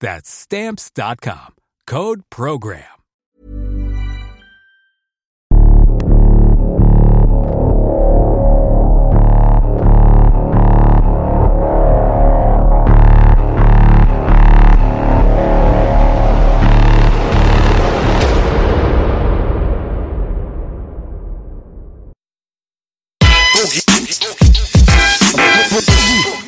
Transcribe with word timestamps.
That's 0.00 0.30
stamps.com. 0.30 1.54
Code 1.86 2.22
program. 2.30 2.84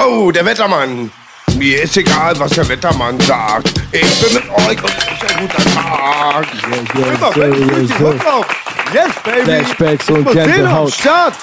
Oh, 0.00 0.30
der 0.30 0.44
Wettermann. 0.44 1.10
Mir 1.58 1.82
ist 1.82 1.96
egal, 1.96 2.38
was 2.38 2.52
der 2.52 2.68
Wettermann 2.68 3.18
sagt. 3.20 3.72
Ich 3.90 4.00
bin 4.20 4.34
mit 4.34 4.48
euch 4.50 4.80
und 4.82 4.90
es 4.90 5.04
ist 5.04 5.36
ein 5.36 5.48
guter 5.48 5.64
Tag. 5.74 6.46
Immer, 6.94 7.80
die 7.80 8.04
Hund 8.04 8.24
lauf. 8.24 8.46
Yes, 8.94 9.08
baby. 9.24 9.42
Flashbacks 9.44 10.10
und 10.10 10.24
Museen 10.24 10.66
am. 10.66 10.88
Start. 10.88 11.34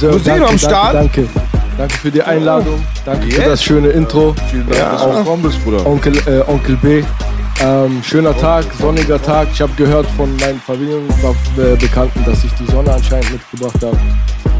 So, 0.00 0.06
Museen 0.06 0.24
danke, 0.24 0.48
am 0.48 0.58
Start. 0.58 0.94
Danke, 0.94 1.22
danke. 1.22 1.48
Danke 1.76 1.94
für 1.98 2.10
die 2.10 2.22
Einladung. 2.22 2.82
Danke 3.04 3.26
für 3.26 3.40
Yes. 3.40 3.48
das 3.48 3.64
schöne 3.64 3.88
Intro. 3.88 4.34
Vielen 4.50 4.68
Dank, 4.70 4.92
dass 4.92 5.02
du 5.02 5.10
gekommen 5.18 5.42
bist, 5.42 5.64
Bruder. 5.64 5.84
Onkel, 5.86 6.16
äh, 6.26 6.50
Onkel 6.50 6.76
B. 6.76 7.02
Ähm, 7.60 8.02
schöner 8.04 8.36
Tag, 8.38 8.64
sonniger 8.78 9.20
Tag. 9.20 9.48
Ich 9.52 9.60
habe 9.60 9.72
gehört 9.76 10.06
von 10.16 10.34
meinen 10.36 10.60
Familienbekannten, 10.60 12.24
dass 12.24 12.44
ich 12.44 12.52
die 12.54 12.70
Sonne 12.70 12.92
anscheinend 12.92 13.32
mitgebracht 13.32 13.82
habe. 13.82 13.98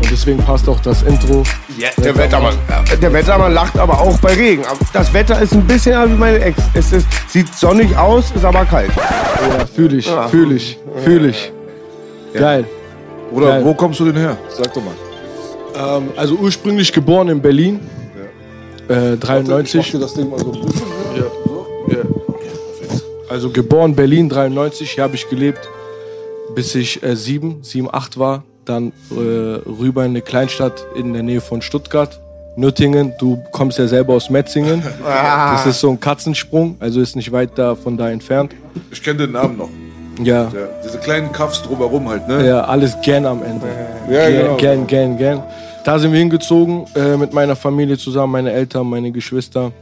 Und 0.03 0.11
deswegen 0.11 0.39
passt 0.39 0.69
auch 0.69 0.79
das 0.81 1.03
Intro. 1.03 1.43
Ja, 1.79 1.89
der 2.03 2.17
Wettermann. 2.17 2.55
äh, 2.93 2.97
Der 2.97 3.13
Wettermann 3.13 3.53
lacht 3.55 3.79
aber 3.79 4.01
auch 4.01 4.19
bei 4.19 4.35
Regen. 4.35 4.63
Das 4.93 5.13
Wetter 5.13 5.41
ist 5.41 5.53
ein 5.53 5.67
bisschen 5.67 6.11
wie 6.13 6.17
meine 6.17 6.39
Ex. 6.41 6.59
Es 6.75 6.93
ist, 6.93 7.07
sieht 7.29 7.53
sonnig 7.55 7.97
aus, 7.97 8.31
ist 8.35 8.45
aber 8.45 8.65
kalt. 8.65 8.91
Ja, 8.97 9.67
fühle 9.67 9.97
ich, 9.97 10.09
fühle 10.31 10.55
ich, 10.57 10.79
fühle 11.05 11.29
ich. 11.31 11.53
Geil. 12.35 12.65
Bruder, 13.33 13.47
Geil. 13.49 13.65
wo 13.65 13.75
kommst 13.75 13.99
du 14.01 14.05
denn 14.07 14.17
her? 14.17 14.37
Sag 14.49 14.73
doch 14.75 14.83
mal. 14.85 14.95
Ähm, 15.99 16.09
also 16.17 16.35
ursprünglich 16.37 16.93
geboren 16.93 17.29
in 17.29 17.41
Berlin. 17.41 17.81
Äh, 18.89 19.15
Ich 19.15 19.21
93. 19.21 19.77
mach 19.81 19.91
dir 19.93 19.99
das 19.99 20.15
Ding 20.15 20.31
mal 20.31 20.39
so. 20.39 20.53
Ja. 21.17 21.23
So? 21.47 21.67
Ja. 21.89 21.99
Also 23.29 23.51
geboren 23.51 23.95
Berlin 23.97 24.29
93, 24.29 24.91
hier 24.93 25.03
habe 25.05 25.17
ich 25.17 25.29
gelebt, 25.29 25.69
bis 26.55 26.75
ich 26.75 27.03
äh, 27.03 27.17
sieben, 27.17 27.59
sieben, 27.63 27.89
acht 27.93 28.19
war. 28.19 28.45
Dann 28.67 28.93
äh, 29.11 29.15
rüber 29.15 30.05
in 30.05 30.11
eine 30.11 30.21
Kleinstadt 30.23 30.85
in 30.97 31.13
der 31.13 31.23
Nähe 31.23 31.41
von 31.41 31.63
Stuttgart, 31.63 32.21
Nürtingen. 32.57 33.13
Du 33.19 33.43
kommst 33.53 33.79
ja 33.79 33.87
selber 33.87 34.15
aus 34.15 34.29
Metzingen. 34.29 34.83
Das 35.05 35.67
ist 35.67 35.81
so 35.81 35.91
ein 35.91 36.01
Katzensprung, 36.01 36.77
also 36.81 37.01
ist 37.01 37.17
nicht 37.17 37.33
weit 37.33 37.51
da 37.57 37.75
von 37.75 37.97
da 37.97 38.11
entfernt. 38.11 38.55
Ich 38.91 39.03
kenne 39.03 39.19
den 39.21 39.33
Namen 39.33 39.57
noch. 39.57 39.71
Ja, 40.23 40.45
Ja. 40.45 40.51
Diese 40.85 40.99
kleinen 40.99 41.31
Kaffs 41.33 41.63
drumherum 41.63 42.09
halt, 42.09 42.27
ne? 42.29 42.47
ja 42.47 42.65
alles 42.65 42.97
gern 43.03 43.27
am 43.27 43.43
Ende. 43.43 43.67
Ja, 44.11 44.29
Gern, 44.29 44.43
genau. 44.43 44.57
gern, 44.57 44.87
gern, 44.87 45.17
gern. 45.19 45.43
Da 45.85 45.99
sind 45.99 46.13
wir 46.13 46.19
hingezogen 46.19 46.87
äh, 46.97 47.17
mit 47.17 47.33
meiner 47.33 47.55
Familie 47.55 47.97
zusammen, 47.97 48.33
meine 48.33 48.53
Eltern, 48.53 48.89
meine 48.89 49.13
Geschwister. 49.13 49.73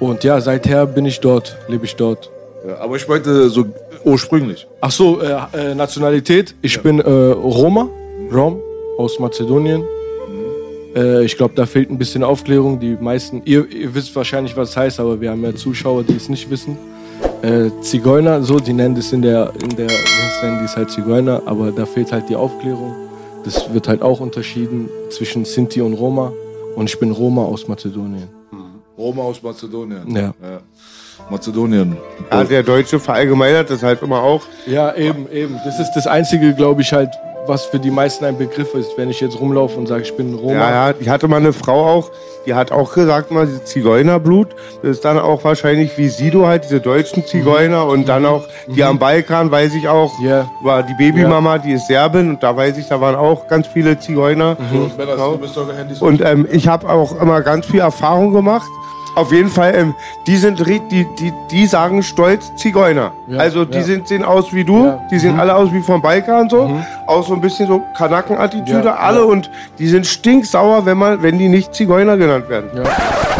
Und 0.00 0.24
ja, 0.24 0.40
seither 0.40 0.84
bin 0.86 1.06
ich 1.06 1.20
dort, 1.20 1.56
lebe 1.68 1.84
ich 1.84 1.94
dort. 1.96 2.30
Ja, 2.66 2.78
aber 2.80 2.96
ich 2.96 3.08
meinte 3.08 3.48
so 3.48 3.64
ursprünglich. 4.04 4.66
Ach 4.80 4.90
so, 4.90 5.20
äh, 5.22 5.36
äh, 5.54 5.74
Nationalität. 5.74 6.54
Ich 6.60 6.80
bin 6.82 6.98
äh, 7.00 7.08
Roma, 7.08 7.88
Rom 8.32 8.60
aus 8.98 9.18
Mazedonien. 9.18 9.84
Äh, 10.94 11.24
ich 11.24 11.36
glaube, 11.36 11.54
da 11.54 11.66
fehlt 11.66 11.90
ein 11.90 11.98
bisschen 11.98 12.22
Aufklärung. 12.22 12.80
Die 12.80 12.96
meisten, 13.00 13.42
ihr, 13.44 13.68
ihr 13.70 13.94
wisst 13.94 14.14
wahrscheinlich, 14.14 14.56
was 14.56 14.70
es 14.70 14.76
heißt, 14.76 15.00
aber 15.00 15.20
wir 15.20 15.30
haben 15.30 15.42
ja 15.44 15.54
Zuschauer, 15.54 16.04
die 16.04 16.16
es 16.16 16.28
nicht 16.28 16.50
wissen. 16.50 16.76
Äh, 17.42 17.70
Zigeuner, 17.80 18.42
so, 18.42 18.58
die 18.58 18.72
nennen 18.72 18.94
das 18.94 19.12
in 19.12 19.22
der, 19.22 19.52
in 19.62 19.70
der, 19.76 19.88
nennen 20.42 20.58
die 20.60 20.64
es 20.64 20.76
halt 20.76 20.90
Zigeuner, 20.90 21.42
aber 21.46 21.72
da 21.72 21.86
fehlt 21.86 22.12
halt 22.12 22.28
die 22.28 22.36
Aufklärung. 22.36 22.94
Das 23.44 23.72
wird 23.72 23.88
halt 23.88 24.02
auch 24.02 24.20
unterschieden 24.20 24.88
zwischen 25.10 25.44
Sinti 25.44 25.80
und 25.80 25.94
Roma. 25.94 26.32
Und 26.76 26.88
ich 26.88 26.98
bin 26.98 27.10
Roma 27.10 27.44
aus 27.44 27.66
Mazedonien. 27.66 28.28
Roma 28.96 29.22
aus 29.22 29.42
Mazedonien. 29.42 30.14
Ja. 30.14 30.32
Mazedonien. 31.30 31.96
Ja, 32.30 32.44
der 32.44 32.62
Deutsche 32.62 32.98
verallgemeinert 32.98 33.70
das 33.70 33.82
halt 33.82 34.02
immer 34.02 34.22
auch. 34.22 34.42
Ja, 34.66 34.94
eben, 34.94 35.30
eben. 35.30 35.58
Das 35.64 35.78
ist 35.80 35.92
das 35.94 36.06
Einzige, 36.06 36.54
glaube 36.54 36.82
ich, 36.82 36.92
halt, 36.92 37.10
was 37.46 37.64
für 37.64 37.78
die 37.80 37.90
meisten 37.90 38.24
ein 38.24 38.38
Begriff 38.38 38.74
ist, 38.74 38.96
wenn 38.96 39.10
ich 39.10 39.20
jetzt 39.20 39.38
rumlaufe 39.40 39.76
und 39.78 39.86
sage, 39.88 40.02
ich 40.02 40.16
bin 40.16 40.34
Roma. 40.34 40.54
Ja, 40.54 40.88
ja, 40.90 40.94
ich 40.98 41.08
hatte 41.08 41.26
mal 41.28 41.38
eine 41.38 41.52
Frau 41.52 41.84
auch, 41.86 42.10
die 42.46 42.54
hat 42.54 42.70
auch 42.72 42.92
gesagt, 42.94 43.30
mal 43.30 43.48
Zigeunerblut, 43.64 44.48
das 44.82 44.92
ist 44.92 45.04
dann 45.04 45.18
auch 45.18 45.42
wahrscheinlich 45.44 45.96
wie 45.98 46.08
Sido 46.08 46.46
halt, 46.46 46.64
diese 46.64 46.80
deutschen 46.80 47.26
Zigeuner 47.26 47.86
und 47.86 48.08
dann 48.08 48.26
auch 48.26 48.44
die 48.68 48.84
am 48.84 48.98
Balkan, 48.98 49.50
weiß 49.50 49.74
ich 49.74 49.88
auch, 49.88 50.12
Mhm. 50.20 50.26
Ja. 50.26 50.50
war 50.62 50.82
die 50.82 50.94
Babymama, 50.94 51.58
die 51.58 51.72
ist 51.72 51.86
Serbin 51.86 52.30
und 52.30 52.42
da 52.42 52.56
weiß 52.56 52.78
ich, 52.78 52.86
da 52.88 53.00
waren 53.00 53.16
auch 53.16 53.48
ganz 53.48 53.66
viele 53.66 53.98
Zigeuner. 53.98 54.56
Mhm. 54.58 54.90
Eure 54.98 55.76
Handys 55.76 56.00
Und 56.00 56.20
ähm, 56.20 56.46
ich 56.50 56.68
habe 56.68 56.88
auch 56.88 57.20
immer 57.20 57.40
ganz 57.40 57.66
viel 57.66 57.80
Erfahrung 57.80 58.32
gemacht. 58.32 58.66
Auf 59.14 59.30
jeden 59.30 59.50
Fall, 59.50 59.74
ähm, 59.74 59.94
die 60.26 60.36
sind 60.36 60.58
die, 60.66 61.06
die, 61.18 61.32
die 61.50 61.66
sagen 61.66 62.02
stolz 62.02 62.54
Zigeuner. 62.56 63.12
Ja, 63.28 63.38
also 63.38 63.64
die 63.64 63.78
ja. 63.78 63.84
sind, 63.84 64.08
sehen 64.08 64.24
aus 64.24 64.54
wie 64.54 64.64
du, 64.64 64.86
Ja. 64.86 64.92
Mhm. 64.92 65.08
die 65.10 65.18
sehen 65.18 65.38
alle 65.38 65.54
aus 65.54 65.70
wie 65.72 65.82
vom 65.82 66.00
Balkan 66.00 66.48
so, 66.48 66.80
auch 67.06 67.26
so 67.26 67.34
ein 67.34 67.40
bisschen 67.40 67.66
so 67.66 67.82
Kanaken-Attitüde, 67.96 68.96
alle 68.98 69.24
und 69.26 69.50
die 69.78 69.86
sind 69.86 70.06
stinksauer, 70.06 70.86
wenn 70.86 70.96
man, 70.96 71.22
wenn 71.22 71.38
die 71.38 71.48
nicht 71.48 71.74
Zigeuner 71.74 72.16
genannt 72.16 72.48
werden. 72.48 72.70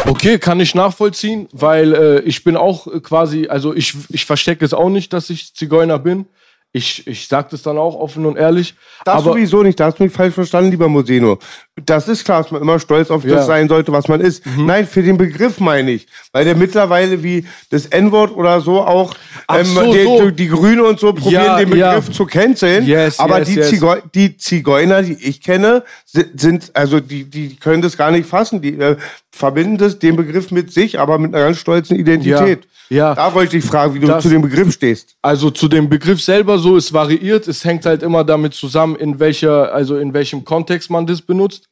Okay, 0.06 0.38
kann 0.38 0.61
ich 0.61 0.75
nachvollziehen, 0.75 1.49
weil 1.53 1.94
äh, 1.94 2.21
ich 2.21 2.44
bin 2.44 2.56
auch 2.56 2.87
quasi, 3.03 3.47
also 3.49 3.75
ich, 3.75 3.94
ich 4.11 4.27
verstecke 4.27 4.65
es 4.65 4.75
auch 4.75 4.91
nicht, 4.91 5.12
dass 5.12 5.31
ich 5.31 5.55
Zigeuner 5.55 5.99
bin. 5.99 6.27
Ich, 6.75 7.06
ich 7.06 7.28
sage 7.28 7.49
das 7.50 7.60
dann 7.62 7.77
auch 7.77 7.94
offen 7.94 8.25
und 8.25 8.37
ehrlich. 8.38 8.75
Das 9.05 9.16
aber 9.16 9.33
sowieso 9.33 9.62
nicht, 9.62 9.78
da 9.78 9.87
hast 9.87 9.99
du 9.99 10.05
mich 10.05 10.12
falsch 10.12 10.33
verstanden, 10.34 10.71
lieber 10.71 10.88
Moseno. 10.88 11.38
Das 11.84 12.09
ist 12.09 12.25
klar, 12.25 12.43
dass 12.43 12.50
man 12.50 12.62
immer 12.62 12.78
stolz 12.78 13.10
auf 13.10 13.25
Ja. 13.25 13.37
das 13.37 13.47
sein 13.47 13.69
sollte, 13.69 13.93
was 13.93 14.09
man 14.09 14.22
ist. 14.22 14.44
Mhm. 14.47 14.65
Nein, 14.66 14.87
für 14.87 15.03
den 15.03 15.19
Begriff 15.19 15.61
meine 15.61 15.91
ich. 15.91 16.06
Weil 16.32 16.47
der 16.47 16.55
mittlerweile 16.56 17.22
wie 17.22 17.47
das 17.69 17.84
N-Wort 17.87 18.34
oder 18.34 18.62
so 18.62 18.81
auch 18.81 19.15
ähm, 19.55 19.66
so, 19.66 19.93
die, 19.93 20.03
so. 20.05 20.31
die 20.31 20.49
Grüne 20.49 20.84
und 20.84 20.99
so 20.99 21.12
probieren, 21.12 21.44
Ja, 21.44 21.59
den 21.59 21.77
ja. 21.77 21.91
Begriff 21.94 22.15
zu 22.16 22.25
canceln. 22.25 22.87
Yes, 22.87 23.19
Aber 23.19 23.41
yes, 23.41 23.49
die, 23.49 23.55
yes. 23.56 23.69
Zigeu 23.69 24.00
die 24.14 24.37
Zigeuner, 24.38 25.02
die 25.02 25.12
ich 25.23 25.43
kenne, 25.43 25.82
sind, 26.06 26.41
sind 26.41 26.70
also 26.75 27.00
die, 27.00 27.25
die 27.25 27.56
können 27.56 27.82
das 27.82 27.99
gar 27.99 28.11
nicht 28.11 28.26
fassen. 28.26 28.62
Die 28.62 28.79
äh, 28.79 28.97
verbinden 29.31 29.76
das, 29.76 29.99
den 29.99 30.17
Begriff 30.17 30.50
mit 30.50 30.73
sich, 30.73 30.99
aber 30.99 31.19
mit 31.19 31.35
einer 31.35 31.44
ganz 31.44 31.58
stolzen 31.58 31.97
Identität. 31.99 32.61
Ja. 32.91 33.14
Da 33.14 33.32
wollte 33.32 33.56
ich 33.56 33.64
fragen, 33.64 33.94
wie 33.94 34.00
du 34.00 34.06
Das- 34.06 34.23
zu 34.23 34.29
dem 34.29 34.43
Begriff 34.43 34.70
stehst. 34.73 35.17
Also 35.23 35.49
zu 35.50 35.67
dem 35.69 35.88
Begriff 35.88 36.20
selber 36.20 36.58
so, 36.62 36.76
es 36.76 36.93
variiert, 36.93 37.47
es 37.49 37.64
hängt 37.64 37.85
halt 37.85 38.03
immer 38.03 38.25
damit 38.25 38.55
zusammen, 38.55 38.97
in 38.97 39.20
welcher, 39.20 39.73
also 39.73 39.99
in 39.99 40.14
welchem 40.14 40.44
Kontext 40.44 40.91
man 40.91 41.06
das 41.06 41.20
benutzt. 41.20 41.69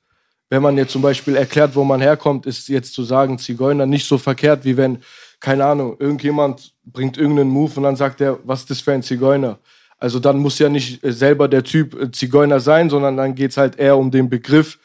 Wenn 0.51 0.63
man 0.63 0.77
jetzt 0.77 0.93
zum 0.93 1.01
Beispiel 1.01 1.37
erklärt, 1.37 1.75
wo 1.77 1.85
man 1.85 2.01
herkommt, 2.01 2.45
ist 2.45 2.69
jetzt 2.69 2.93
zu 2.93 3.05
sagen 3.05 3.39
Zigeuner 3.39 3.87
nicht 3.87 4.07
so 4.07 4.19
verkehrt, 4.19 4.65
wie 4.65 4.77
wenn, 4.77 4.99
keine 5.39 5.65
Ahnung, 5.65 5.97
irgendjemand 5.99 6.75
bringt 6.85 7.17
irgendeinen 7.17 7.51
Move 7.51 7.73
und 7.77 7.85
dann 7.85 7.97
sagt 7.97 8.21
er, 8.21 8.39
was 8.45 8.61
ist 8.61 8.71
das 8.71 8.81
für 8.81 8.93
ein 8.93 9.03
Zigeuner? 9.03 9.59
Also 9.99 10.19
dann 10.19 10.39
muss 10.39 10.59
ja 10.59 10.69
nicht 10.69 11.05
äh, 11.05 11.13
selber 11.13 11.47
der 11.47 11.63
Typ 11.63 11.95
äh, 11.95 12.11
Zigeuner 12.11 12.59
sein, 12.59 12.91
sondern 12.91 13.17
dann 13.17 13.35
geht's 13.35 13.57
halt 13.57 13.79
eher 13.79 13.97
um 13.97 14.11
den 14.11 14.29
Begriff, 14.29 14.79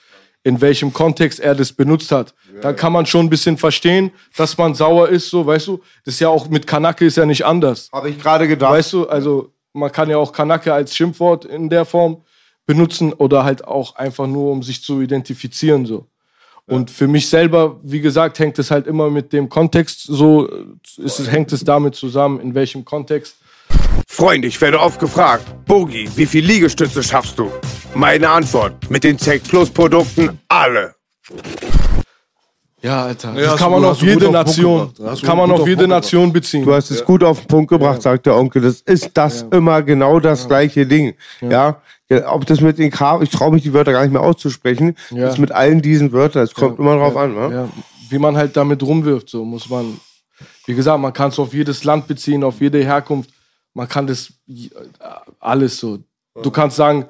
in 0.44 0.62
welchem 0.62 0.94
Kontext 0.94 1.40
er 1.40 1.56
das 1.56 1.74
benutzt 1.74 2.12
hat. 2.12 2.36
Dann 2.62 2.76
kann 2.76 2.94
man 2.94 3.06
schon 3.06 3.26
ein 3.26 3.30
bisschen 3.30 3.58
verstehen, 3.58 4.12
dass 4.38 4.58
man 4.58 4.76
sauer 4.76 5.10
ist, 5.10 5.30
so, 5.30 5.46
weißt 5.46 5.68
du? 5.68 5.82
Das 6.06 6.14
ist 6.14 6.20
ja 6.20 6.30
auch 6.30 6.48
mit 6.50 6.68
Kanake 6.68 7.06
ist 7.06 7.18
ja 7.18 7.26
nicht 7.26 7.46
anders. 7.46 7.90
Habe 7.92 8.10
ich 8.10 8.20
gerade 8.20 8.48
gedacht. 8.48 8.72
Weißt 8.72 8.94
du, 8.94 9.08
also 9.08 9.52
man 9.76 9.92
kann 9.92 10.10
ja 10.10 10.18
auch 10.18 10.32
Kanake 10.32 10.74
als 10.74 10.96
Schimpfwort 10.96 11.46
in 11.46 11.70
der 11.70 11.86
Form 11.86 12.24
benutzen 12.66 13.14
oder 13.14 13.44
halt 13.44 13.66
auch 13.66 13.96
einfach 13.96 14.28
nur, 14.28 14.52
um 14.52 14.64
sich 14.64 14.82
zu 14.82 15.02
identifizieren 15.02 15.86
so. 15.86 16.08
Und 16.68 16.90
für 16.90 17.08
mich 17.08 17.30
selber, 17.30 17.80
wie 17.84 18.02
gesagt, 18.02 18.40
hängt 18.40 18.58
es 18.58 18.72
halt 18.72 18.88
immer 18.88 19.12
mit 19.12 19.34
dem 19.34 19.50
Kontext 19.50 20.02
so, 20.02 20.48
ist 20.98 21.20
es, 21.20 21.32
hängt 21.32 21.54
es 21.54 21.64
damit 21.64 21.94
zusammen, 21.94 22.40
in 22.40 22.56
welchem 22.56 22.84
Kontext. 22.84 23.38
Freunde, 24.08 24.48
ich 24.48 24.60
werde 24.62 24.80
oft 24.80 25.00
gefragt, 25.00 25.46
Bogi, 25.66 26.10
wie 26.16 26.26
viel 26.26 26.44
Liegestütze 26.44 27.04
schaffst 27.04 27.38
du? 27.38 27.52
Meine 27.94 28.30
Antwort, 28.30 28.90
mit 28.90 29.04
den 29.04 29.18
Tech 29.18 29.44
Plus 29.44 29.70
Produkten 29.70 30.40
alle. 30.48 30.96
Ja, 32.86 33.06
Alter. 33.06 33.34
Ja, 33.34 33.52
das 33.52 33.58
kann 33.58 33.72
man 33.72 33.84
auf 33.84 34.00
jede 34.00 34.30
Nation, 34.30 34.94
kann 35.24 35.38
man 35.40 35.50
auf 35.52 35.68
jede 35.68 35.88
Nation 35.88 36.32
beziehen. 36.32 36.64
Du 36.64 36.72
hast 36.72 36.92
es 36.92 37.04
gut 37.04 37.24
auf 37.24 37.40
den 37.40 37.48
Punkt 37.48 37.70
gebracht, 37.70 38.04
sagt 38.04 38.28
der 38.28 38.36
Onkel. 38.36 38.62
Das 38.62 38.82
ist 38.82 39.10
das 39.16 39.44
immer 39.50 39.82
genau 39.82 40.20
das 40.20 40.48
gleiche 40.48 40.86
Ding. 40.86 41.16
Ja. 41.42 41.82
Ja, 42.08 42.32
ob 42.32 42.46
das 42.46 42.62
mit 42.62 42.78
den 42.78 42.92
K, 42.92 43.20
ich 43.24 43.32
traue 43.32 43.52
mich 43.52 43.64
die 43.64 43.74
Wörter 43.74 43.92
gar 43.92 44.04
nicht 44.04 44.12
mehr 44.12 44.22
auszusprechen. 44.22 44.96
Ja. 45.10 45.22
Das 45.24 45.34
ist 45.34 45.40
mit 45.40 45.52
allen 45.52 45.82
diesen 45.82 46.12
Wörtern. 46.12 46.44
Es 46.44 46.54
kommt 46.54 46.78
immer 46.78 46.96
drauf 46.98 47.18
an, 47.18 47.34
ne? 47.34 47.52
Ja, 47.52 47.70
wie 48.10 48.20
man 48.20 48.38
halt 48.38 48.56
damit 48.56 48.84
rumwirft, 48.84 49.30
so 49.30 49.44
muss 49.44 49.68
man. 49.68 50.00
Wie 50.68 50.76
gesagt, 50.76 51.00
man 51.00 51.12
kann 51.12 51.30
es 51.30 51.40
auf 51.40 51.56
jedes 51.56 51.84
Land 51.84 52.06
beziehen, 52.06 52.44
auf 52.44 52.62
jede 52.62 52.84
Herkunft. 52.84 53.32
Man 53.74 53.88
kann 53.88 54.06
das 54.06 54.32
alles 55.40 55.80
so. 55.80 55.98
Du 56.44 56.52
kannst 56.52 56.78
sagen, 56.78 57.06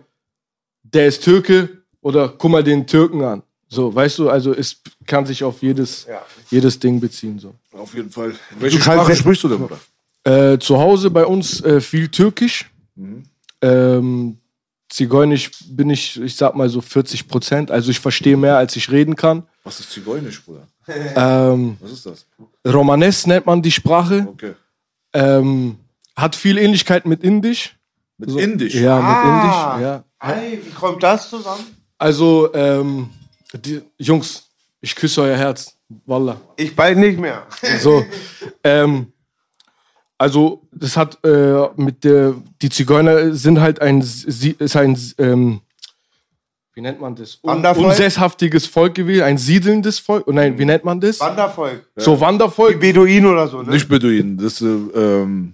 der 0.84 1.08
ist 1.08 1.22
Türke 1.22 1.68
oder 2.00 2.30
guck 2.30 2.52
mal 2.52 2.64
den 2.64 2.88
Türken 2.88 3.22
an. 3.26 3.44
So, 3.76 3.94
weißt 3.94 4.18
du, 4.20 4.30
also 4.30 4.54
es 4.54 4.82
kann 5.06 5.26
sich 5.26 5.44
auf 5.44 5.62
jedes, 5.62 6.08
jedes 6.50 6.80
Ding 6.80 7.00
beziehen. 7.00 7.38
So. 7.40 7.54
Auf 7.74 7.94
jeden 7.94 8.10
Fall. 8.10 8.34
Welche 8.60 8.80
kannst 8.80 8.94
Sprache 9.00 9.12
ja- 9.12 9.16
sprichst 9.18 9.44
du 9.44 9.50
denn, 9.50 9.60
Bruder? 9.60 9.80
Äh, 10.54 10.58
zu 10.60 10.78
Hause 10.80 11.12
bei 11.12 11.26
uns 11.26 11.62
äh, 11.62 11.80
viel 11.82 12.08
Türkisch. 12.08 12.66
Ähm, 13.62 14.38
Zigeunisch 14.88 15.52
bin 15.68 15.90
ich, 15.90 16.20
ich 16.22 16.36
sag 16.36 16.56
mal 16.56 16.70
so 16.70 16.80
40 16.80 17.28
Prozent. 17.28 17.72
Also 17.72 17.90
ich 17.92 18.00
verstehe 18.00 18.38
mehr, 18.38 18.56
als 18.58 18.76
ich 18.76 18.90
reden 18.92 19.16
kann. 19.16 19.44
Was 19.64 19.80
ist 19.80 19.92
Zigeunisch, 19.92 20.42
Bruder? 20.44 20.68
Ähm, 21.16 21.78
Was 21.82 21.92
ist 21.92 22.06
das? 22.06 22.26
Romanes 22.66 23.26
nennt 23.26 23.46
man 23.48 23.62
die 23.62 23.72
Sprache. 23.72 24.28
Okay. 24.30 24.54
Ähm, 25.14 25.78
hat 26.16 26.36
viel 26.36 26.58
Ähnlichkeit 26.60 27.06
mit 27.08 27.24
Indisch. 27.24 27.76
Mit 28.20 28.30
Indisch? 28.30 28.76
Ja, 28.76 29.00
Ah. 29.00 29.02
mit 29.10 29.26
Indisch. 29.34 29.88
Ja. 29.88 30.04
Hey, 30.20 30.60
wie 30.64 30.70
kommt 30.72 31.02
das 31.02 31.30
zusammen? 31.30 31.66
Also, 31.98 32.54
ähm, 32.54 33.10
die, 33.58 33.82
Jungs, 33.98 34.50
ich 34.82 34.96
küsse 34.96 35.22
euer 35.22 35.38
Herz. 35.38 35.76
Wallah. 36.06 36.40
Ich 36.58 36.76
bald 36.76 36.98
nicht 36.98 37.20
mehr. 37.20 37.46
So, 37.80 38.04
ähm, 38.64 39.12
also 40.18 40.62
das 40.72 40.98
hat 40.98 41.18
äh, 41.24 41.68
mit 41.76 42.04
der 42.04 42.36
die 42.62 42.70
Zigeuner 42.70 43.34
sind 43.34 43.60
halt 43.60 43.82
ein 43.82 44.02
ist 44.02 44.76
ein 44.76 44.98
ähm, 45.18 45.62
wie 46.74 46.82
nennt 46.82 47.00
man 47.00 47.16
das 47.16 47.40
Un 47.42 47.52
Wandervolk? 47.52 47.88
unsesshaftiges 47.88 48.68
Volk 48.68 48.96
gewesen, 48.96 49.24
ein 49.24 49.38
siedelndes 49.38 50.00
Volk. 50.00 50.26
Oh 50.28 50.32
nein, 50.34 50.58
wie 50.60 50.66
nennt 50.66 50.84
man 50.84 51.00
das? 51.00 51.22
Wandervolk. 51.22 51.88
So 51.96 52.20
Wandervolk, 52.20 52.82
Beduinen 52.82 53.28
oder 53.28 53.48
so, 53.48 53.62
ne? 53.62 53.72
Nicht 53.72 53.88
Beduinen. 53.88 54.38
Das 54.38 54.60
ist, 54.60 54.62
äh, 54.62 55.00
ähm, 55.00 55.54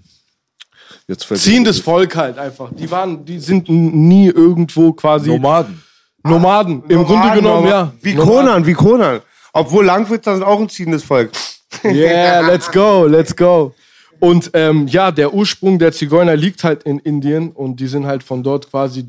jetzt 1.07 1.27
ziehendes 1.36 1.80
Volk 1.80 2.15
halt 2.15 2.39
einfach. 2.39 2.71
Die 2.74 2.89
waren, 2.89 3.24
die 3.24 3.38
sind 3.38 3.69
nie 3.69 4.30
irgendwo 4.30 4.94
quasi 4.94 5.30
Nomaden. 5.30 5.83
Nomaden. 6.23 6.83
Im 6.88 7.06
Grunde 7.06 7.31
genommen, 7.31 7.68
ja. 7.68 7.91
Wie. 8.01 8.15
Konan, 8.15 8.65
wie 8.65 8.73
Konan. 8.73 9.21
Obwohl 9.53 9.85
Langwitzer 9.85 10.35
sind 10.35 10.44
auch 10.44 10.59
ein 10.59 10.69
ziehendes 10.69 11.03
Volk. 11.03 11.31
Yeah, 11.85 12.41
let's 12.41 12.69
go, 12.69 13.07
let's 13.07 13.33
go. 13.35 13.73
Und 14.19 14.51
ähm, 14.53 14.88
ja, 14.88 15.09
der 15.09 15.33
Ursprung 15.33 15.79
der 15.79 15.91
Zigeuner 15.91 16.35
liegt 16.35 16.63
halt 16.63 16.83
in 16.83 17.00
Indien 17.00 17.50
und 17.50 17.79
die 17.79 17.88
sind 17.88 18.06
halt 18.06 18.21
von 18.21 18.44
dort 18.44 18.69
quasi 18.69 19.03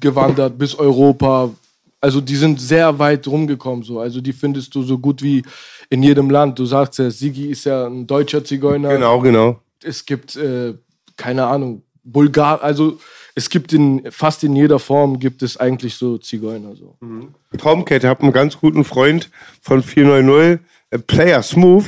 gewandert 0.00 0.58
bis 0.58 0.74
Europa. 0.74 1.50
Also 2.00 2.20
die 2.20 2.34
sind 2.34 2.60
sehr 2.60 2.98
weit 2.98 3.28
rumgekommen 3.28 3.84
so. 3.84 4.00
Also 4.00 4.20
die 4.20 4.32
findest 4.32 4.74
du 4.74 4.82
so 4.82 4.98
gut 4.98 5.22
wie 5.22 5.42
in 5.88 6.02
jedem 6.02 6.30
Land. 6.30 6.58
Du 6.58 6.66
sagst 6.66 6.98
ja, 6.98 7.10
Sigi 7.10 7.46
ist 7.50 7.64
ja 7.64 7.86
ein 7.86 8.06
deutscher 8.06 8.44
Zigeuner. 8.44 8.88
Genau, 8.94 9.20
genau. 9.20 9.60
Es 9.82 10.04
gibt 10.04 10.34
äh, 10.36 10.74
keine 11.16 11.46
Ahnung 11.46 11.82
Bulgar. 12.02 12.60
Also 12.62 12.98
es 13.34 13.50
gibt 13.50 13.72
in 13.72 14.02
fast 14.10 14.44
in 14.44 14.54
jeder 14.54 14.78
Form 14.78 15.18
gibt 15.18 15.42
es 15.42 15.56
eigentlich 15.56 15.94
so 15.96 16.18
Zigeuner 16.18 16.76
so. 16.76 16.96
Tomcat, 17.58 18.04
ich 18.04 18.08
habe 18.08 18.22
einen 18.22 18.32
ganz 18.32 18.58
guten 18.58 18.84
Freund 18.84 19.30
von 19.60 19.82
490, 19.82 20.60
äh, 20.90 20.98
Player 20.98 21.42
Smooth. 21.42 21.86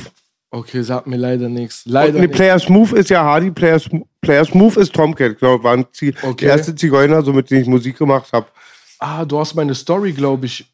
Okay, 0.49 0.81
sagt 0.81 1.07
mir 1.07 1.17
leider 1.17 1.49
nichts. 1.49 1.83
Leider 1.85 2.19
nee. 2.19 2.27
Player 2.27 2.57
Smooth 2.59 2.93
ist 2.93 3.09
ja 3.09 3.23
Hardy, 3.23 3.51
Player, 3.51 3.81
Player 4.21 4.45
Smooth 4.45 4.77
ist 4.77 4.93
Tomcat, 4.93 5.37
glaube 5.39 5.63
war 5.63 5.73
ein 5.73 5.85
Zi 5.91 6.13
Okay. 6.21 6.45
erste 6.45 6.73
Zigeuner, 6.73 7.21
so 7.21 7.33
mit 7.33 7.49
dem 7.51 7.61
ich 7.61 7.67
Musik 7.67 7.97
gemacht 7.97 8.31
habe. 8.33 8.47
Ah, 8.99 9.25
du 9.25 9.39
hast 9.39 9.55
meine 9.55 9.75
Story, 9.75 10.11
glaube 10.13 10.45
ich, 10.45 10.65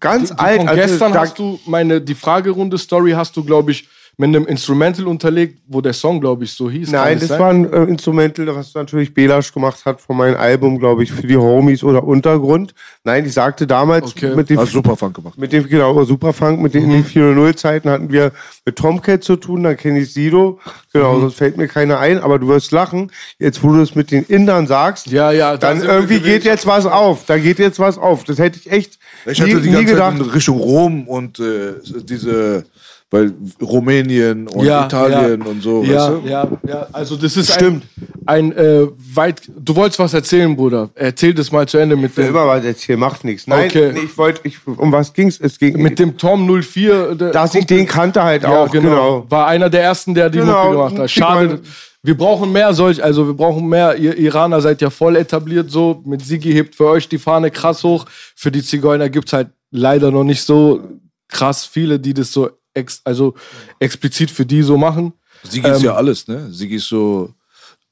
Ganz 0.00 0.30
Die, 0.30 0.34
die 0.34 0.40
alt. 0.40 0.58
von 0.58 0.68
also 0.68 0.80
gestern 0.80 1.14
hast 1.14 1.38
du 1.38 1.60
meine 1.66 2.00
die 2.00 2.14
Fragerunde 2.16 2.76
Story 2.76 3.12
hast 3.12 3.36
du 3.36 3.44
glaube 3.44 3.70
ich 3.70 3.88
mit 4.18 4.28
einem 4.28 4.46
Instrumental 4.46 5.06
unterlegt, 5.08 5.58
wo 5.68 5.82
der 5.82 5.92
Song 5.92 6.20
glaube 6.22 6.44
ich 6.44 6.52
so 6.52 6.70
hieß. 6.70 6.90
Nein, 6.90 7.18
das 7.18 7.28
sein? 7.28 7.38
war 7.40 7.50
ein 7.50 7.70
äh, 7.70 7.82
Instrumental, 7.84 8.46
was 8.56 8.72
natürlich 8.72 9.12
Belasch 9.12 9.52
gemacht 9.52 9.84
hat 9.84 10.00
von 10.00 10.16
meinem 10.16 10.36
Album, 10.38 10.78
glaube 10.78 11.02
ich, 11.02 11.12
für 11.12 11.26
die 11.26 11.36
Homies 11.36 11.84
oder 11.84 12.02
Untergrund. 12.02 12.72
Nein, 13.04 13.26
ich 13.26 13.34
sagte 13.34 13.66
damals 13.66 14.12
Okay. 14.12 14.34
mit 14.34 14.48
dem 14.48 14.58
Hast 14.58 14.72
Superfunk 14.72 15.14
gemacht. 15.16 15.36
Mit 15.36 15.52
dem, 15.52 15.68
genau, 15.68 16.02
Superfunk, 16.04 16.62
mit 16.62 16.72
den 16.72 16.84
in 16.84 16.90
den 16.92 17.04
4.0-Zeiten 17.04 17.90
hatten 17.90 18.10
wir 18.10 18.32
mit 18.64 18.76
Tomcat 18.76 19.22
zu 19.22 19.36
tun, 19.36 19.62
dann 19.64 19.76
kenne 19.76 20.00
ich 20.00 20.14
Sido. 20.14 20.60
Genau, 20.94 21.20
sonst 21.20 21.34
fällt 21.36 21.58
mir 21.58 21.68
keiner 21.68 21.98
ein, 21.98 22.18
aber 22.18 22.38
du 22.38 22.48
wirst 22.48 22.72
lachen. 22.72 23.12
Jetzt, 23.38 23.62
wo 23.62 23.68
du 23.68 23.82
es 23.82 23.94
mit 23.94 24.10
den 24.10 24.24
Indern 24.24 24.66
sagst, 24.66 25.08
Ja, 25.08 25.30
ja, 25.30 25.58
da 25.58 25.74
dann 25.74 25.82
irgendwie 25.82 26.20
geht 26.20 26.44
jetzt 26.44 26.66
was 26.66 26.86
auf. 26.86 27.26
Da 27.26 27.36
geht 27.36 27.58
jetzt 27.58 27.78
was 27.78 27.98
auf. 27.98 28.24
Das 28.24 28.38
hätte 28.38 28.58
ich 28.58 28.70
echt 28.72 28.98
Ich 29.26 29.40
hatte 29.42 29.56
nie, 29.56 29.60
die 29.60 29.68
nie 29.68 29.74
ganze 29.74 29.92
gedacht. 29.92 30.16
Zeit 30.16 30.26
in 30.26 30.30
Richtung 30.32 30.58
Rom 30.58 31.06
und 31.06 31.38
äh, 31.38 31.74
diese, 32.04 32.64
weil 33.10 33.32
Rumänien 33.62 34.48
und 34.48 34.64
Italien 34.66 35.42
und 35.42 35.62
so, 35.62 35.82
ja, 35.84 35.94
weißt 36.12 36.24
du? 36.24 36.28
Ja, 36.28 36.48
ja, 36.66 36.86
also 36.92 37.16
das 37.16 37.36
ist 37.36 37.52
Stimmt. 37.52 37.84
ein, 38.26 38.52
ein 38.52 38.56
äh, 38.56 38.86
weit. 39.14 39.42
Du 39.58 39.76
wolltest 39.76 39.98
was 40.00 40.12
erzählen, 40.12 40.56
Bruder. 40.56 40.90
Erzähl 40.94 41.32
das 41.32 41.52
mal 41.52 41.68
zu 41.68 41.78
Ende 41.78 41.94
mit 41.94 42.10
Ich 42.10 42.16
will 42.16 42.24
dem, 42.24 42.30
immer 42.34 42.46
was 42.48 42.64
erzählen, 42.64 42.98
macht 42.98 43.22
nichts. 43.24 43.46
Nein, 43.46 43.66
Okay. 43.68 43.92
nee, 43.94 44.00
ich 44.06 44.18
wollte, 44.18 44.40
ich, 44.44 44.58
um 44.66 44.90
was 44.90 45.12
ging's? 45.12 45.38
Es 45.40 45.58
ging, 45.58 45.80
mit 45.80 45.98
dem 45.98 46.16
Tom 46.18 46.46
04. 46.62 47.14
der- 47.14 47.30
dass 47.30 47.54
ich 47.54 47.66
den 47.66 47.86
kannte 47.86 48.22
halt 48.24 48.42
ja, 48.42 48.64
auch, 48.64 48.70
genau. 48.70 49.24
War 49.28 49.46
einer 49.46 49.70
der 49.70 49.82
ersten, 49.82 50.14
der 50.14 50.28
die 50.28 50.38
Genau, 50.38 50.64
Mucke 50.64 50.76
gemacht 50.76 50.98
hat. 50.98 51.10
Schade. 51.10 51.60
Wir 52.02 52.16
brauchen 52.16 52.52
mehr 52.52 52.72
solch, 52.74 53.02
also 53.02 53.26
wir 53.26 53.34
brauchen 53.34 53.68
mehr. 53.68 53.96
Ihr 53.96 54.16
Iraner 54.16 54.60
seid 54.60 54.80
ja 54.80 54.90
voll 54.90 55.16
etabliert 55.16 55.70
so. 55.70 56.02
Mit 56.04 56.24
Sigi 56.24 56.52
hebt 56.52 56.74
für 56.76 56.86
euch 56.86 57.08
die 57.08 57.18
Fahne 57.18 57.50
krass 57.50 57.82
hoch. 57.82 58.04
Für 58.36 58.50
die 58.52 58.62
Zigeuner 58.62 59.08
gibt's 59.08 59.32
halt 59.32 59.48
leider 59.72 60.10
noch 60.12 60.22
nicht 60.22 60.42
so 60.42 60.80
krass 61.28 61.64
viele, 61.64 61.98
die 61.98 62.14
das 62.14 62.32
so 62.32 62.50
ex, 62.76 63.00
also 63.04 63.34
explizit 63.80 64.30
für 64.30 64.46
die 64.46 64.62
so 64.62 64.76
machen. 64.76 65.12
Sigi 65.42 65.66
ist 65.68 65.78
Ähm, 65.78 65.84
ja 65.86 65.94
alles, 65.94 66.26
ne? 66.28 66.48
Sigi 66.50 66.76
ist 66.76 66.88
so 66.88 67.30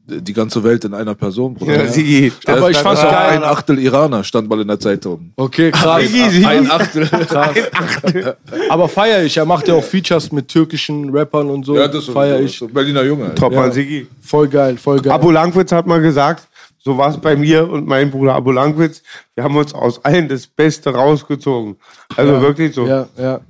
die 0.06 0.34
ganze 0.34 0.62
Welt 0.62 0.84
in 0.84 0.92
einer 0.92 1.14
Person, 1.14 1.54
Bruder. 1.54 1.84
Ja, 1.84 1.90
Sigi. 1.90 2.30
Der 2.46 2.56
Aber 2.58 2.70
ist- 2.70 2.76
ich 2.76 2.82
fand's 2.82 3.00
geil. 3.00 3.38
Ein 3.38 3.42
Achtel 3.44 3.78
Iraner 3.78 4.22
stand 4.22 4.48
mal 4.50 4.60
in 4.60 4.68
der 4.68 4.78
Zeitung. 4.78 5.32
Okay, 5.36 5.70
krass. 5.70 6.02
Sigi, 6.02 6.28
Sigi. 6.30 6.44
Ein 6.46 6.70
Achtel. 6.70 7.06
krass. 7.08 7.56
Aber 8.68 8.88
feier 8.88 9.22
ich. 9.24 9.36
Er 9.36 9.46
macht 9.46 9.66
ja 9.68 9.74
auch 9.74 9.84
Features 9.84 10.30
mit 10.30 10.48
türkischen 10.48 11.08
Rappern 11.16 11.48
und 11.48 11.64
so. 11.64 11.74
Ja, 11.76 11.88
das 11.88 12.04
feier 12.04 12.38
so, 12.38 12.44
ich. 12.44 12.58
so 12.58 12.68
Berliner 12.68 13.02
Junge. 13.02 13.24
Alter. 13.24 13.34
Top, 13.36 13.52
Ja. 13.54 13.70
Sigi. 13.70 14.06
Voll 14.22 14.48
geil, 14.48 14.76
voll 14.76 15.00
geil. 15.00 15.12
Abo 15.12 15.30
Langwitz 15.30 15.72
hat 15.72 15.86
mal 15.86 16.02
gesagt, 16.02 16.48
so 16.78 16.98
war 16.98 17.08
es 17.10 17.16
bei 17.16 17.34
mir 17.34 17.66
und 17.70 17.86
meinem 17.86 18.10
Bruder 18.10 18.34
Abo 18.34 18.50
Langwitz. 18.52 19.02
Wir 19.34 19.42
haben 19.44 19.56
uns 19.56 19.72
aus 19.72 20.04
allen 20.04 20.28
das 20.28 20.46
Beste 20.46 20.90
rausgezogen. 20.90 21.76
Also 22.14 22.42
wirklich 22.42 22.74
so. 22.74 22.86
Ja, 22.86 23.06
ja. 23.16 23.40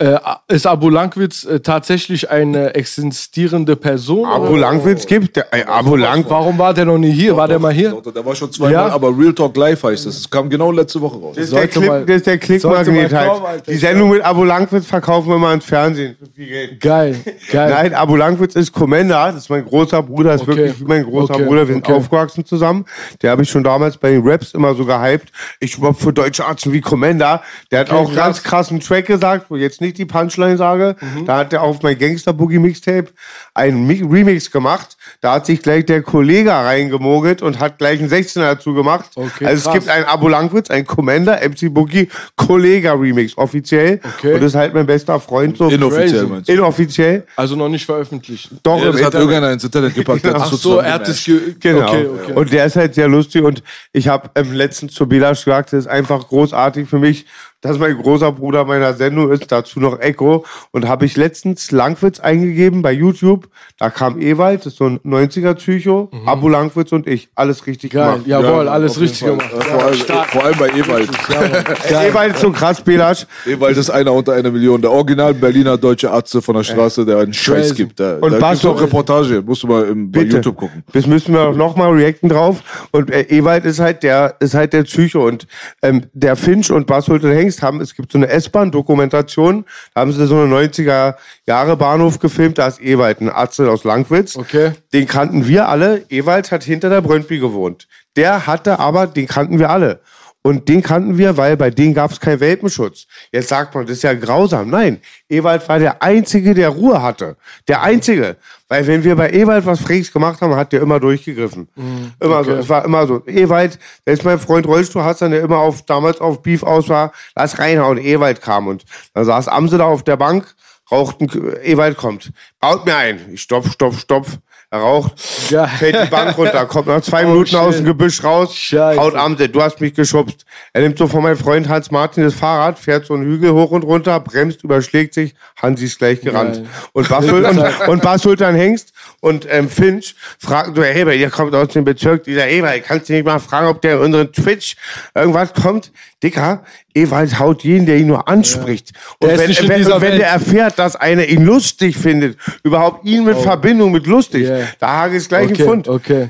Äh, 0.00 0.16
ist 0.46 0.64
Abu 0.64 0.90
Lankwitz 0.90 1.44
äh, 1.44 1.58
tatsächlich 1.58 2.30
eine 2.30 2.74
existierende 2.76 3.74
Person? 3.74 4.24
Abo 4.28 4.50
oder? 4.50 4.58
Langwitz 4.60 5.06
gibt, 5.06 5.34
der, 5.34 5.52
ey, 5.52 5.64
Abo 5.64 5.96
Langwitz. 5.96 6.30
Warum 6.30 6.56
war 6.56 6.72
der 6.72 6.84
noch 6.84 6.98
nie 6.98 7.10
hier? 7.10 7.36
War 7.36 7.48
der 7.48 7.58
mal 7.58 7.72
hier? 7.72 7.90
Doch, 7.90 8.02
doch, 8.02 8.12
Der 8.14 8.24
war 8.24 8.36
schon 8.36 8.52
zweimal, 8.52 8.72
Ja? 8.72 8.86
aber 8.94 9.08
Real 9.18 9.32
Talk 9.34 9.56
Live 9.56 9.82
heißt 9.82 10.06
es. 10.06 10.18
Es 10.18 10.30
kam 10.30 10.48
genau 10.48 10.70
letzte 10.70 11.00
Woche 11.00 11.18
raus. 11.18 11.34
Das 11.34 11.46
ist 11.46 11.52
der 11.52 11.58
Sollte 11.62 11.80
mal- 11.80 12.06
das 12.06 12.16
ist 12.18 12.26
der 12.28 12.38
Klickmagnet 12.38 12.84
sollte 12.86 12.90
mal 12.92 13.08
kommen, 13.08 13.42
halt. 13.42 13.54
Alter. 13.54 13.72
Die 13.72 13.76
Sendung 13.76 14.10
mit 14.10 14.22
Abo 14.24 14.44
Langwitz 14.44 14.86
verkaufen 14.86 15.28
wir 15.30 15.38
mal 15.38 15.54
ins 15.54 15.64
Fernsehen. 15.64 16.14
Für 16.16 16.26
viel 16.32 16.46
Geld. 16.46 16.80
Geil, 16.80 17.16
geil. 17.50 17.70
Nein, 17.70 17.94
Abo 17.94 18.14
Langwitz 18.14 18.54
ist 18.54 18.72
Commander, 18.72 19.32
das 19.32 19.42
ist 19.42 19.50
mein 19.50 19.64
großer 19.64 20.00
Bruder, 20.04 20.34
ist 20.34 20.42
Okay. 20.42 20.56
wirklich 20.56 20.80
wie 20.80 20.84
mein 20.84 21.02
großer 21.02 21.34
Okay. 21.34 21.44
Bruder. 21.44 21.66
Wir 21.66 21.74
sind 21.74 21.84
Okay. 21.88 21.94
aufgewachsen 21.98 22.44
zusammen. 22.44 22.84
Der 23.22 23.32
habe 23.32 23.42
ich 23.42 23.50
schon 23.50 23.64
damals 23.64 23.96
bei 23.96 24.10
den 24.12 24.22
Raps 24.24 24.54
immer 24.54 24.74
so 24.76 24.84
gehypt. 24.84 25.32
Ich 25.58 25.76
überhaupt 25.76 25.98
für 26.00 26.12
deutsche 26.12 26.44
Arzt 26.44 26.70
wie 26.72 26.80
Commander. 26.80 27.42
Der 27.72 27.80
hat 27.80 27.90
Okay, 27.90 27.98
auch 27.98 28.06
krass. 28.06 28.16
ganz 28.16 28.42
krassen 28.44 28.78
Track 28.78 29.06
gesagt, 29.06 29.46
wo 29.48 29.56
jetzt 29.56 29.80
nicht 29.80 29.87
nicht 29.88 29.98
die 29.98 30.04
Punchline 30.04 30.56
sage. 30.56 30.96
Mhm. 31.00 31.26
Da 31.26 31.38
hat 31.38 31.52
er 31.52 31.62
auf 31.62 31.82
mein 31.82 31.98
Gangster 31.98 32.32
Boogie 32.32 32.58
Mixtape 32.58 33.08
einen 33.54 33.88
Remix 33.88 34.50
gemacht. 34.50 34.96
Da 35.20 35.34
hat 35.34 35.46
sich 35.46 35.62
gleich 35.62 35.86
der 35.86 36.02
Kollege 36.02 36.50
reingemogelt 36.50 37.42
und 37.42 37.58
hat 37.58 37.78
gleich 37.78 38.00
einen 38.00 38.10
16er 38.10 38.40
dazu 38.40 38.74
gemacht. 38.74 39.10
Okay, 39.14 39.46
also 39.46 39.64
krass. 39.64 39.66
es 39.66 39.72
gibt 39.72 39.88
einen 39.88 40.04
Abo 40.04 40.28
Langwitz, 40.28 40.70
einen 40.70 40.86
Commander, 40.86 41.40
MC 41.42 41.72
Boogie, 41.72 42.08
Kollega 42.36 42.92
Remix, 42.92 43.36
offiziell. 43.36 44.00
Okay. 44.18 44.34
Und 44.34 44.42
das 44.42 44.52
ist 44.52 44.56
halt 44.56 44.74
mein 44.74 44.86
bester 44.86 45.18
Freund. 45.18 45.56
So 45.56 45.68
Inoffiziell 45.68 46.26
meinst 46.26 46.48
du? 46.48 46.52
Inoffiziell. 46.52 47.26
Also 47.36 47.56
noch 47.56 47.68
nicht 47.68 47.86
veröffentlicht. 47.86 48.50
Doch, 48.62 48.82
ja, 48.82 48.92
das 48.92 49.02
hat 49.02 49.14
irgendeiner 49.14 49.52
ins 49.52 49.64
Internet 49.64 49.94
gepackt. 49.94 50.22
genau. 50.22 50.38
Ach 50.38 50.52
so, 50.52 50.78
er 50.78 50.94
hat 50.94 51.08
es 51.08 51.24
Genau. 51.24 51.88
Okay, 51.88 52.06
okay. 52.06 52.32
Und 52.32 52.52
der 52.52 52.66
ist 52.66 52.76
halt 52.76 52.94
sehr 52.94 53.08
lustig 53.08 53.42
und 53.42 53.62
ich 53.92 54.08
habe 54.08 54.30
ähm, 54.34 54.52
letztens 54.52 54.94
zu 54.94 55.06
Belasch 55.06 55.44
gesagt, 55.44 55.72
das 55.72 55.80
ist 55.80 55.86
einfach 55.86 56.28
großartig 56.28 56.88
für 56.88 56.98
mich, 56.98 57.26
dass 57.60 57.78
mein 57.78 57.96
großer 57.96 58.30
Bruder 58.32 58.64
meiner 58.64 58.94
Sendung 58.94 59.32
ist, 59.32 59.50
dazu 59.50 59.80
noch 59.80 59.98
Echo. 59.98 60.44
Und 60.70 60.86
habe 60.86 61.06
ich 61.06 61.16
letztens 61.16 61.72
Langwitz 61.72 62.20
eingegeben 62.20 62.82
bei 62.82 62.92
YouTube. 62.92 63.48
Da 63.78 63.90
kam 63.90 64.20
Ewald, 64.20 64.60
das 64.60 64.74
ist 64.74 64.78
so 64.78 64.86
ein 64.86 65.00
90er-Psycho, 65.00 66.08
mhm. 66.12 66.28
Abu 66.28 66.48
Langwitz 66.48 66.92
und 66.92 67.06
ich. 67.06 67.28
Alles 67.34 67.66
richtig 67.66 67.92
Geil. 67.92 68.12
gemacht. 68.12 68.26
Jawohl, 68.26 68.66
ja, 68.66 68.70
alles 68.70 69.00
richtig 69.00 69.20
gemacht. 69.20 69.50
Ja, 69.52 69.60
vor, 69.60 69.84
allem, 69.84 69.98
vor, 69.98 70.44
allem, 70.44 70.58
bei 70.58 70.68
Ewald. 70.68 71.08
Ewald 71.90 72.34
ist 72.34 72.40
so 72.40 72.52
krass, 72.52 72.80
Belasch. 72.80 73.26
Ewald 73.44 73.76
ist 73.76 73.90
einer 73.90 74.12
unter 74.12 74.34
einer 74.34 74.50
Million. 74.50 74.80
Der 74.80 74.92
original 74.92 75.34
Berliner 75.34 75.76
deutsche 75.76 76.10
Arzt 76.10 76.36
von 76.40 76.54
der 76.54 76.62
Straße, 76.62 77.04
der 77.04 77.18
einen 77.18 77.32
Scheiß 77.34 77.74
gibt. 77.74 77.98
Da, 77.98 78.18
und 78.18 78.32
da 78.32 78.50
gibt's 78.50 78.64
auch 78.64 78.80
Reportage. 78.80 79.42
Musst 79.44 79.64
du 79.64 79.66
mal 79.66 79.84
im, 79.88 80.12
bei 80.12 80.22
YouTube 80.22 80.56
gucken. 80.56 80.84
Das 80.92 81.06
müssen 81.06 81.34
wir 81.34 81.52
noch 81.52 81.74
mal 81.76 81.90
reacten 81.90 82.28
drauf. 82.28 82.88
Und 82.92 83.10
äh, 83.10 83.22
Ewald 83.22 83.64
ist 83.64 83.80
halt 83.80 84.02
der, 84.02 84.36
ist 84.38 84.54
halt 84.54 84.72
der 84.72 84.84
Psycho. 84.84 85.26
Und 85.26 85.46
ähm, 85.82 86.04
der 86.12 86.36
Finch 86.36 86.70
und 86.70 86.86
Bas 86.86 87.08
Hulte 87.08 87.32
Hengst 87.48 87.62
haben, 87.62 87.80
es 87.80 87.94
gibt 87.94 88.12
so 88.12 88.18
eine 88.18 88.28
S-Bahn-Dokumentation. 88.28 89.64
Da 89.94 90.02
haben 90.02 90.12
sie 90.12 90.26
so 90.26 90.36
eine 90.36 90.54
90er-Jahre-Bahnhof 90.54 92.18
gefilmt. 92.18 92.58
Da 92.58 92.66
ist 92.66 92.80
Ewald, 92.80 93.20
ein 93.20 93.30
Arzt 93.30 93.58
aus 93.60 93.84
Langwitz. 93.84 94.36
Okay. 94.36 94.72
Den 94.92 95.06
kannten 95.06 95.48
wir 95.48 95.68
alle. 95.68 96.04
Ewald 96.10 96.52
hat 96.52 96.62
hinter 96.62 96.90
der 96.90 97.00
Bröntby 97.00 97.38
gewohnt. 97.38 97.88
Der 98.16 98.46
hatte 98.46 98.78
aber, 98.78 99.06
den 99.06 99.26
kannten 99.26 99.58
wir 99.58 99.70
alle. 99.70 100.00
Und 100.42 100.68
den 100.68 100.82
kannten 100.82 101.18
wir, 101.18 101.36
weil 101.36 101.56
bei 101.56 101.70
denen 101.70 101.94
gab 101.94 102.12
es 102.12 102.20
keinen 102.20 102.40
Welpenschutz. 102.40 103.06
Jetzt 103.32 103.48
sagt 103.48 103.74
man, 103.74 103.86
das 103.86 103.98
ist 103.98 104.02
ja 104.02 104.14
grausam. 104.14 104.70
Nein, 104.70 105.00
Ewald 105.28 105.68
war 105.68 105.78
der 105.78 106.02
Einzige, 106.02 106.54
der 106.54 106.70
Ruhe 106.70 107.02
hatte. 107.02 107.36
Der 107.66 107.82
Einzige. 107.82 108.36
Weil 108.68 108.86
wenn 108.86 109.02
wir 109.02 109.16
bei 109.16 109.30
Ewald 109.30 109.66
was 109.66 109.80
Freaks 109.80 110.12
gemacht 110.12 110.40
haben, 110.40 110.54
hat 110.54 110.72
der 110.72 110.80
immer 110.80 111.00
durchgegriffen. 111.00 111.68
Mhm, 111.74 112.12
immer 112.20 112.38
okay. 112.38 112.50
so. 112.50 112.56
Es 112.56 112.68
war 112.68 112.84
immer 112.84 113.06
so. 113.06 113.26
Ewald, 113.26 113.78
der 114.06 114.14
ist 114.14 114.24
mein 114.24 114.38
Freund 114.38 114.66
Rollstuhlhassan, 114.66 115.32
der 115.32 115.40
immer 115.42 115.58
auf, 115.58 115.82
damals 115.82 116.20
auf 116.20 116.42
Beef 116.42 116.62
aus 116.62 116.88
war, 116.88 117.12
lass 117.34 117.58
reinhauen. 117.58 117.98
Ewald 117.98 118.40
kam 118.40 118.68
und 118.68 118.84
da 119.14 119.24
saß 119.24 119.48
Amse 119.48 119.78
da 119.78 119.86
auf 119.86 120.04
der 120.04 120.16
Bank, 120.16 120.54
rauchten, 120.90 121.28
Ewald 121.62 121.96
kommt. 121.96 122.32
Baut 122.60 122.86
mir 122.86 122.96
ein. 122.96 123.20
Ich 123.32 123.42
stopf, 123.42 123.72
stopf, 123.72 123.98
stopf. 123.98 124.38
Er 124.70 124.80
raucht, 124.80 125.14
ja. 125.48 125.66
fällt 125.66 125.96
die 125.96 126.10
Bank 126.10 126.36
runter, 126.36 126.66
kommt 126.66 126.88
nach 126.88 127.00
zwei 127.00 127.24
oh, 127.24 127.28
Minuten 127.28 127.46
shit. 127.46 127.58
aus 127.58 127.76
dem 127.76 127.86
Gebüsch 127.86 128.22
raus, 128.22 128.54
Scheiße. 128.54 129.00
haut 129.00 129.14
Amte, 129.14 129.48
du 129.48 129.62
hast 129.62 129.80
mich 129.80 129.94
geschubst. 129.94 130.44
Er 130.74 130.82
nimmt 130.82 130.98
so 130.98 131.06
von 131.08 131.22
meinem 131.22 131.38
Freund 131.38 131.70
Hans 131.70 131.90
Martin 131.90 132.22
das 132.22 132.34
Fahrrad, 132.34 132.78
fährt 132.78 133.06
so 133.06 133.14
einen 133.14 133.24
Hügel 133.24 133.52
hoch 133.52 133.70
und 133.70 133.82
runter, 133.82 134.20
bremst, 134.20 134.64
überschlägt 134.64 135.14
sich, 135.14 135.34
Hansi 135.56 135.86
ist 135.86 135.98
gleich 135.98 136.20
gerannt. 136.20 136.56
Geil. 136.56 136.66
Und 136.92 137.08
Bas, 137.08 137.24
und, 137.24 137.44
und 137.88 138.02
Bas 138.02 138.20
Sultan 138.20 138.54
Hengst 138.56 138.92
und 139.20 139.46
ähm, 139.50 139.70
Finch 139.70 140.14
fragt, 140.38 140.76
du 140.76 140.84
Herr 140.84 140.92
Heber, 140.92 141.14
ihr 141.14 141.30
kommt 141.30 141.54
aus 141.54 141.68
dem 141.68 141.84
Bezirk, 141.84 142.24
dieser 142.24 142.42
Heber, 142.42 142.78
kannst 142.80 143.08
du 143.08 143.14
nicht 143.14 143.24
mal 143.24 143.38
fragen, 143.38 143.68
ob 143.68 143.80
der 143.80 143.94
in 143.94 144.00
unseren 144.00 144.30
Twitch 144.34 144.76
irgendwas 145.14 145.54
kommt? 145.54 145.92
Dicker, 146.22 146.64
Ewald 146.94 147.38
haut 147.38 147.62
jeden, 147.62 147.86
der 147.86 147.96
ihn 147.96 148.08
nur 148.08 148.26
anspricht. 148.26 148.92
Ja. 149.22 149.28
Und 149.28 149.38
wenn, 149.38 149.68
wenn, 149.68 149.92
und 149.92 150.00
wenn 150.00 150.18
der 150.18 150.28
erfährt, 150.28 150.78
dass 150.78 150.96
einer 150.96 151.24
ihn 151.26 151.44
lustig 151.44 151.96
findet, 151.96 152.36
überhaupt 152.64 153.04
ihn 153.04 153.24
mit 153.24 153.36
oh. 153.36 153.42
Verbindung 153.42 153.92
mit 153.92 154.06
lustig, 154.06 154.42
yeah. 154.42 154.57
Da 154.78 154.88
hage 155.02 155.16
ich 155.16 155.28
gleich 155.28 155.50
okay. 155.50 155.64
Pfund. 155.64 155.88
Okay. 155.88 156.28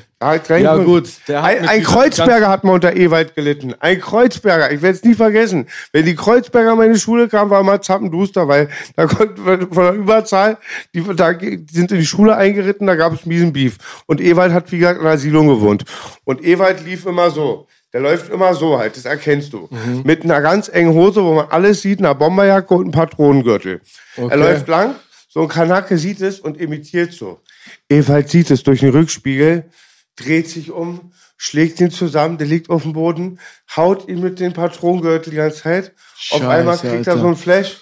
ja, 0.64 0.76
gut. 0.76 1.08
ein, 1.28 1.68
ein 1.68 1.82
Kreuzberger 1.84 2.48
hat 2.48 2.64
mal 2.64 2.72
unter 2.72 2.96
Ewald 2.96 3.36
gelitten. 3.36 3.74
Ein 3.78 4.00
Kreuzberger. 4.00 4.72
Ich 4.72 4.82
werde 4.82 4.96
es 4.96 5.04
nie 5.04 5.14
vergessen. 5.14 5.66
Wenn 5.92 6.06
die 6.06 6.16
Kreuzberger 6.16 6.72
in 6.72 6.78
meine 6.78 6.98
Schule 6.98 7.28
kamen, 7.28 7.50
war 7.50 7.62
mal 7.62 7.80
zappenduster, 7.80 8.48
weil 8.48 8.68
da 8.96 9.06
konnte 9.06 9.40
von 9.40 9.84
der 9.84 9.92
Überzahl, 9.92 10.58
die, 10.92 11.04
da, 11.14 11.32
sind 11.38 11.92
in 11.92 11.98
die 11.98 12.06
Schule 12.06 12.36
eingeritten, 12.36 12.86
da 12.88 12.96
gab 12.96 13.12
es 13.12 13.26
miesen 13.26 13.52
Beef. 13.52 13.78
Und 14.06 14.20
Ewald 14.20 14.52
hat, 14.52 14.72
wie 14.72 14.78
gesagt, 14.78 14.98
in 14.98 15.04
der 15.04 15.18
Siedlung 15.18 15.46
gewohnt. 15.46 15.84
Und 16.24 16.44
Ewald 16.44 16.84
lief 16.84 17.06
immer 17.06 17.30
so. 17.30 17.68
Der 17.92 18.00
läuft 18.00 18.30
immer 18.30 18.54
so 18.54 18.78
halt, 18.78 18.96
das 18.96 19.06
erkennst 19.06 19.52
du. 19.52 19.68
Mhm. 19.70 20.02
Mit 20.04 20.22
einer 20.22 20.42
ganz 20.42 20.68
engen 20.68 20.92
Hose, 20.92 21.22
wo 21.24 21.34
man 21.34 21.46
alles 21.48 21.80
sieht, 21.80 22.00
einer 22.00 22.14
Bomberjacke 22.14 22.74
und 22.74 22.82
einem 22.82 22.90
Patronengürtel. 22.92 23.80
Okay. 24.16 24.28
Er 24.30 24.36
läuft 24.36 24.68
lang, 24.68 24.96
so 25.28 25.40
ein 25.40 25.48
Kanake 25.48 25.96
sieht 25.96 26.20
es 26.20 26.38
und 26.38 26.60
imitiert 26.60 27.12
so. 27.12 27.40
Ewald 27.88 28.28
sieht 28.28 28.50
es 28.50 28.62
durch 28.62 28.80
den 28.80 28.90
Rückspiegel, 28.90 29.70
dreht 30.16 30.48
sich 30.48 30.70
um, 30.70 31.12
schlägt 31.36 31.80
ihn 31.80 31.90
zusammen, 31.90 32.38
der 32.38 32.46
liegt 32.46 32.70
auf 32.70 32.82
dem 32.82 32.92
Boden, 32.92 33.38
haut 33.76 34.08
ihn 34.08 34.20
mit 34.20 34.40
dem 34.40 34.52
Patronengürtel 34.52 35.30
die 35.30 35.36
ganze 35.36 35.62
Zeit. 35.62 35.92
Scheiße, 36.16 36.44
auf 36.44 36.48
einmal 36.48 36.76
kriegt 36.76 37.08
Alter. 37.08 37.12
er 37.12 37.18
so 37.18 37.28
ein 37.28 37.36
Flash. 37.36 37.76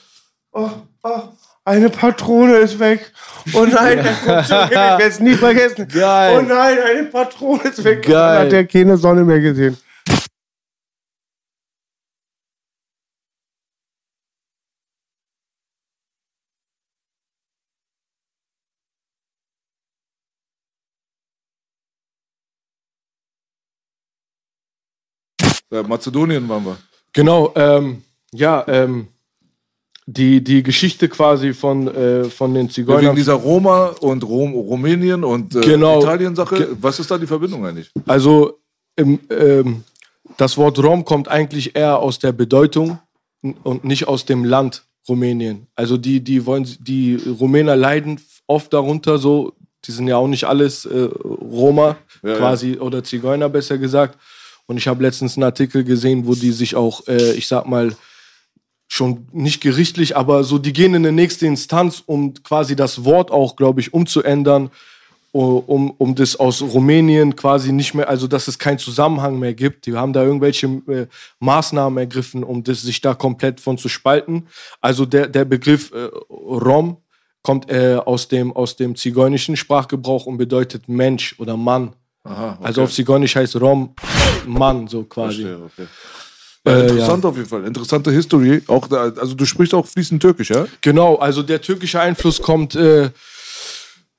Oh, 0.52 0.70
oh, 1.02 1.22
eine 1.64 1.90
Patrone 1.90 2.58
ist 2.58 2.78
weg. 2.78 3.12
Oh 3.52 3.64
nein, 3.70 4.02
der 4.02 4.12
guckt 4.12 4.46
hin, 4.46 4.58
ich 4.64 4.70
werde 4.70 5.02
es 5.02 5.20
nie 5.20 5.34
vergessen. 5.34 5.88
Geil. 5.88 6.38
Oh 6.38 6.42
nein, 6.42 6.78
eine 6.78 7.04
Patrone 7.04 7.62
ist 7.64 7.82
weg. 7.82 8.02
Geil. 8.02 8.12
Und 8.12 8.12
dann 8.12 8.46
hat 8.46 8.52
er 8.52 8.66
keine 8.66 8.96
Sonne 8.96 9.24
mehr 9.24 9.40
gesehen. 9.40 9.76
Bei 25.82 25.88
Mazedonien 25.88 26.48
waren 26.48 26.64
wir. 26.64 26.76
Genau, 27.12 27.52
ähm, 27.54 28.02
ja, 28.32 28.64
ähm, 28.68 29.08
die, 30.06 30.42
die 30.42 30.62
Geschichte 30.62 31.08
quasi 31.08 31.52
von, 31.52 31.88
äh, 31.88 32.24
von 32.24 32.54
den 32.54 32.70
Zigeunern. 32.70 33.02
Ja, 33.02 33.08
wegen 33.08 33.16
dieser 33.16 33.34
Roma 33.34 33.88
und 34.00 34.22
Rom, 34.24 34.54
Rumänien 34.54 35.24
und 35.24 35.54
äh, 35.56 35.60
genau. 35.60 36.00
Italien-Sache. 36.00 36.76
Was 36.80 37.00
ist 37.00 37.10
da 37.10 37.18
die 37.18 37.26
Verbindung 37.26 37.66
eigentlich? 37.66 37.90
Also, 38.06 38.60
im, 38.94 39.18
ähm, 39.30 39.84
das 40.36 40.56
Wort 40.56 40.78
Rom 40.82 41.04
kommt 41.04 41.28
eigentlich 41.28 41.76
eher 41.76 41.98
aus 41.98 42.18
der 42.18 42.32
Bedeutung 42.32 42.98
und 43.62 43.84
nicht 43.84 44.08
aus 44.08 44.24
dem 44.24 44.44
Land 44.44 44.84
Rumänien. 45.08 45.66
Also 45.74 45.96
die, 45.96 46.20
die 46.20 46.46
wollen, 46.46 46.66
die 46.80 47.16
Rumäner 47.16 47.76
leiden 47.76 48.20
oft 48.46 48.72
darunter 48.72 49.18
so, 49.18 49.52
die 49.84 49.92
sind 49.92 50.08
ja 50.08 50.16
auch 50.16 50.26
nicht 50.26 50.44
alles 50.44 50.84
äh, 50.84 51.08
Roma 51.24 51.96
ja, 52.22 52.36
quasi 52.36 52.74
ja. 52.74 52.80
oder 52.80 53.04
Zigeuner 53.04 53.48
besser 53.48 53.78
gesagt. 53.78 54.18
Und 54.66 54.76
ich 54.76 54.88
habe 54.88 55.02
letztens 55.02 55.36
einen 55.36 55.44
Artikel 55.44 55.84
gesehen, 55.84 56.26
wo 56.26 56.34
die 56.34 56.52
sich 56.52 56.74
auch, 56.74 57.06
äh, 57.06 57.32
ich 57.32 57.46
sag 57.46 57.66
mal, 57.66 57.94
schon 58.88 59.26
nicht 59.32 59.60
gerichtlich, 59.60 60.16
aber 60.16 60.44
so, 60.44 60.58
die 60.58 60.72
gehen 60.72 60.94
in 60.94 61.04
eine 61.04 61.12
nächste 61.12 61.46
Instanz, 61.46 62.02
um 62.06 62.34
quasi 62.34 62.76
das 62.76 63.04
Wort 63.04 63.30
auch, 63.30 63.56
glaube 63.56 63.80
ich, 63.80 63.92
umzuändern, 63.92 64.70
um, 65.32 65.90
um 65.98 66.14
das 66.14 66.36
aus 66.36 66.62
Rumänien 66.62 67.36
quasi 67.36 67.72
nicht 67.72 67.94
mehr, 67.94 68.08
also 68.08 68.26
dass 68.26 68.48
es 68.48 68.58
keinen 68.58 68.78
Zusammenhang 68.78 69.38
mehr 69.38 69.52
gibt. 69.52 69.84
Die 69.86 69.94
haben 69.94 70.14
da 70.14 70.22
irgendwelche 70.22 70.66
äh, 70.88 71.06
Maßnahmen 71.40 71.98
ergriffen, 71.98 72.42
um 72.42 72.64
das 72.64 72.80
sich 72.82 73.02
da 73.02 73.12
komplett 73.14 73.60
von 73.60 73.76
zu 73.76 73.88
spalten. 73.88 74.46
Also 74.80 75.04
der, 75.04 75.26
der 75.26 75.44
Begriff 75.44 75.92
äh, 75.92 76.08
Rom 76.30 76.98
kommt 77.42 77.70
äh, 77.70 77.96
aus, 77.96 78.28
dem, 78.28 78.54
aus 78.56 78.76
dem 78.76 78.96
zigeunischen 78.96 79.56
Sprachgebrauch 79.56 80.24
und 80.24 80.38
bedeutet 80.38 80.88
Mensch 80.88 81.36
oder 81.38 81.56
Mann. 81.56 81.92
Aha, 82.26 82.52
okay. 82.52 82.64
Also 82.64 82.82
auf 82.82 82.92
Zigonisch 82.92 83.36
heißt 83.36 83.56
Rom 83.56 83.94
Mann, 84.46 84.88
so 84.88 85.04
quasi. 85.04 85.42
Verstehe, 85.42 85.64
okay. 85.64 85.86
Ja, 86.66 86.80
interessant 86.80 87.22
ja. 87.22 87.30
auf 87.30 87.36
jeden 87.36 87.48
Fall. 87.48 87.64
Interessante 87.64 88.10
History. 88.10 88.62
Auch 88.66 88.88
da, 88.88 89.02
also 89.04 89.34
du 89.34 89.44
sprichst 89.44 89.72
auch 89.72 89.86
fließend 89.86 90.20
Türkisch, 90.20 90.50
ja? 90.50 90.66
Genau, 90.80 91.16
also 91.16 91.42
der 91.42 91.60
türkische 91.60 92.00
Einfluss 92.00 92.42
kommt. 92.42 92.74
Äh, 92.74 93.10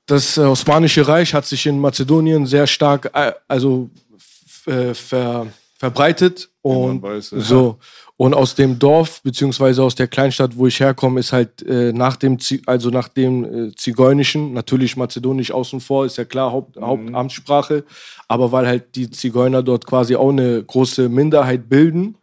das 0.06 0.38
Osmanische 0.38 1.06
Reich 1.06 1.34
hat 1.34 1.44
sich 1.44 1.66
in 1.66 1.78
Mazedonien 1.78 2.46
sehr 2.46 2.66
stark, 2.66 3.10
äh, 3.12 3.32
also 3.46 3.90
äh, 4.64 4.94
ver, 4.94 5.46
verbreitet 5.78 6.48
und 6.62 7.02
weiß, 7.02 7.32
ja. 7.32 7.40
so. 7.40 7.78
Und 8.20 8.34
aus 8.34 8.56
dem 8.56 8.80
Dorf, 8.80 9.22
beziehungsweise 9.22 9.80
aus 9.84 9.94
der 9.94 10.08
Kleinstadt, 10.08 10.56
wo 10.56 10.66
ich 10.66 10.80
herkomme, 10.80 11.20
ist 11.20 11.32
halt 11.32 11.62
äh, 11.62 11.92
nach 11.92 12.16
dem, 12.16 12.36
also 12.66 12.90
nach 12.90 13.06
dem 13.06 13.44
äh, 13.68 13.74
Zigeunischen, 13.76 14.52
natürlich 14.52 14.96
Mazedonisch 14.96 15.52
außen 15.52 15.80
vor, 15.80 16.04
ist 16.04 16.18
ja 16.18 16.24
klar 16.24 16.50
Haupt, 16.50 16.74
mhm. 16.74 16.84
Hauptamtssprache, 16.84 17.84
aber 18.26 18.50
weil 18.50 18.66
halt 18.66 18.96
die 18.96 19.08
Zigeuner 19.08 19.62
dort 19.62 19.86
quasi 19.86 20.16
auch 20.16 20.30
eine 20.30 20.64
große 20.64 21.08
Minderheit 21.08 21.68
bilden, 21.68 22.16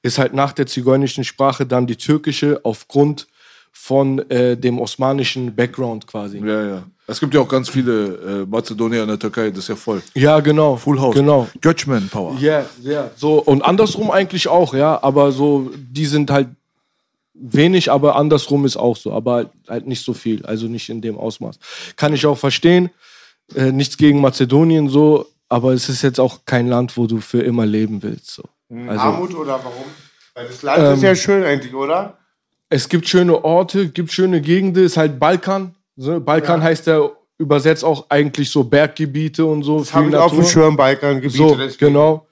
ist 0.00 0.16
halt 0.16 0.32
nach 0.32 0.54
der 0.54 0.66
zigeunischen 0.66 1.22
Sprache 1.22 1.66
dann 1.66 1.86
die 1.86 1.96
türkische 1.96 2.60
aufgrund 2.64 3.26
von 3.72 4.20
äh, 4.30 4.56
dem 4.56 4.80
osmanischen 4.80 5.54
Background 5.54 6.06
quasi. 6.06 6.38
Ja, 6.38 6.66
ja. 6.66 6.82
Es 7.06 7.18
gibt 7.18 7.34
ja 7.34 7.40
auch 7.40 7.48
ganz 7.48 7.68
viele 7.68 8.42
äh, 8.42 8.46
Mazedonier 8.46 9.02
in 9.02 9.08
der 9.08 9.18
Türkei, 9.18 9.50
das 9.50 9.60
ist 9.60 9.68
ja 9.68 9.76
voll. 9.76 10.02
Ja, 10.14 10.40
genau. 10.40 10.76
Full 10.76 11.00
House. 11.00 11.14
Genau. 11.14 11.48
Götschman 11.60 12.08
Power. 12.08 12.36
Ja, 12.38 12.40
yeah, 12.40 12.66
ja. 12.80 12.90
Yeah. 12.90 13.10
So, 13.16 13.42
und 13.42 13.62
andersrum 13.62 14.10
eigentlich 14.10 14.48
auch, 14.48 14.72
ja. 14.72 15.02
Aber 15.02 15.32
so, 15.32 15.70
die 15.74 16.06
sind 16.06 16.30
halt 16.30 16.48
wenig, 17.34 17.90
aber 17.90 18.16
andersrum 18.16 18.64
ist 18.64 18.76
auch 18.76 18.96
so, 18.96 19.12
aber 19.12 19.50
halt 19.68 19.86
nicht 19.86 20.04
so 20.04 20.14
viel, 20.14 20.46
also 20.46 20.66
nicht 20.66 20.88
in 20.88 21.00
dem 21.00 21.18
Ausmaß. 21.18 21.58
Kann 21.96 22.14
ich 22.14 22.24
auch 22.24 22.38
verstehen. 22.38 22.90
Äh, 23.54 23.72
nichts 23.72 23.96
gegen 23.96 24.20
Mazedonien 24.20 24.88
so, 24.88 25.26
aber 25.48 25.72
es 25.72 25.88
ist 25.88 26.02
jetzt 26.02 26.20
auch 26.20 26.40
kein 26.46 26.68
Land, 26.68 26.96
wo 26.96 27.06
du 27.06 27.20
für 27.20 27.42
immer 27.42 27.66
leben 27.66 28.02
willst. 28.02 28.30
So. 28.30 28.44
Hm, 28.70 28.88
also, 28.88 29.02
Armut 29.02 29.34
oder 29.34 29.60
warum? 29.62 29.84
Weil 30.34 30.46
das 30.46 30.62
Land 30.62 30.82
ähm, 30.82 30.94
ist 30.94 31.02
ja 31.02 31.14
schön 31.14 31.44
eigentlich, 31.44 31.74
oder? 31.74 32.16
Es 32.68 32.88
gibt 32.88 33.06
schöne 33.06 33.44
Orte, 33.44 33.88
gibt 33.88 34.12
schöne 34.12 34.40
Gegenden, 34.40 34.84
ist 34.84 34.96
halt 34.96 35.18
Balkan. 35.18 35.74
So, 35.96 36.20
Balkan 36.20 36.60
ja. 36.60 36.66
heißt 36.66 36.86
ja 36.86 37.10
übersetzt 37.38 37.84
auch 37.84 38.06
eigentlich 38.08 38.48
so 38.50 38.64
Berggebiete 38.64 39.44
und 39.44 39.62
so. 39.62 39.80
Das 39.80 39.92
habe 39.92 40.08
ich 40.08 40.16
auf 40.16 40.32
dem 40.32 40.44
Schirm, 40.44 40.76
Balkangebiete. 40.76 41.36
So, 41.36 41.58
genau. 41.78 42.26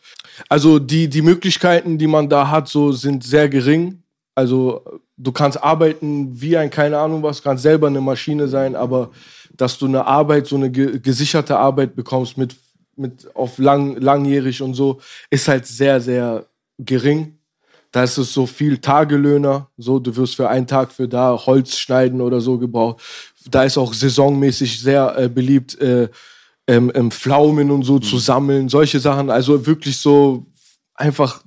Also 0.49 0.79
die, 0.79 1.09
die 1.09 1.23
Möglichkeiten, 1.23 1.99
die 1.99 2.07
man 2.07 2.29
da 2.29 2.49
hat, 2.49 2.69
so 2.69 2.93
sind 2.93 3.25
sehr 3.25 3.49
gering. 3.49 4.03
Also 4.35 4.83
du 5.17 5.33
kannst 5.33 5.63
arbeiten 5.63 6.41
wie 6.41 6.57
ein, 6.57 6.71
keine 6.71 6.99
Ahnung 6.99 7.23
was, 7.23 7.43
kannst 7.43 7.63
selber 7.63 7.89
eine 7.89 8.01
Maschine 8.01 8.49
sein, 8.49 8.75
aber 8.75 9.11
dass 9.53 9.77
du 9.77 9.87
eine 9.87 10.07
Arbeit, 10.07 10.47
so 10.47 10.57
eine 10.57 10.71
gesicherte 10.71 11.59
Arbeit 11.59 11.95
bekommst 11.95 12.39
mit, 12.39 12.57
mit 12.97 13.35
auf 13.35 13.59
lang, 13.59 13.97
langjährig 13.97 14.63
und 14.63 14.75
so, 14.75 15.01
ist 15.29 15.49
halt 15.49 15.67
sehr, 15.67 16.01
sehr 16.01 16.47
gering. 16.79 17.37
Da 17.93 18.05
ist 18.05 18.19
es 18.19 18.33
so 18.33 18.47
viel 18.47 18.79
Tagelöhner, 18.79 19.69
so 19.77 19.99
du 19.99 20.15
wirst 20.15 20.37
für 20.37 20.49
einen 20.49 20.69
Tag 20.69 20.93
für 20.93 21.09
da 21.09 21.37
Holz 21.45 21.77
schneiden 21.77 22.21
oder 22.21 22.41
so 22.41 22.57
gebraucht. 22.57 23.03
Da 23.49 23.65
ist 23.65 23.79
auch 23.79 23.95
saisonmäßig 23.95 24.81
sehr 24.81 25.15
äh, 25.17 25.29
beliebt, 25.29 25.81
äh, 25.81 26.09
ähm, 26.67 26.93
ähm, 26.95 27.11
Pflaumen 27.11 27.71
und 27.71 27.83
so 27.83 27.95
mhm. 27.95 28.03
zu 28.03 28.19
sammeln, 28.19 28.69
solche 28.69 29.01
Sachen. 29.01 29.31
Also 29.31 29.67
wirklich 29.67 29.97
so 29.97 30.47
einfach 30.95 31.43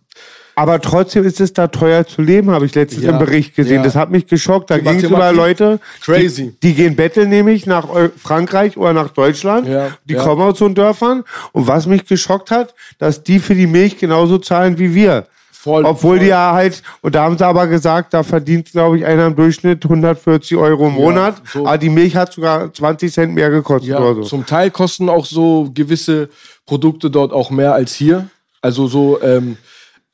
aber 0.55 0.79
trotzdem 0.79 1.25
ist 1.25 1.41
es 1.41 1.53
da 1.53 1.67
teuer 1.67 2.05
zu 2.05 2.21
leben, 2.21 2.51
habe 2.51 2.65
ich 2.65 2.75
letztens 2.75 3.03
ja, 3.03 3.11
im 3.11 3.17
Bericht 3.17 3.55
gesehen. 3.55 3.77
Ja. 3.77 3.83
Das 3.83 3.95
hat 3.95 4.11
mich 4.11 4.27
geschockt. 4.27 4.69
Da 4.69 4.77
ging 4.77 4.97
es 4.97 5.03
über 5.03 5.31
Leute, 5.31 5.79
Crazy. 6.01 6.55
Die, 6.61 6.67
die, 6.67 6.73
gehen 6.75 6.95
betteln 6.95 7.29
nämlich 7.29 7.65
nach 7.65 7.87
Frankreich 8.17 8.77
oder 8.77 8.93
nach 8.93 9.09
Deutschland. 9.09 9.67
Ja, 9.67 9.89
die 10.05 10.13
kommen 10.13 10.41
aus 10.41 10.59
so 10.59 10.69
Dörfern. 10.69 11.23
Und 11.53 11.67
was 11.67 11.87
mich 11.87 12.05
geschockt 12.05 12.51
hat, 12.51 12.75
dass 12.99 13.23
die 13.23 13.39
für 13.39 13.55
die 13.55 13.67
Milch 13.67 13.97
genauso 13.97 14.37
zahlen 14.37 14.77
wie 14.77 14.93
wir. 14.93 15.25
Voll, 15.63 15.85
Obwohl 15.85 16.17
voll. 16.17 16.19
die 16.19 16.25
ja 16.25 16.51
halt, 16.51 16.83
und 16.99 17.15
da 17.15 17.23
haben 17.23 17.37
sie 17.37 17.45
aber 17.45 17.67
gesagt, 17.67 18.13
da 18.13 18.21
verdient, 18.21 18.69
glaube 18.73 18.97
ich, 18.97 19.05
einer 19.05 19.27
im 19.27 19.35
Durchschnitt 19.37 19.85
140 19.85 20.57
Euro 20.57 20.87
im 20.87 20.95
Monat. 20.95 21.37
Ja, 21.37 21.51
so. 21.53 21.65
Aber 21.65 21.77
die 21.77 21.87
Milch 21.87 22.17
hat 22.17 22.33
sogar 22.33 22.73
20 22.73 23.13
Cent 23.13 23.33
mehr 23.33 23.49
gekostet 23.49 23.91
ja, 23.91 23.99
oder 23.99 24.15
so. 24.15 24.23
Zum 24.23 24.45
Teil 24.45 24.71
kosten 24.71 25.07
auch 25.07 25.25
so 25.25 25.71
gewisse 25.73 26.27
Produkte 26.65 27.09
dort 27.09 27.31
auch 27.31 27.49
mehr 27.49 27.73
als 27.73 27.93
hier. 27.93 28.27
Also 28.59 28.87
so, 28.87 29.21
ähm, 29.21 29.55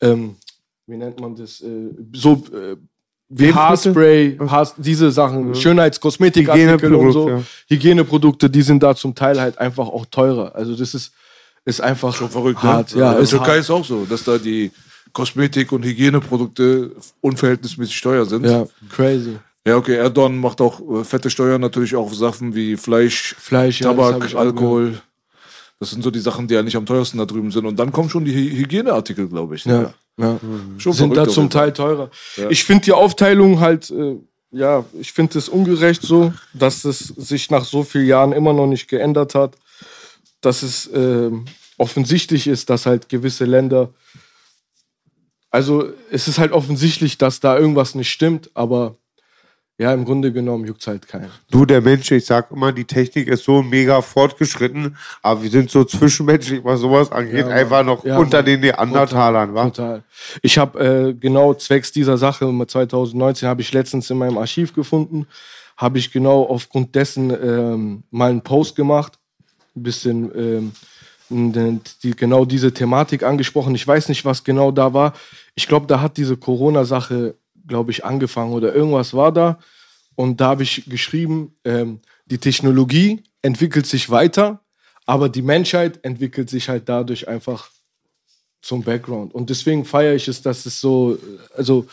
ähm, 0.01 0.35
wie 0.85 0.97
nennt 0.97 1.19
man 1.19 1.35
das? 1.35 1.61
Äh, 1.61 1.95
so 2.13 2.43
äh, 2.53 2.75
wie 3.29 3.51
Haarspray, 3.51 4.37
Haar, 4.47 4.71
diese 4.77 5.09
Sachen, 5.09 5.47
ja. 5.47 5.55
Schönheitskosmetikartikel 5.55 6.93
und 6.93 7.11
so, 7.11 7.27
ja. 7.27 7.41
Hygieneprodukte, 7.69 8.51
die 8.51 8.61
sind 8.61 8.83
da 8.83 8.95
zum 8.95 9.15
Teil 9.15 9.41
halt 9.41 9.57
einfach 9.57 9.87
auch 9.87 10.05
teurer. 10.11 10.53
Also 10.53 10.75
das 10.75 10.93
ist, 10.93 11.11
ist 11.65 11.81
einfach 11.81 12.13
schon 12.13 12.29
verrückt. 12.29 12.63
Ne? 12.63 12.69
Hart. 12.69 12.93
Ne? 12.93 13.01
Ja, 13.01 13.05
ja, 13.07 13.11
in 13.13 13.17
der 13.21 13.27
Türkei 13.27 13.47
hart. 13.53 13.59
ist 13.61 13.71
auch 13.71 13.83
so, 13.83 14.05
dass 14.05 14.23
da 14.23 14.37
die 14.37 14.69
Kosmetik- 15.13 15.71
und 15.71 15.83
Hygieneprodukte 15.83 16.91
unverhältnismäßig 17.21 18.01
teuer 18.01 18.25
sind. 18.25 18.45
Ja, 18.45 18.65
crazy. 18.89 19.37
Ja, 19.65 19.75
okay, 19.75 19.95
Erdogan 19.95 20.39
macht 20.39 20.61
auch 20.61 20.79
äh, 20.79 21.03
fette 21.03 21.29
Steuern 21.29 21.61
natürlich 21.61 21.95
auch 21.95 22.05
auf 22.05 22.15
Sachen 22.15 22.55
wie 22.55 22.77
Fleisch, 22.77 23.35
Fleisch 23.37 23.79
Tabak, 23.79 24.31
ja, 24.31 24.39
Alkohol. 24.39 25.01
Das 25.79 25.91
sind 25.91 26.03
so 26.03 26.11
die 26.11 26.19
Sachen, 26.19 26.47
die 26.47 26.55
ja 26.55 26.63
nicht 26.63 26.75
am 26.75 26.85
teuersten 26.85 27.19
da 27.19 27.25
drüben 27.25 27.51
sind. 27.51 27.65
Und 27.65 27.77
dann 27.77 27.91
kommen 27.91 28.09
schon 28.09 28.25
die 28.25 28.33
Hygieneartikel, 28.33 29.27
glaube 29.29 29.55
ich. 29.55 29.65
Ne? 29.65 29.93
Ja, 30.17 30.25
ja. 30.25 30.39
Schon 30.77 30.93
sind 30.93 31.15
da 31.15 31.27
zum 31.27 31.49
Teil 31.49 31.71
teurer. 31.71 32.09
Ich 32.49 32.63
finde 32.65 32.85
die 32.85 32.91
Aufteilung 32.91 33.59
halt, 33.59 33.89
äh, 33.91 34.17
ja, 34.51 34.83
ich 34.99 35.13
finde 35.13 35.37
es 35.37 35.47
ungerecht 35.47 36.01
so, 36.01 36.33
dass 36.53 36.83
es 36.83 36.99
sich 36.99 37.49
nach 37.49 37.63
so 37.63 37.83
vielen 37.83 38.07
Jahren 38.07 38.33
immer 38.33 38.51
noch 38.51 38.67
nicht 38.67 38.89
geändert 38.89 39.35
hat. 39.35 39.55
Dass 40.41 40.63
es 40.63 40.87
äh, 40.87 41.31
offensichtlich 41.77 42.47
ist, 42.47 42.69
dass 42.69 42.85
halt 42.85 43.07
gewisse 43.07 43.45
Länder 43.45 43.89
also 45.51 45.89
es 46.11 46.27
ist 46.27 46.39
halt 46.39 46.51
offensichtlich, 46.51 47.17
dass 47.17 47.39
da 47.39 47.57
irgendwas 47.57 47.95
nicht 47.95 48.09
stimmt, 48.09 48.51
aber 48.53 48.95
ja, 49.79 49.93
im 49.93 50.03
Grunde 50.03 50.33
genommen 50.33 50.65
juckt 50.65 50.81
es 50.81 50.87
halt 50.87 51.07
keinen. 51.07 51.31
Du, 51.49 51.65
der 51.65 51.79
Mensch, 51.79 52.11
ich 52.11 52.25
sag 52.25 52.51
immer, 52.51 52.73
die 52.73 52.83
Technik 52.83 53.29
ist 53.29 53.45
so 53.45 53.63
mega 53.63 54.01
fortgeschritten, 54.01 54.97
aber 55.21 55.41
wir 55.41 55.49
sind 55.49 55.71
so 55.71 55.85
zwischenmenschlich, 55.85 56.61
was 56.65 56.81
sowas 56.81 57.09
angeht, 57.13 57.47
ja, 57.47 57.53
einfach 57.53 57.85
noch 57.85 58.03
ja, 58.03 58.17
unter 58.17 58.43
den 58.43 58.59
Neandertalern, 58.59 59.53
wa? 59.53 59.69
Total. 59.69 60.03
Ich 60.41 60.57
habe 60.57 60.79
äh, 60.79 61.13
genau 61.13 61.53
zwecks 61.53 61.93
dieser 61.93 62.17
Sache 62.17 62.45
2019 62.45 63.47
habe 63.47 63.61
ich 63.61 63.71
letztens 63.71 64.09
in 64.09 64.17
meinem 64.17 64.37
Archiv 64.37 64.73
gefunden, 64.73 65.27
habe 65.77 65.97
ich 65.97 66.11
genau 66.11 66.43
aufgrund 66.43 66.93
dessen 66.93 67.29
ähm, 67.29 68.03
mal 68.11 68.31
einen 68.31 68.41
Post 68.41 68.75
gemacht, 68.75 69.13
ein 69.77 69.83
bisschen 69.83 70.29
ähm, 70.35 70.71
die, 71.29 72.11
genau 72.15 72.45
diese 72.45 72.73
Thematik 72.73 73.23
angesprochen. 73.23 73.75
Ich 73.75 73.87
weiß 73.87 74.09
nicht, 74.09 74.25
was 74.25 74.43
genau 74.43 74.71
da 74.71 74.93
war. 74.93 75.13
Ich 75.55 75.67
glaube, 75.67 75.87
da 75.87 76.01
hat 76.01 76.17
diese 76.17 76.37
Corona-Sache, 76.37 77.35
glaube 77.67 77.91
ich, 77.91 78.03
angefangen 78.03 78.53
oder 78.53 78.73
irgendwas 78.73 79.13
war 79.13 79.31
da. 79.31 79.59
Und 80.15 80.41
da 80.41 80.47
habe 80.49 80.63
ich 80.63 80.85
geschrieben, 80.89 81.55
ähm, 81.63 81.99
die 82.25 82.39
Technologie 82.39 83.23
entwickelt 83.41 83.85
sich 83.85 84.09
weiter, 84.09 84.59
aber 85.05 85.29
die 85.29 85.41
Menschheit 85.41 86.03
entwickelt 86.03 86.49
sich 86.49 86.67
halt 86.67 86.89
dadurch 86.89 87.27
einfach 87.27 87.69
zum 88.61 88.83
Background. 88.83 89.33
Und 89.33 89.49
deswegen 89.49 89.85
feiere 89.85 90.15
ich 90.15 90.27
es, 90.27 90.41
dass 90.41 90.65
es 90.65 90.79
so, 90.79 91.17
also, 91.55 91.87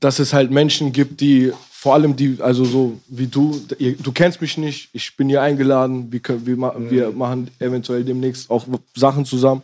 dass 0.00 0.18
es 0.18 0.32
halt 0.32 0.50
Menschen 0.50 0.92
gibt, 0.92 1.20
die 1.20 1.52
vor 1.80 1.94
allem 1.94 2.14
die, 2.14 2.36
also 2.40 2.62
so 2.66 3.00
wie 3.08 3.26
du, 3.26 3.58
du 3.78 4.12
kennst 4.12 4.42
mich 4.42 4.58
nicht, 4.58 4.90
ich 4.92 5.16
bin 5.16 5.30
hier 5.30 5.40
eingeladen, 5.40 6.12
wir, 6.12 6.20
können, 6.20 6.44
wir, 6.44 6.54
mhm. 6.54 6.90
wir 6.90 7.10
machen 7.10 7.50
eventuell 7.58 8.04
demnächst 8.04 8.50
auch 8.50 8.66
Sachen 8.94 9.24
zusammen, 9.24 9.62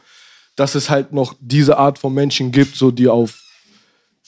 dass 0.55 0.75
es 0.77 0.89
halt 0.89 1.13
noch 1.13 1.35
diese 1.41 1.77
Art 1.77 1.99
von 1.99 2.15
Menschen 2.15 2.53
gibt, 2.53 2.75
so 2.75 2.91
die 2.91 3.07
auf, 3.07 3.43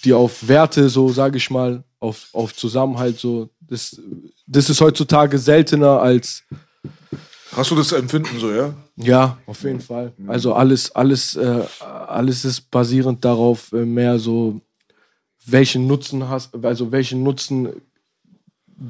die 0.04 0.12
auf 0.12 0.46
Werte, 0.46 0.90
so 0.90 1.08
sage 1.08 1.38
ich 1.38 1.48
mal, 1.48 1.82
auf, 1.98 2.28
auf 2.34 2.54
Zusammenhalt, 2.54 3.18
so, 3.18 3.48
das, 3.62 3.98
das 4.46 4.68
ist 4.68 4.82
heutzutage 4.82 5.38
seltener 5.38 6.02
als. 6.02 6.42
Hast 7.52 7.70
du 7.70 7.74
das 7.74 7.92
Empfinden 7.92 8.38
so, 8.38 8.52
ja? 8.52 8.74
Ja, 8.96 9.38
auf 9.46 9.62
jeden 9.62 9.80
Fall. 9.80 10.12
Also 10.26 10.52
alles, 10.52 10.94
alles, 10.94 11.36
äh, 11.36 11.62
alles 11.80 12.44
ist 12.44 12.70
basierend 12.70 13.24
darauf, 13.24 13.72
äh, 13.72 13.86
mehr 13.86 14.18
so 14.18 14.60
welchen 15.50 15.86
Nutzen 15.86 16.28
hast, 16.28 16.54
also 16.64 16.92
welchen 16.92 17.22
Nutzen 17.22 17.68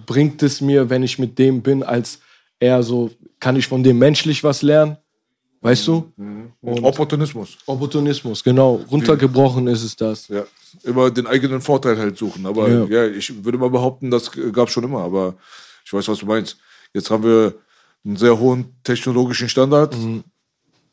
bringt 0.07 0.43
es 0.43 0.61
mir, 0.61 0.91
wenn 0.91 1.03
ich 1.03 1.19
mit 1.19 1.39
dem 1.39 1.63
bin, 1.63 1.83
als 1.83 2.21
eher 2.61 2.83
so, 2.83 3.11
kann 3.41 3.57
ich 3.57 3.67
von 3.67 3.83
dem 3.83 3.99
menschlich 3.99 4.45
was 4.45 4.63
lernen? 4.63 4.97
Weißt 5.61 5.89
du? 5.89 6.13
Mhm. 6.17 6.53
Opportunismus. 6.63 7.59
Opportunismus, 7.67 8.45
genau. 8.45 8.81
Runtergebrochen 8.91 9.67
ist 9.67 9.83
es 9.83 9.97
das. 9.97 10.29
Ja, 10.29 10.45
immer 10.85 11.11
den 11.11 11.27
eigenen 11.27 11.61
Vorteil 11.61 11.99
halt 11.99 12.17
suchen. 12.17 12.47
Aber 12.47 12.69
ja, 12.69 12.85
ja 12.85 13.07
ich 13.07 13.45
würde 13.45 13.59
mal 13.59 13.71
behaupten, 13.71 14.11
das 14.11 14.31
gab 14.53 14.69
es 14.69 14.75
schon 14.75 14.85
immer. 14.85 15.01
Aber 15.01 15.35
ich 15.85 15.93
weiß, 15.93 16.07
was 16.07 16.19
du 16.19 16.27
meinst. 16.27 16.59
Jetzt 16.95 17.11
haben 17.11 17.25
wir 17.25 17.55
einen 18.05 18.17
sehr 18.17 18.39
hohen 18.39 18.77
technologischen 18.85 19.49
Standard, 19.49 19.97
mhm. 19.97 20.23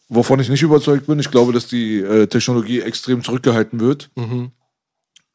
wovon 0.10 0.39
ich 0.39 0.49
nicht 0.49 0.63
überzeugt 0.63 1.06
bin. 1.06 1.19
Ich 1.19 1.30
glaube, 1.30 1.54
dass 1.54 1.67
die 1.67 1.99
äh, 1.99 2.25
Technologie 2.25 2.82
extrem 2.82 3.23
zurückgehalten 3.23 3.80
wird. 3.80 4.10
Mhm. 4.15 4.51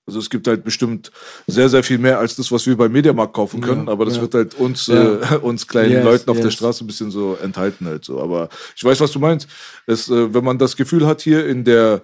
Also 0.07 0.19
es 0.19 0.31
gibt 0.31 0.49
halt 0.49 0.65
bestimmt 0.65 1.13
sehr, 1.47 1.69
sehr 1.69 1.85
viel 1.85 1.99
mehr 1.99 2.19
als 2.19 2.35
das, 2.35 2.51
was 2.51 2.67
wir 2.67 2.77
beim 2.77 2.91
Mediamarkt 2.91 3.33
kaufen 3.33 3.61
können. 3.61 3.87
Ja, 3.87 3.93
aber 3.93 4.05
das 4.05 4.17
ja. 4.17 4.23
wird 4.23 4.35
halt 4.35 4.55
uns, 4.55 4.87
ja. 4.89 5.35
äh, 5.35 5.37
uns 5.39 5.67
kleinen 5.67 5.93
yes, 5.93 6.05
Leuten 6.05 6.31
auf 6.31 6.37
yes. 6.37 6.45
der 6.47 6.51
Straße 6.51 6.85
ein 6.85 6.87
bisschen 6.87 7.11
so 7.11 7.37
enthalten 7.41 7.87
halt 7.87 8.05
so. 8.05 8.21
Aber 8.21 8.49
ich 8.75 8.83
weiß, 8.83 9.01
was 9.01 9.13
du 9.13 9.19
meinst. 9.19 9.49
Es, 9.87 10.09
äh, 10.09 10.35
wenn 10.35 10.45
man 10.45 10.59
das 10.59 10.77
Gefühl 10.77 11.07
hat, 11.07 11.21
hier 11.21 11.47
in 11.47 11.65
der 11.65 12.03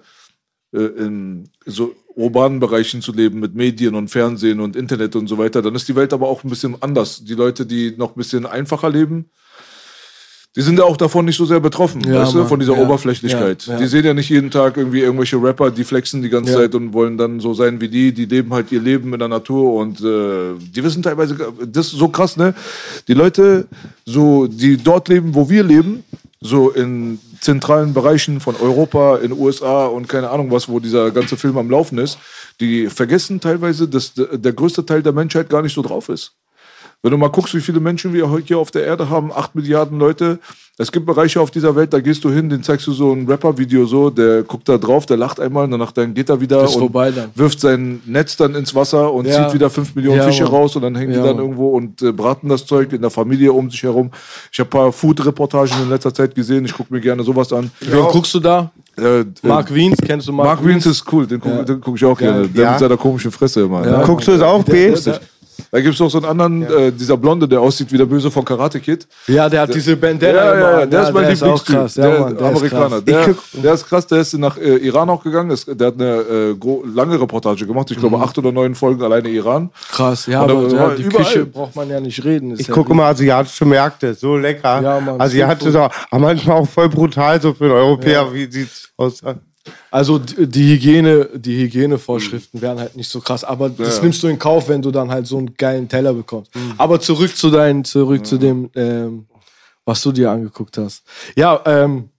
äh, 0.73 0.79
in 0.79 1.49
so 1.65 1.95
urbanen 2.15 2.59
Bereichen 2.59 3.01
zu 3.01 3.13
leben 3.13 3.39
mit 3.39 3.55
Medien 3.55 3.95
und 3.95 4.09
Fernsehen 4.09 4.59
und 4.59 4.75
Internet 4.75 5.15
und 5.15 5.27
so 5.27 5.37
weiter, 5.37 5.61
dann 5.61 5.75
ist 5.75 5.87
die 5.87 5.95
Welt 5.95 6.13
aber 6.13 6.27
auch 6.27 6.43
ein 6.43 6.49
bisschen 6.49 6.81
anders. 6.81 7.23
Die 7.23 7.35
Leute, 7.35 7.65
die 7.65 7.93
noch 7.95 8.11
ein 8.11 8.17
bisschen 8.17 8.45
einfacher 8.45 8.89
leben, 8.89 9.29
die 10.57 10.63
sind 10.63 10.79
ja 10.79 10.85
auch 10.85 10.97
davon 10.97 11.25
nicht 11.25 11.37
so 11.37 11.45
sehr 11.45 11.59
betroffen, 11.59 12.01
ja, 12.01 12.23
weißt 12.23 12.33
du, 12.33 12.45
von 12.45 12.59
dieser 12.59 12.75
ja, 12.75 12.81
Oberflächlichkeit. 12.81 13.67
Ja, 13.67 13.77
die 13.77 13.85
sehen 13.85 14.03
ja 14.03 14.15
nicht 14.15 14.29
jeden 14.29 14.49
Tag 14.49 14.75
irgendwie 14.75 15.01
irgendwelche 15.01 15.37
Rapper, 15.37 15.69
die 15.69 15.83
flexen 15.83 16.23
die 16.23 16.29
ganze 16.29 16.53
Zeit 16.53 16.73
und 16.73 16.93
wollen 16.93 17.15
dann 17.15 17.39
so 17.39 17.53
sein 17.53 17.79
wie 17.79 17.87
die, 17.87 18.11
die 18.11 18.25
leben 18.25 18.51
halt 18.51 18.71
ihr 18.71 18.81
Leben 18.81 19.13
in 19.13 19.19
der 19.19 19.27
Natur 19.27 19.75
und 19.75 20.01
äh, 20.01 20.55
die 20.59 20.83
wissen 20.83 21.03
teilweise, 21.03 21.37
das 21.63 21.93
ist 21.93 21.99
so 21.99 22.07
krass, 22.07 22.37
ne? 22.37 22.55
Die 23.07 23.13
Leute, 23.13 23.67
so, 24.03 24.47
die 24.47 24.77
dort 24.77 25.09
leben, 25.09 25.35
wo 25.35 25.47
wir 25.47 25.63
leben, 25.63 26.03
so 26.41 26.71
in 26.71 27.19
zentralen 27.39 27.93
Bereichen 27.93 28.39
von 28.39 28.55
Europa, 28.55 29.17
in 29.17 29.33
USA 29.33 29.85
und 29.85 30.09
keine 30.09 30.31
Ahnung 30.31 30.49
was, 30.49 30.67
wo 30.67 30.79
dieser 30.79 31.11
ganze 31.11 31.37
Film 31.37 31.59
am 31.59 31.69
Laufen 31.69 31.99
ist, 31.99 32.17
die 32.59 32.87
vergessen 32.87 33.39
teilweise, 33.39 33.87
dass 33.87 34.13
der 34.15 34.53
größte 34.53 34.83
Teil 34.83 35.03
der 35.03 35.13
Menschheit 35.13 35.51
gar 35.51 35.61
nicht 35.61 35.75
so 35.75 35.83
drauf 35.83 36.09
ist. 36.09 36.33
Wenn 37.03 37.11
du 37.11 37.17
mal 37.17 37.29
guckst, 37.29 37.53
wie 37.53 37.61
viele 37.61 37.79
Menschen 37.79 38.11
wir 38.11 38.27
heute 38.29 38.47
hier 38.47 38.57
auf 38.57 38.71
der 38.71 38.83
Erde 38.83 39.07
haben, 39.09 39.31
8 39.31 39.53
Milliarden 39.53 39.99
Leute. 39.99 40.39
Es 40.79 40.91
gibt 40.91 41.05
Bereiche 41.05 41.39
auf 41.39 41.51
dieser 41.51 41.75
Welt, 41.75 41.93
da 41.93 41.99
gehst 41.99 42.23
du 42.23 42.29
hin, 42.31 42.49
den 42.49 42.63
zeigst 42.63 42.85
du 42.87 42.91
so 42.91 43.11
ein 43.11 43.27
Rapper-Video 43.27 43.85
so, 43.85 44.09
der 44.09 44.41
guckt 44.43 44.67
da 44.67 44.77
drauf, 44.79 45.05
der 45.05 45.17
lacht 45.17 45.39
einmal, 45.39 45.67
danach 45.69 45.91
dann 45.91 46.13
geht 46.15 46.29
er 46.29 46.39
wieder 46.41 46.63
Ist 46.63 46.75
und 46.75 46.81
vorbei 46.81 47.11
dann. 47.11 47.29
wirft 47.35 47.59
sein 47.61 48.01
Netz 48.05 48.35
dann 48.35 48.53
ins 48.55 48.73
Wasser 48.75 49.11
und 49.13 49.25
Ja. 49.27 49.45
zieht 49.45 49.55
wieder 49.55 49.69
5 49.69 49.95
Millionen 49.95 50.17
Ja, 50.17 50.23
Fische 50.25 50.43
Mann. 50.43 50.51
raus 50.53 50.75
und 50.75 50.81
dann 50.83 50.95
hängen 50.95 51.11
die 51.13 51.17
Ja, 51.17 51.23
dann 51.23 51.35
Mann. 51.37 51.45
irgendwo 51.45 51.69
und 51.69 52.01
äh, 52.01 52.11
braten 52.11 52.49
das 52.49 52.65
Zeug 52.65 52.91
in 52.93 53.01
der 53.01 53.09
Familie 53.11 53.53
um 53.53 53.69
sich 53.71 53.81
herum. 53.83 54.11
Ich 54.51 54.59
habe 54.59 54.67
ein 54.67 54.71
paar 54.71 54.91
Food-Reportagen 54.91 55.73
in 55.83 55.89
letzter 55.89 56.13
Zeit 56.13 56.33
gesehen, 56.35 56.65
ich 56.65 56.73
gucke 56.73 56.93
mir 56.93 56.99
gerne 57.01 57.23
sowas 57.23 57.51
an. 57.53 57.71
Wen 57.79 58.03
guckst 58.05 58.33
du 58.35 58.39
da? 58.39 58.71
Äh, 58.97 59.19
äh, 59.21 59.25
Mark 59.43 59.73
Wiens, 59.73 59.97
kennst 60.03 60.27
du 60.27 60.31
Mark, 60.31 60.47
Mark 60.47 60.65
Wiens 60.65 60.85
ist 60.87 61.03
cool, 61.11 61.25
den 61.27 61.39
gucke 61.39 61.65
Ja. 61.67 61.75
guck 61.79 61.95
ich 61.95 62.05
auch 62.05 62.17
gerne. 62.17 62.47
Der 62.49 62.63
Ja. 62.63 62.71
mit 62.71 62.79
seiner 62.79 62.97
komischen 62.97 63.31
Fresse 63.31 63.61
immer. 63.61 63.83
Ja. 63.85 63.97
ne? 63.99 64.03
Guckst 64.03 64.27
du 64.27 64.31
es 64.33 64.41
auch, 64.41 64.63
B? 64.63 64.93
Der, 65.71 65.79
der, 65.79 65.79
Da 65.79 65.81
gibt 65.81 65.93
es 65.93 65.99
noch 65.99 66.09
so 66.09 66.17
einen 66.17 66.25
anderen, 66.27 66.63
äh, 66.63 66.91
dieser 66.91 67.17
Blonde, 67.17 67.47
der 67.47 67.59
aussieht 67.61 67.91
wie 67.91 67.97
der 67.97 68.05
Böse 68.05 68.29
von 68.31 68.43
Karate 68.45 68.79
Kid. 68.79 69.07
ja, 69.27 69.49
der 69.49 69.61
hat 69.61 69.73
diese 69.73 69.95
Bandana 69.97 70.33
Ja, 70.33 70.51
immer 70.53 70.61
ja, 70.71 70.79
ja, 70.79 70.85
der 70.85 71.01
ist 71.03 71.13
mein 71.13 71.23
der 71.23 71.31
ist 71.33 71.43
auch 71.43 71.45
Lieblingstyp. 71.67 71.75
krass. 71.75 71.95
Ja, 71.95 72.03
der 72.09 72.19
Mann, 72.19 72.37
der 72.37 72.51
ist 72.51 72.57
Amerikaner. 72.57 72.89
krass. 73.01 73.03
Der, 73.53 73.61
der 73.61 73.73
ist 73.73 73.87
krass, 73.87 74.07
der 74.07 74.17
ist 74.19 74.33
nach 74.37 74.57
äh, 74.57 74.75
Iran 74.77 75.09
auch 75.09 75.23
gegangen. 75.23 75.51
Ist, 75.51 75.67
der 75.67 75.87
hat 75.87 75.95
eine 75.95 76.05
äh, 76.15 76.55
lange 76.93 77.19
Reportage 77.21 77.65
gemacht. 77.67 77.91
Ich 77.91 77.97
Mhm. 77.97 78.01
glaube, 78.01 78.19
acht 78.23 78.37
oder 78.37 78.51
neun 78.51 78.75
Folgen 78.75 79.03
alleine 79.03 79.29
Iran. 79.29 79.69
Krass, 79.91 80.25
ja, 80.27 80.41
Und 80.43 80.51
aber 80.51 80.67
ja, 80.69 80.89
die 80.95 81.03
überall. 81.03 81.25
Küche 81.25 81.45
braucht 81.45 81.75
man 81.75 81.89
ja 81.89 81.99
nicht 81.99 82.23
reden. 82.23 82.51
ist 82.51 82.61
Ich 82.61 82.67
ja 82.67 82.73
gucke 82.73 82.91
immer 82.93 83.05
asiatische 83.05 83.65
Märkte, 83.65 84.13
so 84.13 84.37
lecker. 84.37 84.81
Ja, 84.81 84.99
Mann, 84.99 85.19
Asiatische, 85.19 85.69
Streetfood. 85.71 85.91
aber 86.11 86.19
manchmal 86.21 86.57
auch 86.57 86.67
voll 86.67 86.89
brutal, 86.89 87.41
so 87.41 87.53
für 87.53 87.65
einen 87.65 87.73
Europäer. 87.73 88.33
Wie 88.33 88.49
sieht's 88.51 88.89
aus? 88.97 89.21
Also 89.91 90.19
die 90.19 90.73
Hygiene, 90.73 91.29
die 91.35 91.57
Hygienevorschriften 91.63 92.61
wären 92.61 92.79
halt 92.79 92.95
nicht 92.95 93.09
so 93.09 93.19
krass, 93.21 93.43
aber 93.43 93.69
das 93.69 93.97
Ja. 93.97 94.03
nimmst 94.03 94.21
du 94.23 94.27
in 94.27 94.37
Kauf, 94.39 94.67
wenn 94.69 94.81
du 94.81 94.91
dann 94.91 95.09
halt 95.09 95.27
so 95.27 95.37
einen 95.37 95.53
geilen 95.55 95.87
Teller 95.89 96.13
bekommst. 96.13 96.51
Aber 96.77 96.99
zurück 96.99 97.35
zu 97.35 97.49
deinen, 97.49 97.83
zurück 97.85 98.25
zu 98.25 98.37
dem, 98.37 98.69
ähm, 98.75 99.25
was 99.85 100.01
du 100.01 100.11
dir 100.11 100.29
angeguckt 100.31 100.77
hast. 100.77 101.03
Ja, 101.35 101.61
ähm, 101.65 102.09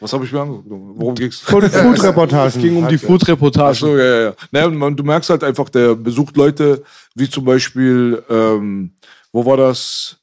Was 0.00 0.12
habe 0.12 0.24
ich 0.24 0.32
mir 0.32 0.40
angeguckt? 0.40 0.66
Worum 0.68 1.14
ging's? 1.14 1.38
Food- 1.38 1.64
Food-Reportagen. 1.70 2.48
es 2.48 2.58
ging 2.58 2.76
um 2.76 2.88
die 2.88 2.98
Food-Reportage. 2.98 3.70
Ach 3.70 3.74
so, 3.80 3.96
ja, 3.96 4.04
ja, 4.04 4.20
ja. 4.22 4.34
Naja, 4.50 4.68
man, 4.70 4.96
du 4.96 5.04
merkst 5.04 5.30
halt 5.30 5.44
einfach, 5.44 5.68
der 5.68 5.94
besucht 5.94 6.36
Leute, 6.36 6.82
wie 7.14 7.30
zum 7.30 7.44
Beispiel, 7.44 8.20
ähm, 8.28 8.90
wo 9.30 9.44
war 9.46 9.56
das? 9.56 10.16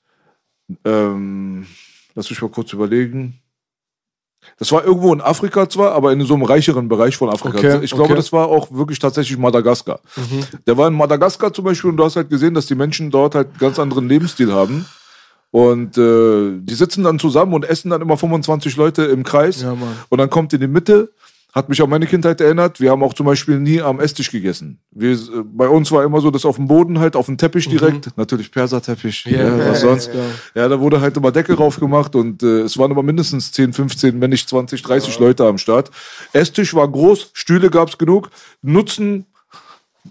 Ähm, 0.86 1.66
lass 2.16 2.30
mich 2.30 2.42
mal 2.42 2.50
kurz 2.50 2.74
überlegen. 2.74 3.40
Das 4.58 4.72
war 4.72 4.84
irgendwo 4.84 5.14
in 5.14 5.22
Afrika 5.22 5.70
zwar, 5.70 5.94
aber 5.94 6.12
in 6.12 6.22
so 6.22 6.34
einem 6.34 6.44
reicheren 6.44 6.88
Bereich 6.88 7.16
von 7.16 7.30
Afrika. 7.30 7.58
Okay, 7.58 7.80
ich 7.82 7.92
glaube, 7.92 8.06
okay. 8.06 8.16
das 8.16 8.32
war 8.34 8.48
auch 8.48 8.72
wirklich 8.72 9.00
tatsächlich 9.00 9.38
Madagaskar. 9.38 10.00
Mhm. 10.16 10.44
Der 10.68 10.78
war 10.78 10.88
in 10.88 10.96
Madagaskar 10.96 11.54
zum 11.54 11.66
Beispiel 11.66 11.90
und 11.92 11.98
du 11.98 12.04
hast 12.04 12.16
halt 12.16 12.30
gesehen, 12.30 12.54
dass 12.54 12.66
die 12.66 12.76
Menschen 12.76 13.12
dort 13.12 13.36
halt 13.36 13.50
einen 13.50 13.58
ganz 13.58 13.80
anderen 13.80 14.08
Lebensstil 14.10 14.52
haben. 14.52 14.86
Und 15.52 15.98
äh, 15.98 16.60
die 16.60 16.76
sitzen 16.76 17.04
dann 17.04 17.18
zusammen 17.18 17.54
und 17.54 17.66
essen 17.66 17.90
dann 17.90 18.02
immer 18.02 18.18
25 18.18 18.76
Leute 18.78 19.06
im 19.06 19.24
Kreis. 19.24 19.62
Ja. 19.62 19.76
Und 20.10 20.18
dann 20.18 20.30
kommt 20.30 20.54
in 20.54 20.62
die 20.62 20.68
Mitte, 20.68 21.12
hat 21.52 21.68
mich 21.68 21.82
an 21.82 21.90
meine 21.90 22.06
Kindheit 22.06 22.40
erinnert. 22.42 22.80
Wir 22.80 22.92
haben 22.92 23.02
auch 23.02 23.14
zum 23.16 23.26
Beispiel 23.26 23.60
nie 23.60 23.82
am 23.82 24.00
Esstisch 24.00 24.30
gegessen. 24.32 24.80
Wir, 24.92 25.14
äh, 25.14 25.18
bei 25.46 25.68
uns 25.68 25.92
war 25.92 26.04
immer 26.04 26.22
so, 26.22 26.30
dass 26.30 26.46
auf 26.46 26.58
dem 26.58 26.68
Boden 26.68 27.00
halt, 27.00 27.16
auf 27.16 27.26
dem 27.26 27.38
Teppich 27.40 27.68
direkt, 27.68 28.16
natürlich 28.18 28.52
Perserteppich, 28.52 29.26
Mhm. 29.26 29.32
Ja, 29.34 29.42
ja, 29.58 29.58
was 29.72 29.82
ja, 29.82 29.90
sonst. 29.90 30.12
ja. 30.14 30.62
Ja, 30.62 30.68
da 30.68 30.80
wurde 30.80 31.02
halt 31.02 31.18
immer 31.18 31.32
Decke 31.32 31.54
rauf 31.56 31.80
gemacht 31.80 32.16
und 32.16 32.44
äh, 32.44 32.62
es 32.62 32.78
waren 32.78 32.92
immer 32.92 33.02
mindestens 33.04 33.52
10, 33.52 33.74
15, 33.74 34.22
wenn 34.22 34.30
nicht 34.30 34.48
20, 34.48 34.82
30 34.84 35.18
Leute 35.20 35.46
am 35.46 35.58
Start. 35.58 35.90
Esstisch 36.34 36.74
war 36.76 36.88
groß, 36.88 37.32
Stühle 37.34 37.70
gab's 37.72 37.98
genug. 37.98 38.30
Nutzen, 38.62 39.26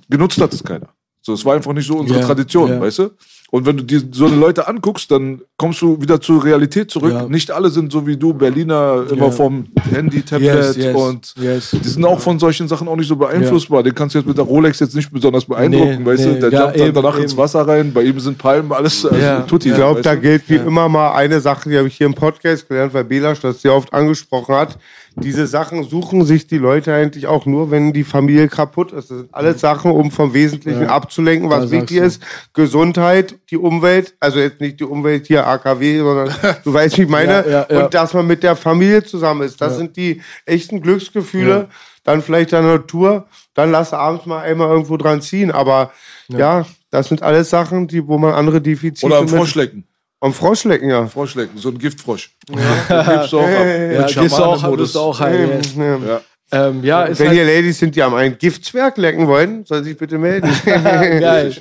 genutzt 0.09 0.40
hat 0.40 0.53
es 0.53 0.64
keiner. 0.64 0.88
So, 1.22 1.35
es 1.35 1.44
war 1.44 1.55
einfach 1.55 1.72
nicht 1.72 1.87
so 1.87 1.98
unsere 1.98 2.20
Ja, 2.20 2.27
Tradition, 2.27 2.68
ja. 2.70 2.81
weißt 2.81 2.98
du? 3.01 3.11
Und 3.51 3.64
wenn 3.64 3.77
du 3.77 3.85
dir 3.85 4.03
so 4.11 4.27
eine 4.27 4.37
Leute 4.37 4.66
anguckst, 4.66 5.11
dann 5.11 5.42
kommst 5.58 5.82
du 5.82 6.00
wieder 6.00 6.20
zur 6.20 6.44
Realität 6.44 6.88
zurück. 6.88 7.12
Ja. 7.12 7.24
Nicht 7.28 7.50
alle 7.50 7.68
sind 7.68 7.90
so 7.90 8.06
wie 8.06 8.16
du, 8.16 8.32
Berliner, 8.32 9.04
immer 9.10 9.26
Ja. 9.26 9.30
vom 9.32 9.66
Handy, 9.90 10.22
Tablet 10.22 10.54
Yes, 10.54 10.76
yes, 10.76 10.96
und 10.96 11.34
yes. 11.36 11.70
die 11.72 11.88
sind 11.88 12.04
auch 12.04 12.20
von 12.20 12.38
solchen 12.38 12.68
Sachen 12.68 12.86
auch 12.86 12.94
nicht 12.94 13.08
so 13.08 13.16
beeinflussbar. 13.16 13.82
Den 13.82 13.92
kannst 13.92 14.14
du 14.14 14.20
jetzt 14.20 14.28
mit 14.28 14.38
der 14.38 14.44
Rolex 14.44 14.78
jetzt 14.78 14.94
nicht 14.94 15.12
besonders 15.12 15.44
beeindrucken, 15.44 15.98
Nee, 15.98 16.06
weißt 16.06 16.26
nee, 16.26 16.34
du? 16.34 16.40
Der 16.40 16.50
ja, 16.52 16.60
jumpt 16.62 16.78
dann 16.78 16.86
eben, 16.86 16.94
danach 16.94 17.14
eben. 17.16 17.22
ins 17.24 17.36
Wasser 17.36 17.66
rein, 17.66 17.92
bei 17.92 18.02
ihm 18.04 18.20
sind 18.20 18.38
Palmen, 18.38 18.70
alles 18.72 19.04
also 19.04 19.18
Ja, 19.18 19.40
Tutti. 19.40 19.70
Ich 19.70 19.74
glaube, 19.74 20.00
da 20.00 20.14
du? 20.14 20.20
gilt 20.20 20.48
wie 20.48 20.56
immer 20.56 20.88
mal 20.88 21.12
eine 21.14 21.40
Sache, 21.40 21.68
die 21.68 21.76
habe 21.76 21.88
ich 21.88 21.96
hier 21.96 22.06
im 22.06 22.14
Podcast 22.14 22.68
gelernt, 22.68 22.94
weil 22.94 23.02
Belasch 23.04 23.40
das 23.40 23.60
sehr 23.60 23.74
oft 23.74 23.92
angesprochen 23.92 24.54
hat. 24.54 24.78
Diese 25.16 25.48
Sachen 25.48 25.82
suchen 25.82 26.24
sich 26.24 26.46
die 26.46 26.58
Leute 26.58 26.94
eigentlich 26.94 27.26
auch 27.26 27.44
nur, 27.44 27.72
wenn 27.72 27.92
die 27.92 28.04
Familie 28.04 28.46
kaputt 28.46 28.92
ist. 28.92 29.10
Das 29.10 29.18
sind 29.18 29.34
alles 29.34 29.60
Sachen, 29.60 29.90
um 29.90 30.12
vom 30.12 30.32
Wesentlichen 30.32 30.82
Ja. 30.82 30.90
abzulenken, 30.90 31.50
was 31.50 31.72
wichtig 31.72 31.96
ist. 31.96 32.22
Gesundheit, 32.54 33.34
die 33.50 33.56
Umwelt, 33.56 34.14
also 34.20 34.38
jetzt 34.38 34.60
nicht 34.60 34.78
die 34.78 34.84
Umwelt 34.84 35.26
hier 35.26 35.47
AKW, 35.48 35.98
sondern 35.98 36.34
du 36.64 36.72
weißt, 36.72 36.98
wie 36.98 37.02
ich 37.02 37.08
meine. 37.08 37.32
Ja, 37.32 37.46
ja, 37.46 37.66
ja. 37.70 37.84
Und 37.84 37.94
dass 37.94 38.14
man 38.14 38.26
mit 38.26 38.42
der 38.42 38.56
Familie 38.56 39.02
zusammen 39.04 39.42
ist. 39.42 39.61
Das 39.61 39.76
sind 39.76 39.96
die 39.96 40.22
echten 40.46 40.80
Glücksgefühle. 40.80 41.68
Dann 42.04 42.22
vielleicht 42.22 42.52
der 42.52 42.62
Natur, 42.62 43.26
dann 43.54 43.70
lass 43.70 43.92
abends 43.92 44.24
mal 44.24 44.40
einmal 44.40 44.68
irgendwo 44.68 44.96
dran 44.96 45.20
ziehen. 45.20 45.50
Aber 45.50 45.92
ja, 46.28 46.64
das 46.90 47.08
sind 47.08 47.22
alles 47.22 47.50
Sachen, 47.50 47.87
die, 47.87 48.06
wo 48.06 48.16
man 48.16 48.32
andere 48.32 48.61
Defizite 48.61 49.06
Oder 49.06 49.18
am 49.18 49.28
Froschlecken. 49.28 49.84
Am 50.20 50.32
Froschlecken, 50.32 50.88
ja. 50.88 51.06
Froschlecken, 51.06 51.58
so 51.58 51.68
ein 51.68 51.78
Giftfrosch. 51.78 52.30
Ja. 52.48 53.14
Gibst 53.18 53.32
du 53.32 53.38
auch 53.40 53.44
ab. 53.44 53.66
Ja, 53.66 54.06
gehst 54.06 54.38
du 54.38 54.42
auch, 54.42 54.76
bist 54.76 55.20
heil. 55.20 55.61
Ja. 55.76 55.98
Ja. 56.06 56.20
Ähm, 56.50 56.82
ja, 56.82 57.04
ist 57.04 57.18
Wenn 57.20 57.28
halt 57.28 57.37
hier 57.37 57.44
Ladies 57.44 57.78
sind, 57.78 57.94
die 57.94 58.02
am 58.02 58.14
einen 58.14 58.38
Giftzwerg 58.38 58.96
lecken 58.96 59.26
wollen, 59.26 59.64
soll 59.66 59.84
sich 59.84 59.96
bitte 59.96 60.16
melden. 60.18 60.50
geil. 60.64 61.54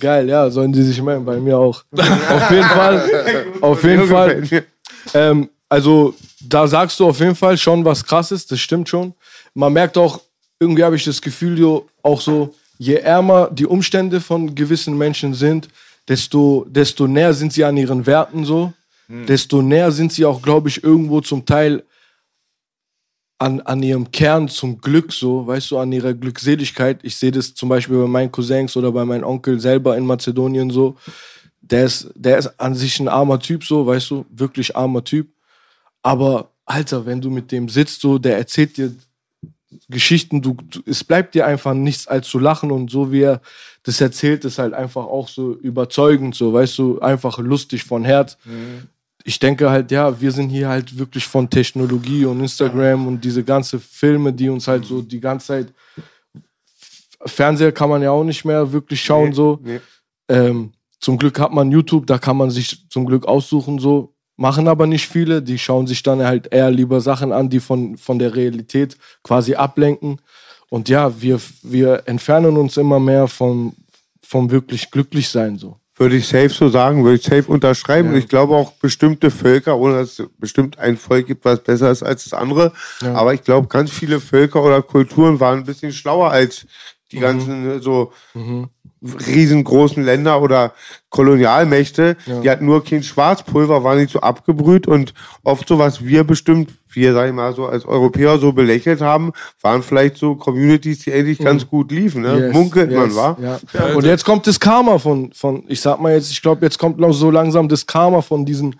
Geil, 0.00 0.28
ja, 0.28 0.50
sollen 0.50 0.72
die 0.72 0.82
sich 0.82 1.00
melden, 1.02 1.24
bei 1.24 1.36
mir 1.38 1.58
auch. 1.58 1.84
auf 1.92 2.50
jeden 2.50 2.64
Fall, 2.64 3.46
auf 3.60 3.84
jeden 3.84 4.08
Fall. 4.08 4.42
Ähm, 5.14 5.48
also, 5.68 6.14
da 6.40 6.66
sagst 6.66 6.98
du 6.98 7.06
auf 7.06 7.20
jeden 7.20 7.36
Fall 7.36 7.56
schon 7.56 7.84
was 7.84 8.04
krasses, 8.04 8.46
das 8.46 8.58
stimmt 8.60 8.88
schon. 8.88 9.14
Man 9.54 9.72
merkt 9.72 9.96
auch, 9.98 10.20
irgendwie 10.58 10.82
habe 10.82 10.96
ich 10.96 11.04
das 11.04 11.20
Gefühl, 11.20 11.58
jo, 11.58 11.88
auch 12.02 12.20
so, 12.20 12.54
je 12.78 12.94
ärmer 12.94 13.50
die 13.52 13.66
Umstände 13.66 14.20
von 14.20 14.54
gewissen 14.54 14.96
Menschen 14.96 15.34
sind, 15.34 15.68
desto, 16.08 16.66
desto 16.68 17.06
näher 17.06 17.34
sind 17.34 17.52
sie 17.52 17.64
an 17.64 17.76
ihren 17.76 18.06
Werten 18.06 18.44
so. 18.44 18.72
Desto 19.26 19.60
näher 19.60 19.90
sind 19.90 20.12
sie 20.12 20.24
auch, 20.24 20.40
glaube 20.40 20.68
ich, 20.68 20.84
irgendwo 20.84 21.20
zum 21.20 21.44
Teil 21.44 21.82
an, 23.40 23.60
an 23.62 23.82
ihrem 23.82 24.12
Kern 24.12 24.48
zum 24.48 24.82
Glück 24.82 25.12
so, 25.12 25.46
weißt 25.46 25.70
du, 25.70 25.78
an 25.78 25.90
ihrer 25.92 26.12
Glückseligkeit. 26.12 27.00
Ich 27.02 27.16
sehe 27.16 27.32
das 27.32 27.54
zum 27.54 27.70
Beispiel 27.70 27.96
bei 27.96 28.06
meinen 28.06 28.30
Cousins 28.30 28.76
oder 28.76 28.92
bei 28.92 29.04
meinem 29.06 29.24
Onkel 29.24 29.58
selber 29.58 29.96
in 29.96 30.04
Mazedonien 30.04 30.70
so. 30.70 30.96
Der 31.62 31.86
ist, 31.86 32.10
der 32.14 32.36
ist 32.36 32.60
an 32.60 32.74
sich 32.74 33.00
ein 33.00 33.08
armer 33.08 33.40
Typ 33.40 33.64
so, 33.64 33.86
weißt 33.86 34.10
du, 34.10 34.26
wirklich 34.30 34.76
armer 34.76 35.02
Typ. 35.02 35.28
Aber 36.02 36.50
Alter, 36.66 37.06
wenn 37.06 37.22
du 37.22 37.30
mit 37.30 37.50
dem 37.50 37.70
sitzt 37.70 38.02
so, 38.02 38.18
der 38.18 38.36
erzählt 38.36 38.76
dir 38.76 38.92
Geschichten, 39.88 40.42
du, 40.42 40.58
du, 40.68 40.82
es 40.84 41.02
bleibt 41.02 41.34
dir 41.34 41.46
einfach 41.46 41.72
nichts 41.72 42.06
als 42.06 42.28
zu 42.28 42.38
lachen 42.38 42.70
und 42.70 42.90
so 42.90 43.10
wie 43.10 43.22
er 43.22 43.40
das 43.84 44.02
erzählt, 44.02 44.44
ist 44.44 44.58
halt 44.58 44.74
einfach 44.74 45.06
auch 45.06 45.28
so 45.28 45.54
überzeugend, 45.54 46.34
so, 46.34 46.52
weißt 46.52 46.76
du, 46.76 47.00
einfach 47.00 47.38
lustig 47.38 47.84
von 47.84 48.04
Herz. 48.04 48.36
Ich 49.24 49.38
denke 49.38 49.70
halt, 49.70 49.90
ja, 49.90 50.20
wir 50.20 50.32
sind 50.32 50.48
hier 50.48 50.68
halt 50.68 50.98
wirklich 50.98 51.24
von 51.26 51.48
Technologie 51.48 52.24
und 52.24 52.40
Instagram 52.40 53.06
und 53.06 53.24
diese 53.24 53.44
ganze 53.44 53.78
Filme, 53.78 54.32
die 54.32 54.48
uns 54.48 54.66
halt 54.66 54.84
so 54.84 55.02
die 55.02 55.20
ganze 55.20 55.46
Zeit. 55.48 55.72
Fernseher 57.26 57.72
kann 57.72 57.90
man 57.90 58.02
ja 58.02 58.10
auch 58.10 58.24
nicht 58.24 58.44
mehr 58.44 58.72
wirklich 58.72 59.02
schauen, 59.02 59.32
so. 59.32 59.60
nee. 59.62 59.80
Ähm, 60.28 60.72
zum 61.00 61.16
Glück 61.16 61.40
hat 61.40 61.52
man 61.52 61.70
YouTube, 61.70 62.06
da 62.06 62.18
kann 62.18 62.36
man 62.36 62.50
sich 62.50 62.88
zum 62.88 63.06
Glück 63.06 63.26
aussuchen, 63.26 63.78
so. 63.78 64.14
Machen 64.36 64.68
aber 64.68 64.86
nicht 64.86 65.06
viele, 65.06 65.42
die 65.42 65.58
schauen 65.58 65.86
sich 65.86 66.02
dann 66.02 66.22
halt 66.22 66.50
eher 66.50 66.70
lieber 66.70 67.02
Sachen 67.02 67.30
an, 67.30 67.50
die 67.50 67.60
von, 67.60 67.98
von 67.98 68.18
der 68.18 68.34
Realität 68.34 68.96
quasi 69.22 69.54
ablenken. 69.54 70.18
Und 70.70 70.88
ja, 70.88 71.20
wir, 71.20 71.38
wir 71.62 72.04
entfernen 72.06 72.56
uns 72.56 72.78
immer 72.78 73.00
mehr 73.00 73.28
vom, 73.28 73.74
vom 74.22 74.50
wirklich 74.50 74.90
glücklich 74.90 75.28
sein, 75.28 75.58
so. 75.58 75.79
Würde 76.00 76.16
ich 76.16 76.26
safe 76.26 76.48
so 76.48 76.70
sagen, 76.70 77.04
würde 77.04 77.16
ich 77.16 77.24
safe 77.24 77.44
unterschreiben. 77.52 78.08
Und 78.08 78.16
ich 78.16 78.28
glaube 78.28 78.54
auch 78.56 78.72
bestimmte 78.72 79.30
Völker, 79.30 79.76
ohne 79.76 79.98
dass 79.98 80.18
es 80.18 80.26
bestimmt 80.38 80.78
ein 80.78 80.96
Volk 80.96 81.26
gibt, 81.26 81.44
was 81.44 81.62
besser 81.62 81.90
ist 81.90 82.02
als 82.02 82.24
das 82.24 82.32
andere. 82.32 82.72
Aber 83.14 83.34
ich 83.34 83.42
glaube, 83.44 83.68
ganz 83.68 83.90
viele 83.90 84.18
Völker 84.18 84.64
oder 84.64 84.80
Kulturen 84.80 85.40
waren 85.40 85.58
ein 85.58 85.64
bisschen 85.66 85.92
schlauer 85.92 86.30
als 86.30 86.66
die 87.12 87.18
ganzen 87.18 87.70
äh, 87.70 87.80
so 87.80 88.12
riesengroßen 89.02 90.04
Länder 90.04 90.42
oder 90.42 90.72
Kolonialmächte. 91.08 92.16
Die 92.42 92.50
hatten 92.50 92.66
nur 92.66 92.84
kein 92.84 93.02
Schwarzpulver, 93.02 93.82
waren 93.82 93.98
nicht 93.98 94.12
so 94.12 94.20
abgebrüht 94.20 94.86
und 94.86 95.14
oft 95.42 95.66
so, 95.66 95.78
was 95.78 96.04
wir 96.04 96.24
bestimmt, 96.24 96.70
wir, 96.92 97.12
sag 97.14 97.28
ich 97.28 97.34
mal, 97.34 97.54
so 97.54 97.66
als 97.66 97.84
Europäer 97.84 98.38
so 98.38 98.52
belächelt 98.52 99.00
haben, 99.00 99.32
waren 99.62 99.82
vielleicht 99.82 100.16
so 100.16 100.34
Communities, 100.34 101.00
die 101.00 101.12
eigentlich 101.12 101.38
ganz 101.38 101.66
gut 101.66 101.92
liefen. 101.92 102.22
Ne? 102.22 102.46
Yes, 102.46 102.52
Munkelt 102.52 102.92
man, 102.92 103.06
yes, 103.06 103.16
war. 103.16 103.38
Ja. 103.40 103.58
Und 103.94 104.04
jetzt 104.04 104.24
kommt 104.24 104.46
das 104.46 104.60
Karma 104.60 104.98
von, 104.98 105.32
von 105.32 105.64
ich 105.68 105.80
sag 105.80 106.00
mal 106.00 106.12
jetzt, 106.12 106.30
ich 106.30 106.42
glaube, 106.42 106.64
jetzt 106.64 106.78
kommt 106.78 106.98
noch 106.98 107.12
so 107.12 107.30
langsam 107.30 107.68
das 107.68 107.86
Karma 107.86 108.22
von 108.22 108.44
diesen 108.44 108.76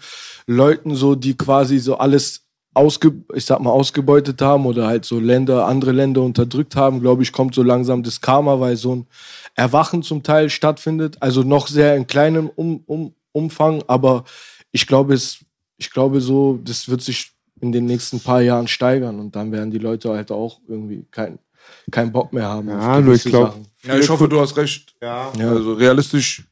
Leuten, 0.46 0.94
so, 0.94 1.14
die 1.14 1.37
quasi 1.37 1.78
so 1.78 1.96
alles 1.96 2.42
ausge, 2.74 3.12
ich 3.35 3.44
sag 3.44 3.61
mal, 3.61 3.70
ausgebeutet 3.70 4.40
haben 4.42 4.66
oder 4.66 4.87
halt 4.87 5.04
so 5.04 5.18
Länder, 5.18 5.66
andere 5.66 5.92
Länder 5.92 6.22
unterdrückt 6.22 6.76
haben, 6.76 7.00
glaube 7.00 7.22
ich, 7.22 7.33
kommt 7.33 7.54
so 7.54 7.62
langsam 7.62 8.02
das 8.02 8.20
Karma, 8.20 8.61
weil 8.61 8.76
so 8.76 8.96
ein 8.96 9.06
Erwachen 9.54 10.02
zum 10.02 10.22
Teil 10.22 10.50
stattfindet. 10.50 11.16
Also 11.20 11.42
noch 11.42 11.66
sehr 11.66 11.96
in 11.96 12.06
kleinem 12.06 12.48
um, 12.48 12.83
um, 12.87 13.14
Umfang, 13.33 13.83
aber 13.87 14.24
ich 14.72 14.87
glaube, 14.87 15.14
es, 15.14 15.44
ich 15.76 15.90
glaube 15.90 16.20
so, 16.20 16.59
das 16.64 16.88
wird 16.88 17.02
sich 17.02 17.33
in 17.61 17.72
den 17.72 17.87
nächsten 17.87 18.20
paar 18.20 18.40
Jahren 18.40 18.68
steigern 18.68 19.20
und 19.20 19.37
dann 19.37 19.52
werden 19.52 19.70
die 19.70 19.78
Leute 19.78 20.11
halt 20.11 20.30
auch 20.30 20.61
irgendwie 20.66 21.04
keinen 21.11 21.38
kein 21.90 22.11
Bock 22.12 22.33
mehr 22.33 22.48
haben. 22.48 22.68
Ja, 22.68 22.98
ich 22.98 23.24
glaube. 23.24 23.54
Ja, 23.83 23.96
ich 23.96 24.09
hoffe, 24.09 24.28
du 24.28 24.40
hast 24.40 24.56
recht. 24.56 24.94
Ja. 25.02 25.30
Also 25.38 25.74
realistisch 25.74 26.44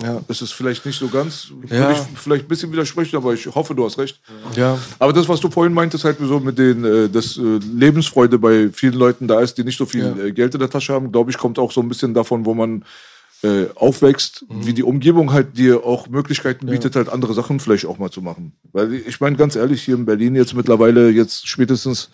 Ja. 0.00 0.20
ist 0.28 0.40
es 0.42 0.52
vielleicht 0.52 0.86
nicht 0.86 0.98
so 0.98 1.08
ganz. 1.08 1.48
Ja. 1.68 1.78
Würde 1.88 1.92
ich 1.92 2.18
vielleicht 2.18 2.44
ein 2.44 2.48
bisschen 2.48 2.72
widersprechen, 2.72 3.16
aber 3.16 3.34
ich 3.34 3.46
hoffe, 3.46 3.74
du 3.74 3.84
hast 3.84 3.98
recht. 3.98 4.20
Ja. 4.56 4.78
Aber 4.98 5.12
das, 5.12 5.28
was 5.28 5.40
du 5.40 5.50
vorhin 5.50 5.74
meintest, 5.74 6.04
halt 6.04 6.16
so 6.20 6.40
mit 6.40 6.56
den, 6.58 6.84
äh, 6.84 7.08
dass 7.08 7.36
äh, 7.36 7.58
Lebensfreude 7.74 8.38
bei 8.38 8.70
vielen 8.72 8.94
Leuten 8.94 9.28
da 9.28 9.40
ist, 9.40 9.58
die 9.58 9.64
nicht 9.64 9.76
so 9.76 9.84
viel 9.86 10.14
Ja. 10.16 10.24
äh, 10.24 10.32
Geld 10.32 10.54
in 10.54 10.60
der 10.60 10.70
Tasche 10.70 10.94
haben, 10.94 11.12
glaube 11.12 11.30
ich, 11.30 11.38
kommt 11.38 11.58
auch 11.58 11.72
so 11.72 11.80
ein 11.80 11.88
bisschen 11.88 12.14
davon, 12.14 12.46
wo 12.46 12.54
man 12.54 12.84
äh, 13.42 13.66
aufwächst, 13.74 14.44
Mhm. 14.48 14.66
wie 14.66 14.72
die 14.72 14.82
Umgebung 14.84 15.32
halt 15.32 15.58
dir 15.58 15.84
auch 15.84 16.08
Möglichkeiten 16.08 16.66
bietet, 16.66 16.94
halt 16.94 17.08
andere 17.08 17.34
Sachen 17.34 17.58
vielleicht 17.60 17.86
auch 17.86 17.98
mal 17.98 18.10
zu 18.10 18.22
machen. 18.22 18.52
Weil 18.72 18.94
ich 18.94 19.20
meine, 19.20 19.36
ganz 19.36 19.56
ehrlich, 19.56 19.82
hier 19.82 19.96
in 19.96 20.04
Berlin 20.04 20.36
jetzt 20.36 20.54
mittlerweile, 20.54 21.10
jetzt 21.10 21.48
spätestens 21.48 22.10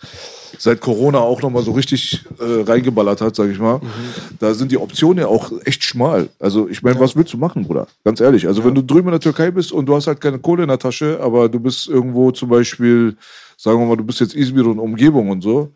seit 0.57 0.81
Corona 0.81 1.19
auch 1.19 1.41
nochmal 1.43 1.61
so 1.63 1.71
richtig 1.71 2.25
äh, 2.39 2.63
reingeballert 2.63 3.21
hat, 3.21 3.35
sage 3.35 3.51
ich 3.51 3.59
mal, 3.59 3.79
da 4.39 4.53
sind 4.55 4.71
die 4.71 4.77
Optionen 4.77 5.19
ja 5.19 5.27
auch 5.27 5.51
echt 5.65 5.83
schmal. 5.83 6.29
Also 6.39 6.67
ich 6.67 6.81
meine, 6.81 6.99
was 6.99 7.15
willst 7.15 7.33
du 7.33 7.37
machen, 7.37 7.65
Bruder? 7.65 7.87
Ganz 8.03 8.19
ehrlich. 8.19 8.47
Also 8.47 8.63
wenn 8.65 8.73
du 8.73 8.81
drüben 8.81 9.09
in 9.09 9.11
der 9.11 9.19
Türkei 9.19 9.51
bist 9.51 9.71
und 9.71 9.85
du 9.85 9.95
hast 9.95 10.07
halt 10.07 10.19
keine 10.21 10.39
Kohle 10.39 10.63
in 10.63 10.69
der 10.69 10.79
Tasche, 10.79 11.19
aber 11.21 11.47
du 11.49 11.59
bist 11.59 11.87
irgendwo 11.87 12.31
zum 12.31 12.49
Beispiel, 12.49 13.15
sagen 13.55 13.79
wir 13.79 13.85
mal, 13.85 13.97
du 13.97 14.03
bist 14.03 14.19
jetzt 14.19 14.35
Izmir 14.35 14.65
und 14.65 14.79
Umgebung 14.79 15.29
und 15.29 15.41
so, 15.41 15.71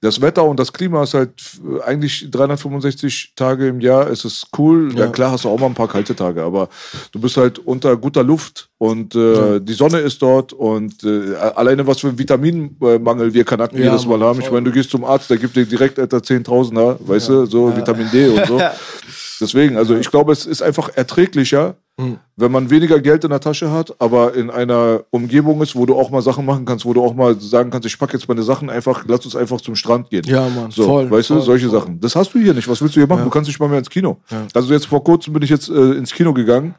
das 0.00 0.20
Wetter 0.20 0.44
und 0.44 0.58
das 0.58 0.72
Klima 0.72 1.02
ist 1.02 1.14
halt 1.14 1.32
äh, 1.64 1.82
eigentlich 1.82 2.30
365 2.30 3.32
Tage 3.34 3.68
im 3.68 3.80
Jahr. 3.80 4.08
Es 4.08 4.24
ist 4.24 4.46
cool. 4.56 4.92
Ja. 4.94 5.06
Ja. 5.06 5.10
klar 5.10 5.32
hast 5.32 5.44
du 5.44 5.48
auch 5.48 5.58
mal 5.58 5.66
ein 5.66 5.74
paar 5.74 5.88
kalte 5.88 6.14
Tage, 6.14 6.42
aber 6.42 6.68
du 7.12 7.20
bist 7.20 7.36
halt 7.36 7.58
unter 7.58 7.96
guter 7.96 8.22
Luft 8.22 8.70
und 8.78 9.14
äh, 9.14 9.60
die 9.60 9.72
Sonne 9.72 9.98
ist 9.98 10.22
dort 10.22 10.52
und 10.52 11.02
äh, 11.04 11.34
alleine 11.34 11.86
was 11.86 12.00
für 12.00 12.08
einen 12.08 12.18
Vitaminmangel 12.18 13.34
wir 13.34 13.44
Kanaken 13.44 13.78
Ja, 13.78 13.86
jedes 13.86 14.06
Mal 14.06 14.20
haben. 14.20 14.40
Ich 14.40 14.50
meine, 14.50 14.64
du 14.64 14.72
gehst 14.72 14.90
zum 14.90 15.04
Arzt, 15.04 15.30
der 15.30 15.38
gibt 15.38 15.56
dir 15.56 15.66
direkt 15.66 15.98
etwa 15.98 16.18
10.000er, 16.18 16.96
weißt 17.00 17.28
du, 17.28 17.46
so 17.46 17.76
Vitamin 17.76 18.08
D 18.12 18.28
und 18.28 18.46
so. 18.46 18.60
Deswegen, 19.40 19.76
also 19.76 19.96
ich 19.96 20.10
glaube, 20.10 20.32
es 20.32 20.46
ist 20.46 20.62
einfach 20.62 20.90
erträglicher, 20.94 21.76
Hm. 22.00 22.18
wenn 22.36 22.52
man 22.52 22.70
weniger 22.70 23.00
Geld 23.00 23.24
in 23.24 23.30
der 23.30 23.40
Tasche 23.40 23.72
hat, 23.72 24.00
aber 24.00 24.34
in 24.34 24.50
einer 24.50 25.00
Umgebung 25.10 25.60
ist, 25.62 25.74
wo 25.74 25.84
du 25.84 25.96
auch 25.96 26.10
mal 26.10 26.22
Sachen 26.22 26.46
machen 26.46 26.64
kannst, 26.64 26.84
wo 26.84 26.94
du 26.94 27.02
auch 27.04 27.12
mal 27.12 27.38
sagen 27.40 27.70
kannst, 27.70 27.86
ich 27.86 27.98
packe 27.98 28.16
jetzt 28.16 28.28
meine 28.28 28.44
Sachen 28.44 28.70
einfach, 28.70 29.04
lass 29.08 29.24
uns 29.24 29.34
einfach 29.34 29.60
zum 29.60 29.74
Strand 29.74 30.08
gehen. 30.08 30.22
Ja, 30.24 30.48
Mann, 30.48 30.70
So, 30.70 30.84
voll, 30.84 31.10
weißt 31.10 31.30
du, 31.30 31.34
voll, 31.34 31.42
solche 31.42 31.68
voll. 31.68 31.80
Sachen. 31.80 31.98
Das 32.00 32.14
hast 32.14 32.32
du 32.34 32.38
hier 32.38 32.54
nicht. 32.54 32.68
Was 32.68 32.80
willst 32.80 32.94
du 32.94 33.00
hier 33.00 33.08
machen? 33.08 33.24
Du 33.24 33.30
kannst 33.30 33.48
nicht 33.48 33.58
mal 33.58 33.68
mehr 33.68 33.80
ins 33.80 33.90
Kino. 33.90 34.18
Also 34.54 34.72
jetzt 34.72 34.86
vor 34.86 35.02
kurzem 35.02 35.32
bin 35.32 35.42
ich 35.42 35.50
jetzt 35.50 35.68
äh, 35.68 35.92
ins 35.92 36.12
Kino 36.14 36.32
gegangen. 36.32 36.76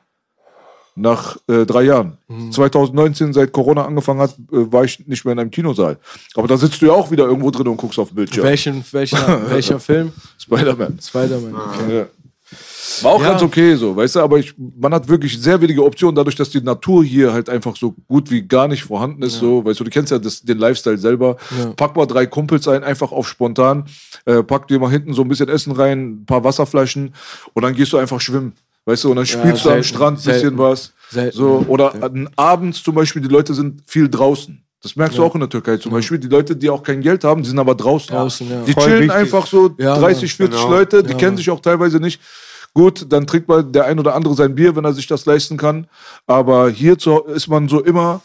Nach 0.95 1.37
äh, 1.47 1.65
drei 1.65 1.83
Jahren. 1.83 2.17
Mhm. 2.27 2.51
2019, 2.51 3.31
seit 3.31 3.53
Corona 3.53 3.85
angefangen 3.85 4.19
hat, 4.19 4.31
äh, 4.51 4.71
war 4.71 4.83
ich 4.83 5.05
nicht 5.07 5.23
mehr 5.23 5.31
in 5.31 5.39
einem 5.39 5.51
Kinosaal. 5.51 5.97
Aber 6.35 6.47
da 6.47 6.57
sitzt 6.57 6.81
du 6.81 6.87
ja 6.87 6.91
auch 6.91 7.09
wieder 7.09 7.25
irgendwo 7.25 7.51
drin 7.51 7.67
und 7.69 7.77
guckst 7.77 7.97
auf 7.99 8.09
den 8.09 8.15
Bildschirm. 8.15 8.43
Welchen, 8.43 8.83
welcher, 8.91 9.41
welcher 9.49 9.79
Film? 9.79 10.11
Spider-Man. 10.39 10.99
Spider-Man. 11.01 11.55
Okay. 11.55 11.97
Ja. 11.99 12.05
War 13.01 13.11
auch 13.13 13.21
Ja. 13.21 13.29
ganz 13.31 13.41
okay 13.41 13.75
so, 13.75 13.95
weißt 13.95 14.15
du, 14.15 14.19
aber 14.21 14.37
ich, 14.39 14.53
man 14.57 14.93
hat 14.93 15.07
wirklich 15.07 15.39
sehr 15.39 15.59
wenige 15.61 15.83
Optionen, 15.83 16.15
dadurch, 16.15 16.35
dass 16.35 16.49
die 16.49 16.61
Natur 16.61 17.03
hier 17.03 17.31
halt 17.33 17.49
einfach 17.49 17.75
so 17.75 17.93
gut 18.07 18.29
wie 18.31 18.41
gar 18.41 18.67
nicht 18.67 18.83
vorhanden 18.83 19.21
ist, 19.23 19.33
so, 19.39 19.63
weißt 19.63 19.79
du, 19.79 19.83
du 19.83 19.89
kennst 19.89 20.11
ja 20.11 20.19
das, 20.19 20.41
den 20.41 20.57
Lifestyle 20.57 20.97
selber. 20.97 21.37
Ja. 21.57 21.73
Pack 21.75 21.95
mal 21.95 22.05
drei 22.05 22.25
Kumpels 22.25 22.67
ein, 22.67 22.83
einfach 22.83 23.11
auf 23.11 23.27
spontan, 23.27 23.85
äh, 24.25 24.43
pack 24.43 24.67
dir 24.67 24.79
mal 24.79 24.89
hinten 24.91 25.13
so 25.13 25.21
ein 25.21 25.27
bisschen 25.27 25.49
Essen 25.49 25.71
rein, 25.73 26.21
ein 26.21 26.25
paar 26.25 26.43
Wasserflaschen 26.43 27.13
und 27.53 27.63
dann 27.63 27.73
gehst 27.75 27.93
du 27.93 27.97
einfach 27.97 28.19
schwimmen. 28.21 28.53
Weißt 28.85 29.03
du, 29.03 29.09
und 29.11 29.17
dann 29.17 29.25
spielst 29.25 29.65
du 29.65 29.69
am 29.69 29.83
Strand 29.83 30.19
ein 30.19 30.23
bisschen 30.23 30.39
selten. 30.39 30.57
was. 30.57 30.93
Selten, 31.11 31.37
so, 31.37 31.61
ja. 31.61 31.67
oder 31.67 31.93
abends 32.35 32.81
zum 32.81 32.95
Beispiel, 32.95 33.21
die 33.21 33.27
Leute 33.27 33.53
sind 33.53 33.81
viel 33.85 34.09
draußen. 34.09 34.63
Das 34.81 34.95
merkst 34.95 35.17
du 35.17 35.23
auch 35.25 35.33
in 35.35 35.41
der 35.41 35.49
Türkei 35.49 35.75
zum 35.75 35.91
Beispiel. 35.91 36.17
Die 36.17 36.29
Leute, 36.29 36.55
die 36.55 36.69
auch 36.69 36.81
kein 36.81 37.01
Geld 37.01 37.25
haben, 37.25 37.43
die 37.43 37.49
sind 37.49 37.59
aber 37.59 37.75
draußen. 37.75 38.15
Draußen, 38.15 38.49
ja. 38.49 38.61
Die 38.65 38.71
Voll 38.71 38.83
chillen 38.85 38.99
wichtig. 39.01 39.13
einfach 39.15 39.45
so 39.45 39.75
Ja, 39.77 39.97
30, 39.99 40.33
40 40.33 40.55
genau. 40.57 40.71
Leute, 40.71 41.03
die 41.03 41.11
Ja, 41.11 41.17
kennen 41.17 41.35
sich 41.35 41.49
auch 41.49 41.59
teilweise 41.59 41.99
nicht. 41.99 42.21
Gut, 42.73 43.07
dann 43.09 43.27
trinkt 43.27 43.47
mal 43.47 43.63
der 43.63 43.85
ein 43.85 43.99
oder 43.99 44.15
andere 44.15 44.33
sein 44.35 44.55
Bier, 44.55 44.75
wenn 44.75 44.85
er 44.85 44.93
sich 44.93 45.07
das 45.07 45.25
leisten 45.25 45.57
kann. 45.57 45.87
Aber 46.27 46.69
hier 46.69 46.97
ist 47.33 47.47
man 47.47 47.67
so 47.67 47.83
immer 47.83 48.21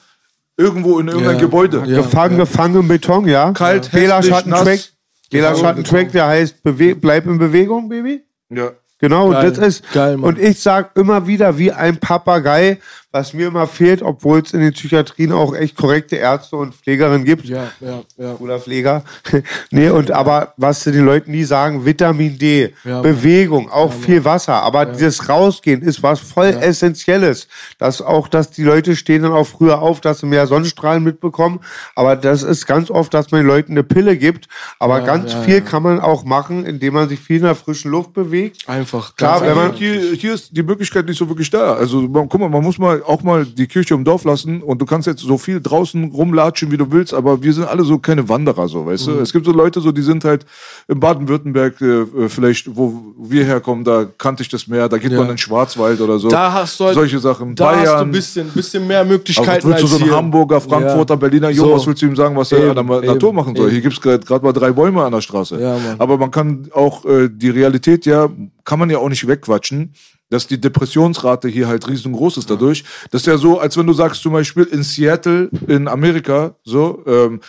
irgendwo 0.57 0.99
in 1.01 1.09
irgendein 1.09 1.37
Ja. 1.37 1.41
Gebäude. 1.41 1.83
Ja. 1.87 2.03
gefangen, 2.03 2.37
gefangen 2.37 2.77
im 2.81 2.89
Beton, 2.89 3.27
ja. 3.27 3.53
Kalt, 3.53 3.91
Bela 3.91 4.19
hässlich, 4.19 4.33
Schattentrack. 4.35 4.65
nass. 4.67 4.93
Bela 5.31 5.51
im 5.51 5.57
Schattentrack, 5.57 6.13
der 6.13 6.27
heißt 6.27 6.63
Bewe 6.63 6.95
Bleib 6.95 7.27
in 7.27 7.39
Bewegung, 7.39 7.89
Baby. 7.89 8.23
Ja. 8.51 8.71
Genau, 9.01 9.31
Geil. 9.31 9.49
und 9.49 9.59
das 9.59 9.67
ist. 9.67 9.93
Geil, 9.93 10.17
Mann. 10.17 10.29
und 10.31 10.39
ich 10.39 10.61
sag 10.61 10.97
immer 10.97 11.27
wieder 11.27 11.59
wie 11.59 11.73
ein 11.73 11.99
Papagei, 11.99 12.79
was 13.15 13.33
mir 13.33 13.47
immer 13.47 13.69
fehlt, 13.69 14.03
obwohl 14.03 14.41
es 14.41 14.53
in 14.53 14.59
den 14.61 14.73
Psychiatrien 14.73 15.31
auch 15.31 15.55
echt 15.55 15.77
korrekte 15.77 16.17
Ärzte 16.17 16.57
und 16.57 16.75
Pflegerinnen 16.75 17.25
gibt. 17.25 17.45
Ja, 17.45 17.69
ja, 17.81 18.03
ja. 18.19 18.35
Oder 18.41 18.59
Pfleger. 18.59 19.05
nee, 19.71 19.89
und 19.89 20.11
aber 20.11 20.53
was 20.57 20.83
sie 20.83 20.91
den 20.91 21.05
Leuten 21.05 21.31
nie 21.31 21.45
sagen, 21.45 21.85
Vitamin 21.87 22.37
D, 22.37 22.75
Ja. 22.83 23.03
Bewegung, 23.03 23.71
auch 23.71 23.93
viel 23.93 24.25
Wasser. 24.25 24.55
Aber 24.65 24.85
dieses 24.87 25.29
Rausgehen 25.29 25.81
ist 25.83 26.03
was 26.03 26.19
voll 26.19 26.47
Essentielles. 26.61 27.47
Dass 27.79 28.03
auch, 28.03 28.27
dass 28.27 28.51
die 28.51 28.65
Leute 28.65 28.97
stehen 28.97 29.23
dann 29.23 29.33
auch 29.33 29.47
früher 29.47 29.81
auf, 29.81 30.01
dass 30.01 30.19
sie 30.19 30.27
mehr 30.27 30.49
Sonnenstrahlen 30.49 31.05
mitbekommen. 31.05 31.61
Aber 31.95 32.17
das 32.17 32.43
ist 32.43 32.67
ganz 32.67 32.91
oft, 32.91 33.15
dass 33.15 33.31
man 33.31 33.43
den 33.43 33.47
Leuten 33.47 33.73
eine 33.73 33.85
Pille 33.85 34.17
gibt. 34.17 34.49
Aber 34.81 34.99
Ja, 34.99 35.05
ganz 35.07 35.35
ja, 35.35 35.41
viel 35.43 35.55
ja. 35.55 35.61
kann 35.61 35.85
man 35.85 36.01
auch 36.01 36.25
machen, 36.25 36.67
indem 36.67 36.95
man 36.95 37.09
sich 37.09 37.21
viel 37.21 37.37
in 37.37 37.43
der 37.45 37.55
frischen 37.55 37.93
Luft 37.93 38.13
bewegt. 38.13 38.69
Einfach. 38.69 39.15
Klar, 39.15 39.41
wenn 39.43 39.55
man- 39.55 39.73
hier, 39.75 40.01
hier 40.17 40.35
ist 40.35 40.49
die 40.57 40.65
Möglichkeit 40.65 41.07
nicht 41.07 41.19
so 41.19 41.29
wirklich 41.29 41.49
da. 41.51 41.75
Also 41.75 42.01
man, 42.03 42.29
guck 42.29 42.41
mal, 42.41 42.49
man 42.49 42.63
muss 42.65 42.77
mal 42.77 43.04
auch 43.07 43.23
mal 43.23 43.45
die 43.45 43.67
Kirche 43.67 43.95
im 43.95 44.05
Dorf 44.05 44.25
lassen 44.25 44.63
und 44.63 44.81
du 44.81 44.87
kannst 44.87 45.07
jetzt 45.07 45.21
so 45.23 45.39
viel 45.39 45.61
draußen 45.61 46.05
rumlatschen, 46.13 46.71
wie 46.71 46.77
du 46.77 46.91
willst, 46.91 47.15
aber 47.15 47.43
wir 47.43 47.53
sind 47.53 47.65
alle 47.69 47.85
so 47.85 47.99
keine 47.99 48.29
Wanderer, 48.29 48.69
so, 48.69 48.87
weißt 48.87 49.09
Mhm. 49.09 49.13
du? 49.15 49.19
Es 49.21 49.33
gibt 49.33 49.47
so 49.47 49.53
Leute, 49.53 49.81
so 49.81 49.93
die 49.93 50.03
sind 50.03 50.25
halt 50.25 50.45
in 50.89 51.01
Baden-Württemberg, 51.01 51.81
äh, 51.81 51.85
äh, 52.03 52.29
vielleicht, 52.29 52.75
wo 52.77 53.15
wir 53.19 53.45
herkommen, 53.45 53.85
da 53.85 54.05
kannte 54.19 54.43
ich 54.43 54.49
das 54.49 54.67
mehr, 54.67 54.89
da 54.89 54.99
geht 54.99 55.11
Ja. 55.13 55.19
man 55.19 55.27
in 55.27 55.33
den 55.33 55.39
Schwarzwald 55.39 56.01
oder 56.01 56.19
so. 56.19 56.29
Da 56.29 56.53
hast 56.53 56.81
du 56.81 56.85
halt, 56.87 56.95
solche 56.95 57.19
Sachen. 57.19 57.55
Da 57.55 57.71
hast 57.71 57.79
du 57.81 57.85
Bayern. 57.91 58.09
ein 58.09 58.13
bisschen, 58.13 58.49
bisschen 58.49 58.87
mehr 58.87 59.01
Aber 59.01 59.09
Möglichkeiten 59.11 59.69
willst 59.69 59.83
du 59.83 59.87
so 59.87 59.97
ein 59.97 60.03
hier. 60.05 60.17
Hamburger, 60.17 60.61
Frankfurter, 60.61 61.15
Ja. 61.15 61.19
Berliner 61.19 61.51
Junge, 61.51 61.69
So. 61.71 61.77
was 61.77 61.87
willst 61.87 62.03
du 62.03 62.07
ihm 62.07 62.17
sagen, 62.17 62.37
was 62.37 62.53
er 62.53 62.71
an 62.77 62.87
der 62.87 63.01
Natur 63.03 63.33
machen 63.33 63.55
soll? 63.55 63.67
eben. 63.67 63.73
Hier 63.73 63.83
gibt's 63.83 64.01
gerade 64.01 64.19
gerade 64.25 64.45
mal 64.45 64.53
drei 64.53 64.73
Bäume 64.73 65.05
an 65.05 65.13
der 65.13 65.21
Straße. 65.21 65.61
Ja. 65.61 65.77
Aber 65.99 66.19
man 66.19 66.31
kann 66.31 66.69
auch 66.73 67.05
äh, 67.05 67.29
die 67.31 67.51
Realität 67.51 68.07
ja, 68.07 68.29
kann 68.65 68.79
man 68.79 68.89
ja 68.91 68.99
auch 68.99 69.09
nicht 69.09 69.27
wegquatschen, 69.27 69.93
dass 70.35 70.49
die 70.49 70.61
Depressionsrate 70.61 71.49
hier 71.49 71.69
halt 71.69 71.87
riesengroß 71.89 72.39
ist 72.39 72.51
dadurch. 72.51 72.83
Das 73.13 73.23
ist 73.23 73.27
ja 73.27 73.39
so, 73.39 73.61
als 73.61 73.77
wenn 73.77 73.87
du 73.87 73.93
sagst 73.93 74.21
zum 74.21 74.33
Beispiel 74.33 74.65
in 74.65 74.83
Seattle, 74.83 75.49
in 75.69 75.87
Amerika, 75.87 76.57
so, 76.65 77.05
ähm, 77.07 77.41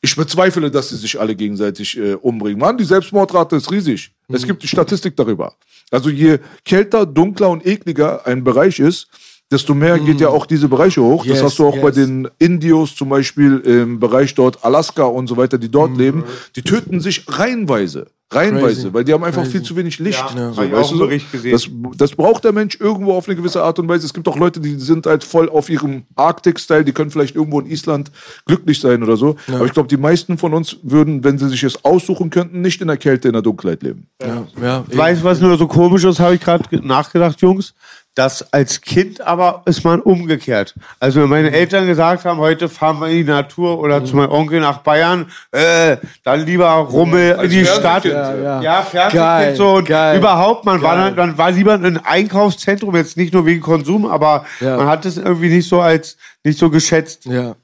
ich 0.00 0.16
bezweifle, 0.16 0.68
dass 0.68 0.88
sie 0.88 0.96
sich 0.96 1.20
alle 1.20 1.36
gegenseitig 1.36 1.96
äh, 1.96 2.14
umbringen. 2.14 2.58
Mann, 2.58 2.76
die 2.76 2.84
Selbstmordrate 2.84 3.54
ist 3.54 3.70
riesig. 3.70 4.10
Mhm. 4.26 4.34
Es 4.34 4.44
gibt 4.44 4.60
die 4.60 4.66
Statistik 4.66 5.14
darüber. 5.14 5.54
Also 5.92 6.10
je 6.10 6.40
kälter, 6.64 7.06
dunkler 7.06 7.48
und 7.48 7.64
ekliger 7.64 8.26
ein 8.26 8.42
Bereich 8.42 8.80
ist, 8.80 9.06
desto 9.52 9.74
mehr 9.74 9.98
geht 9.98 10.20
ja 10.20 10.28
auch 10.28 10.46
diese 10.46 10.68
Bereiche 10.68 11.02
hoch. 11.02 11.24
Yes, 11.24 11.36
das 11.38 11.44
hast 11.50 11.58
du 11.58 11.66
auch 11.66 11.76
bei 11.78 11.88
yes. 11.88 11.94
den 11.96 12.28
Indios 12.38 12.96
zum 12.96 13.10
Beispiel 13.10 13.58
im 13.58 14.00
Bereich 14.00 14.34
dort 14.34 14.64
Alaska 14.64 15.04
und 15.04 15.26
so 15.28 15.36
weiter, 15.36 15.58
die 15.58 15.70
dort 15.70 15.96
leben. 15.96 16.24
Die 16.56 16.62
töten 16.62 17.00
sich 17.00 17.24
reihenweise. 17.28 18.06
Reihenweise. 18.34 18.80
Crazy. 18.84 18.94
weil 18.94 19.04
die 19.04 19.12
haben 19.12 19.24
einfach 19.24 19.42
Crazy. 19.42 19.52
viel 19.58 19.62
zu 19.62 19.76
wenig 19.76 19.98
Licht. 19.98 20.24
Ja, 20.34 20.52
So, 20.54 20.62
weißt 20.72 20.92
du 20.92 20.96
so? 20.96 21.06
Das, 21.50 21.68
das 21.98 22.12
braucht 22.12 22.44
der 22.44 22.52
Mensch 22.52 22.78
irgendwo 22.80 23.12
auf 23.12 23.28
eine 23.28 23.36
gewisse 23.36 23.62
Art 23.62 23.78
und 23.78 23.86
Weise. 23.88 24.06
Es 24.06 24.14
gibt 24.14 24.26
auch 24.26 24.38
Leute, 24.38 24.58
die 24.58 24.76
sind 24.76 25.04
halt 25.04 25.22
voll 25.22 25.50
auf 25.50 25.68
ihrem 25.68 26.04
Arctic-Style, 26.16 26.82
die 26.82 26.92
können 26.92 27.10
vielleicht 27.10 27.36
irgendwo 27.36 27.60
in 27.60 27.66
Island 27.66 28.10
glücklich 28.46 28.80
sein 28.80 29.02
oder 29.02 29.18
so. 29.18 29.36
Aber 29.48 29.66
ich 29.66 29.74
glaube, 29.74 29.90
die 29.90 29.98
meisten 29.98 30.38
von 30.38 30.54
uns 30.54 30.78
würden, 30.82 31.22
wenn 31.24 31.36
sie 31.36 31.46
sich 31.50 31.62
es 31.62 31.84
aussuchen 31.84 32.30
könnten, 32.30 32.62
nicht 32.62 32.80
in 32.80 32.88
der 32.88 32.96
Kälte, 32.96 33.28
in 33.28 33.34
der 33.34 33.42
Dunkelheit 33.42 33.82
leben. 33.82 34.06
Ja, 34.22 34.46
ja, 34.62 34.84
Weißt 34.90 35.20
du, 35.20 35.24
was 35.26 35.38
nur 35.42 35.58
so 35.58 35.66
komisch 35.66 36.04
ist, 36.04 36.18
habe 36.18 36.34
ich 36.36 36.40
gerade 36.40 36.66
ge- 36.70 36.80
nachgedacht, 36.82 37.38
Jungs? 37.42 37.74
Das 38.14 38.52
als 38.52 38.82
Kind 38.82 39.22
aber 39.22 39.62
ist 39.64 39.84
man 39.84 40.00
umgekehrt. 40.02 40.74
Also 41.00 41.22
wenn 41.22 41.30
meine 41.30 41.50
Eltern 41.50 41.86
gesagt 41.86 42.26
haben, 42.26 42.38
heute 42.38 42.68
fahren 42.68 43.00
wir 43.00 43.08
in 43.08 43.16
die 43.18 43.24
Natur 43.24 43.78
oder 43.78 44.04
zu 44.04 44.16
meinem 44.16 44.30
Onkel 44.30 44.60
nach 44.60 44.78
Bayern, 44.78 45.30
äh, 45.50 45.96
dann 46.22 46.44
lieber 46.44 46.68
Rummel 46.72 47.38
in 47.42 47.48
die 47.50 47.64
Stadt. 47.64 48.02
Fernsehkind, 48.02 48.44
ja, 48.44 48.60
ja. 48.60 48.62
Ja, 48.62 48.82
fertig 48.82 49.14
Geil, 49.18 49.56
so 49.56 49.76
und 49.76 49.86
geil. 49.88 50.18
überhaupt, 50.18 50.66
man 50.66 50.82
war 50.82 50.96
dann, 50.96 51.16
man 51.16 51.38
war 51.38 51.50
lieber 51.52 51.74
in 51.74 51.86
einem 51.86 52.00
Einkaufszentrum, 52.04 52.94
jetzt 52.96 53.16
nicht 53.16 53.32
nur 53.32 53.46
wegen 53.46 53.62
Konsum, 53.62 54.04
aber 54.04 54.44
Ja. 54.60 54.76
man 54.76 54.88
hat 54.88 55.06
es 55.06 55.16
irgendwie 55.16 55.48
nicht 55.48 55.66
so 55.68 55.80
als 55.80 56.18
nicht 56.44 56.58
so 56.58 56.68
geschätzt. 56.68 57.24
Ja. 57.24 57.54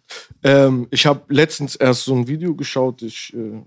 Ähm, 0.43 0.87
ich 0.91 1.05
habe 1.05 1.21
letztens 1.29 1.77
erst 1.77 2.05
so 2.05 2.15
ein 2.15 2.27
Video 2.27 2.55
geschaut. 2.55 3.03
Ich, 3.03 3.35
äh, 3.37 3.61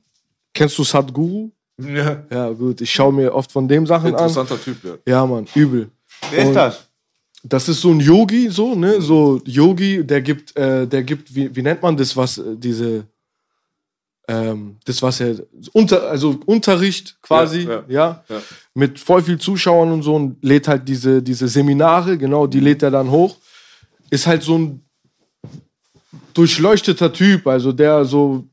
kennst 0.53 0.79
du 0.79 0.83
Sadhguru? 0.83 1.51
Ja. 1.77 2.23
Ja, 2.31 2.49
gut. 2.49 2.81
Ich 2.81 2.91
schaue 2.91 3.13
mir 3.13 3.33
oft 3.35 3.51
von 3.51 3.67
dem 3.67 3.85
Sachen 3.85 4.07
an. 4.07 4.11
Interessanter 4.13 4.59
Typ, 4.59 4.77
ja. 4.83 4.91
Ja, 5.05 5.25
Mann, 5.27 5.45
übel. 5.53 5.89
Wer 6.29 6.43
ist 6.45 6.55
das? 6.55 6.88
das 7.43 7.67
ist 7.69 7.81
so 7.81 7.91
ein 7.91 7.99
Yogi, 7.99 8.49
so, 8.49 8.75
ne? 8.75 9.01
So 9.01 9.41
Yogi, 9.45 10.03
der 10.05 10.21
gibt, 10.21 10.55
äh, 10.55 10.86
der 10.88 11.03
gibt, 11.03 11.34
wie, 11.34 11.53
wie 11.55 11.62
nennt 11.62 11.81
man 11.81 11.97
das, 11.97 12.15
was, 12.15 12.38
äh, 12.38 12.55
diese, 12.55 13.03
ähm, 14.27 14.77
das, 14.86 15.01
was 15.01 15.19
er, 15.19 15.38
unter, 15.73 16.03
also 16.03 16.39
Unterricht 16.45 17.17
quasi, 17.21 17.62
ja, 17.62 17.84
Ja, 17.88 18.23
ja, 18.29 18.41
mit 18.75 18.99
voll 18.99 19.23
viel 19.23 19.39
Zuschauern 19.39 19.91
und 19.91 20.03
so 20.03 20.15
und 20.15 20.43
lädt 20.43 20.67
halt 20.67 20.88
diese, 20.88 21.21
diese 21.21 21.47
Seminare, 21.47 22.17
genau, 22.17 22.45
die 22.45 22.60
lädt 22.60 22.84
er 22.84 22.91
dann 22.91 23.10
hoch. 23.10 23.36
Ist 24.12 24.27
halt 24.27 24.43
so 24.43 24.57
ein 24.57 24.86
durchleuchteter 26.34 27.12
Typ, 27.12 27.47
also 27.47 27.71
der 27.71 28.05
so 28.05 28.45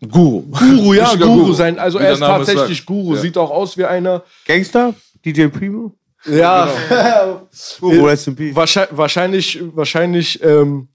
Guru. 0.00 0.42
Guru, 0.42 0.94
ja, 0.94 1.14
Guru 1.14 1.52
sein. 1.52 1.78
Also 1.78 1.98
er 1.98 2.12
ist 2.12 2.20
tatsächlich. 2.20 2.84
Guru, 2.84 3.14
Ja. 3.14 3.20
sieht 3.20 3.38
auch 3.38 3.50
aus 3.50 3.76
wie 3.78 3.84
einer. 3.84 4.22
Gangster? 4.44 4.94
DJ 5.26 5.46
Primo? 5.48 5.92
Ja, 6.24 6.68
in 7.80 8.36
peace. 8.36 8.54
wahrscheinlich, 8.56 8.96
wahrscheinlich, 8.96 9.60
wahrscheinlich, 9.74 10.42
ähm, 10.42 10.88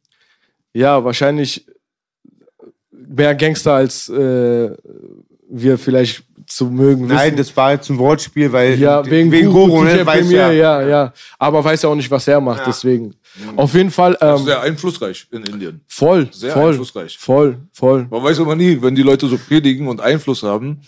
ja, 0.73 1.03
wahrscheinlich 1.03 1.65
mehr 2.91 3.35
Gangster 3.35 3.73
als 3.73 4.09
äh, 4.09 4.71
wir 5.49 5.77
vielleicht 5.77 6.23
zu 6.47 6.65
mögen 6.65 7.07
Nein, 7.07 7.27
wissen. 7.27 7.37
das 7.37 7.55
war 7.55 7.71
jetzt 7.73 7.89
ein 7.89 7.97
Wortspiel, 7.97 8.51
weil 8.51 8.77
ja, 8.77 9.05
wegen, 9.05 9.31
wegen 9.31 9.49
Guru, 9.51 9.67
Guru, 9.67 9.83
ne? 9.83 10.05
Weiß 10.05 10.21
Premier, 10.21 10.51
ja. 10.51 10.81
ja, 10.81 10.87
ja. 10.87 11.13
Aber 11.39 11.63
weiß 11.63 11.81
ja 11.83 11.89
auch 11.89 11.95
nicht, 11.95 12.11
was 12.11 12.27
er 12.27 12.41
macht, 12.41 12.59
Ja. 12.59 12.65
deswegen. 12.65 13.15
Auf 13.55 13.73
jeden 13.73 13.91
Fall, 13.91 14.17
ähm, 14.19 14.39
Sehr 14.39 14.59
einflussreich 14.61 15.27
in 15.31 15.43
Indien. 15.43 15.79
voll, 15.87 16.27
sehr 16.33 16.51
voll, 16.51 16.69
einflussreich. 16.71 17.17
voll, 17.17 17.57
voll. 17.71 18.05
Man 18.09 18.21
weiß 18.23 18.39
immer 18.39 18.55
nie, 18.55 18.81
wenn 18.81 18.95
die 18.95 19.03
Leute 19.03 19.27
so 19.27 19.37
predigen 19.37 19.87
und 19.87 20.01
Einfluss 20.01 20.43
haben, 20.43 20.81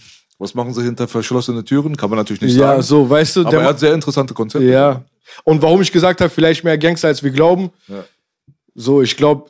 was 0.43 0.53
machen 0.53 0.73
sie 0.73 0.83
hinter 0.83 1.07
verschlossenen 1.07 1.63
Türen? 1.65 1.95
Kann 1.97 2.09
man 2.09 2.19
natürlich 2.19 2.41
nicht 2.41 2.55
Ja, 2.55 2.67
sagen. 2.67 2.81
so, 2.83 3.09
weißt 3.09 3.37
du, 3.37 3.41
Aber 3.41 3.49
der 3.51 3.59
er 3.61 3.65
hat 3.67 3.79
sehr 3.79 3.93
interessante 3.93 4.33
Konzepte. 4.33 4.67
Ja. 4.67 5.01
Und 5.43 5.61
warum 5.61 5.81
ich 5.81 5.91
gesagt 5.91 6.21
habe, 6.21 6.29
vielleicht 6.29 6.63
mehr 6.63 6.77
Gangster 6.77 7.07
als 7.07 7.23
wir 7.23 7.31
glauben. 7.31 7.71
Ja. 7.87 8.03
So, 8.75 9.01
ich 9.01 9.15
glaube, 9.17 9.49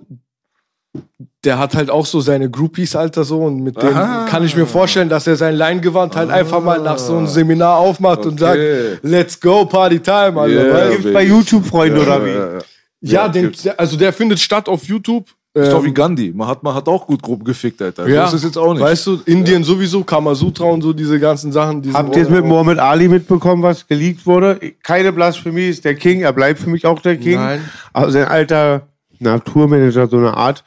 der 1.43 1.57
hat 1.57 1.75
halt 1.75 1.89
auch 1.89 2.05
so 2.05 2.21
seine 2.21 2.49
Groupies, 2.49 2.95
Alter, 2.95 3.23
so. 3.23 3.39
Und 3.41 3.61
mit 3.61 3.81
dem 3.81 3.89
Aha. 3.95 4.27
kann 4.29 4.45
ich 4.45 4.55
mir 4.55 4.65
vorstellen, 4.67 5.09
dass 5.09 5.27
er 5.27 5.35
sein 5.35 5.55
Leingewand 5.55 6.15
halt 6.15 6.29
einfach 6.29 6.61
mal 6.63 6.79
nach 6.79 6.97
so 6.99 7.17
einem 7.17 7.27
Seminar 7.27 7.77
aufmacht 7.77 8.25
und 8.25 8.39
sagt, 8.39 8.59
Okay. 8.59 8.97
let's 9.01 9.39
go, 9.39 9.65
Party 9.65 9.99
Time, 9.99 10.39
Alter. 10.39 10.47
Yeah. 10.47 10.89
Gibt's 10.91 11.11
bei 11.13 11.23
YouTube 11.25 11.65
Freunde 11.65 11.99
oder 12.01 12.23
wie? 12.23 12.29
Ja, 12.29 12.35
ja. 12.35 12.59
Ja, 13.01 13.25
Ja, 13.25 13.27
den, 13.27 13.51
also 13.77 13.97
der 13.97 14.13
findet 14.13 14.39
statt 14.39 14.69
auf 14.69 14.83
YouTube. 14.85 15.25
Ist 15.55 15.71
doch 15.71 15.79
Ähm, 15.81 15.85
wie 15.85 15.93
Gandhi. 15.93 16.31
Mahatma 16.35 16.73
hat 16.73 16.87
auch 16.87 17.05
gut 17.05 17.21
grob 17.21 17.45
gefickt, 17.45 17.79
Alter. 17.81 18.07
ja, 18.07 18.25
So 18.27 18.37
ist 18.37 18.43
jetzt 18.43 18.57
auch 18.57 18.73
nicht. 18.73 18.81
Weißt 18.81 19.05
du, 19.05 19.21
Indien 19.25 19.63
sowieso, 19.63 20.03
Kamasutra 20.03 20.65
und 20.65 20.81
so, 20.81 20.93
diese 20.93 21.19
ganzen 21.19 21.51
Sachen. 21.51 21.81
Die 21.83 21.93
Habt 21.93 22.15
ihr 22.15 22.23
es 22.23 22.29
mit 22.29 22.43
Mohammed 22.43 22.79
Ali 22.79 23.07
mitbekommen, 23.07 23.61
was 23.61 23.87
geleakt 23.87 24.25
wurde? 24.25 24.59
Keine 24.81 25.11
Blasphemie, 25.13 25.67
ist 25.69 25.85
der 25.85 25.93
King, 25.93 26.21
er 26.21 26.33
bleibt 26.33 26.59
für 26.59 26.69
mich 26.71 26.87
auch 26.87 26.99
der 27.01 27.17
King. 27.17 27.35
Nein. 27.35 27.61
Aber 27.93 28.09
sein 28.11 28.25
alter 28.27 28.87
Naturmanager, 29.19 30.07
so 30.07 30.17
eine 30.17 30.35
Art, 30.35 30.63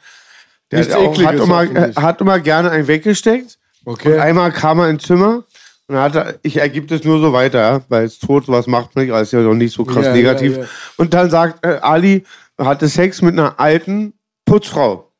der 0.71 0.81
hat, 0.85 0.93
auch, 0.95 1.21
hat, 1.21 1.35
immer, 1.35 1.65
hat 2.01 2.21
immer 2.21 2.39
gerne 2.39 2.71
einen 2.71 2.87
weggesteckt. 2.87 3.57
Okay. 3.85 4.13
Und 4.13 4.19
einmal 4.19 4.51
kam 4.51 4.79
er 4.79 4.89
ins 4.89 5.03
Zimmer 5.03 5.43
und 5.87 5.95
dann 5.95 5.99
hat 6.01 6.15
er, 6.15 6.35
ich 6.43 6.57
ergibt 6.57 6.91
es 6.91 7.03
nur 7.03 7.19
so 7.19 7.31
weiter, 7.33 7.59
ja, 7.59 7.81
weil 7.89 8.05
es 8.05 8.19
tot, 8.19 8.45
sowas 8.45 8.67
macht 8.67 8.95
man 8.95 9.03
nicht, 9.05 9.11
aber 9.13 9.21
ist 9.21 9.31
ja 9.33 9.39
noch 9.41 9.53
nicht 9.53 9.73
so 9.73 9.85
krass 9.85 10.05
Ja, 10.05 10.13
negativ. 10.13 10.55
ja, 10.57 10.63
ja. 10.63 10.69
Und 10.97 11.13
dann 11.13 11.29
sagt 11.29 11.65
äh, 11.65 11.77
Ali, 11.81 12.23
hatte 12.57 12.87
Sex 12.89 13.21
mit 13.21 13.33
einer 13.33 13.59
alten 13.59 14.13
Putzfrau. 14.47 15.11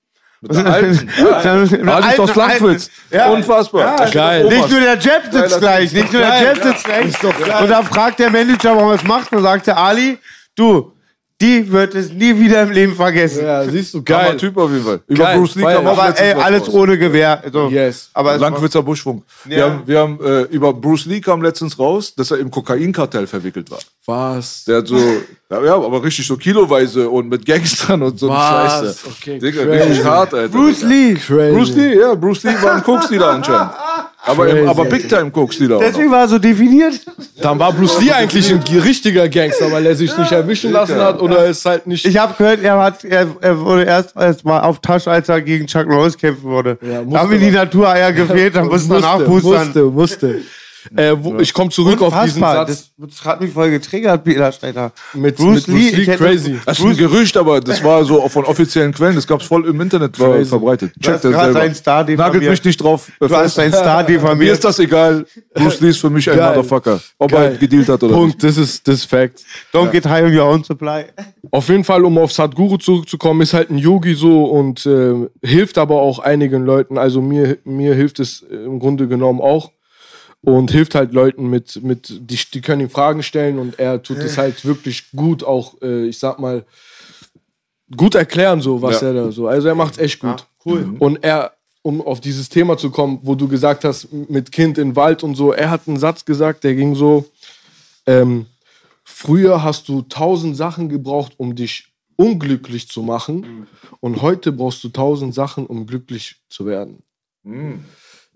Mit 0.42 0.56
der 0.56 0.66
alten. 0.66 0.92
Ist 2.10 2.20
aus 2.20 2.36
Langwitz. 2.36 2.90
Ja. 3.12 3.30
Unfassbar. 3.30 4.00
Ja, 4.00 4.10
Geil. 4.10 4.46
Nicht 4.46 4.70
nur 4.70 4.80
der 4.80 4.98
Jeb 4.98 5.22
sitzt 5.32 5.60
gleich, 5.60 5.92
nicht 5.94 6.14
nur 6.14 6.22
der. 6.22 6.42
Jeb 6.42 6.64
sitzt 6.64 6.84
gleich. 6.86 7.62
Und 7.62 7.70
dann 7.70 7.86
fragt 7.86 8.20
der 8.20 8.30
Manager, 8.30 8.76
warum 8.76 8.90
er 8.90 8.96
es 8.96 9.04
macht, 9.04 9.32
und 9.32 9.42
sagt 9.42 9.68
der 9.68 9.78
Ali, 9.78 10.18
du, 10.56 10.94
die 11.40 11.72
wird 11.72 11.94
es 11.94 12.12
nie 12.12 12.40
wieder 12.40 12.64
im 12.64 12.72
Leben 12.72 12.96
vergessen. 12.96 13.46
Ja, 13.46 13.64
siehst 13.64 13.94
du, 13.94 14.02
Geiler 14.04 14.30
geil. 14.30 14.38
Typ 14.38 14.58
auf 14.58 14.72
jeden 14.72 14.84
Fall. 14.84 15.00
Über 15.08 15.24
Geil. 15.24 15.38
Bruce 15.38 15.56
Lee 15.56 15.62
kam 15.64 15.86
auch 15.88 15.98
Aber 16.00 16.20
ey, 16.20 16.34
alles 16.34 16.62
raus. 16.64 16.74
ohne 16.74 16.98
Gewehr. 16.98 17.42
Also, 17.44 17.68
Yes. 17.70 18.10
Aber 18.14 18.38
Langwitzer 18.38 18.82
Buschfunk. 18.82 19.24
Wir 19.46 19.58
Ja. 19.58 19.66
haben, 19.66 19.82
wir 19.86 20.00
haben 20.00 20.20
äh, 20.24 20.42
über 20.44 20.74
Bruce 20.74 21.06
Lee 21.06 21.22
kam 21.22 21.44
letztens 21.44 21.78
raus, 21.78 22.16
dass 22.16 22.32
er 22.32 22.40
im 22.40 22.50
Kokainkartell 22.50 23.28
verwickelt 23.28 23.70
war. 23.70 23.78
Was? 24.08 24.64
Der 24.66 24.78
hat 24.78 24.88
so, 24.88 24.98
ja, 24.98 25.76
aber 25.76 26.04
richtig 26.04 26.26
so 26.26 26.38
kiloweise 26.38 27.08
und 27.10 27.30
mit 27.30 27.46
Gangstern 27.46 28.02
und 28.02 28.18
so 28.20 28.30
eine 28.32 28.40
Was? 28.40 28.74
Scheiße. 28.80 28.98
Okay, 29.22 29.38
Digga, 29.40 29.64
crazy. 29.64 29.84
richtig 29.90 30.06
hart, 30.06 30.34
Alter. 30.34 30.48
Bruce 30.58 30.82
Lee. 30.82 31.14
Crazy. 31.14 31.54
Bruce 31.56 31.76
Lee, 31.76 32.00
ja, 32.00 32.16
Bruce 32.16 32.44
Lee 32.44 32.56
war 32.62 32.76
ein 32.76 32.84
Koksdealer 32.84 33.30
anscheinend. 33.30 33.72
Aber, 34.28 34.48
im, 34.50 34.68
aber 34.68 34.86
Big 34.86 35.08
Time 35.10 35.32
Koksdealer. 35.32 35.78
auch 35.78 35.82
noch. 35.82 35.88
Deswegen 35.88 36.12
war 36.12 36.22
er 36.22 36.28
so 36.28 36.38
definiert. 36.38 37.00
Dann 37.42 37.58
war 37.60 37.72
Bruce 37.72 38.00
Lee 38.02 38.12
eigentlich 38.12 38.52
ein 38.52 38.62
richtiger 38.80 39.28
Gangster, 39.30 39.72
weil 39.72 39.86
er 39.86 39.96
sich 39.96 40.16
nicht 40.18 40.32
erwischen 40.32 40.72
lassen 40.72 41.00
hat 41.00 41.22
oder 41.22 41.46
ist 41.46 41.66
halt 41.66 41.88
nicht. 41.88 42.06
Ich 42.06 42.18
habe 42.18 42.34
gehört, 42.38 42.62
er, 42.62 42.78
hat, 42.80 43.04
er, 43.04 43.28
er 43.42 43.60
wurde 43.60 43.84
erst, 43.84 44.16
erst 44.16 44.46
mal 44.46 44.62
auf 44.62 44.80
Tasche, 44.80 45.10
als 45.10 45.30
er 45.30 45.42
gegen 45.42 45.68
Chuck 45.68 45.88
Norris 45.88 46.18
kämpfen 46.18 46.44
wurde. 46.44 46.78
Ja, 46.82 47.02
da 47.04 47.20
haben 47.20 47.32
ihm 47.34 47.40
die 47.40 47.52
Natureier 47.52 48.12
gefehlt, 48.12 48.56
dann 48.56 48.68
mussten 48.70 48.92
wir 48.92 49.00
nachboostern. 49.00 49.68
musste, 49.68 49.84
musste. 49.84 50.42
Äh, 50.96 51.16
wo, 51.20 51.38
Ich 51.40 51.54
komme 51.54 51.70
zurück 51.72 52.02
auf 52.02 52.14
diesen 52.24 52.42
Unfassbar. 52.42 52.68
Satz 52.68 52.92
Das, 52.98 53.10
das 53.10 53.26
hat 53.26 53.42
mich 53.42 53.52
voll 53.52 53.70
getriggert, 53.72 54.24
Peter 54.24 54.52
Steiner. 54.52 54.92
mit 55.14 55.36
Bruce 55.36 55.68
mit 55.68 55.78
Lee, 55.78 55.90
Bruce 55.90 55.98
Lee, 55.98 56.06
hätte- 56.06 56.24
crazy. 56.24 56.60
Das 56.66 56.80
ist 56.80 56.86
ein 56.86 56.98
Gerücht, 56.98 57.38
aber 57.38 57.60
das 57.62 57.84
war 57.84 58.04
so 58.06 58.28
von 58.30 58.46
offiziellen 58.46 58.94
Quellen. 58.94 59.16
Das 59.16 59.28
gab 59.28 59.42
es 59.42 59.48
voll 59.48 59.66
im 59.68 59.80
Internet 59.82 60.20
war 60.20 60.32
Crazy. 60.34 60.50
verbreitet. 60.50 60.92
Du 60.98 61.10
hast 61.12 61.22
Checkt 61.22 61.34
das 61.36 61.42
selber. 61.44 61.60
deinen 61.60 61.76
Star 61.76 62.04
Nagelt 62.10 62.44
mich 62.50 62.64
nicht 62.64 62.78
drauf. 62.82 63.12
Du 63.20 63.30
hast 63.30 63.58
deinen 63.58 63.72
Star 63.74 64.04
Mir 64.04 64.08
diffamiert. 64.08 64.54
ist 64.54 64.64
das 64.64 64.80
egal. 64.80 65.26
Bruce 65.54 65.80
Lee 65.82 65.90
ist 65.90 65.98
für 66.00 66.10
mich 66.10 66.30
ein 66.30 66.38
Geil. 66.38 66.50
Motherfucker. 66.56 67.00
Ob 67.18 67.32
Geil. 67.32 67.52
er 67.54 67.58
gedealt 67.58 67.90
hat 67.90 68.04
oder 68.04 68.14
Punkt, 68.16 68.44
das 68.44 68.58
ist 68.58 68.88
das 68.88 68.96
ist 68.96 69.06
Fact. 69.06 69.44
Don't 69.74 69.90
get 69.92 70.06
high 70.06 70.24
on 70.26 70.36
your 70.38 70.46
own 70.46 70.64
supply. 70.64 71.06
Auf 71.52 71.70
jeden 71.70 71.84
Fall, 71.84 72.04
um 72.04 72.18
auf 72.18 72.32
Sadhguru 72.32 72.78
zurückzukommen, 72.78 73.42
ist 73.42 73.54
halt 73.54 73.70
ein 73.70 73.78
Yogi 73.78 74.14
so 74.16 74.46
und 74.46 74.86
äh, 74.86 75.14
hilft 75.42 75.78
aber 75.78 76.02
auch 76.02 76.20
einigen 76.20 76.66
Leuten. 76.66 76.98
Also 76.98 77.22
mir, 77.22 77.58
mir 77.64 77.94
hilft 77.96 78.20
es 78.20 78.42
äh, 78.50 78.56
im 78.56 78.80
Grunde 78.80 79.08
genommen 79.08 79.40
auch. 79.42 79.72
Und 80.42 80.72
hilft 80.72 80.96
halt 80.96 81.14
Leuten 81.14 81.50
mit, 81.50 81.82
mit 81.84 82.10
die, 82.10 82.40
die 82.54 82.62
können 82.62 82.82
ihm 82.82 82.90
Fragen 82.90 83.24
stellen 83.24 83.58
und 83.60 83.80
er 83.80 84.02
tut 84.02 84.18
es 84.18 84.38
halt 84.38 84.64
wirklich 84.66 85.12
gut 85.12 85.44
auch, 85.44 85.82
äh, 85.82 86.06
ich 86.06 86.20
sag 86.20 86.40
mal, 86.40 86.64
gut 87.96 88.16
erklären, 88.16 88.62
so 88.62 88.82
was 88.82 89.02
Ja. 89.02 89.08
er 89.08 89.14
da 89.14 89.32
so. 89.32 89.48
Also 89.48 89.68
er 89.68 89.76
macht 89.76 89.94
es 89.94 90.00
echt 90.00 90.20
gut. 90.20 90.46
cool. 90.66 90.96
Und 91.00 91.24
er, 91.24 91.54
um 91.82 92.02
auf 92.02 92.22
dieses 92.22 92.50
Thema 92.50 92.78
zu 92.78 92.92
kommen, 92.92 93.20
wo 93.24 93.36
du 93.36 93.48
gesagt 93.48 93.84
hast, 93.84 94.12
mit 94.12 94.52
Kind 94.52 94.78
im 94.78 94.96
Wald 94.96 95.24
und 95.24 95.36
so, 95.36 95.52
er 95.54 95.70
hat 95.70 95.88
einen 95.88 95.98
Satz 95.98 96.24
gesagt, 96.24 96.64
der 96.64 96.76
ging 96.76 96.96
so, 96.96 97.26
ähm, 98.06 98.46
früher 99.04 99.64
hast 99.64 99.88
du 99.90 100.02
tausend 100.04 100.56
Sachen 100.56 100.88
gebraucht, 100.90 101.34
um 101.38 101.56
dich 101.56 101.88
unglücklich 102.16 102.90
zu 102.90 103.02
machen 103.04 103.68
und 104.00 104.22
heute 104.22 104.52
brauchst 104.52 104.84
du 104.84 104.90
tausend 104.90 105.34
Sachen, 105.34 105.66
um 105.66 105.86
glücklich 105.88 106.38
zu 106.50 106.66
werden. 106.66 107.04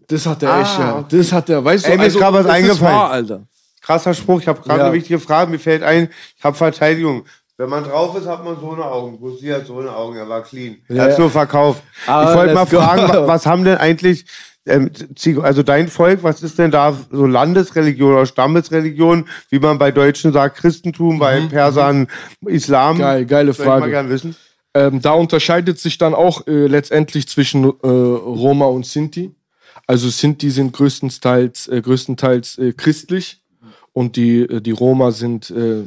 Das 0.07 0.25
hat 0.25 0.43
er 0.43 0.53
Ah, 0.53 0.61
echt, 0.61 0.79
ja. 0.79 0.97
okay. 0.99 1.17
Das 1.17 1.31
hat 1.31 1.49
er, 1.49 1.63
weißt 1.63 1.85
Ey, 1.85 1.93
du, 1.93 1.97
mir 1.99 2.05
ist 2.07 2.17
grad 2.17 2.33
was 2.33 2.45
eingefallen. 2.45 2.95
wahr, 2.95 3.11
Alter. 3.11 3.43
Krasser 3.81 4.13
Spruch, 4.13 4.41
ich 4.41 4.47
habe 4.47 4.61
gerade 4.61 4.79
Ja. 4.79 4.85
eine 4.85 4.93
wichtige 4.93 5.19
Frage, 5.19 5.49
mir 5.49 5.59
fällt 5.59 5.83
ein, 5.83 6.09
ich 6.37 6.43
habe 6.43 6.55
Verteidigung. 6.55 7.23
Wenn 7.57 7.69
man 7.69 7.83
drauf 7.83 8.15
ist, 8.17 8.27
hat 8.27 8.43
man 8.43 8.59
so 8.59 8.71
eine 8.71 8.85
Augen. 8.85 9.19
Lee 9.39 9.53
hat 9.53 9.65
so 9.67 9.79
eine 9.79 9.95
Augen, 9.95 10.17
er 10.17 10.27
war 10.27 10.41
clean. 10.41 10.77
Ja, 10.89 10.95
er 10.95 11.03
hat 11.03 11.11
ja. 11.13 11.19
nur 11.19 11.29
verkauft. 11.29 11.83
Ah, 12.07 12.29
ich 12.31 12.37
wollte 12.37 12.53
mal 12.53 12.65
go. 12.65 12.77
fragen, 12.77 13.07
wa- 13.07 13.27
was 13.27 13.45
haben 13.45 13.63
denn 13.63 13.77
eigentlich, 13.77 14.25
ähm, 14.65 14.89
also 15.43 15.61
dein 15.63 15.87
Volk, 15.87 16.23
was 16.23 16.41
ist 16.43 16.57
denn 16.59 16.71
da 16.71 16.95
so 17.11 17.25
Landesreligion 17.25 18.13
oder 18.13 18.25
Stammesreligion, 18.25 19.27
wie 19.49 19.59
man 19.59 19.77
bei 19.77 19.91
Deutschen 19.91 20.33
sagt, 20.33 20.57
Christentum, 20.57 21.19
bei 21.19 21.39
Persern 21.49 22.07
Islam? 22.45 22.95
Mhm. 22.97 22.99
Geil, 23.01 23.25
geile 23.25 23.53
Soll 23.53 23.65
ich 23.65 23.69
mal 23.69 23.79
Frage. 23.79 23.91
gern 23.91 24.09
wissen. 24.09 24.35
Ähm, 24.73 25.01
da 25.01 25.11
unterscheidet 25.11 25.79
sich 25.79 25.97
dann 25.97 26.13
auch 26.15 26.47
äh, 26.47 26.65
letztendlich 26.67 27.27
zwischen 27.27 27.65
äh, 27.65 27.69
Roma 27.87 28.65
und 28.65 28.85
Sinti. 28.85 29.35
Also 29.91 30.08
Sinti 30.08 30.49
sind 30.51 30.71
größtenteils, 30.71 31.67
äh, 31.67 31.82
größtenteils 31.82 32.58
äh, 32.60 32.71
christlich 32.71 33.41
und 33.91 34.15
die, 34.15 34.43
äh, 34.43 34.62
die 34.62 34.71
Roma 34.71 35.12
sind 35.12 35.49
äh, 35.51 35.84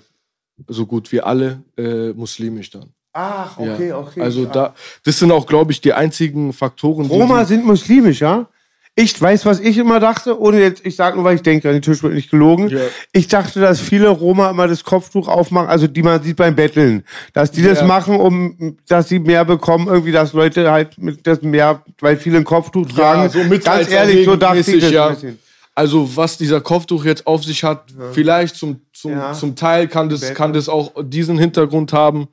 so 0.69 0.85
gut 0.85 1.11
wie 1.11 1.23
alle 1.23 1.63
äh, 1.79 2.13
muslimisch 2.13 2.69
dann. 2.69 2.93
Ach, 3.15 3.59
Ja. 3.59 3.73
okay, 3.73 3.93
okay. 3.93 4.21
Also 4.21 4.43
klar. 4.43 4.53
da, 4.53 4.75
das 5.05 5.19
sind 5.19 5.33
auch, 5.33 5.47
glaube 5.47 5.73
ich, 5.73 5.81
die 5.81 5.95
einzigen 5.95 6.53
Faktoren, 6.53 7.09
die 7.09 7.15
Roma 7.15 7.41
die, 7.41 7.47
sind 7.47 7.65
muslimisch, 7.65 8.21
ja? 8.21 8.47
Ich 8.97 9.21
weiß, 9.21 9.45
was 9.45 9.59
ich 9.59 9.77
immer 9.79 9.99
dachte, 9.99 10.39
ohne 10.41 10.61
jetzt, 10.61 10.87
ich 10.87 10.95
sage 10.95 11.17
nur, 11.17 11.25
weil 11.25 11.35
ich 11.35 11.43
denke, 11.43 11.69
an 11.69 11.75
den 11.75 11.83
Tisch 11.83 12.01
wird 12.05 12.15
nicht 12.15 12.31
gelogen. 12.31 12.69
Ja. 12.69 12.79
Ich 13.13 13.27
dachte, 13.27 13.59
dass 13.61 13.81
viele 13.81 14.09
Roma 14.09 14.51
immer 14.51 14.69
das 14.69 14.85
Kopftuch 14.85 15.27
aufmachen, 15.27 15.69
also 15.69 15.89
die 15.89 16.03
man 16.05 16.23
sieht 16.23 16.37
beim 16.37 16.55
Betteln. 16.55 17.03
Dass 17.33 17.51
die 17.51 17.63
das 17.63 17.81
Ja. 17.81 17.87
machen, 17.87 18.21
um, 18.21 18.77
dass 18.87 19.09
sie 19.09 19.19
mehr 19.19 19.45
bekommen, 19.45 19.89
irgendwie, 19.89 20.13
dass 20.13 20.33
Leute 20.33 20.71
halt 20.71 20.97
mit 20.97 21.27
das 21.27 21.43
mehr, 21.43 21.83
weil 21.99 22.17
viele 22.17 22.37
ein 22.39 22.45
Kopftuch 22.45 22.87
tragen. 22.87 23.23
ja, 23.23 23.29
so 23.29 23.59
Ganz 23.59 23.91
ehrlich, 23.91 24.25
so 24.25 24.37
dachte 24.37 24.61
ich 24.61 24.81
das 24.81 24.91
ja. 24.93 25.09
ein 25.09 25.15
bisschen. 25.15 25.39
Also 25.75 26.17
was 26.17 26.39
dieser 26.39 26.61
Kopftuch 26.61 27.05
jetzt 27.05 27.27
auf 27.27 27.43
sich 27.43 27.65
hat, 27.65 27.87
vielleicht 28.13 28.55
zum, 28.55 28.81
zum, 28.93 29.11
Ja. 29.11 29.33
zum 29.33 29.57
Teil 29.57 29.89
kann 29.89 30.09
das, 30.09 30.35
kann 30.35 30.53
das 30.53 30.69
auch 30.69 30.93
diesen 31.03 31.37
Hintergrund 31.37 31.93
haben. 31.93 32.29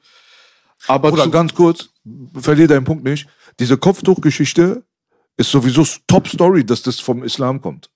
Aber 0.86 1.12
Oder 1.12 1.28
ganz 1.28 1.56
kurz, 1.56 1.90
verlier 2.40 2.68
deinen 2.68 2.84
Punkt 2.84 3.04
nicht. 3.04 3.28
Diese 3.60 3.78
Kopftuchgeschichte 3.78 4.84
ist 5.38 5.50
sowieso 5.52 5.86
Top 6.08 6.28
Story, 6.28 6.66
dass 6.66 6.82
das 6.82 7.00
vom 7.00 7.24
Islam 7.24 7.62
kommt. 7.62 7.90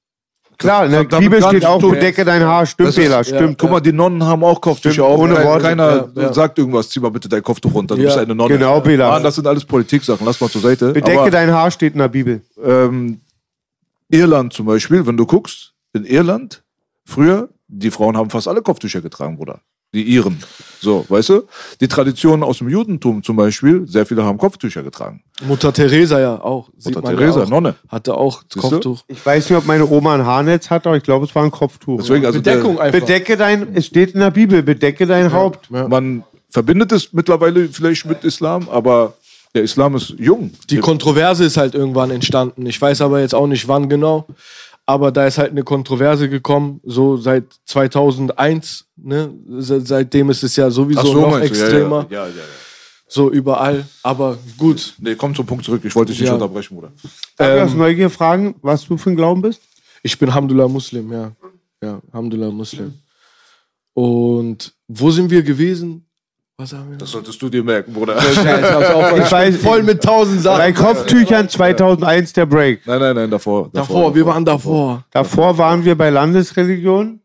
Klar, 0.58 0.86
in 0.86 0.92
der 0.94 1.04
Bibel 1.04 1.44
steht 1.44 1.66
auch, 1.66 1.82
bedecke 1.82 2.24
dein 2.24 2.42
Haar. 2.42 2.66
Stimmt, 2.66 2.88
Das 2.88 2.98
ist- 2.98 3.04
Fehler, 3.04 3.18
ja, 3.18 3.24
stimmt. 3.26 3.58
Guck 3.58 3.72
mal, 3.72 3.82
die 3.82 3.92
Nonnen 3.92 4.24
haben 4.24 4.42
auch 4.44 4.62
Kopftücher 4.62 4.94
Stimmt, 4.94 5.08
auf. 5.08 5.20
ohne 5.20 5.44
Worte. 5.44 5.64
Keiner 5.64 6.10
Ja, 6.16 6.22
ja. 6.22 6.34
sagt 6.34 6.58
irgendwas, 6.58 6.90
zieh 6.90 7.02
mal 7.02 7.12
bitte 7.12 7.28
dein 7.28 7.44
Kopftuch 7.44 7.74
runter, 7.74 7.96
du 7.96 8.02
Ja. 8.02 8.08
bist 8.08 8.18
eine 8.20 8.34
Nonne. 8.34 8.58
Genau, 8.58 8.80
Bela. 8.80 9.16
Ah, 9.16 9.20
das 9.20 9.36
sind 9.36 9.46
alles 9.48 9.66
Politik-Sachen, 9.66 10.26
lass 10.26 10.40
mal 10.40 10.50
zur 10.50 10.62
Seite. 10.62 10.94
Bedecke 10.94 11.20
Aber, 11.20 11.30
dein 11.30 11.52
Haar 11.52 11.70
steht 11.72 11.92
in 11.94 12.00
der 12.00 12.08
Bibel. 12.08 12.42
ähm, 12.64 13.20
Irland 14.10 14.54
zum 14.54 14.66
Beispiel, 14.68 15.06
wenn 15.06 15.18
du 15.18 15.26
guckst, 15.26 15.74
in 15.94 16.06
Irland, 16.06 16.64
früher, 17.04 17.50
die 17.68 17.92
Frauen 17.92 18.16
haben 18.16 18.30
fast 18.30 18.48
alle 18.48 18.62
Kopftücher 18.62 19.02
getragen, 19.02 19.36
Bruder. 19.36 19.60
Die 19.94 20.04
Iren. 20.04 20.38
So, 20.82 21.06
weißt 21.08 21.30
du? 21.30 21.44
Die 21.80 21.88
Traditionen 21.88 22.44
aus 22.44 22.60
dem 22.60 22.70
Judentum 22.70 23.24
zum 23.24 23.38
Beispiel, 23.38 23.88
sehr 23.88 24.06
viele 24.06 24.24
haben 24.24 24.38
Kopftücher 24.38 24.84
getragen. 24.84 25.24
Mutter 25.48 25.74
Teresa 25.74 26.20
ja 26.20 26.42
auch. 26.42 26.70
Mutter 26.84 27.02
Teresa, 27.02 27.40
ja 27.40 27.46
auch. 27.46 27.50
Nonne. 27.50 27.76
Hatte 27.88 28.16
auch? 28.16 28.44
Kopftuch. 28.56 29.02
Ich 29.08 29.26
weiß 29.26 29.50
nicht, 29.50 29.58
ob 29.58 29.66
meine 29.66 29.90
Oma 29.90 30.16
ein 30.16 30.26
Haarnetz 30.26 30.70
hatte, 30.70 30.90
aber 30.90 30.98
ich 30.98 31.04
glaube, 31.04 31.26
es 31.26 31.34
war 31.34 31.44
ein 31.44 31.52
Kopftuch. 31.52 32.02
Deswegen, 32.02 32.26
also 32.26 32.40
Bedeckung 32.40 32.76
der, 32.76 32.86
einfach. 32.86 33.00
Bedecke 33.00 33.38
dein, 33.38 33.76
es 33.76 33.86
steht 33.86 34.12
in 34.12 34.20
der 34.20 34.32
Bibel, 34.32 34.62
bedecke 34.64 35.06
dein 35.06 35.32
Haupt. 35.32 35.72
man 35.72 36.24
verbindet 36.50 36.92
es 36.92 37.12
mittlerweile 37.14 37.68
vielleicht 37.68 38.06
mit 38.06 38.24
Islam, 38.24 38.70
aber 38.70 39.14
der 39.56 39.64
Islam 39.64 39.96
ist 39.96 40.10
jung. 40.20 40.52
Die 40.70 40.80
Kontroverse 40.80 41.46
ist 41.46 41.56
halt 41.56 41.76
irgendwann 41.76 42.12
entstanden. 42.12 42.66
Ich 42.66 42.80
weiß 42.82 43.00
aber 43.02 43.22
jetzt 43.22 43.34
auch 43.34 43.48
nicht 43.48 43.68
wann 43.70 43.88
genau. 43.88 44.28
Aber 44.88 45.12
da 45.12 45.26
ist 45.26 45.38
halt 45.40 45.50
eine 45.52 45.64
Kontroverse 45.64 46.30
gekommen, 46.30 46.80
so 46.84 47.18
seit 47.18 47.46
2001. 47.66 48.86
Ne? 48.98 49.34
Se- 49.58 49.82
Seitdem 49.82 50.30
ist 50.30 50.44
es 50.44 50.56
ja 50.56 50.70
sowieso 50.70 51.02
so, 51.06 51.22
noch 51.22 51.40
extremer. 51.40 52.06
Ja, 52.10 52.26
ja, 52.28 52.30
ja, 52.30 52.36
ja. 52.36 52.44
So 53.08 53.32
überall. 53.32 53.86
Aber 54.04 54.38
gut. 54.58 54.94
Nee, 55.00 55.16
komm 55.16 55.34
zum 55.34 55.46
Punkt 55.46 55.66
zurück. 55.66 55.82
Ich 55.86 55.96
wollte 55.96 56.12
dich 56.12 56.20
nicht 56.22 56.28
Ja. 56.30 56.36
unterbrechen, 56.36 56.76
Bruder. 56.76 56.92
Darf 57.38 57.56
ich 57.56 57.62
aus 57.64 57.74
Neugier 57.76 58.10
fragen, 58.10 58.56
was 58.62 58.86
du 58.86 58.98
für 58.98 59.10
ein 59.12 59.16
Glauben 59.16 59.42
bist? 59.42 59.62
Ich 60.04 60.18
bin 60.20 60.34
Hamdullah 60.34 60.68
Muslim, 60.68 61.12
ja. 61.12 61.32
Ja, 61.82 62.02
Hamdullah 62.14 62.52
Muslim. 62.52 62.94
Und 63.94 64.74
wo 64.88 65.10
sind 65.12 65.30
wir 65.32 65.42
gewesen? 65.44 66.06
Was 66.58 66.72
haben 66.72 66.90
wir? 66.90 66.98
Das 66.98 67.12
solltest 67.12 67.42
du 67.42 67.50
dir 67.50 67.62
merken, 67.66 67.92
Bruder. 67.92 68.16
Ich 68.18 69.32
weiß, 69.32 69.58
voll 69.62 69.84
mit 69.84 70.02
tausend 70.02 70.42
Sachen. 70.42 70.60
bei 70.60 70.72
Kopftüchern 70.72 71.50
2001 71.50 72.32
der 72.32 72.46
Break. 72.46 72.88
Nein, 72.88 73.00
nein, 73.02 73.14
nein, 73.14 73.30
davor. 73.30 73.70
davor, 73.74 74.16
wir 74.16 74.26
waren 74.26 74.46
davor. 74.46 75.04
Davor 75.12 75.58
waren 75.58 75.84
wir 75.84 75.98
bei 75.98 76.10
Landesreligion. 76.10 77.20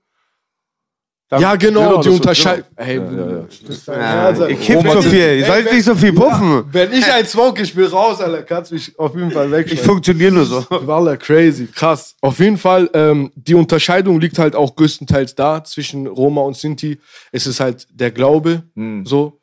Ja, 1.39 1.55
genau, 1.55 1.81
Genau, 1.91 2.03
die 2.03 2.09
unterscheiden. 2.09 2.65
genau. 2.77 2.87
Hey, 2.87 2.97
Ja, 2.97 3.95
ja, 3.95 4.01
Ja, 4.01 4.27
Also, 4.27 4.47
ihr 4.49 4.57
kifft 4.57 4.91
so 4.91 5.01
viel, 5.03 5.39
ihr 5.39 5.47
sollt 5.47 5.73
nicht 5.73 5.85
so 5.85 5.95
viel 5.95 6.13
puffen. 6.13 6.65
Wenn 6.73 6.93
ich 6.93 7.05
ein 7.13 7.25
smoke, 7.25 7.63
ich 7.63 7.77
will 7.77 7.87
raus, 7.87 8.21
Alter. 8.21 8.43
Kannst 8.43 8.73
mich 8.73 8.99
auf 8.99 9.15
jeden 9.15 9.31
Fall 9.31 9.47
Ich 9.47 9.53
wegschneiden. 9.53 9.85
funktioniere 9.85 10.33
nur 10.33 10.45
so. 10.45 10.67
Wallah, 10.71 11.17
crazy, 11.17 11.69
krass. 11.69 12.17
Auf 12.21 12.41
jeden 12.41 12.59
Fall, 12.59 12.91
ähm, 12.95 13.31
die 13.37 13.55
Unterscheidung 13.55 14.19
liegt 14.21 14.41
halt 14.41 14.57
auch 14.57 14.75
größtenteils 14.75 15.37
da 15.37 15.63
zwischen 15.63 16.09
Roma 16.09 16.41
und 16.41 16.57
Sinti. 16.57 16.99
Es 17.31 17.47
ist 17.47 17.61
halt 17.61 17.87
der 17.93 18.11
Glaube, 18.11 18.65
so. 19.05 19.37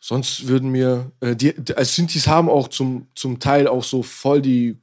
Sonst 0.00 0.46
würden 0.48 0.68
mir, 0.70 1.10
äh, 1.20 1.34
die, 1.34 1.54
die 1.56 1.74
also 1.74 1.90
Sintis 1.90 2.26
haben 2.28 2.50
auch 2.50 2.68
zum, 2.68 3.06
zum 3.14 3.38
Teil 3.40 3.66
auch 3.66 3.82
so 3.84 4.02
voll 4.02 4.42
die, 4.42 4.76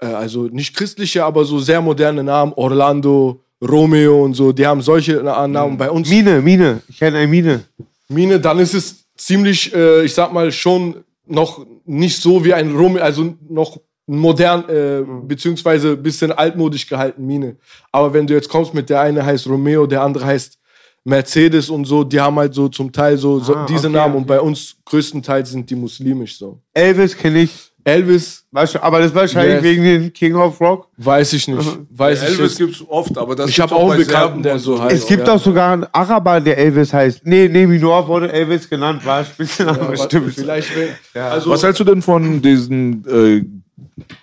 äh, 0.00 0.06
also 0.06 0.44
nicht 0.44 0.74
christliche, 0.74 1.26
aber 1.26 1.44
so 1.44 1.58
sehr 1.58 1.82
moderne 1.82 2.24
Namen, 2.24 2.54
Orlando, 2.54 3.43
Romeo 3.62 4.24
und 4.24 4.34
so, 4.34 4.52
die 4.52 4.66
haben 4.66 4.82
solche 4.82 5.20
Na- 5.24 5.46
Namen. 5.46 5.76
Bei 5.78 5.90
uns 5.90 6.08
Mine, 6.08 6.40
Mine. 6.42 6.80
Ich 6.88 6.98
kenne 6.98 7.18
eine 7.18 7.26
Mine. 7.28 7.64
Mine, 8.08 8.38
dann 8.40 8.58
ist 8.58 8.74
es 8.74 9.04
ziemlich, 9.16 9.74
äh, 9.74 10.04
ich 10.04 10.12
sag 10.14 10.32
mal, 10.32 10.50
schon 10.52 10.96
noch 11.26 11.64
nicht 11.86 12.20
so 12.20 12.44
wie 12.44 12.52
ein 12.52 12.74
Romeo, 12.76 13.02
also 13.02 13.34
noch 13.48 13.80
modern, 14.06 14.68
äh, 14.68 15.02
beziehungsweise 15.26 15.92
ein 15.92 16.02
bisschen 16.02 16.30
altmodisch 16.32 16.86
gehalten 16.86 17.24
Mine. 17.26 17.56
Aber 17.90 18.12
wenn 18.12 18.26
du 18.26 18.34
jetzt 18.34 18.48
kommst 18.50 18.74
mit 18.74 18.90
der 18.90 19.00
eine 19.00 19.24
heißt 19.24 19.46
Romeo, 19.46 19.86
der 19.86 20.02
andere 20.02 20.26
heißt 20.26 20.58
Mercedes 21.04 21.70
und 21.70 21.84
so, 21.86 22.04
die 22.04 22.20
haben 22.20 22.36
halt 22.36 22.52
so 22.54 22.68
zum 22.68 22.90
Teil 22.92 23.16
so, 23.16 23.38
so 23.38 23.54
Ah, 23.54 23.66
diese 23.66 23.88
okay, 23.88 23.96
Namen 23.96 24.12
okay. 24.14 24.20
und 24.22 24.26
bei 24.26 24.40
uns 24.40 24.76
größtenteils 24.84 25.50
sind 25.50 25.68
die 25.70 25.74
muslimisch 25.76 26.36
so. 26.38 26.60
Elvis 26.74 27.16
kenne 27.16 27.40
ich. 27.42 27.72
Elvis, 27.84 28.44
Weißt 28.50 28.76
du, 28.76 28.82
Aber 28.82 28.98
das 29.00 29.08
ist 29.08 29.14
wahrscheinlich 29.14 29.54
Yes. 29.56 29.62
wegen 29.64 29.82
den 29.82 30.12
King 30.12 30.34
of 30.36 30.60
Rock. 30.60 30.88
weiß 30.96 31.32
ich 31.34 31.48
nicht. 31.48 31.78
Weiß 31.90 32.22
ich 32.22 32.28
Elvis 32.28 32.38
jetzt. 32.52 32.58
gibt's 32.58 32.84
oft, 32.88 33.18
aber 33.18 33.34
das 33.34 33.50
Ich 33.50 33.56
gibt's 33.56 33.72
hab 33.72 33.78
auch 33.78 33.90
einen 33.90 34.06
Bekannten, 34.06 34.42
der 34.42 34.58
so 34.58 34.80
heißt. 34.80 34.94
Es 34.94 35.06
gibt 35.06 35.26
ja. 35.26 35.34
auch 35.34 35.40
sogar 35.40 35.72
einen 35.72 35.86
Araber, 35.92 36.40
der 36.40 36.56
Elvis 36.56 36.92
heißt. 36.92 37.26
Nee, 37.26 37.48
nee, 37.48 37.66
Minor 37.66 38.06
wurde 38.08 38.32
Elvis 38.32 38.68
genannt, 38.70 39.04
war 39.04 39.24
Spitzname, 39.24 39.96
stimmt. 39.98 40.34
Vielleicht, 40.34 40.70
also, 41.14 41.50
Was 41.50 41.62
hältst 41.62 41.80
du 41.80 41.84
denn 41.84 42.00
von 42.00 42.40
diesen, 42.40 43.04
äh, 43.06 43.44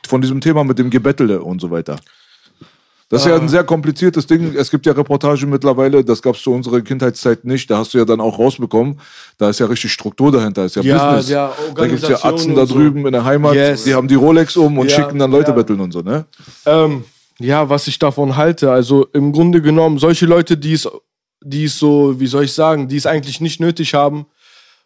von 0.07 0.22
diesem 0.22 0.39
Thema 0.41 0.64
mit 0.64 0.80
dem 0.80 0.89
Gebettele 0.89 1.41
und 1.41 1.59
so 1.62 1.70
weiter? 1.70 1.97
Das 3.12 3.22
ist 3.24 3.28
ja 3.28 3.36
ein 3.36 3.49
sehr 3.49 3.64
kompliziertes 3.66 4.26
Ding. 4.26 4.55
Es 4.55 4.72
gibt 4.72 4.86
ja 4.86 4.93
Reportagen 4.93 5.49
mittlerweile, 5.49 6.03
das 6.03 6.22
gab 6.22 6.36
es 6.36 6.41
zu 6.41 6.51
unserer 6.53 6.82
Kindheitszeit 6.82 7.43
nicht. 7.45 7.70
Da 7.70 7.78
hast 7.78 7.93
du 7.93 7.97
ja 7.97 8.05
dann 8.05 8.22
auch 8.22 8.39
rausbekommen. 8.39 8.99
Da 9.38 9.49
ist 9.49 9.59
ja 9.59 9.66
richtig 9.68 9.91
Struktur 9.91 10.32
dahinter, 10.32 10.66
ist 10.66 10.78
ja, 10.78 10.82
Ja, 10.82 11.07
Business. 11.16 11.30
ja, 11.30 11.53
da 11.76 11.88
gibt 11.88 12.01
es 12.03 12.09
ja 12.09 12.24
Atzen 12.24 12.55
da 12.55 12.62
und 12.62 12.68
so. 12.68 12.76
drüben 12.76 13.05
in 13.05 13.12
der 13.12 13.24
Heimat, 13.26 13.53
Yes. 13.53 13.84
die 13.84 13.93
haben 13.93 14.07
die 14.07 14.16
Rolex 14.16 14.55
um 14.57 14.78
und 14.78 14.89
Ja, 14.89 14.95
schicken 14.95 15.20
dann 15.20 15.30
Leute 15.30 15.51
betteln 15.53 15.82
und 15.82 15.91
so, 15.91 15.99
ne? 16.01 16.26
Ähm, 16.66 17.03
ja, 17.39 17.68
was 17.70 17.86
ich 17.88 17.99
davon 17.99 18.38
halte. 18.38 18.72
Also 18.72 19.05
im 19.14 19.34
Grunde 19.34 19.62
genommen, 19.62 19.97
solche 19.99 20.26
Leute, 20.26 20.57
die 20.57 20.74
es, 20.74 20.88
die 21.43 21.66
es 21.66 21.78
so, 21.78 22.18
wie 22.20 22.28
soll 22.28 22.45
ich 22.45 22.53
sagen, 22.53 22.88
die 22.88 22.95
es 22.97 23.05
eigentlich 23.05 23.41
nicht 23.41 23.59
nötig 23.59 23.93
haben, 23.93 24.26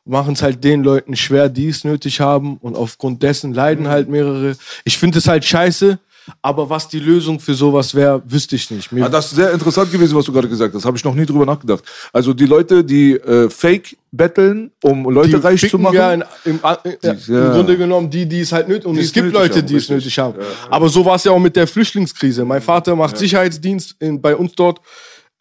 machen 0.03 0.33
es 0.33 0.41
halt 0.41 0.63
den 0.63 0.83
Leuten 0.83 1.15
schwer, 1.15 1.49
die 1.49 1.67
es 1.67 1.83
nötig 1.83 2.21
haben. 2.21 2.57
Und 2.57 2.75
aufgrund 2.75 3.21
dessen 3.23 3.53
leiden 3.53 3.87
halt 3.87 4.09
mehrere. 4.09 4.55
Ich 4.83 4.97
finde 4.97 5.17
es 5.19 5.27
halt 5.27 5.45
scheiße, 5.45 5.99
aber 6.41 6.69
was 6.69 6.87
die 6.87 6.99
Lösung 6.99 7.39
für 7.39 7.53
sowas 7.53 7.93
wäre, 7.93 8.21
wüsste 8.25 8.55
ich 8.55 8.69
nicht. 8.71 8.91
Mir, 8.91 9.05
Ah, 9.05 9.09
das 9.09 9.27
ist 9.27 9.35
sehr 9.35 9.51
interessant 9.51 9.91
gewesen, 9.91 10.15
was 10.15 10.25
du 10.25 10.31
gerade 10.31 10.47
gesagt 10.49 10.73
hast. 10.73 10.85
Habe 10.85 10.97
ich 10.97 11.03
noch 11.03 11.13
nie 11.13 11.25
drüber 11.25 11.45
nachgedacht. 11.45 11.83
Also 12.11 12.33
die 12.33 12.45
Leute, 12.45 12.83
die 12.83 13.13
äh, 13.13 13.49
Fake 13.49 13.95
betteln, 14.11 14.71
um 14.83 15.09
Leute 15.09 15.29
die 15.29 15.35
reich 15.35 15.69
zu 15.69 15.77
machen. 15.77 15.95
Ja 15.95 16.13
in, 16.13 16.23
im, 16.45 16.59
äh, 16.63 16.75
Die- 17.03 17.07
Im 17.07 17.17
ja. 17.35 17.51
Grunde 17.53 17.77
genommen 17.77 18.09
die, 18.09 18.25
die 18.27 18.39
es 18.39 18.51
halt 18.51 18.67
nötig 18.67 18.85
Und 18.85 18.95
Die 18.95 19.01
es 19.01 19.07
es 19.07 19.13
gibt 19.13 19.31
Leute, 19.33 19.59
haben, 19.59 19.67
die 19.67 19.75
es 19.75 19.83
richtig. 19.89 19.95
nötig 19.97 20.19
haben. 20.19 20.35
Aber 20.69 20.89
so 20.89 21.05
war 21.05 21.15
es 21.15 21.23
ja 21.25 21.31
auch 21.31 21.39
mit 21.39 21.55
der 21.55 21.67
Flüchtlingskrise. 21.67 22.43
Mein 22.45 22.61
Vater 22.61 22.95
macht 22.95 23.17
Sicherheitsdienst 23.17 23.95
in, 23.99 24.21
bei 24.21 24.35
uns 24.35 24.53
dort 24.53 24.79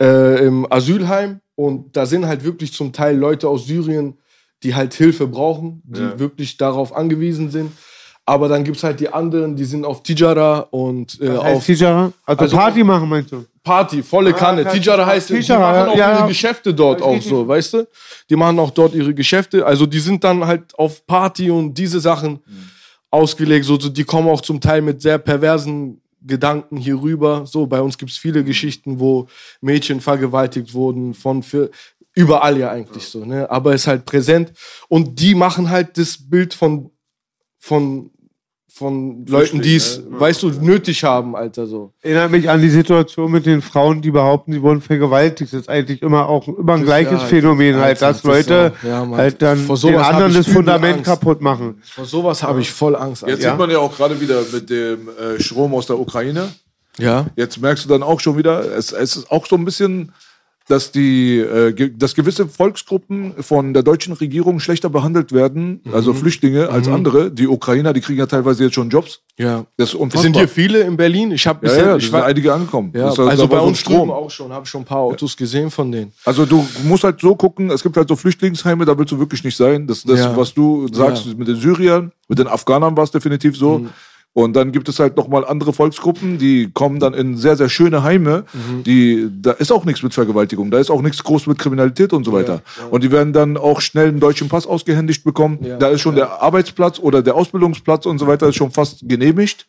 äh, 0.00 0.46
im 0.46 0.66
Asylheim. 0.70 1.40
Und 1.56 1.96
da 1.96 2.04
sind 2.04 2.26
halt 2.26 2.42
wirklich 2.44 2.72
zum 2.72 2.92
Teil 2.92 3.16
Leute 3.16 3.48
aus 3.48 3.66
Syrien, 3.66 4.18
die 4.64 4.74
halt 4.74 4.92
Hilfe 4.94 5.26
brauchen, 5.28 5.82
die 5.84 6.18
wirklich 6.18 6.56
darauf 6.56 6.94
angewiesen 6.96 7.50
sind. 7.50 7.70
Aber 8.26 8.48
dann 8.48 8.64
gibt 8.64 8.78
es 8.78 8.82
halt 8.82 9.00
die 9.00 9.08
anderen, 9.08 9.54
die 9.54 9.64
sind 9.64 9.84
auf 9.84 10.02
Tijara 10.02 10.60
und 10.70 11.20
äh, 11.20 11.28
Heißt 11.28 11.56
auf 11.56 11.66
Tijara? 11.66 12.12
Also, 12.24 12.40
Also- 12.42 12.56
Party 12.56 12.82
machen, 12.84 13.08
meinst 13.08 13.32
du? 13.32 13.44
Party, 13.62 14.02
volle 14.02 14.32
Kanne. 14.34 14.62
ja, 14.62 14.70
Tijara 14.70 15.06
heißt, 15.06 15.30
die 15.30 15.40
Tijara, 15.40 15.72
machen 15.72 15.92
auch 15.92 15.96
ja, 15.96 16.10
ihre 16.10 16.20
ja. 16.20 16.26
Geschäfte 16.26 16.74
dort 16.74 17.00
auch 17.00 17.20
so, 17.22 17.48
weißt 17.48 17.72
du? 17.74 17.88
Die 18.28 18.36
machen 18.36 18.58
auch 18.58 18.70
dort 18.70 18.94
ihre 18.94 19.14
Geschäfte. 19.14 19.64
Also 19.64 19.86
die 19.86 20.00
sind 20.00 20.22
dann 20.22 20.44
halt 20.46 20.78
auf 20.78 21.06
Party 21.06 21.50
und 21.50 21.72
diese 21.72 21.98
Sachen 21.98 22.40
ausgelegt. 23.10 23.64
So, 23.64 23.78
so, 23.80 23.88
die 23.88 24.04
kommen 24.04 24.28
auch 24.28 24.42
zum 24.42 24.60
Teil 24.60 24.82
mit 24.82 25.00
sehr 25.00 25.16
perversen 25.18 26.00
Gedanken 26.20 26.76
hier 26.76 27.00
rüber. 27.00 27.46
So, 27.46 27.66
bei 27.66 27.80
uns 27.80 27.96
gibt 27.96 28.10
es 28.10 28.18
viele 28.18 28.44
Geschichten, 28.44 28.98
wo 29.00 29.28
Mädchen 29.62 30.00
vergewaltigt 30.02 30.74
wurden 30.74 31.14
von 31.14 31.42
für 31.42 31.70
überall 32.14 32.58
ja 32.58 32.70
eigentlich 32.70 33.04
so, 33.06 33.24
ne? 33.24 33.50
Aber 33.50 33.74
ist 33.74 33.86
halt 33.86 34.04
präsent. 34.04 34.52
Und 34.88 35.18
die 35.20 35.34
machen 35.34 35.70
halt 35.70 35.96
das 35.96 36.18
Bild 36.18 36.52
von, 36.54 36.90
von, 37.58 38.10
von 38.76 39.24
Leuten, 39.26 39.62
die 39.62 39.76
es, 39.76 40.02
weißt 40.08 40.42
du, 40.42 40.50
nötig 40.50 41.04
haben, 41.04 41.36
Alter, 41.36 41.68
so. 41.68 41.92
Erinnert 42.02 42.32
mich 42.32 42.50
an 42.50 42.60
die 42.60 42.70
Situation 42.70 43.30
mit 43.30 43.46
den 43.46 43.62
Frauen, 43.62 44.02
die 44.02 44.10
behaupten, 44.10 44.52
sie 44.52 44.60
wurden 44.62 44.80
vergewaltigt. 44.80 45.52
Das 45.52 45.60
ist 45.60 45.68
eigentlich 45.68 46.02
immer 46.02 46.28
auch 46.28 46.48
immer 46.48 46.72
ein 46.74 46.82
gleiches 46.82 47.22
ja, 47.22 47.26
Phänomen, 47.28 47.76
halt, 47.76 48.02
Alter, 48.02 48.08
dass 48.08 48.22
das 48.22 48.24
Leute. 48.24 48.72
Ja, 48.82 49.08
halt 49.08 49.40
dann 49.40 49.58
Vor 49.58 49.76
den 49.76 49.94
anderen 49.94 50.34
das 50.34 50.48
Fundament 50.48 50.96
Angst. 50.96 51.04
kaputt 51.04 51.40
machen. 51.40 51.80
Vor 51.84 52.04
sowas 52.04 52.42
habe 52.42 52.60
ich 52.60 52.72
voll 52.72 52.96
Angst. 52.96 53.22
Jetzt 53.22 53.44
Alter. 53.44 53.50
sieht 53.50 53.58
man 53.58 53.70
ja 53.70 53.78
auch 53.78 53.96
gerade 53.96 54.20
wieder 54.20 54.42
mit 54.52 54.68
dem 54.68 55.08
äh, 55.08 55.40
Strom 55.40 55.72
aus 55.72 55.86
der 55.86 56.00
Ukraine. 56.00 56.48
Ja. 56.98 57.26
Jetzt 57.36 57.60
merkst 57.60 57.84
du 57.84 57.88
dann 57.88 58.02
auch 58.02 58.18
schon 58.18 58.36
wieder, 58.36 58.76
es, 58.76 58.90
es 58.90 59.16
ist 59.16 59.30
auch 59.30 59.46
so 59.46 59.54
ein 59.54 59.64
bisschen, 59.64 60.10
dass 60.68 60.90
die, 60.92 61.38
äh, 61.38 61.72
ge 61.72 61.92
dass 61.94 62.14
gewisse 62.14 62.46
Volksgruppen 62.48 63.34
von 63.42 63.74
der 63.74 63.82
deutschen 63.82 64.14
Regierung 64.14 64.60
schlechter 64.60 64.88
behandelt 64.88 65.32
werden, 65.32 65.80
also 65.92 66.12
Mhm. 66.12 66.16
Flüchtlinge 66.16 66.68
als 66.70 66.88
andere. 66.88 67.30
Die 67.30 67.46
Ukrainer, 67.46 67.92
die 67.92 68.00
kriegen 68.00 68.18
ja 68.18 68.26
teilweise 68.26 68.64
jetzt 68.64 68.74
schon 68.74 68.88
Jobs. 68.88 69.20
ja. 69.36 69.66
Das 69.76 69.88
ist 69.90 69.94
Es 69.94 70.00
unfassbar. 70.00 70.22
sind 70.22 70.36
hier 70.36 70.48
viele 70.48 70.80
in 70.80 70.96
Berlin. 70.96 71.32
Ich 71.32 71.46
habe 71.46 71.66
ja, 71.66 71.76
ja, 71.76 71.96
es 71.96 72.04
ich 72.04 72.12
war, 72.12 72.24
einige 72.24 72.52
angekommen. 72.54 72.92
ja, 72.94 73.06
Das 73.06 73.18
also 73.18 73.46
bei 73.46 73.58
uns 73.60 73.78
Strom. 73.78 74.10
auch 74.10 74.30
schon, 74.30 74.52
habe 74.52 74.64
ich 74.64 74.70
schon 74.70 74.82
ein 74.82 74.86
paar 74.86 74.98
Autos 75.00 75.36
gesehen 75.36 75.70
von 75.70 75.92
denen. 75.92 76.12
Also 76.24 76.46
du 76.46 76.64
musst 76.84 77.04
halt 77.04 77.20
so 77.20 77.34
gucken, 77.36 77.70
es 77.70 77.82
gibt 77.82 77.96
halt 77.96 78.08
so 78.08 78.16
Flüchtlingsheime, 78.16 78.84
da 78.86 78.96
willst 78.96 79.12
du 79.12 79.18
wirklich 79.18 79.44
nicht 79.44 79.56
sein. 79.56 79.86
Das, 79.86 80.02
das 80.02 80.20
Ja. 80.20 80.36
was 80.36 80.54
du 80.54 80.88
sagst 80.92 81.26
Ja. 81.26 81.32
Mhm. 81.32 81.38
mit 81.40 81.48
den 81.48 81.56
Syriern, 81.56 82.12
mit 82.28 82.38
den 82.38 82.46
Afghanern 82.46 82.96
war 82.96 83.04
es 83.04 83.10
definitiv 83.10 83.56
so. 83.56 83.86
Und 84.34 84.54
dann 84.54 84.72
gibt 84.72 84.88
es 84.88 84.98
halt 84.98 85.16
nochmal 85.16 85.44
andere 85.44 85.72
Volksgruppen, 85.72 86.38
die 86.38 86.68
kommen 86.72 86.98
dann 86.98 87.14
in 87.14 87.36
sehr, 87.36 87.56
sehr 87.56 87.68
schöne 87.68 88.02
Heime. 88.02 88.44
Mhm. 88.52 88.82
Die, 88.82 89.30
da 89.40 89.52
ist 89.52 89.70
auch 89.70 89.84
nichts 89.84 90.02
mit 90.02 90.12
Vergewaltigung, 90.12 90.72
da 90.72 90.78
ist 90.78 90.90
auch 90.90 91.02
nichts 91.02 91.22
groß 91.22 91.46
mit 91.46 91.56
Kriminalität 91.56 92.12
und 92.12 92.24
so 92.24 92.32
weiter. 92.32 92.60
Und 92.90 93.04
die 93.04 93.12
werden 93.12 93.32
dann 93.32 93.56
auch 93.56 93.80
schnell 93.80 94.08
einen 94.08 94.18
deutschen 94.18 94.48
Pass 94.48 94.66
ausgehändigt 94.66 95.22
bekommen. 95.22 95.58
Ja. 95.62 95.76
Da 95.76 95.88
ist 95.88 96.00
schon 96.00 96.16
der 96.16 96.42
Arbeitsplatz 96.42 96.98
oder 96.98 97.22
der 97.22 97.36
Ausbildungsplatz 97.36 98.06
und 98.06 98.18
so 98.18 98.26
weiter 98.26 98.48
ist 98.48 98.56
schon 98.56 98.72
fast 98.72 99.08
genehmigt. 99.08 99.66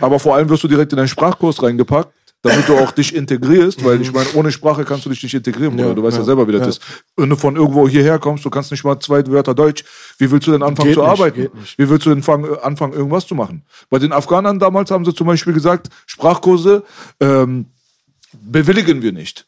Aber 0.00 0.18
vor 0.18 0.34
allem 0.34 0.48
wirst 0.48 0.64
du 0.64 0.68
direkt 0.68 0.92
in 0.92 0.98
einen 0.98 1.08
Sprachkurs 1.08 1.62
reingepackt. 1.62 2.12
Damit 2.42 2.68
du 2.68 2.76
auch 2.78 2.90
dich 2.92 3.14
integrierst, 3.14 3.84
weil 3.84 4.00
ich 4.00 4.12
meine, 4.12 4.28
ohne 4.34 4.50
Sprache 4.50 4.84
kannst 4.84 5.04
du 5.04 5.10
dich 5.10 5.22
nicht 5.22 5.34
integrieren. 5.34 5.78
Ja, 5.78 5.92
du 5.92 6.02
weißt 6.02 6.16
ja, 6.18 6.24
selber, 6.24 6.48
wie 6.48 6.52
das 6.52 6.68
ist. 6.68 6.82
Wenn 7.16 7.28
du 7.28 7.36
von 7.36 7.54
irgendwo 7.56 7.86
hierher 7.86 8.18
kommst, 8.18 8.44
du 8.44 8.50
kannst 8.50 8.70
nicht 8.70 8.82
mal 8.82 8.98
zwei 8.98 9.26
Wörter 9.26 9.54
Deutsch. 9.54 9.84
Wie 10.18 10.30
willst 10.30 10.46
du 10.46 10.52
denn 10.52 10.62
anfangen 10.62 10.88
Geht 10.88 10.94
zu 10.94 11.02
nicht, 11.02 11.10
arbeiten? 11.10 11.48
Wie 11.76 11.88
willst 11.88 12.06
du 12.06 12.10
denn 12.10 12.22
fang, 12.22 12.46
anfangen, 12.62 12.94
irgendwas 12.94 13.26
zu 13.26 13.34
machen? 13.34 13.62
Bei 13.90 13.98
den 13.98 14.12
Afghanern 14.12 14.58
damals 14.58 14.90
haben 14.90 15.04
sie 15.04 15.14
zum 15.14 15.26
Beispiel 15.26 15.52
gesagt, 15.52 15.88
Sprachkurse 16.06 16.82
ähm, 17.20 17.66
bewilligen 18.40 19.02
wir 19.02 19.12
nicht. 19.12 19.46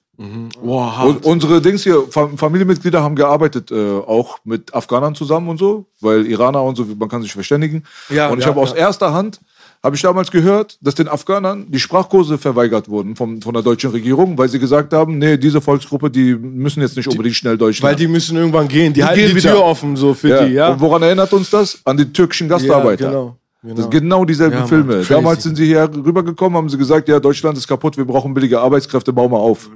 Boah, 0.63 1.05
Und 1.05 1.25
unsere 1.25 1.61
Dings 1.63 1.83
hier, 1.83 2.05
Fam- 2.11 2.37
Familienmitglieder 2.37 3.03
haben 3.03 3.17
gearbeitet, 3.17 3.73
äh, 3.73 3.99
auch 3.99 4.39
mit 4.45 4.73
Afghanern 4.73 5.15
zusammen 5.15 5.49
und 5.49 5.59
so, 5.59 5.87
weil 6.01 6.27
Iraner 6.27 6.63
und 6.63 6.77
so, 6.77 6.85
man 6.85 7.09
kann 7.09 7.23
sich 7.23 7.33
verständigen. 7.33 7.85
Ja, 8.09 8.29
und 8.29 8.39
ich 8.39 8.45
ja, 8.45 8.51
habe 8.51 8.61
aus 8.61 8.71
ja. 8.71 8.77
erster 8.77 9.15
Hand, 9.15 9.41
habe 9.83 9.97
ich 9.97 10.03
damals 10.03 10.31
gehört, 10.31 10.79
dass 10.81 10.95
den 10.95 11.09
Afghanern 11.09 11.67
die 11.69 11.81
Sprachkurse 11.81 12.39
verweigert 12.39 12.89
wurden 12.89 13.17
vom, 13.17 13.43
von 13.43 13.53
der 13.53 13.63
deutschen 13.63 13.91
Regierung, 13.91 14.39
weil 14.39 14.49
sie 14.49 14.59
gesagt 14.61 14.93
haben, 14.93 15.19
nee, 15.19 15.37
diese 15.37 15.61
Volksgruppe, 15.61 16.09
die 16.11 16.35
müssen 16.35 16.81
jetzt 16.83 16.97
nicht 16.97 17.09
unbedingt 17.09 17.35
schnell 17.35 17.59
Deutsch 17.59 17.83
Weil 17.83 17.91
lernen. 17.91 17.99
die 17.99 18.09
müssen 18.09 18.37
irgendwann 18.37 18.69
gehen. 18.69 18.93
Die, 18.93 19.01
Die 19.01 19.05
halten 19.05 19.29
die 19.29 19.35
wieder. 19.35 19.53
Tür 19.53 19.65
offen 19.65 19.97
so 19.97 20.15
für 20.15 20.29
ja. 20.29 20.45
die, 20.45 20.53
ja. 20.53 20.69
Und 20.69 20.81
woran 20.81 21.03
erinnert 21.03 21.33
uns 21.33 21.51
das? 21.51 21.81
An 21.85 21.97
die 21.97 22.13
türkischen 22.13 22.49
Gastarbeiter. 22.49 23.05
Ja, 23.05 23.11
genau. 23.11 23.37
Das 23.65 23.71
genau. 23.71 23.83
sind 23.83 23.91
genau 23.93 24.25
dieselben 24.25 24.55
Ja, 24.55 24.61
Mann, 24.61 24.69
Filme. 24.69 24.95
crazy. 24.95 25.09
Damals 25.13 25.43
sind 25.45 25.55
sie 25.55 25.67
hier 25.67 25.89
rübergekommen, 25.95 26.57
haben 26.57 26.69
sie 26.69 26.77
gesagt, 26.77 27.09
ja, 27.09 27.21
Deutschland 27.21 27.57
ist 27.57 27.69
kaputt, 27.69 27.97
wir 27.97 28.05
brauchen 28.05 28.35
billige 28.35 28.59
Arbeitskräfte, 28.59 29.13
bau 29.13 29.29
mal 29.29 29.37
auf. 29.39 29.71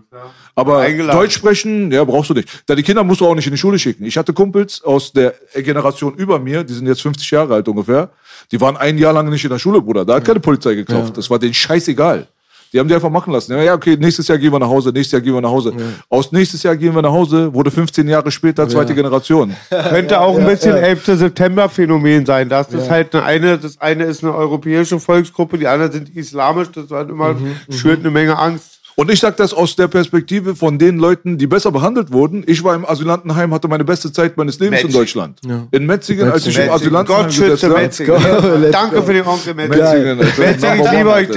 Aber 0.56 0.78
Eingeladen. 0.80 1.20
Deutsch 1.20 1.34
sprechen, 1.34 1.92
ja, 1.92 2.02
brauchst 2.02 2.30
du 2.30 2.34
nicht. 2.34 2.64
Da 2.66 2.74
die 2.74 2.82
Kinder 2.82 3.04
musst 3.04 3.20
du 3.20 3.26
auch 3.26 3.34
nicht 3.36 3.46
in 3.46 3.52
die 3.52 3.58
Schule 3.58 3.78
schicken. 3.78 4.04
Ich 4.04 4.16
hatte 4.16 4.32
Kumpels 4.32 4.82
aus 4.82 5.12
der 5.12 5.34
Generation 5.54 6.14
über 6.14 6.40
mir, 6.40 6.64
die 6.64 6.72
sind 6.74 6.88
jetzt 6.88 7.02
50 7.02 7.30
Jahre 7.30 7.54
alt 7.54 7.68
ungefähr, 7.68 8.10
die 8.50 8.60
waren 8.60 8.76
ein 8.76 8.98
Jahr 8.98 9.12
lang 9.12 9.30
nicht 9.30 9.44
in 9.44 9.50
der 9.50 9.60
Schule, 9.60 9.80
Bruder. 9.80 10.04
Da 10.04 10.16
hat 10.16 10.24
keine 10.24 10.40
Polizei 10.40 10.74
geklopft. 10.74 11.16
Das 11.16 11.30
war 11.30 11.38
denen 11.38 11.54
scheißegal. 11.54 12.26
Die 12.72 12.78
haben 12.78 12.88
die 12.88 12.94
einfach 12.94 13.10
machen 13.10 13.32
lassen. 13.32 13.52
Ja, 13.52 13.62
ja, 13.62 13.74
okay, 13.74 13.96
nächstes 13.98 14.28
Jahr 14.28 14.38
gehen 14.38 14.52
wir 14.52 14.58
nach 14.58 14.68
Hause, 14.68 14.90
nächstes 14.90 15.12
Jahr 15.12 15.20
gehen 15.22 15.34
wir 15.34 15.40
nach 15.40 15.50
Hause. 15.50 15.72
Aus 16.08 16.32
nächstes 16.32 16.62
Jahr 16.62 16.76
gehen 16.76 16.94
wir 16.94 17.02
nach 17.02 17.12
Hause, 17.12 17.52
wurde 17.54 17.70
15 17.70 18.08
Jahre 18.08 18.30
später 18.30 18.68
zweite 18.68 18.94
Generation. 18.94 19.54
Könnte 19.70 20.20
auch 20.20 20.36
ein 20.38 20.46
bisschen 20.46 20.76
11. 20.76 21.04
September-Phänomen 21.06 22.26
sein. 22.26 22.48
Das 22.48 22.72
ist 22.72 22.90
halt 22.90 23.14
eine, 23.14 23.24
eine, 23.24 23.58
das 23.58 23.80
eine 23.80 24.04
ist 24.04 24.22
eine 24.22 24.34
europäische 24.34 24.98
Volksgruppe, 25.00 25.58
die 25.58 25.66
anderen 25.66 25.92
sind 25.92 26.14
islamisch, 26.16 26.68
das 26.72 26.90
war 26.90 27.08
immer, 27.08 27.34
Mhm, 27.34 27.56
schürt 27.72 28.00
eine 28.00 28.10
Menge 28.10 28.38
Angst. 28.38 28.75
Und 28.98 29.10
ich 29.10 29.20
sage 29.20 29.36
das 29.36 29.52
aus 29.52 29.76
der 29.76 29.88
Perspektive 29.88 30.56
von 30.56 30.78
den 30.78 30.96
Leuten, 30.96 31.36
die 31.36 31.46
besser 31.46 31.70
behandelt 31.70 32.10
wurden. 32.12 32.42
Ich 32.46 32.64
war 32.64 32.74
im 32.74 32.86
Asylantenheim, 32.86 33.52
hatte 33.52 33.68
meine 33.68 33.84
beste 33.84 34.10
Zeit 34.10 34.38
meines 34.38 34.58
Lebens 34.58 34.80
in 34.80 34.86
Metzingen. 34.86 35.02
Deutschland. 35.02 35.40
In 35.70 35.84
Metzingen, 35.84 36.32
als 36.32 36.46
ich 36.46 36.58
im. 36.58 36.70
Asylantenheim 36.70 37.24
Gott 37.24 37.34
schütze. 37.34 37.68
Metzingen. 37.68 38.16
Let's 38.62 38.72
Danke 38.72 39.02
für 39.02 39.12
den 39.12 39.26
Onkel 39.26 39.52
Metzingen. 39.52 40.16
Metzingen, 40.16 40.18
Alter. 40.20 40.40
Metzingen, 40.40 40.80
ich 40.80 40.92
liebe 40.92 41.10
euch. 41.10 41.28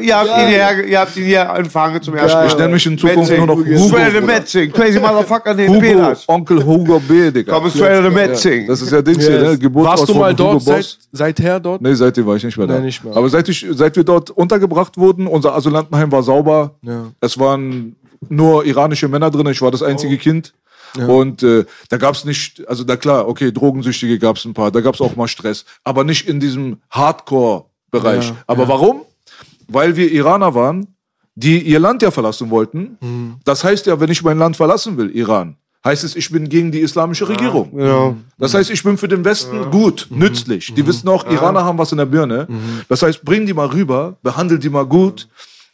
Ihr 0.00 0.16
habt, 0.16 0.28
ihn 0.28 0.46
hier, 0.46 0.84
ihr 0.86 1.00
habt 1.00 1.16
ihn 1.16 1.24
hier 1.24 1.50
empfangen 1.56 2.00
zum 2.00 2.14
ersten 2.14 2.46
Ich 2.46 2.56
nenne 2.56 2.72
mich 2.74 2.86
in 2.86 2.96
Zukunft 2.96 3.36
nur 3.36 3.46
noch 3.46 3.56
Hugo. 3.56 3.78
Hugo 3.78 3.96
de 3.96 4.10
Bruder. 4.12 4.20
Metzing. 4.20 4.72
Crazy 4.72 5.00
Motherfucker, 5.00 5.54
den 5.54 5.70
Hugo, 5.70 5.80
Pelas. 5.80 6.24
Onkel 6.28 6.64
Hugo 6.64 7.00
B, 7.00 7.32
Digga. 7.32 7.52
Komm 7.52 7.64
of 7.64 8.14
Metzing. 8.14 8.68
Das 8.68 8.80
ist 8.80 8.92
ja 8.92 9.02
Dings 9.02 9.26
hier, 9.26 9.40
ne? 9.40 9.58
Geburtsort 9.58 9.98
Warst 9.98 10.08
du 10.08 10.14
mal 10.14 10.34
dort 10.34 10.62
seit, 10.62 10.98
seither 11.10 11.58
dort? 11.58 11.82
Nee, 11.82 11.94
seitdem 11.94 12.26
war 12.26 12.36
ich 12.36 12.44
nicht 12.44 12.56
mehr 12.56 12.68
da. 12.68 12.78
Nee, 12.78 12.86
nicht 12.86 13.02
mehr. 13.02 13.16
Aber 13.16 13.28
seit, 13.28 13.48
ich, 13.48 13.66
seit 13.72 13.96
wir 13.96 14.04
dort 14.04 14.30
untergebracht 14.30 14.96
wurden, 14.96 15.26
unser 15.26 15.56
Asylantenheim 15.56 16.12
war 16.12 16.22
sauber. 16.22 16.76
Ja. 16.82 17.07
Es 17.20 17.38
waren 17.38 17.96
nur 18.28 18.64
iranische 18.64 19.08
Männer 19.08 19.30
drin. 19.30 19.46
Ich 19.48 19.62
war 19.62 19.70
das 19.70 19.82
einzige 19.82 20.18
Kind. 20.18 20.54
Und 20.96 21.42
äh, 21.42 21.64
da 21.90 21.96
gab 21.96 22.14
es 22.14 22.24
nicht, 22.24 22.66
also 22.66 22.82
da 22.82 22.96
klar, 22.96 23.28
okay, 23.28 23.52
Drogensüchtige 23.52 24.18
gab 24.18 24.36
es 24.36 24.44
ein 24.44 24.54
paar, 24.54 24.70
da 24.70 24.80
gab 24.80 24.94
es 24.94 25.00
auch 25.00 25.16
mal 25.16 25.28
Stress, 25.28 25.64
aber 25.84 26.02
nicht 26.02 26.26
in 26.26 26.40
diesem 26.40 26.78
Hardcore-Bereich. 26.90 28.30
Ja, 28.30 28.36
aber 28.46 28.68
warum? 28.68 29.02
Weil 29.68 29.96
wir 29.96 30.10
Iraner 30.10 30.54
waren, 30.54 30.96
die 31.34 31.60
ihr 31.60 31.78
Land 31.78 32.02
ja 32.02 32.10
verlassen 32.10 32.50
wollten. 32.50 32.96
Mhm. 33.00 33.36
Das 33.44 33.62
heißt 33.62 33.86
ja, 33.86 34.00
wenn 34.00 34.10
ich 34.10 34.22
mein 34.22 34.38
Land 34.38 34.56
verlassen 34.56 34.96
will, 34.96 35.10
Iran, 35.10 35.56
heißt 35.84 36.02
es, 36.04 36.16
ich 36.16 36.30
bin 36.32 36.48
gegen 36.48 36.72
die 36.72 36.80
islamische 36.80 37.28
Regierung. 37.28 37.70
Genau. 37.76 38.16
Das 38.38 38.54
heißt, 38.54 38.70
ich 38.70 38.82
bin 38.82 38.98
für 38.98 39.08
den 39.08 39.24
Westen 39.24 39.70
gut, 39.70 40.08
nützlich. 40.10 40.74
Die 40.74 40.86
wissen 40.86 41.08
auch, 41.08 41.30
Iraner 41.30 41.64
haben 41.64 41.78
was 41.78 41.92
in 41.92 41.98
der 41.98 42.06
Birne. 42.06 42.48
Das 42.88 43.02
heißt, 43.02 43.24
bring 43.24 43.46
die 43.46 43.54
mal 43.54 43.68
rüber, 43.68 44.16
behandel 44.22 44.58
die 44.58 44.70
mal 44.70 44.86
gut, 44.86 45.28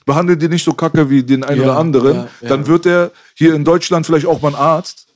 behandel 0.04 0.36
die 0.36 0.48
nicht 0.48 0.64
so 0.64 0.72
kacke 0.74 1.08
wie 1.10 1.22
den 1.22 1.44
einen 1.44 1.60
Ja, 1.60 1.64
oder 1.68 1.76
anderen. 1.78 2.16
ja, 2.16 2.28
ja. 2.40 2.48
Dann 2.48 2.66
wird 2.66 2.86
er 2.86 3.10
hier 3.34 3.54
in 3.54 3.64
Deutschland 3.64 4.06
vielleicht 4.06 4.26
auch 4.26 4.40
mal 4.42 4.48
ein 4.48 4.54
Arzt 4.54 5.06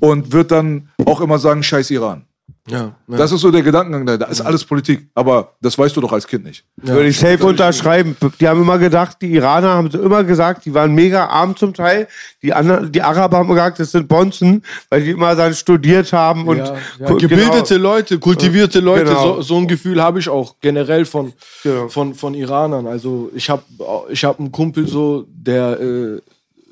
und 0.00 0.32
wird 0.32 0.50
dann 0.50 0.88
auch 1.04 1.20
immer 1.20 1.38
sagen, 1.38 1.62
scheiß 1.62 1.90
Iran. 1.90 2.24
Ja. 2.66 2.94
ja. 3.08 3.16
Das 3.18 3.30
ist 3.30 3.42
so 3.42 3.50
der 3.50 3.60
Gedankengang 3.62 4.06
da. 4.06 4.16
Da 4.16 4.26
ist 4.26 4.40
alles 4.40 4.64
Politik. 4.64 5.06
Aber 5.14 5.52
das 5.60 5.76
weißt 5.76 5.94
du 5.96 6.00
doch 6.00 6.12
als 6.12 6.26
Kind 6.26 6.44
nicht. 6.44 6.64
Würde 6.76 7.08
ich 7.08 7.18
safe 7.18 7.44
unterschreiben. 7.44 8.16
Die 8.40 8.48
haben 8.48 8.62
immer 8.62 8.78
gedacht, 8.78 9.18
die 9.20 9.34
Iraner 9.34 9.68
haben 9.74 9.90
sie 9.90 9.98
immer 9.98 10.24
gesagt, 10.24 10.64
die 10.64 10.72
waren 10.72 10.94
mega 10.94 11.26
arm 11.26 11.54
zum 11.56 11.74
Teil. 11.74 12.08
Die 12.42 12.54
anderen, 12.54 12.90
die 12.90 13.02
Araber 13.02 13.36
haben 13.36 13.48
gesagt, 13.48 13.80
das 13.80 13.90
sind 13.90 14.08
Bonzen, 14.08 14.62
weil 14.88 15.02
die 15.04 15.10
immer 15.10 15.34
dann 15.36 15.52
studiert 15.52 16.10
haben 16.14 16.48
und 16.48 16.56
ja, 16.56 16.74
ja, 17.00 17.06
Ku- 17.06 17.16
gebildete 17.18 17.76
Leute, 17.76 18.18
kultivierte 18.18 18.80
Leute, 18.80 19.04
Genau. 19.04 19.34
so, 19.36 19.42
so 19.42 19.56
ein 19.58 19.68
Gefühl 19.68 20.02
habe 20.02 20.18
ich 20.20 20.28
auch 20.30 20.54
generell 20.62 21.04
von, 21.04 21.34
Genau. 21.62 21.88
von, 21.88 22.14
von 22.14 22.32
Iranern. 22.32 22.86
Also 22.86 23.30
ich 23.34 23.50
habe 23.50 23.62
ich 24.08 24.24
hab 24.24 24.38
einen 24.40 24.50
Kumpel 24.52 24.88
so, 24.88 25.26
der, 25.28 25.78
äh, 25.80 26.20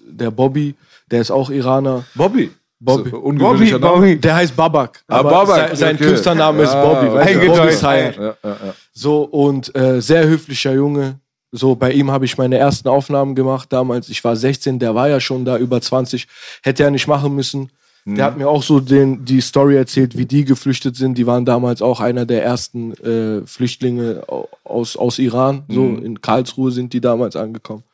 der 0.07 0.31
Bobby, 0.31 0.75
der 1.11 1.21
ist 1.21 1.31
auch 1.31 1.51
Iraner. 1.51 2.05
Bobby. 2.15 2.51
Bobby. 2.85 3.11
So, 3.11 3.19
ungewöhnlicher 3.19 3.79
Bobby, 3.79 3.93
Name. 3.95 4.07
Bobby. 4.13 4.21
Der 4.21 4.35
heißt 4.37 4.57
Babak. 4.57 5.05
Ah, 5.09 5.23
Babak, 5.23 5.69
Sein, 5.69 5.77
sein 5.77 5.95
okay. 5.97 6.05
Künstlername 6.07 6.63
ist 6.65 6.71
Ah, 6.75 6.85
Bobby. 6.85 7.07
Du? 7.07 7.17
Eingedeutscht. 7.17 7.59
Bobby 7.61 7.73
Sayed. 7.73 8.17
Ja, 8.17 8.23
ja, 8.23 8.35
ja. 8.45 8.75
So, 8.93 9.23
und 9.23 9.75
äh, 9.77 10.01
sehr 10.01 10.27
höflicher 10.27 10.73
Junge. 10.75 11.19
So, 11.53 11.75
bei 11.77 11.93
ihm 11.93 12.11
habe 12.11 12.25
ich 12.25 12.39
meine 12.39 12.57
ersten 12.57 12.89
Aufnahmen 12.89 13.35
gemacht 13.35 13.73
damals. 13.73 14.09
Ich 14.09 14.25
war 14.25 14.35
16, 14.37 14.79
der 14.79 14.95
war 14.95 15.09
ja 15.09 15.21
schon 15.21 15.45
da 15.45 15.59
über 15.59 15.81
20. 15.81 16.27
Hätte 16.63 16.83
er 16.83 16.91
nicht 16.91 17.07
machen 17.07 17.35
müssen. 17.35 17.71
Der 18.05 18.25
hat 18.25 18.37
mir 18.37 18.49
auch 18.49 18.65
so 18.65 18.81
den, 18.81 19.25
die 19.25 19.41
Story 19.41 19.77
erzählt, 19.77 20.19
wie 20.19 20.27
die 20.27 20.45
geflüchtet 20.45 20.97
sind. 20.97 21.17
Die 21.19 21.25
waren 21.29 21.45
damals 21.45 21.83
auch 21.83 22.01
einer 22.01 22.27
der 22.27 22.43
ersten 22.43 22.93
äh, 22.95 23.47
Flüchtlinge 23.47 24.25
au- 24.27 24.49
aus, 24.65 24.97
aus 24.97 25.21
Iran. 25.21 25.63
So, 25.69 25.85
in 25.85 26.21
Karlsruhe 26.21 26.73
sind 26.73 26.93
die 26.95 27.01
damals 27.01 27.37
angekommen. 27.37 27.85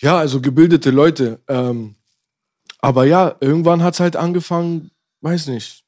Ja, 0.00 0.18
also 0.18 0.42
gebildete 0.42 0.90
Leute. 0.90 1.38
Ähm, 1.48 1.94
aber 2.82 3.04
ja, 3.04 3.36
irgendwann 3.40 3.82
hat 3.82 3.94
es 3.94 4.00
halt 4.00 4.16
angefangen, 4.16 4.90
weiß 5.20 5.48
nicht, 5.48 5.84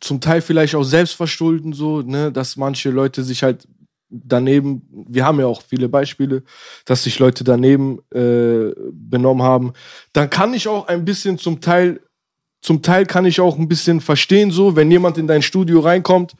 zum 0.00 0.20
Teil 0.20 0.40
vielleicht 0.40 0.74
auch 0.74 0.82
selbstverschulden 0.82 1.72
so, 1.72 2.00
ne, 2.00 2.32
dass 2.32 2.56
manche 2.56 2.90
Leute 2.90 3.22
sich 3.22 3.42
halt 3.42 3.66
daneben, 4.08 4.82
wir 5.08 5.24
haben 5.24 5.38
ja 5.38 5.46
auch 5.46 5.62
viele 5.62 5.88
Beispiele, 5.88 6.42
dass 6.84 7.04
sich 7.04 7.18
Leute 7.18 7.44
daneben 7.44 8.00
äh, 8.12 8.72
benommen 8.92 9.42
haben. 9.42 9.72
Dann 10.12 10.28
kann 10.30 10.52
ich 10.54 10.66
auch 10.66 10.88
ein 10.88 11.04
bisschen 11.04 11.38
zum 11.38 11.60
Teil, 11.60 12.00
zum 12.60 12.82
Teil 12.82 13.06
kann 13.06 13.24
ich 13.24 13.40
auch 13.40 13.56
ein 13.56 13.68
bisschen 13.68 14.00
verstehen, 14.00 14.50
so, 14.50 14.74
wenn 14.74 14.90
jemand 14.90 15.16
in 15.16 15.26
dein 15.26 15.42
Studio 15.42 15.80
reinkommt, 15.80 16.34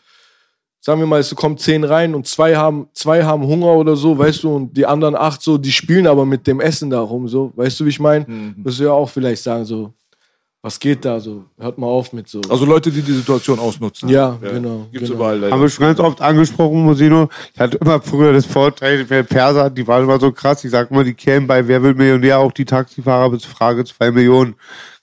sagen 0.80 1.00
wir 1.00 1.06
mal, 1.06 1.20
es 1.20 1.34
kommen 1.34 1.58
zehn 1.58 1.84
rein 1.84 2.14
und 2.14 2.26
zwei 2.26 2.56
haben, 2.56 2.88
zwei 2.94 3.22
haben 3.24 3.46
Hunger 3.46 3.74
oder 3.74 3.96
so, 3.96 4.18
weißt 4.18 4.42
du, 4.42 4.56
und 4.56 4.76
die 4.76 4.86
anderen 4.86 5.14
acht 5.14 5.42
so, 5.42 5.58
die 5.58 5.72
spielen 5.72 6.06
aber 6.06 6.24
mit 6.24 6.46
dem 6.46 6.60
Essen 6.60 6.90
da 6.90 7.00
rum, 7.00 7.28
so, 7.28 7.52
weißt 7.56 7.80
du, 7.80 7.84
wie 7.84 7.90
ich 7.90 8.00
meine? 8.00 8.26
Wirst 8.56 8.80
du 8.80 8.84
ja 8.84 8.92
auch 8.92 9.08
vielleicht 9.08 9.42
sagen, 9.42 9.64
so, 9.64 9.92
was 10.62 10.78
geht 10.78 11.06
da 11.06 11.18
so? 11.18 11.44
Hört 11.58 11.78
mal 11.78 11.86
auf 11.86 12.12
mit 12.12 12.28
so. 12.28 12.40
Also 12.50 12.66
Leute, 12.66 12.90
die 12.90 13.00
die 13.00 13.12
Situation 13.12 13.58
ausnutzen. 13.58 14.10
ja, 14.10 14.36
genau. 14.42 14.86
Gibt's 14.92 15.08
genau. 15.08 15.20
überall 15.20 15.38
leider. 15.38 15.52
Haben 15.54 15.62
wir 15.62 15.68
schon 15.70 15.86
ganz 15.86 15.98
oft 15.98 16.20
angesprochen, 16.20 16.82
Musino. 16.82 17.30
Ich 17.54 17.60
hatte 17.60 17.78
immer 17.78 18.00
früher 18.02 18.34
das 18.34 18.44
Vorteil, 18.44 19.04
der 19.06 19.22
Perser, 19.22 19.70
die 19.70 19.86
waren 19.86 20.04
immer 20.04 20.20
so 20.20 20.30
krass. 20.32 20.62
Ich 20.62 20.70
sag 20.70 20.90
mal, 20.90 21.02
die 21.02 21.14
kämen 21.14 21.46
bei 21.46 21.66
Wer 21.66 21.82
will 21.82 21.94
Millionär 21.94 22.38
auch 22.38 22.52
die 22.52 22.66
Taxifahrer 22.66 23.30
bis 23.30 23.46
Frage 23.46 23.86
zwei 23.86 24.10
Millionen. 24.10 24.54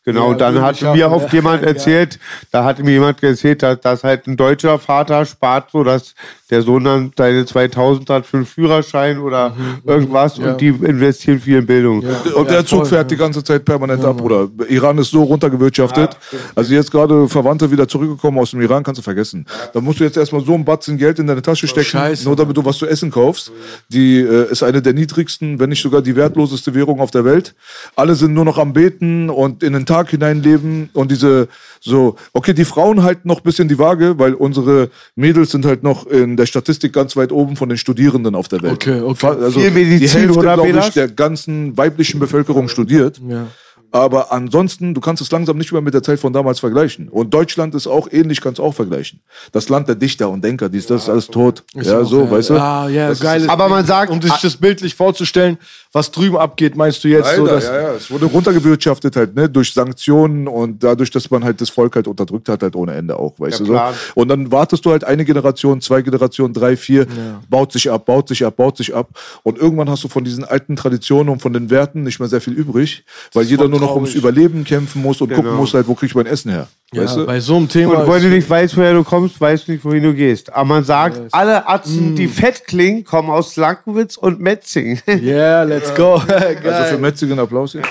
Genau, 0.07 0.21
Ja, 0.27 0.31
und 0.31 0.39
dann 0.41 0.61
hat 0.61 0.81
mir 0.81 1.11
oft 1.11 1.27
ja. 1.27 1.33
jemand 1.33 1.61
Ja. 1.63 1.67
erzählt, 1.67 2.17
da 2.51 2.63
hatte 2.63 2.81
mir 2.81 2.91
jemand 2.91 3.21
erzählt, 3.21 3.61
dass, 3.61 3.81
dass 3.81 4.03
halt 4.05 4.25
ein 4.25 4.37
deutscher 4.37 4.79
Vater 4.79 5.25
spart 5.25 5.69
so, 5.71 5.83
dass 5.83 6.15
der 6.49 6.61
Sohn 6.61 6.85
dann 6.85 7.11
seine 7.17 7.45
2000 7.45 8.09
hat 8.09 8.25
für 8.25 8.37
einen 8.37 8.45
Führerschein 8.45 9.19
oder 9.19 9.53
irgendwas 9.85 10.37
Mhm. 10.37 10.45
Ja. 10.45 10.51
und 10.51 10.61
die 10.61 10.67
investieren 10.69 11.41
viel 11.41 11.57
in 11.57 11.65
Bildung. 11.65 12.05
Und 12.35 12.49
der 12.49 12.65
Zug 12.65 12.79
voll, 12.79 12.85
fährt 12.87 13.11
die 13.11 13.17
ganze 13.17 13.43
Zeit 13.43 13.65
permanent 13.65 14.05
ab, 14.05 14.15
Bruder. 14.15 14.47
Iran 14.69 14.97
ist 14.97 15.11
so 15.11 15.23
runtergewirtschaftet. 15.23 16.15
Also 16.55 16.73
jetzt 16.73 16.89
gerade 16.89 17.27
Verwandte 17.27 17.69
wieder 17.69 17.85
zurückgekommen 17.89 18.39
aus 18.39 18.51
dem 18.51 18.61
Iran, 18.61 18.83
kannst 18.83 18.99
du 18.99 19.03
vergessen. 19.03 19.45
Da 19.73 19.81
musst 19.81 19.99
du 19.99 20.05
jetzt 20.05 20.15
erstmal 20.15 20.41
so 20.45 20.53
einen 20.53 20.63
Batzen 20.63 20.97
Geld 20.97 21.19
in 21.19 21.27
deine 21.27 21.41
Tasche 21.41 21.67
stecken, 21.67 21.85
Scheiße. 21.89 22.23
nur 22.25 22.37
damit 22.37 22.55
du 22.55 22.63
was 22.63 22.77
zu 22.77 22.85
essen 22.87 23.11
kaufst. 23.11 23.51
Die 23.89 24.19
äh, 24.19 24.49
ist 24.49 24.63
eine 24.63 24.81
der 24.81 24.93
niedrigsten, 24.93 25.59
wenn 25.59 25.67
nicht 25.69 25.81
sogar 25.81 26.01
die 26.01 26.15
wertloseste 26.15 26.73
Währung 26.73 27.01
auf 27.01 27.11
der 27.11 27.25
Welt. 27.25 27.55
Alle 27.97 28.15
sind 28.15 28.33
nur 28.33 28.45
noch 28.45 28.57
am 28.57 28.71
Beten 28.71 29.29
und 29.29 29.63
in 29.63 29.73
den 29.73 29.85
Tag 29.97 30.09
hineinleben 30.11 30.89
und 30.93 31.11
diese 31.11 31.47
so, 31.79 32.15
okay, 32.33 32.53
die 32.53 32.65
Frauen 32.65 33.03
halten 33.03 33.27
noch 33.27 33.37
ein 33.37 33.43
bisschen 33.43 33.67
die 33.67 33.79
Waage, 33.79 34.19
weil 34.19 34.33
unsere 34.33 34.89
Mädels 35.15 35.51
sind 35.51 35.65
halt 35.65 35.83
noch 35.83 36.05
in 36.07 36.37
der 36.37 36.45
Statistik 36.45 36.93
ganz 36.93 37.15
weit 37.15 37.31
oben 37.31 37.55
von 37.55 37.69
den 37.69 37.77
Studierenden 37.77 38.35
auf 38.35 38.47
der 38.47 38.61
Welt. 38.61 38.73
Okay, 38.73 39.01
okay. 39.01 39.27
Also 39.27 39.59
Viel 39.59 39.71
Medizin, 39.71 39.99
die 39.99 40.09
Hälfte, 40.09 40.39
oder, 40.39 40.53
glaube 40.55 40.79
ich, 40.79 40.89
der 40.89 41.07
ganzen 41.07 41.77
weiblichen 41.77 42.19
Bevölkerung 42.19 42.67
studiert. 42.67 43.19
Ja. 43.27 43.47
Aber 43.91 44.31
ansonsten, 44.33 44.93
du 44.93 44.99
kannst 45.01 45.21
es 45.21 45.31
langsam 45.31 45.57
nicht 45.57 45.71
mehr 45.71 45.81
mit 45.81 45.93
der 45.93 46.03
Zeit 46.03 46.19
von 46.19 46.33
damals 46.33 46.59
vergleichen. 46.59 47.07
Und 47.07 47.33
Deutschland 47.33 47.73
ist 47.73 47.87
auch 47.87 48.07
ähnlich, 48.11 48.41
kannst 48.41 48.59
auch 48.59 48.73
vergleichen. 48.73 49.21
Das 49.53 49.69
Land 49.69 49.87
der 49.87 49.95
Dichter 49.95 50.29
und 50.29 50.43
Denker, 50.43 50.67
dies, 50.69 50.87
das 50.87 51.03
ist 51.03 51.09
alles 51.09 51.27
tot. 51.27 51.63
ja, 51.73 52.03
so, 52.03 52.23
ja, 52.23 52.31
weißt 52.31 52.49
du? 52.49 52.53
Ah, 52.55 52.89
ja, 52.89 53.07
Das 53.09 53.19
geil. 53.21 53.41
ist- 53.41 53.49
Aber 53.49 53.69
man 53.69 53.85
sagt- 53.85 54.11
um 54.11 54.21
sich 54.21 54.33
das 54.41 54.57
bildlich 54.57 54.93
vorzustellen, 54.93 55.57
was 55.93 56.11
drüben 56.11 56.35
abgeht, 56.37 56.75
meinst 56.75 57.03
du 57.03 57.07
jetzt 57.07 57.33
so, 57.35 57.45
Leider, 57.45 57.55
dass 57.55 57.65
ja, 57.65 57.81
ja. 57.81 57.93
Es 57.93 58.11
wurde 58.11 58.25
runtergewirtschaftet 58.25 59.15
halt, 59.15 59.35
ne, 59.35 59.49
durch 59.49 59.73
Sanktionen 59.73 60.47
und 60.47 60.83
dadurch, 60.83 61.09
dass 61.11 61.29
man 61.31 61.43
halt 61.43 61.61
das 61.61 61.69
Volk 61.69 61.95
halt 61.95 62.07
unterdrückt 62.07 62.49
hat, 62.49 62.61
halt 62.63 62.75
ohne 62.75 62.93
Ende 62.93 63.17
auch, 63.17 63.39
weißt 63.39 63.59
Der 63.61 63.67
du 63.67 63.73
so. 63.73 63.81
Und 64.15 64.27
dann 64.27 64.51
wartest 64.51 64.85
du 64.85 64.91
halt 64.91 65.03
eine 65.05 65.23
Generation, 65.25 65.79
zwei 65.81 66.01
Generationen, 66.01 66.53
drei, 66.53 66.75
vier, 66.75 67.07
baut 67.49 67.71
sich 67.71 67.89
ab, 67.89 68.05
baut 68.05 68.27
sich 68.27 68.45
ab, 68.45 68.55
baut 68.57 68.77
sich 68.77 68.93
ab. 68.93 69.09
Und 69.43 69.57
irgendwann 69.57 69.89
hast 69.89 70.03
du 70.03 70.07
von 70.07 70.23
diesen 70.23 70.43
alten 70.43 70.75
Traditionen 70.75 71.29
und 71.29 71.41
von 71.41 71.53
den 71.53 71.69
Werten 71.69 72.03
nicht 72.03 72.19
mehr 72.19 72.29
sehr 72.29 72.41
viel 72.41 72.53
übrig, 72.53 73.03
weil 73.33 73.45
jeder 73.45 73.63
voll 73.63 73.71
nur 73.79 73.89
noch 73.89 73.95
ums. 73.95 74.13
Überleben 74.15 74.63
kämpfen 74.63 75.01
muss 75.01 75.19
und 75.21 75.29
gucken 75.29 75.45
Genau. 75.45 75.57
muss 75.57 75.73
halt, 75.73 75.87
wo 75.87 75.93
krieg 75.95 76.09
ich 76.09 76.15
mein 76.15 76.25
Essen 76.25 76.51
her. 76.51 76.67
ja, 76.93 77.03
weißt 77.03 77.17
du? 77.17 77.25
bei 77.25 77.39
so 77.39 77.55
einem 77.57 77.67
Thema 77.69 77.99
Und 77.99 78.11
wenn 78.13 78.21
du 78.23 78.29
nicht 78.29 78.49
weißt, 78.49 78.75
woher 78.77 78.93
du 78.93 79.03
kommst, 79.03 79.39
weißt 79.39 79.67
du 79.67 79.71
nicht, 79.73 79.83
wohin 79.85 80.03
du 80.03 80.13
gehst. 80.13 80.51
Aber 80.53 80.65
man 80.65 80.83
sagt, 80.83 81.19
alle 81.31 81.67
Atzen, 81.67 82.15
die 82.15 82.27
fett 82.27 82.65
klingen, 82.65 83.03
kommen 83.03 83.29
aus 83.29 83.55
Lankowitz 83.55 84.17
und 84.17 84.39
Metzing. 84.39 84.99
Yeah, 85.07 85.63
let's 85.63 85.93
go. 85.95 86.21
Also 86.27 86.47
für 86.47 86.55
Geil. 86.63 86.97
Metzingen 86.99 87.33
einen 87.33 87.41
Applaus 87.47 87.71
hier. 87.73 87.81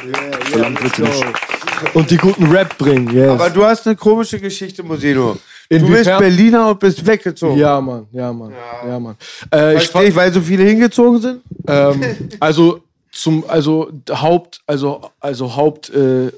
Verlangt 0.45 0.81
let's 0.83 0.97
bitte 0.97 1.03
nicht. 1.03 1.23
go. 1.23 1.99
Und 1.99 2.11
die 2.11 2.17
guten 2.17 2.47
Rap 2.47 2.79
bringen, 2.79 3.11
yes. 3.15 3.29
Aber 3.29 3.51
du 3.51 3.63
hast 3.65 3.87
eine 3.87 3.97
komische 3.97 4.39
Geschichte, 4.41 4.83
Moseno. 4.83 5.37
Du 5.69 5.79
bist 5.81 5.89
Inwiefern? 5.91 6.19
Berliner 6.21 6.71
und 6.71 6.81
bist 6.81 7.05
weggezogen. 7.07 7.59
ja, 7.59 7.79
Mann, 7.81 8.07
ja, 8.13 8.33
Mann, 8.33 8.53
ja, 8.87 8.99
Mann. 8.99 9.17
Äh, 9.53 9.75
ich 9.77 9.89
Versteh 9.89 10.09
ich, 10.09 10.17
weil 10.17 10.33
so 10.33 10.41
viele 10.41 10.63
hingezogen 10.65 11.21
sind? 11.21 11.41
ähm, 11.69 12.01
also 12.41 12.81
zum, 13.17 13.49
also 13.49 13.91
Haupt, 14.11 14.63
also 14.67 15.11
also 15.21 15.57
Haupt 15.57 15.91
äh, 15.91 16.33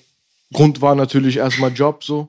war 0.50 0.94
natürlich 0.94 1.36
erstmal 1.36 1.72
Job 1.72 2.04
so. 2.04 2.28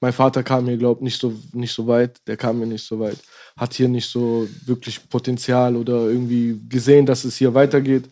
Mein 0.00 0.12
Vater 0.12 0.42
kam 0.42 0.66
hier, 0.66 0.78
glaub 0.78 1.02
nicht 1.02 1.20
so 1.20 1.34
nicht 1.52 1.72
so 1.72 1.86
weit. 1.86 2.26
Der 2.26 2.36
kam 2.36 2.56
hier 2.56 2.66
nicht 2.66 2.86
so 2.86 2.98
weit. 2.98 3.18
Hat 3.56 3.74
hier 3.74 3.88
nicht 3.88 4.08
so 4.08 4.48
wirklich 4.64 5.08
Potenzial 5.08 5.76
oder 5.76 6.08
irgendwie 6.08 6.58
gesehen, 6.68 7.04
dass 7.04 7.24
es 7.24 7.36
hier 7.36 7.52
weitergeht. 7.52 8.04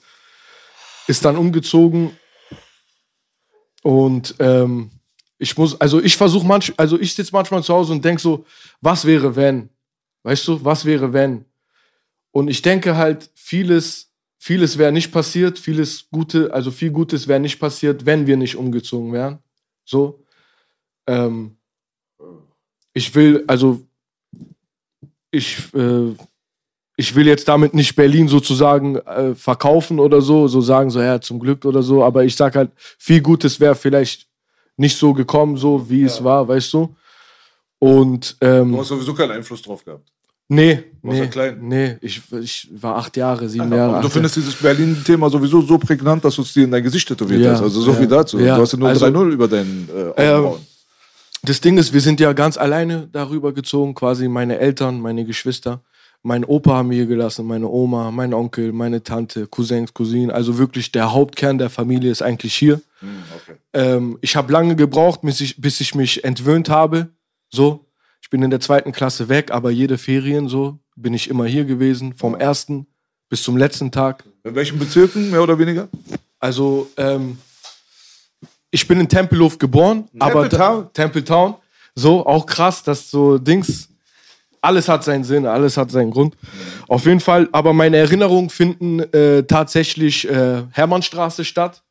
Ist 1.07 1.25
dann 1.25 1.39
umgezogen 1.39 2.11
und 3.83 4.35
ähm, 4.39 4.91
ich 5.39 5.57
muss, 5.57 5.81
also 5.81 6.03
ich 6.03 6.17
versuche 6.17 6.47
manch, 6.47 6.73
also 6.77 6.99
ich 6.99 7.15
sitze 7.15 7.31
manchmal 7.33 7.63
zu 7.63 7.73
Hause 7.73 7.93
und 7.93 8.05
denke 8.05 8.21
so, 8.21 8.45
was 8.81 9.05
wäre 9.05 9.35
wenn? 9.37 9.71
Weißt 10.25 10.47
du, 10.49 10.65
was 10.65 10.85
wäre 10.85 11.13
wenn? 11.13 11.45
Und 12.33 12.49
ich 12.49 12.61
denke 12.61 12.97
halt, 12.97 13.31
vieles, 13.35 14.08
vieles 14.49 14.79
wäre 14.79 14.93
nicht 14.93 15.13
passiert, 15.13 15.59
vieles 15.59 16.09
Gute, 16.11 16.55
also 16.55 16.71
viel 16.71 16.91
Gutes 16.91 17.29
wäre 17.29 17.39
nicht 17.39 17.61
passiert, 17.61 18.07
wenn 18.07 18.27
wir 18.27 18.39
nicht 18.39 18.57
umgezogen 18.57 19.13
wären. 19.13 19.41
So. 19.85 20.25
Ähm, 21.07 21.59
ich 22.95 23.15
will, 23.15 23.45
also 23.47 23.83
ich, 25.31 25.59
äh, 25.75 26.15
ich 26.97 27.15
will 27.15 27.27
jetzt 27.27 27.47
damit 27.47 27.75
nicht 27.75 27.95
Berlin 27.95 28.27
sozusagen 28.27 28.97
äh, 28.97 29.35
verkaufen 29.35 30.01
oder 30.01 30.23
so, 30.23 30.49
so 30.49 30.63
sagen, 30.63 30.89
so 30.89 31.03
ja, 31.03 31.21
zum 31.21 31.41
Glück 31.41 31.67
oder 31.67 31.83
so, 31.83 32.03
aber 32.03 32.25
ich 32.25 32.35
sag 32.35 32.57
halt, 32.57 32.71
viel 32.99 33.21
Gutes 33.21 33.61
wäre 33.61 33.75
vielleicht 33.75 34.29
nicht 34.79 34.97
so 34.97 35.13
gekommen, 35.13 35.59
so 35.59 35.91
wie 35.91 36.05
es 36.05 36.25
war, 36.25 36.49
weißt 36.49 36.73
du? 36.73 36.97
Und 37.81 38.35
ähm, 38.41 38.73
Du 38.73 38.79
hast 38.79 38.89
sowieso 38.89 39.13
keinen 39.13 39.33
Einfluss 39.33 39.61
drauf 39.61 39.85
gehabt. 39.85 40.11
Nee, 40.51 40.85
warst 41.03 41.21
nee, 41.21 41.27
klein. 41.29 41.59
nee, 41.61 41.97
ich, 42.01 42.23
ich 42.41 42.69
war 42.73 42.97
acht 42.97 43.17
Jahre, 43.19 43.49
sieben 43.49 43.71
Jahre. 43.73 43.97
Und 43.97 44.05
du 44.05 44.09
findest 44.09 44.37
dieses 44.37 44.55
Berlin-Thema 44.55 45.29
sowieso 45.29 45.61
so 45.61 45.77
prägnant, 45.77 46.25
dass 46.25 46.37
du 46.37 46.43
es 46.43 46.53
dir 46.55 46.65
in 46.65 46.71
dein 46.71 46.83
Gesicht 46.83 47.07
tätowiert 47.07 47.43
Ja, 47.43 47.53
hast. 47.53 47.61
Also 47.63 47.83
so 47.83 47.91
ja, 47.93 47.97
viel 47.99 48.07
dazu. 48.07 48.39
ja. 48.39 48.57
Du 48.57 48.63
hast 48.63 48.73
ja 48.73 48.79
nur 48.79 48.89
Also- 48.89 49.05
3-0 49.07 49.31
über 49.33 49.47
deinen 49.47 49.89
äh, 49.89 50.23
Ähm, 50.23 50.35
Augenbrauen. 50.37 50.67
Das 51.43 51.61
Ding 51.61 51.77
ist, 51.79 51.93
wir 51.93 52.01
sind 52.01 52.19
ja 52.19 52.33
ganz 52.33 52.57
alleine 52.57 53.09
darüber 53.13 53.53
gezogen, 53.53 53.95
quasi 53.95 54.27
meine 54.27 54.59
Eltern, 54.59 55.01
meine 55.01 55.25
Geschwister. 55.25 55.83
Mein 56.23 56.45
Opa 56.45 56.73
haben 56.79 56.91
wir 56.91 56.97
hier 56.97 57.07
gelassen, 57.07 57.47
meine 57.47 57.69
Oma, 57.69 58.11
mein 58.11 58.35
Onkel, 58.35 58.73
meine 58.73 59.05
Tante, 59.05 59.47
Cousins, 59.47 59.95
Cousinen. 59.95 60.33
Also 60.33 60.59
wirklich 60.59 60.91
der 60.91 61.13
Hauptkern 61.13 61.59
der 61.59 61.71
Familie 61.71 62.11
ist 62.11 62.23
eigentlich 62.23 62.55
hier. 62.57 62.81
Hm, 63.01 63.09
okay. 63.37 63.59
Ähm, 63.75 64.19
ich 64.21 64.35
habe 64.35 64.53
lange 64.53 64.75
gebraucht, 64.75 65.21
bis 65.23 65.41
ich, 65.41 65.61
bis 65.61 65.81
ich 65.81 65.95
mich 65.95 66.25
entwöhnt 66.25 66.71
habe. 66.71 67.09
So, 67.51 67.85
ich 68.29 68.31
bin 68.31 68.43
in 68.43 68.51
der 68.51 68.61
zweiten 68.61 68.93
Klasse 68.93 69.31
weg, 69.31 69.51
aber 69.53 69.71
jede 69.71 69.97
Ferien 69.97 70.51
so 70.51 70.79
bin 70.97 71.15
ich 71.15 71.31
immer 71.31 71.47
hier 71.47 71.65
gewesen, 71.65 72.13
vom 72.13 72.35
ersten 72.35 72.87
bis 73.31 73.43
zum 73.43 73.57
letzten 73.57 73.91
Tag. 73.91 74.23
In 74.45 74.55
welchen 74.55 74.79
Bezirken, 74.79 75.31
mehr 75.31 75.43
oder 75.43 75.59
weniger? 75.59 75.89
Also, 76.39 76.91
ähm, 76.99 77.39
ich 78.71 78.87
bin 78.87 79.01
in 79.01 79.09
Tempelhof 79.09 79.57
geboren, 79.57 80.11
aber 80.19 80.43
Templetown? 80.43 80.93
Templetown. 80.93 81.55
So, 81.95 82.27
auch 82.27 82.45
krass, 82.45 82.83
dass 82.83 83.11
so 83.11 83.39
Dings, 83.39 83.89
alles 84.61 84.91
hat 84.91 85.05
seinen 85.05 85.25
Sinn, 85.25 85.47
alles 85.47 85.79
hat 85.79 85.91
seinen 85.91 86.11
Grund. 86.11 86.37
Auf 86.87 87.07
jeden 87.07 87.21
Fall, 87.21 87.49
aber 87.53 87.73
meine 87.73 87.97
Erinnerungen 87.97 88.51
finden 88.51 89.01
äh, 89.15 89.45
tatsächlich 89.45 90.29
äh, 90.29 90.65
Hermannstraße 90.73 91.47
statt. 91.47 91.83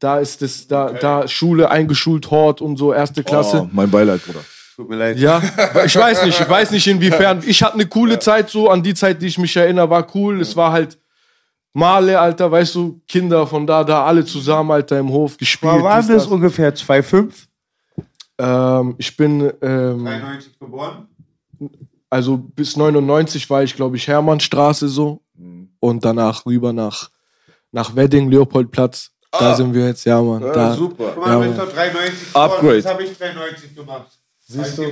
Da 0.00 0.18
ist 0.18 0.42
es, 0.42 0.66
da, 0.66 0.92
da 0.92 1.28
Schule 1.28 1.70
eingeschult, 1.70 2.32
Hort 2.32 2.60
und 2.60 2.78
so, 2.78 2.92
erste 2.92 3.22
Klasse. 3.22 3.62
Oh, 3.62 3.70
mein 3.70 3.92
Beileid, 3.92 4.26
Bruder. 4.26 4.40
Tut 4.82 4.90
mir 4.90 4.96
leid. 4.96 5.18
Ja, 5.18 5.40
ich 5.84 5.94
weiß 5.94 6.24
nicht, 6.24 6.40
ich 6.40 6.48
weiß 6.48 6.72
nicht 6.72 6.86
inwiefern. 6.88 7.40
Ich 7.46 7.62
hatte 7.62 7.74
eine 7.74 7.86
coole 7.86 8.18
Zeit 8.18 8.50
so, 8.50 8.68
an 8.68 8.82
die 8.82 8.94
Zeit, 8.94 9.22
die 9.22 9.26
ich 9.26 9.38
mich 9.38 9.56
erinnere, 9.56 9.88
war 9.88 10.04
cool. 10.12 10.40
Es 10.40 10.56
war 10.56 10.72
halt 10.72 10.98
Male, 11.72 12.18
Alter, 12.18 12.50
weißt 12.50 12.74
du, 12.74 13.00
Kinder 13.06 13.46
von 13.46 13.64
da, 13.64 13.84
da, 13.84 14.04
alle 14.04 14.24
zusammen, 14.24 14.72
Alter, 14.72 14.98
im 14.98 15.08
Hof 15.08 15.36
gespielt. 15.36 15.82
War 15.82 16.00
dies, 16.00 16.08
das 16.08 16.24
das. 16.24 16.26
ungefähr? 16.26 16.74
2,5? 16.74 17.46
Ähm, 18.38 18.94
ich 18.98 19.16
bin, 19.16 19.52
ähm, 19.62 20.04
93 20.04 20.58
geboren? 20.58 21.06
also 22.10 22.36
bis 22.36 22.76
99 22.76 23.48
war 23.48 23.62
ich, 23.62 23.76
glaube 23.76 23.96
ich, 23.96 24.08
Hermannstraße 24.08 24.88
so. 24.88 25.22
Und 25.78 26.04
danach 26.04 26.44
rüber 26.44 26.72
nach, 26.72 27.08
nach 27.70 27.94
Wedding, 27.94 28.30
Leopoldplatz. 28.30 29.12
Da 29.30 29.54
sind 29.54 29.72
wir 29.72 29.86
jetzt, 29.86 30.04
ja, 30.04 30.20
Mann. 30.20 30.42
Ja, 30.42 30.52
da, 30.52 30.74
super. 30.74 31.12
Guck 31.14 31.24
mal, 31.24 31.32
Ja, 31.32 31.40
du 31.40 31.48
bist 31.48 31.60
doch 31.60 31.72
93 31.72 32.36
Upgrade. 32.36 32.60
geboren. 32.60 32.82
Das 32.82 32.92
habe 32.92 33.02
ich 33.04 33.18
93 33.18 33.74
gemacht. 33.76 34.21
Siehst 34.52 34.78
du? 34.78 34.82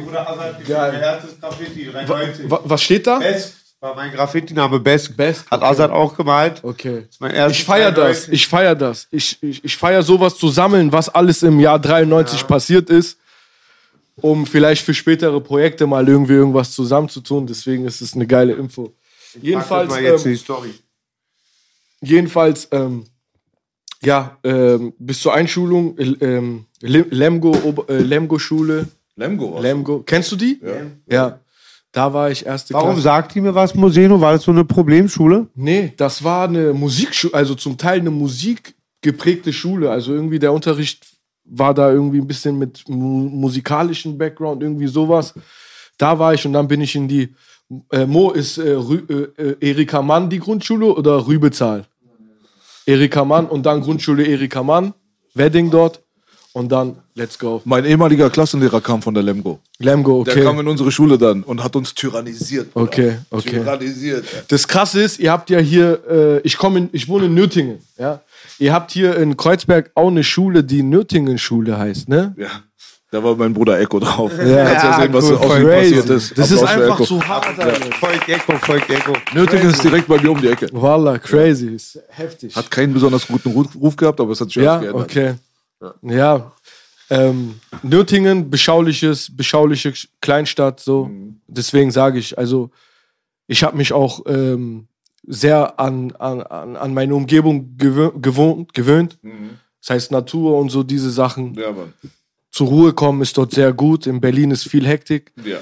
Geil. 0.66 0.92
mein 0.92 1.00
erstes 1.02 1.40
Graffiti, 1.40 1.84
93. 1.90 2.50
Wa- 2.50 2.60
Was 2.64 2.82
steht 2.82 3.06
da? 3.06 3.18
Besk 3.18 3.54
war 3.80 3.94
mein 3.94 4.12
Graffiti-Name, 4.12 4.78
Besk. 4.80 5.16
Besk, 5.16 5.50
Hat 5.50 5.60
okay. 5.60 5.70
Azad 5.70 5.90
auch 5.90 6.14
gemalt. 6.14 6.62
Okay. 6.62 7.06
Ich 7.50 7.64
feier 7.64 7.90
das, 7.90 8.26
93. 8.26 8.32
ich 8.34 8.46
feier 8.48 8.74
das. 8.74 9.08
Ich, 9.10 9.42
ich, 9.42 9.64
ich 9.64 9.76
feier 9.76 10.02
sowas 10.02 10.36
zu 10.36 10.48
sammeln, 10.48 10.92
was 10.92 11.08
alles 11.08 11.42
im 11.42 11.58
Jahr 11.60 11.78
93 11.78 12.46
passiert 12.46 12.90
ist, 12.90 13.18
um 14.16 14.44
vielleicht 14.46 14.84
für 14.84 14.92
spätere 14.92 15.40
Projekte 15.40 15.86
mal 15.86 16.06
irgendwie 16.06 16.34
irgendwas 16.34 16.72
zusammenzutun. 16.72 17.46
Deswegen 17.46 17.86
ist 17.86 18.02
es 18.02 18.12
eine 18.14 18.26
geile 18.26 18.52
Info. 18.52 18.92
Das 19.32 19.42
Jedenfalls, 19.42 19.88
mal 19.90 20.02
jetzt 20.02 20.26
ähm, 20.26 20.32
die 20.32 20.36
Story. 20.38 20.74
jedenfalls, 22.02 22.68
ähm, 22.72 23.04
ja, 24.02 24.38
ähm, 24.44 24.92
bis 24.98 25.20
zur 25.20 25.32
Einschulung, 25.34 25.96
äh, 25.98 26.04
ähm, 26.20 26.66
Lemgo, 26.80 27.84
äh, 27.88 27.98
Lemgo-Schule, 27.98 28.88
Lemgo. 29.20 29.54
was? 29.54 29.62
Lemgo. 29.62 30.02
Kennst 30.04 30.32
du 30.32 30.36
die? 30.36 30.60
Ja. 30.62 31.16
Ja. 31.16 31.40
Da 31.92 32.12
war 32.12 32.30
ich 32.30 32.46
erste 32.46 32.72
Warum 32.74 32.90
Klasse. 32.90 33.02
sagt 33.02 33.34
die 33.34 33.40
mir 33.40 33.54
was, 33.54 33.74
Moseno? 33.74 34.20
War 34.20 34.32
das 34.32 34.44
so 34.44 34.52
eine 34.52 34.64
Problemschule? 34.64 35.48
Nee, 35.56 35.92
das 35.96 36.22
war 36.22 36.46
eine 36.48 36.72
Musikschule, 36.72 37.34
also 37.34 37.56
zum 37.56 37.76
Teil 37.76 37.98
eine 37.98 38.10
musikgeprägte 38.12 39.52
Schule. 39.52 39.90
Also 39.90 40.12
irgendwie 40.14 40.38
der 40.38 40.52
Unterricht 40.52 41.04
war 41.44 41.74
da 41.74 41.90
irgendwie 41.90 42.18
ein 42.20 42.28
bisschen 42.28 42.58
mit 42.58 42.88
mu 42.88 43.28
musikalischen 43.28 44.16
Background, 44.16 44.62
irgendwie 44.62 44.86
sowas. 44.86 45.34
Da 45.98 46.18
war 46.18 46.32
ich 46.32 46.46
und 46.46 46.52
dann 46.52 46.68
bin 46.68 46.80
ich 46.80 46.94
in 46.94 47.08
die. 47.08 47.34
Äh, 47.90 48.06
Mo 48.06 48.30
ist 48.30 48.58
äh, 48.58 48.70
Rü 48.70 49.02
äh, 49.08 49.42
äh, 49.42 49.56
Erika 49.60 50.00
Mann 50.02 50.28
die 50.30 50.38
Grundschule 50.40 50.86
oder 50.94 51.26
Rübezahl? 51.26 51.86
Erika 52.86 53.24
Mann 53.24 53.46
und 53.46 53.64
dann 53.66 53.80
Grundschule 53.80 54.24
Erika 54.24 54.62
Mann, 54.62 54.94
Wedding 55.34 55.70
dort 55.70 56.02
und 56.52 56.70
dann 56.72 56.98
Let's 57.20 57.38
Go. 57.38 57.60
Mein 57.66 57.84
ehemaliger 57.84 58.30
Klassenlehrer 58.30 58.80
kam 58.80 59.02
von 59.02 59.12
der 59.12 59.22
Lemgo. 59.22 59.60
Lemgo, 59.78 60.24
Der 60.24 60.36
kam 60.36 60.52
okay. 60.54 60.60
in 60.60 60.68
unsere 60.68 60.90
Schule 60.90 61.18
dann 61.18 61.42
und 61.42 61.62
hat 61.62 61.76
uns 61.76 61.92
tyrannisiert. 61.92 62.72
Bruder. 62.72 62.86
Okay, 62.86 63.18
okay. 63.28 63.50
Tyrannisiert. 63.50 64.24
Das 64.48 64.66
Krasse 64.66 65.02
ist, 65.02 65.18
ihr 65.18 65.30
habt 65.30 65.50
ja 65.50 65.58
hier, 65.58 66.00
äh, 66.10 66.38
ich 66.40 66.56
komme, 66.56 66.88
ich 66.92 67.08
wohne 67.08 67.26
in 67.26 67.34
Nürtingen, 67.34 67.78
ja. 67.98 68.22
Ihr 68.58 68.72
habt 68.72 68.90
hier 68.90 69.16
in 69.16 69.36
Kreuzberg 69.36 69.90
auch 69.94 70.08
eine 70.08 70.24
Schule, 70.24 70.64
die 70.64 70.82
Nürtingen-Schule 70.82 71.76
heißt, 71.76 72.08
ne? 72.08 72.34
Ja. 72.38 72.48
Da 73.10 73.22
war 73.22 73.34
mein 73.36 73.52
Bruder 73.52 73.78
Echo 73.78 73.98
drauf. 73.98 74.32
Ja. 74.38 74.64
Kannst 74.64 74.84
ja 74.84 75.00
sehen, 75.00 75.12
was 75.12 75.24
cool, 75.24 75.36
aus 75.36 75.44
ihm 75.44 75.64
crazy. 75.66 75.94
passiert 75.94 76.10
ist. 76.10 76.38
Das 76.38 76.50
ist 76.50 76.62
Applaus 76.62 76.70
für 76.72 76.82
einfach 76.82 76.94
Echo. 76.94 77.04
zu 77.04 77.28
hart, 77.28 77.46
Alter. 77.46 77.92
Volk 77.98 78.28
Echo, 78.28 78.52
Volk 78.58 78.88
Echo. 78.88 79.12
Nötigen 79.34 79.68
ist 79.68 79.84
direkt 79.84 80.08
bei 80.08 80.22
mir 80.22 80.30
um 80.30 80.40
die 80.40 80.48
Ecke. 80.48 80.68
Wallah, 80.72 81.18
crazy. 81.18 81.74
Ist 81.74 81.98
heftig. 82.08 82.56
Hat 82.56 82.70
keinen 82.70 82.94
besonders 82.94 83.26
guten 83.26 83.50
Ruf, 83.50 83.96
gehabt, 83.96 84.20
aber 84.20 84.32
es 84.32 84.40
hat 84.40 84.46
sich 84.48 84.62
ja, 84.62 84.78
geändert. 84.78 85.02
okay. 85.02 85.34
Ja. 86.02 86.52
Ähm, 87.10 87.60
Nürtingen, 87.82 88.50
beschauliches, 88.50 89.36
beschauliche 89.36 89.92
Kleinstadt, 90.20 90.80
so. 90.80 91.06
Mhm. 91.06 91.40
Deswegen 91.48 91.90
sage 91.90 92.18
ich, 92.18 92.38
also, 92.38 92.70
ich 93.48 93.64
habe 93.64 93.76
mich 93.76 93.92
auch 93.92 94.22
ähm, 94.26 94.86
sehr 95.26 95.78
an, 95.80 96.12
an, 96.12 96.42
an 96.42 96.94
meine 96.94 97.14
Umgebung 97.14 97.76
gewohnt, 97.76 98.72
gewöhnt. 98.72 99.18
Mhm. 99.22 99.58
Das 99.80 99.90
heißt 99.90 100.12
Natur 100.12 100.58
und 100.58 100.70
so 100.70 100.82
diese 100.82 101.10
Sachen. 101.10 101.54
Ja, 101.54 101.72
Mann. 101.72 101.92
Zur 102.52 102.68
Ruhe 102.68 102.92
kommen 102.92 103.22
ist 103.22 103.36
dort 103.36 103.52
sehr 103.52 103.72
gut. 103.72 104.06
In 104.06 104.20
Berlin 104.20 104.50
ist 104.50 104.68
viel 104.68 104.86
Hektik. 104.86 105.32
Ja. 105.44 105.58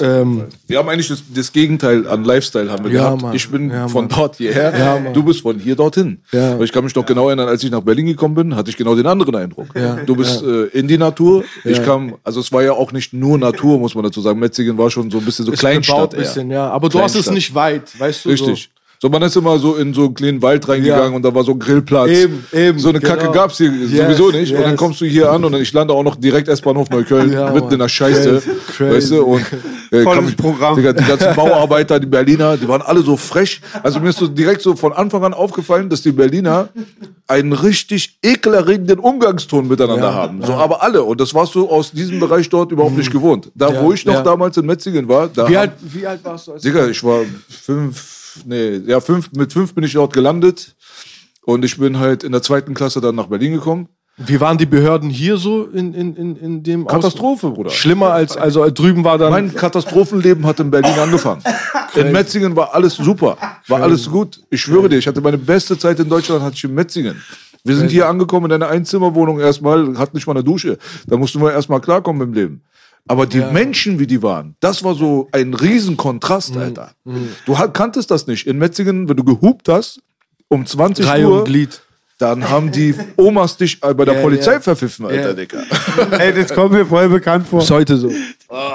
Ähm, 0.00 0.44
wir 0.66 0.78
haben 0.78 0.88
eigentlich 0.88 1.08
das, 1.08 1.22
das 1.34 1.52
Gegenteil 1.52 2.06
an 2.08 2.24
Lifestyle 2.24 2.70
haben 2.70 2.84
wir 2.84 2.92
Ja, 2.92 3.04
gehabt. 3.04 3.22
Mann. 3.22 3.34
Ich 3.34 3.48
bin 3.50 3.70
Ja, 3.70 3.88
von 3.88 4.08
dort 4.08 4.36
hierher, 4.36 4.76
Ja, 4.78 4.98
du 5.12 5.22
bist 5.22 5.40
von 5.42 5.58
hier 5.58 5.76
dorthin. 5.76 6.18
Ja. 6.32 6.58
Ich 6.60 6.72
kann 6.72 6.84
mich 6.84 6.94
noch 6.94 7.06
genau 7.06 7.28
erinnern, 7.28 7.48
als 7.48 7.62
ich 7.64 7.70
nach 7.70 7.80
Berlin 7.82 8.06
gekommen 8.06 8.34
bin, 8.34 8.56
hatte 8.56 8.70
ich 8.70 8.76
genau 8.76 8.94
den 8.94 9.06
anderen 9.06 9.34
Eindruck. 9.34 9.68
Ja. 9.74 9.96
Du 10.04 10.16
bist 10.16 10.42
äh, 10.42 10.64
in 10.78 10.88
die 10.88 10.98
Natur. 10.98 11.44
Ich 11.64 11.78
Ja. 11.78 11.84
kam, 11.84 12.14
also 12.24 12.40
es 12.40 12.52
war 12.52 12.62
ja 12.62 12.72
auch 12.72 12.92
nicht 12.92 13.12
nur 13.12 13.38
Natur, 13.38 13.78
muss 13.78 13.94
man 13.94 14.04
dazu 14.04 14.20
sagen. 14.20 14.38
Metzingen 14.38 14.76
war 14.78 14.90
schon 14.90 15.10
so 15.10 15.18
ein 15.18 15.24
bisschen 15.24 15.44
so 15.46 15.52
Kleinstadt. 15.52 16.10
bebaut 16.10 16.16
bisschen, 16.16 16.50
ja. 16.50 16.68
Aber 16.70 16.88
du 16.88 16.98
hast 17.00 17.14
es 17.14 17.26
Kleinstadt. 17.26 17.34
nicht 17.34 17.54
weit, 17.54 18.00
weißt 18.00 18.24
du? 18.24 18.28
Richtig. 18.30 18.70
So, 18.74 18.75
man 19.08 19.22
ist 19.22 19.36
immer 19.36 19.58
so 19.58 19.76
in 19.76 19.92
so 19.94 20.04
einen 20.06 20.14
kleinen 20.14 20.42
Wald 20.42 20.68
reingegangen 20.68 21.10
Ja. 21.10 21.16
und 21.16 21.22
da 21.22 21.34
war 21.34 21.44
so 21.44 21.52
ein 21.52 21.58
Grillplatz. 21.58 22.08
Eben, 22.10 22.44
eben, 22.52 22.78
So 22.78 22.88
eine 22.90 23.00
genau. 23.00 23.14
Kacke 23.14 23.32
gab's 23.32 23.58
hier 23.58 23.70
Yes, 23.72 23.90
sowieso 24.18 24.30
nicht. 24.30 24.52
Und 24.54 24.60
dann 24.62 24.70
yes. 24.72 24.78
kommst 24.78 25.00
du 25.00 25.04
hier 25.06 25.30
an 25.30 25.44
und 25.44 25.52
dann 25.52 25.60
ich 25.60 25.72
lande 25.72 25.92
auch 25.94 26.02
noch 26.02 26.16
direkt 26.16 26.48
S-Bahnhof 26.48 26.90
Neukölln, 26.90 27.32
Ja, 27.32 27.46
mitten 27.50 27.64
Mann. 27.66 27.72
in 27.74 27.78
der 27.80 27.88
Scheiße. 27.88 28.40
Crazy, 28.42 28.50
crazy. 28.76 28.94
Weißt 28.96 29.10
du? 29.12 29.24
Und 29.24 29.44
äh, 29.90 30.02
Volles 30.02 30.30
ich- 30.30 30.36
Programm. 30.36 30.76
Digga, 30.76 30.92
die 30.92 31.04
ganzen 31.04 31.34
Bauarbeiter, 31.36 31.98
die 32.00 32.06
Berliner, 32.06 32.56
die 32.56 32.66
waren 32.68 32.82
alle 32.82 33.02
so 33.02 33.16
frech. 33.16 33.60
Also 33.82 34.00
mir 34.00 34.10
ist 34.10 34.18
so 34.18 34.26
direkt 34.26 34.62
so 34.62 34.74
von 34.76 34.92
Anfang 34.92 35.24
an 35.24 35.34
aufgefallen, 35.34 35.88
dass 35.88 36.02
die 36.02 36.12
Berliner 36.12 36.68
einen 37.28 37.52
richtig 37.52 38.18
ekelerregenden 38.22 38.98
Umgangston 39.00 39.66
miteinander 39.68 40.08
Ja, 40.08 40.14
haben. 40.14 40.42
So, 40.44 40.52
aber 40.54 40.82
alle. 40.82 41.02
Und 41.02 41.20
das 41.20 41.34
warst 41.34 41.54
du 41.54 41.68
aus 41.68 41.90
diesem 41.90 42.20
Bereich 42.20 42.48
dort 42.48 42.70
überhaupt 42.72 42.96
nicht 42.96 43.10
gewohnt. 43.10 43.50
Da, 43.54 43.82
wo 43.82 43.92
ich 43.92 44.04
noch 44.06 44.22
damals 44.22 44.56
in 44.56 44.66
Metzingen 44.66 45.08
war, 45.08 45.28
da 45.28 45.48
Wie 45.48 45.56
alt, 45.56 45.72
wie 45.82 46.06
alt 46.06 46.20
warst 46.24 46.46
du? 46.46 46.52
Als 46.52 46.62
Digga, 46.62 46.86
ich 46.86 47.02
war 47.02 47.20
fünf, 47.48 48.15
nee, 48.44 48.76
ja, 48.86 49.00
fünf, 49.00 49.32
mit 49.32 49.52
fünf 49.52 49.74
bin 49.74 49.84
ich 49.84 49.92
dort 49.92 50.12
gelandet. 50.12 50.76
Und 51.44 51.64
ich 51.64 51.78
bin 51.78 51.98
halt 51.98 52.24
in 52.24 52.32
der 52.32 52.42
zweiten 52.42 52.74
Klasse 52.74 53.00
dann 53.00 53.14
nach 53.14 53.28
Berlin 53.28 53.52
gekommen. 53.52 53.88
Wie 54.18 54.40
waren 54.40 54.56
die 54.56 54.66
Behörden 54.66 55.10
hier 55.10 55.36
so 55.36 55.66
in, 55.66 55.92
in, 55.92 56.16
in, 56.16 56.36
in 56.36 56.62
dem 56.62 56.86
Katastrophe, 56.86 57.50
Bruder. 57.50 57.68
Aus 57.68 57.76
Schlimmer 57.76 58.12
als, 58.12 58.36
also 58.36 58.68
drüben 58.70 59.04
war 59.04 59.18
dann. 59.18 59.30
Mein 59.30 59.54
Katastrophenleben 59.54 60.46
hat 60.46 60.58
in 60.58 60.70
Berlin 60.70 60.98
angefangen. 60.98 61.42
In 61.94 62.12
Metzingen 62.12 62.56
war 62.56 62.74
alles 62.74 62.96
super, 62.96 63.36
war 63.68 63.82
alles 63.82 64.10
gut. 64.10 64.40
Ich 64.50 64.62
schwöre 64.62 64.88
dir, 64.88 64.98
ich 64.98 65.06
hatte 65.06 65.20
meine 65.20 65.38
beste 65.38 65.78
Zeit 65.78 66.00
in 66.00 66.08
Deutschland, 66.08 66.42
hatte 66.42 66.56
ich 66.56 66.64
in 66.64 66.74
Metzingen. 66.74 67.22
Wir 67.62 67.76
sind 67.76 67.90
hier 67.90 68.08
angekommen 68.08 68.46
in 68.46 68.52
einer 68.52 68.68
Einzimmerwohnung 68.68 69.38
erstmal, 69.40 69.98
hat 69.98 70.14
nicht 70.14 70.26
mal 70.26 70.32
eine 70.32 70.44
Dusche. 70.44 70.78
Da 71.06 71.16
mussten 71.16 71.40
wir 71.42 71.52
erstmal 71.52 71.80
klarkommen 71.80 72.28
im 72.28 72.32
Leben. 72.32 72.62
Aber 73.08 73.26
die 73.26 73.38
Menschen, 73.40 73.98
wie 73.98 74.06
die 74.06 74.22
waren, 74.22 74.56
das 74.60 74.82
war 74.82 74.94
so 74.94 75.28
ein 75.32 75.54
Riesenkontrast, 75.54 76.54
Mhm. 76.56 76.60
Alter. 76.60 76.90
Du 77.44 77.58
ha- 77.58 77.68
kanntest 77.68 78.10
das 78.10 78.26
nicht. 78.26 78.46
In 78.46 78.58
Metzingen, 78.58 79.08
wenn 79.08 79.16
du 79.16 79.24
gehupt 79.24 79.68
hast, 79.68 80.00
um 80.48 80.66
20 80.66 81.06
Reihe 81.06 81.28
Uhr, 81.28 81.38
und 81.40 81.44
Glied. 81.44 81.80
dann 82.18 82.48
haben 82.48 82.72
die 82.72 82.94
Omas 83.16 83.56
dich 83.56 83.80
bei 83.80 83.92
der 83.94 84.14
Ja, 84.14 84.22
Polizei 84.22 84.52
ja. 84.54 84.60
verpfiffen, 84.60 85.06
Alter, 85.06 85.28
Ja. 85.28 85.32
Digga. 85.34 85.58
Ey, 86.18 86.32
das 86.34 86.52
kommt 86.54 86.72
mir 86.72 86.86
voll 86.86 87.08
bekannt 87.08 87.46
vor. 87.46 87.60
Bis 87.60 87.70
heute 87.70 87.96
so. 87.96 88.08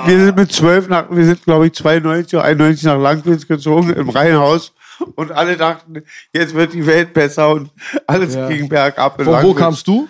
Wir 0.05 0.25
sind 0.25 0.35
mit 0.35 0.51
zwölf 0.51 0.87
nach, 0.87 1.05
wir 1.09 1.25
sind 1.25 1.43
glaube 1.43 1.67
ich 1.67 1.73
92 1.73 2.35
oder 2.37 2.43
91 2.45 2.83
nach 2.85 2.99
Langwitz 2.99 3.47
gezogen 3.47 3.91
im 3.93 4.09
Reihenhaus 4.09 4.73
und 5.15 5.31
alle 5.31 5.57
dachten, 5.57 6.03
jetzt 6.33 6.53
wird 6.53 6.73
die 6.73 6.85
Welt 6.85 7.13
besser 7.13 7.49
und 7.51 7.69
alles 8.05 8.35
Ja. 8.35 8.47
ging 8.49 8.67
bergab. 8.69 9.17
in 9.19 9.25
Von 9.25 9.41
wo 9.43 9.53
kamst 9.53 9.87
du? 9.87 10.07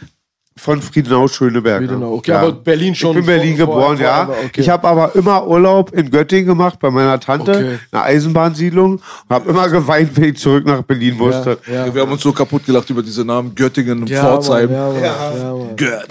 Von 0.63 0.79
Friedenau 0.79 1.27
Schöneberg. 1.27 1.79
Friedenau, 1.79 2.13
okay, 2.13 2.33
aber 2.33 2.51
Berlin 2.51 2.93
schon 2.93 3.17
Ich 3.17 3.25
bin 3.25 3.25
Berlin 3.25 3.57
vor- 3.57 3.65
geboren, 3.65 3.97
vor- 3.97 4.05
ja. 4.05 4.29
okay. 4.45 4.61
Ich 4.61 4.69
habe 4.69 4.87
aber 4.87 5.15
immer 5.15 5.47
Urlaub 5.47 5.91
in 5.91 6.11
Göttingen 6.11 6.45
gemacht 6.45 6.77
bei 6.79 6.91
meiner 6.91 7.19
Tante, 7.19 7.51
Okay. 7.51 7.79
eine 7.91 8.03
Eisenbahnsiedlung 8.03 8.91
und 8.93 9.01
habe 9.35 9.49
immer 9.49 9.67
geweint, 9.69 10.11
wenn 10.17 10.25
ich 10.25 10.37
zurück 10.37 10.63
nach 10.67 10.83
Berlin 10.83 11.17
musste. 11.17 11.57
Ja, 11.65 11.87
ja. 11.87 11.95
Wir 11.95 12.03
haben 12.03 12.11
uns 12.11 12.21
so 12.21 12.31
kaputt 12.31 12.63
gelacht 12.67 12.87
über 12.91 13.01
diese 13.01 13.25
Namen 13.25 13.55
Göttingen 13.55 14.01
und 14.03 14.09
Ja, 14.11 14.21
Pforzheim. 14.21 14.71
Mann, 14.71 14.77
ja, 15.01 15.11
Mann, 15.11 15.37
ja, 15.41 15.53
Mann. 15.53 15.75
Gött. 15.75 16.07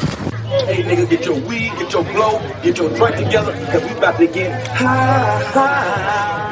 Hey 0.66 0.82
niggas, 0.84 1.08
get 1.08 1.24
your 1.28 1.36
weed, 1.48 1.70
get 1.78 1.94
your 1.94 2.02
blow, 2.02 2.40
get 2.64 2.76
your 2.76 2.88
drink 2.90 3.18
together, 3.18 3.52
cause 3.70 3.82
we 3.84 4.04
about 4.04 4.18
to 4.18 4.26
get 4.32 4.50
high, 4.74 6.50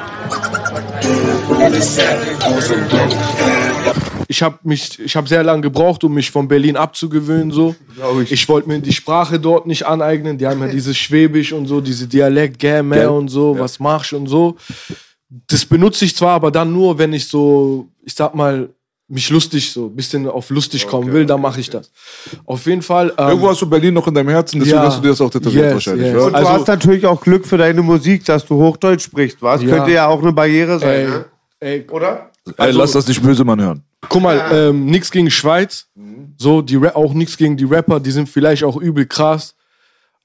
Ich 4.31 4.43
habe 4.43 4.59
mich, 4.63 4.99
ich 5.01 5.17
habe 5.17 5.27
sehr 5.27 5.43
lange 5.43 5.63
gebraucht, 5.63 6.05
um 6.05 6.13
mich 6.13 6.31
von 6.31 6.47
Berlin 6.47 6.77
abzugewöhnen. 6.77 7.51
So, 7.51 7.75
ich. 8.23 8.31
ich 8.33 8.49
wollte 8.49 8.69
mir 8.69 8.79
die 8.79 8.93
Sprache 8.93 9.41
dort 9.41 9.67
nicht 9.67 9.87
aneignen. 9.87 10.37
Die 10.37 10.47
haben 10.47 10.61
ja 10.61 10.69
dieses 10.69 10.99
Schwäbisch 10.99 11.53
und 11.55 11.65
so, 11.67 11.81
diese 11.81 12.07
Dialekt, 12.07 12.59
Gäme 12.59 13.11
und 13.11 13.29
so, 13.29 13.59
was 13.59 13.81
machst 13.81 14.13
und 14.13 14.27
so. 14.27 14.57
Das 15.49 15.65
benutze 15.65 16.05
ich 16.05 16.15
zwar, 16.15 16.35
aber 16.35 16.51
dann 16.51 16.73
nur, 16.73 16.99
wenn 16.99 17.13
ich 17.15 17.27
so, 17.27 17.89
ich 18.05 18.15
sag 18.15 18.35
mal, 18.35 18.69
mich 19.11 19.31
lustig 19.31 19.73
so, 19.73 19.87
ein 19.87 19.97
bisschen 19.97 20.29
auf 20.29 20.51
lustig 20.51 20.87
kommen 20.87 21.11
will, 21.11 21.25
dann 21.25 21.41
mache 21.41 21.61
ich 21.61 21.71
das. 21.71 21.91
Auf 22.45 22.67
jeden 22.67 22.83
Fall. 22.83 23.11
Ähm, 23.17 23.29
Irgendwo 23.29 23.49
hast 23.49 23.63
du 23.63 23.67
Berlin 23.71 23.95
noch 23.95 24.07
in 24.07 24.13
deinem 24.13 24.29
Herzen, 24.29 24.59
deswegen 24.61 24.77
Ja. 24.77 24.85
hast 24.85 24.99
du 24.99 25.03
dir 25.03 25.09
das 25.09 25.21
auch 25.23 25.31
tätowiert 25.31 25.65
Yes, 25.65 25.73
wahrscheinlich. 25.73 26.07
yes. 26.09 26.15
Ja? 26.17 26.23
Und 26.27 26.35
Also- 26.35 26.51
du 26.53 26.59
hast 26.59 26.67
natürlich 26.69 27.07
auch 27.07 27.19
Glück 27.19 27.47
für 27.47 27.57
deine 27.57 27.81
Musik, 27.81 28.27
dass 28.27 28.45
du 28.45 28.57
Hochdeutsch 28.57 29.05
sprichst, 29.05 29.39
was? 29.41 29.63
Ja. 29.63 29.69
Könnte 29.71 29.93
ja 29.93 30.07
auch 30.07 30.21
eine 30.23 30.35
Barriere 30.35 30.79
sein, 30.79 30.91
ey, 30.91 31.07
ne? 31.09 31.25
ey, 31.61 31.87
oder? 31.91 32.31
Ey, 32.59 32.73
lass 32.73 32.93
das 32.93 33.09
nicht 33.09 33.23
böse 33.23 33.45
Mann 33.45 33.61
hören. 33.61 33.83
Guck 34.09 34.23
mal, 34.23 34.49
ähm, 34.53 34.87
nix 34.87 35.11
gegen 35.11 35.31
Schweiz, 35.31 35.89
so 36.37 36.63
die 36.63 36.77
Ra 36.77 36.95
auch 36.95 37.15
nichts 37.15 37.37
gegen 37.37 37.57
die 37.57 37.65
Rapper, 37.65 37.99
die 38.01 38.13
sind 38.13 38.29
vielleicht 38.29 38.63
auch 38.63 38.77
übel 38.77 39.07
krass, 39.07 39.57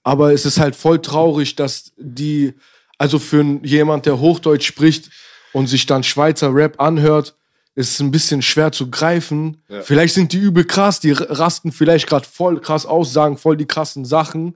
aber 0.04 0.34
es 0.34 0.46
ist 0.46 0.60
halt 0.60 0.76
voll 0.76 1.02
traurig, 1.02 1.56
dass 1.56 1.92
die, 1.98 2.54
also 2.98 3.18
für 3.18 3.44
jemand, 3.64 4.06
der 4.06 4.20
Hochdeutsch 4.20 4.66
spricht 4.68 5.10
und 5.54 5.68
sich 5.68 5.86
dann 5.86 6.04
Schweizer 6.04 6.54
Rap 6.54 6.80
anhört, 6.80 7.36
ist 7.76 7.94
es 7.94 8.00
ein 8.00 8.12
bisschen 8.12 8.44
schwer 8.44 8.72
zu 8.72 8.92
greifen. 8.92 9.64
Vielleicht 9.82 10.14
sind 10.14 10.32
die 10.32 10.38
übel 10.38 10.66
krass, 10.66 11.00
die 11.00 11.12
rasten 11.12 11.72
vielleicht 11.72 12.08
gerade 12.08 12.28
voll 12.28 12.62
krass 12.62 12.86
aus, 12.86 13.12
sagen 13.12 13.38
voll 13.38 13.58
die 13.58 13.66
krassen 13.66 14.06
Sachen. 14.06 14.56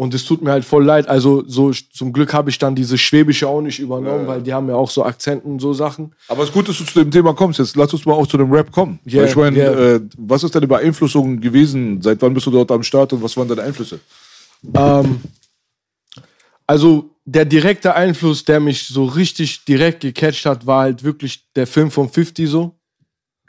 Und 0.00 0.14
es 0.14 0.24
tut 0.24 0.42
mir 0.42 0.52
halt 0.52 0.64
voll 0.64 0.84
leid. 0.84 1.08
Also 1.08 1.42
so 1.48 1.72
zum 1.72 2.12
Glück 2.12 2.32
habe 2.32 2.50
ich 2.50 2.58
dann 2.58 2.76
diese 2.76 2.96
Schwäbische 2.96 3.48
auch 3.48 3.60
nicht 3.60 3.80
übernommen, 3.80 4.28
weil 4.28 4.40
die 4.40 4.54
haben 4.54 4.68
ja 4.68 4.76
auch 4.76 4.88
so 4.88 5.04
Akzenten 5.04 5.50
und 5.50 5.58
so 5.58 5.72
Sachen. 5.72 6.14
Aber 6.28 6.44
es 6.44 6.50
ist 6.50 6.54
gut, 6.54 6.68
dass 6.68 6.78
du 6.78 6.84
zu 6.84 7.00
dem 7.00 7.10
Thema 7.10 7.34
kommst. 7.34 7.58
Jetzt 7.58 7.74
lass 7.74 7.92
uns 7.92 8.06
mal 8.06 8.12
auch 8.12 8.28
zu 8.28 8.38
dem 8.38 8.52
Rap 8.52 8.70
kommen. 8.70 9.00
Yeah, 9.04 9.22
Weil 9.22 9.28
ich 9.28 9.36
meine, 9.36 9.58
yeah. 9.58 9.94
äh, 9.96 10.00
was 10.16 10.44
ist 10.44 10.54
deine 10.54 10.68
Beeinflussung 10.68 11.40
gewesen? 11.40 12.00
Seit 12.00 12.22
wann 12.22 12.32
bist 12.32 12.46
du 12.46 12.52
dort 12.52 12.70
am 12.70 12.84
Start 12.84 13.12
und 13.12 13.24
was 13.24 13.36
waren 13.36 13.48
deine 13.48 13.62
Einflüsse? 13.62 13.98
Ähm, 14.72 15.20
also 16.64 17.10
der 17.24 17.44
direkte 17.44 17.92
Einfluss, 17.96 18.44
der 18.44 18.60
mich 18.60 18.86
so 18.86 19.04
richtig 19.04 19.64
direkt 19.64 20.02
gecatcht 20.02 20.46
hat, 20.46 20.64
war 20.64 20.82
halt 20.82 21.02
wirklich 21.02 21.44
der 21.56 21.66
Film 21.66 21.90
von 21.90 22.08
50 22.08 22.48
so. 22.48 22.78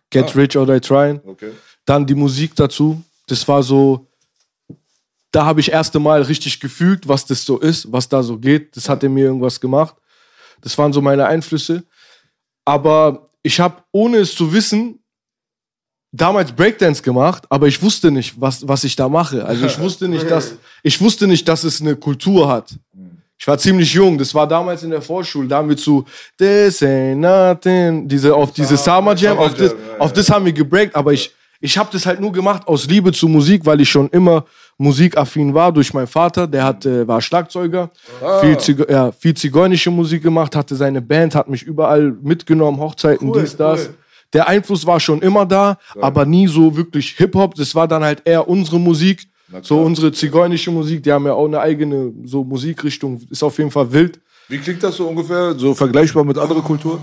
Get 0.10 0.36
Rich 0.36 0.58
or 0.58 0.66
Die 0.66 0.82
Tryin'. 0.82 1.22
Okay. 1.24 1.52
Dann 1.86 2.08
die 2.08 2.16
Musik 2.16 2.56
dazu. 2.56 3.04
Das 3.28 3.47
war 3.47 3.62
so, 3.62 4.08
da 5.32 5.46
habe 5.46 5.60
ich 5.60 5.72
erste 5.72 6.00
Mal 6.00 6.22
richtig 6.24 6.60
gefühlt, 6.60 7.08
was 7.08 7.26
das 7.26 7.46
so 7.46 7.60
ist, 7.60 7.92
was 7.92 8.10
da 8.10 8.24
so 8.24 8.38
geht. 8.38 8.76
Das 8.76 8.90
hat 8.90 9.04
in 9.04 9.14
mir 9.14 9.26
irgendwas 9.26 9.60
gemacht. 9.60 9.96
Das 10.62 10.78
waren 10.78 10.92
so 10.92 11.02
meine 11.02 11.26
Einflüsse. 11.26 11.84
Aber 12.66 13.30
ich 13.44 13.60
habe, 13.60 13.84
ohne 13.92 14.18
es 14.18 14.36
zu 14.36 14.52
wissen, 14.52 15.00
damals 16.12 16.52
Breakdance 16.52 17.04
gemacht, 17.04 17.46
aber 17.50 17.68
ich 17.68 17.82
wusste 17.82 18.12
nicht, 18.12 18.40
was, 18.40 18.68
was 18.68 18.84
ich 18.84 18.96
da 18.96 19.08
mache. 19.08 19.46
Also 19.46 19.66
ich 19.66 19.80
wusste 19.80 20.08
nicht, 20.08 20.30
dass, 20.30 20.56
ich 20.84 21.00
wusste 21.00 21.28
nicht, 21.28 21.48
dass 21.48 21.64
es 21.64 21.82
eine 21.82 21.96
Kultur 21.96 22.48
hat. 22.48 22.76
Ich 23.38 23.48
war 23.48 23.58
ziemlich 23.58 23.94
jung, 23.94 24.18
das 24.18 24.36
war 24.36 24.46
damals 24.46 24.84
in 24.84 24.90
der 24.90 25.02
Vorschule, 25.02 25.48
da 25.48 25.58
haben 25.58 25.70
wir 25.70 25.78
zu 25.78 26.04
This 26.38 26.82
ain't 26.82 27.16
nothing, 27.16 28.06
diese, 28.06 28.36
auf 28.36 28.52
diese 28.52 28.76
Summer 28.76 29.16
Jam, 29.16 29.38
auf 29.38 29.54
das, 29.54 29.74
auf 29.98 30.12
das 30.12 30.30
haben 30.30 30.44
wir 30.44 30.52
gebreakt, 30.52 30.94
aber 30.94 31.14
ich, 31.14 31.34
ich 31.62 31.78
habe 31.78 31.90
das 31.90 32.06
halt 32.06 32.20
nur 32.20 32.34
gemacht 32.34 32.68
aus 32.68 32.86
Liebe 32.88 33.14
zur 33.14 33.30
Musik, 33.30 33.66
weil 33.66 33.80
ich 33.80 33.90
schon 33.90 34.10
immer 34.10 34.46
musikaffin 34.80 35.54
war 35.54 35.72
durch 35.72 35.94
meinen 35.94 36.08
Vater, 36.08 36.48
der 36.48 36.64
hat, 36.64 36.86
äh, 36.86 37.08
war 37.08 37.22
Schlagzeuger, 37.22 37.92
viel, 38.42 38.58
Ziga 38.58 38.86
ja, 38.90 39.12
viel 39.12 39.36
zigeunische 39.36 39.92
Musik 39.92 40.24
gemacht, 40.24 40.56
hatte 40.56 40.76
seine 40.76 41.02
Band, 41.02 41.36
hat 41.36 41.50
mich 41.50 41.62
überall 41.64 42.16
mitgenommen, 42.24 42.80
Hochzeiten, 42.80 43.32
dies, 43.32 43.56
das. 43.56 43.90
Der 44.32 44.48
Einfluss 44.48 44.86
war 44.86 45.00
schon 45.00 45.22
immer 45.22 45.46
da, 45.46 45.78
aber 46.00 46.26
nie 46.26 46.48
so 46.48 46.76
wirklich 46.78 47.12
Hip-Hop. 47.18 47.56
Das 47.56 47.76
war 47.76 47.88
dann 47.88 48.04
halt 48.04 48.22
eher 48.26 48.48
unsere 48.48 48.80
Musik, 48.80 49.28
so 49.64 49.82
unsere 49.82 50.12
zigeunische 50.12 50.72
Musik. 50.72 51.04
Die 51.04 51.12
haben 51.12 51.26
ja 51.26 51.34
auch 51.34 51.48
eine 51.48 51.60
eigene 51.60 52.14
so 52.26 52.44
Musikrichtung. 52.44 53.20
Ist 53.30 53.44
auf 53.44 53.58
jeden 53.58 53.72
Fall 53.72 53.92
wild. 53.92 54.20
Wie 54.48 54.60
klingt 54.60 54.82
das 54.84 54.96
so 54.96 55.08
ungefähr? 55.08 55.56
So 55.58 55.74
vergleichbar 55.74 56.24
mit 56.24 56.38
anderer 56.38 56.62
Kultur? 56.62 57.02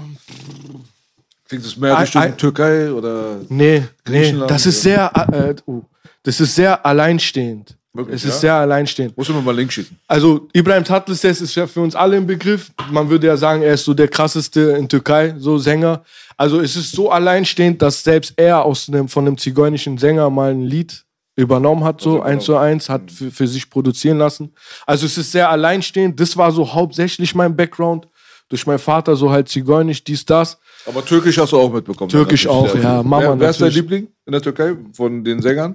Klingt 1.48 1.64
es 1.64 1.76
mehr 1.76 1.98
Richtung 2.00 2.22
ei- 2.22 2.30
Türkei 2.30 2.92
oder 2.92 3.36
Nee, 3.48 3.78
nee, 3.78 3.84
Griechenland, 4.04 4.50
das 4.50 4.66
ist 4.66 4.82
sehr, 4.82 5.10
äh, 5.32 5.54
uh, 5.70 5.82
das 6.26 6.40
ist 6.40 6.56
sehr 6.56 6.84
alleinstehend. 6.84 7.78
Wirklich, 7.94 8.16
es 8.16 8.24
ist 8.24 8.34
ja? 8.34 8.40
sehr 8.40 8.54
alleinstehend. 8.54 9.16
muss 9.16 9.28
ich 9.28 9.34
mir 9.34 9.40
mal 9.40 9.50
einen 9.50 9.60
Link 9.60 9.72
schicken? 9.72 9.96
Also 10.08 10.48
Ibrahim 10.52 10.82
Tatlises 10.82 11.40
ist 11.40 11.54
ja 11.54 11.68
für 11.68 11.80
uns 11.80 11.94
alle 11.94 12.16
im 12.16 12.26
Begriff. 12.26 12.72
Man 12.90 13.08
würde 13.08 13.28
ja 13.28 13.36
sagen, 13.36 13.62
er 13.62 13.74
ist 13.74 13.84
so 13.84 13.94
der 13.94 14.08
krasseste 14.08 14.60
in 14.72 14.88
Türkei, 14.88 15.36
so 15.38 15.56
Sänger. 15.56 16.02
Also 16.36 16.60
es 16.60 16.74
ist 16.74 16.90
so 16.90 17.12
alleinstehend, 17.12 17.80
dass 17.80 18.02
selbst 18.02 18.34
er 18.36 18.64
aus 18.64 18.88
einem, 18.88 19.08
von 19.08 19.24
einem 19.24 19.38
zigeunischen 19.38 19.98
Sänger 19.98 20.28
mal 20.28 20.50
ein 20.50 20.62
Lied 20.62 21.04
übernommen 21.36 21.84
hat, 21.84 22.00
so 22.00 22.20
eins 22.20 22.44
zu 22.44 22.56
eins, 22.56 22.88
hat 22.88 23.08
für, 23.10 23.30
für 23.30 23.46
sich 23.46 23.70
produzieren 23.70 24.18
lassen. 24.18 24.52
Also 24.84 25.06
es 25.06 25.16
ist 25.16 25.30
sehr 25.30 25.48
alleinstehend. 25.48 26.18
Das 26.18 26.36
war 26.36 26.50
so 26.50 26.74
hauptsächlich 26.74 27.36
mein 27.36 27.54
Background. 27.54 28.08
Durch 28.48 28.66
meinen 28.66 28.78
Vater 28.78 29.16
so 29.16 29.30
halt 29.30 29.48
zigeunisch, 29.48 30.04
dies, 30.04 30.24
das. 30.24 30.58
Aber 30.86 31.04
Türkisch 31.04 31.38
hast 31.38 31.52
du 31.52 31.58
auch 31.58 31.72
mitbekommen. 31.72 32.10
Türkisch 32.10 32.46
auch, 32.46 32.72
ja. 32.76 33.02
Mama 33.02 33.22
wer, 33.22 33.40
wer 33.40 33.50
ist 33.50 33.60
dein. 33.60 33.72
Liebling 33.72 34.08
in 34.24 34.32
der 34.32 34.40
Türkei 34.40 34.76
von 34.92 35.24
den 35.24 35.42
Sängern? 35.42 35.74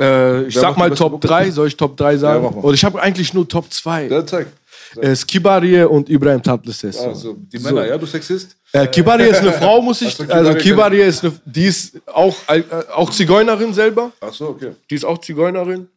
Äh, 0.00 0.44
ich 0.44 0.54
Wer 0.54 0.62
sag 0.62 0.76
mal 0.76 0.90
Top 0.90 1.12
Mucke? 1.12 1.26
3, 1.26 1.50
soll 1.50 1.68
ich 1.68 1.76
Top 1.76 1.96
3 1.96 2.16
sagen? 2.16 2.42
Ja, 2.42 2.50
mach 2.50 2.56
mal. 2.56 2.64
Oder 2.64 2.74
ich 2.74 2.84
habe 2.84 3.00
eigentlich 3.00 3.32
nur 3.34 3.48
Top 3.48 3.72
2. 3.72 4.08
Ja, 4.08 4.26
zeig. 4.26 4.46
Äh, 4.96 5.16
Skibarie 5.16 5.82
und 5.84 6.08
Ibrahim 6.10 6.42
Tatlises. 6.42 6.98
Also, 6.98 7.34
die 7.38 7.58
Männer, 7.58 7.86
ja, 7.86 7.96
du 7.96 8.06
Sexist? 8.06 8.56
Äh, 8.72 8.86
Kibarie 8.86 9.28
ist 9.28 9.40
eine 9.40 9.52
Frau, 9.60 9.80
muss 9.80 10.02
ich. 10.02 10.14
So, 10.14 10.24
Kibarie 10.24 10.46
Also 10.46 10.58
Kibarie 10.58 11.00
ist 11.00 11.24
eine, 11.24 11.32
die 11.44 11.64
ist 11.64 12.00
auch, 12.06 12.36
äh, 12.48 12.62
auch 12.94 13.10
Zigeunerin 13.10 13.72
selber. 13.72 14.12
Ach 14.20 14.32
so, 14.32 14.48
okay. 14.48 14.72
Die 14.90 14.94
ist 14.94 15.04
auch 15.04 15.18
Zigeunerin. 15.18 15.88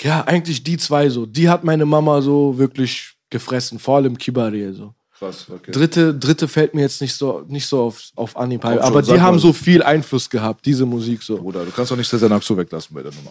Ja, 0.00 0.22
eigentlich 0.22 0.62
die 0.62 0.76
zwei 0.76 1.08
so. 1.08 1.26
Die 1.26 1.48
hat 1.48 1.64
meine 1.64 1.84
Mama 1.84 2.20
so 2.22 2.56
wirklich 2.56 3.14
gefressen, 3.30 3.78
vor 3.78 3.96
allem 3.96 4.16
Kibarie 4.16 4.72
so. 4.72 4.94
Krass, 5.18 5.46
okay. 5.52 5.72
Dritte, 5.72 6.14
dritte 6.14 6.46
fällt 6.46 6.74
mir 6.74 6.82
jetzt 6.82 7.00
nicht 7.00 7.14
so, 7.14 7.42
nicht 7.48 7.66
so 7.66 7.82
auf, 7.82 8.00
auf 8.14 8.36
Anhieb. 8.36 8.64
ein. 8.64 8.78
Aber 8.78 9.02
die 9.02 9.20
haben 9.20 9.34
mal. 9.36 9.40
so 9.40 9.52
viel 9.52 9.82
Einfluss 9.82 10.30
gehabt, 10.30 10.64
diese 10.64 10.86
Musik 10.86 11.22
so. 11.22 11.38
Bruder, 11.38 11.64
du 11.64 11.70
kannst 11.72 11.90
doch 11.90 11.96
nicht 11.96 12.08
Cesar 12.08 12.28
Naxo 12.28 12.56
weglassen 12.56 12.94
bei 12.94 13.02
der 13.02 13.12
Nummer. 13.12 13.30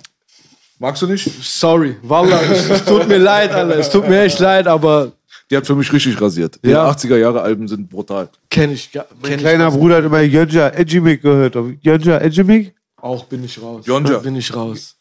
Magst 0.80 1.02
du 1.02 1.08
nicht? 1.08 1.30
Sorry, 1.44 1.96
Wallah, 2.04 2.42
es, 2.44 2.84
tut 2.86 3.08
mir 3.08 3.18
leid, 3.18 3.52
Alter. 3.52 3.80
Es 3.80 3.90
tut 3.90 4.08
mir 4.08 4.22
echt 4.22 4.38
leid, 4.40 4.68
aber 4.68 5.12
Die 5.50 5.56
hat 5.58 5.66
für 5.66 5.76
mich 5.76 5.92
richtig 5.94 6.20
rasiert. 6.22 6.60
Die 6.64 6.70
Ja. 6.70 6.90
80er 6.90 7.16
Jahre 7.18 7.42
Alben 7.42 7.68
sind 7.68 7.90
brutal. 7.90 8.30
kenne 8.50 8.74
ich, 8.74 8.92
ga- 8.92 9.06
Mein 9.12 9.22
kenn 9.22 9.34
ich 9.36 9.40
kleiner 9.40 9.72
Bruder 9.72 9.96
hat 9.98 10.04
immer 10.04 10.20
Yonja 10.22 10.68
Ejimik 10.70 11.22
gehört. 11.22 11.56
Yonja 11.82 12.20
Ejimik? 12.20 12.74
auch, 13.02 13.24
bin 13.26 13.44
ich 13.46 13.62
raus. 13.62 13.86
Yonja. 13.88 14.18
Bin 14.20 14.36
ich 14.36 14.54
raus. 14.54 14.96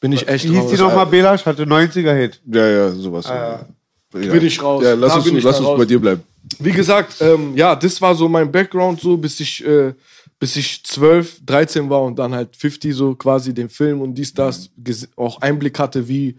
Bin 0.00 0.12
ich 0.12 0.28
echt 0.28 0.44
Wie 0.44 0.50
hieß 0.50 0.58
raus. 0.60 0.70
die 0.70 0.76
nochmal, 0.76 1.06
Belasch? 1.06 1.44
Hatte 1.44 1.64
90er-Hit. 1.66 2.40
Ja, 2.46 2.66
ja, 2.68 2.90
sowas. 2.92 3.26
Ah, 3.26 3.66
ja. 4.14 4.32
Bin 4.32 4.44
ich 4.46 4.62
raus. 4.62 4.82
Ja, 4.84 4.94
lass 4.94 5.12
Da 5.12 5.18
uns, 5.18 5.42
lass 5.42 5.58
uns 5.58 5.66
raus. 5.68 5.78
bei 5.78 5.84
dir 5.84 5.98
bleiben. 6.00 6.22
Wie 6.58 6.72
gesagt, 6.72 7.16
ähm, 7.20 7.56
ja, 7.56 7.74
das 7.76 8.00
war 8.00 8.14
so 8.14 8.28
mein 8.28 8.50
Background 8.50 9.00
so, 9.00 9.16
bis 9.16 9.38
ich, 9.40 9.64
äh, 9.64 9.94
bis 10.38 10.56
ich 10.56 10.84
12, 10.84 11.44
13 11.44 11.88
war 11.90 12.02
und 12.02 12.18
dann 12.18 12.34
halt 12.34 12.54
50 12.56 12.94
so 12.94 13.14
quasi 13.14 13.52
den 13.54 13.68
Film 13.68 14.00
und 14.00 14.14
dies, 14.14 14.32
das, 14.34 14.70
ges- 14.82 15.08
auch 15.16 15.40
Einblick 15.40 15.78
hatte, 15.78 16.08
wie 16.08 16.36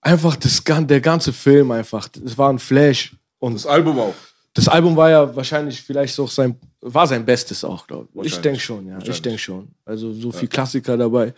einfach 0.00 0.36
das, 0.36 0.62
gan- 0.64 0.86
der 0.86 1.00
ganze 1.00 1.32
Film 1.32 1.70
einfach, 1.70 2.08
das 2.08 2.38
war 2.38 2.50
ein 2.50 2.58
Flash. 2.58 3.14
Und 3.38 3.54
Das 3.54 3.66
Album 3.66 3.98
auch. 3.98 4.14
Das 4.56 4.68
Album 4.68 4.96
war 4.96 5.10
ja 5.10 5.36
wahrscheinlich 5.36 5.82
vielleicht 5.82 6.14
so 6.14 6.26
sein, 6.26 6.56
war 6.80 7.06
sein 7.06 7.26
Bestes 7.26 7.62
auch, 7.62 7.86
glaube 7.86 8.08
ich. 8.22 8.32
Ich 8.32 8.40
denke 8.40 8.58
schon, 8.58 8.86
ja. 8.86 8.96
Ich 9.04 9.20
denke 9.20 9.38
schon. 9.38 9.68
Also 9.84 10.14
so 10.14 10.32
viel 10.32 10.48
Klassiker 10.48 10.96
dabei. 10.96 11.34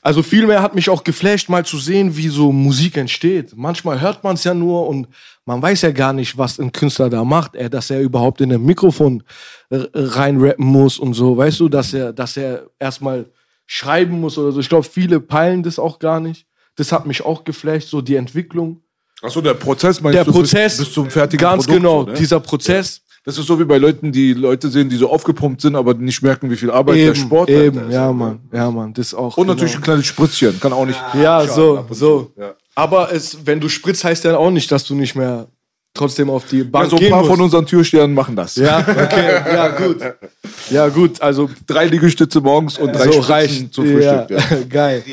Also 0.00 0.22
vielmehr 0.22 0.62
hat 0.62 0.72
mich 0.76 0.88
auch 0.88 1.02
geflasht, 1.02 1.48
mal 1.48 1.66
zu 1.66 1.78
sehen, 1.78 2.16
wie 2.16 2.28
so 2.28 2.52
Musik 2.52 2.96
entsteht. 2.96 3.56
Manchmal 3.56 4.00
hört 4.00 4.22
man 4.22 4.34
es 4.34 4.44
ja 4.44 4.54
nur 4.54 4.86
und 4.86 5.08
man 5.44 5.60
weiß 5.60 5.82
ja 5.82 5.90
gar 5.90 6.12
nicht, 6.12 6.38
was 6.38 6.60
ein 6.60 6.70
Künstler 6.70 7.10
da 7.10 7.24
macht. 7.24 7.56
Er, 7.56 7.68
dass 7.68 7.90
er 7.90 8.00
überhaupt 8.00 8.40
in 8.40 8.52
ein 8.52 8.62
Mikrofon 8.62 9.24
reinrappen 9.68 10.64
muss 10.64 11.00
und 11.00 11.14
so. 11.14 11.36
Weißt 11.36 11.58
du, 11.58 11.68
dass 11.68 11.92
er, 11.92 12.12
dass 12.12 12.36
er 12.36 12.70
erstmal 12.78 13.26
schreiben 13.66 14.20
muss 14.20 14.38
oder 14.38 14.52
so. 14.52 14.60
Ich 14.60 14.68
glaube, 14.68 14.86
viele 14.86 15.18
peilen 15.18 15.64
das 15.64 15.80
auch 15.80 15.98
gar 15.98 16.20
nicht. 16.20 16.46
Das 16.76 16.92
hat 16.92 17.06
mich 17.06 17.24
auch 17.24 17.42
geflasht, 17.42 17.88
so 17.88 18.02
die 18.02 18.14
Entwicklung. 18.14 18.81
Achso, 19.22 19.40
der 19.40 19.54
Prozess 19.54 20.00
meinst 20.00 20.16
Der 20.16 20.24
du 20.24 20.32
Prozess, 20.32 20.76
bis, 20.76 20.86
bis 20.86 20.94
zum 20.94 21.08
fertigen 21.10 21.40
ganz 21.42 21.64
Produkt, 21.64 21.82
genau, 21.82 22.00
so, 22.04 22.10
ne? 22.10 22.14
dieser 22.14 22.40
Prozess. 22.40 23.00
Das 23.24 23.38
ist 23.38 23.46
so 23.46 23.58
wie 23.60 23.64
bei 23.64 23.78
Leuten, 23.78 24.10
die 24.10 24.32
Leute 24.32 24.68
sehen, 24.68 24.88
die 24.88 24.96
so 24.96 25.08
aufgepumpt 25.08 25.60
sind, 25.60 25.76
aber 25.76 25.94
nicht 25.94 26.22
merken, 26.22 26.50
wie 26.50 26.56
viel 26.56 26.72
Arbeit 26.72 26.96
der 26.96 27.04
Eben, 27.06 27.14
Sport 27.14 27.48
eben, 27.50 27.86
ist. 27.88 27.94
ja, 27.94 28.12
Mann, 28.12 28.40
ja, 28.52 28.68
Mann, 28.68 28.92
das 28.94 29.14
auch. 29.14 29.36
Und 29.36 29.46
natürlich 29.46 29.74
ein 29.74 29.76
genau. 29.76 29.84
kleines 29.84 30.06
Spritzchen, 30.06 30.58
kann 30.58 30.72
auch 30.72 30.84
nicht. 30.84 31.00
Ja, 31.14 31.46
so, 31.46 31.86
so. 31.90 32.32
Ja. 32.36 32.54
Aber 32.74 33.12
es, 33.12 33.38
wenn 33.46 33.60
du 33.60 33.68
spritzt, 33.68 34.02
heißt 34.02 34.24
ja 34.24 34.36
auch 34.36 34.50
nicht, 34.50 34.72
dass 34.72 34.84
du 34.84 34.96
nicht 34.96 35.14
mehr 35.14 35.46
trotzdem 35.94 36.30
auf 36.30 36.46
die 36.46 36.58
Ja, 36.58 36.64
Bank 36.64 36.90
so 36.90 36.96
ein 36.96 37.00
gehen 37.00 37.10
paar 37.10 37.20
musst. 37.20 37.30
von 37.30 37.40
unseren 37.42 37.64
Türstern 37.66 38.12
machen 38.12 38.34
das. 38.34 38.56
Ja, 38.56 38.80
okay, 38.80 39.54
ja, 39.54 39.68
gut. 39.68 39.98
Ja, 40.70 40.88
gut, 40.88 41.20
also 41.20 41.50
Drei 41.66 41.86
Liegestütze 41.86 42.40
morgens 42.40 42.78
und 42.78 42.92
drei 42.92 43.04
so 43.04 43.12
Spritzen 43.22 43.30
reicht. 43.30 43.74
zum 43.74 43.84
Frühstück. 43.86 44.30
Ja, 44.30 44.36
Ja. 44.38 44.56
geil. 44.68 45.04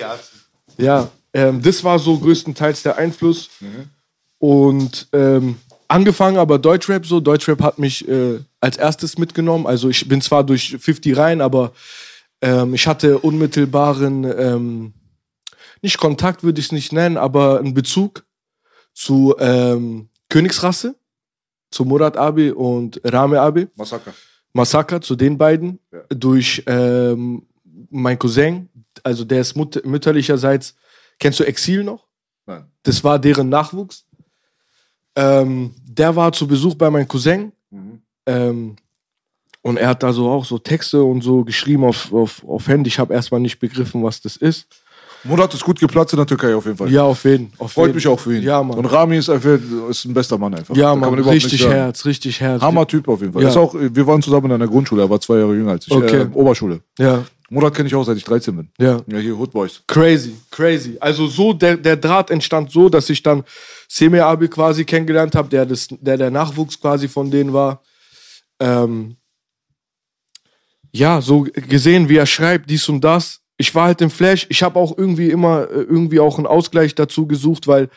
Ja, 0.77 1.09
ähm, 1.33 1.61
das 1.61 1.83
war 1.83 1.99
so 1.99 2.17
größtenteils 2.17 2.81
der 2.83 2.97
Einfluss. 2.97 3.49
Und 4.39 5.07
ähm, 5.13 5.57
angefangen 5.87 6.37
aber 6.37 6.57
Deutschrap 6.57 7.05
so. 7.05 7.19
Deutschrap 7.19 7.61
hat 7.61 7.77
mich 7.77 8.07
äh, 8.07 8.39
als 8.59 8.77
erstes 8.77 9.17
mitgenommen. 9.17 9.67
Also 9.67 9.89
ich 9.89 10.07
bin 10.07 10.21
zwar 10.21 10.43
durch 10.43 10.77
50 10.79 11.15
rein, 11.17 11.41
aber 11.41 11.73
ähm, 12.41 12.73
ich 12.73 12.87
hatte 12.87 13.19
unmittelbaren, 13.19 14.23
ähm, 14.23 14.93
nicht 15.81 15.97
Kontakt 15.97 16.43
würde 16.43 16.59
ich 16.59 16.67
es 16.67 16.71
nicht 16.71 16.91
nennen, 16.91 17.17
aber 17.17 17.59
einen 17.59 17.73
Bezug 17.73 18.25
zu 18.93 19.35
ähm, 19.39 20.09
Königsrasse, 20.29 20.95
zu 21.71 21.85
Murat 21.85 22.17
Abi 22.17 22.51
und 22.51 22.99
Rame 23.03 23.39
Abi. 23.39 23.67
Massaker. 23.75 24.13
Massaker 24.53 25.01
zu 25.01 25.15
den 25.15 25.37
beiden 25.37 25.79
durch 26.09 26.63
ähm, 26.65 27.45
mein 27.89 28.17
Cousin, 28.17 28.69
also 29.03 29.23
der 29.23 29.41
ist 29.41 29.55
mut 29.55 29.83
mütterlicherseits. 29.85 30.75
Kennst 31.19 31.39
du 31.39 31.43
Exil 31.45 31.83
noch? 31.83 32.07
Nein. 32.45 32.65
Das 32.83 33.03
war 33.03 33.19
deren 33.19 33.49
Nachwuchs. 33.49 34.05
Ähm, 35.19 35.71
der 35.83 36.15
war 36.15 36.31
zu 36.31 36.47
Besuch 36.47 36.75
bei 36.75 36.89
meinem 36.89 37.07
Cousin. 37.07 37.51
Ähm, 38.25 38.75
und 39.61 39.77
er 39.77 39.89
hat 39.89 40.03
da 40.03 40.13
so 40.13 40.29
auch 40.29 40.45
so 40.45 40.57
Texte 40.57 41.03
und 41.03 41.21
so 41.21 41.43
geschrieben 41.43 41.83
auf, 41.83 42.13
auf, 42.13 42.43
auf 42.47 42.67
Handy. 42.67 42.87
Ich 42.87 42.99
habe 42.99 43.13
erstmal 43.13 43.41
nicht 43.41 43.59
begriffen, 43.59 44.01
was 44.03 44.21
das 44.21 44.37
ist. 44.37 44.67
Murat 45.25 45.53
ist 45.53 45.65
gut 45.65 45.79
geplatzt 45.79 46.13
in 46.13 46.17
der 46.17 46.25
Türkei 46.25 46.55
auf 46.55 46.65
jeden 46.65 46.77
Fall. 46.77 46.89
Ja, 46.89 47.03
auf 47.03 47.25
jeden 47.25 47.51
Fall. 47.51 47.67
Freut 47.67 47.93
mich 47.93 48.07
auch 48.07 48.19
für 48.19 48.37
ihn. 48.37 48.43
Ja, 48.43 48.63
Mann. 48.63 48.77
Und 48.77 48.85
Rami 48.85 49.17
ist 49.17 49.29
einfach 49.29 49.59
ist 49.89 50.05
ein 50.05 50.13
bester 50.13 50.37
Mann 50.37 50.55
einfach. 50.55 50.73
Ja, 50.77 50.95
Mann, 50.95 51.13
richtig. 51.15 51.67
Herz, 51.67 52.05
richtig 52.05 52.39
Herz. 52.39 52.61
Hammer-Typ 52.61 53.09
auf 53.09 53.19
jeden 53.19 53.33
Fall. 53.33 53.43
Ja. 53.43 53.49
Ist 53.49 53.57
auch, 53.57 53.75
wir 53.77 54.07
waren 54.07 54.21
zusammen 54.21 54.45
in 54.45 54.53
einer 54.53 54.67
Grundschule, 54.67 55.01
er 55.01 55.09
war 55.09 55.19
zwei 55.19 55.39
Jahre 55.39 55.53
jünger 55.53 55.71
als 55.71 55.87
ich. 55.87 55.93
Okay. 55.93 56.21
Äh, 56.21 56.27
Oberschule. 56.33 56.79
Ja, 56.97 57.25
Murat 57.49 57.73
kenne 57.73 57.87
ich 57.87 57.95
auch, 57.95 58.03
seit 58.03 58.17
ich 58.17 58.23
13 58.23 58.55
bin. 58.55 58.69
ja. 58.79 59.01
Ja, 59.07 59.17
hier 59.17 59.37
Hood 59.37 59.51
Boys. 59.51 59.81
Crazy, 59.87 60.35
crazy. 60.51 60.97
Also 60.99 61.27
so, 61.27 61.53
der, 61.53 61.77
der 61.77 61.97
Draht 61.97 62.29
entstand 62.29 62.71
so, 62.71 62.89
dass 62.89 63.09
ich 63.09 63.23
dann 63.23 63.43
Semir 63.87 64.25
Abi 64.25 64.47
quasi 64.47 64.85
kennengelernt 64.85 65.35
habe, 65.35 65.49
der, 65.49 65.65
das, 65.65 65.87
der 65.89 66.17
der 66.17 66.29
Nachwuchs 66.31 66.79
quasi 66.79 67.07
von 67.07 67.31
denen 67.31 67.53
war. 67.53 67.81
Ähm, 68.59 69.15
ja, 70.91 71.21
so 71.21 71.47
gesehen, 71.53 72.09
wie 72.09 72.17
er 72.17 72.25
schreibt, 72.25 72.69
dies 72.69 72.87
und 72.89 73.01
das. 73.03 73.41
Ich 73.57 73.73
war 73.75 73.85
halt 73.85 74.01
im 74.01 74.09
Flash. 74.09 74.47
Ich 74.49 74.63
habe 74.63 74.79
auch 74.79 74.97
irgendwie 74.97 75.29
immer 75.29 75.69
äh, 75.69 75.81
irgendwie 75.81 76.19
auch 76.19 76.37
einen 76.37 76.47
Ausgleich 76.47 76.95
dazu 76.95 77.27
gesucht, 77.27 77.67
weil, 77.67 77.89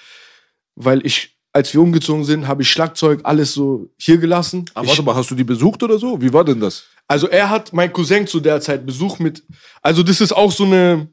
weil 0.75 1.05
ich, 1.07 1.37
als 1.53 1.73
wir 1.73 1.81
umgezogen 1.81 2.25
sind, 2.25 2.49
habe 2.49 2.63
ich 2.63 2.71
Schlagzeug 2.71 3.21
alles 3.25 3.53
so 3.55 3.89
hier 3.97 4.19
gelassen. 4.19 4.65
Aber 4.75 4.85
ich, 4.85 4.91
warte 4.91 5.03
mal, 5.03 5.15
hast 5.15 5.31
du 5.31 5.35
die 5.35 5.45
besucht 5.45 5.83
oder 5.83 5.99
so? 5.99 6.21
Wie 6.21 6.33
war 6.33 6.45
denn 6.45 6.61
das? 6.61 6.85
Also 7.13 7.29
er 7.29 7.51
hat 7.51 7.75
mein 7.75 7.93
Cousin 7.93 8.27
zu 8.27 8.41
der 8.41 8.59
Zeit 8.63 8.87
Besuch 8.87 9.19
mit. 9.19 9.43
Also 9.83 10.03
das 10.03 10.21
ist 10.23 10.33
auch 10.33 10.51
so 10.51 10.65
eine. 10.65 11.09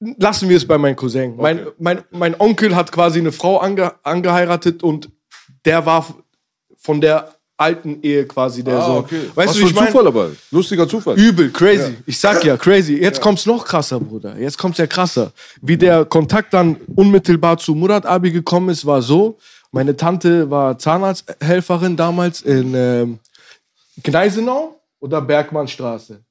Lassen 0.00 0.48
wir 0.50 0.56
es 0.58 0.66
bei 0.66 0.76
meinem 0.76 0.96
Cousin. 0.96 1.34
Mein, 1.36 1.66
mein, 1.78 2.04
mein 2.10 2.38
Onkel 2.38 2.76
hat 2.76 2.92
quasi 2.92 3.18
eine 3.18 3.32
Frau 3.32 3.56
ange, 3.58 3.94
angeheiratet 4.04 4.82
und 4.82 5.08
der 5.64 5.86
war 5.86 6.06
von 6.76 7.00
der 7.00 7.34
alten 7.56 8.00
Ehe 8.02 8.26
quasi 8.26 8.62
der 8.62 8.80
so. 8.82 9.04
Weißt 9.10 9.12
Ah, 9.12 9.32
Was 9.34 9.46
du, 9.46 9.52
für 9.54 9.58
wie 9.60 9.64
ich 9.64 9.70
ein 9.70 9.74
meine? 9.76 9.86
Zufall 9.88 10.06
aber. 10.06 10.30
Lustiger 10.52 10.86
Zufall. 10.86 11.16
Übel, 11.18 11.50
crazy. 11.50 11.96
Ich 12.06 12.18
sag 12.20 12.44
ja, 12.44 12.56
crazy. 12.58 12.98
Jetzt 13.00 13.20
kommt's 13.22 13.46
noch 13.46 13.64
krasser, 13.64 13.98
Bruder. 13.98 14.38
Jetzt 14.38 14.58
kommt's 14.58 14.78
ja 14.78 14.86
krasser. 14.86 15.32
Wie 15.62 15.76
der 15.78 16.04
Kontakt 16.04 16.52
dann 16.52 16.76
unmittelbar 16.94 17.56
zu 17.58 17.74
Murat 17.74 18.04
Abi 18.06 18.30
gekommen 18.30 18.68
ist, 18.68 18.84
war 18.86 19.00
so. 19.02 19.38
Meine 19.72 19.96
Tante 19.96 20.48
war 20.50 20.78
Zahnarzthelferin 20.78 21.96
damals 21.96 22.42
in 22.42 22.74
ähm, 22.74 23.18
Gneisenau 24.04 24.77
oder 25.00 25.20
Bergmannstraße? 25.20 26.22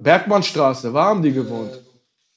Bergmannstraße, 0.00 0.92
wo 0.92 0.98
haben 0.98 1.22
die 1.22 1.32
gewohnt? 1.32 1.80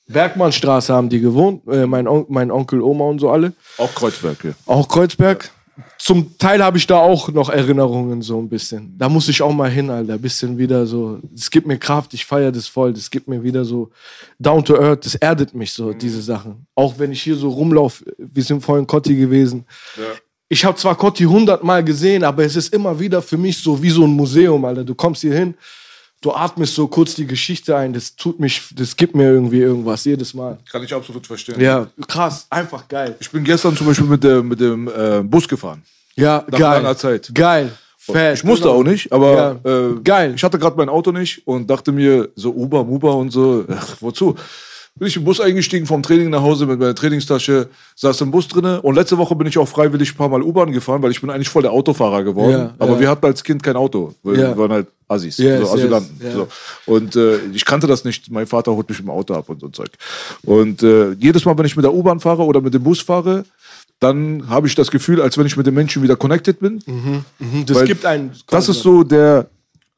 Bergmannstraße 0.08 0.94
haben 0.94 1.10
die 1.10 1.20
gewohnt. 1.20 1.68
Äh, 1.68 1.88
mein, 1.88 2.08
On 2.08 2.26
mein 2.30 2.52
Onkel, 2.52 2.82
Oma 2.82 3.06
und 3.06 3.20
so 3.20 3.30
alle. 3.30 3.54
Auch 3.78 3.94
Kreuzberg 3.94 4.42
hier. 4.42 4.56
Auch 4.66 4.88
Kreuzberg. 4.88 5.52
Zum 5.98 6.38
Teil 6.38 6.64
habe 6.64 6.78
ich 6.78 6.88
da 6.88 6.98
auch 6.98 7.30
noch 7.30 7.50
Erinnerungen 7.50 8.22
so 8.22 8.40
ein 8.40 8.48
bisschen. 8.48 8.98
Da 8.98 9.10
muss 9.10 9.28
ich 9.28 9.42
auch 9.42 9.52
mal 9.52 9.70
hin, 9.70 9.90
Alter. 9.90 10.18
Bisschen 10.18 10.58
wieder 10.58 10.86
so. 10.86 11.20
Es 11.36 11.50
gibt 11.52 11.68
mir 11.68 11.78
Kraft, 11.78 12.14
ich 12.14 12.26
feiere 12.26 12.52
das 12.52 12.68
voll. 12.68 12.94
Das 12.94 13.10
gibt 13.10 13.28
mir 13.28 13.44
wieder 13.44 13.66
so 13.66 13.90
down 14.40 14.64
to 14.64 14.80
earth. 14.80 15.06
Das 15.06 15.16
erdet 15.16 15.54
mich 15.54 15.74
so, 15.74 15.92
diese 15.92 16.22
Sachen. 16.22 16.66
Auch 16.76 16.98
wenn 16.98 17.12
ich 17.12 17.22
hier 17.22 17.36
so 17.36 17.50
rumlaufe. 17.50 18.06
Wir 18.18 18.44
sind 18.44 18.62
vorhin 18.62 18.88
Cotti 18.88 19.16
gewesen. 19.16 19.66
Ich 20.48 20.64
habe 20.64 20.78
zwar 20.78 20.96
Cotti 20.96 21.24
hundertmal 21.24 21.84
gesehen, 21.84 22.24
aber 22.24 22.44
es 22.46 22.56
ist 22.56 22.74
immer 22.74 23.00
wieder 23.00 23.22
für 23.22 23.38
mich 23.38 23.58
so 23.58 23.82
wie 23.82 23.90
so 23.90 24.04
ein 24.04 24.12
Museum, 24.12 24.64
Alter. 24.64 24.84
Du 24.84 24.94
kommst 24.94 25.22
hier 25.22 25.34
hin, 25.34 25.56
du 26.22 26.32
atmest 26.32 26.76
so 26.76 26.88
kurz 26.88 27.16
die 27.16 27.26
Geschichte 27.26 27.76
ein. 27.76 27.94
Das 27.94 28.16
tut 28.16 28.40
mich, 28.40 28.62
das 28.76 28.96
gibt 28.96 29.16
mir 29.16 29.24
irgendwie 29.24 29.60
irgendwas 29.62 30.06
jedes 30.06 30.34
Mal. 30.36 30.58
Kann 30.72 30.84
ich 30.84 30.94
absolut 30.94 31.26
verstehen. 31.26 31.60
Ja, 31.60 31.88
krass, 32.08 32.46
einfach 32.52 32.88
geil. 32.88 33.16
Ich 33.20 33.32
bin 33.32 33.44
gestern 33.44 33.76
zum 33.76 33.88
Beispiel 33.88 34.06
mit, 34.06 34.24
der, 34.24 34.44
mit 34.44 34.60
dem 34.60 34.88
äh, 34.88 35.22
Bus 35.24 35.48
gefahren. 35.48 35.82
Ja, 36.16 36.46
Nach 36.48 36.60
geil. 36.60 36.82
langer 36.84 36.96
Zeit. 36.98 37.32
Geil. 37.34 37.72
Fett. 37.98 38.38
Ich 38.38 38.44
musste 38.44 38.68
Genau. 38.68 38.80
auch 38.80 38.84
nicht, 38.84 39.12
aber 39.12 39.60
Ja. 39.66 39.72
äh, 39.72 39.96
Geil. 40.04 40.34
ich 40.36 40.44
hatte 40.44 40.60
gerade 40.60 40.78
mein 40.78 40.90
Auto 40.90 41.12
nicht 41.12 41.42
und 41.48 41.68
dachte 41.68 41.92
mir, 41.92 42.30
so 42.36 42.52
Uber, 42.54 42.84
Muber 42.84 43.16
und 43.16 43.32
so, 43.32 43.66
ach, 43.68 43.96
wozu? 44.00 44.36
Bin 44.98 45.10
ich 45.10 45.18
im 45.18 45.26
Bus 45.26 45.42
eingestiegen 45.42 45.86
vom 45.86 46.02
Training 46.02 46.30
nach 46.30 46.42
Hause 46.42 46.66
mit 46.66 46.80
meiner 46.80 46.96
Trainingstasche, 46.96 47.68
saß 47.96 48.22
im 48.22 48.32
Bus 48.32 48.48
drinne 48.48 48.82
und 48.82 48.96
letzte 48.96 49.18
Woche 49.18 49.36
bin 49.36 49.46
ich 49.46 49.58
auch 49.58 49.68
freiwillig 49.68 50.14
ein 50.14 50.16
paar 50.16 50.30
Mal 50.30 50.42
U-Bahn 50.42 50.72
gefahren, 50.72 51.02
weil 51.02 51.12
ich 51.12 51.20
bin 51.20 51.30
eigentlich 51.30 51.50
voll 51.50 51.64
der 51.64 51.74
Autofahrer 51.74 52.24
geworden. 52.24 52.52
Ja, 52.52 52.76
aber 52.80 52.94
ja. 52.94 53.00
wir 53.02 53.10
hatten 53.10 53.26
als 53.26 53.44
Kind 53.44 53.62
kein 53.62 53.76
Auto. 53.76 54.16
weil 54.24 54.40
Ja. 54.40 54.48
Wir 54.52 54.58
waren 54.58 54.72
halt 54.72 54.88
Assis, 55.10 55.38
Yes, 55.38 55.68
so 55.68 55.74
Asylanten. 55.74 56.18
yes, 56.24 56.34
so. 56.34 56.48
Und 56.86 57.14
äh, 57.18 57.40
ich 57.54 57.66
kannte 57.66 57.88
das 57.88 58.06
nicht. 58.06 58.32
Mein 58.32 58.48
Vater 58.48 58.72
holt 58.74 58.88
mich 58.88 59.02
im 59.02 59.10
Auto 59.10 59.34
ab 59.34 59.50
und 59.50 59.60
so 59.60 59.68
Zeug. 59.68 59.92
Und 60.44 60.82
äh, 60.82 61.12
jedes 61.20 61.44
Mal, 61.44 61.58
wenn 61.58 61.66
ich 61.66 61.76
mit 61.76 61.84
der 61.84 61.94
U-Bahn 61.94 62.22
fahre 62.22 62.46
oder 62.46 62.62
mit 62.62 62.74
dem 62.74 62.84
Bus 62.84 63.02
fahre, 63.02 63.44
dann 64.00 64.48
habe 64.48 64.68
ich 64.68 64.76
das 64.76 64.92
Gefühl, 64.92 65.22
als 65.22 65.38
wenn 65.38 65.46
ich 65.46 65.58
mit 65.58 65.68
den 65.68 65.74
Menschen 65.74 66.04
wieder 66.04 66.16
connected 66.16 66.60
bin. 66.62 66.82
Das 67.66 67.78
Weil 67.78 67.86
gibt 67.86 68.06
einen. 68.06 68.32
Das 68.48 68.70
ist 68.70 68.82
so 68.82 69.04
der, 69.04 69.48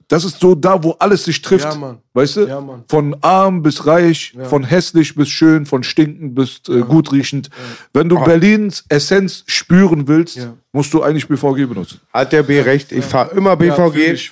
das 0.10 0.24
ist 0.24 0.40
so 0.40 0.56
da, 0.56 0.82
wo 0.84 0.92
alles 1.00 1.26
sich 1.26 1.42
trifft. 1.42 1.66
Ja, 1.66 1.76
Mann. 1.76 1.98
Weißt 2.14 2.38
du? 2.38 2.48
Ja, 2.48 2.62
Mann. 2.62 2.84
Von 2.88 3.16
arm 3.22 3.62
bis 3.62 3.86
reich, 3.86 4.34
von 4.50 4.64
hässlich 4.64 5.14
bis 5.16 5.28
schön, 5.30 5.66
von 5.66 5.84
stinkend 5.84 6.34
bis 6.36 6.62
äh, 6.70 6.80
gut 6.82 7.12
riechend. 7.12 7.50
Wenn 7.94 8.08
du 8.10 8.18
Berlins 8.24 8.86
Essenz 8.90 9.44
spüren 9.48 10.08
willst, 10.08 10.38
Ja. 10.38 10.54
musst 10.72 10.94
du 10.94 11.04
eigentlich 11.04 11.28
BVG 11.28 11.68
benutzen. 11.68 12.00
Hat 12.14 12.32
der 12.32 12.44
B 12.44 12.62
recht? 12.62 12.92
Ich 12.92 13.04
fahre 13.06 13.36
immer 13.36 13.50
Ja, 13.62 13.90
BVG. 13.90 14.32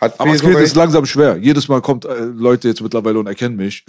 Hat 0.00 0.20
Aber 0.20 0.30
B 0.30 0.36
es 0.36 0.42
geht 0.42 0.58
jetzt 0.58 0.76
langsam 0.76 1.04
schwer. 1.06 1.36
Jedes 1.38 1.66
Mal 1.68 1.80
kommt 1.80 2.04
äh, 2.04 2.14
Leute 2.24 2.68
jetzt 2.68 2.80
mittlerweile 2.82 3.18
und 3.18 3.26
erkennen 3.26 3.56
mich. 3.56 3.84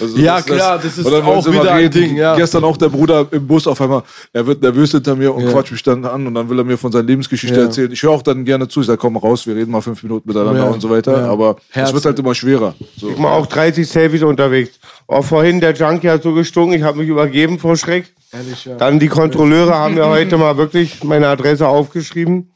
Also 0.00 0.16
Ja, 0.18 0.40
klar, 0.42 0.78
das 0.78 0.98
ist 0.98 1.04
und 1.06 1.12
dann 1.12 1.22
auch 1.24 1.44
sie 1.44 1.52
wieder 1.52 1.72
ein 1.72 1.90
Ding, 1.90 2.16
ja. 2.16 2.36
Gestern 2.36 2.64
auch 2.64 2.76
der 2.76 2.88
Bruder 2.88 3.26
im 3.30 3.46
Bus 3.46 3.66
auf 3.66 3.80
einmal, 3.80 4.02
er 4.32 4.46
wird 4.46 4.62
nervös 4.62 4.90
hinter 4.92 5.16
mir 5.16 5.34
und 5.34 5.44
Ja. 5.44 5.52
quatscht 5.52 5.72
mich 5.72 5.82
dann 5.82 6.04
an 6.04 6.26
und 6.26 6.34
dann 6.34 6.48
will 6.48 6.58
er 6.58 6.64
mir 6.64 6.76
von 6.78 6.90
seiner 6.92 7.04
Lebensgeschichte 7.06 7.56
Ja. 7.56 7.62
erzählen. 7.64 7.90
Ich 7.92 8.02
höre 8.02 8.10
auch 8.12 8.22
dann 8.22 8.44
gerne 8.44 8.68
zu. 8.68 8.80
Ich 8.80 8.86
sage, 8.86 8.98
komm 8.98 9.16
raus, 9.16 9.46
wir 9.46 9.56
reden 9.56 9.70
mal 9.72 9.80
fünf 9.80 10.02
Minuten 10.02 10.28
miteinander 10.28 10.64
Ja. 10.64 10.70
und 10.70 10.80
so 10.80 10.90
weiter. 10.90 11.18
Ja. 11.20 11.30
Aber 11.30 11.56
es 11.72 11.92
wird 11.92 12.04
halt 12.04 12.18
immer 12.18 12.34
schwerer. 12.34 12.74
So. 12.96 13.10
Ich 13.10 13.18
mach 13.18 13.30
auch 13.32 13.46
30 13.46 13.86
Selfies 13.88 14.22
unterwegs. 14.22 14.78
Auch 15.06 15.24
vorhin, 15.24 15.60
der 15.60 15.72
Junkie 15.74 16.08
hat 16.10 16.22
so 16.22 16.32
gestunken, 16.34 16.74
ich 16.76 16.82
habe 16.82 16.98
mich 16.98 17.08
übergeben 17.08 17.58
vor 17.58 17.76
Schreck. 17.76 18.12
Ehrlich, 18.32 18.66
ja. 18.66 18.74
Dann 18.76 18.98
die 18.98 19.08
Kontrolleure 19.08 19.74
haben 19.74 19.94
mir 19.94 20.06
heute 20.06 20.36
mal 20.36 20.56
wirklich 20.58 21.02
meine 21.02 21.28
Adresse 21.28 21.66
aufgeschrieben. 21.66 22.50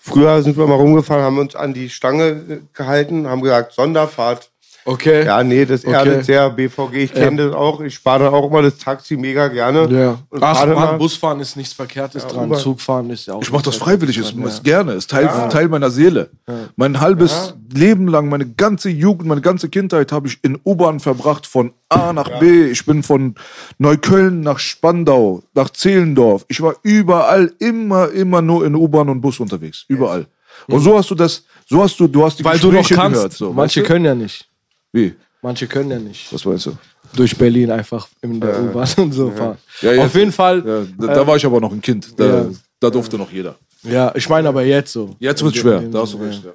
Früher 0.00 0.42
sind 0.42 0.56
wir 0.56 0.66
mal 0.66 0.76
rumgefahren, 0.76 1.22
haben 1.22 1.38
uns 1.38 1.54
an 1.54 1.74
die 1.74 1.90
Stange 1.90 2.62
gehalten, 2.72 3.26
haben 3.28 3.42
gesagt, 3.42 3.74
Sonderfahrt. 3.74 4.48
Okay. 4.90 5.26
Ja, 5.26 5.42
nee, 5.44 5.66
das 5.66 5.84
Okay. 5.84 5.92
erdet 5.94 6.24
sehr 6.24 6.48
BVG. 6.48 6.94
Ich 7.04 7.12
kenne 7.12 7.46
das 7.48 7.54
auch. 7.54 7.80
Ich 7.82 7.94
spare 7.94 8.24
dann 8.24 8.32
auch 8.34 8.48
immer 8.50 8.62
das 8.62 8.78
Taxi 8.78 9.16
mega 9.18 9.48
gerne. 9.48 9.86
Ja. 9.90 10.18
Und 10.30 10.42
Ach 10.42 10.56
fahr 10.56 10.66
dann 10.66 10.74
man, 10.76 10.84
mal- 10.92 10.96
Busfahren 10.98 11.40
ist 11.40 11.56
nichts 11.56 11.74
Verkehrtes 11.74 12.26
dran. 12.26 12.46
U-Bahn. 12.46 12.58
Zugfahren 12.58 13.10
ist 13.10 13.26
ja 13.26 13.34
auch. 13.34 13.42
Ich 13.42 13.52
mache 13.52 13.64
das 13.64 13.76
freiwillig, 13.76 14.16
ist, 14.16 14.30
Verkehrtes 14.30 14.54
ist 14.54 14.64
gerne, 14.64 14.92
ist 14.92 15.10
Teil, 15.10 15.28
Teil 15.50 15.68
meiner 15.68 15.90
Seele. 15.90 16.30
Mein 16.76 17.00
halbes 17.00 17.54
Leben 17.72 18.08
lang, 18.08 18.30
meine 18.30 18.46
ganze 18.48 18.88
Jugend, 18.88 19.28
meine 19.28 19.42
ganze 19.42 19.68
Kindheit 19.68 20.10
habe 20.10 20.26
ich 20.28 20.38
in 20.42 20.58
U-Bahn 20.64 21.00
verbracht, 21.00 21.46
von 21.46 21.72
A 21.90 22.14
nach 22.14 22.40
B. 22.40 22.66
Ich 22.70 22.86
bin 22.86 23.02
von 23.02 23.34
Neukölln 23.76 24.40
nach 24.40 24.58
Spandau, 24.58 25.42
nach 25.54 25.70
Zehlendorf. 25.70 26.44
Ich 26.48 26.60
war 26.62 26.74
überall, 26.82 27.52
immer, 27.58 28.10
immer 28.10 28.40
nur 28.42 28.64
in 28.64 28.74
U-Bahn 28.74 29.08
und 29.10 29.20
Bus 29.20 29.38
unterwegs. 29.38 29.84
Überall. 29.88 30.26
Und 30.66 30.80
so 30.80 30.96
hast 30.98 31.10
du 31.10 31.14
das, 31.14 31.44
so 31.66 31.82
hast 31.82 32.00
du, 32.00 32.08
du 32.08 32.24
hast 32.24 32.38
die 32.38 32.44
Weil 32.44 32.58
du 32.58 32.72
noch 32.72 32.78
Gespräche 32.80 32.94
kannst. 33.00 33.14
gehört. 33.16 33.32
So, 33.34 33.52
Manche 33.52 33.80
weißt 33.80 33.88
du? 33.88 33.92
können 33.92 34.04
ja 34.06 34.14
nicht. 34.14 34.47
Wie? 34.92 35.14
Manche 35.42 35.66
können 35.66 35.90
ja 35.90 35.98
nicht. 35.98 36.32
Was 36.32 36.44
meinst 36.44 36.66
du? 36.66 36.72
Durch 37.14 37.36
Berlin 37.36 37.70
einfach 37.70 38.08
in 38.22 38.40
der 38.40 38.60
U-Bahn 38.62 38.88
und 38.98 39.12
so 39.12 39.30
fahren. 39.30 39.56
Ja, 39.80 39.92
jetzt- 39.92 40.04
Auf 40.06 40.14
jeden 40.14 40.32
Fall. 40.32 40.62
Ja, 40.66 41.06
da, 41.06 41.14
da 41.14 41.26
war 41.26 41.36
ich 41.36 41.46
aber 41.46 41.60
noch 41.60 41.72
ein 41.72 41.80
Kind. 41.80 42.18
Da, 42.18 42.24
ja. 42.26 42.46
da 42.80 42.90
durfte 42.90 43.16
noch 43.16 43.30
jeder. 43.30 43.56
Ja, 43.82 44.12
ich 44.14 44.28
meine 44.28 44.48
aber 44.48 44.64
jetzt 44.64 44.92
so. 44.92 45.14
Jetzt 45.18 45.42
wird 45.42 45.56
schwer, 45.56 45.80
da 45.80 46.00
hast 46.02 46.14
du 46.14 46.18
recht. 46.18 46.42
ja. 46.44 46.50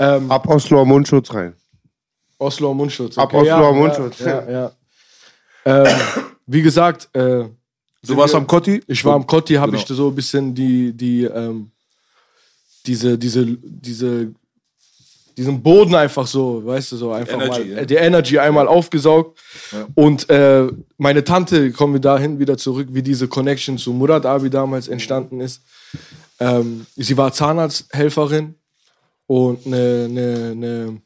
Ja. 0.00 0.16
Ähm, 0.16 0.30
Ab 0.30 0.46
Osloer 0.48 0.84
Mundschutz 0.84 1.32
rein. 1.32 1.54
Osloer 2.38 2.74
Mundschutz. 2.74 3.16
Ab 3.18 3.32
Osloer 3.32 3.72
Mundschutz. 3.72 4.18
Ja, 4.20 4.48
ja, 4.48 4.50
ja. 4.50 4.72
Ähm, 5.84 5.96
wie 6.46 6.62
gesagt, 6.62 7.08
äh, 7.14 7.44
Du 8.06 8.16
warst 8.16 8.34
am 8.34 8.46
Kotti? 8.46 8.80
ich 8.86 9.04
war 9.04 9.14
am 9.14 9.26
Kotti, 9.26 9.54
habe 9.54 9.72
Genau. 9.72 9.82
ich 9.82 9.88
so 9.88 10.08
ein 10.08 10.14
bisschen 10.14 10.54
die, 10.54 10.92
die, 10.92 11.24
ähm, 11.24 11.70
diese, 12.86 13.18
diese, 13.18 13.44
diese, 13.60 14.32
diesen 15.38 15.62
Boden 15.62 15.94
einfach 15.94 16.26
so, 16.26 16.66
weißt 16.66 16.92
du, 16.92 16.96
so 16.96 17.12
einfach 17.12 17.34
Energy, 17.40 17.60
mal, 17.60 17.68
ja. 17.78 17.84
die 17.84 17.94
Energy 17.94 18.38
einmal 18.38 18.68
aufgesaugt. 18.68 19.38
Und 19.94 20.28
äh, 20.28 20.66
meine 20.98 21.24
Tante, 21.24 21.70
kommen 21.72 21.94
wir 21.94 22.00
dahin 22.00 22.38
wieder 22.38 22.56
zurück, 22.58 22.88
wie 22.90 23.02
diese 23.02 23.28
Connection 23.28 23.78
zu 23.78 23.92
Murat 23.92 24.26
Abi 24.26 24.50
damals 24.50 24.88
entstanden 24.88 25.40
ist. 25.40 25.62
Ähm, 26.40 26.86
sie 26.96 27.16
war 27.16 27.32
Zahnarzthelferin 27.32 28.54
und 29.26 29.66
eine, 29.66 30.06
eine, 30.08 30.50
eine 30.52 31.02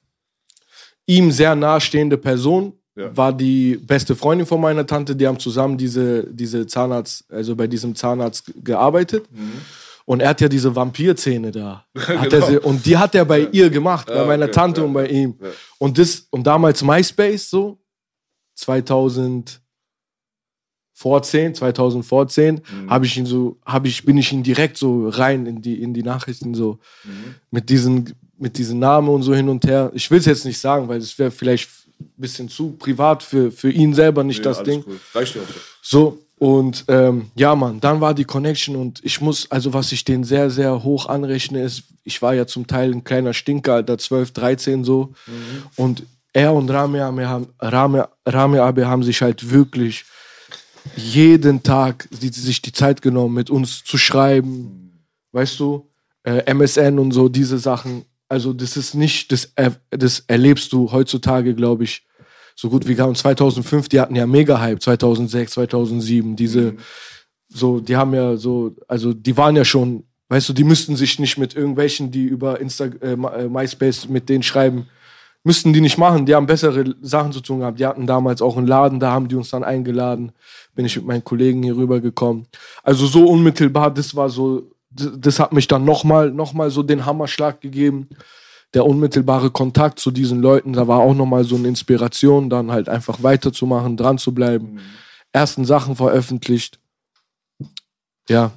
ihm 1.07 1.31
sehr 1.31 1.55
nahestehende 1.55 2.17
Person 2.17 2.73
Ja. 2.95 3.17
war 3.17 3.33
die 3.33 3.77
beste 3.77 4.15
Freundin 4.15 4.47
von 4.47 4.61
meiner 4.61 4.87
Tante. 4.87 5.17
Die 5.17 5.27
haben 5.27 5.39
zusammen 5.39 5.77
diese, 5.79 6.25
diese 6.25 6.67
Zahnarzt, 6.67 7.25
also 7.31 7.57
bei 7.57 7.67
diesem 7.67 7.95
Zahnarzt 7.95 8.45
ge- 8.47 8.55
gearbeitet. 8.63 9.25
Und 10.05 10.21
er 10.21 10.31
hat 10.31 10.41
ja 10.41 10.49
diese 10.49 10.75
Vampirzähne 10.75 11.51
da. 11.51 11.87
Hat 11.95 12.33
er 12.33 12.43
sie, 12.43 12.59
und 12.59 12.85
die 12.85 12.97
hat 12.97 13.15
er 13.15 13.25
bei 13.25 13.49
ihr 13.53 13.71
gemacht, 13.71 14.09
bei 14.09 14.25
meiner 14.25 14.47
okay, 14.47 14.53
Tante 14.53 14.81
ja, 14.81 14.87
und 14.87 14.93
bei 14.93 15.07
ihm. 15.07 15.39
Und 15.79 15.99
das, 15.99 16.27
und 16.31 16.47
damals 16.47 16.83
MySpace 16.83 17.49
so, 17.49 17.79
2000 18.57 19.61
vor 20.93 21.23
10, 21.23 21.55
2014, 21.55 22.61
habe 22.89 23.07
ich 23.07 23.17
ihn 23.17 23.27
so, 23.27 23.59
habe 23.65 23.89
ich, 23.89 24.05
bin 24.05 24.19
ich 24.19 24.33
ihn 24.33 24.43
direkt 24.43 24.77
so 24.77 25.09
rein 25.09 25.47
in 25.47 25.63
die, 25.63 25.83
in 25.83 25.95
die 25.95 26.03
Nachrichten 26.03 26.55
so 26.55 26.79
mit 27.51 27.69
diesen, 27.69 28.15
mit 28.39 28.59
diesen 28.59 28.79
Namen 28.79 29.09
und 29.09 29.23
so 29.23 29.35
hin 29.35 29.49
und 29.49 29.65
her. 29.65 29.91
Ich 29.95 30.11
will 30.11 30.19
es 30.19 30.27
jetzt 30.27 30.45
nicht 30.45 30.59
sagen, 30.59 30.89
weil 30.89 30.99
es 30.99 31.19
wäre 31.19 31.31
vielleicht 31.31 31.71
ein 32.01 32.13
bisschen 32.17 32.49
zu 32.49 32.73
privat 32.73 33.23
für, 33.23 33.51
für 33.51 33.71
ihn 33.71 33.95
selber, 33.95 34.25
nicht 34.25 34.45
das 34.45 34.59
alles 34.59 34.69
Ding. 34.69 34.85
Cool. 34.87 35.01
Reicht 35.15 35.35
dir 35.35 35.41
auch 35.43 35.47
so. 35.49 35.61
So, 35.83 36.19
und 36.43 36.87
ähm, 36.89 37.31
ja, 37.37 37.55
Mann, 37.55 37.79
dann 37.79 38.01
war 38.01 38.15
die 38.15 38.25
Connection 38.25 38.75
und 38.75 38.99
ich 39.05 39.21
muss, 39.21 39.49
also 39.49 39.73
was 39.75 39.93
ich 39.93 40.03
den 40.03 40.25
sehr, 40.25 40.51
sehr 40.51 40.83
hoch 40.83 41.07
anrechne, 41.07 41.63
ist, 41.63 41.85
ich 42.03 42.21
war 42.21 42.35
ja 42.35 42.49
zum 42.49 42.67
Teil 42.67 42.91
ein 42.91 43.05
kleiner 43.05 43.33
Stinker, 43.33 43.75
Alter, 43.75 43.97
12, 43.97 44.33
13 44.33 44.83
so. 44.83 45.15
Und 45.77 46.03
er 46.33 46.53
und 46.53 46.69
Rami 46.69 46.99
Abe 46.99 47.29
haben, 47.29 47.47
Rami, 47.61 48.03
Rami 48.27 48.59
Abe 48.59 48.89
haben 48.89 49.05
sich 49.05 49.23
halt 49.23 49.53
wirklich 49.53 50.05
jeden 50.97 51.63
Tag 51.63 52.09
die, 52.11 52.31
sich 52.31 52.61
die 52.61 52.73
Zeit 52.73 53.03
genommen, 53.03 53.35
mit 53.35 53.49
uns 53.49 53.85
zu 53.85 53.97
schreiben. 53.97 55.07
Weißt 55.31 55.61
du? 55.61 55.93
Äh, 56.25 56.53
MSN 56.53 56.99
und 56.99 57.13
so, 57.13 57.29
diese 57.29 57.61
Sachen. 57.61 58.05
Also, 58.29 58.53
das 58.53 58.77
ist 58.77 58.95
nicht, 58.95 59.31
das, 59.31 59.53
das 59.91 60.25
erlebst 60.27 60.73
du 60.73 60.91
heutzutage, 60.91 61.55
glaube 61.55 61.85
ich, 61.85 62.05
so 62.55 62.71
gut 62.71 62.87
wie 62.87 62.95
gar. 62.95 63.09
Und 63.09 63.17
2005, 63.17 63.89
die 63.89 64.01
hatten 64.01 64.17
ja 64.17 64.27
Mega-Hype, 64.27 64.83
2006, 64.83 65.53
2007, 65.53 66.37
diese, 66.37 66.75
so, 67.49 67.81
die 67.81 67.97
haben 67.97 68.15
ja 68.15 68.37
so, 68.37 68.75
also, 68.89 69.13
die 69.13 69.37
waren 69.37 69.57
ja 69.57 69.65
schon, 69.65 70.05
weißt 70.29 70.49
du, 70.49 70.53
die 70.53 70.65
müssten 70.65 70.97
sich 70.97 71.19
nicht 71.19 71.39
mit 71.39 71.55
irgendwelchen, 71.55 72.11
die 72.11 72.25
über 72.25 72.61
Insta, 72.61 72.87
äh, 72.87 73.13
äh, 73.13 73.49
MySpace 73.49 74.09
mit 74.09 74.29
denen 74.29 74.43
schreiben, 74.43 74.87
müssten 75.45 75.73
die 75.73 75.81
nicht 75.81 75.99
machen. 75.99 76.27
Die 76.27 76.35
haben 76.35 76.47
bessere 76.47 76.95
Sachen 77.01 77.33
zu 77.33 77.41
tun 77.41 77.61
gehabt. 77.61 77.79
Die 77.79 77.87
hatten 77.87 78.07
damals 78.07 78.43
auch 78.43 78.57
einen 78.57 78.67
Laden, 78.67 79.01
da 79.01 79.11
haben 79.13 79.29
die 79.29 79.35
uns 79.35 79.51
dann 79.51 79.65
eingeladen. 79.65 80.33
Bin 80.75 80.87
ich 80.87 80.97
mit 80.97 81.07
meinen 81.07 81.25
Kollegen 81.25 81.63
hier 81.63 81.77
rübergekommen. 81.77 82.47
Also 82.83 83.07
so 83.07 83.27
unmittelbar, 83.27 83.93
das 83.93 84.15
war 84.15 84.31
so, 84.31 84.71
das, 84.91 85.11
das 85.19 85.41
hat 85.41 85.53
mich 85.53 85.69
dann 85.69 85.85
nochmal 85.85 86.31
noch 86.31 86.53
mal 86.53 86.71
so 86.71 86.83
den 86.83 87.05
Hammerschlag 87.05 87.61
gegeben. 87.61 88.09
Der 88.75 88.87
unmittelbare 88.87 89.51
Kontakt 89.51 89.99
zu 89.99 90.11
diesen 90.11 90.41
Leuten, 90.41 90.73
da 90.73 90.89
war 90.89 91.01
auch 91.01 91.15
nochmal 91.15 91.45
so 91.45 91.57
eine 91.57 91.69
Inspiration, 91.69 92.49
dann 92.49 92.71
halt 92.73 92.89
einfach 92.89 93.23
weiterzumachen, 93.23 93.97
dran 93.99 94.17
zu 94.19 94.33
bleiben. 94.33 94.79
Ersten 95.33 95.65
Sachen 95.65 95.95
veröffentlicht. 95.97 96.79
Ja, 98.29 98.53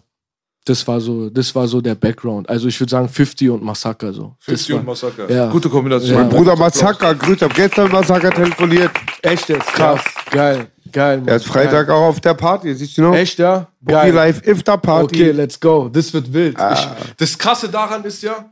das 0.65 0.87
war 0.87 0.99
so, 0.99 1.29
das 1.29 1.53
war 1.53 1.67
so 1.67 1.79
der 1.81 1.95
Background. 1.95 2.49
Also 2.49 2.67
ich 2.67 2.79
würde 2.79 2.89
sagen 2.91 3.07
50 3.09 3.49
und 3.51 3.63
Massaker 3.63 4.13
so. 4.13 4.35
Das 4.39 4.45
50 4.45 4.73
und 4.73 4.79
war- 4.79 4.85
Massaker. 4.93 5.31
Ja. 5.31 5.49
Gute 5.49 5.69
Kombination. 5.69 6.11
Ja. 6.13 6.19
Mein 6.21 6.29
Bruder 6.29 6.55
Massaker, 6.55 7.13
grüß, 7.13 7.41
hab 7.41 7.53
gestern 7.53 7.91
Massaker 7.91 8.31
telefoniert. 8.31 8.91
Echt 9.21 9.49
jetzt? 9.49 9.67
Krass. 9.67 10.01
Geil, 10.31 10.67
geil. 10.91 11.19
Mann. 11.19 11.27
Er 11.27 11.35
ist 11.35 11.45
Freitag 11.45 11.89
auch 11.89 12.07
auf 12.07 12.19
der 12.19 12.33
Party, 12.33 12.73
siehst 12.73 12.97
du 12.97 13.03
noch? 13.03 13.11
Geil. 13.11 13.21
Echt, 13.21 13.37
ja? 13.37 13.67
Bookie 13.79 14.09
Live 14.11 14.41
Iftar 14.47 14.77
Party. 14.77 15.15
Okay, 15.23 15.31
let's 15.31 15.59
go. 15.59 15.87
Das 15.89 16.11
wird 16.13 16.31
wild. 16.33 16.57
Ich, 16.57 16.87
das 17.17 17.37
Krasse 17.37 17.69
daran 17.69 18.03
ist 18.05 18.23
ja, 18.23 18.49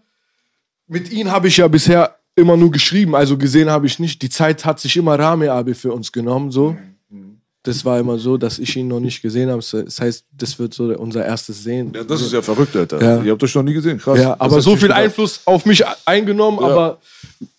mit 0.93 1.11
ihm 1.11 1.31
habe 1.31 1.47
ich 1.49 1.57
ja 1.57 1.67
bisher 1.67 2.15
immer 2.35 2.55
nur 2.55 2.71
geschrieben, 2.71 3.15
also 3.15 3.37
gesehen 3.37 3.69
habe 3.69 3.85
ich 3.87 3.99
nicht. 3.99 4.21
Die 4.21 4.29
Zeit 4.29 4.63
hat 4.63 4.79
sich 4.79 4.95
immer 4.95 5.19
Rame 5.19 5.51
Abi 5.51 5.73
für 5.73 5.91
uns 5.91 6.11
genommen, 6.11 6.51
so. 6.51 6.77
Das 7.65 7.85
war 7.85 7.97
immer 7.97 8.17
so, 8.17 8.35
dass 8.35 8.59
ich 8.59 8.75
ihn 8.75 8.89
noch 8.89 8.99
nicht 8.99 9.21
gesehen 9.21 9.49
habe. 9.49 9.61
Das 9.71 10.01
heißt, 10.01 10.25
das 10.33 10.59
wird 10.59 10.73
so 10.73 10.83
unser 10.97 11.25
erstes 11.25 11.63
Sehen. 11.63 11.93
Ja, 11.95 12.03
das 12.03 12.21
ist 12.21 12.33
ja 12.33 12.41
verrückt, 12.41 12.75
Alter. 12.75 13.01
Ja. 13.01 13.23
Ihr 13.23 13.31
habt 13.31 13.41
euch 13.41 13.55
noch 13.55 13.63
nie 13.63 13.73
gesehen. 13.73 13.97
Krass. 13.97 14.19
Ja, 14.19 14.35
aber 14.37 14.59
so 14.59 14.71
viel 14.71 14.89
gedacht. 14.89 14.99
Einfluss 14.99 15.39
auf 15.45 15.65
mich 15.65 15.81
eingenommen, 16.05 16.59
aber 16.59 16.99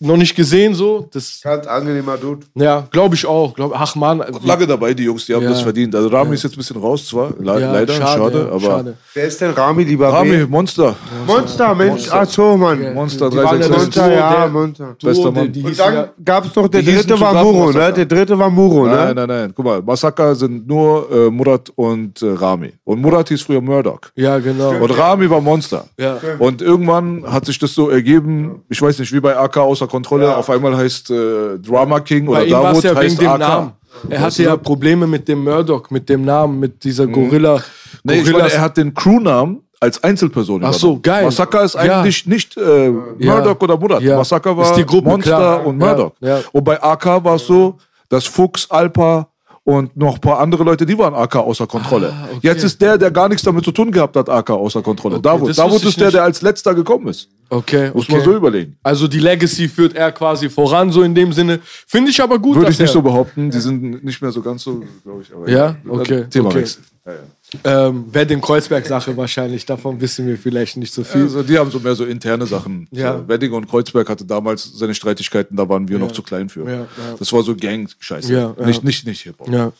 noch 0.00 0.16
nicht 0.16 0.34
gesehen 0.34 0.74
so. 0.74 1.08
Das, 1.12 1.40
Ganz 1.42 1.66
angenehmer 1.66 2.16
Dude. 2.16 2.46
ja, 2.54 2.86
glaube 2.90 3.14
ich 3.14 3.26
auch. 3.26 3.54
Glaub, 3.54 3.72
ach 3.74 3.94
man, 3.94 4.22
Lange 4.44 4.66
dabei, 4.66 4.94
die 4.94 5.04
Jungs, 5.04 5.26
die 5.26 5.34
haben 5.34 5.42
Ja. 5.42 5.50
das 5.50 5.62
verdient. 5.62 5.94
Also 5.94 6.08
Rami 6.08 6.34
ist 6.34 6.42
jetzt 6.44 6.54
ein 6.54 6.58
bisschen 6.58 6.76
raus, 6.80 7.06
zwar, 7.06 7.30
le 7.38 7.60
ja, 7.60 7.72
leider, 7.72 7.92
schade, 7.94 8.38
ja, 8.38 8.46
aber 8.50 8.60
schade. 8.60 8.96
Wer 9.14 9.24
ist 9.26 9.40
denn 9.40 9.50
Rami, 9.52 9.84
lieber 9.84 10.08
Rami? 10.08 10.46
Monster. 10.48 10.94
Monster, 11.26 11.74
Mensch. 11.74 12.08
Ach 12.10 12.28
so, 12.28 12.56
Mann. 12.56 12.94
Monster 12.94 13.30
Die 13.30 13.36
waren 13.36 13.60
ja 13.60 13.68
366. 13.68 13.94
das 13.94 14.04
Monster, 14.04 14.12
ja, 14.12 14.48
Monster. 14.48 14.96
Bester 15.02 15.30
Mann. 15.32 15.52
die 15.52 15.62
Und 15.62 15.78
dann 15.78 15.94
ja- 15.94 16.08
gab 16.24 16.46
es 16.46 16.54
noch, 16.54 16.68
der 16.68 16.82
dritte 16.82 17.20
war 17.20 17.34
Muro, 17.42 17.70
ne? 17.72 17.92
Der 17.92 18.06
dritte 18.06 18.38
war 18.38 18.50
Muro, 18.50 18.86
Nein, 18.86 19.08
ne? 19.08 19.14
nein, 19.14 19.28
nein. 19.28 19.52
Guck 19.54 19.64
mal, 19.64 19.82
Massaker 19.82 20.34
sind 20.34 20.66
nur 20.66 21.10
äh, 21.10 21.30
Murat 21.30 21.70
und 21.76 22.20
äh, 22.22 22.26
Rami. 22.32 22.72
Und 22.84 23.00
Murat 23.00 23.28
hieß 23.28 23.42
früher 23.42 23.60
Murdoch. 23.60 24.00
Ja, 24.14 24.38
genau. 24.38 24.70
Und 24.70 24.90
Rami 24.98 25.28
war 25.30 25.40
Monster. 25.40 25.86
Ja. 25.98 26.18
Und 26.38 26.62
irgendwann 26.62 27.24
hat 27.30 27.46
sich 27.46 27.58
das 27.58 27.72
so 27.74 27.88
ergeben, 27.90 28.62
ich 28.68 28.80
weiß 28.80 28.98
nicht, 28.98 29.12
wie 29.12 29.20
bei 29.20 29.36
AK 29.36 29.56
außer 29.74 29.86
Kontrolle, 29.86 30.36
auf 30.36 30.48
einmal 30.50 30.76
heißt 30.76 31.10
äh, 31.10 31.58
Drama 31.58 32.00
King 32.00 32.28
oder 32.28 32.46
Davut 32.46 32.84
ja 32.84 32.90
wegen 32.90 33.00
heißt 33.02 33.20
dem 33.20 33.28
AK. 33.28 33.38
Namen. 33.38 33.72
Er 34.08 34.20
hatte 34.20 34.42
ja 34.42 34.56
Probleme 34.56 35.06
mit 35.06 35.28
dem 35.28 35.44
Murdoch, 35.44 35.88
mit 35.90 36.08
dem 36.08 36.24
Namen, 36.24 36.58
mit 36.58 36.82
dieser 36.82 37.06
Gorilla. 37.06 37.56
Mhm. 37.56 37.62
Nee, 38.04 38.20
ich 38.20 38.32
meine, 38.32 38.50
er 38.52 38.60
hat 38.60 38.76
den 38.76 38.92
Crewnamen 38.92 39.60
als 39.80 40.02
Einzelperson 40.02 40.64
Ach 40.64 40.72
so, 40.72 40.98
geil. 41.00 41.24
Massaker 41.24 41.62
ist 41.62 41.74
Ja. 41.74 42.00
eigentlich 42.00 42.26
nicht 42.26 42.56
äh, 42.56 42.86
Ja. 42.86 42.92
Murdoch 43.18 43.60
oder 43.60 43.76
Murat. 43.76 44.02
Ja. 44.02 44.16
Massaker 44.16 44.56
war 44.56 44.82
Gruppe, 44.84 45.08
Monster 45.10 45.36
klar. 45.36 45.66
und 45.66 45.80
Ja, 45.80 45.86
Murdoch. 45.86 46.12
ja. 46.20 46.38
Und 46.52 46.64
bei 46.64 46.82
AK 46.82 47.22
war 47.24 47.36
es 47.36 47.46
so, 47.46 47.76
dass 48.08 48.24
Fuchs, 48.26 48.70
Alpa 48.70 49.28
und 49.64 49.96
noch 49.96 50.16
ein 50.16 50.20
paar 50.20 50.40
andere 50.40 50.62
Leute, 50.62 50.84
die 50.84 50.96
waren 50.98 51.14
AK 51.14 51.36
außer 51.36 51.66
Kontrolle. 51.66 52.12
Ah, 52.12 52.28
okay. 52.30 52.38
Jetzt 52.42 52.64
ist 52.64 52.80
der, 52.82 52.98
der 52.98 53.10
gar 53.10 53.30
nichts 53.30 53.42
damit 53.42 53.64
zu 53.64 53.72
tun 53.72 53.90
gehabt 53.90 54.14
hat, 54.14 54.28
AK 54.28 54.50
außer 54.50 54.82
Kontrolle. 54.82 55.20
Davut. 55.20 55.48
das 55.48 55.56
Davut 55.56 55.72
wusste 55.72 55.88
ist 55.88 56.00
der, 56.00 56.10
der 56.10 56.22
als 56.22 56.42
letzter 56.42 56.74
gekommen 56.74 57.08
ist. 57.08 57.28
Okay, 57.48 57.90
Muss 57.94 58.04
okay. 58.04 58.16
man 58.16 58.24
so 58.24 58.36
überlegen. 58.36 58.76
Also 58.82 59.08
die 59.08 59.20
Legacy 59.20 59.68
führt 59.68 59.94
er 59.94 60.12
quasi 60.12 60.50
voran, 60.50 60.92
so 60.92 61.02
in 61.02 61.14
dem 61.14 61.32
Sinne. 61.32 61.60
Finde 61.86 62.10
ich 62.10 62.20
aber 62.22 62.38
gut, 62.38 62.56
Würde 62.56 62.70
ich 62.70 62.78
nicht 62.78 62.92
so 62.92 63.00
behaupten. 63.00 63.50
Die 63.50 63.60
sind 63.60 64.04
nicht 64.04 64.20
mehr 64.20 64.32
so 64.32 64.42
ganz 64.42 64.62
so, 64.62 64.82
glaube 65.02 65.22
ich. 65.22 65.34
Aber 65.34 65.48
Ja? 65.48 65.76
Okay, 65.88 66.24
Thema 66.28 66.48
okay. 66.48 66.58
Wechsel. 66.58 66.82
Ja, 67.06 67.12
ja. 67.12 67.18
Ähm, 67.64 68.06
Wedding 68.12 68.40
Kreuzberg-Sache 68.40 69.16
wahrscheinlich. 69.16 69.64
Davon 69.66 70.00
wissen 70.00 70.26
wir 70.26 70.36
vielleicht 70.36 70.76
nicht 70.76 70.92
so 70.92 71.04
viel. 71.04 71.22
Also 71.22 71.42
die 71.42 71.58
haben 71.58 71.70
so 71.70 71.78
mehr 71.80 71.94
so 71.94 72.04
interne 72.04 72.46
Sachen. 72.46 72.88
Ja. 72.90 73.18
So, 73.18 73.28
Wedding 73.28 73.52
und 73.52 73.68
Kreuzberg 73.68 74.08
hatte 74.08 74.24
damals 74.24 74.78
seine 74.78 74.94
Streitigkeiten, 74.94 75.56
da 75.56 75.68
waren 75.68 75.88
wir 75.88 75.98
noch 75.98 76.12
zu 76.12 76.22
klein 76.22 76.48
für. 76.48 76.64
Ja, 76.68 76.76
ja. 76.76 76.86
Das 77.18 77.32
war 77.32 77.42
so 77.42 77.54
Gang-Scheiße. 77.54 78.32
Ja, 78.32 78.54
ja. 78.58 78.66
Nicht, 78.66 78.84
nicht, 78.84 79.06
nicht 79.06 79.22
Hip-Hop. 79.22 79.48
Ja. 79.48 79.72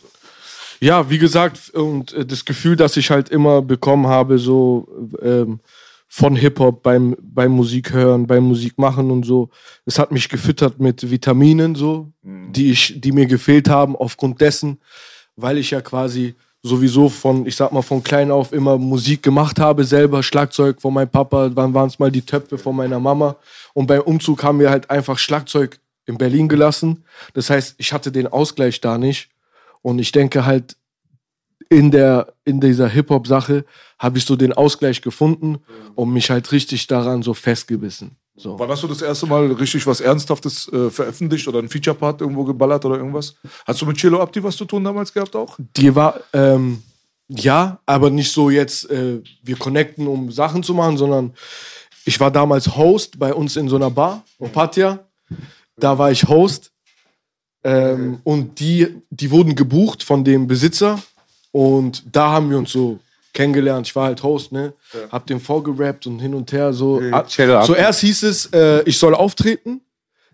Ja, 0.81 1.09
wie 1.09 1.18
gesagt, 1.18 1.70
und 1.70 2.12
äh, 2.12 2.27
das 2.27 2.45
Gefühl, 2.45 2.77
das 2.77 2.97
ich 2.97 3.11
halt 3.11 3.29
immer 3.29 3.62
bekommen 3.62 4.07
habe, 4.07 4.39
so 4.39 4.89
ähm, 5.22 5.61
von 6.09 6.37
Hip-Hop 6.37 6.83
beim, 6.83 7.16
beim 7.20 7.53
Musik 7.53 7.93
hören, 7.93 8.27
beim 8.27 8.45
Musik 8.45 8.79
machen 8.79 9.11
und 9.11 9.25
so, 9.25 9.51
es 9.85 9.99
hat 9.99 10.12
mich 10.12 10.29
gefüttert 10.29 10.79
mit 10.79 11.11
Vitaminen, 11.11 11.75
so, 11.75 12.12
die, 12.22 12.70
ich, 12.70 13.01
die 13.01 13.12
mir 13.12 13.27
gefehlt 13.27 13.68
haben, 13.68 13.97
aufgrund 13.97 14.41
dessen, 14.41 14.79
weil 15.37 15.59
ich 15.59 15.72
ja 15.72 15.81
quasi 15.81 16.35
sowieso 16.64 17.10
von, 17.10 17.46
ich 17.46 17.56
sag 17.56 17.72
mal, 17.72 17.82
von 17.82 18.02
klein 18.02 18.30
auf 18.30 18.52
immer 18.52 18.78
Musik 18.78 19.22
gemacht 19.22 19.60
habe, 19.60 19.84
selber 19.84 20.22
Schlagzeug 20.22 20.80
von 20.80 20.94
meinem 20.94 21.10
Papa, 21.10 21.50
dann 21.50 21.74
waren 21.74 21.88
es 21.88 21.98
mal 21.98 22.10
die 22.10 22.22
Töpfe 22.22 22.56
von 22.56 22.74
meiner 22.74 22.98
Mama. 22.98 23.36
Und 23.74 23.86
beim 23.86 24.00
Umzug 24.00 24.42
haben 24.42 24.58
wir 24.58 24.70
halt 24.70 24.88
einfach 24.88 25.18
Schlagzeug 25.18 25.78
in 26.06 26.16
Berlin 26.16 26.48
gelassen. 26.48 27.04
Das 27.34 27.50
heißt, 27.50 27.74
ich 27.76 27.92
hatte 27.92 28.10
den 28.10 28.26
Ausgleich 28.26 28.80
da 28.80 28.96
nicht. 28.96 29.28
Und 29.82 29.98
ich 29.98 30.10
denke 30.10 30.46
halt, 30.46 30.76
in, 31.68 31.90
der, 31.90 32.32
in 32.46 32.62
dieser 32.62 32.88
Hip-Hop-Sache 32.88 33.66
habe 33.98 34.16
ich 34.16 34.24
so 34.24 34.34
den 34.34 34.54
Ausgleich 34.54 35.02
gefunden 35.02 35.58
und 35.94 36.14
mich 36.14 36.30
halt 36.30 36.50
richtig 36.50 36.86
daran 36.86 37.22
so 37.22 37.34
festgebissen. 37.34 38.16
So. 38.37 38.59
Wann 38.59 38.68
hast 38.68 38.82
du 38.82 38.89
das 38.89 39.01
erste 39.01 39.26
Mal 39.26 39.53
richtig 39.53 39.87
was 39.87 40.01
Ernsthaftes 40.01 40.70
äh, 40.72 40.91
veröffentlicht 40.91 41.47
oder 41.47 41.61
einen 41.61 41.68
Feature-Part 41.68 42.20
irgendwo 42.20 42.45
geballert 42.45 42.85
oder 42.85 42.97
irgendwas? 42.97 43.37
Hast 43.64 43.80
du 43.80 43.87
mit 43.87 43.97
Chilo 43.97 44.20
Abdi 44.20 44.43
was 44.43 44.57
zu 44.57 44.64
tun 44.64 44.82
damals 44.82 45.12
gehabt 45.12 45.37
auch? 45.37 45.57
Die 45.76 45.95
war, 45.95 46.18
ähm, 46.32 46.82
ja, 47.28 47.78
aber 47.87 48.11
nicht 48.11 48.32
so 48.32 48.51
jetzt, 48.51 48.91
äh, 48.91 49.22
wir 49.43 49.57
connecten, 49.57 50.09
um 50.09 50.32
Sachen 50.32 50.64
zu 50.64 50.74
machen, 50.74 50.97
sondern 50.97 51.32
ich 52.05 52.18
war 52.18 52.30
damals 52.30 52.76
Host 52.76 53.18
bei 53.18 53.32
uns 53.32 53.57
in 53.57 53.68
so 53.68 53.76
einer 53.76 53.91
Bar, 53.91 54.24
Opatia. 54.39 55.07
Da 55.76 55.97
war 55.97 56.11
ich 56.11 56.24
Host. 56.24 56.72
Ähm, 57.62 58.20
und 58.24 58.59
die, 58.59 59.01
die 59.11 59.30
wurden 59.30 59.55
gebucht 59.55 60.03
von 60.03 60.24
dem 60.24 60.49
Besitzer. 60.49 61.01
Und 61.53 62.05
da 62.11 62.32
haben 62.32 62.51
wir 62.51 62.59
uns 62.59 62.72
so 62.72 62.99
kennengelernt. 63.35 63.87
Ich 63.87 63.95
war 63.95 64.07
halt 64.07 64.22
Host, 64.22 64.53
ne? 64.53 64.72
Hab 65.12 65.26
den 65.26 65.41
vorgerappt 65.41 66.07
und 66.07 66.20
hin 66.20 66.35
und 66.35 66.51
her 66.53 66.72
so. 66.72 67.01
Ab. 67.12 67.30
Zuerst 67.66 68.01
hieß 68.01 68.22
es, 68.22 68.47
äh, 68.47 68.82
ich 68.85 68.99
soll 68.99 69.14
auftreten. 69.14 69.82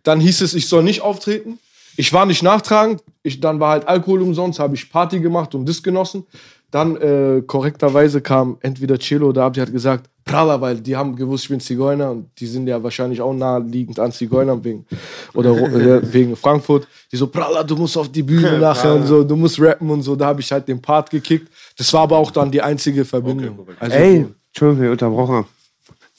Dann 0.03 0.21
hieß 0.21 0.43
es, 0.43 0.55
ich 0.55 0.69
soll 0.69 0.83
nicht 0.83 1.01
auftreten. 1.01 1.59
Ich 1.97 2.13
war 2.13 2.25
nicht 2.25 2.43
nachtragend. 2.43 3.03
Ich, 3.23 3.41
dann 3.41 3.61
war 3.61 3.73
halt 3.73 3.89
Alkohol 3.89 4.23
umsonst, 4.23 4.59
habe 4.59 4.75
ich 4.75 4.91
Party 4.91 5.21
gemacht 5.21 5.55
und 5.55 5.69
das 5.69 5.83
genossen. 5.83 6.25
Dann 6.71 6.97
äh, 6.97 7.43
korrekterweise 7.47 8.21
kam 8.21 8.59
entweder 8.61 8.99
Cello 8.99 9.29
oder 9.29 9.45
Abdi 9.45 9.61
hat 9.61 9.73
gesagt, 9.73 10.09
Prala, 10.31 10.61
weil 10.61 10.77
die 10.77 10.97
haben 10.97 11.17
gewusst, 11.17 11.45
ich 11.45 11.51
bin 11.51 11.61
Zigeuner 11.61 12.13
und 12.13 12.31
die 12.39 12.47
sind 12.47 12.67
ja 12.67 12.81
wahrscheinlich 12.81 13.21
auch 13.21 13.33
naheliegend 13.33 13.99
an 13.99 14.13
Zigeunern 14.13 14.63
wegen, 14.63 14.87
oder 15.35 15.51
äh, 15.51 16.13
wegen 16.13 16.37
Frankfurt. 16.37 16.87
Die 17.11 17.17
so, 17.17 17.27
Prala, 17.27 17.65
du 17.65 17.75
musst 17.75 17.99
auf 17.99 18.09
die 18.09 18.23
Bühne 18.23 18.59
nachher 18.59 18.95
und 18.95 19.07
so, 19.07 19.25
du 19.25 19.35
musst 19.35 19.61
rappen 19.61 19.91
und 19.91 20.03
so. 20.03 20.15
Da 20.15 20.27
habe 20.27 20.41
ich 20.41 20.53
halt 20.53 20.69
den 20.69 20.81
Part 20.81 21.11
gekickt. 21.11 21.49
Das 21.77 21.93
war 21.93 22.03
aber 22.03 22.17
auch 22.17 22.31
dann 22.31 22.51
die 22.51 22.63
einzige 22.63 23.05
Verbindung. 23.05 23.67
also, 23.81 23.97
Ey, 23.97 24.27
Entschuldigung, 24.49 24.85
ich 24.85 24.91
unterbrochen. 24.93 25.45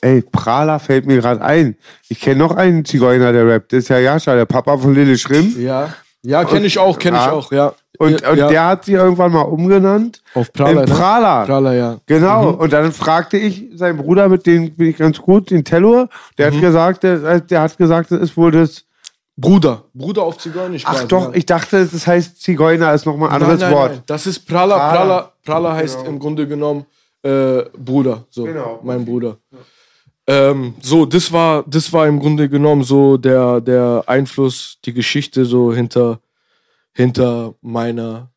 Ey, 0.01 0.21
Prala 0.23 0.79
fällt 0.79 1.05
mir 1.05 1.17
gerade 1.17 1.41
ein. 1.41 1.77
Ich 2.09 2.19
kenne 2.19 2.39
noch 2.39 2.55
einen 2.55 2.83
Zigeuner, 2.83 3.31
der 3.31 3.47
rappt. 3.47 3.71
Das 3.71 3.83
ist 3.83 3.89
ja 3.89 3.99
Jascha, 3.99 4.35
der 4.35 4.45
Papa 4.45 4.77
von 4.77 4.93
Lille 4.93 5.17
Schrimm. 5.17 5.55
Ja, 5.57 5.93
ja 6.23 6.43
kenne 6.43 6.65
ich 6.65 6.77
auch, 6.77 6.99
kenne 6.99 7.17
ich 7.17 7.31
auch, 7.31 7.51
ja. 7.51 7.73
Und, 8.01 8.19
ja, 8.21 8.31
und 8.31 8.37
ja. 8.37 8.47
der 8.47 8.65
hat 8.65 8.85
sich 8.85 8.95
irgendwann 8.95 9.31
mal 9.31 9.41
umgenannt. 9.43 10.23
Auf 10.33 10.51
Prala, 10.51 10.71
In 10.71 10.89
ne? 10.89 10.95
Prala. 10.95 11.45
Prala, 11.45 11.73
ja. 11.75 11.97
Genau. 12.07 12.49
Und 12.49 12.73
dann 12.73 12.91
fragte 12.91 13.37
ich 13.37 13.67
seinen 13.75 13.97
Bruder, 13.97 14.27
mit 14.27 14.45
dem 14.47 14.75
bin 14.75 14.89
ich 14.89 14.97
ganz 14.97 15.19
gut, 15.19 15.51
den 15.51 15.63
Tellur. 15.63 16.09
Der 16.37 16.49
Mhm. 16.49 16.55
hat 16.55 16.61
gesagt, 16.61 17.03
der, 17.03 17.39
der 17.41 17.61
hat 17.61 17.77
gesagt, 17.77 18.09
das 18.11 18.19
ist 18.21 18.35
wohl 18.35 18.51
das. 18.51 18.85
Bruder. 19.37 19.83
Bruder 19.93 20.23
auf 20.23 20.37
Zigeunisch. 20.39 20.83
Ach 20.85 20.93
quasi, 20.93 21.07
doch, 21.07 21.29
ja. 21.29 21.35
ich 21.35 21.45
dachte, 21.45 21.85
das 21.85 22.05
heißt 22.07 22.41
Zigeuner 22.41 22.93
ist 22.93 23.05
nochmal 23.05 23.29
ein 23.29 23.33
Nein, 23.39 23.41
anderes 23.43 23.61
nein, 23.61 23.73
Wort. 23.73 23.91
Nein. 23.91 24.03
Das 24.07 24.27
ist 24.27 24.39
Prala. 24.47 24.75
Prala. 24.77 24.93
Prala, 24.95 25.31
Prala 25.45 25.75
heißt 25.75 26.05
im 26.07 26.17
Grunde 26.19 26.47
genommen 26.47 26.85
äh, 27.23 27.61
Bruder. 27.77 28.25
So, 28.29 28.43
Genau. 28.45 28.79
mein 28.83 29.05
Bruder. 29.05 29.37
Ähm, 30.27 30.73
so, 30.81 31.05
das 31.05 31.31
war, 31.31 31.63
das 31.67 31.91
war 31.93 32.07
im 32.07 32.19
Grunde 32.19 32.49
genommen 32.49 32.83
so 32.83 33.17
der, 33.17 33.61
der 33.61 34.03
Einfluss, 34.07 34.77
die 34.85 34.93
Geschichte 34.93 35.45
so 35.45 35.73
hinter, 35.73 36.19
hinter 36.93 37.55
meiner, 37.61 38.31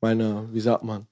meiner, 0.00 0.52
wie 0.52 0.60
sagt 0.60 0.84
man? 0.84 1.06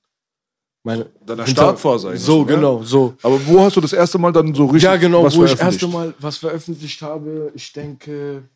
Meine, 0.83 1.07
Deiner 1.25 1.47
Startphase 1.47 2.17
So, 2.17 2.41
ja? 2.43 2.55
genau, 2.55 2.83
so. 2.83 3.15
Aber 3.23 3.45
wo 3.47 3.61
hast 3.61 3.77
du 3.77 3.81
das 3.81 3.93
erste 3.93 4.19
Mal 4.19 4.33
dann 4.33 4.55
so 4.55 4.67
richtig 4.67 4.85
Ja, 4.85 4.97
genau, 4.97 5.25
was 5.25 5.37
wo 5.37 5.45
ich 5.45 5.51
das 5.51 5.61
erste 5.61 5.89
Mal 5.89 6.15
was 6.21 6.37
veröffentlicht 6.37 7.03
habe, 7.03 7.51
ich 7.55 7.73
denke 7.73 8.49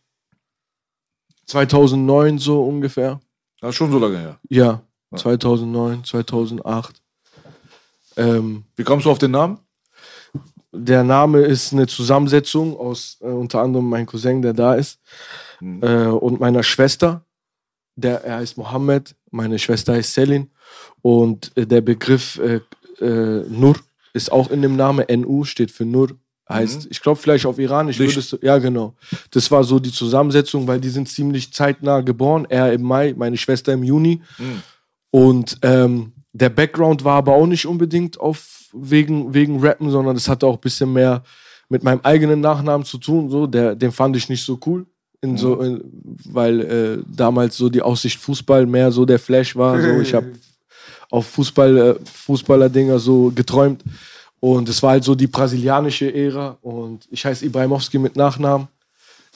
2009 1.47 2.39
so 2.39 2.63
ungefähr. 2.63 3.21
Ja, 3.61 3.73
schon 3.73 3.91
so 3.91 3.99
lange 3.99 4.19
her. 4.19 4.39
Ja, 4.49 4.81
2009, 5.17 6.05
2008. 6.05 7.03
Ähm, 8.17 8.65
Wie 8.77 8.85
kommst 8.85 9.07
du 9.07 9.11
auf 9.11 9.19
den 9.19 9.33
Namen? 9.33 9.59
der 10.73 11.03
Name 11.03 11.41
ist 11.41 11.73
eine 11.73 11.87
Zusammensetzung 11.87 12.77
aus 12.77 13.19
äh, 13.21 13.27
unter 13.27 13.61
anderem 13.61 13.89
mein 13.89 14.07
Cousin, 14.07 14.43
der 14.43 14.53
da 14.53 14.75
ist, 14.75 15.01
äh, 15.61 16.07
und 16.07 16.41
meiner 16.41 16.63
Schwester. 16.63 17.25
Der, 18.01 18.25
er 18.25 18.37
heißt 18.37 18.57
Mohammed, 18.57 19.15
meine 19.31 19.59
Schwester 19.59 19.95
heißt 19.95 20.15
Selin. 20.15 20.51
Und 21.03 21.53
äh, 21.57 21.67
der 21.67 21.81
Begriff 21.81 22.39
äh, 22.39 22.61
äh, 23.05 23.45
Nur 23.49 23.77
ist 24.13 24.33
auch 24.33 24.51
in 24.51 24.63
dem 24.63 24.77
Namen. 24.77 25.05
NU 25.09 25.45
steht 25.45 25.71
für 25.71 25.85
Nur. 25.85 26.11
Heißt, 26.49 26.89
ich 26.91 27.01
glaube, 27.01 27.21
vielleicht 27.21 27.47
auf 27.47 27.61
Iranisch 27.61 27.99
Licht. 27.99 28.17
würdest 28.17 28.33
du. 28.33 28.39
Ja, 28.43 28.59
genau. 28.59 28.95
Das 29.31 29.49
war 29.53 29.63
so 29.63 29.79
die 29.79 29.93
Zusammensetzung, 29.93 30.67
weil 30.67 30.81
die 30.81 30.89
sind 30.89 31.09
ziemlich 31.09 31.53
zeitnah 31.53 32.01
geboren. 32.01 32.45
Er 32.49 32.73
im 32.73 32.83
Mai, 32.83 33.15
meine 33.17 33.37
Schwester 33.37 33.73
im 33.73 33.85
Juni. 33.85 34.21
Und 35.13 35.59
ähm, 35.63 36.13
der 36.33 36.49
Background 36.49 37.05
war 37.05 37.19
aber 37.19 37.35
auch 37.35 37.47
nicht 37.47 37.67
unbedingt 37.67 38.19
auf 38.19 38.69
wegen, 38.73 39.33
wegen 39.33 39.61
Rappen, 39.61 39.91
sondern 39.91 40.17
es 40.17 40.29
hatte 40.29 40.47
auch 40.47 40.55
ein 40.55 40.61
bisschen 40.61 40.93
mehr 40.93 41.23
mit 41.69 41.85
meinem 41.85 42.01
eigenen 42.03 42.41
Nachnamen 42.41 42.85
zu 42.85 42.99
tun. 42.99 43.31
So. 43.31 43.47
Der, 43.47 43.77
den 43.77 43.93
fand 43.93 44.17
ich 44.17 44.29
nicht 44.29 44.45
so 44.45 44.59
cool. 44.67 44.87
In 45.23 45.37
so, 45.37 45.61
in, 45.61 45.83
weil 46.31 46.61
äh, 46.61 46.99
damals 47.15 47.57
so 47.57 47.69
die 47.69 47.83
Aussicht 47.83 48.19
Fußball 48.21 48.65
mehr 48.67 48.91
so 48.91 49.05
der 49.05 49.19
Flash 49.19 49.55
war. 49.55 49.81
So. 49.81 50.01
Ich 50.01 50.15
habe 50.15 50.27
auf 51.11 51.27
Fußball, 51.27 51.77
äh, 51.79 51.95
Fußballer-Dinger 52.27 52.99
so 52.99 53.31
geträumt. 53.35 53.83
Und 54.41 54.69
es 54.71 54.83
war 54.83 54.93
halt 54.93 55.05
so 55.05 55.15
die 55.15 55.27
brasilianische 55.27 56.13
Ära. 56.15 56.57
Und 56.63 57.07
ich 57.11 57.25
heiße 57.27 57.45
Ibrahimowski 57.45 57.99
mit 57.99 58.17
Nachnamen. 58.17 58.69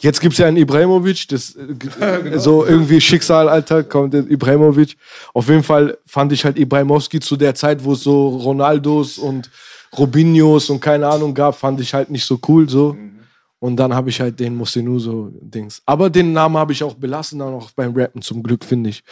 Jetzt 0.00 0.20
gibt 0.20 0.32
es 0.32 0.38
ja 0.38 0.46
einen 0.46 0.56
Ibrahimovic, 0.56 1.28
das 1.28 1.54
äh, 1.54 1.74
g- 1.78 2.38
so 2.38 2.64
irgendwie 2.64 3.00
Schicksal, 3.00 3.48
Alter, 3.48 3.84
kommt 3.84 4.14
der 4.14 4.28
Ibrahimovic. 4.28 4.96
Auf 5.34 5.48
jeden 5.48 5.62
Fall 5.62 5.98
fand 6.06 6.32
ich 6.32 6.44
halt 6.44 6.58
Ibrahimowski 6.58 7.20
zu 7.20 7.36
der 7.36 7.54
Zeit, 7.54 7.84
wo 7.84 7.92
es 7.92 8.02
so 8.02 8.28
Ronaldos 8.28 9.18
und 9.18 9.50
Robinhos 9.96 10.70
und 10.70 10.80
keine 10.80 11.06
Ahnung 11.06 11.32
gab, 11.34 11.54
fand 11.56 11.80
ich 11.80 11.92
halt 11.94 12.10
nicht 12.10 12.24
so 12.24 12.38
cool 12.48 12.68
so. 12.68 12.96
Und 13.64 13.76
dann 13.76 13.94
habe 13.94 14.10
ich 14.10 14.20
halt 14.20 14.38
den 14.40 14.56
Mosinu 14.56 14.98
so 14.98 15.30
Dings. 15.40 15.80
Aber 15.86 16.10
den 16.10 16.34
Namen 16.34 16.58
habe 16.58 16.74
ich 16.74 16.84
auch 16.84 16.92
belassen, 16.92 17.38
dann 17.38 17.54
auch 17.54 17.70
beim 17.70 17.94
Rappen 17.94 18.20
zum 18.20 18.42
Glück, 18.42 18.62
finde 18.62 18.90
ich. 18.90 19.02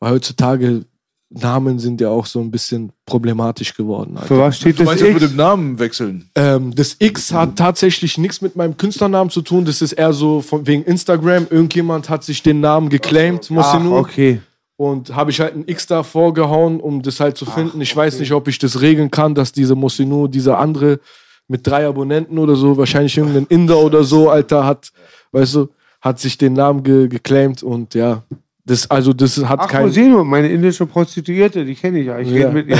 Weil 0.00 0.12
heutzutage 0.12 0.84
Namen 1.30 1.78
sind 1.78 1.98
ja 1.98 2.10
auch 2.10 2.26
so 2.26 2.38
ein 2.40 2.50
bisschen 2.50 2.92
problematisch 3.06 3.72
geworden. 3.74 4.18
Alter. 4.18 4.26
Für 4.26 4.38
was 4.38 4.58
steht 4.58 4.74
Du 4.78 4.80
das 4.84 4.86
meinst 4.86 5.02
jetzt 5.02 5.14
mit 5.14 5.22
X? 5.22 5.32
dem 5.32 5.36
Namen 5.38 5.78
wechseln? 5.78 6.28
Ähm, 6.34 6.74
das 6.74 6.96
X 6.98 7.32
hat 7.32 7.56
tatsächlich 7.56 8.18
nichts 8.18 8.42
mit 8.42 8.54
meinem 8.54 8.76
Künstlernamen 8.76 9.30
zu 9.30 9.40
tun. 9.40 9.64
Das 9.64 9.80
ist 9.80 9.92
eher 9.94 10.12
so 10.12 10.42
von, 10.42 10.66
wegen 10.66 10.82
Instagram. 10.84 11.46
Irgendjemand 11.48 12.10
hat 12.10 12.22
sich 12.22 12.42
den 12.42 12.60
Namen 12.60 12.90
geclaimed, 12.90 13.44
Ach, 13.44 13.50
Mosinu. 13.50 13.96
okay. 13.96 14.42
Und 14.76 15.16
habe 15.16 15.30
ich 15.30 15.40
halt 15.40 15.56
ein 15.56 15.64
X 15.66 15.86
da 15.86 16.02
vorgehauen, 16.02 16.80
um 16.80 17.00
das 17.00 17.18
halt 17.18 17.38
zu 17.38 17.46
finden. 17.46 17.80
Ich 17.80 17.96
weiß 17.96 18.18
nicht, 18.18 18.32
ob 18.32 18.46
ich 18.46 18.58
das 18.58 18.82
regeln 18.82 19.10
kann, 19.10 19.34
dass 19.34 19.52
diese 19.52 19.74
Mosinu, 19.74 20.26
dieser 20.28 20.58
andere 20.58 21.00
mit 21.48 21.66
drei 21.66 21.86
Abonnenten 21.86 22.38
oder 22.38 22.54
so, 22.56 22.76
wahrscheinlich 22.76 23.16
irgendein 23.18 23.46
Inder 23.48 23.78
oder 23.78 24.04
so, 24.04 24.30
Alter, 24.30 24.64
hat, 24.66 24.90
weißt 25.32 25.54
du, 25.56 25.68
hat 26.00 26.18
sich 26.18 26.38
den 26.38 26.54
Namen 26.54 26.82
ge 26.82 27.08
geclaimed 27.08 27.62
und 27.62 27.94
ja, 27.94 28.22
das, 28.64 28.88
also 28.88 29.12
das 29.12 29.44
hat 29.44 29.58
Ach, 29.60 29.66
kein. 29.68 29.82
Mosino, 29.86 30.22
meine 30.22 30.48
indische 30.48 30.86
Prostituierte, 30.86 31.64
die 31.64 31.74
kenne 31.74 31.98
ich 31.98 32.06
ja. 32.06 32.18
Ich 32.20 32.28
Ja. 32.28 32.46
rede 32.46 32.52
mit 32.52 32.68
ihr. 32.68 32.78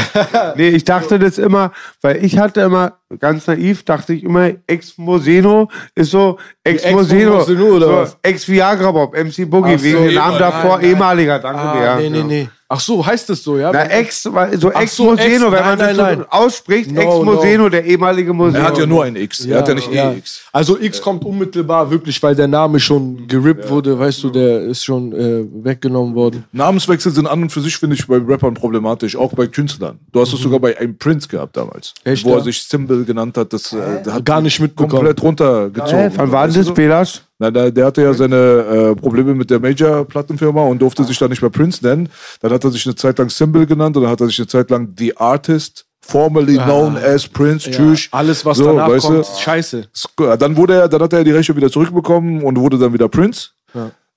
nee, 0.57 0.69
ich 0.69 0.85
dachte 0.85 1.19
das 1.19 1.39
immer, 1.39 1.73
weil 2.01 2.25
ich 2.25 2.39
hatte 2.39 2.61
immer, 2.61 2.99
ganz 3.19 3.49
naiv, 3.49 3.83
dachte 3.85 4.15
ich 4.15 4.23
immer, 4.23 4.51
Ex-Moseno 4.69 5.69
ist 5.97 6.13
so, 6.13 6.39
Ex-Moseno, 6.63 7.43
oder 7.77 8.07
so? 8.07 8.13
Ex-Viagra-Bob, 8.23 9.15
MC 9.17 9.45
Boogie, 9.51 9.77
so, 9.77 9.85
wegen 9.85 10.05
dem 10.05 10.15
Namen 10.15 10.39
davor, 10.39 10.77
Nein, 10.77 10.81
nein. 10.83 10.91
ehemaliger, 10.91 11.39
danke 11.41 11.61
Ah, 11.61 11.97
dir. 11.99 12.11
nee, 12.11 12.11
nee, 12.11 12.23
nee. 12.25 12.49
Ach 12.75 12.81
so, 12.81 13.05
heißt 13.05 13.29
es 13.29 13.45
so, 13.45 13.59
ja? 13.59 13.71
Na, 13.71 13.85
Ex, 13.85 14.23
so 14.23 14.31
Ex-Moseno, 14.35 14.57
so, 14.57 14.73
Ex, 14.73 15.21
wenn 15.21 15.51
nein, 15.51 15.51
man 15.53 15.79
das 15.79 15.87
nein, 15.89 15.97
so 15.97 16.03
nein. 16.03 16.25
ausspricht, 16.31 16.91
No, 16.91 17.01
Ex-Moseno, 17.03 17.69
der 17.69 17.85
ehemalige 17.85 18.33
Moseno. 18.33 18.61
Er 18.61 18.65
hat 18.65 18.79
ja 18.79 18.87
nur 18.87 19.05
ein 19.05 19.15
X. 19.15 19.45
er 19.45 19.59
hat 19.59 19.69
ja 19.69 19.75
nicht 19.75 19.93
ja. 19.93 20.13
EX. 20.13 20.41
Also 20.53 20.79
X 20.81 21.03
kommt 21.03 21.23
unmittelbar 21.23 21.91
wirklich, 21.91 22.23
weil 22.23 22.35
der 22.35 22.49
Name 22.49 22.81
schon 22.81 23.29
gerippt 23.29 23.69
wurde, 23.69 23.99
weißt 23.99 24.23
du, 24.23 24.31
der 24.31 24.63
ist 24.63 24.85
schon 24.85 25.13
äh, 25.13 25.45
weggenommen 25.63 26.15
worden. 26.15 26.45
Namenswechsel 26.53 27.13
sind 27.13 27.27
an 27.27 27.43
und 27.43 27.51
für 27.51 27.61
sich, 27.61 27.77
finde 27.77 27.95
ich, 27.95 28.07
bei 28.07 28.17
Rappern 28.17 28.55
problematisch, 28.55 29.17
auch 29.17 29.35
bei 29.35 29.47
Künstlern. 29.49 29.99
Du 30.11 30.23
hast 30.23 30.33
es 30.33 30.41
sogar 30.41 30.59
bei 30.59 30.75
einem 30.79 30.97
Prince 30.97 31.29
gehabt 31.29 31.59
damals. 31.59 31.93
Mhm. 32.07 32.13
Echt, 32.13 32.25
wo 32.25 32.31
ja? 32.31 32.37
er 32.37 32.43
sich 32.45 32.63
Symbol 32.63 33.05
genannt 33.05 33.37
hat. 33.37 33.53
Das 33.53 33.75
äh, 33.75 34.03
hat 34.11 34.25
Gar 34.25 34.41
nicht 34.41 34.59
mitbekommen. 34.61 34.91
komplett 34.93 35.23
runtergezogen. 35.23 36.07
Äh, 36.07 36.13
wann 36.17 36.33
war 36.33 36.49
das, 36.49 36.73
Belasch? 36.73 37.21
Na, 37.43 37.51
der, 37.51 37.73
der 37.73 37.87
hatte 37.87 38.03
ja 38.03 38.15
seine 38.15 38.37
äh, 38.37 38.95
Probleme 38.95 39.35
mit 39.35 39.51
der 39.51 39.59
Major-Plattenfirma 39.59 40.63
und 40.63 40.81
durfte 40.81 41.03
sich 41.03 41.19
dann 41.19 41.29
nicht 41.31 41.43
mehr 41.43 41.51
Prince 41.51 41.85
nennen. 41.85 42.09
Dann 42.41 42.53
hat 42.53 42.63
er 42.63 42.71
sich 42.71 42.87
eine 42.87 42.95
Zeit 42.95 43.19
lang 43.19 43.31
Symbol 43.31 43.67
genannt 43.67 43.97
und 43.97 44.05
dann 44.05 44.13
hat 44.13 44.21
er 44.21 44.29
sich 44.29 44.39
eine 44.39 44.47
Zeit 44.47 44.71
lang 44.71 44.91
The 44.97 45.17
Artist, 45.17 45.85
formerly 46.03 46.55
known 46.57 46.97
as 46.97 47.27
Prince, 47.27 47.69
Ja, 47.69 47.77
tschüss. 47.77 48.09
alles, 48.13 48.45
was 48.47 48.59
So, 48.59 48.67
danach 48.67 48.89
weißt 48.91 49.07
kommt, 49.07 49.17
du? 49.17 49.21
ist 49.23 49.41
scheiße. 49.41 49.89
Sk- 49.93 50.37
Dann 50.37 50.57
wurde 50.57 50.75
er, 50.75 50.89
dann 50.89 51.03
hat 51.03 51.13
er 51.15 51.25
die 51.25 51.33
Rechte 51.33 51.57
wieder 51.57 51.69
zurückbekommen 51.69 52.45
und 52.45 52.57
wurde 52.61 52.79
dann 52.79 52.93
wieder 52.93 53.09
Prince. 53.09 53.49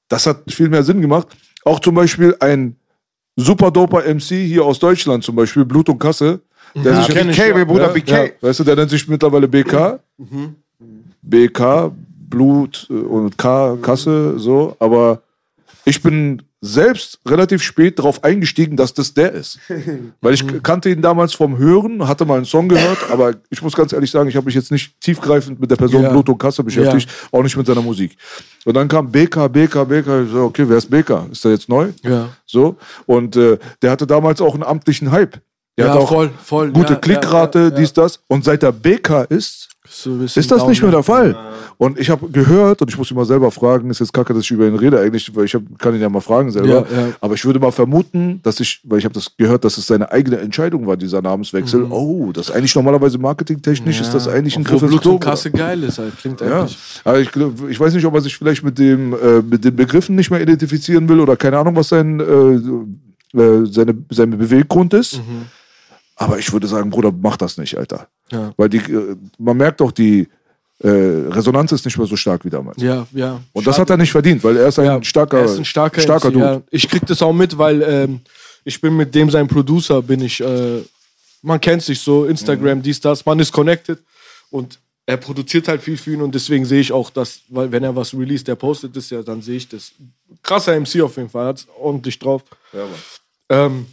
Das 0.08 0.28
hat 0.28 0.42
viel 0.50 0.70
mehr 0.70 0.84
Sinn 0.84 1.02
gemacht. 1.02 1.28
Auch 1.64 1.80
zum 1.80 1.96
Beispiel 1.96 2.36
ein 2.40 2.76
super 3.36 3.72
doper 3.72 4.04
MC 4.08 4.22
hier 4.46 4.64
aus 4.66 4.78
Deutschland, 4.78 5.24
zum 5.24 5.36
Beispiel 5.36 5.66
Blut 5.66 5.90
und 5.90 5.98
Kasse. 5.98 6.42
Der 6.76 6.94
Ja, 6.94 7.04
sich 7.04 7.16
kenn 7.16 7.30
ich, 7.32 7.38
BK, 7.38 7.48
ja. 7.48 7.54
mein 7.56 7.66
Bruder, 7.68 7.88
ja, 7.88 7.94
BK. 7.94 8.12
ja, 8.26 8.30
weißt 8.42 8.60
du, 8.60 8.64
der 8.66 8.76
nennt 8.76 8.92
sich 8.92 9.08
mittlerweile 9.08 9.48
BK. 9.48 10.00
BK, 11.22 11.92
Blut 12.30 12.88
äh, 12.90 12.94
und 12.94 13.38
K, 13.38 13.78
Kasse, 13.82 14.38
so. 14.40 14.76
Aber 14.80 15.22
ich 15.86 16.02
bin 16.02 16.42
selbst 16.62 17.20
relativ 17.28 17.62
spät 17.62 18.00
darauf 18.00 18.24
eingestiegen, 18.24 18.76
dass 18.76 18.94
das 18.96 19.14
der 19.14 19.34
ist. 19.34 19.60
Weil 20.22 20.34
ich 20.34 20.44
kannte 20.64 20.90
ihn 20.90 21.02
damals 21.04 21.34
vom 21.36 21.60
Hören, 21.60 22.08
hatte 22.08 22.26
mal 22.26 22.38
einen 22.38 22.46
Song 22.46 22.68
gehört, 22.68 22.98
aber 23.12 23.36
ich 23.52 23.62
muss 23.62 23.76
ganz 23.76 23.94
ehrlich 23.94 24.10
sagen, 24.10 24.28
ich 24.30 24.36
habe 24.36 24.46
mich 24.48 24.56
jetzt 24.56 24.72
nicht 24.72 25.00
tiefgreifend 25.00 25.60
mit 25.60 25.70
der 25.70 25.76
Person 25.76 26.02
Ja. 26.02 26.10
Blut 26.10 26.28
und 26.28 26.40
Kasse 26.40 26.64
beschäftigt, 26.64 27.08
auch 27.32 27.44
nicht 27.44 27.56
mit 27.56 27.68
seiner 27.68 27.84
Musik. 27.84 28.18
Und 28.66 28.74
dann 28.74 28.88
kam 28.88 29.12
BK, 29.12 29.48
BK, 29.48 29.84
BK, 29.86 30.24
ich 30.24 30.32
so, 30.32 30.46
okay, 30.46 30.66
wer 30.68 30.78
ist 30.78 30.90
BK? 30.90 31.28
Ist 31.32 31.46
der 31.46 31.52
jetzt 31.52 31.70
neu? 31.70 31.90
Ja. 32.02 32.30
So. 32.48 32.78
Und 33.06 33.36
äh, 33.36 33.60
der 33.84 33.92
hatte 33.92 34.08
damals 34.08 34.42
auch 34.42 34.56
einen 34.56 34.64
amtlichen 34.64 35.12
Hype. 35.12 35.38
Der 35.78 35.86
Ja, 35.88 35.92
hat 35.94 36.00
auch 36.00 36.10
voll, 36.10 36.32
voll. 36.44 36.72
gute 36.72 36.94
Ja, 36.94 37.00
Klickrate, 37.00 37.60
ja, 37.60 37.66
ja, 37.66 37.70
ja. 37.72 37.76
dies, 37.78 37.94
das. 37.94 38.22
Und 38.28 38.44
seit 38.44 38.64
der 38.64 38.72
BK 38.72 39.22
ist, 39.24 39.70
So 40.06 40.12
bisschen 40.12 40.40
ist 40.40 40.52
das 40.52 40.68
nicht 40.68 40.84
mehr 40.84 40.92
der 40.92 41.02
Fall. 41.02 41.36
Und 41.78 42.00
ich 42.00 42.12
habe 42.12 42.30
gehört, 42.30 42.80
und 42.80 42.90
ich 42.90 42.98
muss 42.98 43.10
ihn 43.10 43.18
mal 43.18 43.26
selber 43.26 43.50
fragen, 43.50 43.90
ist 43.90 44.00
jetzt 44.00 44.14
kacke, 44.14 44.36
dass 44.36 44.44
ich 44.44 44.52
über 44.52 44.68
ihn 44.68 44.76
rede 44.76 45.00
eigentlich, 45.00 45.36
weil 45.36 45.46
ich 45.46 45.56
hab, 45.56 45.64
kann 45.80 45.96
ihn 45.96 46.02
ja 46.02 46.10
mal 46.10 46.22
fragen 46.22 46.52
selber. 46.52 46.68
Ja, 46.70 46.76
ja. 46.82 47.08
Aber 47.22 47.34
ich 47.34 47.44
würde 47.44 47.60
mal 47.60 47.72
vermuten, 47.72 48.40
dass 48.44 48.60
ich, 48.60 48.82
weil 48.84 49.00
ich 49.00 49.06
habe 49.06 49.16
das 49.16 49.36
gehört, 49.36 49.66
dass 49.66 49.80
es 49.80 49.88
seine 49.88 50.12
eigene 50.12 50.38
Entscheidung 50.38 50.86
war, 50.86 50.96
dieser 50.96 51.24
Namenswechsel. 51.24 51.86
Mhm. 51.86 51.92
Oh, 51.92 52.32
das 52.32 52.50
ist 52.50 52.56
eigentlich 52.56 52.76
normalerweise 52.76 53.18
marketingtechnisch, 53.18 54.00
ist 54.00 54.14
das 54.14 54.28
eigentlich 54.28 54.56
ein 54.56 54.64
Griff 54.64 54.82
Blut 54.82 55.02
Klo. 55.02 55.14
und 55.14 55.20
Kasse 55.22 55.50
geil 55.50 55.82
ist 55.82 55.98
halt. 55.98 56.16
Klingt 56.18 56.40
Ja, 56.42 56.62
eigentlich. 56.62 56.78
aber 57.04 57.20
ich, 57.20 57.30
ich 57.70 57.80
weiß 57.80 57.96
nicht, 57.96 58.06
ob 58.06 58.14
er 58.14 58.22
sich 58.22 58.38
vielleicht 58.38 58.64
mit 58.64 58.78
dem 58.78 59.14
äh, 59.14 59.42
mit 59.42 59.66
den 59.66 59.76
Begriffen 59.76 60.16
nicht 60.16 60.30
mehr 60.30 60.42
identifizieren 60.42 61.10
will 61.10 61.20
oder 61.20 61.36
keine 61.36 61.58
Ahnung, 61.58 61.76
was 61.76 61.90
sein, 61.90 62.20
äh, 62.20 63.40
äh, 63.42 63.66
seine, 63.66 63.96
sein 64.12 64.38
Beweggrund 64.38 64.94
ist. 64.94 65.20
Aber 66.16 66.40
ich 66.40 66.52
würde 66.54 66.68
sagen, 66.68 66.90
Bruder, 66.90 67.12
mach 67.12 67.38
das 67.38 67.58
nicht, 67.58 67.78
Alter. 67.78 68.08
Ja. 68.32 68.54
Weil 68.58 68.70
die, 68.70 68.78
äh, 68.78 69.16
man 69.38 69.58
merkt 69.58 69.82
auch, 69.82 69.92
die 69.92 70.28
äh, 70.80 70.88
Resonanz 70.88 71.72
ist 71.72 71.86
nicht 71.86 71.98
mehr 71.98 72.08
so 72.08 72.16
stark 72.16 72.46
wie 72.46 72.50
damals. 72.50 72.82
Ja, 72.82 73.06
ja. 73.14 73.42
Und 73.54 73.68
das 73.68 73.78
hat 73.80 73.90
er 73.90 73.98
nicht 73.98 74.12
verdient, 74.12 74.44
weil 74.44 74.58
er 74.58 74.68
ist 74.68 74.80
ein 74.80 74.86
Ja, 74.86 75.04
starker, 75.04 75.40
er 75.40 75.46
ist 75.46 75.58
ein 75.58 75.66
starker, 75.66 76.02
starker 76.02 76.32
Dude. 76.32 76.46
Ja. 76.46 76.62
Ich 76.72 76.88
krieg 76.90 77.06
das 77.06 77.22
auch 77.22 77.34
mit, 77.34 77.58
weil 77.58 77.82
ähm, 77.82 78.22
ich 78.64 78.80
bin 78.82 78.96
mit 78.96 79.14
dem 79.16 79.30
sein 79.30 79.48
Producer, 79.48 80.02
bin 80.02 80.22
ich, 80.22 80.42
äh, 80.42 80.82
man 81.42 81.60
kennt 81.62 81.82
sich 81.84 82.00
so, 82.00 82.24
Mhm. 82.24 82.30
Instagram, 82.32 82.82
dies, 82.82 83.00
das, 83.00 83.26
man 83.26 83.40
ist 83.40 83.52
connected 83.52 84.00
und 84.50 84.80
er 85.06 85.18
produziert 85.18 85.68
halt 85.68 85.82
viel 85.82 85.98
für 85.98 86.14
ihn 86.14 86.22
und 86.22 86.34
deswegen 86.34 86.66
sehe 86.66 86.82
ich 86.82 86.92
auch, 86.92 87.10
dass, 87.12 87.42
weil 87.50 87.72
wenn 87.72 87.84
er 87.84 87.96
was 87.96 88.14
released, 88.14 88.48
der 88.48 88.56
postet 88.56 88.96
das 88.96 89.10
ja, 89.12 89.22
dann 89.22 89.42
sehe 89.42 89.58
ich 89.58 89.70
das. 89.70 89.92
Krasser 90.42 90.78
MC 90.80 91.02
auf 91.02 91.16
jeden 91.18 91.30
Fall, 91.30 91.46
hat's 91.48 91.68
ordentlich 91.80 92.18
drauf. 92.20 92.42
ähm, 93.50 93.86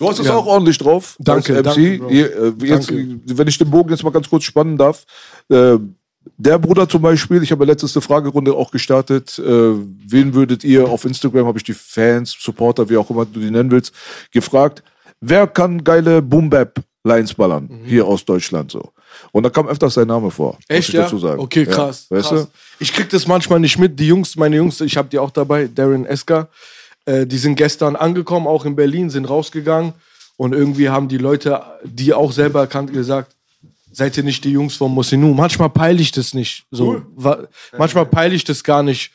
Du 0.00 0.08
hast 0.08 0.18
es 0.18 0.26
Ja. 0.26 0.34
auch 0.34 0.46
ordentlich 0.46 0.78
drauf. 0.78 1.14
Danke, 1.18 1.52
MC. 1.52 1.62
danke. 1.62 1.80
Ihr, 2.14 2.34
äh, 2.34 2.52
jetzt, 2.66 2.90
Danke. 2.90 3.20
Wenn 3.26 3.46
ich 3.48 3.58
den 3.58 3.70
Bogen 3.70 3.90
jetzt 3.90 4.02
mal 4.02 4.10
ganz 4.10 4.28
kurz 4.30 4.44
spannen 4.44 4.78
darf. 4.78 5.04
Äh, 5.50 5.76
der 6.38 6.58
Bruder 6.58 6.88
zum 6.88 7.02
Beispiel, 7.02 7.42
ich 7.42 7.52
habe 7.52 7.64
ja 7.64 7.70
letzte 7.72 8.00
Fragerunde 8.00 8.54
auch 8.54 8.70
gestartet. 8.70 9.38
Äh, 9.38 9.42
wen 9.44 10.32
würdet 10.34 10.64
ihr 10.64 10.88
auf 10.88 11.04
Instagram, 11.04 11.46
habe 11.46 11.58
ich 11.58 11.64
die 11.64 11.74
Fans, 11.74 12.34
Supporter, 12.40 12.88
wie 12.88 12.96
auch 12.96 13.08
immer 13.10 13.26
du 13.26 13.40
die 13.40 13.50
nennen 13.50 13.70
willst, 13.70 13.92
gefragt, 14.32 14.82
wer 15.20 15.46
kann 15.46 15.84
geile 15.84 16.22
Boom-Bap-Lines 16.22 17.34
ballern 17.34 17.68
hier 17.84 18.06
aus 18.06 18.24
Deutschland 18.24 18.70
so? 18.70 18.92
Und 19.32 19.42
da 19.42 19.50
kam 19.50 19.66
öfters 19.68 19.94
sein 19.94 20.06
Name 20.06 20.30
vor. 20.30 20.54
Mhm. 20.54 20.76
Echt, 20.76 20.88
ich 20.88 20.94
ja? 20.94 21.02
dazu 21.02 21.18
sagen. 21.18 21.40
Okay, 21.40 21.64
Ja, 21.64 21.72
krass. 21.72 22.06
weißt 22.08 22.28
krass. 22.28 22.42
du? 22.44 22.48
Ich 22.78 22.92
krieg 22.94 23.10
das 23.10 23.26
manchmal 23.26 23.60
nicht 23.60 23.78
mit. 23.78 23.98
Die 24.00 24.06
Jungs, 24.06 24.36
meine 24.36 24.56
Jungs, 24.56 24.80
ich 24.80 24.96
habe 24.96 25.08
die 25.10 25.18
auch 25.18 25.30
dabei, 25.30 25.66
Darren 25.66 26.06
Esker, 26.06 26.48
äh, 27.06 27.26
die 27.26 27.38
sind 27.38 27.56
gestern 27.56 27.96
angekommen, 27.96 28.46
auch 28.46 28.64
in 28.64 28.76
Berlin, 28.76 29.10
sind 29.10 29.24
rausgegangen 29.28 29.92
und 30.36 30.52
irgendwie 30.54 30.88
haben 30.88 31.08
die 31.08 31.18
Leute, 31.18 31.62
die 31.84 32.12
auch 32.14 32.32
selber 32.32 32.60
erkannt, 32.60 32.92
gesagt, 32.92 33.34
seid 33.92 34.16
ihr 34.16 34.22
nicht 34.22 34.44
die 34.44 34.52
Jungs 34.52 34.76
von 34.76 34.92
Mosinu? 34.92 35.34
Manchmal 35.34 35.70
peile 35.70 36.00
ich 36.00 36.12
das 36.12 36.32
nicht. 36.34 36.64
So, 36.70 37.02
wa- 37.16 37.46
manchmal 37.76 38.06
peile 38.06 38.34
ich 38.34 38.44
das 38.44 38.62
gar 38.64 38.82
nicht. 38.82 39.12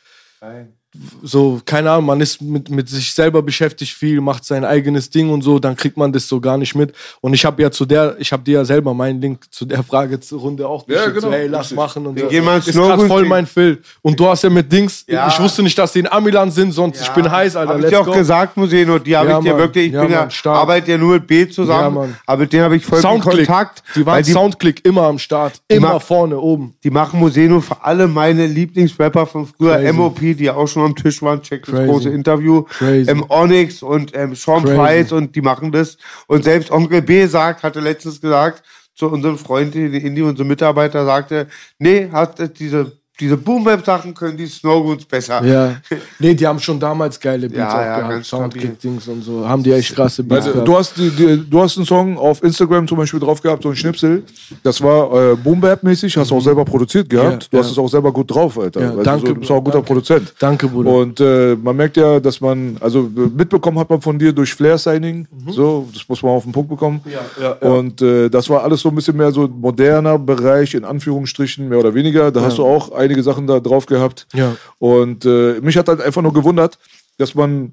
So, 1.22 1.60
keine 1.64 1.90
Ahnung, 1.90 2.06
man 2.06 2.20
ist 2.20 2.40
mit, 2.40 2.68
mit 2.70 2.88
sich 2.88 3.12
selber 3.12 3.42
beschäftigt 3.42 3.92
viel, 3.92 4.20
macht 4.20 4.44
sein 4.44 4.64
eigenes 4.64 5.10
Ding 5.10 5.30
und 5.30 5.42
so, 5.42 5.58
dann 5.58 5.76
kriegt 5.76 5.96
man 5.96 6.12
das 6.12 6.28
so 6.28 6.40
gar 6.40 6.56
nicht 6.58 6.74
mit. 6.74 6.92
Und 7.20 7.34
ich 7.34 7.44
habe 7.44 7.60
ja 7.62 7.70
zu 7.70 7.84
der, 7.84 8.16
ich 8.18 8.32
habe 8.32 8.42
dir 8.42 8.54
ja 8.58 8.64
selber 8.64 8.94
meinen 8.94 9.20
Link 9.20 9.44
zu 9.50 9.64
der 9.64 9.82
Fragerunde 9.82 10.66
auch 10.68 10.86
Ja, 10.88 10.96
geschickt, 10.98 11.14
genau. 11.16 11.26
so, 11.28 11.32
hey, 11.32 11.46
lass 11.48 11.72
machen 11.72 12.06
und 12.06 12.18
so. 12.18 12.26
ist 12.26 12.72
gerade 12.72 13.06
voll 13.06 13.24
mein 13.24 13.46
Film. 13.46 13.78
Und 14.02 14.18
du 14.18 14.26
hast 14.28 14.42
ja 14.44 14.50
mit 14.50 14.70
Dings, 14.70 15.04
Ja. 15.08 15.28
ich 15.28 15.38
wusste 15.40 15.62
nicht, 15.62 15.76
dass 15.78 15.92
die 15.92 16.00
in 16.00 16.06
Amiland 16.12 16.52
sind, 16.52 16.72
sonst 16.72 17.00
ich 17.00 17.08
bin 17.10 17.30
heiß, 17.30 17.56
Alter, 17.56 17.74
Habe 17.74 17.82
ich 17.82 17.88
dir 17.88 18.00
auch 18.00 18.06
go. 18.06 18.12
gesagt, 18.12 18.56
Museno, 18.56 18.98
die 18.98 19.16
habe 19.16 19.30
Ja, 19.30 19.38
ich 19.38 19.44
dir 19.44 19.50
Mann. 19.52 19.58
wirklich, 19.60 19.86
ich 19.88 19.92
Ja, 19.92 20.02
bin 20.02 20.10
ja, 20.12 20.20
Mann, 20.20 20.30
stark. 20.30 20.56
arbeite 20.58 20.90
ja 20.92 20.98
nur 20.98 21.14
mit 21.14 21.26
B 21.26 21.48
zusammen, 21.48 21.96
Ja, 21.96 22.08
aber 22.26 22.42
mit 22.42 22.52
denen 22.52 22.64
habe 22.64 22.76
ich 22.76 22.84
voll 22.86 23.00
Soundclick, 23.00 23.46
Kontakt. 23.46 23.82
die 23.94 24.06
waren 24.06 24.22
die, 24.22 24.30
Soundclick 24.32 24.84
immer 24.84 25.02
am 25.02 25.18
Start, 25.18 25.60
immer 25.68 25.98
vorne, 26.00 26.38
oben. 26.38 26.74
die 26.84 26.90
machen 26.90 27.18
Museno 27.20 27.60
für 27.60 27.82
alle 27.84 28.06
meine 28.06 28.46
Lieblingsrapper 28.46 29.26
von 29.26 29.46
früher, 29.46 29.76
Crazy. 29.76 29.92
MOP, 29.92 30.20
die 30.20 30.50
auch 30.50 30.66
schon 30.68 30.85
am 30.86 30.96
Tisch 30.96 31.20
waren, 31.22 31.42
check 31.42 31.64
das 31.66 31.74
Crazy. 31.74 31.90
große 31.90 32.08
Interview, 32.10 32.62
Crazy. 32.62 33.10
ähm, 33.10 33.24
Onyx 33.28 33.82
und 33.82 34.16
ähm, 34.16 34.34
Sean 34.34 34.62
Crazy. 34.62 34.76
Price 34.76 35.12
und 35.12 35.36
die 35.36 35.42
machen 35.42 35.70
das. 35.72 35.98
Und 36.26 36.44
selbst 36.44 36.70
Onkel 36.70 37.02
B 37.02 37.26
sagt, 37.26 37.62
hatte 37.62 37.80
letztens 37.80 38.20
gesagt, 38.20 38.62
zu 38.94 39.10
unserem 39.10 39.36
Freund 39.36 39.74
in 39.74 39.92
Indie, 39.92 40.22
unserem 40.22 40.48
Mitarbeiter, 40.48 41.04
sagte, 41.04 41.48
nee, 41.78 42.08
hat 42.10 42.40
äh, 42.40 42.48
diese, 42.48 42.92
diese 43.18 43.36
Boom-Bap-Sachen 43.36 44.12
können 44.12 44.36
die 44.36 44.46
Snowgoons 44.46 45.04
besser. 45.04 45.44
Ja. 45.44 45.76
Nee, 46.18 46.34
die 46.34 46.46
haben 46.46 46.58
schon 46.58 46.80
damals 46.80 47.20
geile 47.20 47.48
Beats 47.48 47.58
Ja, 47.58 47.74
auch 47.74 47.80
ja, 47.80 48.08
gehabt. 48.08 48.24
Soundclick-Dings 48.24 49.08
und 49.08 49.22
so. 49.22 49.46
Haben 49.46 49.62
die 49.62 49.72
echt 49.72 49.94
krasse 49.94 50.22
Beats 50.22 50.46
Also, 50.46 50.64
du, 50.64 50.76
hast 50.76 50.96
die, 50.96 51.10
die, 51.10 51.48
du 51.48 51.60
hast 51.60 51.76
einen 51.76 51.86
Song 51.86 52.16
auf 52.16 52.42
Instagram 52.42 52.88
zum 52.88 52.98
Beispiel 52.98 53.20
drauf 53.20 53.42
gehabt, 53.42 53.62
so 53.62 53.70
ein 53.70 53.76
Schnipsel. 53.76 54.22
Das 54.62 54.80
war 54.82 55.32
äh, 55.32 55.36
Boom 55.36 55.60
Bap 55.60 55.82
mäßig, 55.82 56.16
hast 56.16 56.30
du 56.30 56.36
auch 56.36 56.40
selber 56.40 56.64
produziert 56.64 57.08
gehabt. 57.08 57.32
Mhm. 57.32 57.40
Ja, 57.40 57.46
du 57.50 57.58
hast 57.58 57.70
es 57.70 57.78
auch 57.78 57.88
selber 57.88 58.12
gut 58.12 58.30
drauf, 58.30 58.58
Alter. 58.58 58.80
Ja, 58.80 58.90
du, 58.90 59.02
danke, 59.02 59.26
so, 59.26 59.34
du 59.34 59.40
bist 59.40 59.50
auch 59.50 59.56
ein 59.56 59.64
guter 59.64 59.72
danke. 59.78 59.86
Produzent. 59.86 60.34
Danke, 60.38 60.68
Bruder. 60.68 60.90
Und 60.90 61.20
äh, 61.20 61.56
man 61.56 61.76
merkt 61.76 61.96
ja, 61.96 62.20
dass 62.20 62.40
man, 62.40 62.76
also 62.80 63.10
mitbekommen 63.36 63.78
hat 63.78 63.90
man 63.90 64.00
von 64.00 64.18
dir 64.18 64.32
durch 64.32 64.54
Flair-Signing. 64.54 65.26
So, 65.48 65.88
das 65.92 66.08
muss 66.08 66.22
man 66.22 66.32
auf 66.32 66.44
den 66.44 66.52
Punkt 66.52 66.70
bekommen. 66.70 67.00
Mhm. 67.04 67.10
ja, 67.10 67.20
ja. 67.60 67.68
Und 67.68 68.00
äh, 68.02 68.28
das 68.28 68.48
war 68.48 68.62
alles 68.62 68.80
so 68.80 68.88
ein 68.88 68.94
bisschen 68.94 69.16
mehr 69.16 69.32
so 69.32 69.48
moderner 69.48 70.18
Bereich, 70.18 70.74
in 70.74 70.84
Anführungsstrichen, 70.84 71.68
mehr 71.68 71.78
oder 71.78 71.94
weniger. 71.94 72.30
Da 72.30 72.42
hast 72.42 72.58
du 72.58 72.64
auch 72.64 72.92
einige 73.06 73.22
Sachen 73.22 73.46
da 73.46 73.60
drauf 73.60 73.86
gehabt. 73.86 74.26
Ja. 74.34 74.54
Und 74.78 75.24
äh, 75.24 75.60
mich 75.62 75.76
hat 75.76 75.88
halt 75.88 76.00
einfach 76.02 76.22
nur 76.22 76.32
gewundert, 76.34 76.78
dass 77.18 77.34
man 77.34 77.72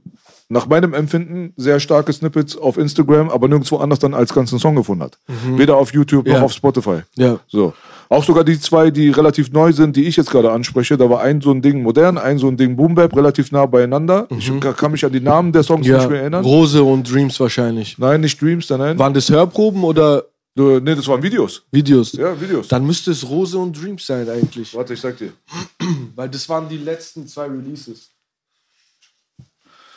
nach 0.49 0.67
meinem 0.67 0.93
Empfinden 0.93 1.53
sehr 1.57 1.79
starke 1.79 2.13
Snippets 2.13 2.55
auf 2.57 2.77
Instagram, 2.77 3.29
aber 3.29 3.47
nirgendwo 3.47 3.77
anders 3.77 3.99
dann 3.99 4.13
als 4.13 4.33
ganzen 4.33 4.59
Song 4.59 4.75
gefunden 4.75 5.03
hat. 5.03 5.17
Weder 5.55 5.77
auf 5.77 5.93
YouTube 5.93 6.25
noch 6.27 6.33
Mhm. 6.33 6.39
Ja. 6.39 6.43
auf 6.45 6.53
Spotify. 6.53 6.99
Ja. 7.15 7.39
So. 7.47 7.73
Auch 8.09 8.23
sogar 8.23 8.43
die 8.43 8.59
zwei, 8.59 8.91
die 8.91 9.09
relativ 9.09 9.51
neu 9.51 9.71
sind, 9.71 9.95
die 9.95 10.03
ich 10.03 10.15
jetzt 10.17 10.29
gerade 10.29 10.51
anspreche, 10.51 10.97
da 10.97 11.09
war 11.09 11.21
ein 11.21 11.41
so 11.41 11.49
ein 11.49 11.61
Ding 11.63 11.81
modern, 11.81 12.19
ein 12.19 12.37
so 12.37 12.47
ein 12.49 12.57
Ding 12.57 12.75
Boom 12.75 12.93
Bap, 12.93 13.15
relativ 13.15 13.51
nah 13.51 13.65
beieinander. 13.65 14.27
Ich 14.37 14.51
ka- 14.59 14.73
kann 14.73 14.91
mich 14.91 15.03
an 15.03 15.11
die 15.13 15.21
Namen 15.21 15.51
der 15.51 15.63
Songs 15.63 15.87
Mhm. 15.87 15.91
Ja, 15.93 15.97
nicht 15.99 16.09
mehr 16.11 16.21
erinnern. 16.21 16.43
Rose 16.45 16.83
und 16.83 17.11
Dreams 17.11 17.39
wahrscheinlich. 17.39 17.97
Nein, 17.97 18.21
nicht 18.21 18.39
Dreams, 18.39 18.69
nein. 18.69 18.99
Waren 18.99 19.13
das 19.15 19.29
Hörproben 19.31 19.83
oder 19.83 20.25
Nee, 20.55 20.95
das 20.95 21.07
waren 21.07 21.23
Videos. 21.23 21.63
Videos? 21.71 22.13
Ja, 22.13 22.39
Videos. 22.39 22.67
Dann 22.67 22.85
müsste 22.85 23.11
es 23.11 23.27
Rose 23.27 23.57
und 23.57 23.73
Dreams 23.73 24.05
sein 24.05 24.29
eigentlich. 24.29 24.75
Warte, 24.75 24.93
ich 24.93 25.01
sag 25.01 25.17
dir. 25.17 25.33
Weil 26.15 26.29
das 26.29 26.47
waren 26.47 26.69
die 26.69 26.77
letzten 26.77 27.27
zwei 27.27 27.47
Releases. 27.47 28.09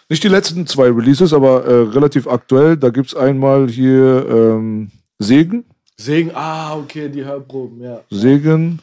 Nicht 0.09 0.23
die 0.23 0.29
letzten 0.29 0.67
zwei 0.67 0.89
Releases, 0.89 1.33
aber 1.33 1.65
äh, 1.65 1.89
relativ 1.91 2.27
aktuell. 2.27 2.77
Da 2.77 2.91
gibt 2.91 3.09
es 3.09 3.15
einmal 3.15 3.69
hier 3.69 4.27
ähm, 4.29 4.91
Segen. 5.19 5.65
Segen, 5.99 6.31
ah, 6.35 6.77
okay, 6.77 7.09
die 7.09 7.25
Hörproben, 7.25 7.83
ja. 7.83 8.03
Segen. 8.11 8.81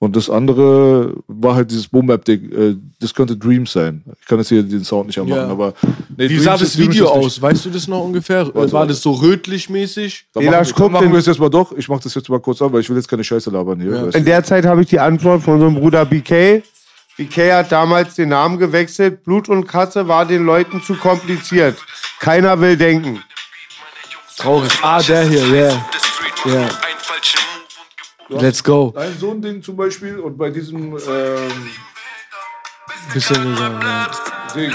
Und 0.00 0.14
das 0.14 0.30
andere 0.30 1.14
war 1.26 1.56
halt 1.56 1.72
dieses 1.72 1.88
Boom 1.88 2.06
Bap 2.06 2.24
Ding. 2.24 2.52
Äh, 2.52 2.76
das 3.00 3.12
könnte 3.12 3.36
Dreams 3.36 3.72
sein. 3.72 4.04
Ich 4.20 4.26
kann 4.28 4.38
jetzt 4.38 4.48
hier 4.48 4.62
den 4.62 4.84
Sound 4.84 5.08
nicht 5.08 5.18
anmachen, 5.18 5.40
Ja. 5.42 5.48
aber. 5.48 5.74
Nee, 5.82 6.24
Wie 6.24 6.28
Dreams 6.28 6.44
sah 6.44 6.56
das 6.56 6.78
Video 6.78 7.06
ist 7.06 7.14
nicht- 7.16 7.24
aus? 7.26 7.42
Weißt 7.42 7.64
du 7.64 7.70
das 7.70 7.88
noch 7.88 8.04
ungefähr? 8.04 8.48
Warte, 8.54 8.72
War 8.72 8.86
das 8.86 9.02
so 9.02 9.10
rötlich-mäßig? 9.12 10.26
Dann 10.34 10.44
Ela, 10.44 10.58
machen, 10.58 10.66
wir, 10.68 10.74
guck 10.74 10.92
machen 10.92 11.06
den- 11.06 11.12
wir 11.12 11.18
es 11.18 11.26
jetzt 11.26 11.40
mal 11.40 11.48
doch. 11.50 11.72
Ich 11.76 11.88
mache 11.88 12.00
das 12.04 12.14
jetzt 12.14 12.28
mal 12.28 12.38
kurz 12.38 12.62
an, 12.62 12.72
weil 12.72 12.80
ich 12.82 12.88
will 12.88 12.96
jetzt 12.96 13.08
keine 13.08 13.24
Scheiße 13.24 13.50
labern 13.50 13.80
hier. 13.80 13.90
Ja. 13.92 14.04
In 14.10 14.24
der 14.24 14.44
Zeit 14.44 14.64
habe 14.66 14.82
ich 14.82 14.88
die 14.88 15.00
Antwort 15.00 15.42
von 15.42 15.54
unserem 15.54 15.74
Bruder 15.74 16.04
BK. 16.04 16.62
BK 17.16 17.52
hat 17.54 17.72
damals 17.72 18.14
den 18.14 18.28
Namen 18.28 18.58
gewechselt. 18.58 19.24
Blut 19.24 19.48
und 19.48 19.66
Katze 19.66 20.06
war 20.06 20.24
den 20.26 20.44
Leuten 20.46 20.80
zu 20.80 20.94
kompliziert. 20.94 21.76
Keiner 22.20 22.60
will 22.60 22.76
denken. 22.76 23.20
Traurig. 24.36 24.70
Ah, 24.82 25.02
der 25.02 25.24
hier, 25.28 25.44
ja. 25.48 26.68
Ja. 28.28 28.40
Let's 28.40 28.62
go. 28.62 28.92
Ein 28.96 29.16
so 29.18 29.30
ein 29.30 29.40
Ding 29.42 29.62
zum 29.62 29.76
Beispiel 29.76 30.18
und 30.18 30.36
bei 30.36 30.50
diesem 30.50 30.92
ähm, 30.92 30.98
Bisschen 33.14 33.42
gesagt, 33.54 33.82
ja. 33.84 34.06
Ding 34.54 34.72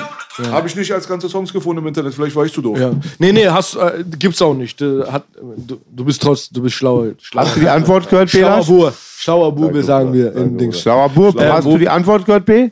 habe 0.52 0.68
ich 0.68 0.76
nicht 0.76 0.92
als 0.92 1.08
ganze 1.08 1.30
Songs 1.30 1.54
gefunden 1.54 1.84
im 1.84 1.88
Internet. 1.88 2.16
Vielleicht 2.16 2.36
war 2.36 2.44
ich 2.46 2.52
zu 2.54 2.62
doof. 2.64 2.80
ja. 2.80 2.92
Nee, 3.20 3.32
nee, 3.32 3.48
hast, 3.48 3.76
äh, 3.76 4.04
gibt's 4.18 4.42
auch 4.42 4.56
nicht. 4.56 4.82
Äh, 4.82 5.04
Hat, 5.04 5.26
du, 5.36 5.80
du 5.92 6.04
bist 6.06 6.20
trotz, 6.24 6.50
du 6.50 6.64
bist 6.64 6.76
schlauer. 6.76 7.10
schlauer. 7.22 7.46
Hast 7.46 7.56
du 7.56 7.60
die 7.60 7.70
Antwort 7.70 8.10
gehört, 8.10 8.32
Schlauer 8.32 8.50
Bela? 8.50 8.64
Bube. 8.64 8.94
Schlauer 9.18 9.52
Bube, 9.52 9.68
Danke, 9.68 9.84
sagen 9.84 10.06
Bruder. 10.10 10.18
wir 10.24 10.32
Danke, 10.32 10.40
in 10.50 10.58
Dings. 10.58 10.82
Schlauer 10.82 11.10
Bub. 11.10 11.40
Äh, 11.40 11.50
Hast 11.52 11.66
du 11.68 11.78
die 11.78 11.88
Antwort 11.90 12.26
gehört, 12.26 12.46
B? 12.46 12.72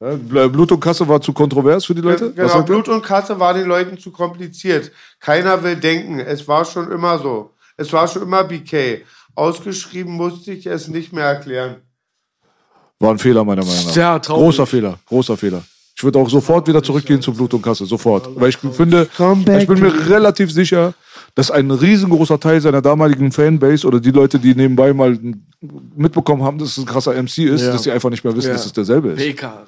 Ja, 0.00 0.08
Bl- 0.08 0.48
Blut 0.48 0.72
und 0.72 0.80
Kasse 0.80 1.08
war 1.08 1.20
zu 1.22 1.32
kontrovers 1.32 1.86
für 1.86 1.94
die 1.94 2.02
Leute? 2.02 2.32
Genau? 2.32 2.62
Blut 2.62 2.88
und 2.90 3.02
Katze 3.02 3.38
war 3.40 3.54
den 3.54 3.66
Leuten 3.66 3.96
zu 3.98 4.10
kompliziert. 4.10 4.90
Keiner 5.20 5.62
will 5.62 5.76
denken. 5.76 6.20
Es 6.20 6.46
war 6.46 6.66
schon 6.66 6.90
immer 6.92 7.18
so. 7.18 7.50
Es 7.78 7.90
war 7.94 8.06
schon 8.08 8.22
immer 8.22 8.44
BK. 8.44 9.02
Ausgeschrieben 9.34 10.12
musste 10.12 10.52
ich 10.52 10.66
es 10.66 10.88
nicht 10.88 11.12
mehr 11.12 11.24
erklären. 11.26 11.76
War 12.98 13.12
ein 13.12 13.18
Fehler 13.18 13.44
meiner 13.44 13.64
Meinung 13.64 13.86
nach. 13.86 13.96
Ja, 13.96 14.18
traurig. 14.18 14.44
großer 14.44 14.66
Fehler, 14.66 14.98
großer 15.06 15.36
Fehler. 15.36 15.62
Ich 15.96 16.04
würde 16.04 16.18
auch 16.18 16.28
sofort 16.30 16.66
wieder 16.68 16.82
zurückgehen 16.82 17.20
zu 17.20 17.32
Blut 17.32 17.52
und 17.54 17.62
Kasse, 17.62 17.84
sofort. 17.84 18.28
Weil 18.40 18.48
ich 18.50 18.56
finde, 18.58 19.08
ich 19.12 19.66
bin 19.66 19.80
mir 19.80 20.08
relativ 20.08 20.50
sicher, 20.50 20.94
dass 21.34 21.50
ein 21.50 21.70
riesengroßer 21.70 22.40
Teil 22.40 22.60
seiner 22.60 22.80
damaligen 22.80 23.30
Fanbase 23.32 23.86
oder 23.86 24.00
die 24.00 24.10
Leute, 24.10 24.38
die 24.38 24.54
nebenbei 24.54 24.92
mal 24.94 25.18
mitbekommen 25.94 26.42
haben, 26.42 26.58
dass 26.58 26.70
es 26.70 26.78
ein 26.78 26.86
krasser 26.86 27.12
MC 27.14 27.38
ist, 27.44 27.62
Ja. 27.62 27.72
dass 27.72 27.82
sie 27.82 27.90
einfach 27.90 28.08
nicht 28.10 28.24
mehr 28.24 28.34
wissen, 28.34 28.48
Ja. 28.48 28.54
dass 28.54 28.66
es 28.66 28.72
derselbe 28.72 29.10
ist. 29.10 29.18
PK. 29.18 29.66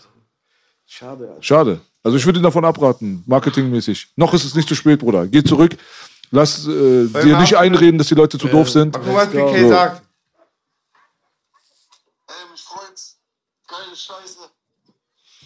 Schade. 0.87 1.29
Alter. 1.29 1.43
Schade. 1.43 1.81
Also 2.03 2.17
ich 2.17 2.27
würde 2.27 2.41
ihn 2.41 2.43
davon 2.43 2.65
abraten, 2.65 3.23
marketingmäßig. 3.27 4.09
Noch 4.17 4.35
ist 4.35 4.45
es 4.45 4.55
nicht 4.55 4.69
zu 4.69 4.75
spät, 4.75 5.01
Bruder. 5.01 5.27
Geh 5.27 5.43
zurück. 5.45 5.77
Lass 6.35 6.67
äh, 6.67 7.07
dir 7.09 7.37
nicht 7.39 7.57
einreden, 7.57 7.99
dass 7.99 8.09
die 8.09 8.15
Leute 8.15 8.39
zu 8.39 8.49
doof 8.49 8.71
sind. 8.71 8.95
Mal 9.07 9.27
gucken, 9.27 9.53
was 9.53 9.61
So. 9.61 9.69
sagt. 9.69 10.03
Ey, 12.27 12.35
mich 12.51 12.63
freut's. 12.63 13.19
Geile 13.69 13.95
Scheiße. 13.95 14.39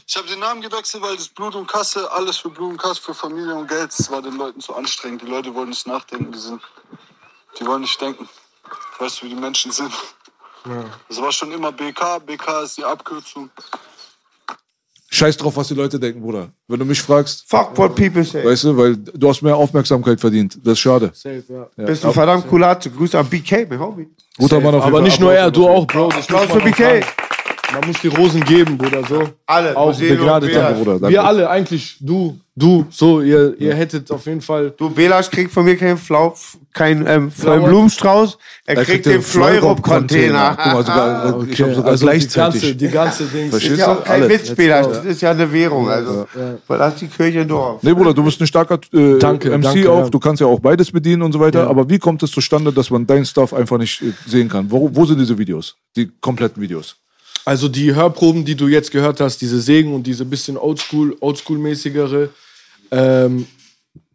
Ich 0.07 0.17
habe 0.17 0.29
den 0.29 0.39
Namen 0.39 0.63
gewechselt, 0.63 1.03
weil 1.03 1.17
das 1.17 1.27
Blut 1.27 1.57
und 1.57 1.67
Kasse, 1.67 2.09
alles 2.13 2.39
für 2.39 2.51
Blut 2.51 2.71
und 2.71 2.77
Kasse, 2.79 3.03
für 3.03 3.15
Familie 3.15 3.57
und 3.57 3.67
Geld, 3.67 3.93
das 3.99 4.09
war 4.13 4.23
den 4.23 4.37
Leuten 4.37 4.61
zu 4.61 4.75
anstrengend. 4.77 5.23
Die 5.23 5.27
Leute 5.27 5.53
wollen 5.53 5.71
nicht 5.71 5.89
nachdenken, 5.89 6.31
die, 6.31 6.39
sind, 6.39 6.63
die 7.59 7.67
wollen 7.67 7.81
nicht 7.81 8.01
denken. 8.01 8.29
Weißt 9.01 9.21
du, 9.21 9.27
wie 9.27 9.31
die 9.31 9.35
Menschen 9.35 9.73
sind. 9.73 9.93
Das 11.09 11.21
war 11.21 11.33
schon 11.33 11.51
immer 11.51 11.73
BK, 11.73 12.21
BK 12.21 12.61
ist 12.63 12.79
die 12.79 12.85
Abkürzung. 12.85 13.51
Scheiß 15.09 15.37
drauf, 15.37 15.57
was 15.57 15.69
die 15.69 15.74
Leute 15.74 16.01
denken, 16.01 16.20
Bruder. 16.20 16.49
Wenn 16.66 16.81
du 16.81 16.85
mich 16.85 17.01
fragst, 17.01 17.45
Fuck 17.49 17.78
what 17.78 17.95
people 17.95 18.24
say. 18.24 18.45
weißt 18.45 18.65
du, 18.65 18.77
weil 18.77 18.97
du 18.97 19.28
hast 19.28 19.41
mehr 19.41 19.57
Aufmerksamkeit 19.57 20.20
verdient. 20.20 20.59
Das 20.65 20.73
ist 20.74 20.81
schade. 20.81 21.11
Safe, 21.15 21.43
ja. 21.49 21.66
Ja. 21.77 21.85
Bist 21.85 22.03
du 22.03 22.11
verdammt 22.12 22.49
cooler 22.49 22.69
Arzt. 22.69 22.91
Grüße 22.95 23.16
an 23.19 23.27
BK, 23.27 23.66
mein 23.70 23.78
Homie. 23.78 24.09
Guter 24.37 24.57
Mann 24.61 24.74
auf 24.74 24.74
jeden 24.74 24.83
Aber 24.87 24.97
Fall. 24.99 25.03
nicht 25.03 25.20
nur 25.20 25.33
er, 25.33 25.51
du 25.51 25.69
auch, 25.69 25.87
Bro. 25.87 26.09
Das 26.09 26.24
Applaus 26.28 26.47
für. 26.51 26.61
BK. 26.61 27.03
Man 27.81 27.89
muss 27.89 28.01
die 28.01 28.09
Rosen 28.09 28.43
geben, 28.43 28.78
Bruder, 28.78 29.03
so. 29.07 29.28
Alle. 29.44 29.77
Auch 29.77 29.89
Museen. 29.89 30.16
Bruder. 30.16 30.40
Danke. 30.40 31.09
Wir 31.09 31.23
alle, 31.23 31.51
eigentlich, 31.51 31.98
du, 32.01 32.39
du, 32.55 32.86
so, 32.89 33.20
ihr, 33.20 33.55
ihr 33.59 33.74
hättet 33.74 34.11
auf 34.11 34.24
jeden 34.24 34.40
Fall. 34.40 34.73
Du, 34.78 34.89
Belasch 34.89 35.31
kriegt 35.31 35.53
von 35.53 35.65
mir 35.66 35.77
keinen 35.77 35.98
Flau, 35.98 36.35
kein 36.73 37.07
ähm? 37.07 37.31
Blumenstrauß. 37.31 38.39
Er, 38.65 38.82
kriegt 38.82 39.05
den 39.05 39.20
Fleurop-Container. 39.20 40.57
Guck 40.57 40.73
mal, 40.73 40.85
sogar, 40.85 41.44
ich 41.51 41.61
hab 41.62 41.74
sogar 41.74 41.90
also 41.90 42.07
die 42.07 42.12
gleichzeitig. 42.12 42.62
ganze, 42.62 42.77
die 42.77 42.89
ganze 42.89 43.24
Dings. 43.24 43.51
Verstehst 43.51 43.73
ist 43.74 43.78
ja 43.81 43.93
auch 43.93 44.05
kein 44.05 44.23
Alle. 44.23 44.31
Witz, 44.31 44.55
Belasch. 44.55 44.86
Das 44.86 45.05
ist 45.05 45.20
ja 45.20 45.31
eine 45.32 45.53
Währung. 45.53 45.90
Also, 45.90 46.27
das 46.66 46.94
ist 46.94 47.03
die 47.03 47.09
Kirche 47.09 47.40
im 47.40 47.48
Dorf. 47.48 47.82
Nee, 47.82 47.93
Bruder, 47.93 48.15
du 48.15 48.24
bist 48.24 48.40
ein 48.40 48.47
starker 48.47 48.78
äh, 48.94 49.19
Danke, 49.19 49.51
MC 49.51 49.62
danke, 49.62 49.93
auch. 49.93 50.05
ja. 50.05 50.09
Du 50.09 50.19
kannst 50.19 50.40
ja 50.40 50.47
auch 50.47 50.61
beides 50.61 50.90
bedienen 50.90 51.20
und 51.20 51.32
so 51.32 51.40
weiter. 51.40 51.65
Ja. 51.65 51.69
Aber 51.69 51.90
wie 51.90 51.98
kommt 51.98 52.23
es 52.23 52.31
zustande, 52.31 52.73
dass 52.73 52.89
man 52.90 53.07
dein 53.07 53.27
Stuff 53.27 53.53
einfach 53.53 53.77
nicht 53.77 54.01
äh, 54.01 54.12
sehen 54.27 54.48
kann? 54.48 54.70
Wo, 54.70 54.90
wo 54.94 55.05
sind 55.05 55.19
diese 55.19 55.36
Videos? 55.36 55.77
Die 55.94 56.11
kompletten 56.20 56.62
Videos. 56.62 56.97
Also 57.47 57.68
die 57.68 57.94
Hörproben, 57.94 58.44
die 58.44 58.56
du 58.56 58.66
jetzt 58.66 58.90
gehört 58.90 59.20
hast, 59.20 59.39
diese 59.39 59.60
Segen 59.60 59.94
und 59.94 60.05
diese 60.06 60.24
bisschen 60.24 60.59
Oldschool, 60.59 61.16
Oldschool-mäßigere, 61.20 62.28
ähm, 62.90 63.47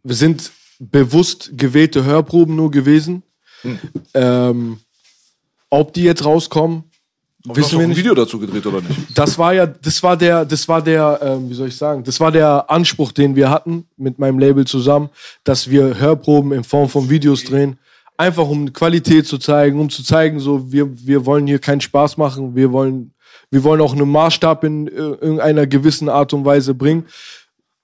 sind 0.04 0.52
bewusst 0.78 1.50
gewählte 1.56 2.04
Hörproben 2.04 2.54
nur 2.54 2.70
gewesen. 2.70 3.22
Hm. 3.62 3.78
Ähm, 4.12 4.78
ob 5.70 5.94
die 5.94 6.02
jetzt 6.02 6.24
rauskommen, 6.26 6.84
Aber 7.46 7.56
wissen 7.56 7.78
wir 7.78 7.86
ein 7.86 7.88
nicht. 7.88 7.98
Video 7.98 8.14
dazu 8.14 8.38
gedreht, 8.38 8.66
oder 8.66 8.82
nicht? 8.82 8.98
Das 9.14 9.38
war 9.38 9.54
ja, 9.54 9.64
das 9.66 10.02
war 10.02 10.16
der, 10.16 10.44
das 10.44 10.68
war 10.68 10.82
der, 10.82 11.18
ähm, 11.22 11.48
wie 11.48 11.54
soll 11.54 11.68
ich 11.68 11.76
sagen, 11.76 12.04
das 12.04 12.20
war 12.20 12.30
der 12.30 12.70
Anspruch, 12.70 13.12
den 13.12 13.34
wir 13.34 13.48
hatten 13.48 13.86
mit 13.96 14.18
meinem 14.18 14.38
Label 14.38 14.66
zusammen, 14.66 15.08
dass 15.42 15.70
wir 15.70 15.98
Hörproben 15.98 16.52
in 16.52 16.64
Form 16.64 16.90
von 16.90 17.08
Videos 17.08 17.44
drehen. 17.44 17.78
Einfach 18.18 18.46
um 18.46 18.72
Qualität 18.74 19.26
zu 19.26 19.38
zeigen, 19.38 19.80
um 19.80 19.88
zu 19.88 20.04
zeigen, 20.04 20.38
so, 20.38 20.70
wir, 20.70 20.86
wir 21.06 21.24
wollen 21.24 21.46
hier 21.46 21.58
keinen 21.58 21.80
Spaß 21.80 22.18
machen, 22.18 22.54
wir 22.54 22.70
wollen, 22.70 23.14
wir 23.52 23.62
wollen 23.62 23.82
auch 23.82 23.92
einen 23.92 24.08
Maßstab 24.08 24.64
in 24.64 24.88
äh, 24.88 24.90
irgendeiner 24.90 25.66
gewissen 25.66 26.08
Art 26.08 26.32
und 26.32 26.44
Weise 26.44 26.74
bringen. 26.74 27.06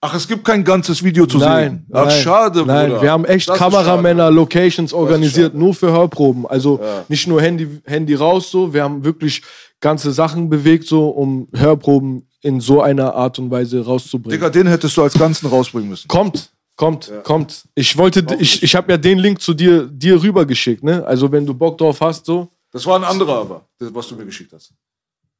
Ach, 0.00 0.14
es 0.14 0.26
gibt 0.26 0.44
kein 0.44 0.64
ganzes 0.64 1.02
Video 1.02 1.26
zu 1.26 1.38
Nein, 1.38 1.70
sehen. 1.70 1.86
Ach, 1.92 2.06
nein, 2.06 2.22
schade, 2.22 2.64
Nein, 2.64 2.88
Bruder. 2.88 3.02
wir 3.02 3.10
haben 3.10 3.24
echt 3.24 3.48
Das 3.48 3.58
Kameramänner, 3.58 4.30
Locations 4.30 4.92
organisiert, 4.92 5.54
nur 5.54 5.74
für 5.74 5.92
Hörproben. 5.92 6.46
Also 6.46 6.80
nicht 7.08 7.26
nur 7.26 7.42
Handy, 7.42 7.68
Handy 7.84 8.14
raus 8.14 8.50
so, 8.50 8.72
wir 8.72 8.82
haben 8.82 9.04
wirklich 9.04 9.42
ganze 9.80 10.12
Sachen 10.12 10.48
bewegt, 10.48 10.86
so, 10.86 11.08
um 11.08 11.48
Hörproben 11.52 12.28
in 12.40 12.60
so 12.60 12.80
einer 12.80 13.14
Art 13.14 13.38
und 13.38 13.50
Weise 13.50 13.84
rauszubringen. 13.84 14.38
Digga, 14.38 14.50
den 14.50 14.68
hättest 14.68 14.96
du 14.96 15.02
als 15.02 15.14
Ganzen 15.14 15.48
rausbringen 15.48 15.90
müssen. 15.90 16.08
Kommt, 16.08 16.52
kommt, 16.76 17.12
kommt. 17.24 17.64
Ich 17.74 17.98
wollte, 17.98 18.24
ich, 18.38 18.62
ich 18.62 18.74
habe 18.74 18.92
ja 18.92 18.96
den 18.96 19.18
Link 19.18 19.42
zu 19.42 19.52
dir, 19.52 19.86
dir 19.86 20.22
rübergeschickt, 20.22 20.82
ne? 20.82 21.04
Also 21.04 21.30
wenn 21.30 21.44
du 21.44 21.52
Bock 21.52 21.76
drauf 21.76 22.00
hast, 22.00 22.24
so. 22.24 22.48
Das 22.70 22.86
war 22.86 22.96
ein 22.96 23.04
anderer 23.04 23.40
aber, 23.40 23.64
das, 23.78 23.92
was 23.92 24.06
du 24.08 24.14
mir 24.14 24.26
geschickt 24.26 24.52
hast. 24.52 24.72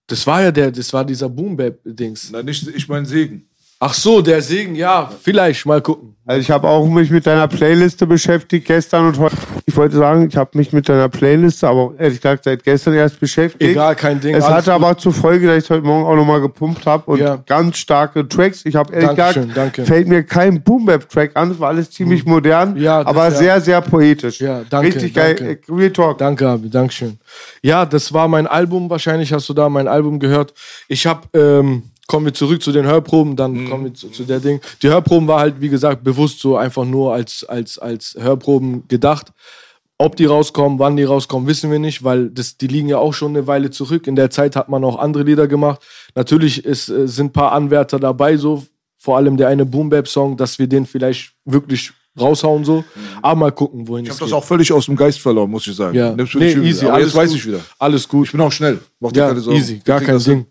Das 0.09 0.27
war 0.27 0.43
ja 0.43 0.51
der, 0.51 0.73
das 0.73 0.93
war 0.93 1.05
dieser 1.05 1.29
Boom 1.29 1.57
Bap 1.57 1.81
Dings. 1.85 2.31
Nein, 2.31 2.47
nicht, 2.47 2.67
ich 2.67 2.89
mein 2.89 3.07
Segen. 3.07 3.48
Ach 3.81 3.95
so, 3.95 4.21
der 4.21 4.43
Segen, 4.43 4.75
ja, 4.75 5.09
vielleicht 5.23 5.65
mal 5.65 5.81
gucken. 5.81 6.17
Also 6.27 6.41
ich 6.41 6.51
habe 6.51 6.69
auch 6.69 6.85
mich 6.89 7.11
mit 7.11 7.27
deiner 7.27 7.47
Playliste 7.47 8.07
beschäftigt 8.09 8.67
gestern 8.67 9.07
und 9.07 9.19
heute. 9.19 9.37
Ich 9.67 9.77
wollte 9.77 9.97
sagen, 9.97 10.27
ich 10.29 10.37
habe 10.37 10.59
mich 10.59 10.73
mit 10.73 10.89
deiner 10.89 11.09
Playliste, 11.09 11.69
aber 11.69 11.95
ehrlich 11.97 12.21
gesagt 12.21 12.43
seit 12.45 12.65
gestern 12.65 12.95
erst 12.95 13.21
beschäftigt. 13.21 13.71
Egal, 13.71 13.95
kein 13.95 14.21
Ding. 14.21 14.35
Es 14.35 14.45
hatte 14.45 14.65
gut. 14.73 14.75
aber 14.75 14.99
zur 14.99 15.13
Folge, 15.15 15.47
dass 15.47 15.63
ich 15.65 15.71
heute 15.71 15.87
Morgen 15.87 16.05
auch 16.05 16.17
nochmal 16.17 16.41
gepumpt 16.41 16.85
habe 16.87 17.09
und 17.11 17.21
Ja. 17.21 17.37
ganz 17.47 17.79
starke 17.79 18.29
Tracks. 18.29 18.63
Ich 18.67 18.75
habe 18.75 18.93
ehrlich 18.93 19.11
Dankeschön, 19.11 19.49
gesagt, 19.49 19.57
danke. 19.79 19.85
fällt 19.87 20.09
mir 20.09 20.23
kein 20.25 20.61
Boom 20.63 20.91
Track 21.09 21.31
an. 21.35 21.53
Es 21.53 21.61
war 21.61 21.69
alles 21.69 21.91
ziemlich 21.93 22.27
modern, 22.27 22.77
Ja, 22.77 22.99
das- 22.99 23.07
aber 23.07 23.25
ja. 23.27 23.31
sehr, 23.31 23.61
sehr 23.61 23.81
poetisch. 23.81 24.41
Ja, 24.41 24.63
danke, 24.69 24.89
Richtig 24.89 25.15
geil. 25.15 25.37
danke. 25.37 25.53
Äh, 25.53 25.73
Real 25.75 25.91
Talk. 25.93 26.19
Danke, 26.19 26.49
Abi, 26.49 26.69
Dankeschön. 26.69 27.19
Ja, 27.63 27.87
das 27.87 28.13
war 28.13 28.27
mein 28.29 28.47
Album. 28.49 28.91
Wahrscheinlich 28.91 29.33
hast 29.33 29.49
du 29.49 29.55
da 29.55 29.69
mein 29.69 29.87
Album 29.89 30.19
gehört. 30.19 30.53
Ich 30.89 31.07
habe, 31.07 31.21
ähm, 31.33 31.85
kommen 32.09 32.27
wir 32.27 32.35
zurück 32.35 32.61
zu 32.63 32.73
den 32.73 32.85
Hörproben, 32.87 33.37
dann 33.37 33.53
Mhm. 33.53 33.71
kommen 33.71 33.85
wir 33.85 33.95
zu, 33.95 34.09
zu 34.09 34.25
der 34.25 34.41
Ding. 34.41 34.61
Die 34.83 34.89
Hörproben 34.89 35.29
war 35.29 35.39
halt, 35.39 35.61
wie 35.61 35.69
gesagt, 35.69 36.03
bewusst 36.03 36.41
so 36.41 36.57
einfach 36.57 36.85
nur 36.85 37.13
als, 37.15 37.45
als, 37.45 37.79
als 37.79 38.17
Hörproben 38.19 38.89
gedacht. 38.89 39.33
Ob 40.01 40.17
die 40.17 40.25
rauskommen, 40.27 40.79
wann 40.79 40.97
die 40.97 41.03
rauskommen, 41.05 41.47
wissen 41.49 41.71
wir 41.71 41.79
nicht, 41.81 42.05
weil 42.05 42.31
das, 42.31 42.57
die 42.57 42.67
liegen 42.69 42.89
ja 42.89 42.99
auch 42.99 43.13
schon 43.15 43.33
eine 43.37 43.47
Weile 43.47 43.71
zurück. 43.71 44.07
In 44.07 44.15
der 44.17 44.31
Zeit 44.31 44.57
hat 44.57 44.69
man 44.69 44.85
auch 44.85 44.99
andere 44.99 45.25
Lieder 45.25 45.47
gemacht. 45.49 45.81
Natürlich 46.15 46.65
ist, 46.65 46.89
äh, 46.89 47.07
sind 47.09 47.27
ein 47.27 47.33
paar 47.33 47.53
Anwärter 47.53 47.99
dabei, 47.99 48.37
so 48.37 48.65
vor 48.97 49.17
allem 49.17 49.37
der 49.37 49.49
eine 49.49 49.67
Boom 49.67 49.91
Bap 49.91 50.09
Song, 50.09 50.37
dass 50.37 50.59
wir 50.59 50.67
den 50.67 50.87
vielleicht 50.87 51.33
wirklich 51.45 51.93
raushauen 52.19 52.65
so. 52.65 52.85
Aber 53.23 53.39
mal 53.39 53.53
gucken, 53.53 53.87
wohin 53.87 54.05
Ich 54.05 54.11
es 54.11 54.17
habe 54.21 54.31
das 54.31 54.33
auch 54.37 54.45
völlig 54.45 54.73
aus 54.73 54.87
dem 54.87 54.97
Geist 54.97 55.21
verloren, 55.21 55.51
muss 55.51 55.67
ich 55.67 55.77
sagen. 55.77 55.97
Ja. 55.97 56.15
Nee, 56.17 56.53
easy, 56.55 56.87
alles 56.87 57.07
jetzt 57.09 57.15
weiß 57.17 57.31
gut. 57.31 57.39
ich 57.39 57.47
wieder. 57.47 57.61
Alles 57.79 58.09
gut. 58.09 58.27
Ich 58.27 58.33
bin 58.33 58.41
auch 58.41 58.51
schnell. 58.53 58.79
Mach 59.01 59.13
dir 59.13 59.21
Ja, 59.21 59.29
keine 59.29 59.41
Sorgen. 59.41 59.59
easy, 59.59 59.81
gar 59.85 60.01
kein. 60.01 60.19
Ding. 60.19 60.47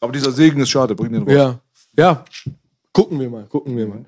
Aber 0.00 0.12
dieser 0.12 0.32
Segen 0.32 0.60
ist 0.60 0.70
schade, 0.70 0.94
bring 0.94 1.12
den 1.12 1.22
raus. 1.24 1.32
Ja, 1.32 1.60
ja. 1.96 2.24
Gucken 2.92 3.20
wir 3.20 3.30
mal, 3.30 3.44
gucken 3.44 3.76
wir 3.76 3.86
mal. 3.86 4.04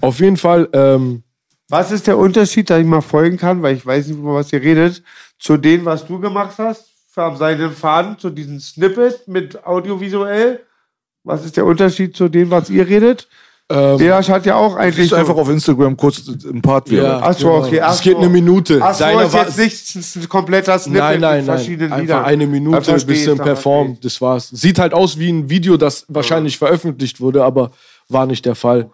Auf 0.00 0.20
jeden 0.20 0.36
Fall, 0.36 0.68
ähm, 0.72 1.22
Was 1.70 1.90
ist 1.90 2.06
der 2.06 2.18
Unterschied, 2.18 2.68
dass 2.68 2.80
ich 2.80 2.86
mal 2.86 3.00
folgen 3.00 3.38
kann, 3.38 3.62
weil 3.62 3.74
ich 3.76 3.86
weiß 3.86 4.08
nicht, 4.08 4.18
über 4.18 4.34
was 4.34 4.52
ihr 4.52 4.60
redet, 4.60 5.02
zu 5.38 5.56
dem, 5.56 5.84
was 5.84 6.06
du 6.06 6.20
gemacht 6.20 6.58
hast, 6.58 6.86
am 7.16 7.36
seinen 7.36 7.72
Faden, 7.72 8.18
zu 8.18 8.28
diesem 8.30 8.60
Snippet 8.60 9.26
mit 9.28 9.64
audiovisuell? 9.64 10.60
Was 11.22 11.44
ist 11.44 11.56
der 11.56 11.64
Unterschied 11.64 12.14
zu 12.16 12.28
dem, 12.28 12.50
was 12.50 12.68
ihr 12.68 12.86
redet? 12.86 13.28
Ähm, 13.74 13.98
Der 13.98 14.16
hat 14.18 14.46
ja 14.46 14.54
auch 14.56 14.76
eigentlich. 14.76 15.10
Du 15.10 15.16
einfach 15.16 15.34
auf 15.36 15.48
Instagram 15.48 15.96
kurz 15.96 16.22
ein 16.28 16.62
Part 16.62 16.88
ja, 16.90 17.02
wäre. 17.02 17.22
Ach 17.22 17.32
so, 17.36 17.48
genau. 17.50 17.66
okay, 17.66 17.82
Es 17.84 18.00
geht 18.00 18.12
so. 18.12 18.18
eine 18.18 18.28
Minute. 18.28 18.78
Ach 18.80 18.94
so, 18.94 19.00
Seiner 19.00 19.24
ist 19.24 19.34
jetzt 19.34 19.58
nicht 19.58 20.16
ein 20.16 20.28
kompletter 20.28 20.78
Snippet 20.78 21.00
Nein, 21.02 21.20
nein, 21.20 21.36
mit 21.38 21.46
nein. 21.46 21.56
verschiedenen 21.56 21.92
Einfach 21.92 22.02
Liedern. 22.02 22.24
eine 22.24 22.46
Minute, 22.46 22.82
versteh 22.82 23.06
bisschen 23.06 23.34
ich, 23.34 23.42
performt, 23.42 24.04
das 24.04 24.20
war's. 24.20 24.48
Sieht 24.50 24.78
halt 24.78 24.94
aus 24.94 25.18
wie 25.18 25.30
ein 25.30 25.50
Video, 25.50 25.76
das 25.76 26.04
wahrscheinlich 26.08 26.56
veröffentlicht 26.56 27.20
wurde, 27.20 27.44
aber 27.44 27.72
war 28.08 28.26
nicht 28.26 28.44
der 28.46 28.54
Fall. 28.54 28.90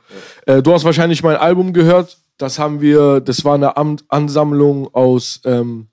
Äh, 0.46 0.62
du 0.62 0.72
hast 0.72 0.84
wahrscheinlich 0.84 1.22
mein 1.22 1.36
Album 1.36 1.72
gehört. 1.72 2.16
Das 2.38 2.58
haben 2.58 2.80
wir, 2.80 3.20
das 3.20 3.44
war 3.44 3.54
eine 3.54 3.76
Am 3.76 3.96
Ansammlung 4.08 4.88
aus, 4.94 5.40
ähm, 5.44 5.88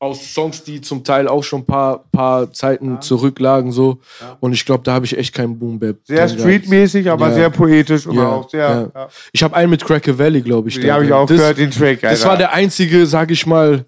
aus 0.00 0.32
Songs, 0.34 0.64
die 0.64 0.80
zum 0.80 1.04
Teil 1.04 1.28
auch 1.28 1.44
schon 1.44 1.60
ein 1.60 1.66
paar, 1.66 2.04
paar 2.10 2.50
Zeiten 2.52 3.00
zurücklagen. 3.02 3.70
So. 3.70 3.98
Und 4.40 4.54
ich 4.54 4.64
glaube, 4.64 4.82
da 4.82 4.94
habe 4.94 5.04
ich 5.04 5.16
echt 5.16 5.34
keinen 5.34 5.58
Boom 5.58 5.78
Bap. 5.78 5.98
Sehr 6.04 6.26
streetmäßig, 6.28 7.10
aber 7.10 7.28
Ja. 7.28 7.34
sehr 7.34 7.50
poetisch 7.50 8.06
und 8.06 8.16
Ja, 8.16 8.28
auch 8.30 8.48
sehr. 8.48 8.60
ja. 8.94 9.00
Ja. 9.02 9.08
Ich 9.32 9.42
habe 9.42 9.54
einen 9.54 9.70
mit 9.70 9.84
Cracker 9.84 10.18
Valley, 10.18 10.40
glaube 10.40 10.70
ich. 10.70 10.76
Die 10.76 10.86
da 10.86 10.94
habe 10.94 11.04
ich 11.04 11.12
auch 11.12 11.26
das, 11.26 11.36
gehört, 11.36 11.58
den 11.58 11.70
Track. 11.70 12.00
Das 12.00 12.20
Alter. 12.22 12.28
war 12.30 12.36
der 12.38 12.52
einzige, 12.54 13.04
sag 13.06 13.30
ich 13.30 13.46
mal, 13.46 13.84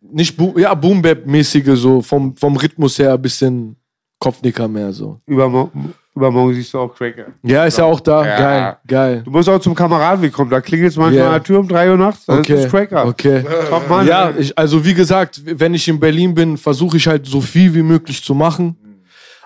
nicht 0.00 0.36
Boom, 0.36 0.58
ja, 0.58 0.74
Boom 0.74 1.02
Bap 1.02 1.26
mäßige 1.26 1.76
so 1.78 2.00
vom 2.02 2.36
vom 2.36 2.56
Rhythmus 2.56 2.98
her 2.98 3.12
ein 3.14 3.22
bisschen 3.22 3.76
Kopfnicker 4.18 4.68
mehr 4.68 4.92
so. 4.92 5.20
Übermorgen, 5.26 5.92
übermorgen 6.14 6.54
siehst 6.54 6.72
du 6.74 6.78
auch 6.80 6.94
Cracker. 6.94 7.26
Ja, 7.42 7.64
ist 7.64 7.78
ja 7.78 7.84
auch 7.84 8.00
da. 8.00 8.24
Ja. 8.26 8.36
Geil, 8.38 8.76
geil. 8.86 9.22
Du 9.24 9.30
musst 9.30 9.48
auch 9.48 9.58
zum 9.60 9.74
Kameradenweg 9.74 10.32
kommen. 10.32 10.50
Da 10.50 10.60
klingelt 10.60 10.90
es 10.90 10.96
manchmal 10.96 11.18
Ja. 11.18 11.26
an 11.28 11.32
der 11.32 11.42
Tür 11.42 11.58
um 11.60 11.68
3 11.68 11.90
Uhr 11.90 11.96
nachts. 11.96 12.26
Dann 12.26 12.40
Okay, 12.40 12.54
ist 12.54 12.64
es 12.66 12.70
Cracker. 12.70 13.06
okay. 13.06 13.44
Top 13.70 13.88
Mann. 13.88 14.06
Ja, 14.06 14.30
ich, 14.36 14.56
also 14.58 14.84
wie 14.84 14.94
gesagt, 14.94 15.40
wenn 15.44 15.72
ich 15.74 15.88
in 15.88 15.98
Berlin 15.98 16.34
bin, 16.34 16.56
versuche 16.58 16.96
ich 16.96 17.06
halt 17.06 17.26
so 17.26 17.40
viel 17.40 17.74
wie 17.74 17.82
möglich 17.82 18.22
zu 18.22 18.34
machen. 18.34 18.76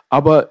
Aber 0.09 0.51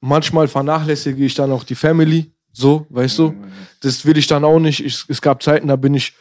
manchmal 0.00 0.48
vernachlässige 0.48 1.24
ich 1.24 1.34
dann 1.34 1.52
auch 1.52 1.64
die 1.64 1.74
Family. 1.74 2.30
So, 2.52 2.86
weißt 2.88 3.18
du? 3.18 3.34
Das 3.82 4.06
will 4.06 4.16
ich 4.16 4.26
dann 4.26 4.44
auch 4.44 4.58
nicht. 4.58 4.82
Ich, 4.84 5.04
es 5.08 5.20
gab 5.20 5.42
Zeiten, 5.42 5.68
da 5.68 5.76
bin 5.76 5.92
ich 5.94 6.14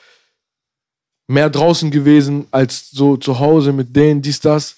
mehr 1.27 1.49
draußen 1.49 1.89
gewesen 1.91 2.47
als 2.51 2.91
so 2.91 3.17
zu 3.17 3.39
Hause 3.39 3.71
mit 3.71 3.95
denen, 3.95 4.21
dies, 4.21 4.39
das. 4.41 4.75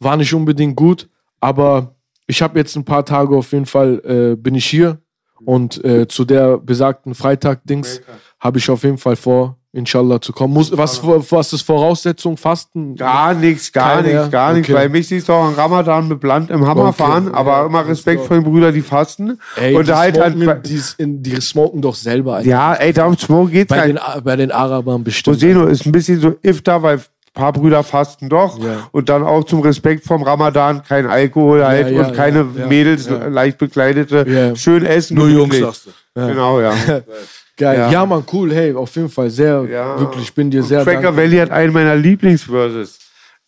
War 0.00 0.16
nicht 0.16 0.32
unbedingt 0.34 0.76
gut. 0.76 1.08
Aber 1.40 1.93
ich 2.26 2.42
habe 2.42 2.58
jetzt 2.58 2.76
ein 2.76 2.84
paar 2.84 3.04
Tage 3.04 3.36
auf 3.36 3.52
jeden 3.52 3.66
Fall, 3.66 4.00
äh, 4.04 4.36
bin 4.36 4.54
ich 4.54 4.66
hier. 4.66 4.98
Und 5.44 5.84
äh, 5.84 6.08
zu 6.08 6.24
der 6.24 6.58
besagten 6.58 7.14
Freitag-Dings 7.14 8.00
habe 8.40 8.58
ich 8.58 8.70
auf 8.70 8.82
jeden 8.82 8.98
Fall 8.98 9.16
vor, 9.16 9.58
inshallah 9.72 10.20
zu 10.20 10.32
kommen. 10.32 10.54
Muss, 10.54 10.74
was, 10.76 11.02
was 11.02 11.52
ist 11.52 11.62
Voraussetzung? 11.62 12.36
Fasten? 12.36 12.94
Gar 12.94 13.34
nichts, 13.34 13.72
gar 13.72 14.00
nichts, 14.00 14.30
gar 14.30 14.52
nichts. 14.52 14.68
okay. 14.68 14.78
Weil 14.78 14.88
mich 14.88 15.08
siehst 15.08 15.28
du 15.28 15.32
auch 15.32 15.44
an 15.44 15.54
Ramadan 15.54 16.08
mit 16.08 16.20
Bland 16.20 16.50
im 16.50 16.66
Hammer 16.66 16.88
Okay, 16.88 17.02
fahren, 17.02 17.26
ja, 17.26 17.34
aber 17.34 17.66
immer 17.66 17.86
Respekt 17.86 18.22
vor 18.24 18.36
den 18.36 18.44
Brüdern, 18.44 18.72
die 18.72 18.82
fasten. 18.82 19.38
Ey, 19.56 19.74
und 19.74 19.88
die, 19.88 19.92
halt 19.92 20.18
halt. 20.18 20.34
smoken, 20.34 20.62
die, 20.62 20.80
in, 20.98 21.22
die 21.22 21.40
smoken 21.40 21.82
doch 21.82 21.94
selber. 21.94 22.36
Alter. 22.36 22.48
Ja, 22.48 22.74
ey, 22.74 22.92
darum 22.92 23.18
Smoke 23.18 23.50
geht's 23.50 23.68
bei, 23.68 23.80
halt. 23.80 23.96
den, 23.96 24.24
bei 24.24 24.36
den 24.36 24.52
Arabern 24.52 25.02
bestimmt. 25.02 25.36
Roseno 25.36 25.66
ist 25.66 25.84
ein 25.84 25.92
bisschen 25.92 26.20
so 26.20 26.36
Iftar, 26.42 26.82
weil 26.82 27.00
paar 27.34 27.52
Brüder 27.52 27.82
fasten 27.82 28.28
doch. 28.28 28.58
Ja. 28.58 28.88
Und 28.92 29.08
dann 29.08 29.22
auch 29.22 29.44
zum 29.44 29.60
Respekt 29.60 30.04
vom 30.04 30.22
Ramadan 30.22 30.82
kein 30.82 31.06
Alkohol 31.06 31.64
halt 31.64 31.90
ja, 31.90 32.00
und 32.06 32.14
keine 32.14 32.46
ja, 32.54 32.60
ja, 32.62 32.66
Mädels, 32.66 33.06
ja. 33.06 33.26
leicht 33.26 33.58
bekleidete, 33.58 34.24
Ja. 34.26 34.56
schön 34.56 34.86
essen. 34.86 35.16
Nur 35.16 35.28
Jungs, 35.28 35.58
sagst 35.58 35.86
du. 35.86 35.90
Genau, 36.14 36.60
ja. 36.60 36.72
Geil. 37.56 37.78
Ja. 37.78 37.90
Ja. 37.90 38.06
man, 38.06 38.24
cool. 38.32 38.52
Hey, 38.52 38.74
auf 38.74 38.94
jeden 38.96 39.08
Fall 39.10 39.30
sehr, 39.30 39.64
Ja. 39.70 39.98
wirklich, 40.00 40.24
ich 40.24 40.34
bin 40.34 40.50
dir 40.50 40.62
sehr 40.62 40.82
Cracker 40.84 41.02
dankbar. 41.02 41.16
Valley 41.24 41.38
hat 41.38 41.50
einen 41.50 41.72
meiner 41.72 41.94
Lieblingsverses. 41.96 42.98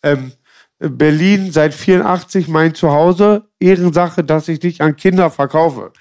Ähm, 0.03 0.31
Berlin 0.79 1.51
seit 1.51 1.73
84 1.73 2.47
mein 2.47 2.75
Zuhause. 2.75 3.43
Ehrensache, 3.59 4.23
dass 4.23 4.47
ich 4.47 4.59
dich 4.59 4.81
an 4.81 4.95
Kinder 4.95 5.31
verkaufe. 5.31 5.91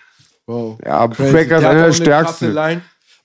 Wow. 0.46 0.78
Ja, 0.84 1.08
Crazy. 1.08 1.32
Cracker 1.32 1.58
ist 1.58 1.64
einer 1.64 1.86
der 1.86 1.92
stärksten. 1.92 2.54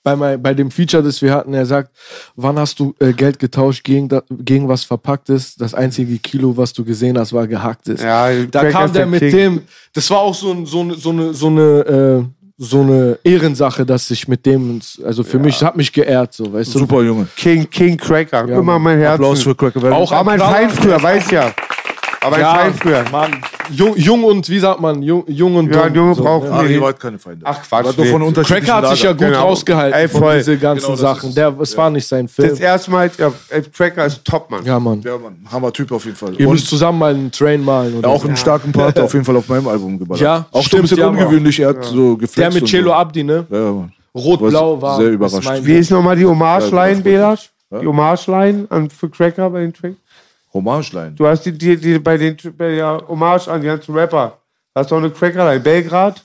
Bei, 0.04 0.16
mein, 0.16 0.42
bei 0.42 0.52
dem 0.52 0.70
Feature, 0.70 1.02
das 1.02 1.22
wir 1.22 1.32
hatten. 1.32 1.54
Er 1.54 1.64
sagt, 1.64 1.90
wann 2.34 2.58
hast 2.58 2.80
du 2.80 2.92
äh, 2.98 3.12
Geld 3.12 3.38
getauscht 3.38 3.84
gegen, 3.84 4.08
da, 4.08 4.22
gegen 4.30 4.66
was 4.68 4.82
Verpacktes? 4.84 5.54
Das 5.54 5.74
einzige 5.74 6.18
Kilo, 6.18 6.56
was 6.56 6.72
du 6.72 6.84
gesehen 6.84 7.16
hast, 7.18 7.32
war 7.32 7.46
gehacktes. 7.46 8.02
Ja, 8.02 8.28
da 8.50 8.68
kam 8.70 8.92
der 8.92 9.02
der 9.02 9.06
mit 9.06 9.20
King. 9.20 9.30
dem, 9.30 9.60
das 9.94 10.10
war 10.10 10.18
auch 10.18 10.34
so, 10.34 10.50
ein- 10.52 10.66
so, 10.66 10.80
eine- 10.80 10.94
so 10.96 11.10
eine, 11.10 11.32
so 11.34 11.46
eine, 11.46 11.62
äh, 11.62 12.24
so 12.58 12.80
eine 12.80 13.18
Ehrensache, 13.24 13.86
dass 13.86 14.10
ich 14.10 14.26
mit 14.28 14.44
dem, 14.44 14.80
also 15.04 15.22
für 15.24 15.38
mich, 15.38 15.62
hat 15.62 15.76
mich 15.76 15.92
geehrt, 15.92 16.32
so, 16.34 16.52
weißt 16.52 16.74
du? 16.74 16.80
Super 16.80 17.02
Junge. 17.02 17.26
King, 17.36 17.68
King 17.70 17.96
Cracker. 17.96 18.48
Ja, 18.48 18.58
Immer 18.58 18.78
mein 18.80 18.98
Herz. 18.98 19.14
Applaus 19.14 19.42
für 19.42 19.54
Cracker. 19.54 19.92
Auch 19.92 20.10
War 20.10 20.22
mein. 20.24 20.38
Feind 20.38 20.72
früher, 20.72 21.00
weiß 21.02 21.30
ja. 21.30 21.52
Aber 22.24 22.36
ein 22.36 22.40
Ja, 22.42 22.54
Feind 22.54 22.76
früher. 22.76 23.04
Mann, 23.10 23.30
jung, 23.70 23.96
jung 23.96 24.24
und, 24.24 24.48
wie 24.48 24.58
sagt 24.58 24.80
man, 24.80 25.02
jung, 25.02 25.24
jung 25.26 25.56
und 25.56 25.66
Ja, 25.66 25.72
dumm. 25.72 25.82
ein 25.82 25.94
Junge 25.94 26.14
so, 26.14 26.22
braucht- 26.22 26.46
ja. 26.48 26.62
Nee. 26.62 26.80
keine 26.98 27.18
Feinde. 27.18 27.40
Ach, 27.44 27.62
Quatsch, 27.62 27.96
nee. 27.98 28.04
von 28.06 28.32
Cracker 28.34 28.74
hat 28.76 28.88
sich 28.90 29.02
ja 29.02 29.10
gut 29.12 29.20
Genau. 29.20 29.40
rausgehalten 29.42 29.98
Ey, 30.00 30.08
von 30.08 30.22
diese 30.36 30.56
ganzen 30.56 30.82
Genau, 30.82 30.92
das 30.92 31.00
Sachen. 31.00 31.28
ist- 31.30 31.36
Der, 31.38 31.54
es 31.60 31.76
war 31.76 31.90
nicht 31.90 32.06
sein 32.06 32.28
Film. 32.28 32.48
Das 32.50 32.60
erste 32.60 32.90
Mal, 32.90 33.10
ja, 33.18 33.32
ey, 33.50 33.62
Cracker 33.62 34.06
ist 34.06 34.24
top, 34.24 34.50
Mann. 34.50 34.64
ja, 34.64 34.78
Mann. 34.78 35.02
Ja, 35.02 35.18
Mann. 35.18 35.36
Hammer 35.50 35.72
Typ 35.72 35.90
auf 35.92 36.04
jeden 36.04 36.16
Fall. 36.16 36.34
Ihr 36.38 36.46
Und 36.46 36.54
müsst 36.54 36.68
zusammen 36.68 36.98
mal 36.98 37.14
einen 37.14 37.32
Train 37.32 37.64
malen. 37.64 37.94
Oder 37.98 38.08
auch 38.08 38.22
so. 38.22 38.28
einen 38.28 38.36
starken 38.36 38.70
Part 38.72 38.98
auf 39.00 39.12
jeden 39.12 39.24
Fall 39.24 39.36
auf 39.36 39.48
meinem 39.48 39.66
Album 39.66 39.98
geballert. 39.98 40.22
Ja, 40.22 40.46
auch 40.52 40.62
so 40.62 40.68
stimmt, 40.68 40.80
ein 40.80 40.82
bisschen 40.82 40.98
ja, 40.98 41.06
ungewöhnlich. 41.08 41.58
Er 41.60 41.68
hat 41.70 41.84
so 41.84 42.16
geflext. 42.16 42.38
Der 42.38 42.52
mit 42.62 42.70
Cello 42.70 42.90
so. 42.90 42.94
Abdi, 42.94 43.24
ne? 43.24 43.46
Ja, 43.50 43.56
ja, 43.58 43.72
Mann. 43.72 43.92
Rot-Blau 44.14 44.80
war. 44.80 44.98
Sehr 44.98 45.10
überrascht. 45.10 45.50
Wie 45.62 45.74
ist 45.74 45.90
nochmal 45.90 46.14
die 46.16 46.26
Hommage-Line, 46.26 46.96
Ja, 46.98 47.00
Belasch? 47.02 47.50
Die 47.80 47.86
Hommage-Line 47.86 48.68
für 48.96 49.08
Cracker 49.08 49.48
bei 49.50 49.60
den 49.60 49.72
Track? 49.72 49.94
Hommage-Line. 50.52 51.12
Du 51.12 51.26
hast 51.26 51.44
die, 51.44 51.56
die, 51.56 51.76
die 51.76 51.98
bei 51.98 52.16
den 52.16 52.36
bei 52.56 52.76
der 52.76 53.06
Hommage 53.08 53.48
an 53.48 53.60
die 53.60 53.66
ganzen 53.66 53.94
Rapper. 53.94 54.38
Hast 54.74 54.90
du 54.90 54.94
auch 54.94 55.00
eine 55.00 55.10
Cracker-Line? 55.10 55.60
Belgrad? 55.60 56.24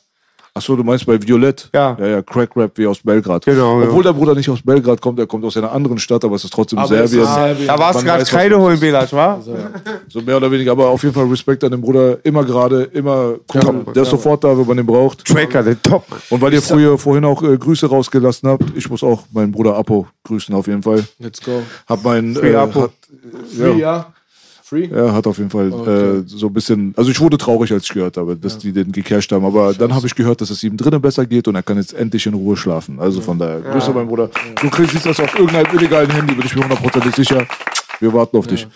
Achso, 0.58 0.76
du 0.76 0.84
meinst 0.84 1.06
bei 1.06 1.22
Violett? 1.22 1.70
Ja. 1.72 1.96
Ja, 2.00 2.08
ja, 2.08 2.22
Crack 2.24 2.56
Rap 2.56 2.72
wie 2.80 2.88
aus 2.88 2.98
Belgrad. 3.04 3.46
Genau, 3.46 3.80
ja. 3.80 3.88
Obwohl 3.88 4.02
der 4.02 4.14
Bruder 4.14 4.34
nicht 4.34 4.50
aus 4.50 4.60
Belgrad 4.64 5.00
kommt, 5.00 5.20
er 5.20 5.28
kommt 5.28 5.46
aus 5.46 5.56
einer 5.56 5.72
anderen 5.72 6.00
Stadt, 6.00 6.26
aber 6.26 6.36
es 6.36 6.44
ist 6.44 6.52
trotzdem 6.52 6.80
Aber 6.80 7.00
es 7.00 7.12
Serbien. 7.12 7.28
ist 7.28 7.36
Serbien. 7.36 7.68
Da 7.68 7.78
warst 7.78 8.02
du 8.02 8.06
Man 8.06 8.18
gerade 8.26 8.50
los 8.50 8.60
holen. 8.60 8.80
Belasch, 8.80 9.14
wa? 9.14 9.40
So 10.10 10.22
mehr 10.22 10.38
oder 10.38 10.52
weniger, 10.52 10.72
aber 10.72 10.88
auf 10.88 11.04
jeden 11.04 11.14
Fall 11.14 11.26
Respekt 11.26 11.64
an 11.64 11.70
den 11.70 11.82
Bruder. 11.82 12.18
Immer 12.26 12.44
gerade, 12.44 12.84
immer 12.86 13.36
cool. 13.54 13.86
der 13.94 14.02
ist 14.02 14.10
sofort 14.10 14.44
da, 14.44 14.58
wenn 14.58 14.66
man 14.66 14.78
den 14.78 14.86
braucht. 14.88 15.24
Cracker, 15.26 15.62
der 15.62 15.80
Top. 15.80 16.06
Und 16.32 16.42
weil 16.42 16.54
ihr 16.54 16.62
früher 16.64 16.98
vorhin 16.98 17.24
auch 17.26 17.44
äh, 17.44 17.56
Grüße 17.56 17.86
rausgelassen 17.86 18.50
habt, 18.50 18.64
ich 18.76 18.90
muss 18.90 19.04
auch 19.04 19.26
meinen 19.32 19.52
Bruder 19.52 19.76
Apo 19.76 20.08
grüßen 20.24 20.56
auf 20.56 20.66
jeden 20.66 20.82
Fall. 20.82 21.04
Let's 21.20 21.40
go. 21.40 21.62
Hab 21.88 22.04
mein 22.04 22.34
Free 22.34 22.54
äh, 22.54 22.56
Apo. 22.56 22.82
hat, 22.84 22.92
ja, 23.60 23.68
ja. 23.74 24.14
Free? 24.68 24.86
ja, 24.94 25.14
hat 25.14 25.26
auf 25.28 25.38
jeden 25.38 25.50
Fall 25.50 25.72
Okay. 25.72 26.18
äh, 26.20 26.24
so 26.26 26.48
ein 26.48 26.54
bisschen, 26.54 26.94
also 26.98 27.10
ich 27.10 27.20
wurde 27.22 27.38
traurig, 27.38 27.72
als 27.72 27.84
ich 27.86 27.94
gehört 27.94 28.18
habe, 28.18 28.36
dass 28.36 28.58
die 28.58 28.74
den 28.74 28.92
gecasht 28.92 29.32
haben, 29.32 29.46
aber 29.46 29.74
dann 29.74 29.94
habe 29.96 30.06
ich 30.08 30.14
gehört, 30.14 30.42
dass 30.42 30.50
es 30.50 30.62
ihm 30.64 30.76
drinnen 30.76 31.02
besser 31.02 31.26
geht 31.26 31.48
und 31.48 31.56
er 31.56 31.64
kann 31.64 31.78
jetzt 31.78 31.94
endlich 31.94 32.26
in 32.26 32.34
Ruhe 32.34 32.58
schlafen. 32.58 33.00
Also 33.00 33.22
von 33.22 33.40
daher, 33.40 33.62
Grüße 33.62 33.92
mein 33.92 34.08
Bruder. 34.08 34.30
Du 34.62 34.70
kriegst 34.70 34.92
siehst 34.92 35.06
das 35.06 35.20
auf 35.22 35.34
irgendeinem 35.40 35.74
illegalen 35.74 36.10
Handy, 36.12 36.36
bin 36.36 36.46
ich 36.46 36.56
mir 36.56 36.64
hundertprozentig 36.64 37.16
sicher. 37.16 37.46
Wir 38.00 38.14
warten 38.14 38.36
auf 38.38 38.48
dich. 38.48 38.68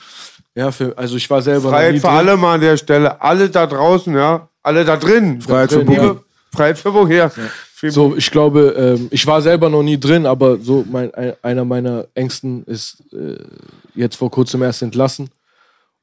Ja, 0.55 0.71
für, 0.71 0.97
also 0.97 1.15
ich 1.17 1.29
war 1.29 1.41
selber 1.41 1.69
Freiheit 1.69 1.95
für 1.95 2.01
drin. 2.07 2.09
alle 2.09 2.37
mal 2.37 2.55
an 2.55 2.61
der 2.61 2.77
Stelle. 2.77 3.21
Alle 3.21 3.49
da 3.49 3.67
draußen, 3.67 4.13
ja. 4.13 4.47
Alle 4.63 4.85
da 4.85 4.95
drin. 4.97 5.41
Freiheit 5.41 5.71
für 5.71 5.77
drin, 5.77 5.85
Boogie. 5.87 5.99
ja. 5.99 6.15
Freiheit 6.53 6.77
für 6.77 6.93
woher? 6.93 7.31
So, 7.89 8.15
ich 8.15 8.29
glaube, 8.29 8.75
ähm, 8.77 9.07
ich 9.11 9.25
war 9.25 9.41
selber 9.41 9.69
noch 9.69 9.81
nie 9.81 9.99
drin, 9.99 10.25
aber 10.25 10.57
so 10.59 10.85
mein, 10.89 11.13
ein, 11.15 11.33
einer 11.41 11.65
meiner 11.65 12.05
Ängsten 12.13 12.63
ist 12.65 13.03
äh, 13.11 13.37
jetzt 13.95 14.15
vor 14.17 14.29
kurzem 14.29 14.61
erst 14.61 14.83
entlassen. 14.83 15.29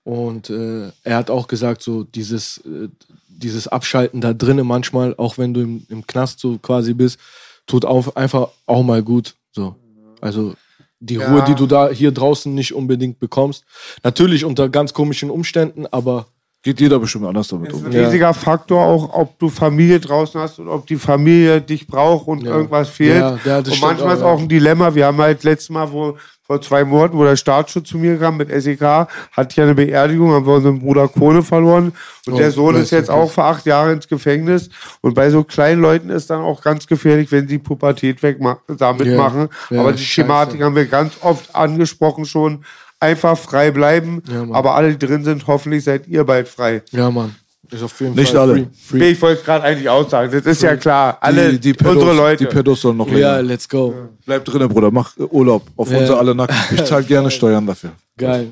Und 0.09 0.49
äh, 0.49 0.91
er 1.05 1.17
hat 1.19 1.29
auch 1.29 1.49
gesagt, 1.49 1.83
so 1.83 2.03
dieses, 2.03 2.65
äh, 2.65 2.89
dieses 3.29 3.69
Abschalten 3.69 4.23
da 4.23 4.33
drinnen 4.33 4.67
manchmal, 4.67 5.15
auch 5.19 5.37
wenn 5.37 5.53
du 5.53 5.61
im, 5.61 5.87
im 5.91 6.07
Knast 6.07 6.41
so 6.41 6.57
quasi 6.57 6.95
bist, 6.95 7.21
tut 7.67 7.85
auch, 7.85 8.17
einfach 8.17 8.49
auch 8.65 8.83
mal 8.83 9.03
gut. 9.03 9.35
So. 9.53 9.77
Also 10.23 10.55
die 10.99 11.17
Ja. 11.17 11.31
Ruhe, 11.31 11.45
die 11.47 11.55
du 11.55 11.67
da 11.67 11.91
hier 11.91 12.11
draußen 12.11 12.55
nicht 12.55 12.73
unbedingt 12.73 13.21
bekommst. 13.21 13.67
Natürlich 14.03 14.47
unter 14.47 14.71
ganz 14.71 14.95
komischen 14.95 15.29
Umständen, 15.29 15.87
aber 15.87 16.29
Geht 16.63 16.81
jeder 16.81 16.99
bestimmt 16.99 17.25
anders 17.25 17.47
damit 17.49 17.69
ist 17.73 17.79
um. 17.79 17.87
ein 17.87 17.93
riesiger 17.93 18.35
Faktor 18.35 18.85
auch, 18.85 19.15
ob 19.15 19.39
du 19.39 19.49
Familie 19.49 20.01
draußen 20.01 20.41
hast 20.41 20.59
und 20.59 20.69
ob 20.69 20.87
die 20.89 20.97
Familie 20.97 21.61
dich 21.61 21.87
braucht 21.87 22.27
und 22.27 22.43
Ja. 22.43 22.51
irgendwas 22.57 22.89
fehlt. 22.89 23.21
Ja, 23.21 23.39
ja, 23.45 23.63
das 23.63 23.75
und 23.75 23.81
manchmal 23.81 24.09
auch, 24.11 24.15
ist 24.15 24.21
ja. 24.23 24.27
auch 24.27 24.41
ein 24.41 24.49
Dilemma. 24.49 24.93
Wir 24.95 25.07
haben 25.07 25.19
halt 25.19 25.45
letztes 25.45 25.71
Mal, 25.71 25.91
wo 25.93 26.17
vor 26.43 26.61
zwei 26.61 26.83
Monaten, 26.83 27.17
wo 27.17 27.23
der 27.25 27.37
Staatsschutz 27.37 27.91
zu 27.91 27.99
mir 27.99 28.17
kam 28.19 28.39
mit 28.39 28.49
SEK, 28.51 28.81
hatte 28.81 29.49
ich 29.51 29.61
eine 29.61 29.75
Beerdigung, 29.75 30.33
haben 30.33 30.47
wir 30.47 30.55
unseren 30.55 30.81
Bruder 30.81 31.07
Kohle 31.07 31.43
verloren. 31.43 31.93
Und 32.27 32.33
Oh, 32.33 32.37
der 32.39 32.51
Sohn 32.51 32.75
ist 32.75 32.91
jetzt 32.91 33.11
auch 33.11 33.31
für 33.31 33.45
acht 33.45 33.65
Jahre 33.67 33.93
ins 33.93 34.09
Gefängnis. 34.09 34.71
Und 35.03 35.15
bei 35.15 35.31
so 35.31 35.45
kleinen 35.45 35.81
Leuten 35.81 36.09
ist 36.11 36.29
dann 36.31 36.41
auch 36.41 36.61
ganz 36.63 36.87
gefährlich, 36.89 37.31
wenn 37.31 37.47
sie 37.47 37.59
Pubertät 37.59 38.21
wegma 38.23 38.59
damit 38.67 39.07
Ja. 39.09 39.17
machen. 39.17 39.49
Ja, 39.71 39.81
Aber 39.81 39.93
die 39.93 39.99
scheiße. 40.03 40.23
Thematik 40.27 40.63
haben 40.63 40.75
wir 40.75 40.87
ganz 40.87 41.19
oft 41.21 41.55
angesprochen 41.55 42.25
schon. 42.25 42.65
Einfach 43.01 43.39
frei 43.39 43.71
bleiben. 43.71 44.23
Ja, 44.29 44.43
aber 44.53 44.75
alle, 44.75 44.95
die 44.97 45.07
drin 45.07 45.25
sind, 45.25 45.47
hoffentlich 45.47 45.85
seid 45.85 46.09
ihr 46.09 46.25
bald 46.25 46.49
frei. 46.49 46.83
Ja, 46.91 47.11
Mann. 47.11 47.35
Ist 47.71 47.83
auf 47.83 48.01
jeden 48.01 48.15
Nicht 48.15 48.31
Fall 48.31 48.41
alle. 48.41 48.55
free. 48.55 48.65
free. 48.89 48.99
Nee, 48.99 49.11
ich 49.11 49.21
wollte 49.23 49.41
es 49.41 49.45
gerade 49.45 49.65
eigentlich 49.65 49.89
aussagen. 49.89 50.33
Das 50.33 50.47
ist 50.47 50.63
ja 50.63 50.75
klar. 50.77 51.19
Alle 51.21 51.51
die, 51.53 51.59
die 51.61 51.75
Pedos, 51.75 51.97
unsere 51.97 52.15
Leute. 52.17 52.45
Die 52.45 52.51
Pedos 52.51 52.81
sollen 52.81 52.97
noch 52.97 53.07
Ja, 53.09 53.37
länger. 53.37 53.43
let's 53.43 53.69
go. 53.69 53.95
Bleib 54.25 54.45
drinnen, 54.47 54.69
Bruder. 54.71 54.91
Mach 54.91 55.15
Urlaub. 55.19 55.63
Auf 55.77 55.91
Ja. 55.91 55.99
unser 55.99 56.19
alle 56.19 56.35
Nacken. 56.35 56.57
Ich 56.75 56.85
zahle 56.85 57.05
gerne 57.05 57.31
Steuern 57.31 57.67
dafür. 57.67 57.91
Geil. 58.17 58.49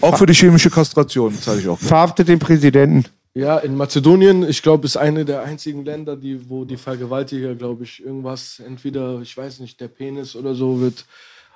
Auch 0.00 0.16
für 0.16 0.24
die 0.26 0.34
chemische 0.34 0.70
Kastration 0.70 1.34
zahle 1.34 1.58
ich 1.60 1.68
auch. 1.68 1.78
Verhaftet 1.78 2.28
den 2.28 2.38
Präsidenten. 2.38 3.04
Ja, 3.34 3.58
in 3.58 3.76
Mazedonien, 3.76 4.48
ich 4.48 4.62
glaube, 4.62 4.86
ist 4.86 4.96
eine 4.96 5.24
der 5.24 5.42
einzigen 5.42 5.84
Länder, 5.84 6.16
die, 6.16 6.48
wo 6.48 6.64
die 6.64 6.76
Vergewaltiger, 6.76 7.54
glaube 7.56 7.84
ich, 7.84 8.04
irgendwas, 8.04 8.60
entweder, 8.64 9.20
ich 9.20 9.36
weiß 9.36 9.60
nicht, 9.60 9.80
der 9.80 9.88
Penis 9.88 10.34
oder 10.36 10.54
so 10.54 10.80
wird 10.80 11.04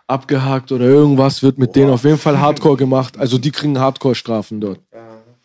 abgehakt 0.06 0.70
oder 0.72 0.84
irgendwas 0.84 1.42
wird 1.42 1.58
mit 1.58 1.74
denen 1.76 1.90
auf 1.90 2.04
jeden 2.04 2.18
Fall 2.18 2.38
Hardcore 2.38 2.76
gemacht. 2.76 3.18
Also 3.18 3.38
die 3.38 3.50
kriegen 3.50 3.78
Hardcore-Strafen 3.78 4.60
dort. 4.60 4.80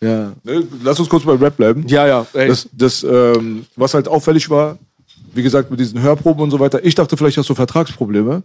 Ja. 0.02 0.32
Ne, 0.44 0.64
Lass 0.84 1.00
uns 1.00 1.10
kurz 1.10 1.24
bei 1.26 1.34
Rap 1.34 1.58
bleiben. 1.58 1.86
Ja, 1.88 2.08
ja. 2.08 2.26
Das, 2.34 2.68
das 2.72 3.04
ähm, 3.04 3.66
was 3.76 3.94
halt 3.94 4.08
auffällig 4.08 4.50
war, 4.50 4.78
wie 5.34 5.44
gesagt, 5.44 5.70
mit 5.72 5.80
diesen 5.80 6.02
Hörproben 6.02 6.42
und 6.44 6.52
so 6.52 6.60
weiter, 6.60 6.84
ich 6.84 6.96
dachte, 6.96 7.18
vielleicht 7.18 7.38
hast 7.38 7.50
du 7.50 7.56
Vertragsprobleme. 7.56 8.44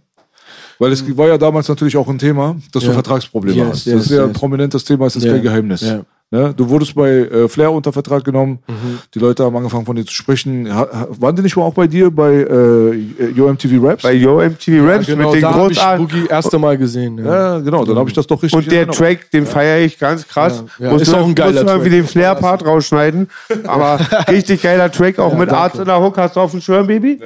Weil 0.77 0.91
es 0.91 1.17
war 1.17 1.27
ja 1.29 1.37
damals 1.37 1.69
natürlich 1.69 1.95
auch 1.95 2.07
ein 2.09 2.17
Thema, 2.19 2.57
dass 2.73 2.83
du 2.83 2.89
Ja. 2.89 2.93
Vertragsprobleme 2.93 3.57
Yes, 3.57 3.69
hast. 3.69 3.85
yes, 3.85 3.95
das 3.95 4.05
ist 4.07 4.11
ja 4.11 4.23
ein 4.23 4.29
yes. 4.31 4.37
prominentes 4.39 4.83
Thema, 4.83 5.05
es 5.05 5.15
ist 5.15 5.23
Ja. 5.23 5.31
kein 5.33 5.41
Geheimnis. 5.41 5.81
Ja. 5.81 6.01
Ne? 6.31 6.53
Du 6.57 6.67
wurdest 6.67 6.95
bei 6.95 7.09
äh, 7.09 7.47
Flair 7.47 7.71
unter 7.71 7.93
Vertrag 7.93 8.23
genommen. 8.23 8.57
Mhm. 8.67 8.97
Die 9.13 9.19
Leute 9.19 9.43
haben 9.43 9.55
angefangen 9.55 9.85
von 9.85 9.95
dir 9.95 10.03
zu 10.05 10.13
sprechen. 10.13 10.67
Ha, 10.73 11.07
waren 11.19 11.35
die 11.35 11.43
nicht 11.43 11.55
mal 11.55 11.63
auch 11.63 11.73
bei 11.75 11.85
dir 11.85 12.09
bei 12.09 12.31
äh, 12.33 13.29
Yo 13.35 13.47
MTV 13.47 13.73
Raps? 13.85 14.01
Bei 14.03 14.11
Yo 14.13 14.41
MTV 14.41 14.83
Raps 14.87 15.05
genau, 15.05 15.31
mit 15.31 15.41
den 15.43 15.47
habe 15.49 15.71
ich. 15.71 15.79
Boogie 15.97 16.25
erste 16.27 16.57
Mal 16.57 16.77
gesehen. 16.79 17.19
Ja. 17.23 17.25
ja, 17.55 17.59
genau, 17.59 17.85
dann 17.85 17.95
habe 17.97 18.09
ich 18.09 18.15
das 18.15 18.25
doch 18.25 18.41
richtig 18.41 18.57
Und 18.57 18.71
der 18.71 18.83
in 18.83 18.91
Track, 18.91 19.29
den 19.31 19.45
feiere 19.45 19.85
ich 19.85 19.99
ganz 19.99 20.27
krass. 20.27 20.63
Ja, 20.79 20.87
ja, 20.87 20.91
Muss 20.93 21.03
ist 21.03 21.11
nur- 21.11 21.21
auch 21.21 21.27
ein 21.27 21.35
geiler 21.35 21.61
muss 21.61 21.71
irgendwie 21.71 21.91
den 21.91 22.05
Flair-Part 22.05 22.65
rausschneiden. 22.65 23.29
Aber 23.67 23.99
richtig 24.27 24.63
geiler 24.63 24.91
Track, 24.91 25.19
auch 25.19 25.31
mit 25.33 25.49
danke. 25.51 25.57
Arzt 25.57 25.79
in 25.79 25.85
der 25.85 26.01
Hook. 26.01 26.17
Hast 26.17 26.35
du 26.35 26.39
auf 26.39 26.51
dem 26.51 26.59
Schirm, 26.59 26.87
Baby? 26.87 27.19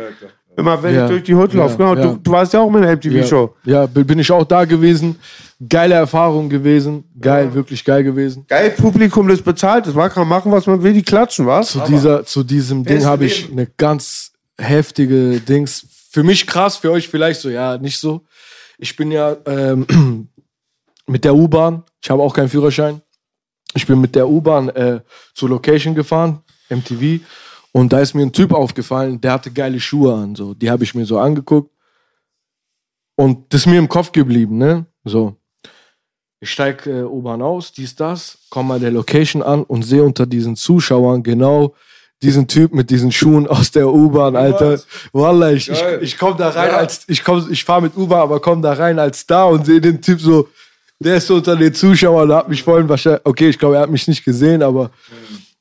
Immer 0.57 0.83
wenn 0.83 0.93
Ja. 0.93 1.05
ich 1.05 1.09
durch 1.11 1.23
die 1.23 1.35
Hut 1.35 1.53
laufe. 1.53 1.81
Ja, 1.81 1.93
Genau, 1.93 1.95
ja. 1.95 2.13
Du, 2.15 2.19
du 2.21 2.31
warst 2.31 2.51
ja 2.53 2.59
auch 2.59 2.67
in 2.67 2.73
meiner 2.73 2.91
MTV-Show. 2.97 3.55
Ja, 3.63 3.81
ja, 3.83 3.85
bin 3.87 4.19
ich 4.19 4.29
auch 4.29 4.43
da 4.43 4.65
gewesen. 4.65 5.15
Geile 5.67 5.95
Erfahrung 5.95 6.47
gewesen. 6.47 7.03
Geil, 7.19 7.53
wirklich 7.53 7.83
geil 7.83 8.03
gewesen. 8.03 8.45
Geil, 8.47 8.71
Publikum, 8.71 9.27
das 9.27 9.41
bezahlt 9.41 9.87
ist. 9.87 9.95
Man 9.95 10.09
kann 10.09 10.27
machen, 10.27 10.51
was 10.51 10.65
man 10.67 10.81
will, 10.81 10.93
die 10.93 11.03
klatschen, 11.03 11.45
was? 11.45 11.71
Zu, 11.71 11.81
dieser, 11.81 12.25
zu 12.25 12.43
diesem 12.43 12.85
Ding 12.85 13.03
habe 13.03 13.25
ich 13.25 13.51
eine 13.51 13.65
ganz 13.65 14.31
heftige 14.57 15.41
Dings. 15.41 15.85
Für 16.11 16.23
mich 16.23 16.47
krass, 16.47 16.77
für 16.77 16.91
euch 16.91 17.09
vielleicht 17.09 17.41
so, 17.41 17.49
ja, 17.49 17.77
nicht 17.77 17.99
so. 17.99 18.25
Ich 18.77 18.95
bin 18.95 19.11
ja 19.11 19.35
ähm, 19.45 20.29
mit 21.07 21.25
der 21.25 21.35
U-Bahn, 21.35 21.83
ich 22.01 22.09
habe 22.09 22.23
auch 22.23 22.33
keinen 22.33 22.49
Führerschein. 22.49 23.01
Ich 23.75 23.85
bin 23.85 23.99
mit 23.99 24.15
der 24.15 24.29
U-Bahn 24.29 24.69
äh, 24.69 25.01
zur 25.33 25.49
Location 25.49 25.93
gefahren, 25.93 26.41
MTV, 26.69 27.19
und 27.71 27.93
da 27.93 27.99
ist 27.99 28.13
mir 28.13 28.23
ein 28.23 28.33
Typ 28.33 28.51
aufgefallen, 28.51 29.21
der 29.21 29.33
hatte 29.33 29.51
geile 29.51 29.79
Schuhe 29.79 30.13
an. 30.13 30.35
So. 30.35 30.53
Die 30.53 30.69
habe 30.69 30.83
ich 30.83 30.95
mir 30.95 31.05
so 31.05 31.19
angeguckt. 31.19 31.71
Und 33.15 33.53
das 33.53 33.61
ist 33.61 33.67
mir 33.67 33.77
im 33.77 33.89
Kopf 33.89 34.11
geblieben, 34.11 34.57
ne? 34.57 34.85
So. 35.03 35.35
Ich 36.41 36.51
steige 36.51 36.89
äh, 36.89 37.03
U-Bahn 37.03 37.41
aus, 37.41 37.73
dies, 37.73 37.95
das, 37.95 38.37
komme 38.49 38.75
bei 38.75 38.79
der 38.79 38.91
Location 38.91 39.43
an 39.43 39.63
und 39.63 39.83
sehe 39.83 40.03
unter 40.03 40.25
diesen 40.25 40.55
Zuschauern 40.55 41.21
genau 41.21 41.75
diesen 42.21 42.47
Typ 42.47 42.73
mit 42.73 42.89
diesen 42.89 43.11
Schuhen 43.11 43.47
aus 43.47 43.71
der 43.71 43.87
U-Bahn, 43.87 44.35
Alter. 44.35 44.79
Wallah, 45.13 45.51
ich, 45.51 45.69
ich, 45.69 45.83
ich 46.01 46.17
komme 46.17 46.37
da 46.37 46.49
rein 46.49 46.71
als, 46.71 47.03
ich 47.07 47.23
komm, 47.23 47.47
ich 47.49 47.63
fahre 47.63 47.83
mit 47.83 47.95
U-Bahn, 47.95 48.21
aber 48.21 48.39
komme 48.39 48.61
da 48.61 48.73
rein 48.73 48.99
als 48.99 49.19
Star 49.19 49.49
und 49.49 49.65
sehe 49.65 49.81
den 49.81 50.01
Typ 50.01 50.19
so, 50.19 50.49
der 50.99 51.15
ist 51.15 51.27
so 51.27 51.35
unter 51.35 51.55
den 51.55 51.73
Zuschauern, 51.73 52.31
hat 52.33 52.49
mich 52.49 52.63
vorhin 52.63 52.87
wahrscheinlich, 52.89 53.21
okay, 53.25 53.49
ich 53.49 53.57
glaube, 53.57 53.75
er 53.75 53.81
hat 53.81 53.89
mich 53.89 54.07
nicht 54.07 54.23
gesehen, 54.23 54.61
aber 54.63 54.91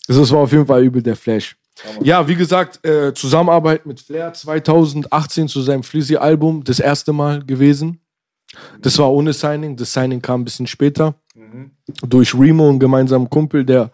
das 0.07 0.31
war 0.31 0.41
auf 0.41 0.53
jeden 0.53 0.67
Fall 0.67 0.83
übel 0.83 1.03
der 1.03 1.17
Flash. 1.17 1.57
Ja, 2.03 2.27
wie 2.27 2.35
gesagt, 2.35 2.85
äh, 2.85 3.15
Zusammenarbeit 3.15 3.87
mit 3.87 4.01
Flair 4.01 4.33
2018 4.33 5.47
zu 5.47 5.61
seinem 5.63 5.85
Flizzy-Album, 5.85 6.65
das 6.65 6.81
erste 6.81 7.13
Mal 7.13 7.45
gewesen. 7.45 8.01
Das 8.81 8.99
war 8.99 9.13
ohne 9.13 9.33
Signing. 9.33 9.77
Das 9.77 9.93
Signing 9.93 10.23
kam 10.23 10.41
ein 10.43 10.45
bisschen 10.45 10.67
später. 10.67 11.15
Durch 12.07 12.35
Remo, 12.35 12.69
einen 12.69 12.79
gemeinsamen 12.79 13.31
Kumpel, 13.31 13.65
der 13.65 13.91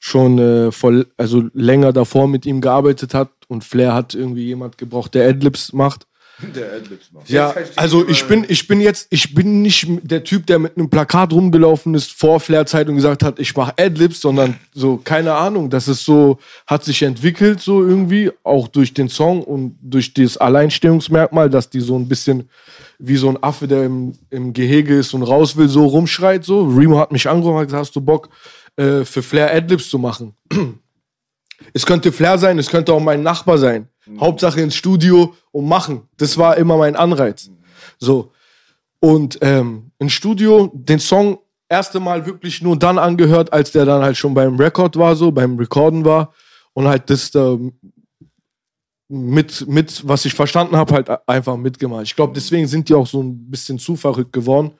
schon 0.00 0.38
äh, 0.38 0.72
voll, 0.72 1.06
also 1.16 1.44
länger 1.52 1.92
davor 1.92 2.26
mit 2.26 2.46
ihm 2.46 2.60
gearbeitet 2.60 3.14
hat. 3.14 3.30
Und 3.48 3.64
Flair 3.64 3.94
hat 3.94 4.14
irgendwie 4.14 4.46
jemand 4.46 4.78
gebraucht, 4.78 5.14
der 5.14 5.28
Adlibs 5.28 5.72
macht. 5.72 6.06
Der. 6.54 6.80
Ja, 7.26 7.54
also 7.76 8.06
ich 8.08 8.24
bin, 8.24 8.44
ich 8.48 8.66
bin 8.66 8.80
jetzt, 8.80 9.08
ich 9.10 9.34
bin 9.34 9.62
nicht 9.62 9.86
der 10.02 10.24
Typ, 10.24 10.46
der 10.46 10.58
mit 10.58 10.76
einem 10.76 10.88
Plakat 10.88 11.32
rumgelaufen 11.32 11.94
ist 11.94 12.12
vor 12.12 12.40
Flair-Zeit 12.40 12.88
und 12.88 12.96
gesagt 12.96 13.22
hat, 13.22 13.38
ich 13.38 13.54
mache 13.56 13.74
Adlibs, 13.78 14.20
sondern 14.20 14.56
so, 14.72 14.96
keine 14.96 15.34
Ahnung, 15.34 15.70
das 15.70 15.88
ist 15.88 16.04
so, 16.04 16.38
hat 16.66 16.84
sich 16.84 17.02
entwickelt 17.02 17.60
so 17.60 17.82
irgendwie, 17.84 18.30
auch 18.42 18.68
durch 18.68 18.94
den 18.94 19.08
Song 19.08 19.42
und 19.42 19.76
durch 19.82 20.14
das 20.14 20.36
Alleinstellungsmerkmal, 20.36 21.50
dass 21.50 21.68
die 21.68 21.80
so 21.80 21.96
ein 21.96 22.08
bisschen 22.08 22.48
wie 22.98 23.16
so 23.16 23.28
ein 23.28 23.42
Affe, 23.42 23.66
der 23.66 23.84
im, 23.84 24.14
im 24.30 24.52
Gehege 24.52 24.98
ist 24.98 25.14
und 25.14 25.22
raus 25.22 25.56
will, 25.56 25.68
so 25.68 25.86
rumschreit 25.86 26.44
so. 26.44 26.66
Remo 26.66 26.98
hat 26.98 27.12
mich 27.12 27.28
angerufen 27.28 27.58
und 27.58 27.64
gesagt, 27.64 27.86
hast 27.86 27.96
du 27.96 28.00
Bock, 28.00 28.28
äh, 28.76 29.04
für 29.04 29.22
Flair 29.22 29.54
Adlibs 29.54 29.88
zu 29.88 29.98
machen? 29.98 30.34
Es 31.74 31.84
könnte 31.84 32.10
Flair 32.10 32.38
sein, 32.38 32.58
es 32.58 32.70
könnte 32.70 32.92
auch 32.92 33.00
mein 33.00 33.22
Nachbar 33.22 33.58
sein. 33.58 33.86
Hauptsache 34.18 34.60
ins 34.60 34.74
Studio 34.74 35.34
und 35.52 35.66
machen. 35.66 36.08
Das 36.16 36.38
war 36.38 36.56
immer 36.56 36.76
mein 36.76 36.96
Anreiz. 36.96 37.50
So. 37.98 38.32
Und 39.00 39.38
ähm, 39.40 39.90
ins 39.98 40.12
Studio, 40.12 40.70
den 40.74 40.98
Song 40.98 41.38
erste 41.68 42.00
Mal 42.00 42.26
wirklich 42.26 42.60
nur 42.60 42.78
dann 42.78 42.98
angehört, 42.98 43.52
als 43.52 43.72
der 43.72 43.84
dann 43.84 44.02
halt 44.02 44.16
schon 44.16 44.34
beim 44.34 44.56
Rekord 44.56 44.96
war, 44.96 45.16
so, 45.16 45.30
beim 45.30 45.56
Recorden 45.56 46.04
war. 46.04 46.34
Und 46.74 46.86
halt 46.86 47.08
das 47.08 47.30
da 47.30 47.56
mit, 49.08 49.66
mit, 49.66 50.06
was 50.06 50.24
ich 50.24 50.34
verstanden 50.34 50.76
habe, 50.76 50.94
halt 50.94 51.10
einfach 51.28 51.56
mitgemacht. 51.56 52.04
Ich 52.04 52.14
glaube, 52.14 52.32
deswegen 52.34 52.66
sind 52.66 52.88
die 52.88 52.94
auch 52.94 53.06
so 53.06 53.22
ein 53.22 53.50
bisschen 53.50 53.78
zu 53.78 53.96
verrückt 53.96 54.32
geworden. 54.32 54.72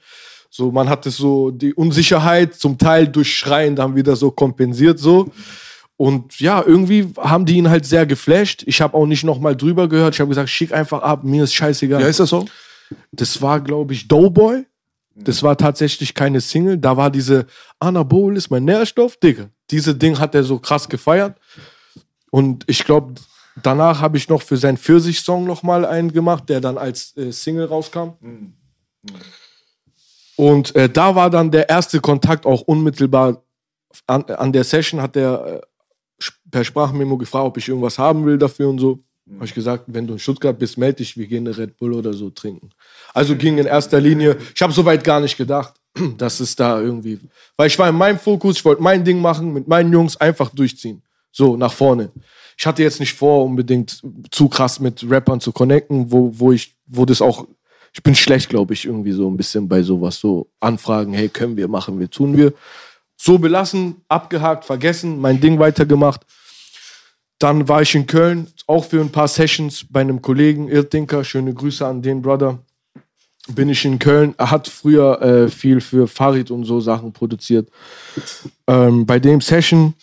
So, 0.51 0.70
man 0.70 0.88
hat 0.88 1.06
es 1.06 1.16
so, 1.16 1.51
die 1.51 1.74
Unsicherheit 1.74 2.55
zum 2.55 2.76
Teil 2.76 3.09
durch 3.09 3.36
Schreien 3.36 3.76
dann 3.76 3.94
wieder 3.94 4.16
so 4.16 4.30
kompensiert, 4.30 4.98
so. 4.98 5.30
Und 6.01 6.40
ja, 6.40 6.64
irgendwie 6.66 7.12
haben 7.18 7.44
die 7.44 7.59
ihn 7.59 7.68
halt 7.68 7.85
sehr 7.85 8.06
geflasht. 8.06 8.62
Ich 8.64 8.81
habe 8.81 8.97
auch 8.97 9.05
nicht 9.05 9.22
nochmal 9.22 9.55
drüber 9.55 9.86
gehört. 9.86 10.14
Ich 10.14 10.20
habe 10.20 10.31
gesagt, 10.31 10.48
schick 10.48 10.72
einfach 10.72 11.02
ab, 11.02 11.24
mir 11.24 11.44
ist 11.44 11.52
scheißegal. 11.52 12.01
Wie 12.01 12.05
heißt 12.05 12.20
das 12.20 12.31
so? 12.31 12.47
Das 13.12 13.43
war, 13.43 13.60
glaube 13.60 13.93
ich, 13.93 14.09
Doughboy. 14.09 14.64
Das 15.14 15.43
war 15.43 15.59
tatsächlich 15.59 16.14
keine 16.14 16.40
Single. 16.40 16.78
Da 16.78 16.97
war 16.97 17.10
diese 17.10 17.44
Anabol 17.78 18.39
ist 18.39 18.48
mein 18.48 18.64
Nährstoff, 18.64 19.18
Digga. 19.18 19.51
Diese 19.70 19.94
Ding 19.94 20.18
hat 20.18 20.35
er 20.35 20.43
so 20.43 20.59
krass 20.59 20.89
gefeiert. 20.89 21.36
Und 22.31 22.64
ich 22.66 22.82
glaube, 22.86 23.16
danach 23.62 24.01
habe 24.01 24.16
ich 24.16 24.27
noch 24.31 24.40
für 24.40 24.56
seinen 24.56 24.78
Pfirsich-Song 24.78 25.44
nochmal 25.44 25.85
einen 25.85 26.14
gemacht, 26.14 26.48
der 26.48 26.62
dann 26.62 26.78
als 26.78 27.14
äh, 27.18 27.31
Single 27.31 27.66
rauskam. 27.66 28.12
Und 30.36 30.74
äh, 30.74 30.89
da 30.89 31.14
war 31.14 31.28
dann 31.28 31.51
der 31.51 31.68
erste 31.68 32.01
Kontakt 32.01 32.47
auch 32.47 32.62
unmittelbar 32.62 33.43
an, 34.06 34.24
an 34.24 34.52
der 34.52 34.64
Session, 34.64 35.02
hat 35.02 35.14
er 35.14 35.47
äh, 35.47 35.60
per 36.51 36.64
Sprachmemo 36.64 37.16
gefragt, 37.16 37.47
ob 37.47 37.56
ich 37.56 37.68
irgendwas 37.68 37.98
haben 37.98 38.24
will 38.27 38.39
dafür 38.39 38.68
und 38.68 38.78
so. 38.78 39.01
Habe 39.35 39.44
ich 39.44 39.55
gesagt, 39.55 39.85
wenn 39.86 40.06
du 40.06 40.14
in 40.14 40.18
Stuttgart 40.18 40.59
bist, 40.59 40.77
melde 40.77 40.97
dich, 40.97 41.16
wir 41.16 41.27
gehen 41.27 41.47
eine 41.47 41.56
Red 41.56 41.77
Bull 41.77 41.94
oder 41.94 42.12
so 42.12 42.31
trinken. 42.31 42.70
Also 43.14 43.36
ging 43.36 43.59
in 43.59 43.66
erster 43.66 44.01
Linie, 44.01 44.36
ich 44.55 44.60
habe 44.60 44.72
soweit 44.72 45.05
gar 45.05 45.20
nicht 45.20 45.36
gedacht, 45.36 45.74
dass 46.18 46.40
es 46.40 46.56
da 46.56 46.81
irgendwie, 46.81 47.20
weil 47.56 47.68
ich 47.68 47.78
war 47.78 47.89
in 47.89 47.94
meinem 47.94 48.18
Fokus, 48.18 48.56
ich 48.56 48.64
wollte 48.64 48.82
mein 48.82 49.05
Ding 49.05 49.20
machen, 49.20 49.52
mit 49.52 49.68
meinen 49.68 49.93
Jungs 49.93 50.16
einfach 50.16 50.51
durchziehen. 50.51 51.02
So, 51.32 51.56
nach 51.56 51.72
vorne. 51.72 52.10
Ich 52.59 52.66
hatte 52.66 52.82
jetzt 52.82 52.98
nicht 52.98 53.14
vor, 53.14 53.44
unbedingt 53.44 54.02
zu 54.31 54.48
krass 54.48 54.81
mit 54.81 55.09
Rappern 55.09 55.40
zu 55.40 55.52
connecten, 55.52 56.10
wo, 56.10 56.32
wo 56.35 56.51
ich, 56.51 56.74
wo 56.86 57.05
das 57.05 57.22
auch, 57.22 57.47
ich 57.93 58.02
bin 58.02 58.14
schlecht, 58.16 58.48
glaube 58.48 58.74
ich, 58.74 58.85
irgendwie 58.85 59.12
so 59.12 59.28
ein 59.31 59.36
bisschen 59.36 59.68
bei 59.68 59.82
sowas, 59.82 60.18
so 60.18 60.51
Anfragen, 60.59 61.12
hey, 61.12 61.28
können 61.28 61.56
wir, 61.56 61.68
machen 61.68 61.98
wir, 62.01 62.10
tun 62.10 62.36
wir. 62.36 62.52
So 63.16 63.39
belassen, 63.39 64.02
abgehakt, 64.09 64.64
vergessen, 64.64 65.20
mein 65.20 65.40
Ding 65.40 65.59
weitergemacht. 65.59 66.22
Dann 67.40 67.68
war 67.68 67.80
ich 67.80 67.94
in 67.94 68.06
Köln, 68.06 68.48
auch 68.66 68.84
für 68.84 69.00
ein 69.00 69.10
paar 69.10 69.26
Sessions 69.26 69.86
bei 69.88 70.02
einem 70.02 70.20
Kollegen, 70.20 70.68
Irtinker. 70.68 71.24
Schöne 71.24 71.54
Grüße 71.54 71.84
an 71.86 72.02
den 72.02 72.20
Brother. 72.20 72.58
bin 73.48 73.70
ich 73.70 73.84
in 73.86 73.98
Köln. 73.98 74.34
Er 74.36 74.50
hat 74.50 74.68
früher 74.68 75.20
äh, 75.22 75.48
viel 75.48 75.80
für 75.80 76.06
Farid 76.06 76.50
und 76.50 76.64
so 76.64 76.80
Sachen 76.80 77.12
produziert. 77.12 77.70
Ähm, 78.66 79.06
bei 79.06 79.18
dem 79.18 79.40
Session, 79.40 79.94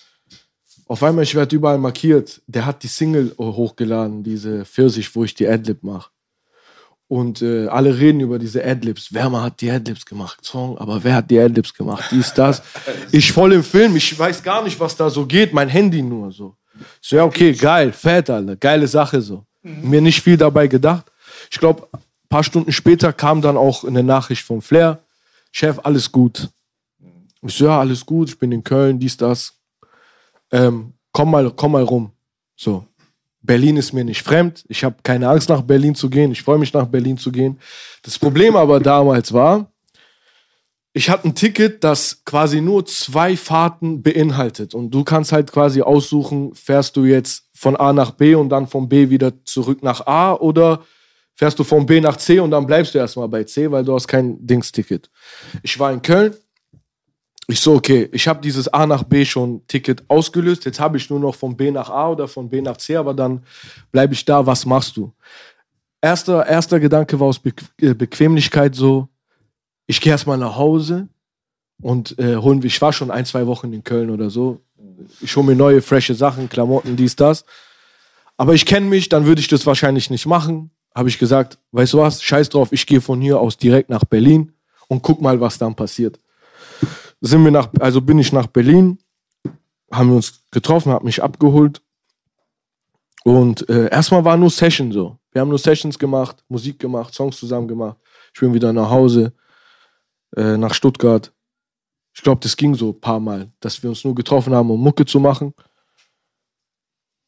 auf 0.88 1.04
einmal, 1.04 1.24
ich 1.24 1.36
werde 1.36 1.56
überall 1.56 1.78
markiert. 1.78 2.42
Der 2.48 2.66
hat 2.66 2.82
die 2.82 2.88
Single 2.88 3.36
hochgeladen, 3.38 4.24
diese 4.24 4.66
Pfirsich, 4.66 5.16
wo 5.16 5.24
ich 5.24 5.36
die 5.36 5.48
Adlib 5.48 5.84
mache. 5.84 6.10
Und 7.08 7.44
äh, 7.44 7.68
alle 7.68 8.00
reden 8.00 8.20
über 8.20 8.40
diese 8.40 8.66
Adlibs. 8.66 9.10
Wer 9.14 9.30
mal 9.30 9.44
hat 9.44 9.62
die 9.62 9.70
Adlibs 9.70 10.06
gemacht? 10.08 10.40
Song, 10.44 10.78
aber 10.80 11.04
wer 11.04 11.16
hat 11.16 11.30
die 11.30 11.40
Adlibs 11.40 11.72
gemacht? 11.74 12.06
Dies, 12.10 12.34
das. 12.34 12.64
Ich 13.12 13.32
voll 13.32 13.54
im 13.54 13.64
Film, 13.64 13.96
ich 13.96 14.18
weiß 14.18 14.42
gar 14.42 14.64
nicht, 14.64 14.80
was 14.80 14.98
da 14.98 15.10
so 15.12 15.26
geht. 15.28 15.54
Mein 15.54 15.70
Handy 15.70 16.02
nur 16.02 16.32
so. 16.32 16.58
So, 17.02 17.16
ja, 17.16 17.24
okay, 17.24 17.54
geil, 17.54 17.92
fett, 17.92 18.30
Alter. 18.30 18.56
Geile 18.56 18.88
Sache 18.88 19.22
so. 19.22 19.46
Mir 19.64 20.02
nicht 20.02 20.22
viel 20.22 20.38
dabei 20.38 20.68
gedacht. 20.68 21.12
Ich 21.52 21.60
glaube, 21.60 21.88
ein 21.92 22.30
paar 22.30 22.44
Stunden 22.44 22.72
später 22.72 23.12
kam 23.14 23.42
dann 23.42 23.58
auch 23.58 23.84
eine 23.84 24.04
Nachricht 24.04 24.44
vom 24.44 24.62
Flair. 24.62 25.00
Chef, 25.52 25.80
alles 25.84 26.12
gut. 26.12 26.50
Ich 27.42 27.54
so, 27.54 27.66
ja, 27.66 27.80
alles 27.80 28.06
gut, 28.06 28.30
ich 28.30 28.40
bin 28.40 28.52
in 28.52 28.64
Köln, 28.64 29.00
dies, 29.00 29.18
das. 29.18 29.54
Ähm, 30.52 30.94
komm 31.12 31.32
mal, 31.32 31.52
komm 31.52 31.74
mal 31.74 31.84
rum. 31.84 32.12
So. 32.56 32.86
Berlin 33.42 33.78
ist 33.78 33.94
mir 33.94 34.04
nicht 34.04 34.24
fremd. 34.24 34.66
Ich 34.68 34.84
habe 34.84 34.98
keine 35.04 35.30
Angst, 35.30 35.48
nach 35.50 35.62
Berlin 35.62 35.96
zu 35.96 36.10
gehen. 36.10 36.32
Ich 36.32 36.44
freue 36.44 36.58
mich, 36.58 36.74
nach 36.74 36.88
Berlin 36.88 37.18
zu 37.18 37.32
gehen. 37.32 37.60
Das 38.04 38.20
Problem 38.20 38.56
aber 38.56 38.80
damals 38.80 39.32
war, 39.32 39.72
ich 40.98 41.12
hatte 41.12 41.28
ein 41.28 41.36
Ticket, 41.36 41.84
das 41.84 42.24
quasi 42.26 42.60
nur 42.60 42.84
zwei 42.88 43.38
Fahrten 43.38 44.02
beinhaltet. 44.02 44.74
Und 44.74 44.90
du 44.90 45.04
kannst 45.04 45.32
halt 45.32 45.52
quasi 45.52 45.84
aussuchen, 45.84 46.56
fährst 46.56 46.98
du 46.98 47.06
jetzt 47.06 47.46
von 47.54 47.76
A 47.76 47.94
nach 47.94 48.12
B 48.12 48.34
und 48.34 48.50
dann 48.50 48.68
von 48.68 48.90
B 48.90 49.12
wieder 49.12 49.32
zurück 49.46 49.84
nach 49.84 50.08
A 50.08 50.34
oder 50.34 50.82
fährst 51.36 51.60
du 51.60 51.64
von 51.64 51.86
B 51.86 52.02
nach 52.02 52.18
C 52.18 52.40
und 52.40 52.50
dann 52.50 52.66
bleibst 52.66 52.96
du 52.96 52.98
erstmal 52.98 53.30
bei 53.30 53.44
C, 53.44 53.70
weil 53.70 53.86
du 53.86 53.94
hast 53.94 54.08
kein 54.08 54.44
Dingsticket. 54.46 55.12
Ich 55.62 55.78
war 55.80 55.94
in 55.94 56.02
Köln. 56.02 56.34
Ich 57.50 57.60
so, 57.60 57.76
okay, 57.76 58.10
ich 58.12 58.28
habe 58.28 58.42
dieses 58.42 58.68
A 58.68 58.88
nach 58.88 59.04
B 59.04 59.24
schon 59.24 59.66
Ticket 59.68 60.04
ausgelöst. 60.08 60.66
Jetzt 60.66 60.80
habe 60.80 60.98
ich 60.98 61.10
nur 61.12 61.20
noch 61.20 61.36
von 61.36 61.56
B 61.56 61.70
nach 61.70 61.92
A 61.92 62.10
oder 62.10 62.28
von 62.28 62.50
B 62.50 62.60
nach 62.60 62.78
C, 62.78 62.96
aber 62.96 63.14
dann 63.14 63.44
bleibe 63.92 64.16
ich 64.16 64.26
da. 64.26 64.44
Was 64.46 64.66
machst 64.66 64.98
du? 64.98 65.14
Erster, 66.02 66.46
erster 66.46 66.80
Gedanke 66.80 67.20
war 67.20 67.28
aus 67.28 67.40
äh, 67.82 67.94
Bequemlichkeit 67.94 68.74
so, 68.74 69.10
ich 69.88 70.02
gehe 70.02 70.12
erstmal 70.12 70.38
nach 70.38 70.58
Hause 70.58 71.08
und 71.82 72.18
äh, 72.20 72.36
holen, 72.36 72.62
ich 72.64 72.82
war 72.82 72.94
schon 72.94 73.10
ein, 73.10 73.26
zwei 73.26 73.48
Wochen 73.48 73.72
in 73.74 73.84
Köln 73.84 74.10
oder 74.10 74.30
so. 74.30 74.62
Ich 75.22 75.36
hole 75.36 75.46
mir 75.46 75.56
neue, 75.56 75.82
frische 75.82 76.14
Sachen, 76.14 76.50
Klamotten, 76.50 76.96
dies, 76.96 77.16
das. 77.16 77.46
Aber 78.36 78.54
ich 78.54 78.66
kenne 78.66 78.88
mich, 78.88 79.10
dann 79.10 79.26
würde 79.26 79.42
ich 79.42 79.48
das 79.48 79.66
wahrscheinlich 79.66 80.10
nicht 80.10 80.26
machen. 80.26 80.72
Habe 80.94 81.10
ich 81.10 81.18
gesagt, 81.18 81.58
weißt 81.72 81.94
du 81.94 82.00
was, 82.00 82.22
scheiß 82.22 82.50
drauf, 82.50 82.72
ich 82.72 82.86
gehe 82.86 83.02
von 83.02 83.22
hier 83.22 83.40
aus 83.40 83.58
direkt 83.58 83.90
nach 83.90 84.04
Berlin 84.04 84.54
und 84.88 85.02
guck 85.02 85.22
mal, 85.22 85.40
was 85.40 85.58
dann 85.58 85.76
passiert. 85.76 86.20
Sind 87.22 87.44
wir 87.44 87.52
nach, 87.52 87.70
also 87.80 88.02
bin 88.02 88.20
ich 88.20 88.32
nach 88.32 88.48
Berlin, 88.48 89.00
haben 89.92 90.10
wir 90.10 90.18
uns 90.18 90.44
getroffen, 90.52 90.92
hat 90.92 91.04
mich 91.04 91.24
abgeholt. 91.24 91.82
Und 93.24 93.68
äh, 93.70 93.90
erstmal 93.90 94.24
war 94.26 94.38
nur 94.38 94.50
Session 94.50 94.92
so. 94.92 95.18
Wir 95.32 95.42
haben 95.42 95.50
nur 95.50 95.60
Sessions 95.60 95.98
gemacht, 95.98 96.44
Musik 96.48 96.80
gemacht, 96.80 97.14
Songs 97.14 97.38
zusammen 97.38 97.68
gemacht. 97.68 97.98
Ich 98.34 98.40
bin 98.40 98.54
wieder 98.54 98.74
nach 98.74 98.90
Hause, 98.90 99.34
äh, 100.38 100.56
nach 100.58 100.74
Stuttgart. 100.74 101.34
Ich 102.14 102.24
glaube, 102.24 102.40
das 102.42 102.56
ging 102.56 102.76
so 102.76 102.90
ein 102.90 103.02
paar 103.02 103.20
Mal, 103.20 103.52
dass 103.60 103.84
wir 103.84 103.90
uns 103.90 104.04
nur 104.04 104.16
getroffen 104.16 104.54
haben, 104.54 104.72
um 104.72 104.82
Mucke 104.82 105.06
zu 105.06 105.20
machen. 105.20 105.54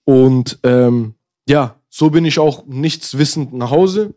Und 0.06 0.58
ähm, 0.64 1.16
ja, 1.48 1.76
so 1.90 2.10
bin 2.10 2.26
ich 2.26 2.40
auch 2.40 2.66
nichts 2.66 3.18
wissend 3.18 3.54
nach 3.54 3.72
Hause. 3.72 4.14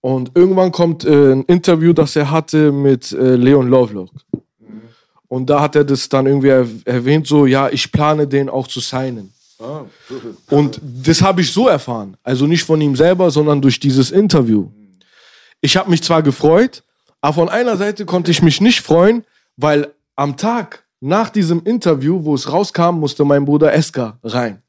Und 0.00 0.32
irgendwann 0.34 0.72
kommt 0.72 1.04
äh, 1.04 1.32
ein 1.32 1.44
Interview, 1.44 1.92
das 1.92 2.16
er 2.16 2.30
hatte 2.30 2.72
mit 2.72 3.12
äh, 3.12 3.36
Leon 3.36 3.68
Lovelock. 3.68 4.10
Und 5.28 5.48
da 5.50 5.60
hat 5.60 5.76
er 5.76 5.84
das 5.84 6.08
dann 6.08 6.26
irgendwie 6.26 6.48
er 6.48 6.66
erwähnt, 6.86 7.26
so, 7.26 7.46
ja, 7.46 7.68
ich 7.68 7.92
plane 7.92 8.26
den 8.26 8.48
auch 8.48 8.66
zu 8.66 8.80
signen. 8.80 9.32
Ah, 9.60 9.84
Und 10.48 10.80
das 10.82 11.20
habe 11.20 11.42
ich 11.42 11.52
so 11.52 11.68
erfahren. 11.68 12.16
Also 12.22 12.46
nicht 12.46 12.64
von 12.64 12.80
ihm 12.80 12.96
selber, 12.96 13.30
sondern 13.30 13.60
durch 13.60 13.78
dieses 13.78 14.10
Interview. 14.10 14.70
Ich 15.60 15.76
habe 15.76 15.90
mich 15.90 16.02
zwar 16.02 16.22
gefreut, 16.22 16.82
aber 17.20 17.34
von 17.34 17.48
einer 17.48 17.76
Seite 17.76 18.06
konnte 18.06 18.30
ich 18.30 18.42
mich 18.42 18.60
nicht 18.60 18.80
freuen, 18.80 19.24
weil 19.56 19.92
am 20.16 20.36
Tag 20.36 20.84
nach 21.00 21.30
diesem 21.30 21.62
Interview, 21.64 22.24
wo 22.24 22.34
es 22.34 22.50
rauskam, 22.50 23.00
musste 23.00 23.24
mein 23.24 23.44
Bruder 23.44 23.72
Eska 23.72 24.18
rein. 24.22 24.62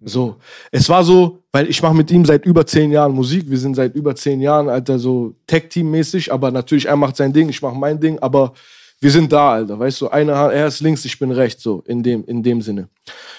So, 0.00 0.36
es 0.70 0.88
war 0.88 1.02
so, 1.02 1.42
weil 1.50 1.68
ich 1.68 1.82
mache 1.82 1.94
mit 1.94 2.10
ihm 2.10 2.24
seit 2.24 2.46
über 2.46 2.64
zehn 2.64 2.92
Jahren 2.92 3.12
Musik. 3.12 3.50
Wir 3.50 3.58
sind 3.58 3.74
seit 3.74 3.96
über 3.96 4.14
zehn 4.14 4.40
Jahren, 4.40 4.68
Alter, 4.68 4.98
so 4.98 5.34
Tech-Team-mäßig. 5.46 6.32
Aber 6.32 6.50
natürlich, 6.50 6.86
er 6.86 6.96
macht 6.96 7.16
sein 7.16 7.32
Ding, 7.32 7.48
ich 7.48 7.60
mache 7.60 7.74
mein 7.74 7.98
Ding. 7.98 8.18
Aber 8.20 8.52
wir 9.00 9.10
sind 9.10 9.32
da, 9.32 9.52
Alter. 9.54 9.78
Weißt 9.78 10.00
du, 10.00 10.08
einer, 10.08 10.52
er 10.52 10.68
ist 10.68 10.80
links, 10.80 11.04
ich 11.04 11.18
bin 11.18 11.32
rechts, 11.32 11.62
so 11.64 11.82
in 11.86 12.02
dem, 12.02 12.24
in 12.26 12.42
dem 12.42 12.62
Sinne. 12.62 12.88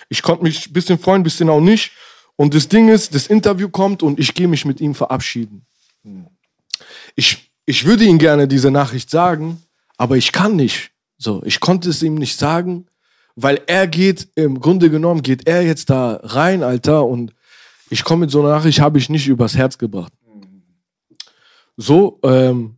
Ich 0.10 0.22
konnte 0.22 0.44
mich 0.44 0.68
ein 0.68 0.74
bisschen 0.74 1.00
freuen, 1.00 1.22
ein 1.22 1.24
bisschen 1.24 1.50
auch 1.50 1.62
nicht. 1.62 1.92
Und 2.36 2.54
das 2.54 2.68
Ding 2.68 2.90
ist, 2.90 3.16
das 3.16 3.28
Interview 3.28 3.70
kommt 3.70 4.04
und 4.04 4.20
ich 4.20 4.34
gehe 4.34 4.48
mich 4.48 4.66
mit 4.66 4.82
ihm 4.82 4.96
verabschieden. 4.96 5.66
Ich, 7.16 7.49
ich 7.70 7.86
würde 7.86 8.04
ihm 8.04 8.18
gerne 8.18 8.48
diese 8.48 8.72
Nachricht 8.72 9.12
sagen, 9.12 9.62
aber 9.96 10.18
ich 10.18 10.32
kann 10.32 10.56
nicht. 10.56 10.90
So, 11.20 11.44
ich 11.46 11.60
konnte 11.60 11.92
es 11.92 12.02
ihm 12.02 12.16
nicht 12.16 12.36
sagen, 12.36 12.88
weil 13.36 13.62
er 13.68 13.86
geht, 13.86 14.28
im 14.34 14.60
Grunde 14.60 14.90
genommen 14.90 15.22
geht 15.22 15.48
er 15.48 15.62
jetzt 15.62 15.92
da 15.92 16.20
rein, 16.24 16.64
Alter, 16.64 17.06
und 17.06 17.32
ich 17.92 18.04
komme 18.04 18.22
mit 18.22 18.32
so 18.32 18.40
einer 18.40 18.50
Nachricht, 18.50 18.82
habe 18.82 18.98
ich 18.98 19.10
nicht 19.10 19.28
übers 19.28 19.56
Herz 19.56 19.78
gebracht. 19.78 20.12
So, 21.78 22.20
ähm, 22.24 22.78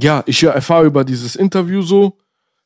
ja, 0.00 0.22
ich 0.24 0.42
erfahre 0.42 0.86
über 0.86 1.04
dieses 1.04 1.36
Interview 1.36 1.82
so. 1.82 2.16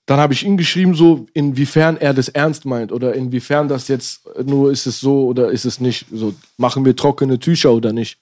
Dann 0.06 0.20
habe 0.20 0.35
ich 0.35 0.44
ihm 0.47 0.56
geschrieben, 0.56 0.94
so, 0.94 1.26
inwiefern 1.35 1.97
er 1.97 2.14
das 2.14 2.28
ernst 2.28 2.64
meint 2.64 2.93
oder 2.93 3.14
inwiefern 3.14 3.66
das 3.66 3.89
jetzt 3.89 4.20
nur 4.44 4.70
ist 4.70 4.86
es 4.86 5.01
so 5.01 5.26
oder 5.26 5.51
ist 5.51 5.64
es 5.64 5.81
nicht. 5.81 6.06
So, 6.12 6.32
machen 6.59 6.85
wir 6.85 6.94
trockene 6.94 7.40
Tücher 7.40 7.72
oder 7.72 7.93
nicht. 7.93 8.20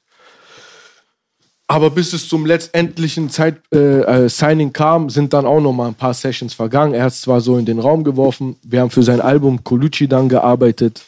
Aber 1.72 1.88
bis 1.88 2.12
es 2.12 2.28
zum 2.28 2.44
letztendlichen 2.44 3.30
Zeit, 3.30 3.56
äh, 3.72 4.00
äh, 4.02 4.28
Signing 4.28 4.74
kam, 4.74 5.08
sind 5.08 5.32
dann 5.32 5.46
auch 5.46 5.58
noch 5.58 5.72
mal 5.72 5.88
ein 5.88 5.94
paar 5.94 6.12
Sessions 6.12 6.52
vergangen. 6.52 6.92
Er 6.92 7.04
hat 7.04 7.14
es 7.14 7.22
zwar 7.22 7.40
so 7.40 7.56
in 7.56 7.64
den 7.64 7.78
Raum 7.78 8.04
geworfen. 8.04 8.56
Wir 8.62 8.82
haben 8.82 8.90
für 8.90 9.02
sein 9.02 9.22
Album 9.22 9.64
Colucci 9.64 10.06
dann 10.06 10.28
gearbeitet, 10.28 11.02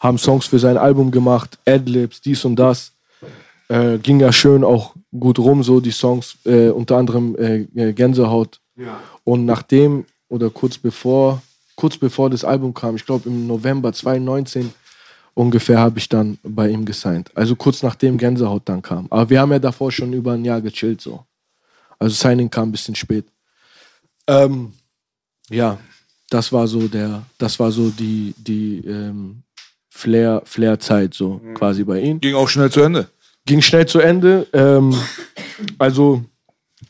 haben 0.00 0.18
Songs 0.18 0.46
für 0.46 0.58
sein 0.58 0.76
Album 0.76 1.12
gemacht, 1.12 1.58
Adlibs, 1.64 2.20
dies 2.20 2.44
und 2.44 2.56
das. 2.56 2.90
Äh, 3.68 3.98
ging 3.98 4.18
ja 4.18 4.32
schön 4.32 4.64
auch 4.64 4.94
gut 5.16 5.38
rum, 5.38 5.62
so 5.62 5.78
die 5.78 5.92
Songs, 5.92 6.38
äh, 6.44 6.70
unter 6.70 6.96
anderem 6.96 7.36
äh, 7.36 7.58
äh, 7.76 7.92
Gänsehaut. 7.92 8.58
Ja. 8.74 8.98
Und 9.22 9.46
nachdem 9.46 10.06
oder 10.28 10.50
kurz 10.50 10.76
bevor, 10.76 11.40
kurz 11.76 11.96
bevor 11.96 12.30
das 12.30 12.44
Album 12.44 12.74
kam, 12.74 12.96
ich 12.96 13.06
glaube 13.06 13.28
im 13.28 13.46
November 13.46 13.92
2019 13.92 14.72
ungefähr, 15.38 15.78
habe 15.78 15.98
ich 15.98 16.08
dann 16.08 16.38
bei 16.42 16.68
ihm 16.68 16.84
gesigned. 16.84 17.30
Also 17.36 17.54
kurz 17.54 17.82
nachdem 17.82 18.18
Gänsehaut 18.18 18.68
dann 18.68 18.82
kam. 18.82 19.06
Aber 19.10 19.30
wir 19.30 19.40
haben 19.40 19.52
ja 19.52 19.60
davor 19.60 19.92
schon 19.92 20.12
über 20.12 20.32
ein 20.32 20.44
Jahr 20.44 20.60
gechillt 20.60 21.00
so. 21.00 21.24
Also 21.98 22.14
Signing 22.14 22.50
kam 22.50 22.68
ein 22.68 22.72
bisschen 22.72 22.96
spät. 22.96 23.24
Ähm, 24.26 24.72
ja, 25.48 25.78
das 26.28 26.52
war 26.52 26.66
so 26.66 26.88
der, 26.88 27.22
das 27.38 27.58
war 27.60 27.70
so 27.70 27.90
die, 27.90 28.34
die 28.36 28.84
ähm, 28.86 29.42
Flair, 29.88 30.42
Flair-Zeit 30.44 31.14
so 31.14 31.40
quasi 31.54 31.84
bei 31.84 32.00
ihm 32.00 32.20
Ging 32.20 32.34
auch 32.34 32.48
schnell 32.48 32.70
zu 32.70 32.82
Ende. 32.82 33.08
ging 33.46 33.62
schnell 33.62 33.86
zu 33.86 34.00
Ende. 34.00 34.46
Ähm, 34.52 34.94
also 35.78 36.24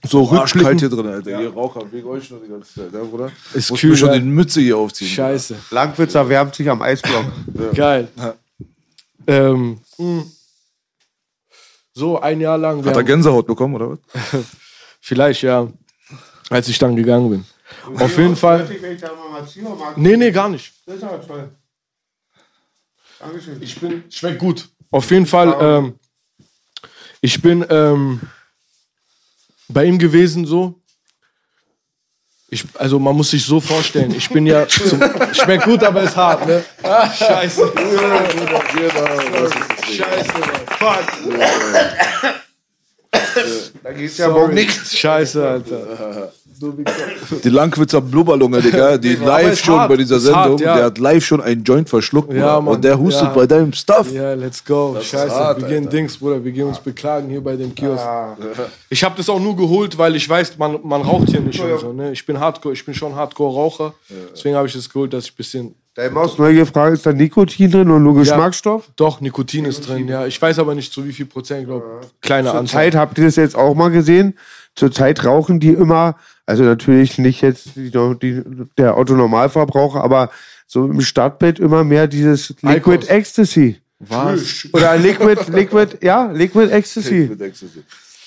so 0.05 0.31
Arschkalt 0.31 0.81
hier 0.81 0.91
rückblickend. 0.91 0.93
drin, 0.93 1.07
Alter. 1.07 1.43
Ihr 1.43 1.53
Raucher 1.53 1.93
wegen 1.93 2.09
euch 2.09 2.31
noch 2.31 2.41
die 2.43 2.49
ganze 2.49 2.75
Zeit, 2.75 2.93
ja, 2.93 3.03
Bruder? 3.03 3.33
Ist 3.55 3.70
Muss 3.70 3.81
kühl, 3.81 3.91
mir 3.91 3.97
schon 3.97 4.09
ja. 4.09 4.19
die 4.19 4.25
Mütze 4.25 4.61
hier 4.61 4.77
aufziehen. 4.77 5.11
Scheiße. 5.11 5.57
Langwitz 5.70 6.15
erwärmt 6.15 6.55
sich 6.55 6.69
am 6.70 6.83
Eisblock. 6.83 7.25
Geil. 7.75 8.09
Ähm, 9.27 9.81
mh. 9.99 10.25
so 11.93 12.20
ein 12.20 12.41
Jahr 12.41 12.59
lang. 12.59 12.85
Hat 12.85 12.97
er 12.97 13.05
Gänsehaut 13.05 13.47
bekommen, 13.47 13.75
oder 13.75 13.91
was? 13.91 13.99
Vielleicht, 15.01 15.43
ja. 15.43 15.69
Als 16.51 16.69
ich 16.69 16.79
dann 16.79 16.97
gegangen 16.97 17.31
bin. 17.31 17.45
Auf 17.99 18.16
jeden 18.16 18.37
Fall. 18.37 18.69
Nee, 19.97 20.16
nee, 20.16 20.31
gar 20.31 20.49
nicht. 20.49 20.73
Das 20.87 20.97
ist 20.97 21.05
aber 21.05 21.20
toll. 21.20 21.51
Dankeschön. 23.19 23.61
Ich 23.62 23.79
bin, 23.81 24.05
schmeckt 24.11 24.39
gut. 24.39 24.69
Auf 24.91 25.11
jeden 25.11 25.27
Fall, 25.27 25.57
ähm, 25.61 25.95
ich 27.20 27.43
bin 27.43 27.66
ähm, 27.69 28.20
bei 29.69 29.85
ihm 29.85 29.99
gewesen 29.99 30.47
so. 30.47 30.74
Ich, 32.51 32.65
also 32.78 32.99
man 32.99 33.15
muss 33.15 33.31
sich 33.31 33.45
so 33.45 33.61
vorstellen, 33.61 34.15
ich 34.15 34.31
bin 34.31 34.47
ja 34.47 34.66
zum, 34.66 35.03
schmeckt 35.32 35.65
gut, 35.65 35.85
aber 35.85 36.03
ist 36.03 36.16
hart, 36.16 36.47
ne? 36.47 36.65
Scheiße. 36.82 37.73
Scheiße, 39.86 40.39
Mann. 40.39 40.66
Fuck. 40.78 41.05
Da 43.82 43.93
geht's 43.93 44.16
ja 44.16 44.28
morgen 44.28 44.55
nicht. 44.55 44.97
Scheiße, 44.97 45.47
Alter. 45.47 46.32
Die 47.44 47.48
Langwitzer 47.48 48.01
Blubberlunge, 48.01 48.60
Digga, 48.60 48.97
die 48.98 49.14
live 49.14 49.59
schon 49.59 49.78
hart, 49.78 49.89
bei 49.89 49.97
dieser 49.97 50.16
ist 50.16 50.32
hart, 50.32 50.59
Sendung, 50.59 50.66
ja. 50.66 50.76
der 50.76 50.85
hat 50.86 50.98
live 50.98 51.24
schon 51.24 51.40
einen 51.40 51.62
Joint 51.62 51.89
verschluckt, 51.89 52.32
Ja. 52.32 52.60
Mann, 52.60 52.74
und 52.74 52.85
der 52.85 52.98
hustet 52.98 53.28
ja. 53.28 53.35
bei 53.35 53.47
deinem 53.47 53.72
Stuff. 53.72 54.12
Ja, 54.12 54.35
let's 54.35 54.64
go. 54.64 54.97
ist 54.98 55.06
Scheiße, 55.06 55.35
hart, 55.35 55.60
wir 55.60 55.68
gehen 55.68 55.85
Alter. 55.85 55.90
Dings, 55.90 56.16
Bruder, 56.16 56.44
wir 56.44 56.52
gehen 56.52 56.66
uns 56.66 56.78
beklagen 56.78 57.28
hier 57.28 57.43
bei 57.43 57.56
dem 57.56 57.74
Kiosk. 57.74 58.05
Ich 58.89 59.05
habe 59.05 59.14
das 59.16 59.28
auch 59.28 59.40
nur 59.40 59.56
geholt, 59.56 59.97
weil 59.98 60.16
ich 60.16 60.28
weiß, 60.28 60.59
man, 60.59 60.78
man 60.82 61.02
raucht 61.02 61.28
hier 61.28 61.40
nicht 61.40 61.60
und 61.60 61.80
so. 61.80 61.93
Ne? 61.93 62.12
Ich 62.12 62.24
bin 62.24 62.39
Hardcore, 62.39 62.74
ich 62.74 62.85
bin 62.85 62.94
schon 62.94 63.14
Hardcore-Raucher. 63.14 63.94
Deswegen 64.32 64.56
habe 64.56 64.66
ich 64.66 64.74
das 64.74 64.89
geholt, 64.89 65.12
dass 65.12 65.24
ich 65.24 65.32
ein 65.32 65.36
bisschen. 65.36 65.74
Deine 65.94 66.10
Maus 66.10 66.39
neue 66.39 66.55
gefragt, 66.55 66.94
ist 66.94 67.06
da 67.06 67.12
Nikotin 67.12 67.72
drin 67.72 67.90
und 67.90 68.05
nur 68.05 68.14
Geschmacksstoff? 68.14 68.89
Doch, 68.94 69.20
Nikotin 69.20 69.64
ist 69.64 69.89
drin, 69.89 70.06
ja. 70.06 70.26
Ich 70.26 70.40
weiß 70.40 70.60
aber 70.60 70.76
nicht 70.76 70.93
zu 70.93 71.05
wie 71.05 71.12
viel 71.12 71.26
Prozent, 71.26 71.66
glaube 71.66 72.02
Kleine 72.20 72.51
Zur 72.51 72.59
Anzahl. 72.60 72.85
Zeit 72.85 72.94
habt 72.94 73.18
ihr 73.18 73.24
das 73.24 73.35
jetzt 73.35 73.56
auch 73.56 73.74
mal 73.74 73.90
gesehen. 73.90 74.39
Zurzeit 74.76 75.24
rauchen 75.24 75.59
die 75.59 75.70
immer, 75.70 76.14
also 76.49 76.65
natürlich 76.65 77.19
nicht 77.19 77.43
jetzt 77.43 77.77
die, 77.77 77.91
die, 77.91 78.43
der 78.79 78.97
Autonormalverbraucher, 78.97 80.03
aber 80.03 80.31
so 80.66 80.87
im 80.87 81.03
Stadtbett 81.03 81.59
immer 81.59 81.85
mehr 81.85 82.07
dieses 82.07 82.55
Liquid 82.62 83.03
Eikos. 83.05 83.09
Ecstasy. 83.09 83.77
Was? 84.01 84.66
Oder 84.73 84.97
Liquid, 84.97 85.41
Liquid, 85.53 85.99
ja, 86.03 86.31
Liquid 86.33 86.70
Ecstasy. 86.70 87.31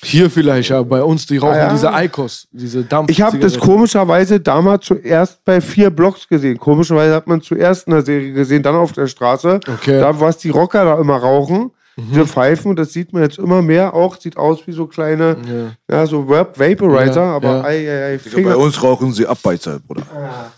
Hier 0.04 0.30
vielleicht, 0.30 0.70
ja. 0.70 0.82
Bei 0.84 1.02
uns, 1.04 1.26
die 1.26 1.38
rauchen 1.38 1.54
Ah, 1.54 1.58
ja. 1.58 1.72
diese 1.74 1.92
Eikos, 1.94 2.48
diese 2.52 2.84
Dampf. 2.84 3.10
Ich 3.10 3.22
habe 3.22 3.40
das 3.40 3.58
komischerweise 3.58 4.40
damals 4.40 4.86
zuerst 4.86 5.44
bei 5.44 5.60
vier 5.62 5.90
Blocks 5.90 6.28
gesehen. 6.28 6.58
Komischerweise 6.60 7.16
hat 7.16 7.28
man 7.28 7.42
zuerst 7.42 7.88
in 7.88 7.94
der 7.94 8.02
Serie 8.04 8.34
gesehen, 8.34 8.62
dann 8.62 8.76
auf 8.76 8.92
der 8.92 9.08
Straße. 9.08 9.60
Okay. 9.68 10.00
Da, 10.00 10.20
was 10.20 10.38
die 10.38 10.50
Rocker 10.50 10.86
da 10.86 11.00
immer 11.00 11.18
rauchen, 11.18 11.72
diese 12.10 12.26
Pfeifen, 12.28 12.76
das 12.76 12.94
sieht 12.94 13.14
man 13.14 13.24
jetzt 13.24 13.38
immer 13.38 13.62
mehr 13.62 13.94
auch. 13.94 14.20
Sieht 14.20 14.38
aus 14.38 14.66
wie 14.66 14.72
so 14.72 14.88
kleine, 14.88 15.76
ja, 15.90 16.06
so 16.08 16.22
Vap- 16.22 16.58
Vaporizer, 16.58 17.22
Ja, 17.22 17.36
aber 17.36 17.58
ja. 17.58 17.64
ei, 17.64 17.90
ei, 17.90 18.06
ei, 18.14 18.18
Bei 18.18 18.30
Finger. 18.30 18.58
uns 18.58 18.82
rauchen 18.82 19.12
sie 19.14 19.28
Abbeizer, 19.28 19.80
Bruder. 19.80 20.04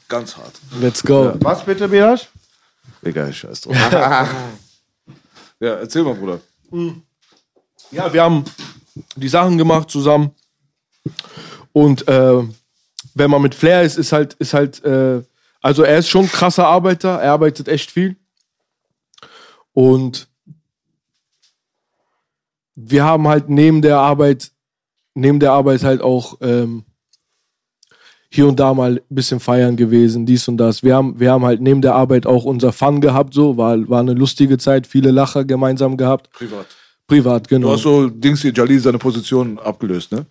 Ganz 0.07 0.35
hart. 0.37 0.53
Let's 0.79 1.03
go. 1.03 1.33
Was 1.39 1.63
bitte, 1.65 1.87
Bedas? 1.87 2.27
Egal, 3.01 3.33
scheiß 3.33 3.61
drauf. 3.61 3.75
ja, 5.59 5.73
erzähl 5.75 6.03
mal, 6.03 6.15
Bruder. 6.15 6.39
Ja, 7.91 8.11
wir 8.13 8.23
haben 8.23 8.43
die 9.15 9.27
Sachen 9.29 9.57
gemacht 9.57 9.89
zusammen. 9.89 10.31
Und 11.71 12.07
äh, 12.07 12.43
wenn 13.15 13.29
man 13.31 13.41
mit 13.41 13.55
Flair 13.55 13.81
ist, 13.83 13.97
ist 13.97 14.11
halt, 14.11 14.33
ist 14.35 14.53
halt, 14.53 14.83
äh, 14.85 15.21
also 15.61 15.83
er 15.83 15.97
ist 15.97 16.09
schon 16.09 16.23
ein 16.25 16.31
krasser 16.31 16.67
Arbeiter, 16.67 17.19
er 17.19 17.31
arbeitet 17.33 17.67
echt 17.67 17.91
viel. 17.91 18.15
Und 19.73 20.27
wir 22.75 23.03
haben 23.03 23.27
halt 23.27 23.49
neben 23.49 23.81
der 23.81 23.97
Arbeit, 23.97 24.51
neben 25.13 25.39
der 25.39 25.51
Arbeit 25.51 25.83
halt 25.83 26.01
auch 26.01 26.37
ähm, 26.41 26.83
hier 28.29 28.47
und 28.47 28.59
da 28.59 28.73
mal 28.73 28.93
ein 28.93 29.15
bisschen 29.15 29.39
feiern 29.39 29.75
gewesen, 29.75 30.25
dies 30.25 30.47
und 30.47 30.57
das. 30.57 30.81
Wir 30.81 30.95
haben, 30.95 31.19
wir 31.19 31.31
haben 31.31 31.45
halt 31.45 31.61
neben 31.61 31.81
der 31.81 31.93
Arbeit 31.93 32.25
auch 32.25 32.45
unser 32.45 32.71
Fun 32.71 32.99
gehabt, 32.99 33.33
so, 33.33 33.57
war, 33.57 33.87
war 33.89 33.99
eine 33.99 34.13
lustige 34.13 34.57
Zeit, 34.57 34.87
viele 34.87 35.11
Lacher 35.11 35.45
gemeinsam 35.45 35.97
gehabt. 35.97 36.31
Privat. 36.31 36.65
Privat, 37.05 37.47
genau. 37.47 37.67
Du 37.67 37.73
hast 37.73 37.83
so 37.83 38.09
Dings 38.09 38.41
hier, 38.41 38.51
Jalil 38.53 38.79
seine 38.79 38.97
Position 38.97 39.59
abgelöst, 39.59 40.11
ne? 40.11 40.25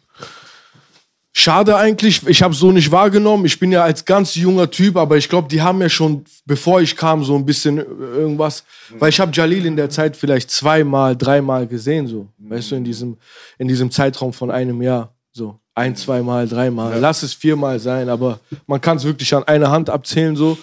Schade 1.35 1.75
eigentlich, 1.77 2.27
ich 2.27 2.43
habe 2.43 2.53
so 2.53 2.73
nicht 2.73 2.91
wahrgenommen. 2.91 3.47
Ich 3.47 3.59
bin 3.59 3.73
ja 3.73 3.83
als 3.83 4.05
ganz 4.05 4.35
junger 4.35 4.71
Typ, 4.71 4.97
aber 4.97 5.17
ich 5.17 5.31
glaube, 5.31 5.49
die 5.49 5.63
haben 5.63 5.81
ja 5.81 5.89
schon, 5.89 6.25
bevor 6.45 6.83
ich 6.83 6.95
kam, 6.95 7.25
so 7.25 7.35
ein 7.35 7.47
bisschen 7.47 7.79
äh, 7.79 7.83
irgendwas. 7.83 8.65
Weil 8.99 9.09
ich 9.09 9.19
habe 9.19 9.33
Jalil 9.33 9.65
in 9.65 9.75
der 9.75 9.89
Zeit 9.89 10.15
vielleicht 10.15 10.51
zweimal, 10.51 11.17
dreimal 11.17 11.67
gesehen, 11.67 12.07
so. 12.07 12.29
Weißt 12.37 12.71
du, 12.71 12.75
in 12.75 12.85
diesem, 12.85 13.17
in 13.57 13.67
diesem 13.67 13.91
Zeitraum 13.91 14.35
von 14.35 14.51
einem 14.51 14.83
Jahr. 14.83 15.15
So. 15.33 15.59
Ein, 15.75 15.97
zweimal, 15.97 16.47
dreimal. 16.47 16.99
Lass 17.01 17.23
es 17.23 17.33
viermal 17.33 17.81
sein, 17.81 18.11
aber 18.11 18.39
man 18.67 18.79
kann 18.79 18.99
es 18.99 19.05
wirklich 19.05 19.35
an 19.35 19.45
einer 19.45 19.71
Hand 19.71 19.89
abzählen, 19.89 20.37
so. 20.37 20.59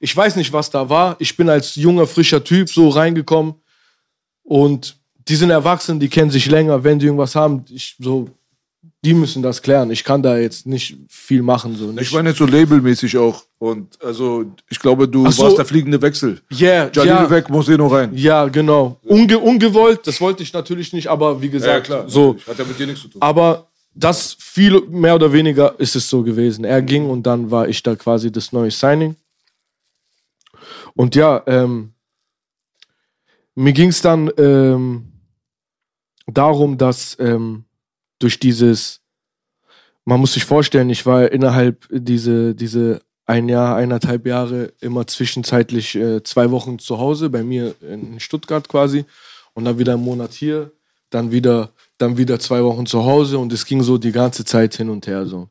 Ich 0.00 0.16
weiß 0.16 0.36
nicht, 0.36 0.54
was 0.54 0.70
da 0.70 0.88
war. 0.88 1.16
Ich 1.18 1.36
bin 1.36 1.50
als 1.50 1.74
junger, 1.74 2.06
frischer 2.06 2.42
Typ 2.42 2.70
so 2.70 2.88
reingekommen 2.88 3.54
und 4.42 4.96
die 5.28 5.36
sind 5.36 5.50
erwachsen, 5.50 6.00
die 6.00 6.08
kennen 6.08 6.30
sich 6.30 6.46
länger. 6.46 6.82
Wenn 6.82 6.98
die 6.98 7.06
irgendwas 7.06 7.34
haben, 7.34 7.64
ich 7.68 7.96
so, 7.98 8.28
die 9.04 9.14
müssen 9.14 9.42
das 9.42 9.60
klären. 9.60 9.90
Ich 9.90 10.02
kann 10.02 10.22
da 10.22 10.38
jetzt 10.38 10.66
nicht 10.66 10.96
viel 11.08 11.42
machen. 11.42 11.76
So. 11.76 11.90
Ich 11.90 11.94
Nicht, 11.96 12.12
meine 12.14 12.30
jetzt 12.30 12.38
so 12.38 12.46
labelmäßig 12.46 13.18
auch. 13.18 13.42
Und 13.58 14.02
also, 14.02 14.46
ich 14.70 14.78
glaube, 14.78 15.06
du 15.06 15.30
so. 15.30 15.44
warst 15.44 15.58
der 15.58 15.66
fliegende 15.66 16.00
Wechsel. 16.00 16.40
yeah, 16.50 16.90
Jalil 16.92 17.12
ja, 17.12 17.30
weg, 17.30 17.50
Moseno 17.50 17.86
rein. 17.86 18.12
ja, 18.14 18.46
genau. 18.48 18.98
Unge 19.04 19.38
ungewollt, 19.38 20.06
das 20.06 20.20
wollte 20.20 20.42
ich 20.42 20.52
natürlich 20.52 20.92
nicht, 20.92 21.08
aber 21.08 21.42
wie 21.42 21.50
gesagt, 21.50 21.92
so. 22.06 22.36
Hat 22.46 22.58
ja 22.58 22.64
mit 22.64 22.78
dir 22.78 22.86
nichts 22.86 23.02
zu 23.02 23.08
tun. 23.08 23.20
Aber 23.20 23.68
das 23.94 24.36
viel 24.38 24.80
mehr 24.88 25.14
oder 25.14 25.32
weniger 25.32 25.78
ist 25.78 25.96
es 25.96 26.08
so 26.08 26.22
gewesen. 26.22 26.64
Er 26.64 26.82
ging 26.82 27.08
und 27.08 27.24
dann 27.24 27.50
war 27.50 27.68
ich 27.68 27.82
da 27.82 27.94
quasi 27.94 28.32
das 28.32 28.52
neue 28.52 28.70
Signing. 28.70 29.16
Und 30.94 31.14
ja, 31.14 31.42
ähm, 31.46 31.92
mir 33.54 33.72
ging 33.72 33.90
es 33.90 34.00
dann 34.00 34.30
ähm, 34.38 35.12
darum, 36.26 36.78
dass 36.78 37.16
ähm, 37.20 37.64
durch 38.18 38.38
dieses, 38.38 39.00
man 40.04 40.20
muss 40.20 40.34
sich 40.34 40.44
vorstellen, 40.44 40.90
ich 40.90 41.06
war 41.06 41.30
innerhalb 41.30 41.86
diese, 41.90 42.54
diese 42.54 43.00
ein 43.26 43.48
Jahr, 43.48 43.76
eineinhalb 43.76 44.26
Jahre 44.26 44.72
immer 44.80 45.06
zwischenzeitlich 45.06 45.94
äh, 45.94 46.22
zwei 46.22 46.50
Wochen 46.50 46.78
zu 46.78 46.98
Hause, 46.98 47.30
bei 47.30 47.42
mir 47.42 47.74
in 47.80 48.20
Stuttgart 48.20 48.68
quasi, 48.68 49.04
und 49.54 49.64
dann 49.64 49.78
wieder 49.78 49.94
einen 49.94 50.04
Monat 50.04 50.32
hier, 50.34 50.72
dann 51.10 51.30
wieder, 51.30 51.70
dann 51.96 52.18
wieder 52.18 52.38
zwei 52.38 52.62
Wochen 52.62 52.86
zu 52.86 53.04
Hause 53.04 53.38
und 53.38 53.52
es 53.52 53.64
ging 53.64 53.82
so 53.82 53.98
die 53.98 54.12
ganze 54.12 54.44
Zeit 54.44 54.74
hin 54.74 54.90
und 54.90 55.06
her 55.06 55.26
so. 55.26 55.48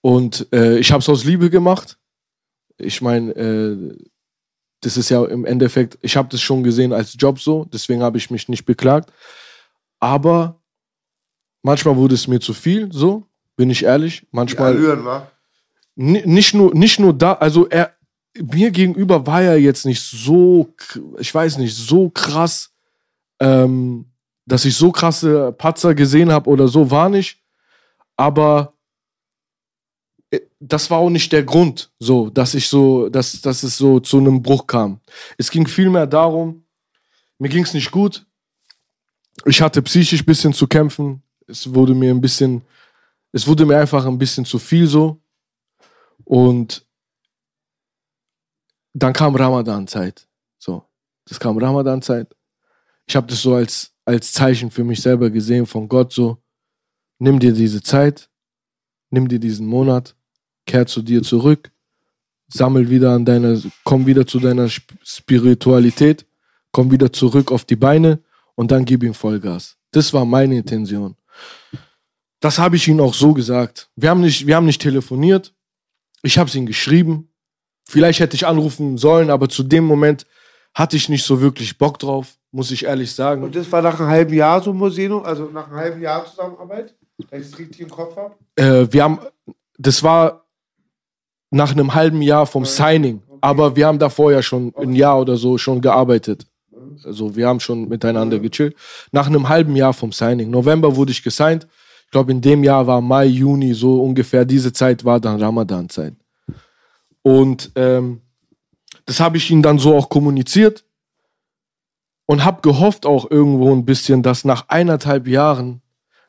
Und 0.00 0.46
äh, 0.52 0.78
ich 0.78 0.92
habe 0.92 1.00
es 1.00 1.08
aus 1.08 1.24
Liebe 1.24 1.48
gemacht. 1.48 1.96
Ich 2.76 3.00
meine, 3.00 3.32
äh, 3.32 3.96
das 4.80 4.98
ist 4.98 5.08
ja 5.08 5.24
im 5.24 5.46
Endeffekt, 5.46 5.98
ich 6.02 6.16
habe 6.16 6.28
das 6.28 6.42
schon 6.42 6.62
gesehen 6.62 6.92
als 6.92 7.16
Job 7.18 7.40
so, 7.40 7.64
deswegen 7.72 8.02
habe 8.02 8.18
ich 8.18 8.30
mich 8.30 8.48
nicht 8.48 8.66
beklagt. 8.66 9.10
Aber 9.98 10.60
manchmal 11.64 11.96
wurde 11.96 12.14
es 12.14 12.28
mir 12.28 12.38
zu 12.40 12.54
viel, 12.54 12.92
so, 12.92 13.26
bin 13.56 13.70
ich 13.70 13.82
ehrlich. 13.82 14.24
Manchmal. 14.30 14.74
Allüren, 14.74 15.04
wa? 15.04 15.26
Ni- 15.96 16.22
nicht 16.24 16.54
nur, 16.54 16.72
nicht 16.74 17.00
nur 17.00 17.12
da, 17.12 17.32
also 17.32 17.66
er, 17.68 17.96
mir 18.36 18.70
gegenüber 18.70 19.26
war 19.26 19.42
er 19.42 19.58
jetzt 19.58 19.86
nicht 19.86 20.02
so, 20.02 20.72
ich 21.18 21.34
weiß 21.34 21.58
nicht, 21.58 21.74
so 21.74 22.10
krass, 22.10 22.72
ähm, 23.40 24.06
dass 24.46 24.64
ich 24.64 24.76
so 24.76 24.92
krasse 24.92 25.52
Patzer 25.52 25.94
gesehen 25.94 26.30
habe 26.30 26.50
oder 26.50 26.68
so, 26.68 26.90
war 26.90 27.08
nicht. 27.08 27.40
Aber 28.16 28.74
äh, 30.30 30.40
das 30.60 30.90
war 30.90 30.98
auch 30.98 31.10
nicht 31.10 31.32
der 31.32 31.44
Grund, 31.44 31.90
so, 31.98 32.28
dass 32.28 32.54
ich 32.54 32.68
so, 32.68 33.08
dass, 33.08 33.40
dass 33.40 33.62
es 33.62 33.76
so 33.76 34.00
zu 34.00 34.18
einem 34.18 34.42
Bruch 34.42 34.66
kam. 34.66 35.00
Es 35.38 35.50
ging 35.50 35.66
vielmehr 35.66 36.06
darum, 36.06 36.64
mir 37.38 37.48
ging 37.48 37.64
es 37.64 37.72
nicht 37.74 37.90
gut. 37.90 38.26
Ich 39.46 39.60
hatte 39.60 39.82
psychisch 39.82 40.22
ein 40.22 40.26
bisschen 40.26 40.52
zu 40.52 40.66
kämpfen. 40.66 41.22
Es 41.46 41.72
wurde 41.72 41.94
mir 41.94 42.10
ein 42.10 42.20
bisschen, 42.20 42.62
es 43.32 43.46
wurde 43.46 43.66
mir 43.66 43.78
einfach 43.78 44.06
ein 44.06 44.18
bisschen 44.18 44.44
zu 44.44 44.58
viel 44.58 44.86
so. 44.86 45.20
Und 46.24 46.86
dann 48.94 49.12
kam 49.12 49.34
Ramadan-Zeit. 49.34 50.26
So, 50.58 50.84
das 51.26 51.38
kam 51.38 51.58
Ramadan-Zeit. 51.58 52.34
Ich 53.06 53.16
habe 53.16 53.26
das 53.26 53.42
so 53.42 53.54
als, 53.54 53.92
als 54.04 54.32
Zeichen 54.32 54.70
für 54.70 54.84
mich 54.84 55.02
selber 55.02 55.28
gesehen 55.30 55.66
von 55.66 55.88
Gott 55.88 56.12
so, 56.12 56.38
nimm 57.18 57.38
dir 57.38 57.52
diese 57.52 57.82
Zeit, 57.82 58.30
nimm 59.10 59.28
dir 59.28 59.38
diesen 59.38 59.66
Monat, 59.66 60.16
kehr 60.66 60.86
zu 60.86 61.02
dir 61.02 61.22
zurück, 61.22 61.70
sammel 62.48 62.88
wieder 62.88 63.12
an 63.12 63.24
deiner, 63.24 63.60
komm 63.84 64.06
wieder 64.06 64.26
zu 64.26 64.40
deiner 64.40 64.64
Sp- 64.72 64.96
Spiritualität, 65.02 66.26
komm 66.72 66.90
wieder 66.90 67.12
zurück 67.12 67.52
auf 67.52 67.64
die 67.64 67.76
Beine 67.76 68.22
und 68.54 68.70
dann 68.70 68.84
gib 68.84 69.02
ihm 69.02 69.12
Vollgas. 69.12 69.76
Das 69.90 70.12
war 70.14 70.24
meine 70.24 70.56
Intention. 70.56 71.16
Das 72.40 72.58
habe 72.58 72.76
ich 72.76 72.86
ihm 72.88 73.00
auch 73.00 73.14
so 73.14 73.32
gesagt. 73.32 73.88
Wir 73.96 74.10
haben 74.10 74.20
nicht, 74.20 74.46
wir 74.46 74.56
haben 74.56 74.66
nicht 74.66 74.82
telefoniert. 74.82 75.54
Ich 76.22 76.38
habe 76.38 76.48
es 76.48 76.54
ihm 76.54 76.66
geschrieben. 76.66 77.30
Vielleicht 77.88 78.20
hätte 78.20 78.36
ich 78.36 78.46
anrufen 78.46 78.98
sollen, 78.98 79.30
aber 79.30 79.48
zu 79.48 79.62
dem 79.62 79.84
Moment 79.84 80.26
hatte 80.74 80.96
ich 80.96 81.08
nicht 81.08 81.24
so 81.24 81.40
wirklich 81.40 81.78
Bock 81.78 81.98
drauf, 81.98 82.36
muss 82.50 82.70
ich 82.70 82.84
ehrlich 82.84 83.12
sagen. 83.12 83.42
Und 83.44 83.54
das 83.54 83.70
war 83.70 83.82
nach 83.82 83.98
einem 84.00 84.08
halben 84.08 84.34
Jahr 84.34 84.60
so 84.62 84.72
Moseno, 84.72 85.20
also 85.20 85.44
nach 85.46 85.68
einem 85.68 85.76
halben 85.76 86.02
Jahr 86.02 86.26
Zusammenarbeit, 86.26 86.94
wenn 87.30 87.40
ich 87.40 87.46
es 87.46 87.58
richtig 87.58 87.80
im 87.80 87.90
Kopf 87.90 88.16
habe. 88.16 88.34
Äh, 88.56 88.92
wir 88.92 89.04
haben, 89.04 89.20
das 89.78 90.02
war 90.02 90.44
nach 91.50 91.72
einem 91.72 91.94
halben 91.94 92.22
Jahr 92.22 92.46
vom 92.46 92.64
Signing, 92.64 93.22
aber 93.40 93.76
wir 93.76 93.86
haben 93.86 93.98
davor 93.98 94.32
ja 94.32 94.42
schon 94.42 94.74
ein 94.76 94.94
Jahr 94.94 95.20
oder 95.20 95.36
so 95.36 95.56
schon 95.56 95.80
gearbeitet. 95.80 96.46
Also 97.04 97.36
wir 97.36 97.48
haben 97.48 97.60
schon 97.60 97.88
miteinander 97.88 98.38
gechillt. 98.38 98.76
Nach 99.12 99.26
einem 99.26 99.48
halben 99.48 99.76
Jahr 99.76 99.92
vom 99.92 100.12
Signing. 100.12 100.50
November 100.50 100.96
wurde 100.96 101.12
ich 101.12 101.22
gesigned. 101.22 101.66
Ich 102.04 102.10
glaube, 102.10 102.32
in 102.32 102.40
dem 102.40 102.62
Jahr 102.62 102.86
war 102.86 103.00
Mai, 103.00 103.26
Juni, 103.26 103.74
so 103.74 104.02
ungefähr 104.02 104.44
diese 104.44 104.72
Zeit 104.72 105.04
war 105.04 105.18
dann 105.20 105.40
Ramadan-Zeit. 105.40 106.14
Und 107.22 107.72
ähm, 107.74 108.20
das 109.06 109.20
habe 109.20 109.36
ich 109.36 109.50
ihnen 109.50 109.62
dann 109.62 109.78
so 109.78 109.94
auch 109.94 110.08
kommuniziert 110.08 110.84
und 112.26 112.44
habe 112.44 112.62
gehofft 112.62 113.06
auch 113.06 113.30
irgendwo 113.30 113.72
ein 113.72 113.84
bisschen, 113.84 114.22
dass 114.22 114.44
nach 114.44 114.68
eineinhalb 114.68 115.26
Jahren, 115.26 115.82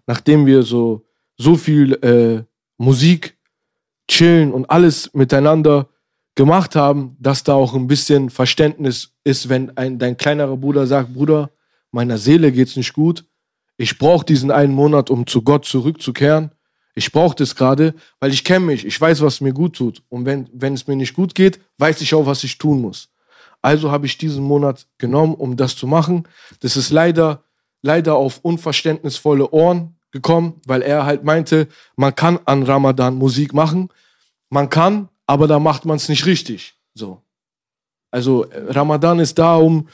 nachdem 0.08 0.46
wir 0.46 0.64
so 0.64 1.06
so 1.38 1.56
viel 1.56 1.94
äh, 2.04 2.44
Musik 2.78 3.38
chillen 4.08 4.54
und 4.54 4.70
alles 4.70 5.14
miteinander 5.14 5.90
gemacht 6.36 6.76
haben, 6.76 7.16
dass 7.20 7.44
da 7.44 7.54
auch 7.54 7.74
ein 7.74 7.88
bisschen 7.88 8.30
Verständnis 8.30 9.14
ist, 9.24 9.50
wenn 9.50 9.76
ein, 9.78 9.98
dein 9.98 10.18
kleinerer 10.18 10.58
Bruder 10.58 10.86
sagt, 10.86 11.14
Bruder, 11.14 11.50
meiner 11.92 12.18
Seele 12.18 12.52
geht's 12.52 12.76
nicht 12.76 12.94
gut. 12.94 13.26
Ich 13.78 13.98
brauche 13.98 14.26
diesen 14.26 14.52
einen 14.52 14.74
Monat, 14.74 15.10
um 15.10 15.26
zu 15.26 15.42
Gott 15.42 15.66
zurückzukehren. 15.66 16.52
Ich 16.94 17.12
brauche 17.12 17.36
das 17.36 17.56
gerade, 17.56 17.94
weil 18.20 18.32
ich 18.32 18.44
kenne 18.44 18.66
mich. 18.66 18.86
Ich 18.86 19.00
weiß, 19.00 19.22
was 19.22 19.42
mir 19.42 19.54
gut 19.54 19.76
tut. 19.76 20.02
Und 20.10 20.26
wenn, 20.26 20.50
wenn 20.54 20.74
es 20.74 20.88
mir 20.88 20.96
nicht 20.96 21.14
gut 21.14 21.36
geht, 21.36 21.60
weiß 21.78 22.02
ich 22.02 22.14
auch, 22.14 22.26
was 22.26 22.44
ich 22.44 22.58
tun 22.58 22.82
muss. 22.82 23.10
Also 23.62 23.92
habe 23.92 24.06
ich 24.06 24.18
diesen 24.18 24.44
Monat 24.44 24.88
genommen, 24.98 25.34
um 25.34 25.58
das 25.58 25.76
zu 25.76 25.88
machen. 25.88 26.28
Das 26.62 26.78
ist 26.78 26.92
leider, 26.92 27.44
leider 27.82 28.16
auf 28.16 28.40
unverständnisvolle 28.44 29.52
Ohren 29.52 29.96
gekommen, 30.12 30.62
weil 30.66 30.82
er 30.82 31.06
halt 31.06 31.24
meinte, 31.24 31.68
man 31.98 32.16
kann 32.16 32.40
an 32.46 32.64
Ramadan 32.64 33.16
Musik 33.16 33.54
machen. 33.54 33.90
Man 34.50 34.70
kann, 34.70 35.10
aber 35.28 35.48
da 35.48 35.60
macht 35.60 35.86
man 35.86 35.98
es 35.98 36.10
nicht 36.10 36.26
richtig. 36.26 36.76
So. 36.94 37.22
Also 38.12 38.46
Ramadan 38.52 39.20
ist 39.20 39.38
da, 39.38 39.56
um, 39.56 39.90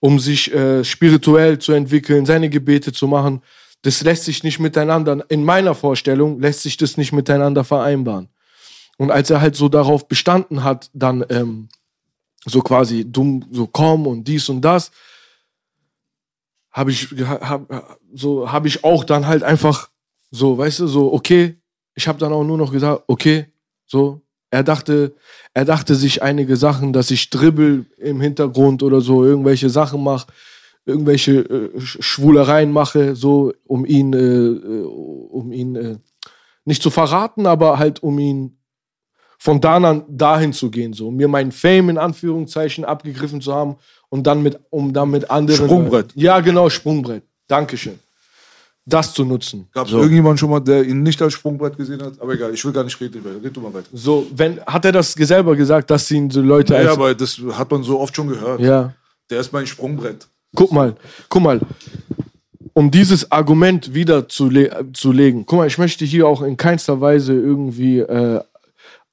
um 0.00 0.18
sich 0.18 0.52
äh, 0.52 0.84
spirituell 0.84 1.58
zu 1.58 1.72
entwickeln, 1.72 2.26
seine 2.26 2.48
Gebete 2.48 2.92
zu 2.92 3.06
machen. 3.06 3.42
Das 3.82 4.02
lässt 4.02 4.24
sich 4.24 4.42
nicht 4.42 4.58
miteinander, 4.58 5.24
in 5.28 5.44
meiner 5.44 5.74
Vorstellung 5.74 6.40
lässt 6.40 6.62
sich 6.62 6.76
das 6.76 6.96
nicht 6.96 7.12
miteinander 7.12 7.64
vereinbaren. 7.64 8.28
Und 8.96 9.10
als 9.10 9.28
er 9.30 9.40
halt 9.40 9.56
so 9.56 9.68
darauf 9.68 10.08
bestanden 10.08 10.64
hat, 10.64 10.90
dann 10.94 11.24
ähm, 11.28 11.68
so 12.46 12.62
quasi 12.62 13.04
dumm, 13.04 13.44
so 13.50 13.66
komm 13.66 14.06
und 14.06 14.24
dies 14.24 14.48
und 14.48 14.62
das, 14.62 14.90
habe 16.76 16.90
ich, 16.90 17.06
hab, 17.06 17.94
so 18.14 18.52
habe 18.52 18.68
ich 18.68 18.84
auch 18.84 19.04
dann 19.04 19.26
halt 19.26 19.42
einfach 19.42 19.90
so, 20.30 20.58
weißt 20.58 20.80
du, 20.80 20.86
so 20.86 21.12
okay. 21.12 21.56
Ich 21.94 22.06
habe 22.06 22.18
dann 22.18 22.34
auch 22.34 22.44
nur 22.44 22.58
noch 22.58 22.70
gesagt, 22.70 23.04
okay, 23.06 23.46
so, 23.86 24.20
er 24.50 24.62
dachte, 24.62 25.14
er 25.54 25.64
dachte 25.64 25.94
sich 25.94 26.22
einige 26.22 26.56
Sachen, 26.56 26.92
dass 26.92 27.10
ich 27.10 27.30
dribbel 27.30 27.86
im 27.98 28.20
Hintergrund 28.20 28.82
oder 28.82 29.00
so, 29.00 29.24
irgendwelche 29.24 29.70
Sachen 29.70 30.02
mache, 30.02 30.28
irgendwelche 30.84 31.40
äh, 31.40 31.80
Schwulereien 31.80 32.72
mache, 32.72 33.16
so 33.16 33.52
um 33.64 33.84
ihn, 33.84 34.12
äh, 34.12 34.18
äh, 34.18 34.84
um 34.84 35.52
ihn 35.52 35.76
äh, 35.76 35.96
nicht 36.64 36.82
zu 36.82 36.90
verraten, 36.90 37.46
aber 37.46 37.78
halt 37.78 38.02
um 38.02 38.18
ihn 38.18 38.58
von 39.38 39.60
da 39.60 39.76
an 39.76 40.04
dahin 40.08 40.52
zu 40.52 40.70
gehen, 40.70 40.92
so 40.92 41.08
um 41.08 41.16
mir 41.16 41.28
meinen 41.28 41.52
Fame 41.52 41.90
in 41.90 41.98
Anführungszeichen 41.98 42.84
abgegriffen 42.84 43.40
zu 43.40 43.52
haben 43.52 43.76
und 44.08 44.26
dann 44.26 44.42
mit, 44.42 44.58
um 44.70 44.92
dann 44.92 45.10
mit 45.10 45.30
anderen. 45.30 45.66
Sprungbrett. 45.66 46.12
Ja, 46.14 46.40
genau, 46.40 46.70
Sprungbrett. 46.70 47.24
Dankeschön 47.48 47.98
das 48.86 49.12
zu 49.12 49.24
nutzen. 49.24 49.68
Gab 49.74 49.86
es 49.86 49.90
so. 49.90 49.98
irgendjemand 49.98 50.38
schon 50.38 50.48
mal, 50.48 50.60
der 50.60 50.84
ihn 50.84 51.02
nicht 51.02 51.20
als 51.20 51.32
Sprungbrett 51.34 51.76
gesehen 51.76 52.00
hat? 52.00 52.20
Aber 52.20 52.32
egal, 52.32 52.54
ich 52.54 52.64
will 52.64 52.72
gar 52.72 52.84
nicht 52.84 52.98
reden. 53.00 53.20
Red 53.42 53.56
du 53.56 53.60
mal 53.60 53.74
weiter. 53.74 53.88
So, 53.92 54.26
wenn, 54.34 54.60
hat 54.60 54.84
er 54.84 54.92
das 54.92 55.12
selber 55.12 55.56
gesagt, 55.56 55.90
dass 55.90 56.08
ihn 56.10 56.30
so 56.30 56.40
Leute 56.40 56.74
Ja, 56.74 56.80
als, 56.80 56.88
aber 56.90 57.14
das 57.14 57.40
hat 57.52 57.70
man 57.70 57.82
so 57.82 57.98
oft 58.00 58.14
schon 58.14 58.28
gehört. 58.28 58.60
ja. 58.60 58.94
Der 59.28 59.40
ist 59.40 59.52
mein 59.52 59.66
Sprungbrett. 59.66 60.28
Guck 60.54 60.70
mal, 60.70 60.94
guck 61.28 61.42
mal. 61.42 61.60
Um 62.74 62.92
dieses 62.92 63.32
Argument 63.32 63.92
wieder 63.92 64.28
zu, 64.28 64.48
le 64.48 64.86
zu 64.92 65.10
legen. 65.10 65.44
Guck 65.46 65.58
mal, 65.58 65.66
ich 65.66 65.78
möchte 65.78 66.04
hier 66.04 66.28
auch 66.28 66.42
in 66.42 66.56
keinster 66.56 67.00
Weise 67.00 67.32
irgendwie 67.32 67.98
äh, 67.98 68.40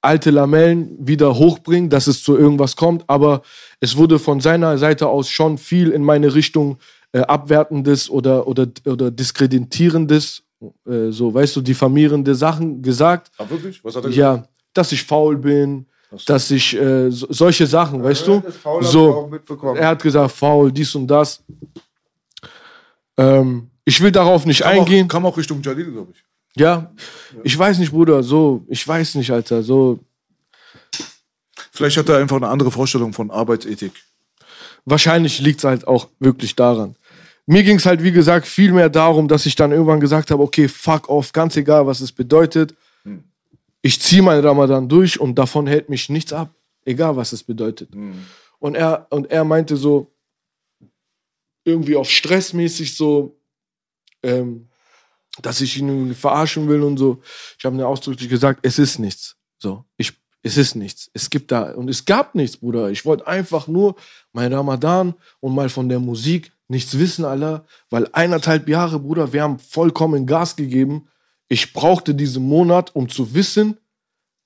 alte 0.02 0.30
Lamellen 0.30 0.96
wieder 1.00 1.34
hochbringen, 1.34 1.90
dass 1.90 2.06
es 2.06 2.22
zu 2.22 2.38
irgendwas 2.38 2.76
kommt, 2.76 3.06
aber 3.08 3.42
es 3.80 3.98
wurde 3.98 4.20
von 4.20 4.40
seiner 4.40 4.78
Seite 4.78 5.08
aus 5.08 5.30
schon 5.30 5.58
viel 5.58 5.90
in 5.90 6.04
meine 6.04 6.36
Richtung 6.36 6.74
äh, 6.74 6.78
abwertendes 7.20 8.10
oder, 8.10 8.48
oder, 8.48 8.68
oder 8.86 9.12
diskreditierendes, 9.12 10.44
äh, 10.88 11.10
so, 11.10 11.34
weißt 11.34 11.56
du, 11.56 11.62
diffamierende 11.62 12.34
Sachen 12.36 12.82
gesagt. 12.82 13.32
Ah, 13.38 13.46
wirklich? 13.50 13.84
Was 13.84 13.96
hat 13.96 14.06
er 14.06 14.10
gesagt? 14.10 14.46
Ja, 14.46 14.48
dass 14.74 14.92
ich 14.92 15.04
faul 15.04 15.38
bin, 15.38 15.86
dass 16.26 16.52
ich 16.52 16.76
äh, 16.76 17.10
so, 17.10 17.28
solche 17.30 17.68
Sachen, 17.68 18.04
weißt 18.04 18.28
du? 18.28 18.44
So, 18.82 19.32
er 19.76 19.88
hat 19.88 20.02
gesagt, 20.02 20.32
faul, 20.32 20.72
dies 20.72 20.94
und 20.96 21.08
das. 21.08 21.44
Ähm, 23.18 23.70
ich 23.86 24.00
will 24.02 24.12
darauf 24.12 24.46
nicht 24.46 24.62
Kam 24.62 24.80
eingehen. 24.80 25.06
auch, 25.06 25.10
kam 25.10 25.26
auch 25.26 25.38
Richtung 25.38 25.62
Jalil, 25.62 25.92
glaube 25.92 26.14
ich. 26.14 26.24
Ja, 26.56 26.94
ich 27.44 27.58
weiß 27.58 27.80
nicht, 27.80 27.92
Bruder, 27.92 28.22
so, 28.22 28.64
ich 28.68 28.88
weiß 28.88 29.16
nicht, 29.16 29.32
Alter, 29.32 29.64
so. 29.64 30.00
Vielleicht 31.72 31.98
hat 31.98 32.10
er 32.10 32.18
einfach 32.18 32.38
eine 32.38 32.48
andere 32.48 32.70
Vorstellung 32.70 33.14
von 33.14 33.32
Arbeitsethik. 33.32 33.94
Wahrscheinlich 34.86 35.40
liegt 35.40 35.60
es 35.60 35.64
halt 35.64 35.88
auch 35.88 36.10
wirklich 36.20 36.56
daran. 36.56 36.96
Mir 37.46 37.64
ging 37.64 37.78
es 37.78 37.86
halt, 37.86 38.02
wie 38.04 38.12
gesagt, 38.12 38.48
viel 38.48 38.72
mehr 38.72 38.90
darum, 38.90 39.28
dass 39.28 39.46
ich 39.46 39.56
dann 39.56 39.72
irgendwann 39.72 40.00
gesagt 40.00 40.32
habe, 40.32 40.42
okay, 40.42 40.68
fuck 40.68 41.10
off, 41.10 41.34
ganz 41.34 41.58
egal, 41.58 41.86
was 41.86 42.00
es 42.00 42.12
bedeutet. 42.12 42.74
Ich 43.82 44.00
ziehe 44.02 44.22
meinen 44.22 44.46
Ramadan 44.46 44.88
durch 44.88 45.20
und 45.20 45.36
davon 45.36 45.68
hält 45.68 45.90
mich 45.90 46.08
nichts 46.08 46.32
ab. 46.32 46.54
Egal, 46.86 47.18
was 47.18 47.34
es 47.34 47.44
bedeutet. 47.44 47.94
Und, 48.60 48.76
er, 48.76 49.08
und 49.10 49.30
er 49.30 49.44
meinte 49.44 49.76
so, 49.76 50.14
irgendwie 51.66 51.98
auf 51.98 52.10
stressmäßig 52.10 52.96
so, 52.96 53.38
ähm, 54.22 54.70
dass 55.42 55.60
ich 55.60 55.78
ihn 55.78 56.16
verarschen 56.16 56.68
will 56.70 56.82
und 56.82 56.98
so. 56.98 57.22
Ich 57.58 57.66
habe 57.66 57.76
mir 57.76 57.88
ausdrücklich 57.88 58.30
gesagt, 58.30 58.60
es 58.64 58.80
ist 58.80 59.00
nichts. 59.00 59.36
So, 59.58 59.84
ich, 59.98 60.14
es 60.44 60.56
ist 60.56 60.76
nichts. 60.76 61.10
Es 61.14 61.30
gibt 61.30 61.52
da, 61.52 61.72
und 61.72 61.90
es 61.90 62.06
gab 62.06 62.36
nichts, 62.36 62.56
Bruder. 62.56 62.90
Ich 62.90 63.04
wollte 63.04 63.28
einfach 63.28 63.68
nur 63.68 63.96
mein 64.32 64.54
Ramadan 64.54 65.14
und 65.42 65.56
mal 65.56 65.68
von 65.68 65.90
der 65.90 66.00
Musik 66.00 66.53
nichts 66.74 66.98
wissen, 66.98 67.24
Alter, 67.24 67.66
weil 67.90 68.10
eineinhalb 68.12 68.68
Jahre, 68.68 69.00
Bruder, 69.00 69.32
wir 69.32 69.44
haben 69.44 69.60
vollkommen 69.60 70.26
Gas 70.26 70.56
gegeben. 70.56 71.08
Ich 71.48 71.72
brauchte 71.72 72.14
diesen 72.14 72.44
Monat, 72.44 72.96
um 72.96 73.08
zu 73.08 73.34
wissen, 73.34 73.78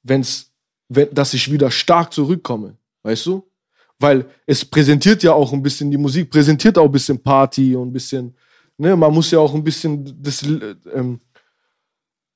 wenn's, 0.03 0.51
wenn, 0.89 1.13
dass 1.13 1.33
ich 1.33 1.51
wieder 1.51 1.71
stark 1.71 2.13
zurückkomme. 2.13 2.77
Weißt 3.03 3.25
du? 3.25 3.49
Weil 3.97 4.25
es 4.45 4.63
präsentiert 4.63 5.23
ja 5.23 5.33
auch 5.33 5.53
ein 5.53 5.63
bisschen, 5.63 5.89
die 5.89 5.97
Musik 5.97 6.29
präsentiert 6.29 6.77
auch 6.77 6.85
ein 6.85 6.91
bisschen 6.91 7.21
Party 7.23 7.75
und 7.75 7.89
ein 7.89 7.93
bisschen, 7.93 8.35
ne, 8.77 8.95
man 8.95 9.13
muss 9.13 9.31
ja 9.31 9.39
auch 9.39 9.55
ein 9.55 9.63
bisschen 9.63 10.21
das, 10.21 10.43
äh, 10.43 10.75
ähm, 10.93 11.19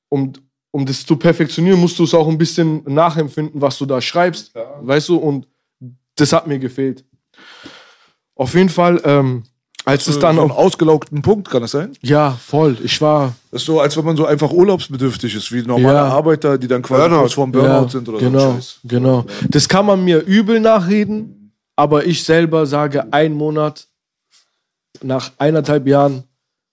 um, 0.10 0.32
um 0.72 0.86
das 0.86 1.06
zu 1.06 1.16
perfektionieren, 1.18 1.80
musst 1.80 2.00
du 2.00 2.06
es 2.06 2.14
auch 2.14 2.28
ein 2.28 2.38
bisschen 2.38 2.84
nachempfinden, 2.86 3.62
was 3.62 3.78
du 3.78 3.86
da 3.86 4.02
schreibst. 4.02 4.56
Weißt 4.56 5.10
du? 5.10 5.18
Und 5.18 5.48
das 6.16 6.34
hat 6.34 6.48
mir 6.48 6.60
gefehlt. 6.60 7.06
Auf 8.36 8.56
jeden 8.56 8.70
Fall, 8.70 9.02
ähm, 9.04 9.44
als 9.92 10.08
es 10.08 10.20
dann 10.20 10.36
so 10.36 10.42
einen 10.42 10.52
auch. 10.52 10.58
ausgelaugten 10.58 11.22
Punkt, 11.22 11.50
kann 11.50 11.62
das 11.62 11.72
sein? 11.72 11.92
Ja, 12.02 12.32
voll. 12.32 12.78
Ich 12.84 13.00
war. 13.02 13.34
Das 13.52 13.62
ist 13.62 13.66
so, 13.66 13.80
als 13.80 13.96
wenn 13.98 14.06
man 14.06 14.18
so 14.18 14.26
einfach 14.26 14.52
urlaubsbedürftig 14.52 15.36
ist, 15.36 15.52
wie 15.52 15.62
normale 15.62 15.98
Ja. 15.98 16.08
Arbeiter, 16.08 16.58
die 16.58 16.68
dann 16.68 16.82
quasi 16.82 17.02
Burnout. 17.02 17.20
kurz 17.22 17.34
vorm 17.34 17.52
Burnout 17.52 17.68
ja, 17.84 17.90
sind 17.90 18.10
oder 18.10 18.18
genau, 18.20 18.40
so 18.40 18.48
ein 18.48 18.56
Scheiß. 18.56 18.80
Genau. 18.86 19.26
Das 19.50 19.68
kann 19.68 19.86
man 19.86 20.04
mir 20.04 20.20
übel 20.20 20.60
nachreden, 20.60 21.54
aber 21.76 22.06
ich 22.06 22.24
selber 22.24 22.66
sage, 22.66 23.12
ein 23.14 23.34
Monat 23.34 23.88
nach 25.04 25.32
eineinhalb 25.38 25.88
Jahren 25.88 26.24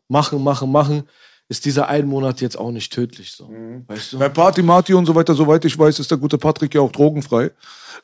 machen, 0.09 0.43
machen, 0.43 0.71
machen, 0.71 1.03
ist 1.49 1.65
dieser 1.65 1.89
ein 1.89 2.07
Monat 2.07 2.41
jetzt 2.41 2.59
auch 2.59 2.71
nicht 2.71 2.93
tödlich. 2.93 3.33
So. 3.33 3.47
Mhm. 3.49 3.85
Weißt 3.87 4.13
du? 4.13 4.19
Bei 4.19 4.29
Party 4.29 4.63
Marty 4.63 4.93
und 4.95 5.07
so 5.07 5.15
weiter, 5.15 5.35
soweit 5.35 5.65
ich 5.65 5.79
weiß, 5.79 5.99
ist 5.99 6.11
der 6.11 6.19
gute 6.19 6.37
Patrick 6.39 6.75
ja 6.75 6.81
auch 6.83 6.93
drogenfrei. 6.93 7.51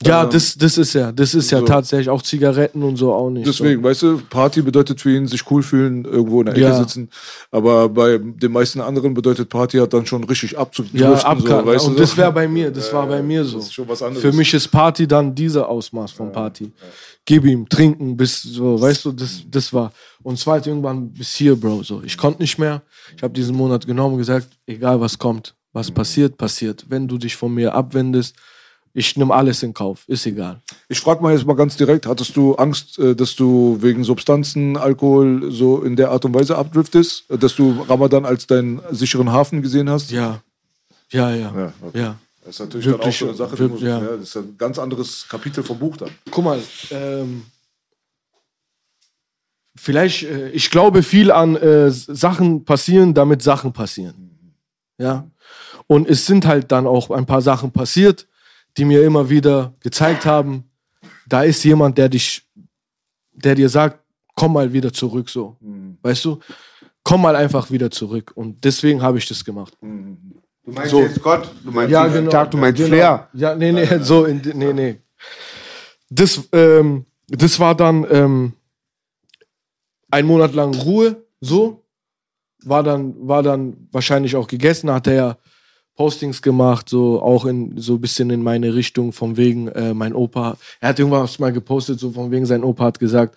Ja, 0.03 0.25
Ähm, 0.25 0.31
das, 0.31 0.57
das 0.57 0.77
ist 0.77 0.93
ja, 0.95 1.13
das 1.13 1.35
ist 1.35 1.51
ja 1.53 1.61
so. 1.61 1.67
tatsächlich 1.67 2.09
auch 2.09 2.21
Zigaretten 2.23 2.83
und 2.83 2.97
so 2.97 3.13
auch 3.13 3.31
nicht. 3.31 3.47
Deswegen, 3.47 3.81
weißt 3.83 4.03
du, 4.03 4.19
Party 4.29 4.61
bedeutet 4.63 5.01
für 5.01 5.15
ihn 5.15 5.29
sich 5.29 5.49
cool 5.53 5.63
fühlen, 5.63 6.05
irgendwo 6.05 6.41
in 6.41 6.47
der 6.47 6.55
Ecke 6.57 6.65
Ja. 6.65 6.75
sitzen. 6.79 7.11
Aber 7.53 7.89
bei 7.91 8.19
den 8.19 8.51
meisten 8.51 8.81
anderen 8.81 9.15
bedeutet 9.15 9.49
Party 9.51 9.79
hat 9.79 9.93
dann 9.93 10.05
schon 10.07 10.25
richtig 10.25 10.51
so. 10.53 10.57
abzudriften. 10.57 11.01
Ja, 11.01 11.15
so, 11.17 11.25
abkacken. 11.27 11.67
weißt 11.67 11.85
du, 11.85 11.91
und 11.91 11.95
so. 11.97 12.01
das 12.01 12.17
wäre 12.17 12.33
bei 12.33 12.49
mir, 12.49 12.73
das 12.73 12.93
war 12.93 13.07
bei 13.07 13.23
mir 13.23 13.45
so. 13.45 13.59
das 13.59 13.67
ist 13.67 13.75
schon 13.75 13.87
was 13.87 14.03
anderes. 14.03 14.23
Für 14.23 14.33
mich 14.33 14.53
ist 14.53 14.67
Party 14.69 15.07
dann 15.07 15.33
dieser 15.35 15.69
Ausmaß 15.69 16.11
von 16.11 16.33
Party. 16.33 16.73
Gib 17.27 17.45
ihm, 17.47 17.69
trinken, 17.69 18.17
bis 18.17 18.43
so, 18.43 18.81
weißt 18.81 19.07
du, 19.07 19.13
das, 19.13 19.43
das 19.51 19.73
war. 19.73 19.93
Und 20.23 20.35
es 20.35 20.47
war 20.47 20.55
halt 20.55 20.67
irgendwann 20.67 21.11
bis 21.11 21.35
hier, 21.35 21.57
Bro. 21.57 21.83
So. 21.83 22.03
Ich 22.03 22.19
konnte 22.19 22.43
nicht 22.43 22.59
mehr. 22.59 22.83
Ich 23.17 23.23
habe 23.23 23.33
diesen 23.33 23.57
Monat 23.57 23.87
genommen 23.87 24.15
und 24.15 24.19
gesagt, 24.19 24.49
egal 24.67 25.01
was 25.01 25.19
kommt, 25.19 25.55
was 25.73 25.91
passiert, 25.91 26.37
passiert. 26.37 26.85
Wenn 26.89 27.09
du 27.09 27.17
dich 27.17 27.35
von 27.35 27.55
mir 27.55 27.75
abwendest, 27.75 28.37
ich 28.97 29.17
nehme 29.17 29.35
alles 29.35 29.63
in 29.63 29.75
Kauf, 29.75 30.05
ist 30.07 30.25
egal. 30.25 30.63
Ich 30.89 31.01
frage 31.01 31.21
mal 31.21 31.33
jetzt 31.33 31.47
mal 31.47 31.57
ganz 31.57 31.77
direkt, 31.77 32.07
hattest 32.07 32.37
du 32.37 32.55
Angst, 32.55 32.99
äh, 32.99 33.17
dass 33.17 33.35
du 33.35 33.79
wegen 33.81 34.05
Substanzen, 34.05 34.77
Alkohol 34.77 35.51
so 35.51 35.83
in 35.83 35.97
der 35.97 36.11
Art 36.11 36.25
und 36.25 36.35
Weise 36.35 36.57
abdriftest? 36.57 37.29
Äh, 37.31 37.39
Dass 37.39 37.57
du 37.57 37.85
Ramadan 37.89 38.25
als 38.25 38.47
deinen 38.47 38.81
sicheren 38.93 39.33
Hafen 39.33 39.63
gesehen 39.63 39.91
hast? 39.91 40.13
Ja. 40.13 40.43
Ja, 41.11 41.35
ja. 41.35 41.53
Ja, 41.93 42.01
Ja. 42.01 42.17
Das 42.45 42.57
ist 42.57 42.61
natürlich 42.61 42.87
Wirklich, 42.87 43.19
dann 43.19 43.29
auch 43.29 43.35
so 43.37 43.43
eine 43.43 43.51
Sache, 43.51 43.59
wirklich, 43.59 43.83
ja. 43.83 43.99
ja. 44.01 44.17
das 44.17 44.29
ist 44.29 44.37
ein 44.37 44.59
ganz 44.59 44.79
anderes 44.79 45.27
Kapitel 45.29 45.65
vom 45.65 45.79
Buch 45.79 45.97
dann. 45.97 46.11
Guck 46.31 46.45
mal, 46.45 46.61
ähm, 46.91 47.47
vielleicht, 49.75 50.25
äh, 50.25 50.51
ich 50.51 50.71
glaube 50.71 51.03
viel 51.03 51.31
an 51.31 51.57
äh, 51.57 51.91
Sachen 51.91 52.65
passieren, 52.65 53.15
damit 53.15 53.43
Sachen 53.43 53.73
passieren. 53.73 54.59
Ja. 54.99 55.27
Und 55.87 56.09
es 56.09 56.27
sind 56.27 56.47
halt 56.47 56.71
dann 56.71 56.87
auch 56.87 57.11
ein 57.11 57.27
paar 57.27 57.41
Sachen 57.41 57.73
passiert, 57.73 58.27
die 58.77 58.85
mir 58.85 59.03
immer 59.05 59.31
wieder 59.31 59.73
gezeigt 59.81 60.27
haben, 60.27 60.65
da 61.27 61.43
ist 61.43 61.65
jemand, 61.65 61.97
der 61.97 62.09
dich, 62.09 62.43
der 63.33 63.55
dir 63.55 63.69
sagt, 63.69 64.01
komm 64.35 64.53
mal 64.53 64.73
wieder 64.73 64.93
zurück, 64.93 65.31
so. 65.31 65.57
Weißt 66.03 66.25
du? 66.25 66.41
Komm 67.03 67.23
mal 67.23 67.37
einfach 67.37 67.71
wieder 67.71 67.91
zurück. 67.91 68.33
Und 68.35 68.65
deswegen 68.65 69.03
habe 69.03 69.19
ich 69.19 69.27
das 69.27 69.45
gemacht. 69.45 69.75
Du 70.65 70.73
meinst 70.73 70.91
So. 70.91 71.01
jetzt 71.01 71.23
Gott, 71.23 71.51
du 71.63 71.71
meinst 71.71 71.91
Ja, 71.91 72.07
genau. 72.07 72.31
Tag, 72.31 72.51
du 72.51 72.57
meinst 72.57 72.79
genau. 72.79 72.89
Flair. 72.89 73.29
Ja, 73.35 73.55
nee, 73.55 73.73
nee, 73.73 73.87
so, 74.01 74.25
in, 74.25 74.41
nee, 74.55 74.73
nee. 74.73 74.97
Das, 76.11 76.49
ähm, 76.53 77.05
das 77.29 77.61
war 77.61 77.75
dann 77.75 78.07
ähm, 78.11 78.53
ein 80.11 80.27
Monat 80.27 80.55
lang 80.55 80.75
Ruhe, 80.75 81.23
so. 81.41 81.85
War 82.63 82.83
dann, 82.83 83.15
war 83.29 83.43
dann 83.43 83.89
wahrscheinlich 83.93 84.37
auch 84.37 84.47
gegessen, 84.47 84.91
hat 84.91 85.07
er 85.07 85.15
ja 85.15 85.37
Postings 85.97 86.41
gemacht, 86.41 86.89
so 86.89 87.21
auch 87.21 87.45
in 87.45 87.77
so 87.79 87.95
ein 87.95 88.01
bisschen 88.01 88.31
in 88.31 88.43
meine 88.43 88.75
Richtung, 88.75 89.13
von 89.13 89.37
wegen, 89.37 89.69
äh, 89.69 89.93
mein 89.93 90.15
Opa, 90.15 90.57
er 90.81 90.89
hat 90.89 90.99
irgendwas 90.99 91.39
mal 91.39 91.53
gepostet, 91.53 92.01
so 92.01 92.11
von 92.11 92.31
wegen, 92.31 92.47
sein 92.47 92.65
Opa 92.65 92.85
hat 92.85 92.99
gesagt, 92.99 93.37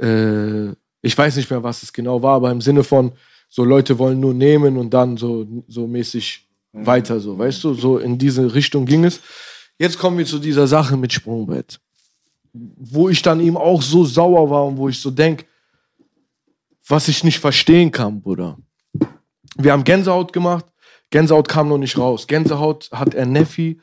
äh, 0.00 0.68
ich 1.02 1.18
weiß 1.18 1.36
nicht 1.36 1.50
mehr, 1.50 1.62
was 1.62 1.82
es 1.82 1.92
genau 1.92 2.22
war, 2.22 2.36
aber 2.36 2.50
im 2.52 2.60
Sinne 2.60 2.84
von, 2.84 3.12
so 3.48 3.64
Leute 3.64 3.98
wollen 3.98 4.20
nur 4.20 4.34
nehmen 4.34 4.76
und 4.76 4.92
dann 4.92 5.16
so, 5.16 5.46
so 5.68 5.86
mäßig 5.86 6.46
weiter, 6.72 7.20
so, 7.20 7.38
weißt 7.38 7.64
du, 7.64 7.74
so 7.74 7.98
in 7.98 8.18
diese 8.18 8.54
Richtung 8.54 8.86
ging 8.86 9.04
es. 9.04 9.20
Jetzt 9.78 9.98
kommen 9.98 10.18
wir 10.18 10.26
zu 10.26 10.38
dieser 10.38 10.66
Sache 10.66 10.96
mit 10.96 11.12
Sprungbrett, 11.12 11.80
wo 12.52 13.08
ich 13.08 13.22
dann 13.22 13.40
ihm 13.40 13.56
auch 13.56 13.82
so 13.82 14.04
sauer 14.04 14.50
war 14.50 14.66
und 14.66 14.76
wo 14.76 14.88
ich 14.88 15.00
so 15.00 15.10
denk, 15.10 15.46
was 16.86 17.08
ich 17.08 17.24
nicht 17.24 17.38
verstehen 17.38 17.90
kann, 17.90 18.20
Bruder. 18.20 18.58
Wir 19.56 19.72
haben 19.72 19.84
Gänsehaut 19.84 20.32
gemacht, 20.32 20.66
Gänsehaut 21.10 21.48
kam 21.48 21.68
noch 21.68 21.78
nicht 21.78 21.98
raus. 21.98 22.26
Gänsehaut 22.26 22.90
hat 22.92 23.14
er 23.14 23.26
Neffi 23.26 23.80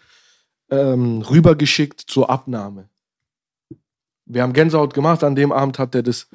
ähm, 0.70 1.22
rübergeschickt 1.22 2.02
zur 2.02 2.30
Abnahme. 2.30 2.90
Wir 4.26 4.44
haben 4.44 4.54
Gänsehaut 4.54 4.94
gemacht, 4.94 5.24
an 5.24 5.36
dem 5.36 5.52
Abend 5.52 5.80
hat 5.80 5.96
er 5.96 6.04
das 6.04 6.28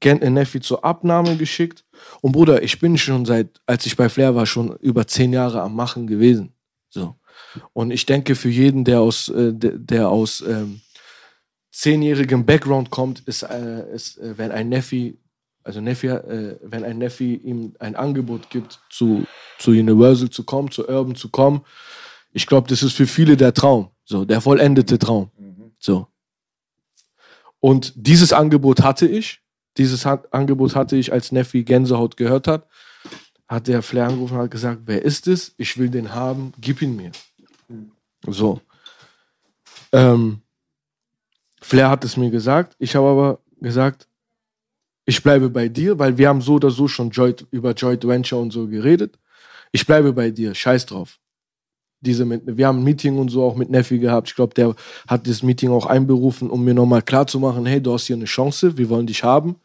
Gen 0.00 0.20
äh, 0.22 0.30
Neffi 0.30 0.60
zur 0.60 0.84
Abnahme 0.84 1.36
geschickt. 1.36 1.84
Und 2.20 2.32
Bruder, 2.32 2.62
ich 2.62 2.78
bin 2.78 2.98
schon 2.98 3.24
seit, 3.24 3.60
als 3.66 3.86
ich 3.86 3.96
bei 3.96 4.08
Flair 4.08 4.34
war, 4.34 4.46
schon 4.46 4.76
über 4.76 5.06
zehn 5.06 5.32
Jahre 5.32 5.62
am 5.62 5.74
Machen 5.74 6.06
gewesen. 6.06 6.52
So. 6.90 7.16
Und 7.72 7.90
ich 7.90 8.06
denke, 8.06 8.34
für 8.34 8.48
jeden, 8.48 8.84
der 8.84 9.00
aus, 9.00 9.28
äh, 9.28 9.52
der, 9.52 9.72
der 9.78 10.08
aus 10.08 10.42
ähm, 10.46 10.80
zehnjährigem 11.70 12.46
Background 12.46 12.90
kommt, 12.90 13.20
ist, 13.20 13.42
äh, 13.42 13.94
ist 13.94 14.18
äh, 14.18 14.38
wenn 14.38 14.52
ein 14.52 14.68
Neffi, 14.68 15.18
also 15.62 15.80
Neffi, 15.80 16.08
äh, 16.08 16.58
wenn 16.62 16.84
ein 16.84 16.98
Neffi 16.98 17.34
ihm 17.34 17.74
ein 17.78 17.96
Angebot 17.96 18.50
gibt, 18.50 18.80
zu, 18.90 19.26
zu 19.58 19.70
Universal 19.72 20.30
zu 20.30 20.44
kommen, 20.44 20.70
zu 20.70 20.88
Urban 20.88 21.16
zu 21.16 21.30
kommen, 21.30 21.62
ich 22.32 22.46
glaube, 22.46 22.68
das 22.68 22.82
ist 22.82 22.92
für 22.92 23.06
viele 23.06 23.36
der 23.36 23.54
Traum, 23.54 23.90
so 24.04 24.24
der 24.24 24.40
vollendete 24.40 24.98
Traum. 24.98 25.30
So. 25.78 26.08
Und 27.60 27.92
dieses 27.96 28.32
Angebot 28.32 28.82
hatte 28.82 29.06
ich. 29.06 29.40
Dieses 29.76 30.06
ha 30.06 30.22
Angebot 30.30 30.76
hatte 30.76 30.96
ich, 30.96 31.12
als 31.12 31.32
Neffi 31.32 31.64
Gänsehaut 31.64 32.16
gehört 32.16 32.46
hat. 32.46 32.68
Hat 33.48 33.68
der 33.68 33.82
Flair 33.82 34.08
angerufen 34.08 34.36
und 34.36 34.42
hat 34.42 34.50
gesagt, 34.50 34.82
wer 34.86 35.02
ist 35.02 35.28
es? 35.28 35.54
Ich 35.58 35.76
will 35.76 35.90
den 35.90 36.14
haben, 36.14 36.52
gib 36.60 36.80
ihn 36.80 36.96
mir. 36.96 37.12
So. 38.26 38.60
Ähm, 39.92 40.40
Flair 41.60 41.90
hat 41.90 42.04
es 42.04 42.16
mir 42.16 42.30
gesagt. 42.30 42.76
Ich 42.78 42.94
habe 42.96 43.08
aber 43.08 43.38
gesagt, 43.60 44.08
ich 45.06 45.22
bleibe 45.22 45.50
bei 45.50 45.68
dir, 45.68 45.98
weil 45.98 46.16
wir 46.16 46.28
haben 46.28 46.40
so 46.40 46.54
oder 46.54 46.70
so 46.70 46.88
schon 46.88 47.10
Joint, 47.10 47.46
über 47.50 47.72
Joint 47.72 48.06
Venture 48.06 48.40
und 48.40 48.52
so 48.52 48.66
geredet. 48.66 49.18
Ich 49.72 49.86
bleibe 49.86 50.12
bei 50.12 50.30
dir, 50.30 50.54
scheiß 50.54 50.86
drauf. 50.86 51.18
Diese 52.00 52.28
wir 52.28 52.66
haben 52.66 52.80
ein 52.80 52.84
Meeting 52.84 53.18
und 53.18 53.28
so 53.30 53.42
auch 53.42 53.56
mit 53.56 53.70
Neffi 53.70 53.98
gehabt. 53.98 54.28
Ich 54.28 54.34
glaube, 54.34 54.54
der 54.54 54.74
hat 55.08 55.26
das 55.26 55.42
Meeting 55.42 55.70
auch 55.70 55.86
einberufen, 55.86 56.50
um 56.50 56.64
mir 56.64 56.74
nochmal 56.74 57.02
klarzumachen, 57.02 57.66
hey, 57.66 57.82
du 57.82 57.92
hast 57.92 58.06
hier 58.06 58.16
eine 58.16 58.26
Chance, 58.26 58.76
wir 58.76 58.88
wollen 58.88 59.06
dich 59.06 59.24
haben. 59.24 59.56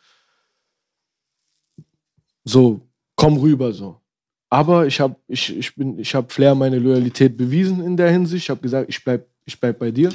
So, 2.49 2.81
komm 3.15 3.37
rüber 3.37 3.71
so. 3.73 3.97
Aber 4.49 4.87
ich 4.87 4.99
habe 4.99 5.15
ich, 5.27 5.55
ich 5.55 5.75
bin, 5.75 5.99
ich 5.99 6.15
hab 6.15 6.31
Flair 6.31 6.55
meine 6.55 6.79
Loyalität 6.79 7.37
bewiesen 7.37 7.85
in 7.85 7.95
der 7.95 8.09
Hinsicht. 8.09 8.45
Ich 8.45 8.49
habe 8.49 8.61
gesagt, 8.61 8.89
ich 8.89 9.03
bleib, 9.03 9.27
ich 9.45 9.59
bleib 9.59 9.77
bei 9.77 9.91
dir. 9.91 10.09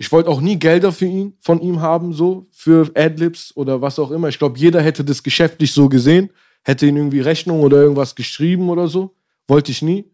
Ich 0.00 0.10
wollte 0.10 0.28
auch 0.28 0.40
nie 0.40 0.58
Gelder 0.58 0.90
für 0.90 1.06
ihn, 1.06 1.34
von 1.40 1.60
ihm 1.60 1.80
haben, 1.80 2.12
so, 2.12 2.48
für 2.50 2.90
Adlibs 2.96 3.52
oder 3.54 3.80
was 3.80 4.00
auch 4.00 4.10
immer. 4.10 4.28
Ich 4.28 4.40
glaube, 4.40 4.58
jeder 4.58 4.82
hätte 4.82 5.04
das 5.04 5.22
geschäftlich 5.22 5.72
so 5.72 5.88
gesehen, 5.88 6.30
hätte 6.64 6.84
ihn 6.84 6.96
irgendwie 6.96 7.20
Rechnung 7.20 7.60
oder 7.60 7.76
irgendwas 7.76 8.16
geschrieben 8.16 8.70
oder 8.70 8.88
so. 8.88 9.14
Wollte 9.46 9.70
ich 9.70 9.80
nie. 9.80 10.04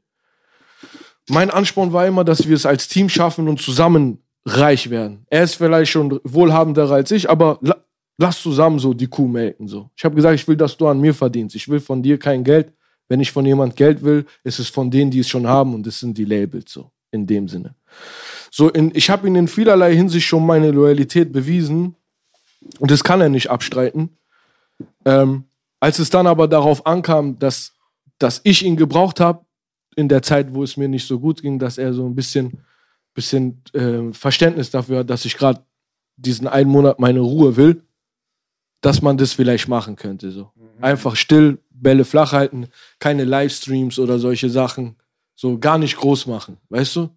Mein 1.30 1.50
Ansporn 1.50 1.94
war 1.94 2.06
immer, 2.06 2.24
dass 2.24 2.46
wir 2.46 2.54
es 2.54 2.66
als 2.66 2.88
Team 2.88 3.08
schaffen 3.08 3.48
und 3.48 3.60
zusammen 3.60 4.18
reich 4.44 4.90
werden. 4.90 5.24
Er 5.30 5.44
ist 5.44 5.54
vielleicht 5.54 5.90
schon 5.90 6.20
wohlhabender 6.24 6.90
als 6.90 7.10
ich, 7.10 7.30
aber 7.30 7.58
lass 8.18 8.40
zusammen 8.40 8.78
so 8.78 8.94
die 8.94 9.06
Kuh 9.06 9.28
melken. 9.28 9.68
So. 9.68 9.90
Ich 9.96 10.04
habe 10.04 10.14
gesagt, 10.14 10.34
ich 10.34 10.46
will, 10.46 10.56
dass 10.56 10.76
du 10.76 10.86
an 10.86 11.00
mir 11.00 11.14
verdienst. 11.14 11.56
Ich 11.56 11.68
will 11.68 11.80
von 11.80 12.02
dir 12.02 12.18
kein 12.18 12.44
Geld. 12.44 12.72
Wenn 13.08 13.20
ich 13.20 13.32
von 13.32 13.44
jemand 13.44 13.76
Geld 13.76 14.02
will, 14.02 14.24
ist 14.44 14.58
es 14.58 14.68
von 14.68 14.90
denen, 14.90 15.10
die 15.10 15.20
es 15.20 15.28
schon 15.28 15.46
haben 15.46 15.74
und 15.74 15.86
das 15.86 16.00
sind 16.00 16.16
die 16.16 16.24
Labels 16.24 16.72
so 16.72 16.90
in 17.10 17.26
dem 17.26 17.48
Sinne. 17.48 17.74
So, 18.50 18.68
in, 18.68 18.90
ich 18.94 19.08
habe 19.10 19.26
ihm 19.26 19.36
in 19.36 19.48
vielerlei 19.48 19.94
Hinsicht 19.94 20.26
schon 20.26 20.44
meine 20.44 20.70
Loyalität 20.70 21.32
bewiesen 21.32 21.94
und 22.78 22.90
das 22.90 23.04
kann 23.04 23.20
er 23.20 23.28
nicht 23.28 23.50
abstreiten. 23.50 24.10
Ähm, 25.04 25.44
als 25.80 25.98
es 25.98 26.10
dann 26.10 26.26
aber 26.26 26.48
darauf 26.48 26.86
ankam, 26.86 27.38
dass, 27.38 27.72
dass 28.18 28.40
ich 28.44 28.64
ihn 28.64 28.76
gebraucht 28.76 29.20
habe, 29.20 29.44
in 29.96 30.08
der 30.08 30.22
Zeit, 30.22 30.54
wo 30.54 30.62
es 30.62 30.76
mir 30.76 30.88
nicht 30.88 31.06
so 31.06 31.20
gut 31.20 31.42
ging, 31.42 31.58
dass 31.58 31.78
er 31.78 31.92
so 31.92 32.04
ein 32.04 32.14
bisschen, 32.14 32.64
bisschen 33.14 33.62
äh, 33.72 34.12
Verständnis 34.12 34.70
dafür 34.70 35.00
hat, 35.00 35.10
dass 35.10 35.24
ich 35.24 35.36
gerade 35.36 35.60
diesen 36.16 36.48
einen 36.48 36.70
Monat 36.70 36.98
meine 36.98 37.20
Ruhe 37.20 37.56
will, 37.56 37.82
dass 38.84 39.00
man 39.00 39.16
das 39.16 39.32
vielleicht 39.32 39.66
machen 39.66 39.96
könnte. 39.96 40.30
So. 40.30 40.52
Einfach 40.78 41.16
still, 41.16 41.58
Bälle 41.70 42.04
flach 42.04 42.32
halten, 42.32 42.68
keine 42.98 43.24
Livestreams 43.24 43.98
oder 43.98 44.18
solche 44.18 44.50
Sachen. 44.50 44.96
So 45.34 45.58
gar 45.58 45.78
nicht 45.78 45.96
groß 45.96 46.26
machen, 46.26 46.58
weißt 46.68 46.96
du? 46.96 47.08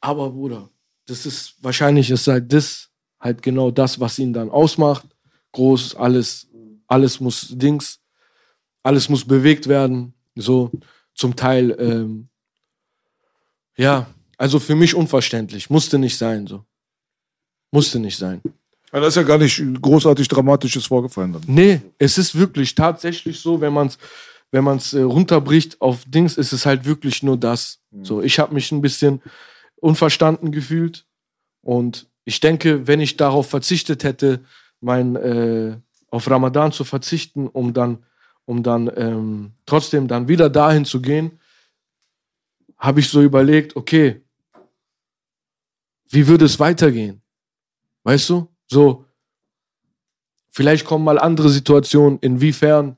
Aber 0.00 0.30
Bruder, 0.30 0.70
das 1.06 1.26
ist 1.26 1.56
wahrscheinlich 1.62 2.10
ist 2.10 2.26
halt 2.26 2.50
das 2.52 2.88
halt 3.20 3.42
genau 3.42 3.70
das, 3.70 4.00
was 4.00 4.18
ihn 4.18 4.32
dann 4.32 4.48
ausmacht. 4.48 5.06
Groß, 5.52 5.94
alles, 5.96 6.48
alles 6.86 7.20
muss 7.20 7.48
Dings, 7.50 8.00
alles 8.82 9.10
muss 9.10 9.26
bewegt 9.26 9.68
werden. 9.68 10.14
So 10.36 10.70
zum 11.14 11.36
Teil, 11.36 11.76
ähm, 11.78 12.28
ja, 13.76 14.06
also 14.38 14.58
für 14.58 14.74
mich 14.74 14.94
unverständlich. 14.94 15.68
Musste 15.68 15.98
nicht 15.98 16.16
sein, 16.16 16.46
so. 16.46 16.64
Musste 17.70 17.98
nicht 17.98 18.16
sein. 18.16 18.40
Ja, 18.92 19.00
da 19.00 19.06
ist 19.06 19.16
ja 19.16 19.22
gar 19.22 19.38
nicht 19.38 19.62
großartig 19.80 20.28
Dramatisches 20.28 20.86
vorgefallen 20.86 21.34
dann. 21.34 21.42
Nee, 21.46 21.82
es 21.98 22.16
ist 22.16 22.38
wirklich 22.38 22.74
tatsächlich 22.74 23.40
so, 23.40 23.60
wenn 23.60 23.72
man 23.72 23.88
es 23.88 23.98
wenn 24.50 24.64
man's, 24.64 24.94
äh, 24.94 25.02
runterbricht 25.02 25.80
auf 25.80 26.04
Dings, 26.06 26.36
ist 26.38 26.52
es 26.52 26.64
halt 26.64 26.84
wirklich 26.84 27.22
nur 27.22 27.36
das. 27.36 27.80
So, 28.02 28.22
ich 28.22 28.38
habe 28.38 28.54
mich 28.54 28.72
ein 28.72 28.80
bisschen 28.80 29.20
unverstanden 29.76 30.52
gefühlt 30.52 31.06
und 31.62 32.08
ich 32.24 32.40
denke, 32.40 32.86
wenn 32.86 33.00
ich 33.00 33.16
darauf 33.16 33.48
verzichtet 33.48 34.04
hätte, 34.04 34.44
mein 34.80 35.16
äh, 35.16 35.76
auf 36.10 36.30
Ramadan 36.30 36.72
zu 36.72 36.84
verzichten, 36.84 37.46
um 37.46 37.72
dann 37.72 38.04
um 38.44 38.62
dann 38.62 38.90
ähm, 38.96 39.52
trotzdem 39.66 40.08
dann 40.08 40.26
wieder 40.26 40.48
dahin 40.48 40.86
zu 40.86 41.02
gehen, 41.02 41.38
habe 42.78 43.00
ich 43.00 43.10
so 43.10 43.20
überlegt, 43.20 43.76
okay, 43.76 44.22
wie 46.08 46.26
würde 46.26 46.46
es 46.46 46.58
weitergehen? 46.58 47.20
Weißt 48.04 48.30
du? 48.30 48.48
So, 48.68 49.04
vielleicht 50.50 50.84
kommen 50.84 51.04
mal 51.04 51.18
andere 51.18 51.48
Situationen, 51.48 52.18
inwiefern 52.20 52.96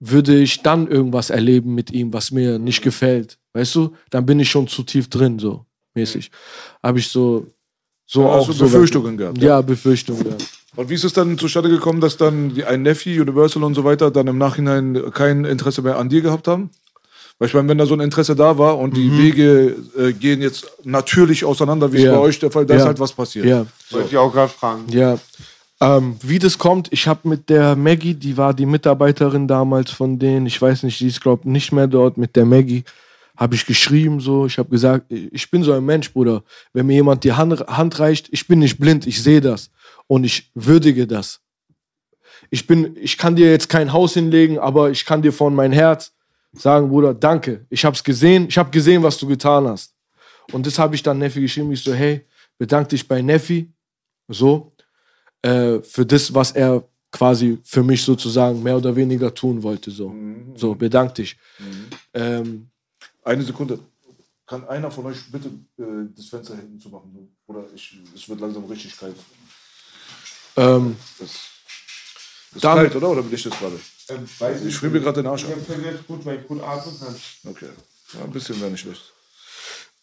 würde 0.00 0.38
ich 0.38 0.62
dann 0.62 0.88
irgendwas 0.88 1.30
erleben 1.30 1.74
mit 1.74 1.90
ihm, 1.90 2.12
was 2.12 2.30
mir 2.30 2.58
nicht 2.58 2.82
gefällt. 2.82 3.38
Weißt 3.52 3.74
du? 3.74 3.94
Dann 4.10 4.26
bin 4.26 4.40
ich 4.40 4.50
schon 4.50 4.66
zu 4.66 4.82
tief 4.82 5.08
drin, 5.08 5.38
so 5.38 5.66
mäßig. 5.94 6.30
Habe 6.82 6.98
ich 6.98 7.08
so, 7.08 7.46
so 8.06 8.22
Ja, 8.22 8.28
auch 8.28 8.50
so 8.50 8.64
Befürchtungen 8.64 9.16
gehabt, 9.16 9.38
Ja, 9.38 9.60
Befürchtungen 9.60 10.24
gehabt. 10.24 10.48
Und 10.76 10.88
wie 10.88 10.94
ist 10.94 11.04
es 11.04 11.12
dann 11.12 11.36
zustande 11.36 11.68
gekommen, 11.68 12.00
dass 12.00 12.16
dann 12.16 12.60
ein 12.64 12.82
Neffi, 12.82 13.20
Universal 13.20 13.64
und 13.64 13.74
so 13.74 13.84
weiter 13.84 14.10
dann 14.10 14.28
im 14.28 14.38
Nachhinein 14.38 15.10
kein 15.12 15.44
Interesse 15.44 15.82
mehr 15.82 15.98
an 15.98 16.08
dir 16.08 16.22
gehabt 16.22 16.46
haben? 16.48 16.70
Weil 17.40 17.48
ich 17.48 17.54
meine, 17.54 17.68
wenn 17.70 17.78
da 17.78 17.86
so 17.86 17.94
ein 17.94 18.00
Interesse 18.00 18.36
da 18.36 18.58
war 18.58 18.78
und 18.78 18.94
die 18.94 19.10
Wege 19.16 19.74
äh, 19.98 20.12
gehen 20.12 20.42
jetzt 20.42 20.66
natürlich 20.84 21.42
auseinander, 21.44 21.90
wie 21.90 21.96
es 21.96 22.02
Mhm. 22.02 22.06
Ja. 22.08 22.16
bei 22.16 22.20
euch 22.20 22.38
der 22.38 22.50
Fall, 22.50 22.66
da 22.66 22.74
ist 22.74 22.82
Ja. 22.82 22.86
halt 22.88 23.00
was 23.00 23.12
passiert. 23.14 23.46
Ja. 23.46 23.64
Wollte 23.90 24.08
ich 24.10 24.16
auch 24.18 24.30
gerade 24.30 24.52
fragen. 24.52 24.84
Ja. 24.90 25.18
Ähm, 25.80 26.16
wie 26.22 26.38
das 26.38 26.58
kommt, 26.58 26.88
ich 26.92 27.08
habe 27.08 27.26
mit 27.26 27.48
der 27.48 27.76
Maggie, 27.76 28.12
die 28.12 28.36
war 28.36 28.52
die 28.52 28.66
Mitarbeiterin 28.66 29.48
damals 29.48 29.90
von 29.90 30.18
denen, 30.18 30.44
ich 30.44 30.60
weiß 30.60 30.82
nicht, 30.82 31.00
die 31.00 31.06
ist 31.06 31.22
glaube 31.22 31.50
nicht 31.50 31.72
mehr 31.72 31.86
dort, 31.86 32.18
mit 32.18 32.36
der 32.36 32.44
Maggie 32.44 32.84
habe 33.38 33.54
ich 33.54 33.64
geschrieben 33.64 34.20
so, 34.20 34.44
ich 34.44 34.58
habe 34.58 34.68
gesagt, 34.68 35.06
ich 35.10 35.50
bin 35.50 35.62
so 35.62 35.72
ein 35.72 35.82
Mensch, 35.86 36.12
Bruder, 36.12 36.42
wenn 36.74 36.86
mir 36.86 36.92
jemand 36.96 37.24
die 37.24 37.32
Hand, 37.32 37.58
Hand 37.68 37.98
reicht, 37.98 38.28
ich 38.30 38.46
bin 38.46 38.58
nicht 38.58 38.78
blind, 38.78 39.06
ich 39.06 39.22
sehe 39.22 39.40
das 39.40 39.70
und 40.08 40.24
ich 40.24 40.50
würdige 40.54 41.06
das. 41.06 41.40
Ich 42.50 42.66
bin, 42.66 42.94
ich 43.00 43.16
kann 43.16 43.34
dir 43.36 43.50
jetzt 43.50 43.70
kein 43.70 43.94
Haus 43.94 44.12
hinlegen, 44.12 44.58
aber 44.58 44.90
ich 44.90 45.06
kann 45.06 45.22
dir 45.22 45.32
von 45.32 45.54
mein 45.54 45.72
Herz 45.72 46.12
sagen, 46.52 46.88
Bruder, 46.88 47.14
danke, 47.14 47.64
ich 47.70 47.84
habe 47.84 47.94
es 47.96 48.02
gesehen, 48.02 48.46
ich 48.48 48.58
habe 48.58 48.70
gesehen, 48.70 49.02
was 49.02 49.18
du 49.18 49.26
getan 49.26 49.66
hast. 49.68 49.94
Und 50.52 50.66
das 50.66 50.78
habe 50.78 50.94
ich 50.94 51.02
dann 51.02 51.18
Neffi 51.18 51.40
geschrieben, 51.40 51.70
ich 51.72 51.82
so, 51.82 51.94
hey, 51.94 52.26
bedank 52.58 52.88
dich 52.88 53.06
bei 53.06 53.22
Neffi, 53.22 53.70
so, 54.28 54.72
äh, 55.42 55.80
für 55.80 56.04
das, 56.04 56.32
was 56.34 56.52
er 56.52 56.82
quasi 57.12 57.58
für 57.64 57.82
mich 57.82 58.02
sozusagen 58.02 58.62
mehr 58.62 58.76
oder 58.76 58.94
weniger 58.94 59.32
tun 59.34 59.62
wollte. 59.62 59.90
So, 59.90 60.14
so 60.56 60.74
bedank 60.74 61.14
dich. 61.16 61.36
Ähm, 62.14 62.68
Eine 63.24 63.42
Sekunde. 63.42 63.78
Kann 64.46 64.66
einer 64.68 64.90
von 64.90 65.06
euch 65.06 65.18
bitte 65.30 65.48
äh, 65.78 66.08
das 66.16 66.26
Fenster 66.26 66.56
hinten 66.56 66.80
zumachen? 66.80 67.36
Oder 67.46 67.64
ich, 67.74 67.98
es 68.14 68.28
wird 68.28 68.40
langsam 68.40 68.64
richtig 68.64 68.96
kalt. 68.96 69.14
Ähm, 70.56 70.96
Das, 71.18 71.30
ist 71.30 72.64
Dann- 72.64 72.76
kalt, 72.78 72.96
oder? 72.96 73.10
Oder 73.10 73.22
bin 73.22 73.32
ich 73.34 73.42
das 73.44 73.56
gerade? 73.58 73.78
Ähm, 74.10 74.68
Ich 74.68 74.76
friere 74.76 74.92
mir 74.92 75.00
gerade 75.00 75.22
den 75.22 75.30
Arsch 75.30 75.44
Ich 75.44 75.50
ab. 75.50 75.56
jetzt 75.84 76.06
gut, 76.06 76.24
weil 76.24 76.38
ich 76.40 76.46
gut 76.46 76.62
atmen 76.62 76.94
kann. 76.98 77.14
Okay. 77.50 77.66
Ja, 78.14 78.24
ein 78.24 78.30
bisschen 78.32 78.60
wäre 78.60 78.70
nicht 78.70 78.80
schlecht. 78.80 79.00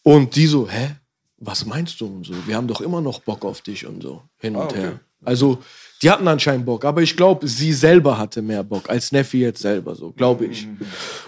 Und 0.02 0.34
die 0.36 0.46
so, 0.46 0.68
hä? 0.68 0.96
Was 1.40 1.64
meinst 1.66 2.00
du 2.00 2.06
und 2.06 2.24
so? 2.26 2.34
Wir 2.46 2.56
haben 2.56 2.66
doch 2.66 2.80
immer 2.80 3.00
noch 3.00 3.20
Bock 3.20 3.44
auf 3.44 3.60
dich 3.60 3.86
und 3.86 4.02
so. 4.02 4.22
Hin 4.38 4.56
und 4.56 4.62
Ah, 4.62 4.64
okay. 4.66 4.80
her. 4.80 5.00
Also, 5.24 5.58
die 6.02 6.10
hatten 6.10 6.26
anscheinend 6.28 6.64
Bock, 6.66 6.84
aber 6.84 7.02
ich 7.02 7.16
glaube, 7.16 7.46
sie 7.46 7.72
selber 7.72 8.18
hatte 8.18 8.40
mehr 8.40 8.62
Bock 8.64 8.88
als 8.88 9.10
Neffi 9.12 9.38
jetzt 9.40 9.60
selber, 9.62 9.94
so, 9.96 10.10
glaube 10.12 10.46
ich. 10.46 10.66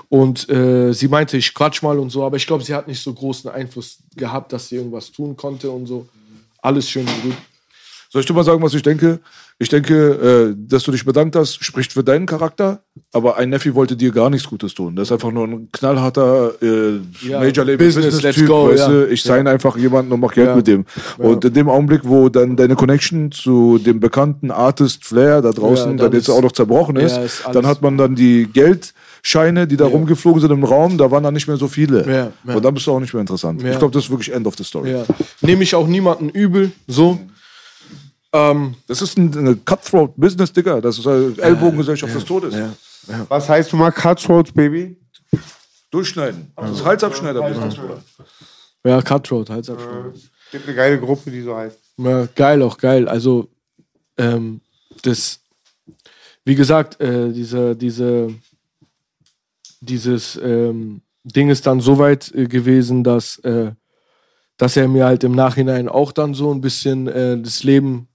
Und 0.09 0.49
äh, 0.49 0.93
sie 0.93 1.09
meinte, 1.09 1.37
ich 1.37 1.53
quatsch 1.55 1.83
mal 1.83 1.99
und 1.99 2.11
so, 2.11 2.25
aber 2.25 2.37
ich 2.37 2.47
glaube, 2.47 2.63
sie 2.65 2.75
hat 2.75 2.87
nicht 2.89 3.03
so 3.03 3.13
großen 3.13 3.51
Einfluss 3.51 3.99
gehabt, 4.17 4.53
dass 4.53 4.69
sie 4.69 4.77
irgendwas 4.77 5.11
tun 5.11 5.37
konnte 5.37 5.71
und 5.71 5.87
so. 5.87 6.09
Alles 6.63 6.89
schön 6.89 7.07
und 7.07 7.23
gut. 7.23 7.35
Soll 8.11 8.21
ich 8.21 8.27
dir 8.27 8.33
mal 8.33 8.45
sagen, 8.45 8.63
was 8.63 8.75
ich 8.75 8.83
denke? 8.83 9.21
Ich 9.63 9.69
denke, 9.69 9.95
äh, 9.95 10.57
dass 10.57 10.85
du 10.85 10.91
dich 10.91 11.05
bedankt 11.05 11.37
hast, 11.37 11.63
spricht 11.63 11.93
für 11.93 12.03
deinen 12.03 12.25
Charakter, 12.25 12.83
aber 13.13 13.37
ein 13.37 13.51
Neffi 13.51 13.75
wollte 13.75 13.95
dir 13.95 14.11
gar 14.11 14.31
nichts 14.31 14.49
Gutes 14.49 14.73
tun. 14.73 14.97
Das 14.97 15.09
ist 15.09 15.13
einfach 15.13 15.31
nur 15.33 15.47
ein 15.47 15.69
knallharter 15.71 16.53
äh, 16.63 17.01
Ja, 17.29 17.41
Major 17.41 17.67
Label 17.67 17.87
Business, 17.87 18.15
Business, 18.15 18.37
Typ, 18.37 18.47
go, 18.47 18.69
weißt 18.71 18.79
ja. 18.79 18.89
du? 18.89 19.07
Ich 19.09 19.23
sign 19.23 19.47
einfach 19.47 19.77
jemanden 19.77 20.13
und 20.13 20.21
mach 20.21 20.33
Geld 20.33 20.49
Ja. 20.49 20.57
mit 20.57 20.67
dem. 20.67 20.87
Und 21.19 21.45
in 21.45 21.53
dem 21.53 21.69
Augenblick, 21.69 22.01
wo 22.05 22.31
dann 22.31 22.57
deine 22.57 22.75
Connection 22.75 23.33
zu 23.33 23.77
dem 23.77 24.01
bekannten 24.01 24.51
Artist 24.51 25.05
Flair 25.05 25.43
da 25.43 25.51
draußen 25.51 25.91
Ja, 25.91 25.97
dann 25.99 26.11
dann 26.11 26.13
jetzt 26.15 26.31
auch 26.31 26.41
noch 26.41 26.53
zerbrochen 26.53 26.97
ist, 26.97 27.17
Ja, 27.17 27.23
ist 27.25 27.43
dann 27.53 27.67
hat 27.67 27.83
man 27.83 27.99
dann 27.99 28.15
die 28.15 28.49
Geldscheine, 28.51 29.67
die 29.67 29.77
da 29.77 29.85
rumgeflogen 29.85 30.41
sind 30.41 30.53
im 30.53 30.65
Raum, 30.65 30.97
da 30.97 31.11
waren 31.11 31.23
dann 31.23 31.35
nicht 31.35 31.49
mehr 31.49 31.59
so 31.59 31.69
viele. 31.69 32.07
Ja, 32.07 32.33
ja. 32.49 32.55
Und 32.55 32.65
dann 32.65 32.73
bist 32.73 32.87
du 32.87 32.93
auch 32.93 33.01
nicht 33.01 33.13
mehr 33.13 33.21
interessant. 33.21 33.61
Ja. 33.61 33.73
Ich 33.73 33.79
glaube, 33.79 33.93
das 33.93 34.05
ist 34.05 34.11
wirklich 34.11 34.33
End 34.33 34.47
of 34.47 34.57
the 34.57 34.65
Story. 34.65 34.93
Ja. 34.93 35.05
Nehme 35.43 35.65
ich 35.65 35.75
auch 35.75 35.87
niemanden 35.87 36.31
übel, 36.31 36.73
so. 36.87 37.19
Ähm, 38.33 38.75
Das 38.87 39.03
ist 39.03 39.17
ein, 39.19 39.37
eine 39.37 39.57
Cutthroat 39.57 40.13
Business, 40.17 40.53
Digga. 40.53 40.81
Das 40.81 40.99
ist 40.99 41.07
eine 41.07 41.35
Ellbogengesellschaft 41.39 42.15
des 42.15 42.25
Todes. 42.25 42.55
Was 43.29 43.49
heißt 43.49 43.73
du 43.73 43.77
mal 43.77 43.91
Cutthroats, 43.91 44.53
Baby? 44.53 44.97
Durchschneiden. 45.91 46.53
Das 46.57 46.71
ist 46.71 46.85
Halsabschneider-Business, 46.85 47.75
Bruder. 47.75 48.03
ja, 48.85 49.03
Cutthroat, 49.03 49.51
Halsabschneiden. 49.51 50.13
Gibt 50.53 50.67
eine 50.67 50.77
geile 50.77 51.01
Gruppe, 51.01 51.31
die 51.31 51.43
so 51.43 51.57
heißt. 51.57 51.79
Ja, 51.97 52.27
geil, 52.35 52.63
auch 52.63 52.79
geil. 52.79 53.09
Also, 53.09 53.49
ähm, 54.17 54.61
das, 55.03 55.41
wie 56.45 56.55
gesagt, 56.55 57.01
äh, 57.01 57.33
diese, 57.33 57.75
diese, 57.75 58.33
dieses 59.81 60.37
ähm, 60.43 61.03
Ding 61.25 61.51
ist 61.51 61.67
dann 61.67 61.81
so 61.81 61.99
weit 61.99 62.33
äh, 62.35 62.47
gewesen, 62.47 63.03
dass, 63.03 63.39
äh, 63.39 63.73
dass 64.57 64.77
er 64.77 64.89
mir 64.89 65.07
halt 65.07 65.25
im 65.25 65.33
Nachhinein 65.33 65.89
auch 65.89 66.13
dann 66.13 66.35
so 66.35 66.53
ein 66.53 66.61
bisschen 66.61 67.09
äh, 67.09 67.41
das 67.41 67.63
Leben 67.65 68.09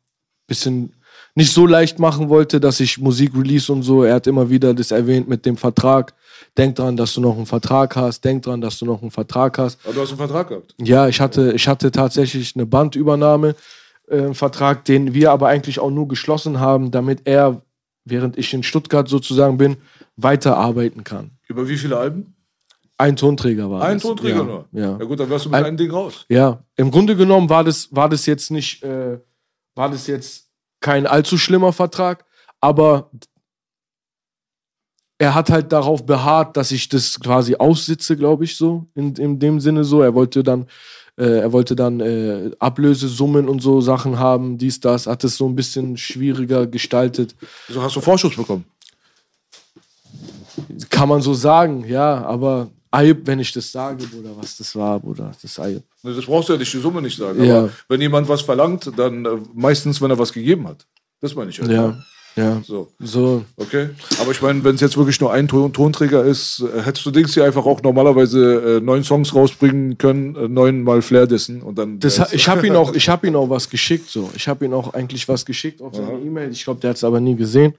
bisschen 0.48 0.94
nicht 1.36 1.52
so 1.52 1.68
leicht 1.68 2.00
machen 2.00 2.30
wollte, 2.30 2.60
dass 2.60 2.80
ich 2.80 2.98
Musik 2.98 3.34
release 3.36 3.72
und 3.72 3.84
so. 3.84 4.04
Er 4.04 4.16
hat 4.16 4.28
immer 4.28 4.50
wieder 4.50 4.74
das 4.74 4.92
erwähnt 4.92 5.28
mit 5.28 5.46
dem 5.46 5.58
Vertrag. 5.58 6.14
Denk 6.58 6.76
dran, 6.76 6.96
dass 6.96 7.14
du 7.14 7.22
noch 7.22 7.36
einen 7.36 7.46
Vertrag 7.46 7.96
hast. 7.98 8.24
Denk 8.24 8.44
dran, 8.44 8.62
dass 8.62 8.80
du 8.80 8.86
noch 8.86 9.02
einen 9.02 9.12
Vertrag 9.12 9.58
hast. 9.58 9.80
Aber 9.84 9.94
du 9.94 10.02
hast 10.02 10.10
einen 10.10 10.18
Vertrag 10.18 10.48
gehabt. 10.50 10.74
Ja, 10.82 11.08
ich 11.10 11.20
hatte, 11.20 11.52
ich 11.54 11.68
hatte 11.68 11.92
tatsächlich 11.92 12.56
eine 12.56 12.66
Bandübernahme, 12.66 13.56
äh, 14.08 14.34
Vertrag, 14.34 14.86
den 14.86 15.14
wir 15.14 15.32
aber 15.32 15.48
eigentlich 15.50 15.80
auch 15.80 15.92
nur 15.92 16.08
geschlossen 16.08 16.60
haben, 16.62 16.92
damit 16.92 17.22
er, 17.26 17.62
während 18.06 18.38
ich 18.38 18.54
in 18.54 18.64
Stuttgart 18.64 19.10
sozusagen 19.10 19.58
bin, 19.58 19.78
weiterarbeiten 20.16 21.04
kann. 21.04 21.32
Über 21.48 21.68
wie 21.68 21.78
viele 21.78 21.98
Alben? 21.98 22.34
Ein 22.98 23.18
Tonträger 23.18 23.70
war 23.70 23.82
Ein 23.84 23.96
das. 23.98 24.04
Tonträger 24.04 24.38
ja, 24.38 24.44
nur. 24.44 24.66
Ja. 24.72 24.98
Ja 24.98 25.06
gut, 25.06 25.20
dann 25.20 25.30
wärst 25.30 25.46
du 25.46 25.50
mit 25.50 25.58
Ein- 25.60 25.66
einem 25.66 25.78
Ding 25.78 25.92
raus. 25.92 26.26
ja, 26.30 26.64
im 26.78 26.92
Grunde 26.92 27.18
genommen 27.18 27.50
war 27.50 27.66
das, 27.66 27.90
war 27.92 28.08
das 28.08 28.26
jetzt 28.26 28.52
nicht, 28.52 28.82
äh, 28.84 29.18
war 29.76 29.90
das 29.90 30.08
jetzt 30.08 30.50
kein 30.80 31.06
allzu 31.06 31.38
schlimmer 31.38 31.74
Vertrag, 31.74 32.26
aber 32.62 33.12
er 35.18 35.34
hat 35.34 35.50
halt 35.50 35.72
darauf 35.72 36.06
beharrt, 36.06 36.58
dass 36.58 36.72
ich 36.72 36.90
das 36.90 37.20
quasi 37.20 37.56
aussitze, 37.56 38.18
glaube 38.18 38.44
ich, 38.44 38.58
so, 38.58 38.88
in, 38.96 39.16
in 39.16 39.40
dem 39.40 39.60
Sinne 39.60 39.84
so. 39.84 40.02
Er 40.02 40.14
wollte 40.14 40.44
dann, 40.44 40.68
äh, 41.18 41.40
er 41.40 41.54
wollte 41.54 41.76
dann 41.76 42.02
äh, 42.02 42.52
Ablösesummen 42.60 43.48
und 43.48 43.62
so 43.62 43.80
Sachen 43.80 44.20
haben, 44.20 44.58
dies, 44.58 44.80
das, 44.80 45.08
hat 45.08 45.24
es 45.24 45.38
so 45.38 45.48
ein 45.48 45.56
bisschen 45.56 45.96
schwieriger 45.96 46.68
gestaltet. 46.68 47.36
So 47.70 47.82
hast 47.82 47.96
du 47.96 48.02
Vorschuss 48.02 48.36
bekommen. 48.36 48.66
Kann 50.90 51.10
man 51.10 51.22
so 51.22 51.34
sagen, 51.34 51.86
ja, 51.88 52.24
aber 52.26 52.70
Ayub, 52.96 53.20
wenn 53.26 53.40
ich 53.40 53.52
das 53.52 53.72
sage, 53.72 54.06
Bruder, 54.06 54.32
was 54.36 54.58
das 54.58 54.76
war, 54.76 55.00
Bruder, 55.00 55.32
das 55.34 55.44
ist 55.44 55.60
Ayub. 55.60 55.84
Das 56.04 56.26
brauchst 56.26 56.50
du 56.50 56.54
ja 56.54 56.60
nicht 56.60 56.74
die 56.74 56.80
Summe 56.80 57.02
nicht 57.02 57.18
sagen. 57.18 57.44
Ja. 57.44 57.60
Aber 57.60 57.72
wenn 57.90 58.02
jemand 58.02 58.28
was 58.30 58.42
verlangt, 58.42 58.92
dann 58.96 59.26
äh, 59.26 59.30
meistens, 59.54 60.02
wenn 60.02 60.12
er 60.12 60.20
was 60.20 60.32
gegeben 60.32 60.68
hat. 60.68 60.86
Das 61.22 61.36
meine 61.36 61.50
ich 61.50 61.60
halt. 61.60 61.72
Ja, 61.72 61.98
ja. 62.36 62.62
So, 62.66 62.92
So, 63.00 63.46
okay. 63.56 63.90
Aber 64.20 64.32
ich 64.32 64.42
meine, 64.42 64.64
wenn 64.64 64.76
es 64.76 64.82
jetzt 64.82 64.98
wirklich 64.98 65.20
nur 65.22 65.32
ein 65.32 65.48
Ton 65.48 65.72
Tonträger 65.72 66.24
ist, 66.24 66.62
äh, 66.62 66.82
hättest 66.82 67.06
du 67.06 67.12
Dings 67.12 67.34
hier 67.34 67.46
einfach 67.46 67.66
auch 67.66 67.82
normalerweise 67.82 68.78
äh, 68.78 68.82
neun 68.82 69.04
Songs 69.04 69.34
rausbringen 69.34 69.98
können, 69.98 70.36
äh, 70.36 70.48
neunmal 70.48 71.02
Flair 71.02 71.28
dessen 71.28 71.62
und 71.62 71.78
dann. 71.78 72.00
Das, 72.00 72.34
ich 72.34 72.48
habe 72.50 72.68
ihn 72.68 72.76
auch, 72.76 72.94
ich 72.96 73.08
habe 73.08 73.28
ihn 73.28 73.36
auch 73.36 73.50
was 73.50 73.70
geschickt, 73.70 74.10
so. 74.10 74.30
Ich 74.36 74.48
habe 74.48 74.66
ihn 74.66 74.74
auch 74.74 74.94
eigentlich 74.94 75.28
was 75.28 75.46
geschickt 75.46 75.82
auf 75.82 75.96
seine 75.96 76.20
E-Mail. 76.20 76.52
Ich 76.52 76.64
glaube, 76.64 76.82
der 76.82 76.90
hat 76.92 76.98
es 76.98 77.04
aber 77.04 77.20
nie 77.20 77.36
gesehen. 77.36 77.74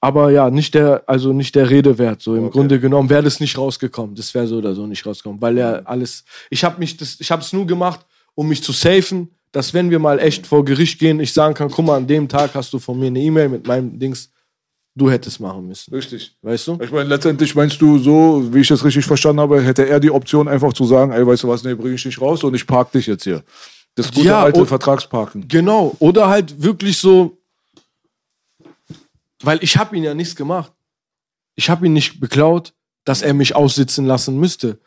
Aber 0.00 0.30
ja, 0.30 0.50
nicht 0.50 0.74
der, 0.74 1.02
also 1.06 1.32
nicht 1.32 1.54
der 1.54 1.68
Rede 1.68 1.98
wert. 1.98 2.22
So 2.22 2.34
im 2.34 2.50
Grunde 2.50 2.80
genommen 2.80 3.10
wäre 3.10 3.22
das 3.22 3.38
nicht 3.38 3.58
rausgekommen. 3.58 4.14
Das 4.14 4.32
wäre 4.34 4.46
so 4.46 4.56
oder 4.56 4.74
so 4.74 4.86
nicht 4.86 5.04
rausgekommen, 5.04 5.42
weil 5.42 5.58
er 5.58 5.82
alles. 5.86 6.24
Ich 6.48 6.64
habe 6.64 6.78
mich, 6.78 6.96
das, 6.96 7.20
ich 7.20 7.30
habe 7.30 7.42
es 7.42 7.52
nur 7.52 7.66
gemacht, 7.66 8.00
um 8.34 8.48
mich 8.48 8.62
zu 8.62 8.72
safen, 8.72 9.28
dass 9.52 9.74
wenn 9.74 9.90
wir 9.90 9.98
mal 9.98 10.18
echt 10.18 10.46
vor 10.46 10.64
Gericht 10.64 10.98
gehen, 10.98 11.20
ich 11.20 11.32
sagen 11.32 11.54
kann, 11.54 11.70
guck 11.70 11.84
mal, 11.84 11.96
an 11.96 12.06
dem 12.06 12.28
Tag 12.28 12.54
hast 12.54 12.72
du 12.72 12.78
von 12.78 12.98
mir 12.98 13.08
eine 13.08 13.20
E-Mail 13.20 13.48
mit 13.48 13.66
meinem 13.66 13.98
Dings. 13.98 14.30
Du 14.96 15.10
hättest 15.10 15.38
machen 15.38 15.68
müssen. 15.68 15.94
Richtig. 15.94 16.36
Weißt 16.42 16.66
du? 16.66 16.78
Ich 16.82 16.90
meine, 16.90 17.08
letztendlich 17.08 17.54
meinst 17.54 17.80
du 17.80 17.98
so, 17.98 18.48
wie 18.52 18.60
ich 18.60 18.68
das 18.68 18.84
richtig 18.84 19.04
verstanden 19.04 19.40
habe, 19.40 19.62
hätte 19.62 19.88
er 19.88 20.00
die 20.00 20.10
Option 20.10 20.48
einfach 20.48 20.72
zu 20.72 20.84
sagen, 20.84 21.12
ey, 21.12 21.24
weißt 21.24 21.44
du 21.44 21.48
was, 21.48 21.62
nee, 21.62 21.74
bring 21.74 21.94
ich 21.94 22.04
nicht 22.04 22.20
raus 22.20 22.42
und 22.42 22.54
ich 22.54 22.66
park 22.66 22.90
dich 22.92 23.06
jetzt 23.06 23.24
hier. 23.24 23.42
Das 23.94 24.10
gute 24.12 24.26
Ja, 24.26 24.42
alte 24.42 24.66
Vertragsparken. 24.66 25.46
Genau. 25.46 25.94
Oder 26.00 26.28
halt 26.28 26.60
wirklich 26.62 26.98
so, 26.98 27.39
weil 29.42 29.58
ich 29.62 29.76
habe 29.76 29.96
ihn 29.96 30.04
ja 30.04 30.14
nichts 30.14 30.36
gemacht. 30.36 30.72
Ich 31.54 31.68
habe 31.70 31.86
ihn 31.86 31.92
nicht 31.92 32.20
beklaut, 32.20 32.72
dass 33.04 33.22
er 33.22 33.34
mich 33.34 33.54
aussitzen 33.54 34.06
lassen 34.06 34.38
müsste. 34.38 34.78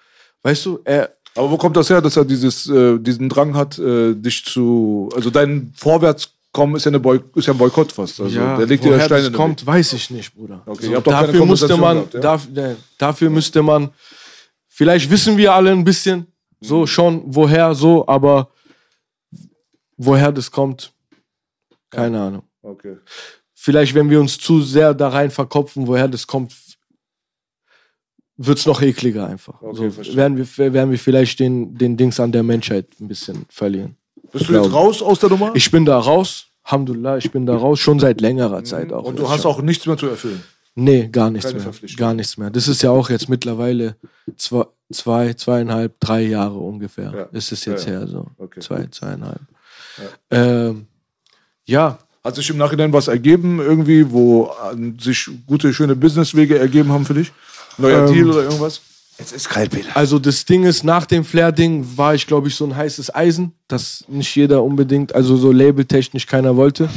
Weißt 0.43 0.65
du, 0.65 0.79
er, 0.85 1.15
Aber 1.35 1.51
wo 1.51 1.57
kommt 1.57 1.75
das 1.77 1.89
her, 1.89 2.01
dass 2.01 2.15
er 2.17 2.25
dieses, 2.25 2.67
äh, 2.69 2.99
diesen 2.99 3.29
Drang 3.29 3.55
hat, 3.55 3.77
äh, 3.79 4.13
dich 4.13 4.45
zu, 4.45 5.09
also 5.15 5.29
dein 5.29 5.71
Vorwärtskommen 5.75 6.75
ist 6.75 6.85
ja, 6.85 6.89
eine 6.89 6.99
Boy 6.99 7.19
ist 7.35 7.47
ja 7.47 7.53
ein 7.53 7.57
Boykott 7.57 7.91
fast. 7.91 8.19
Also 8.21 8.35
der 8.39 8.65
legt 8.65 8.83
dir 8.83 8.89
ja 8.89 8.95
woher 8.95 9.05
Steine 9.05 9.29
das 9.29 9.33
kommt, 9.33 9.65
weiß 9.65 9.93
ich 9.93 10.09
nicht, 10.09 10.33
Bruder. 10.35 10.61
Okay, 10.65 10.85
So, 10.85 11.01
keine 11.01 11.27
dafür 11.27 11.45
musste 11.45 11.77
man, 11.77 11.97
gehabt, 11.97 12.13
ja? 12.13 12.19
darf, 12.19 12.49
ne, 12.49 12.75
dafür 12.97 13.29
müsste 13.29 13.61
man, 13.63 13.89
vielleicht 14.67 15.09
wissen 15.09 15.37
wir 15.37 15.53
alle 15.53 15.71
ein 15.71 15.83
bisschen, 15.83 16.27
so 16.61 16.81
Mhm. 16.81 16.87
schon, 16.87 17.21
woher 17.25 17.73
so, 17.75 18.07
aber 18.07 18.49
woher 19.97 20.31
das 20.31 20.51
kommt, 20.51 20.91
keine 21.89 22.19
Ahnung. 22.21 22.43
Weg. 22.61 22.71
Okay. 22.71 22.97
Vielleicht, 23.63 23.95
wenn 23.95 24.09
wir 24.09 24.19
uns 24.19 24.37
zu 24.37 24.61
sehr 24.61 24.93
da 24.93 25.07
rein 25.07 25.31
verkopfen, 25.31 25.87
woher 25.87 26.09
das 26.09 26.27
kommt, 26.27 26.53
wird 28.35 28.57
es 28.57 28.65
noch 28.65 28.81
ekliger 28.81 29.25
einfach. 29.25 29.61
Okay, 29.61 29.89
so 29.89 30.15
werden 30.17 30.37
wir, 30.37 30.73
werden 30.73 30.91
wir 30.91 30.99
vielleicht 30.99 31.39
den, 31.39 31.77
den 31.77 31.95
Dings 31.95 32.19
an 32.19 32.33
der 32.33 32.43
Menschheit 32.43 32.87
ein 32.99 33.07
bisschen 33.07 33.45
verlieren. 33.47 33.95
Bist 34.33 34.49
du 34.49 34.53
jetzt 34.53 34.63
Glaube. 34.63 34.75
raus 34.75 35.01
aus 35.01 35.19
der 35.19 35.29
Nummer? 35.29 35.51
Ich 35.53 35.71
bin 35.71 35.85
da 35.85 35.97
raus, 35.97 36.47
Alhamdulillah, 36.63 37.17
ich 37.17 37.31
bin 37.31 37.45
da 37.45 37.55
raus, 37.55 37.79
schon 37.79 37.99
seit 38.01 38.19
längerer 38.19 38.65
Zeit 38.65 38.91
auch. 38.91 39.03
Mhm. 39.03 39.07
Und 39.07 39.19
du 39.19 39.29
hast 39.29 39.45
auch 39.45 39.61
nichts 39.61 39.85
mehr 39.85 39.97
zu 39.97 40.07
erfüllen. 40.07 40.43
Nee, 40.75 41.07
gar 41.07 41.29
nichts 41.29 41.51
Keine 41.51 41.63
mehr. 41.63 41.73
Gar 41.95 42.13
nichts 42.15 42.35
mehr. 42.35 42.49
Das 42.49 42.67
ist 42.67 42.81
ja 42.81 42.89
auch 42.91 43.09
jetzt 43.09 43.29
mittlerweile 43.29 43.95
zwei, 44.35 44.65
zwei 44.91 45.33
zweieinhalb, 45.35 45.97
drei 46.01 46.23
Jahre 46.23 46.57
ungefähr. 46.57 47.13
Ja. 47.15 47.23
Ist 47.37 47.53
es 47.53 47.63
jetzt 47.63 47.85
Ja, 47.85 47.93
ja. 47.93 47.99
her 47.99 48.07
so. 48.07 48.27
Okay. 48.37 48.59
Zwei, 48.59 48.87
zweieinhalb. 48.87 49.41
Ähm, 50.31 50.87
ja, 51.63 51.99
Hat 52.23 52.35
sich 52.35 52.49
im 52.49 52.57
Nachhinein 52.57 52.93
was 52.93 53.09
ergeben, 53.09 53.59
irgendwie, 53.59 54.09
wo 54.11 54.49
äh, 54.71 55.01
sich 55.01 55.29
gute, 55.45 55.73
schöne 55.73 55.95
Businesswege 55.95 56.57
ergeben 56.57 56.91
haben 56.91 57.05
für 57.05 57.15
dich? 57.15 57.31
Neuer 57.77 58.07
Ähm, 58.07 58.13
Deal 58.13 58.29
oder 58.29 58.43
irgendwas? 58.43 58.81
Es 59.17 59.31
ist 59.31 59.49
kalt, 59.49 59.71
Peter. 59.71 59.95
Also 59.95 60.17
das 60.19 60.45
Ding 60.45 60.63
ist, 60.63 60.83
nach 60.83 61.05
dem 61.05 61.23
Flair-Ding 61.23 61.85
war 61.97 62.15
ich, 62.15 62.25
glaube 62.25 62.47
ich, 62.47 62.55
so 62.55 62.65
ein 62.65 62.75
heißes 62.75 63.13
Eisen, 63.13 63.51
das 63.67 64.05
nicht 64.07 64.33
jeder 64.35 64.63
unbedingt, 64.63 65.13
also 65.13 65.35
so 65.35 65.51
labeltechnisch 65.51 66.25
keiner 66.25 66.55
wollte. 66.55 66.89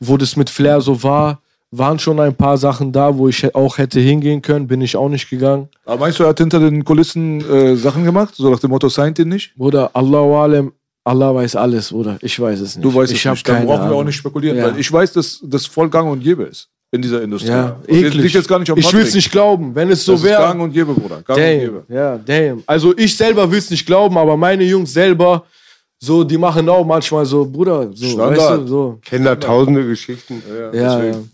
Wo 0.00 0.16
das 0.16 0.36
mit 0.36 0.50
Flair 0.50 0.80
so 0.80 1.02
war, 1.02 1.40
waren 1.70 1.98
schon 1.98 2.20
ein 2.20 2.34
paar 2.34 2.58
Sachen 2.58 2.92
da, 2.92 3.16
wo 3.16 3.28
ich 3.28 3.54
auch 3.54 3.78
hätte 3.78 4.00
hingehen 4.00 4.42
können, 4.42 4.66
bin 4.66 4.80
ich 4.80 4.96
auch 4.96 5.08
nicht 5.08 5.30
gegangen. 5.30 5.68
Aber 5.86 6.00
meinst 6.00 6.18
du, 6.18 6.24
er 6.24 6.30
hat 6.30 6.38
hinter 6.38 6.60
den 6.60 6.84
Kulissen 6.84 7.40
äh, 7.48 7.76
Sachen 7.76 8.04
gemacht? 8.04 8.34
So 8.36 8.50
nach 8.50 8.58
dem 8.58 8.70
Motto, 8.70 8.88
signed 8.88 9.18
ihn 9.18 9.28
nicht? 9.28 9.54
Bruder, 9.56 9.90
Allahu 9.94 10.34
Alem, 10.36 10.72
Allah 11.04 11.34
weiß 11.34 11.56
alles, 11.56 11.92
oder? 11.92 12.16
Ich 12.22 12.38
weiß 12.40 12.60
es 12.60 12.76
nicht. 12.76 12.84
Du 12.84 12.94
weißt 12.94 13.12
ich 13.12 13.18
es 13.18 13.26
hab 13.26 13.32
nicht. 13.34 13.46
Dann 13.46 13.56
keine 13.56 13.66
brauchen 13.66 13.80
wir 13.82 13.86
auch 13.88 13.90
Ahnung. 13.96 14.06
nicht 14.06 14.16
spekulieren, 14.16 14.56
Ja. 14.56 14.64
weil 14.64 14.78
ich 14.80 14.90
weiß, 14.90 15.12
dass 15.12 15.38
das 15.42 15.66
voll 15.66 15.90
gang 15.90 16.10
und 16.10 16.20
gäbe 16.22 16.44
ist. 16.44 16.68
in 16.92 17.02
dieser 17.02 17.22
Industrie. 17.22 17.48
Ja, 17.50 17.76
Das 17.86 17.96
eklig. 17.96 18.32
jetzt 18.32 18.46
gar 18.48 18.58
nicht 18.60 18.70
am 18.70 18.78
ich 18.78 18.92
will 18.92 19.02
es 19.02 19.14
nicht 19.14 19.30
glauben, 19.32 19.74
wenn 19.74 19.90
es 19.90 20.04
so 20.04 20.12
das 20.12 20.20
ist 20.22 20.28
wäre. 20.28 20.42
gang 20.42 20.60
und 20.62 20.72
gäbe, 20.72 20.94
Bruder. 20.94 21.22
Gang 21.22 21.36
und 21.38 21.44
Damn, 21.44 21.58
gäbe. 21.60 21.84
ja, 21.88 22.16
damn. 22.18 22.62
Also 22.66 22.96
ich 22.96 23.16
selber 23.16 23.50
will 23.50 23.58
es 23.58 23.68
nicht 23.68 23.84
glauben, 23.84 24.16
aber 24.16 24.36
meine 24.36 24.62
Jungs 24.62 24.92
selber, 24.92 25.44
so, 25.98 26.22
die 26.22 26.38
machen 26.38 26.68
auch 26.68 26.84
manchmal 26.86 27.26
so, 27.26 27.44
Bruder, 27.46 27.90
so, 27.92 28.06
Standard. 28.06 28.38
weißt 28.38 28.50
du, 28.62 28.66
so. 28.68 28.98
Kennen 29.04 29.24
da 29.24 29.34
tausende 29.34 29.84
Geschichten. 29.84 30.40
Ja, 30.48 30.72
ja. 30.80 30.96
deswegen. 31.00 31.30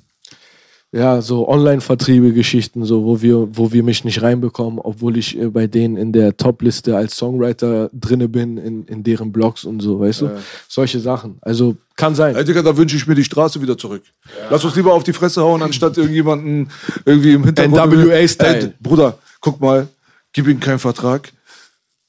Ja, 0.92 1.22
so 1.22 1.48
Online-Vertriebe, 1.48 2.32
Geschichten, 2.32 2.84
so, 2.84 3.04
wo 3.04 3.22
wir, 3.22 3.56
wo 3.56 3.70
wir 3.70 3.84
mich 3.84 4.04
nicht 4.04 4.22
reinbekommen, 4.22 4.80
obwohl 4.80 5.16
ich 5.16 5.38
äh, 5.38 5.48
bei 5.48 5.68
denen 5.68 5.96
in 5.96 6.12
der 6.12 6.36
Top-Liste 6.36 6.96
als 6.96 7.16
Songwriter 7.16 7.90
drinne 7.92 8.28
bin, 8.28 8.58
in, 8.58 8.84
in 8.86 9.04
deren 9.04 9.30
Blogs 9.30 9.64
und 9.64 9.80
so, 9.80 10.00
weißt 10.00 10.22
du? 10.22 10.30
Solche 10.68 10.98
Sachen. 10.98 11.38
Also 11.42 11.76
kann 11.94 12.16
sein. 12.16 12.34
Ey, 12.34 12.44
Digga, 12.44 12.62
da 12.62 12.76
wünsche 12.76 12.96
ich 12.96 13.06
mir 13.06 13.14
die 13.14 13.22
Straße 13.22 13.62
wieder 13.62 13.78
zurück. 13.78 14.02
Lass 14.50 14.64
uns 14.64 14.74
lieber 14.74 14.92
auf 14.92 15.04
die 15.04 15.12
Fresse 15.12 15.42
hauen, 15.42 15.62
anstatt 15.62 15.96
irgendjemanden 15.96 16.70
irgendwie 17.04 17.34
im 17.34 17.44
Hintergrund. 17.44 17.92
NWA-Style. 17.92 18.74
Bruder, 18.80 19.18
guck 19.40 19.60
mal, 19.60 19.86
gib 20.32 20.48
ihm 20.48 20.58
keinen 20.58 20.80
Vertrag. 20.80 21.30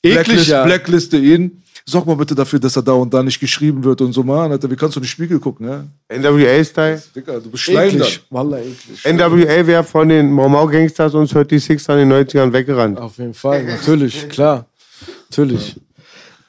Eklig, 0.01 0.23
Blacklist, 0.23 0.47
ja. 0.47 0.63
Blackliste 0.63 1.17
ihn. 1.17 1.60
Sorg 1.85 2.05
mal 2.05 2.15
bitte 2.15 2.35
dafür, 2.35 2.59
dass 2.59 2.75
er 2.75 2.83
da 2.83 2.93
und 2.93 3.13
da 3.13 3.23
nicht 3.23 3.39
geschrieben 3.39 3.83
wird 3.83 4.01
und 4.01 4.13
so, 4.13 4.23
Mann, 4.23 4.51
Alter, 4.51 4.69
wie 4.69 4.75
kannst 4.75 4.95
du 4.95 4.99
in 4.99 5.03
den 5.03 5.09
Spiegel 5.09 5.39
gucken, 5.39 5.67
ja? 5.67 5.83
NWA-Style. 6.15 7.01
Digga, 7.15 7.39
du 7.39 7.49
bist. 7.49 7.69
Eklig. 7.69 8.21
Wallah, 8.29 8.59
eklig. 8.59 9.05
NWA 9.05 9.67
wäre 9.67 9.83
von 9.83 10.09
den 10.09 10.31
Mau 10.31 10.67
Gangsters 10.67 11.13
und 11.13 11.27
36 11.27 11.87
in 11.89 12.09
den 12.09 12.11
90ern 12.11 12.53
weggerannt. 12.53 12.99
Auf 12.99 13.17
jeden 13.17 13.33
Fall, 13.33 13.63
natürlich, 13.63 14.29
klar. 14.29 14.65
Natürlich. 15.29 15.79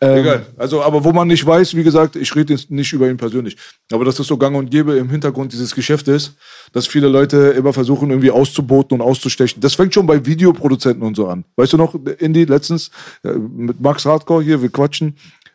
Egal. 0.03 0.47
Also, 0.57 0.83
aber 0.83 1.05
wo 1.05 1.13
man 1.13 1.29
nicht 1.29 1.47
weiß, 1.47 1.77
wie 1.77 1.85
gesagt, 1.85 2.17
ich 2.17 2.35
rede 2.35 2.55
jetzt 2.55 2.73
nicht 2.73 2.93
über 2.93 3.09
ihn 3.09 3.17
persönlich, 3.17 3.57
aber 3.93 4.05
dass 4.05 4.17
das 4.17 4.27
so 4.27 4.37
gang 4.37 4.57
und 4.57 4.69
gäbe 4.69 4.97
im 4.97 5.09
Hintergrund 5.09 5.53
dieses 5.53 5.75
Geschäftes, 5.75 6.35
dass 6.73 6.89
viele 6.89 7.07
Leute 7.07 7.37
immer 7.57 7.73
versuchen, 7.73 8.11
irgendwie 8.11 8.33
auszuboten 8.33 9.01
und 9.01 9.07
auszustechen. 9.07 9.61
Das 9.61 9.75
fängt 9.75 9.95
schon 9.95 10.07
bei 10.07 10.27
Videoproduzenten 10.27 11.05
und 11.05 11.17
so 11.17 11.29
an. 11.29 11.45
Weißt 11.55 11.73
du 11.73 11.77
noch, 11.77 11.95
Indy, 12.19 12.45
letztens 12.45 12.91
äh, 13.23 13.31
mit 13.33 13.81
Max 13.81 14.05
Hardcore 14.05 14.43
hier, 14.43 14.61
wir 14.61 14.71
quatschen. 14.71 15.15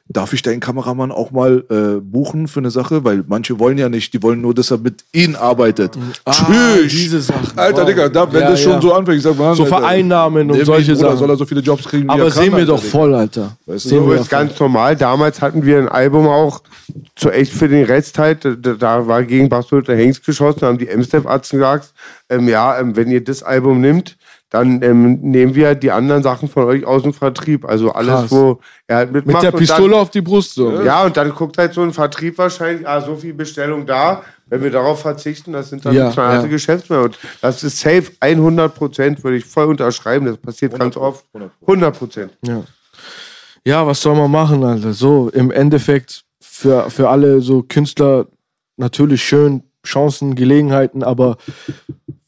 Darf 0.10 0.32
ich 0.32 0.42
deinen 0.42 0.62
Kameramann 0.62 1.12
auch 1.12 1.32
mal 1.32 1.66
äh, 1.70 2.00
buchen 2.02 2.48
für 2.48 2.60
eine 2.62 2.72
Sache? 2.72 3.04
Weil 3.04 3.26
manche 3.28 3.60
wollen 3.60 3.78
ja 3.78 3.90
nicht, 3.90 4.14
die 4.14 4.24
wollen 4.24 4.40
nur, 4.42 4.54
dass 4.54 4.72
er 4.72 4.78
mit 4.78 5.04
ihnen 5.12 5.36
arbeitet. 5.36 5.98
Ah, 6.24 6.32
Tschüss. 6.32 6.92
diese 6.94 7.22
Sachen. 7.22 7.58
Alter, 7.58 7.82
Wow. 7.82 7.86
Digga, 7.88 8.10
da, 8.10 8.32
wenn 8.32 8.42
Ja, 8.42 8.52
das 8.52 8.62
schon 8.62 8.72
ja. 8.74 8.82
so 8.82 8.94
anfängt, 8.94 9.18
ich 9.18 9.24
sag 9.24 9.38
mal, 9.38 9.54
So 9.56 9.66
Vereinnahmen 9.66 10.50
und 10.50 10.66
solche 10.66 10.96
Sachen. 10.96 11.18
Soll 11.18 11.30
er 11.30 11.36
so 11.36 11.46
viele 11.46 11.60
Jobs 11.62 11.84
kriegen, 11.84 12.06
wie 12.06 12.10
Aber 12.10 12.24
er 12.24 12.30
kann, 12.32 12.42
sehen 12.44 12.52
wir 12.54 12.60
Alter, 12.60 12.66
doch 12.74 12.80
Digga. 12.80 12.92
voll, 12.92 13.16
Alter. 13.16 13.58
Weißt 13.66 13.86
du, 13.86 13.90
sehen 13.90 14.00
So 14.04 14.08
wir 14.10 14.16
ist 14.16 14.30
voll. 14.30 14.40
ganz 14.40 14.60
normal. 14.60 14.96
Damals 14.96 15.42
hatten 15.42 15.66
wir 15.66 15.78
ein 15.80 15.90
Album 15.90 16.28
auch 16.28 16.62
zu 17.16 17.30
echt 17.30 17.52
für 17.52 17.68
den 17.68 17.84
Rest 17.84 18.18
halt. 18.18 18.46
Da, 18.46 18.56
da 18.56 19.08
war 19.08 19.24
gegen 19.24 19.50
Bastard 19.50 19.90
der 19.90 19.98
Hengst 19.98 20.26
geschossen, 20.26 20.60
da 20.62 20.68
haben 20.68 20.78
die 20.78 20.88
M-Step-Arzten 20.88 21.58
gesagt, 21.58 21.92
ähm, 22.30 22.48
ja, 22.48 22.80
ähm, 22.80 22.96
wenn 22.96 23.10
ihr 23.10 23.24
das 23.24 23.44
Album 23.44 23.82
nimmt, 23.82 24.18
dann 24.50 24.82
ähm, 24.82 25.20
nehmen 25.22 25.56
wir 25.56 25.76
die 25.76 25.92
anderen 25.92 26.24
Sachen 26.24 26.48
von 26.48 26.64
euch 26.66 26.86
aus 26.86 27.04
dem 27.04 27.14
Vertrieb. 27.14 27.66
Also 27.66 27.92
alles, 27.92 28.14
Krass. 28.14 28.32
wo 28.32 28.60
er 28.88 28.98
halt 28.98 29.12
mitmacht. 29.12 29.36
Mit 29.36 29.44
der 29.44 29.54
und 29.54 29.60
Pistole 29.60 29.92
dann, 29.92 30.00
auf 30.00 30.10
die 30.10 30.22
Brust 30.22 30.54
so. 30.54 30.82
Ja, 30.82 31.04
und 31.04 31.18
dann 31.18 31.32
guckt 31.32 31.58
halt 31.58 31.74
so 31.74 31.82
ein 31.82 31.92
Vertrieb 31.92 32.38
wahrscheinlich, 32.38 32.88
ah, 32.88 33.02
so 33.02 33.16
viel 33.18 33.34
Bestellung 33.34 33.86
da. 33.86 34.24
Wenn 34.46 34.64
wir 34.64 34.72
darauf 34.72 35.02
verzichten, 35.02 35.52
das 35.52 35.70
sind 35.70 35.86
dann 35.86 35.94
Ja, 35.94 36.10
knallharte 36.12 36.46
ja. 36.46 36.52
Geschäftsmänner. 36.52 37.04
Und 37.04 37.20
das 37.42 37.64
ist 37.64 37.80
safe 37.80 38.12
100 38.22 38.74
Prozent, 38.74 39.22
würde 39.22 39.36
ich 39.36 39.46
voll 39.46 39.66
unterschreiben. 39.66 40.26
Das 40.26 40.38
passiert 40.38 40.80
ganz 40.80 40.96
oft. 40.96 41.26
100 41.62 41.98
Prozent. 41.98 42.38
Ja. 42.44 42.64
ja, 43.66 43.86
was 43.86 44.02
soll 44.02 44.16
man 44.16 44.32
machen, 44.32 44.64
Alter? 44.64 44.94
So, 44.94 45.30
im 45.34 45.52
Endeffekt 45.52 46.24
für, 46.40 46.90
für 46.90 47.10
alle 47.10 47.42
so 47.42 47.64
Künstler 47.64 48.28
natürlich 48.78 49.24
schön, 49.24 49.64
Chancen, 49.86 50.36
Gelegenheiten, 50.36 51.04
aber 51.04 51.38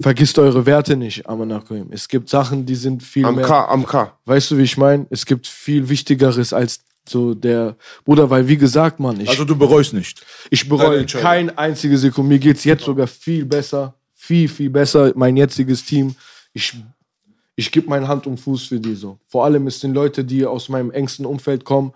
vergisst 0.01 0.39
eure 0.39 0.65
Werte 0.65 0.95
nicht, 0.95 1.27
Amanakoim. 1.27 1.87
Es 1.91 2.07
gibt 2.07 2.29
Sachen, 2.29 2.65
die 2.65 2.75
sind 2.75 3.03
viel 3.03 3.25
Am 3.25 3.35
mehr. 3.35 3.45
K, 3.45 3.65
am 3.65 3.85
K. 3.85 4.17
Weißt 4.25 4.51
du, 4.51 4.57
wie 4.57 4.63
ich 4.63 4.77
meine? 4.77 5.05
Es 5.09 5.25
gibt 5.25 5.47
viel 5.47 5.87
Wichtigeres 5.89 6.53
als 6.53 6.81
so 7.07 7.33
der 7.33 7.75
Bruder, 8.05 8.29
weil 8.29 8.47
wie 8.47 8.57
gesagt, 8.57 8.99
Mann, 8.99 9.19
ich, 9.19 9.29
Also 9.29 9.43
du 9.43 9.55
bereust 9.55 9.93
nicht. 9.93 10.23
ich 10.51 10.69
bereue 10.69 11.05
kein 11.05 11.57
einzige 11.57 11.97
Sekunde. 11.97 12.29
Mir 12.29 12.39
geht's 12.39 12.63
jetzt 12.63 12.83
sogar 12.83 13.07
viel 13.07 13.45
besser, 13.45 13.95
viel, 14.13 14.47
viel 14.47 14.69
besser. 14.69 15.11
Mein 15.15 15.35
jetziges 15.35 15.83
Team, 15.83 16.15
ich, 16.53 16.75
ich 17.55 17.71
gebe 17.71 17.89
meine 17.89 18.07
Hand 18.07 18.27
und 18.27 18.39
Fuß 18.39 18.67
für 18.67 18.79
die 18.79 18.95
so. 18.95 19.17
Vor 19.27 19.43
allem 19.43 19.67
ist 19.67 19.81
den 19.81 19.93
Leute, 19.93 20.23
die 20.23 20.45
aus 20.45 20.69
meinem 20.69 20.91
engsten 20.91 21.25
Umfeld 21.25 21.65
kommen 21.65 21.93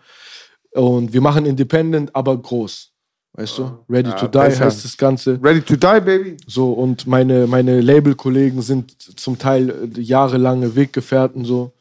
und 0.72 1.14
wir 1.14 1.22
machen 1.22 1.46
Independent, 1.46 2.16
aber 2.16 2.36
groß. 2.36 2.93
Weißt 3.36 3.58
du? 3.58 3.80
Ready 3.90 4.12
to 4.12 4.28
die 4.28 4.38
besser. 4.38 4.66
heißt 4.66 4.86
das 4.86 4.96
Ganze. 4.96 5.40
Ready 5.42 5.62
to 5.62 5.76
die, 5.76 6.02
baby. 6.02 6.38
So, 6.46 6.72
und 6.72 7.08
meine, 7.08 7.48
meine 7.48 7.82
Label-Kollegen 7.82 8.62
sind 8.62 8.92
zum 9.20 9.40
Teil 9.40 9.70
äh, 9.70 10.00
jahrelange 10.00 10.76
Weggefährten, 10.76 11.44
so. 11.44 11.72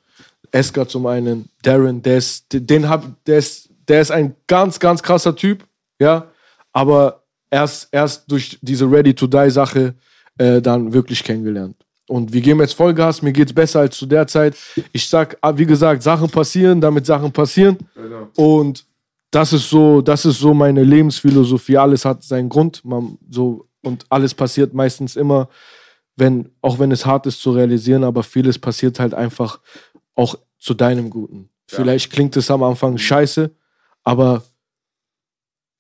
Esker 0.51 0.87
zum 0.87 1.07
einen, 1.07 1.49
Darren, 1.63 2.03
der 2.03 2.19
ist, 2.19 2.47
den 2.53 2.89
hab, 2.89 3.25
der 3.25 3.39
ist, 3.39 3.71
der 3.89 4.03
ist 4.03 4.11
ein 4.11 4.35
ganz, 4.47 4.79
ganz 4.79 5.03
krasser 5.03 5.35
Typ, 5.35 5.65
ja. 5.99 6.27
Aber 6.73 7.23
erst, 7.51 7.89
erst 7.93 8.31
durch 8.31 8.59
diese 8.63 8.91
Ready-to-Die-Sache 8.91 9.95
äh, 10.39 10.63
dann 10.63 10.93
wirklich 10.93 11.23
kennengelernt. 11.23 11.77
Und 12.09 12.33
wir 12.33 12.41
geben 12.41 12.61
jetzt 12.61 12.75
Vollgas, 12.75 13.23
mir 13.23 13.33
geht's 13.33 13.53
besser 13.53 13.81
als 13.81 13.97
zu 13.97 14.07
der 14.07 14.27
Zeit. 14.27 14.57
Ich 14.93 15.09
sag, 15.09 15.37
ah, 15.41 15.57
wie 15.57 15.67
gesagt, 15.67 16.03
Sachen 16.03 16.29
passieren, 16.29 16.81
damit 16.81 17.07
Sachen 17.07 17.31
passieren. 17.31 17.79
Und 18.37 18.85
das 19.33 19.55
ist 19.55 19.71
so, 19.71 20.03
das 20.03 20.27
ist 20.27 20.39
so 20.39 20.53
meine 20.53 20.85
Lebensphilosophie. 20.85 21.79
Alles 21.79 22.05
hat 22.05 22.23
seinen 22.23 22.51
Grund. 22.51 22.85
Man, 22.85 23.19
so, 23.31 23.67
und 23.83 24.05
alles 24.11 24.35
passiert 24.35 24.75
meistens 24.75 25.17
immer, 25.17 25.49
wenn, 26.17 26.51
auch 26.61 26.79
wenn 26.79 26.93
es 26.93 27.07
hart 27.07 27.27
ist 27.27 27.41
zu 27.41 27.53
realisieren, 27.53 28.05
aber 28.05 28.23
vieles 28.23 28.59
passiert 28.59 29.01
halt 29.01 29.15
einfach 29.15 29.61
auch 30.15 30.37
zu 30.59 30.75
deinem 30.75 31.09
Guten. 31.09 31.49
Vielleicht 31.67 32.13
klingt 32.13 32.37
es 32.37 32.51
am 32.51 32.63
Anfang 32.63 32.99
scheiße, 32.99 33.51
aber 34.05 34.43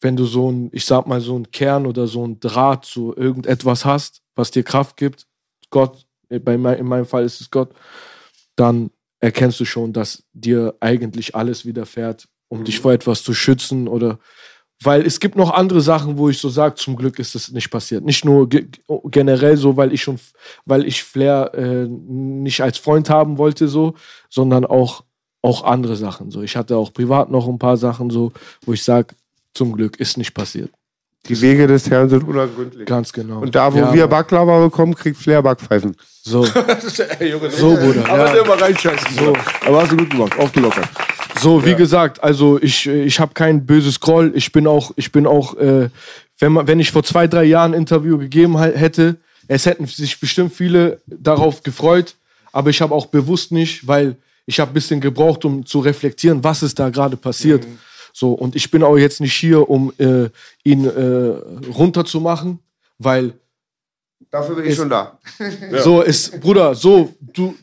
wenn 0.01 0.16
du 0.16 0.24
so 0.24 0.51
ein, 0.51 0.70
ich 0.73 0.87
sag 0.87 1.07
mal, 1.07 1.20
so 1.20 1.39
ein 1.39 1.51
Kern 1.51 1.87
oder 1.87 2.07
so 2.07 2.27
ein 2.27 2.41
Draht 2.41 2.87
zu 2.87 3.15
irgendetwas 3.15 3.85
hast, 3.85 4.23
was 4.35 4.51
dir 4.51 4.62
Kraft 4.62 4.97
gibt, 4.97 5.27
Gott, 5.69 6.07
bei, 6.29 6.55
in 6.55 6.87
meinem 6.87 7.05
Fall 7.05 7.24
ist 7.24 7.43
es 7.43 7.51
Gott, 7.51 7.74
dann 8.57 8.91
erkennst 9.20 9.61
du 9.61 9.66
schon, 9.66 9.93
dass 9.93 10.24
dir 10.33 10.74
eigentlich 10.81 11.35
alles 11.35 11.66
widerfährt, 11.66 12.29
um 12.53 12.65
dich 12.65 12.81
vor 12.81 12.93
etwas 12.93 13.23
zu 13.23 13.33
schützen 13.33 13.89
oder 13.89 14.19
weil 14.85 15.07
es 15.07 15.20
gibt 15.20 15.37
noch 15.37 15.51
andere 15.55 15.81
Sachen, 15.81 16.19
wo 16.19 16.29
ich 16.29 16.39
so 16.39 16.49
sage, 16.49 16.74
zum 16.74 16.97
Glück 16.97 17.19
ist 17.19 17.35
es 17.35 17.51
nicht 17.53 17.70
passiert. 17.70 18.05
Nicht 18.05 18.24
nur 18.24 18.49
ge 18.49 18.66
generell 19.07 19.57
so, 19.57 19.77
weil 19.77 19.93
ich 19.93 20.03
schon, 20.03 20.19
weil 20.66 20.85
ich 20.87 21.03
Flair 21.05 21.53
äh, 21.55 21.87
nicht 21.89 22.61
als 22.61 22.79
Freund 22.79 23.09
haben 23.09 23.39
wollte, 23.39 23.69
so, 23.69 23.95
sondern 24.29 24.66
auch, 24.66 25.05
auch 25.41 25.62
andere 25.65 25.95
Sachen. 25.97 26.31
So, 26.33 26.43
ich 26.43 26.57
hatte 26.57 26.77
auch 26.77 26.93
privat 26.93 27.31
noch 27.31 27.47
ein 27.49 27.59
paar 27.61 27.77
Sachen, 27.77 28.11
so, 28.11 28.33
wo 28.66 28.73
ich 28.73 28.83
sage, 28.83 29.15
zum 29.55 29.73
Glück 29.73 29.99
ist 30.01 30.19
nicht 30.19 30.35
passiert. 30.35 30.70
Die 31.29 31.41
Wege 31.41 31.69
des 31.69 31.89
Herrn 31.89 32.09
sind 32.09 32.24
unergründlich. 32.27 32.85
Ganz 32.85 33.12
genau. 33.12 33.39
Und 33.39 33.55
da, 33.55 33.73
wo 33.73 33.79
Ja, 33.79 33.93
wir 33.95 34.01
Mann. 34.03 34.11
Baklava 34.11 34.65
bekommen, 34.65 34.95
kriegt 34.97 35.16
Flair 35.16 35.41
Backpfeifen. 35.43 35.95
so, 36.23 36.45
Ey, 37.20 37.31
Junge, 37.31 37.49
so, 37.51 37.77
Bruder. 37.77 38.05
Aber 38.11 38.27
Ja. 38.27 38.33
der 38.33 38.47
mal 38.49 38.59
reinscheißen. 38.59 39.16
So. 39.16 39.33
Aber 39.65 39.83
hast 39.83 39.93
du 39.93 39.97
gut 39.97 40.11
gemacht, 40.11 40.37
aufgelockert. 40.37 40.89
So, 41.43 41.64
wie 41.64 41.74
gesagt, 41.74 42.23
also 42.23 42.60
ich, 42.62 42.86
ich 42.86 43.19
habe 43.19 43.35
kein 43.35 43.66
böses 43.66 43.98
Groll. 43.98 44.32
Ich 44.35 44.52
bin 44.52 44.66
auch, 44.66 44.93
ich 44.97 45.10
bin 45.10 45.27
auch, 45.27 45.56
äh, 45.56 45.90
wenn, 46.39 46.52
man, 46.52 46.66
wenn 46.66 46.78
ich 46.78 46.93
vor 46.93 47.02
zwei, 47.02 47.27
drei 47.27 47.44
Jahren 47.44 47.74
ein 47.74 47.81
Interview 47.81 48.16
gegeben 48.16 48.59
hätte, 48.59 49.16
es 49.48 49.66
hätten 49.66 49.86
sich 49.86 50.20
bestimmt 50.20 50.55
viele 50.55 51.01
darauf 51.06 51.62
gefreut, 51.62 52.14
aber 52.52 52.70
ich 52.70 52.81
habe 52.81 52.94
auch 52.94 53.06
bewusst 53.06 53.51
nicht, 53.51 53.86
weil 53.86 54.16
ich 54.47 54.60
habe 54.60 54.70
ein 54.70 54.74
bisschen 54.74 55.01
gebraucht, 55.01 55.44
um 55.44 55.66
zu 55.66 55.81
reflektieren, 55.81 56.43
was 56.44 56.62
ist 56.62 56.78
da 56.78 56.90
gerade 56.90 57.16
passiert. 57.16 57.66
So, 58.12 58.32
und 58.32 58.55
ich 58.55 58.70
bin 58.70 58.82
auch 58.82 58.97
jetzt 58.97 59.20
nicht 59.20 59.35
hier, 59.35 59.69
um 59.69 59.93
äh, 59.98 60.28
ihn 60.64 60.85
äh, 60.85 61.70
runterzumachen, 61.73 62.60
weil 62.98 63.32
Dafür 64.31 64.56
bin 64.56 64.66
ich 64.66 64.77
schon 64.77 64.89
da. 64.89 65.19
so 65.82 66.02
ist, 66.02 66.40
Bruder, 66.40 66.74
so, 66.74 67.12
du, 67.20 67.55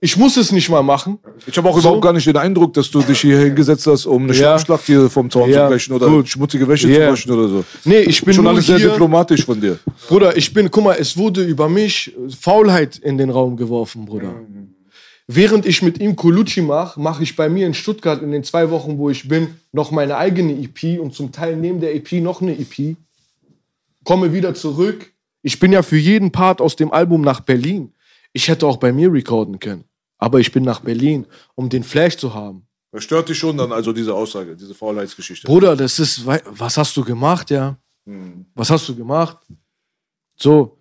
ich 0.00 0.16
muss 0.16 0.36
es 0.36 0.50
nicht 0.52 0.68
mal 0.70 0.82
machen. 0.82 1.18
Ich 1.46 1.56
habe 1.58 1.68
auch 1.68 1.76
überhaupt 1.78 2.00
gar 2.02 2.12
nicht 2.12 2.26
den 2.26 2.36
Eindruck, 2.36 2.72
dass 2.74 2.90
du 2.90 3.02
dich 3.02 3.20
hier 3.20 3.38
hingesetzt 3.38 3.86
hast, 3.86 4.06
um 4.06 4.22
eine 4.24 4.32
Ja. 4.32 4.38
Schlammschlacht 4.38 4.84
hier 4.86 5.10
vom 5.10 5.30
Zaun 5.30 5.50
Ja, 5.50 5.66
zu 5.66 5.72
brechen 5.72 5.92
oder 5.94 6.06
gut. 6.08 6.28
schmutzige 6.28 6.66
Wäsche 6.66 6.88
Yeah. 6.88 7.06
zu 7.08 7.12
waschen 7.12 7.32
oder 7.32 7.48
so. 7.48 7.64
Nee, 7.84 8.00
ich 8.00 8.22
bin 8.24 8.32
Schon 8.34 8.46
alles 8.46 8.66
sehr 8.66 8.78
diplomatisch 8.78 9.44
von 9.44 9.60
dir. 9.60 9.78
Bruder, 10.08 10.36
ich 10.36 10.52
bin, 10.52 10.70
guck 10.70 10.84
mal, 10.84 10.96
es 10.98 11.16
wurde 11.16 11.42
über 11.44 11.68
mich 11.68 12.14
Faulheit 12.40 12.96
in 12.98 13.18
den 13.18 13.30
Raum 13.30 13.56
geworfen, 13.56 14.06
Bruder. 14.06 14.34
Während 15.32 15.64
ich 15.66 15.82
mit 15.82 16.00
ihm 16.00 16.16
Colucci 16.16 16.60
mache, 16.62 16.98
mache 17.00 17.22
ich 17.22 17.36
bei 17.36 17.48
mir 17.48 17.66
in 17.66 17.74
Stuttgart 17.74 18.20
in 18.22 18.32
den 18.32 18.42
zwei 18.42 18.70
Wochen, 18.70 18.98
wo 18.98 19.10
ich 19.10 19.28
bin, 19.28 19.48
noch 19.72 19.90
meine 19.92 20.16
eigene 20.16 20.52
EP 20.54 20.98
und 20.98 21.14
zum 21.14 21.30
Teil 21.30 21.56
neben 21.56 21.80
der 21.80 21.94
EP 21.94 22.12
noch 22.20 22.40
eine 22.42 22.58
EP. 22.58 22.96
Komme 24.02 24.32
wieder 24.32 24.54
zurück. 24.54 25.12
Ich 25.42 25.60
bin 25.60 25.72
ja 25.72 25.82
für 25.82 25.98
jeden 25.98 26.32
Part 26.32 26.60
aus 26.60 26.74
dem 26.74 26.90
Album 26.92 27.20
nach 27.20 27.40
Berlin. 27.40 27.92
Ich 28.32 28.48
hätte 28.48 28.66
auch 28.66 28.78
bei 28.78 28.92
mir 28.92 29.12
recorden 29.12 29.58
können. 29.60 29.84
Aber 30.20 30.38
ich 30.38 30.52
bin 30.52 30.62
nach 30.62 30.80
Berlin, 30.80 31.26
um 31.54 31.68
den 31.68 31.82
Flash 31.82 32.16
zu 32.16 32.34
haben. 32.34 32.66
Das 32.92 33.04
stört 33.04 33.28
dich 33.28 33.38
schon 33.38 33.56
dann 33.56 33.72
also 33.72 33.92
diese 33.92 34.14
Aussage, 34.14 34.54
diese 34.54 34.74
Faulheitsgeschichte. 34.74 35.46
Bruder, 35.46 35.74
das 35.74 35.98
ist, 35.98 36.26
was 36.26 36.76
hast 36.76 36.96
du 36.96 37.04
gemacht, 37.04 37.50
ja? 37.50 37.76
Was 38.54 38.70
hast 38.70 38.88
du 38.88 38.94
gemacht? 38.94 39.38
So. 40.36 40.76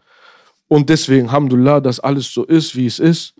Und 0.68 0.90
deswegen, 0.90 1.28
Alhamdulillah, 1.28 1.80
dass 1.80 2.00
alles 2.00 2.32
so 2.32 2.44
ist, 2.44 2.76
wie 2.76 2.86
es 2.86 3.00
ist. 3.00 3.34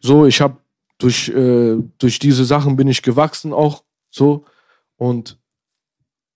So, 0.00 0.26
ich 0.26 0.40
habe 0.40 0.56
durch, 0.98 1.28
äh, 1.28 1.76
durch 1.98 2.18
diese 2.18 2.44
Sachen 2.44 2.76
bin 2.76 2.88
ich 2.88 3.02
gewachsen 3.02 3.52
auch. 3.52 3.84
So. 4.10 4.44
Und 4.96 5.38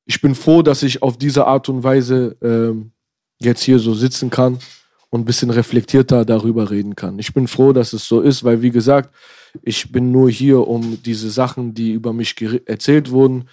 ich 0.04 0.20
bin 0.20 0.34
froh, 0.34 0.62
dass 0.62 0.82
ich 0.82 1.02
auf 1.02 1.16
diese 1.16 1.46
Art 1.46 1.68
und 1.68 1.82
Weise 1.82 2.36
ähm, 2.42 2.92
jetzt 3.38 3.62
hier 3.62 3.78
so 3.78 3.94
sitzen 3.94 4.30
kann 4.30 4.58
und 5.10 5.22
ein 5.22 5.24
bisschen 5.24 5.50
reflektierter 5.50 6.24
darüber 6.24 6.70
reden 6.70 6.94
kann. 6.94 7.18
Ich 7.18 7.32
bin 7.32 7.48
froh, 7.48 7.72
dass 7.72 7.92
es 7.92 8.06
so 8.06 8.20
ist, 8.20 8.44
weil 8.44 8.62
wie 8.62 8.70
gesagt, 8.70 9.14
ich 9.62 9.90
bin 9.90 10.12
nur 10.12 10.30
hier, 10.30 10.66
um 10.66 11.02
diese 11.02 11.30
Sachen, 11.30 11.74
die 11.74 11.92
über 11.92 12.12
mich 12.12 12.36
erzählt 12.66 13.10
wurden 13.10 13.48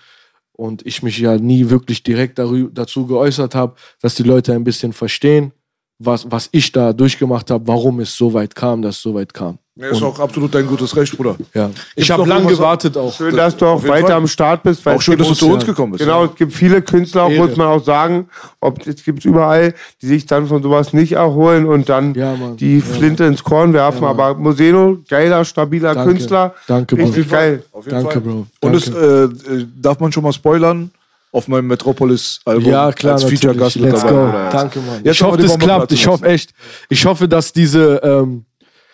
und 0.52 0.86
ich 0.86 1.04
mich 1.04 1.18
ja 1.18 1.38
nie 1.38 1.70
wirklich 1.70 2.04
direkt 2.04 2.40
dazu 2.40 3.08
geäußert 3.08 3.56
habe, 3.56 3.76
dass 4.02 4.16
die 4.16 4.24
Leute 4.24 4.54
ein 4.54 4.64
bisschen 4.64 4.94
verstehen, 4.94 5.54
was, 6.00 6.30
was 6.30 6.50
ich 6.52 6.72
da 6.72 6.94
durchgemacht 6.94 7.50
habe, 7.52 7.68
warum 7.68 8.00
es 8.02 8.16
so 8.16 8.34
weit 8.34 8.54
kam, 8.56 8.82
dass 8.82 8.98
es 8.98 9.02
so 9.02 9.14
weit 9.16 9.34
kam. 9.34 9.58
Ja, 9.78 9.90
ist 9.90 10.02
auch 10.02 10.18
absolut 10.20 10.56
dein 10.56 10.68
gutes 10.68 10.96
Recht, 10.96 11.18
Bruder. 11.18 11.36
Ja. 11.54 11.66
Gibt's 11.68 11.82
Ich 11.96 12.10
habe 12.10 12.26
lange 12.26 12.48
gewartet 12.48 12.96
auch. 12.96 13.14
Schön, 13.14 13.36
dass 13.36 13.58
du 13.58 13.66
auch 13.66 13.84
weiter 13.86 14.08
Fall. 14.08 14.16
am 14.16 14.28
Start 14.28 14.64
bist. 14.64 14.86
weil 14.86 14.96
Auch 14.96 15.02
schön, 15.02 15.18
dass 15.18 15.28
du 15.28 15.34
zu 15.34 15.52
uns 15.52 15.66
gekommen 15.66 15.92
bist. 15.92 16.02
Genau, 16.04 16.24
es 16.26 16.36
gibt 16.36 16.54
viele 16.54 16.82
Künstler, 16.82 17.30
Ehre. 17.30 17.46
muss 17.46 17.58
man 17.58 17.68
auch 17.68 17.84
sagen, 17.84 18.30
ob 18.62 18.88
es 18.88 19.04
gibt 19.04 19.26
überall, 19.26 19.74
die 20.02 20.08
sich 20.08 20.26
dann 20.26 20.48
von 20.48 20.64
sowas 20.64 20.94
nicht 20.94 21.12
erholen 21.12 21.66
und 21.66 21.90
dann 21.90 22.14
Ja, 22.14 22.36
die 22.58 22.80
Flinte 22.80 23.26
ins 23.26 23.44
Korn 23.44 23.74
werfen. 23.74 24.06
Aber 24.06 24.36
Moseno, 24.36 25.00
geiler, 25.10 25.44
stabiler 25.44 25.94
Danke. 25.94 26.26
Danke. 26.26 26.54
Danke, 26.68 26.96
Bro. 26.96 27.06
Richtig 27.08 27.30
geil. 27.30 27.64
Auf 27.74 27.86
jeden 27.86 27.98
Danke, 27.98 28.12
Fall. 28.14 28.22
Bro. 28.22 28.48
Und 28.62 28.76
es, 28.76 28.86
Danke. 28.86 29.34
äh, 29.50 29.54
äh, 29.56 29.68
darf 29.76 30.00
man 30.00 30.10
schon 30.14 30.24
mal 30.24 30.32
spoilern? 30.32 30.90
Auf 31.36 31.50
meinem 31.50 31.68
Metropolis-Album 31.68 32.64
Ja, 32.72 32.94
klar, 32.94 33.14
als. 33.16 33.26
Feature-Gast 33.26 33.76
mit 33.76 33.92
Let's 33.92 34.02
dabei. 34.04 34.14
go. 34.16 34.26
Bruder. 34.28 34.50
Danke, 34.52 34.80
Mann. 34.80 35.02
Jetzt 35.04 35.16
ich 35.18 35.22
hoffe, 35.22 35.38
das 35.38 35.60
klappt. 35.60 35.92
Ich 35.92 36.08
hoffe 36.08 36.26
echt. 36.28 36.52
Ich 36.88 37.06
hoffe, 37.06 37.28
dass 37.28 37.52
diese. 37.52 37.98
Ähm, 38.04 38.46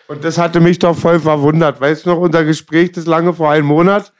Und 0.08 0.24
das 0.24 0.38
hatte 0.38 0.58
mich 0.58 0.80
doch 0.80 0.96
voll 0.96 1.20
verwundert. 1.20 1.80
Weißt 1.80 2.04
du 2.04 2.10
noch, 2.10 2.18
unser 2.18 2.44
Gespräch, 2.44 2.90
das 2.90 3.06
lange 3.06 3.32
vor 3.32 3.50
einem 3.52 3.66
Monat? 3.68 4.12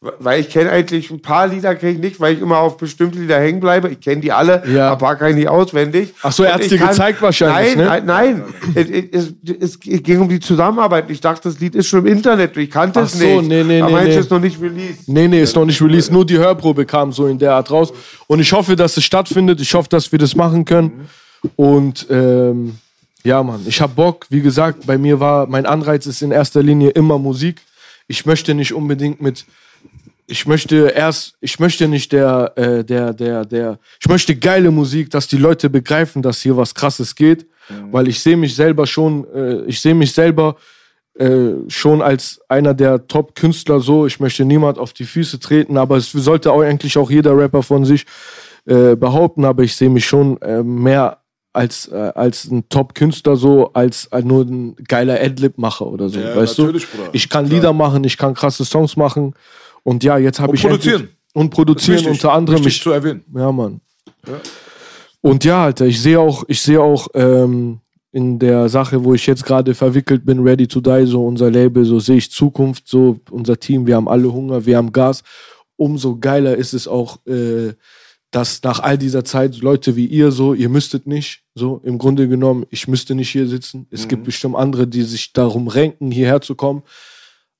Weil 0.00 0.40
ich 0.40 0.50
kenne 0.50 0.70
eigentlich 0.70 1.10
ein 1.10 1.22
paar 1.22 1.46
Lieder 1.46 1.74
kenne 1.74 1.92
ich 1.92 1.98
nicht, 1.98 2.20
weil 2.20 2.34
ich 2.34 2.40
immer 2.42 2.58
auf 2.58 2.76
bestimmte 2.76 3.18
Lieder 3.18 3.40
hängen 3.40 3.60
bleibe. 3.60 3.88
Ich 3.88 3.98
kenne 4.00 4.20
die 4.20 4.30
alle, 4.30 4.62
Ja. 4.68 4.92
ein 4.92 4.98
paar 4.98 5.16
kann 5.16 5.30
ich 5.30 5.36
nicht 5.36 5.48
auswendig. 5.48 6.12
Ach 6.22 6.30
so, 6.30 6.42
er 6.44 6.60
ich 6.60 6.68
dir 6.68 6.76
gezeigt 6.78 7.22
wahrscheinlich, 7.22 7.76
Nein, 7.76 8.04
ne? 8.04 8.12
nein, 8.12 8.44
nein. 8.74 9.08
es, 9.10 9.32
es, 9.58 9.78
es 9.86 10.02
ging 10.02 10.20
um 10.20 10.28
die 10.28 10.38
Zusammenarbeit. 10.38 11.10
Ich 11.10 11.20
dachte, 11.22 11.48
das 11.48 11.58
Lied 11.60 11.74
ist 11.74 11.86
schon 11.88 12.00
im 12.00 12.12
Internet. 12.12 12.54
Ich 12.58 12.70
kannte 12.70 13.00
Ach 13.00 13.04
es 13.06 13.12
so, 13.18 13.24
nicht. 13.40 13.48
nee, 13.48 13.64
nee, 13.64 13.80
Aber 13.80 13.98
nee, 14.02 14.04
nee. 14.04 14.10
es 14.10 14.16
ist 14.26 14.30
noch 14.30 14.38
nicht 14.38 14.60
released? 14.60 15.08
nee, 15.08 15.26
nee, 15.28 15.40
ist 15.40 15.56
noch 15.56 15.64
nicht 15.64 15.80
released. 15.80 16.12
Nur 16.12 16.26
die 16.26 16.36
Hörprobe 16.38 16.84
kam 16.84 17.10
so 17.10 17.26
in 17.26 17.38
der 17.38 17.54
Art 17.54 17.70
raus. 17.70 17.90
Und 18.26 18.40
ich 18.40 18.52
hoffe, 18.52 18.76
dass 18.76 18.98
es 18.98 19.04
stattfindet. 19.04 19.62
Ich 19.62 19.72
hoffe, 19.72 19.88
dass 19.88 20.12
wir 20.12 20.18
das 20.18 20.36
machen 20.36 20.66
können. 20.66 21.08
Und 21.56 22.06
ähm, 22.10 22.76
ja, 23.24 23.42
Mann, 23.42 23.60
ich 23.66 23.80
hab 23.80 23.96
Bock. 23.96 24.26
Wie 24.28 24.42
gesagt, 24.42 24.86
bei 24.86 24.98
mir 24.98 25.20
war, 25.20 25.46
mein 25.46 25.64
Anreiz 25.64 26.04
ist 26.04 26.20
in 26.20 26.32
erster 26.32 26.62
Linie 26.62 26.90
immer 26.90 27.18
Musik. 27.18 27.62
Ich 28.08 28.26
möchte 28.26 28.54
nicht 28.54 28.74
unbedingt 28.74 29.22
mit 29.22 29.46
ich 30.26 30.46
möchte 30.46 30.88
erst, 30.88 31.36
ich 31.40 31.58
möchte 31.58 31.88
nicht 31.88 32.12
der, 32.12 32.52
äh, 32.56 32.84
der, 32.84 33.14
der, 33.14 33.44
der, 33.44 33.78
ich 34.00 34.08
möchte 34.08 34.36
geile 34.36 34.70
Musik, 34.70 35.10
dass 35.10 35.28
die 35.28 35.36
Leute 35.36 35.70
begreifen, 35.70 36.22
dass 36.22 36.40
hier 36.42 36.56
was 36.56 36.74
Krasses 36.74 37.14
geht, 37.14 37.46
weil 37.90 38.08
ich 38.08 38.20
sehe 38.20 38.36
mich 38.36 38.54
selber 38.54 38.86
schon, 38.86 39.26
äh, 39.34 39.62
ich 39.66 39.80
sehe 39.80 39.94
mich 39.94 40.12
selber 40.12 40.56
äh, 41.18 41.54
schon 41.68 42.02
als 42.02 42.40
einer 42.48 42.74
der 42.74 43.06
Top-Künstler 43.06 43.80
so. 43.80 44.06
Ich 44.06 44.20
möchte 44.20 44.44
niemand 44.44 44.78
auf 44.78 44.92
die 44.92 45.04
Füße 45.04 45.40
treten, 45.40 45.76
aber 45.76 45.96
es 45.96 46.12
sollte 46.12 46.52
auch 46.52 46.62
eigentlich 46.62 46.96
auch 46.98 47.10
jeder 47.10 47.36
Rapper 47.36 47.62
von 47.62 47.84
sich 47.84 48.04
äh, 48.66 48.94
behaupten, 48.96 49.44
aber 49.44 49.62
ich 49.62 49.74
sehe 49.74 49.88
mich 49.88 50.06
schon 50.06 50.40
äh, 50.42 50.62
mehr 50.62 51.18
als, 51.52 51.88
äh, 51.88 52.12
als 52.14 52.44
ein 52.44 52.68
Top-Künstler 52.68 53.36
so, 53.36 53.72
als, 53.72 54.12
als 54.12 54.24
nur 54.24 54.44
ein 54.44 54.76
geiler 54.86 55.18
Adlib-Macher 55.20 55.86
oder 55.86 56.08
so, 56.08 56.20
Ja, 56.20 56.36
weißt 56.36 56.58
du? 56.58 56.66
Bruder. 56.66 56.84
Ich 57.12 57.28
kann 57.28 57.46
Lieder 57.46 57.72
machen, 57.72 58.04
ich 58.04 58.18
kann 58.18 58.34
krasse 58.34 58.64
Songs 58.64 58.96
machen 58.96 59.34
und 59.86 60.02
ja, 60.02 60.18
jetzt 60.18 60.40
habe 60.40 60.56
ich 60.56 60.62
produzieren. 60.62 61.02
endlich- 61.02 61.16
und 61.32 61.50
produzieren 61.50 61.98
Wichtig, 61.98 62.12
unter 62.12 62.32
anderem 62.32 62.58
wichtig 62.58 62.78
ich, 62.78 62.82
zu 62.82 62.90
erwähnen. 62.90 63.24
ja, 63.32 63.52
Mann. 63.52 63.80
Und 65.20 65.44
ja, 65.44 65.64
Alter, 65.64 65.86
ich 65.86 66.00
sehe 66.02 66.18
auch, 66.18 66.42
ich 66.48 66.60
sehe 66.60 66.80
auch 66.80 67.06
ähm, 67.14 67.78
in 68.10 68.40
der 68.40 68.68
Sache, 68.68 69.04
wo 69.04 69.14
ich 69.14 69.24
jetzt 69.28 69.44
gerade 69.44 69.76
verwickelt 69.76 70.26
bin, 70.26 70.40
Ready 70.40 70.66
to 70.66 70.80
Die, 70.80 71.06
so 71.06 71.24
unser 71.24 71.52
Label, 71.52 71.84
so 71.84 72.00
sehe 72.00 72.16
ich 72.16 72.32
Zukunft, 72.32 72.88
so 72.88 73.20
unser 73.30 73.60
Team, 73.60 73.86
wir 73.86 73.94
haben 73.94 74.08
alle 74.08 74.32
Hunger, 74.32 74.66
wir 74.66 74.76
haben 74.76 74.90
Gas. 74.90 75.22
Umso 75.76 76.16
geiler 76.16 76.56
ist 76.56 76.74
es 76.74 76.88
auch, 76.88 77.24
äh, 77.26 77.74
dass 78.32 78.60
nach 78.64 78.80
all 78.80 78.98
dieser 78.98 79.24
Zeit 79.24 79.58
Leute 79.58 79.94
wie 79.94 80.06
ihr 80.06 80.32
so, 80.32 80.52
ihr 80.52 80.68
müsstet 80.68 81.06
nicht, 81.06 81.44
so 81.54 81.80
im 81.84 81.98
Grunde 81.98 82.26
genommen, 82.26 82.66
ich 82.70 82.88
müsste 82.88 83.14
nicht 83.14 83.30
hier 83.30 83.46
sitzen. 83.46 83.86
Es 83.90 84.08
gibt 84.08 84.24
bestimmt 84.24 84.56
andere, 84.56 84.88
die 84.88 85.02
sich 85.02 85.32
darum 85.32 85.68
renken, 85.68 86.10
hierher 86.10 86.40
zu 86.40 86.56
kommen. 86.56 86.82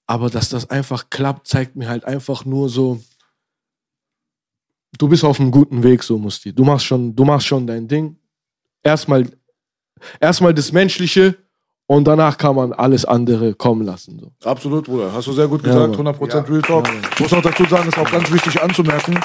Aber 0.07 0.31
dass 0.31 0.49
das 0.49 0.71
einfach 0.71 1.11
klappt, 1.11 1.49
zeigt 1.49 1.77
mir 1.77 1.89
halt 1.89 2.05
einfach 2.05 2.45
nur 2.45 2.69
so, 2.69 3.01
du 4.99 5.09
bist 5.09 5.25
auf 5.25 5.41
einem 5.41 5.51
guten 5.51 5.83
Weg, 5.83 6.03
so 6.03 6.19
Musti. 6.19 6.53
Du 6.53 6.65
machst 6.65 6.87
schon, 6.87 7.15
du 7.15 7.25
machst 7.25 7.47
schon 7.47 7.67
dein 7.67 7.89
Ding. 7.89 8.17
Erstmal, 8.83 9.27
erstmal 10.21 10.55
das 10.55 10.71
Menschliche 10.71 11.37
und 11.89 12.05
danach 12.05 12.39
kann 12.39 12.55
man 12.55 12.73
alles 12.73 13.05
andere 13.05 13.55
kommen 13.55 13.85
lassen. 13.85 14.19
So. 14.21 14.49
Absolut, 14.49 14.85
Bruder. 14.87 15.13
Hast 15.13 15.27
du 15.27 15.33
sehr 15.33 15.49
gut 15.49 15.65
Ja, 15.67 15.87
gesagt. 15.87 16.03
Mann. 16.03 16.15
100% 16.15 16.49
Real 16.51 16.63
Talk. 16.63 16.89
Ich 17.15 17.21
muss 17.21 17.33
auch 17.33 17.43
dazu 17.43 17.65
sagen, 17.65 17.89
ist 17.89 17.99
auch 17.99 18.11
ganz 18.11 18.31
wichtig 18.31 18.61
anzumerken. 18.63 19.19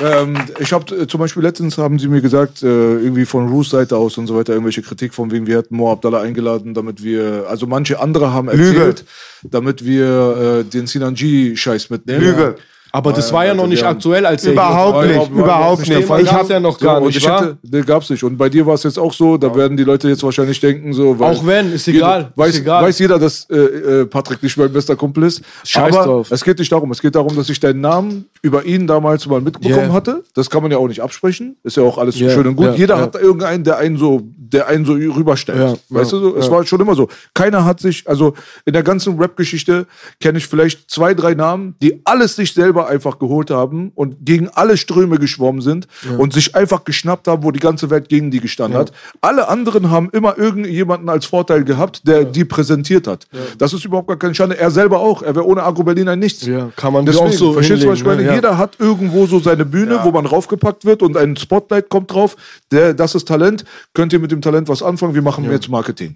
Ähm, 0.00 0.36
ich 0.58 0.72
habe 0.72 0.94
äh, 0.94 1.06
zum 1.06 1.20
Beispiel 1.20 1.42
letztens 1.42 1.78
haben 1.78 1.98
sie 1.98 2.08
mir 2.08 2.20
gesagt, 2.20 2.62
äh, 2.62 2.66
irgendwie 2.66 3.24
von 3.24 3.48
Roos 3.48 3.70
Seite 3.70 3.96
aus 3.96 4.18
und 4.18 4.26
so 4.26 4.36
weiter, 4.36 4.52
irgendwelche 4.52 4.82
Kritik 4.82 5.14
von 5.14 5.30
wegen, 5.30 5.46
wir 5.46 5.56
hätten 5.58 5.76
Mo 5.76 5.92
Abdallah 5.92 6.20
eingeladen, 6.20 6.74
damit 6.74 7.04
wir, 7.04 7.46
also 7.48 7.66
manche 7.66 8.00
andere 8.00 8.32
haben 8.32 8.48
erzählt, 8.48 9.04
damit 9.42 9.84
wir 9.84 10.62
äh, 10.62 10.64
den 10.64 10.86
Sinanji-Scheiß 10.86 11.90
mitnehmen. 11.90 12.24
Lüge. 12.24 12.56
Aber 12.94 13.12
das 13.12 13.32
war 13.32 13.44
ja 13.44 13.54
noch 13.54 13.66
nicht 13.66 13.82
aktuell, 13.82 14.24
als 14.24 14.44
er 14.46 14.52
Überhaupt 14.52 15.04
nicht, 15.08 15.30
überhaupt 15.30 15.88
der 15.88 15.96
nicht. 15.98 16.06
Fall. 16.06 16.20
Ich 16.22 16.26
gab's 16.30 16.42
hab, 16.44 16.50
ja 16.50 16.60
noch 16.60 16.78
So, 16.78 16.86
gar 16.86 16.98
und 17.00 17.08
nicht, 17.08 17.16
ich 17.16 17.28
hätte, 17.28 17.58
ne, 17.68 17.82
gab's 17.82 18.08
nicht. 18.08 18.22
Und 18.22 18.36
bei 18.36 18.48
dir 18.48 18.64
war 18.66 18.74
es 18.74 18.84
jetzt 18.84 19.00
auch 19.00 19.12
so, 19.12 19.36
da 19.36 19.52
werden 19.56 19.76
die 19.76 19.82
Leute 19.82 20.08
jetzt 20.08 20.22
wahrscheinlich 20.22 20.60
denken, 20.60 20.92
so, 20.92 21.18
weil 21.18 21.34
Auch 21.34 21.44
wenn, 21.44 21.72
ist 21.72 21.88
egal, 21.88 22.18
Jeder, 22.20 22.32
weiß, 22.36 22.54
ist 22.54 22.60
egal. 22.60 22.84
weiß 22.84 22.98
jeder, 23.00 23.18
dass 23.18 23.50
äh, 23.50 23.56
äh, 23.56 24.06
Patrick 24.06 24.40
nicht 24.44 24.56
mein 24.56 24.72
bester 24.72 24.94
Kumpel 24.94 25.24
ist. 25.24 25.42
Scheiß 25.64 25.92
aber 25.96 26.04
drauf. 26.04 26.30
es 26.30 26.44
geht 26.44 26.56
nicht 26.60 26.70
darum. 26.70 26.88
Es 26.92 27.02
geht 27.02 27.16
darum, 27.16 27.34
dass 27.34 27.48
ich 27.50 27.58
deinen 27.58 27.80
Namen 27.80 28.26
über 28.42 28.64
ihn 28.64 28.86
damals 28.86 29.26
mal 29.26 29.40
mitbekommen 29.40 29.74
Yeah. 29.74 29.92
hatte. 29.92 30.22
Das 30.34 30.48
kann 30.48 30.62
man 30.62 30.70
ja 30.70 30.78
auch 30.78 30.86
nicht 30.86 31.00
absprechen. 31.02 31.56
Ist 31.64 31.76
ja 31.76 31.82
auch 31.82 31.98
alles 31.98 32.20
Yeah, 32.20 32.30
schön 32.30 32.46
und 32.46 32.54
gut. 32.54 32.66
ja, 32.66 32.74
jeder 32.74 32.94
ja. 32.94 33.00
hat 33.02 33.16
da 33.16 33.18
irgendeinen, 33.18 33.64
der 33.64 33.78
einen 33.78 33.96
so, 33.96 34.22
der 34.54 34.68
einen 34.68 34.84
so 34.84 34.92
rüberstellt. 34.92 35.58
Ja, 35.58 35.74
weißt 35.90 36.12
ja, 36.12 36.18
du 36.18 36.30
so? 36.30 36.36
Es 36.36 36.46
ja. 36.46 36.52
war 36.52 36.66
schon 36.66 36.80
immer 36.80 36.94
so. 36.94 37.08
Keiner 37.34 37.64
hat 37.64 37.80
sich, 37.80 38.08
also 38.08 38.34
in 38.64 38.72
der 38.72 38.82
ganzen 38.82 39.18
Rap-Geschichte 39.18 39.86
kenne 40.20 40.38
ich 40.38 40.46
vielleicht 40.46 40.90
zwei, 40.90 41.14
drei 41.14 41.34
Namen, 41.34 41.74
die 41.82 42.00
alles 42.04 42.36
sich 42.36 42.54
selber 42.54 42.88
einfach 42.88 43.18
geholt 43.18 43.50
haben 43.50 43.92
und 43.94 44.24
gegen 44.24 44.48
alle 44.48 44.76
Ströme 44.76 45.18
geschwommen 45.18 45.60
sind 45.60 45.88
und 46.18 46.32
sich 46.32 46.54
einfach 46.54 46.84
geschnappt 46.84 47.28
haben, 47.28 47.42
wo 47.42 47.50
die 47.50 47.60
ganze 47.60 47.90
Welt 47.90 48.08
gegen 48.08 48.30
die 48.30 48.40
gestanden 48.40 48.78
hat. 48.78 48.92
Alle 49.20 49.48
anderen 49.48 49.90
haben 49.90 50.08
immer 50.12 50.38
irgendjemanden 50.38 51.08
als 51.08 51.26
Vorteil 51.26 51.64
gehabt, 51.64 52.06
der 52.06 52.24
die 52.24 52.44
präsentiert 52.44 53.06
hat. 53.06 53.26
Das 53.58 53.72
ist 53.72 53.84
überhaupt 53.84 54.08
gar 54.08 54.18
keine 54.18 54.34
Schande. 54.34 54.56
Er 54.58 54.70
selber 54.70 55.00
auch. 55.00 55.22
Er 55.22 55.34
wäre 55.34 55.46
ohne 55.46 55.62
Agro 55.62 55.82
Berlin 55.82 56.08
ein 56.08 56.18
Nichts. 56.18 56.46
Ja, 56.46 56.70
kann 56.76 56.92
man 56.92 57.04
Deswegen, 57.04 57.26
auch 57.26 57.32
so 57.32 57.52
verstehst 57.52 57.82
du, 57.82 57.88
was 57.88 57.98
ich 57.98 58.04
meine? 58.04 58.22
ne? 58.22 58.28
Ja. 58.28 58.34
Jeder 58.34 58.58
hat 58.58 58.76
irgendwo 58.78 59.26
so 59.26 59.38
seine 59.40 59.64
Bühne, 59.64 60.00
wo 60.02 60.10
man 60.10 60.26
raufgepackt 60.26 60.84
wird 60.84 61.02
und 61.02 61.16
ein 61.16 61.36
Spotlight 61.36 61.88
kommt 61.88 62.12
drauf. 62.12 62.36
Der, 62.70 62.94
das 62.94 63.14
ist 63.14 63.26
Talent. 63.26 63.64
Könnt 63.94 64.12
ihr 64.12 64.18
mit 64.18 64.30
dem 64.30 64.40
Talent 64.44 64.68
was 64.68 64.82
anfangen? 64.82 65.14
Wir 65.14 65.22
machen 65.22 65.50
jetzt 65.50 65.68
Marketing. 65.68 66.14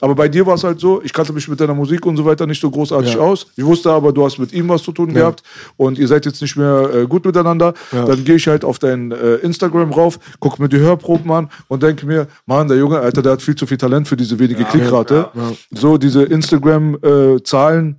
Aber 0.00 0.14
bei 0.14 0.28
dir 0.28 0.46
war 0.46 0.54
es 0.54 0.64
halt 0.64 0.80
so, 0.80 1.02
ich 1.02 1.12
kannte 1.12 1.32
mich 1.32 1.46
mit 1.48 1.60
deiner 1.60 1.74
Musik 1.74 2.06
und 2.06 2.16
so 2.16 2.24
weiter 2.24 2.46
nicht 2.46 2.60
so 2.60 2.70
großartig 2.70 3.14
Ja. 3.14 3.20
aus. 3.20 3.46
Ich 3.56 3.64
wusste 3.64 3.90
aber, 3.92 4.12
du 4.12 4.24
hast 4.24 4.38
mit 4.38 4.52
ihm 4.52 4.68
was 4.68 4.82
zu 4.82 4.92
tun 4.92 5.12
gehabt 5.12 5.42
und 5.76 5.98
ihr 5.98 6.08
seid 6.08 6.24
jetzt 6.24 6.40
nicht 6.40 6.56
mehr 6.56 6.88
äh, 6.94 7.06
gut 7.06 7.24
miteinander. 7.24 7.74
Dann 7.90 8.24
gehe 8.24 8.36
ich 8.36 8.46
halt 8.48 8.64
auf 8.64 8.78
dein 8.78 9.12
äh, 9.12 9.34
Instagram 9.36 9.92
rauf, 9.92 10.18
gucke 10.40 10.62
mir 10.62 10.68
die 10.68 10.78
Hörproben 10.78 11.30
an 11.30 11.50
und 11.68 11.82
denke 11.82 12.06
mir, 12.06 12.28
Mann, 12.46 12.68
der 12.68 12.76
Junge, 12.78 12.98
Alter, 13.00 13.20
der 13.22 13.32
hat 13.32 13.42
viel 13.42 13.54
zu 13.56 13.66
viel 13.66 13.76
Talent 13.78 14.08
für 14.08 14.16
diese 14.16 14.38
wenige 14.38 14.64
Klickrate. 14.64 15.28
So, 15.72 15.98
diese 15.98 16.22
Instagram-Zahlen 16.24 17.96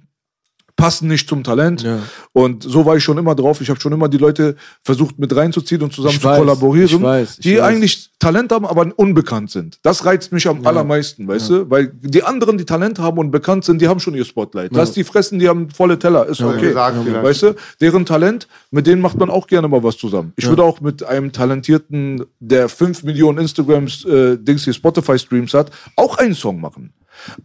passen 0.75 1.07
nicht 1.07 1.29
zum 1.29 1.43
Talent. 1.43 1.83
Ja. 1.83 1.99
Und 2.33 2.63
so 2.63 2.85
war 2.85 2.97
ich 2.97 3.03
schon 3.03 3.17
immer 3.17 3.33
drauf. 3.33 3.61
Ich 3.61 3.69
habe 3.69 3.79
schon 3.79 3.93
immer 3.93 4.09
die 4.09 4.17
Leute 4.17 4.55
versucht 4.83 5.17
mit 5.17 5.33
reinzuziehen 5.35 5.81
und 5.81 5.93
zusammen 5.93 6.15
Ich 6.15 6.21
zu 6.21 6.27
weiß, 6.27 6.39
kollaborieren, 6.39 6.97
ich 6.97 7.01
weiß, 7.01 7.31
ich 7.37 7.43
die 7.43 7.57
weiß. 7.57 7.63
eigentlich 7.63 8.09
Talent 8.19 8.51
haben, 8.51 8.65
aber 8.65 8.91
unbekannt 8.97 9.51
sind. 9.51 9.79
Das 9.83 10.03
reizt 10.05 10.31
mich 10.31 10.47
am 10.47 10.65
allermeisten, 10.65 11.27
weißt 11.27 11.49
du? 11.49 11.69
Weil 11.69 11.91
die 12.01 12.23
anderen, 12.23 12.57
die 12.57 12.65
Talent 12.65 12.99
haben 12.99 13.17
und 13.19 13.31
bekannt 13.31 13.63
sind, 13.63 13.81
die 13.81 13.87
haben 13.87 13.99
schon 13.99 14.15
ihr 14.15 14.25
Spotlight. 14.25 14.71
Lass 14.73 14.91
die 14.91 15.03
fressen, 15.03 15.39
die 15.39 15.47
haben 15.47 15.69
volle 15.69 15.97
Teller, 15.97 16.25
ist 16.25 16.41
okay. 16.41 16.75
weißt 16.75 17.43
du? 17.43 17.55
Deren 17.79 18.05
Talent, 18.05 18.47
mit 18.71 18.87
denen 18.87 19.01
macht 19.01 19.17
man 19.17 19.29
auch 19.29 19.47
gerne 19.47 19.67
mal 19.67 19.83
was 19.83 19.97
zusammen. 19.97 20.33
Ich 20.35 20.47
würde 20.47 20.63
auch 20.63 20.81
mit 20.81 21.03
einem 21.03 21.31
Talentierten, 21.31 22.25
der 22.39 22.67
5 22.67 23.03
Millionen 23.03 23.37
Instagrams, 23.37 24.03
äh, 24.05 24.37
Dings 24.37 24.65
hier 24.65 24.73
Spotify-Streams 24.73 25.53
hat, 25.53 25.71
auch 25.95 26.17
einen 26.17 26.35
Song 26.35 26.59
machen. 26.59 26.91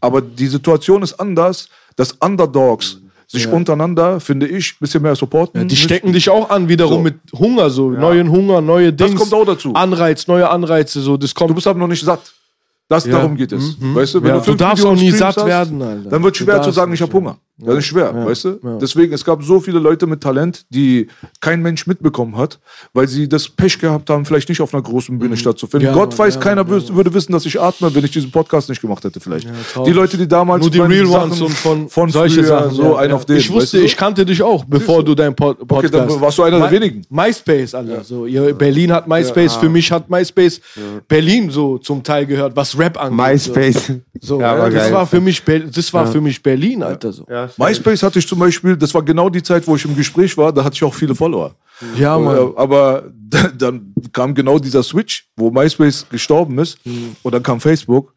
Aber 0.00 0.20
die 0.20 0.48
Situation 0.48 1.02
ist 1.02 1.14
anders, 1.14 1.68
dass 1.96 2.12
Underdogs 2.12 3.00
sich 3.30 3.46
untereinander, 3.46 4.18
finde 4.18 4.48
ich, 4.48 4.72
ein 4.72 4.76
bisschen 4.80 5.02
mehr 5.02 5.14
supporten. 5.14 5.68
Die 5.68 5.76
stecken 5.76 6.12
dich 6.12 6.28
auch 6.28 6.50
an, 6.50 6.68
wiederum 6.68 6.94
So. 6.94 7.00
mit 7.00 7.14
Hunger, 7.38 7.70
so 7.70 7.90
neuen 7.90 8.28
Hunger, 8.30 8.60
neue 8.60 8.92
Dings. 8.92 9.14
kommt 9.14 9.32
auch 9.32 9.44
dazu. 9.44 9.72
Anreiz, 9.74 10.26
neue 10.26 10.48
Anreize, 10.50 11.00
so 11.00 11.16
das 11.16 11.32
Du 11.32 11.38
kommt. 11.44 11.54
bist 11.54 11.66
aber 11.68 11.78
noch 11.78 11.86
nicht 11.86 12.04
satt. 12.04 12.20
Das, 12.88 13.04
Ja. 13.06 13.12
Darum 13.18 13.36
geht 13.36 13.52
es. 13.52 13.76
Weißt 13.80 14.14
du, 14.14 14.22
wenn 14.22 14.30
Ja, 14.30 14.38
du, 14.40 14.50
du 14.50 14.54
darfst 14.56 14.78
Millionen 14.82 14.98
auch 14.98 15.02
nie 15.02 15.12
Streams 15.12 15.34
satt 15.36 15.46
werden, 15.46 15.80
Alter. 15.80 16.10
Dann 16.10 16.22
wird 16.24 16.34
Du 16.34 16.44
schwer 16.44 16.60
zu 16.60 16.72
sagen, 16.72 16.92
ich 16.92 17.00
habe 17.00 17.12
Hunger. 17.12 17.36
Das 17.64 17.78
ist 17.78 17.86
schwer, 17.86 18.12
Ja. 18.14 18.26
weißt 18.26 18.44
du? 18.44 18.60
Ja. 18.62 18.78
Deswegen, 18.78 19.12
es 19.12 19.24
gab 19.24 19.42
so 19.42 19.60
viele 19.60 19.78
Leute 19.78 20.06
mit 20.06 20.20
Talent, 20.20 20.66
die 20.70 21.08
kein 21.40 21.62
Mensch 21.62 21.86
mitbekommen 21.86 22.36
hat, 22.36 22.58
weil 22.92 23.08
sie 23.08 23.28
das 23.28 23.48
Pech 23.48 23.78
gehabt 23.78 24.10
haben, 24.10 24.24
vielleicht 24.24 24.48
nicht 24.48 24.60
auf 24.60 24.72
einer 24.74 24.82
großen 24.82 25.18
Bühne 25.18 25.36
stattzufinden. 25.36 25.90
Mhm. 25.90 25.96
Ja, 25.96 26.00
Gott 26.04 26.18
weiß, 26.18 26.34
ja, 26.36 26.40
keiner 26.40 26.68
würde 26.68 27.14
wissen, 27.14 27.32
dass 27.32 27.46
ich 27.46 27.60
atme, 27.60 27.94
wenn 27.94 28.04
ich 28.04 28.10
diesen 28.10 28.30
Podcast 28.30 28.68
nicht 28.68 28.80
gemacht 28.80 29.04
hätte, 29.04 29.20
vielleicht. 29.20 29.48
die 29.86 29.92
Leute, 29.92 30.16
die 30.16 30.28
damals 30.28 30.62
Nur 30.62 30.70
die 30.70 30.80
Real 30.80 31.06
Sachen 31.06 31.30
Ones 31.30 31.40
und 31.40 31.54
von, 31.54 31.88
von 31.88 32.10
solche 32.10 32.42
früher, 32.42 32.46
Sachen. 32.46 32.70
so 32.74 32.82
ja, 32.82 32.96
ein 32.96 33.10
ja. 33.10 33.16
auf 33.16 33.24
den. 33.24 33.36
Ich 33.36 33.48
wusste, 33.50 33.60
weißt 33.62 33.72
du 33.74 33.78
so? 33.78 33.84
ich 33.84 33.96
kannte 33.96 34.24
dich 34.24 34.42
auch, 34.42 34.64
bevor 34.64 35.04
du 35.04 35.14
deinen 35.14 35.34
Pod 35.34 35.58
Podcast. 35.66 35.94
dann 35.94 36.20
warst 36.20 36.38
du 36.38 36.42
einer 36.42 36.58
der 36.58 36.70
wenigen. 36.70 37.02
MySpace, 37.10 37.74
Alter. 37.74 38.04
So, 38.04 38.26
Berlin 38.58 38.92
hat 38.92 39.06
MySpace, 39.06 39.56
für 39.56 39.68
mich 39.68 39.90
hat 39.90 40.08
MySpace 40.08 40.60
Berlin 41.08 41.50
so 41.50 41.78
zum 41.78 42.02
Teil 42.02 42.26
gehört, 42.26 42.54
was 42.56 42.78
Rap 42.78 43.00
angeht. 43.00 43.16
MySpace. 43.16 43.92
So, 44.20 44.38
war 44.38 44.70
das 44.70 44.92
war 44.92 45.06
für 45.06 45.20
mich, 45.20 45.42
das 45.42 45.92
war 45.92 46.06
für 46.06 46.20
mich 46.20 46.42
Berlin, 46.42 46.82
Alter. 46.82 47.12
So. 47.12 47.26
Ja, 47.28 47.48
MySpace 47.58 48.02
hatte 48.02 48.18
ich 48.18 48.28
zum 48.28 48.38
Beispiel, 48.38 48.76
das 48.76 48.94
war 48.94 49.02
genau 49.02 49.28
die 49.28 49.42
Zeit, 49.42 49.66
wo 49.66 49.76
ich 49.76 49.84
im 49.84 49.96
Gespräch 49.96 50.36
war, 50.36 50.52
da 50.52 50.64
hatte 50.64 50.74
ich 50.74 50.84
auch 50.84 50.94
viele 50.94 51.14
Follower. 51.14 51.54
Ja, 51.96 52.18
Mann. 52.18 52.36
Äh, 52.36 52.52
Aber 52.56 53.04
dann 53.58 53.94
kam 54.12 54.34
genau 54.34 54.58
dieser 54.58 54.82
Switch, 54.82 55.26
wo 55.36 55.50
MySpace 55.50 56.06
gestorben 56.10 56.58
ist 56.58 56.78
und 57.22 57.34
dann 57.34 57.42
kam 57.42 57.60
Facebook. 57.60 58.12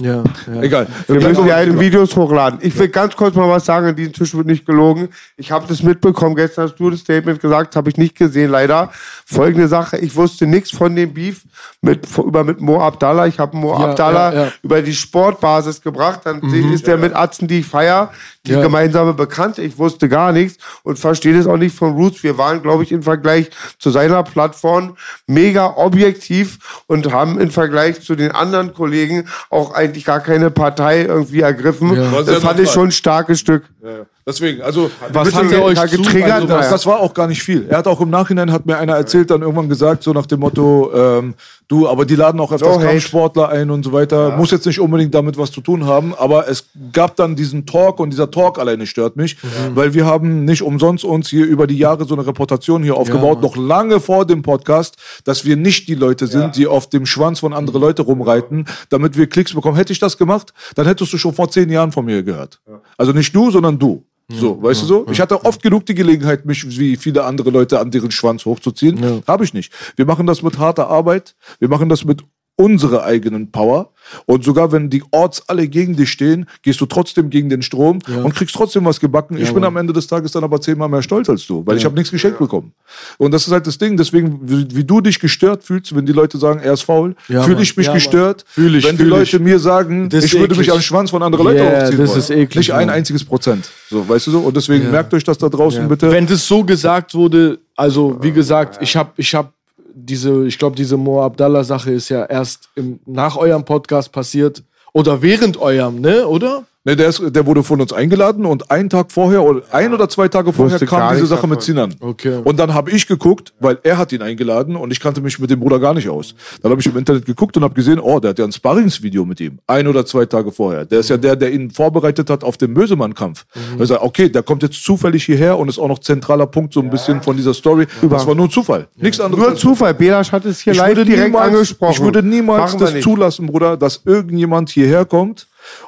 Ja, 0.00 0.24
ja. 0.52 0.60
Egal. 0.60 0.88
Wir 1.06 1.20
müssen 1.20 1.48
alten 1.48 1.70
Thema. 1.70 1.80
Videos 1.80 2.16
hochladen. 2.16 2.58
Ich 2.62 2.76
will 2.76 2.88
ganz 2.88 3.14
kurz 3.14 3.36
mal 3.36 3.48
was 3.48 3.64
sagen, 3.64 3.86
an 3.86 3.94
diesem 3.94 4.12
Tisch 4.12 4.34
wird 4.34 4.48
nicht 4.48 4.66
gelogen. 4.66 5.08
Ich 5.36 5.52
habe 5.52 5.68
das 5.68 5.84
mitbekommen, 5.84 6.34
gestern 6.34 6.64
hast 6.64 6.74
du 6.80 6.90
das 6.90 7.00
Statement 7.00 7.40
gesagt, 7.40 7.76
habe 7.76 7.90
ich 7.90 7.96
nicht 7.96 8.16
gesehen, 8.16 8.50
leider. 8.50 8.90
Folgende 9.24 9.68
Sache, 9.68 9.96
ich 9.98 10.16
wusste 10.16 10.48
nichts 10.48 10.72
von 10.72 10.96
dem 10.96 11.14
Beef 11.14 11.42
mit, 11.80 12.08
über 12.18 12.42
mit 12.42 12.60
Mo 12.60 12.80
Abdallah. 12.80 13.28
Ich 13.28 13.38
habe 13.38 13.56
Mo 13.56 13.78
Ja, 13.78 13.90
Abdallah 13.90 14.34
ja, 14.34 14.44
ja. 14.46 14.52
über 14.64 14.82
die 14.82 14.94
Sportbasis 14.94 15.80
gebracht. 15.80 16.22
Dann 16.24 16.42
ist 16.42 16.88
der 16.88 16.96
mit 16.96 17.14
Atzen, 17.14 17.46
die 17.46 17.60
ich 17.60 17.66
feier, 17.66 18.10
die 18.46 18.52
Ja. 18.52 18.62
gemeinsame 18.62 19.14
Bekannte. 19.14 19.62
Ich 19.62 19.78
wusste 19.78 20.08
gar 20.08 20.32
nichts 20.32 20.62
und 20.82 20.98
verstehe 20.98 21.36
das 21.36 21.46
auch 21.46 21.56
nicht 21.56 21.74
von 21.74 21.94
Roots. 21.94 22.22
Wir 22.22 22.36
waren, 22.38 22.62
glaube 22.62 22.82
ich, 22.82 22.92
im 22.92 23.02
Vergleich 23.02 23.50
zu 23.78 23.90
seiner 23.90 24.22
Plattform 24.22 24.96
mega 25.26 25.74
objektiv 25.76 26.82
und 26.86 27.12
haben 27.12 27.40
im 27.40 27.50
Vergleich 27.50 28.02
zu 28.02 28.14
den 28.14 28.32
anderen 28.32 28.74
Kollegen 28.74 29.28
auch 29.50 29.72
eigentlich 29.72 30.04
gar 30.04 30.20
keine 30.20 30.50
Partei 30.50 31.02
irgendwie 31.02 31.40
ergriffen. 31.40 31.94
Ja. 31.94 32.10
Sehr 32.22 32.34
Das 32.34 32.42
fand 32.42 32.60
ich 32.60 32.70
schon 32.70 32.88
ein 32.88 32.92
starkes 32.92 33.40
Stück. 33.40 33.64
Ja. 33.82 34.06
Deswegen, 34.26 34.62
also 34.62 34.90
Was 35.12 35.34
hat 35.34 35.52
er 35.52 35.62
euch 35.62 35.78
getriggert? 35.90 36.50
also 36.50 36.70
das, 36.70 36.86
war 36.86 37.00
auch 37.00 37.12
gar 37.12 37.26
nicht 37.26 37.42
viel. 37.42 37.66
Er 37.68 37.76
hat 37.78 37.86
auch 37.86 38.00
im 38.00 38.08
Nachhinein, 38.08 38.50
hat 38.50 38.64
mir 38.64 38.78
einer 38.78 38.94
erzählt, 38.96 39.30
dann 39.30 39.42
irgendwann 39.42 39.68
gesagt, 39.68 40.02
so 40.02 40.14
nach 40.14 40.24
dem 40.24 40.40
Motto, 40.40 40.90
ähm, 40.94 41.34
du, 41.68 41.86
aber 41.86 42.06
die 42.06 42.16
laden 42.16 42.40
auch 42.40 42.50
öfters 42.50 42.76
hate. 42.78 42.86
Kampfsportler 42.86 43.50
ein 43.50 43.70
und 43.70 43.82
so 43.84 43.92
weiter. 43.92 44.34
Muss 44.38 44.50
jetzt 44.50 44.64
nicht 44.64 44.80
unbedingt 44.80 45.14
damit 45.14 45.36
was 45.36 45.52
zu 45.52 45.60
tun 45.60 45.84
haben, 45.84 46.14
aber 46.14 46.48
es 46.48 46.64
gab 46.94 47.16
dann 47.16 47.36
diesen 47.36 47.66
Talk 47.66 48.00
und 48.00 48.10
dieser 48.10 48.30
Talk 48.30 48.58
alleine 48.58 48.86
stört 48.86 49.16
mich, 49.16 49.36
Mhm. 49.42 49.76
weil 49.76 49.92
wir 49.92 50.06
haben 50.06 50.46
nicht 50.46 50.62
umsonst 50.62 51.04
uns 51.04 51.28
hier 51.28 51.44
über 51.44 51.66
die 51.66 51.76
Jahre 51.76 52.06
so 52.06 52.14
eine 52.14 52.26
Reputation 52.26 52.82
hier 52.82 52.96
aufgebaut, 52.96 53.42
noch 53.42 53.56
lange 53.56 54.00
vor 54.00 54.24
dem 54.24 54.40
Podcast, 54.40 54.96
dass 55.24 55.44
wir 55.44 55.56
nicht 55.56 55.86
die 55.86 55.96
Leute 55.96 56.26
sind, 56.28 56.56
die 56.56 56.66
auf 56.66 56.88
dem 56.88 57.04
Schwanz 57.04 57.40
von 57.40 57.52
anderen 57.52 57.78
Leute 57.82 58.00
rumreiten, 58.00 58.64
damit 58.88 59.18
wir 59.18 59.26
Klicks 59.26 59.52
bekommen. 59.52 59.76
Hätte 59.76 59.92
ich 59.92 59.98
das 59.98 60.16
gemacht, 60.16 60.54
dann 60.76 60.86
hättest 60.86 61.12
du 61.12 61.18
schon 61.18 61.34
vor 61.34 61.50
zehn 61.50 61.68
Jahren 61.68 61.92
von 61.92 62.06
mir 62.06 62.22
gehört. 62.22 62.58
Also 62.96 63.12
nicht 63.12 63.34
du, 63.36 63.50
sondern 63.50 63.78
du. 63.78 64.02
So, 64.28 64.62
weißt 64.62 64.82
du 64.82 64.86
so? 64.86 65.06
Ich 65.10 65.20
hatte 65.20 65.44
oft 65.44 65.62
genug 65.62 65.84
die 65.86 65.94
Gelegenheit, 65.94 66.46
mich 66.46 66.78
wie 66.78 66.96
viele 66.96 67.24
andere 67.24 67.50
Leute 67.50 67.78
an 67.78 67.90
deren 67.90 68.10
Schwanz 68.10 68.44
hochzuziehen. 68.44 69.22
Habe 69.26 69.44
ich 69.44 69.52
nicht. 69.52 69.72
Wir 69.96 70.06
machen 70.06 70.26
das 70.26 70.42
mit 70.42 70.58
harter 70.58 70.88
Arbeit. 70.88 71.36
Wir 71.58 71.68
machen 71.68 71.88
das 71.88 72.04
mit 72.04 72.24
unserer 72.56 73.04
eigenen 73.04 73.50
Power. 73.50 73.90
Und 74.26 74.44
sogar 74.44 74.70
wenn 74.70 74.90
die 74.90 75.02
Orts 75.12 75.42
alle 75.48 75.66
gegen 75.66 75.96
dich 75.96 76.10
stehen, 76.10 76.46
gehst 76.62 76.80
du 76.80 76.86
trotzdem 76.86 77.30
gegen 77.30 77.48
den 77.48 77.62
Strom 77.62 78.00
und 78.22 78.34
kriegst 78.34 78.54
trotzdem 78.54 78.84
was 78.84 79.00
gebacken. 79.00 79.36
ich 79.38 79.52
bin 79.52 79.64
am 79.64 79.76
Ende 79.76 79.92
des 79.92 80.06
Tages 80.06 80.32
dann 80.32 80.44
aber 80.44 80.60
zehnmal 80.60 80.88
mehr 80.90 81.02
stolz 81.02 81.28
als 81.30 81.46
du, 81.46 81.62
weil 81.66 81.76
ich 81.78 81.84
habe 81.84 81.94
nichts 81.94 82.10
geschenkt 82.10 82.38
bekommen. 82.38 82.72
Und 83.18 83.32
das 83.32 83.46
ist 83.46 83.52
halt 83.52 83.66
das 83.66 83.78
Ding. 83.78 83.96
Deswegen, 83.96 84.40
wie, 84.42 84.66
wie 84.76 84.84
du 84.84 85.00
dich 85.00 85.18
gestört 85.18 85.64
fühlst, 85.64 85.94
wenn 85.96 86.04
die 86.06 86.12
Leute 86.12 86.36
sagen, 86.38 86.60
er 86.60 86.74
ist 86.74 86.82
faul, 86.82 87.16
Ja, 87.28 87.42
fühle 87.42 87.62
ich 87.62 87.76
mich 87.76 87.86
Ja, 87.86 87.94
gestört. 87.94 88.44
Fühl 88.46 88.76
ich, 88.76 88.84
wenn 88.86 88.98
die 88.98 89.04
Leute 89.04 89.36
ich. 89.38 89.42
mir 89.42 89.58
sagen, 89.58 90.08
ich 90.12 90.32
würde 90.34 90.54
mich 90.54 90.68
eklig. 90.68 90.72
am 90.72 90.80
Schwanz 90.82 91.10
von 91.10 91.22
anderen 91.22 91.46
Leuten 91.46 91.58
Yeah, 91.60 91.80
hochziehen 91.82 91.98
das 92.00 92.08
wollen. 92.10 92.18
ist 92.20 92.30
eklig, 92.30 92.56
Nicht 92.56 92.74
ein 92.74 92.90
einziges 92.90 93.24
Prozent. 93.24 93.70
So, 93.88 94.06
weißt 94.06 94.26
du 94.26 94.30
so? 94.32 94.40
Und 94.40 94.54
deswegen 94.56 94.90
merkt 94.90 95.14
euch 95.14 95.24
das 95.24 95.38
da 95.38 95.48
draußen 95.48 95.88
bitte. 95.88 96.10
Wenn 96.12 96.26
das 96.26 96.46
so 96.46 96.62
gesagt 96.62 97.14
wurde, 97.14 97.58
also 97.74 98.18
wie 98.20 98.32
gesagt, 98.32 98.78
ich 98.82 98.94
habe 98.96 99.10
ich 99.16 99.34
hab 99.34 99.53
diese, 99.94 100.46
ich 100.46 100.58
glaube, 100.58 100.76
diese 100.76 100.96
Mo 100.96 101.22
Abdallah-Sache 101.22 101.92
ist 101.92 102.08
ja 102.08 102.24
erst 102.24 102.68
im, 102.74 103.00
nach 103.06 103.36
eurem 103.36 103.64
Podcast 103.64 104.12
passiert 104.12 104.62
oder 104.92 105.22
während 105.22 105.56
eurem, 105.56 106.00
ne, 106.00 106.26
oder? 106.26 106.64
Ne, 106.86 106.96
der, 106.96 107.08
ist, 107.08 107.22
der 107.34 107.46
wurde 107.46 107.62
von 107.62 107.80
uns 107.80 107.94
eingeladen 107.94 108.44
und 108.44 108.70
einen 108.70 108.90
Tag 108.90 109.10
vorher 109.10 109.42
oder 109.42 109.62
ein 109.70 109.94
oder 109.94 110.06
zwei 110.06 110.28
Tage 110.28 110.52
vorher 110.52 110.74
Wusste 110.74 110.84
kam 110.84 110.98
gar 110.98 111.12
diese 111.12 111.22
nichts 111.22 111.34
Sache 111.34 111.46
mit. 111.48 111.62
Sinan. 111.62 111.94
Okay. 111.98 112.40
Und 112.44 112.58
dann 112.58 112.74
habe 112.74 112.90
ich 112.90 113.06
geguckt, 113.06 113.54
weil 113.58 113.78
er 113.84 113.96
hat 113.96 114.12
ihn 114.12 114.20
eingeladen 114.20 114.76
und 114.76 114.90
ich 114.90 115.00
kannte 115.00 115.22
mich 115.22 115.38
mit 115.38 115.48
dem 115.48 115.60
Bruder 115.60 115.80
gar 115.80 115.94
nicht 115.94 116.10
aus. 116.10 116.34
Dann 116.60 116.70
habe 116.70 116.82
ich 116.82 116.86
im 116.86 116.98
Internet 116.98 117.24
geguckt 117.24 117.56
und 117.56 117.62
habe 117.62 117.72
gesehen, 117.72 117.98
oh, 117.98 118.20
der 118.20 118.30
hat 118.30 118.38
ja 118.38 118.44
ein 118.44 118.52
Sparringsvideo 118.52 119.24
mit 119.24 119.40
ihm. 119.40 119.60
Ein 119.66 119.88
oder 119.88 120.04
zwei 120.04 120.26
Tage 120.26 120.52
vorher. 120.52 120.84
Der 120.84 121.00
ist 121.00 121.08
ja 121.08 121.16
der, 121.16 121.36
der 121.36 121.54
ihn 121.54 121.70
vorbereitet 121.70 122.28
hat 122.28 122.44
auf 122.44 122.58
den 122.58 122.74
Bösemann-Kampf. 122.74 123.46
Mhm. 123.54 123.80
Er 123.80 123.86
sagt, 123.86 124.02
okay, 124.02 124.28
der 124.28 124.42
kommt 124.42 124.62
jetzt 124.62 124.84
zufällig 124.84 125.24
hierher 125.24 125.56
und 125.58 125.70
ist 125.70 125.78
auch 125.78 125.88
noch 125.88 126.00
zentraler 126.00 126.46
Punkt 126.46 126.74
so 126.74 126.80
ein 126.80 126.90
bisschen 126.90 127.22
von 127.22 127.34
dieser 127.34 127.54
Story. 127.54 127.86
Das 128.02 128.26
war 128.26 128.34
nur 128.34 128.50
Zufall. 128.50 128.88
Nichts 128.96 129.20
anderes. 129.20 129.42
Nur 129.42 129.56
Zufall. 129.56 129.94
Belasch 129.94 130.32
hat 130.32 130.44
es 130.44 130.60
hier 130.60 130.74
ich 130.74 130.78
live 130.78 131.02
direkt 131.02 131.28
niemals, 131.28 131.46
angesprochen. 131.46 131.92
Ich 131.94 132.02
würde 132.02 132.22
niemals 132.22 132.74
Machen 132.74 132.80
das 132.80 133.00
zulassen, 133.00 133.46
Bruder, 133.46 133.78
dass 133.78 134.02
irgendjemand 134.04 134.68
hierher 134.68 135.06
kommt, 135.06 135.46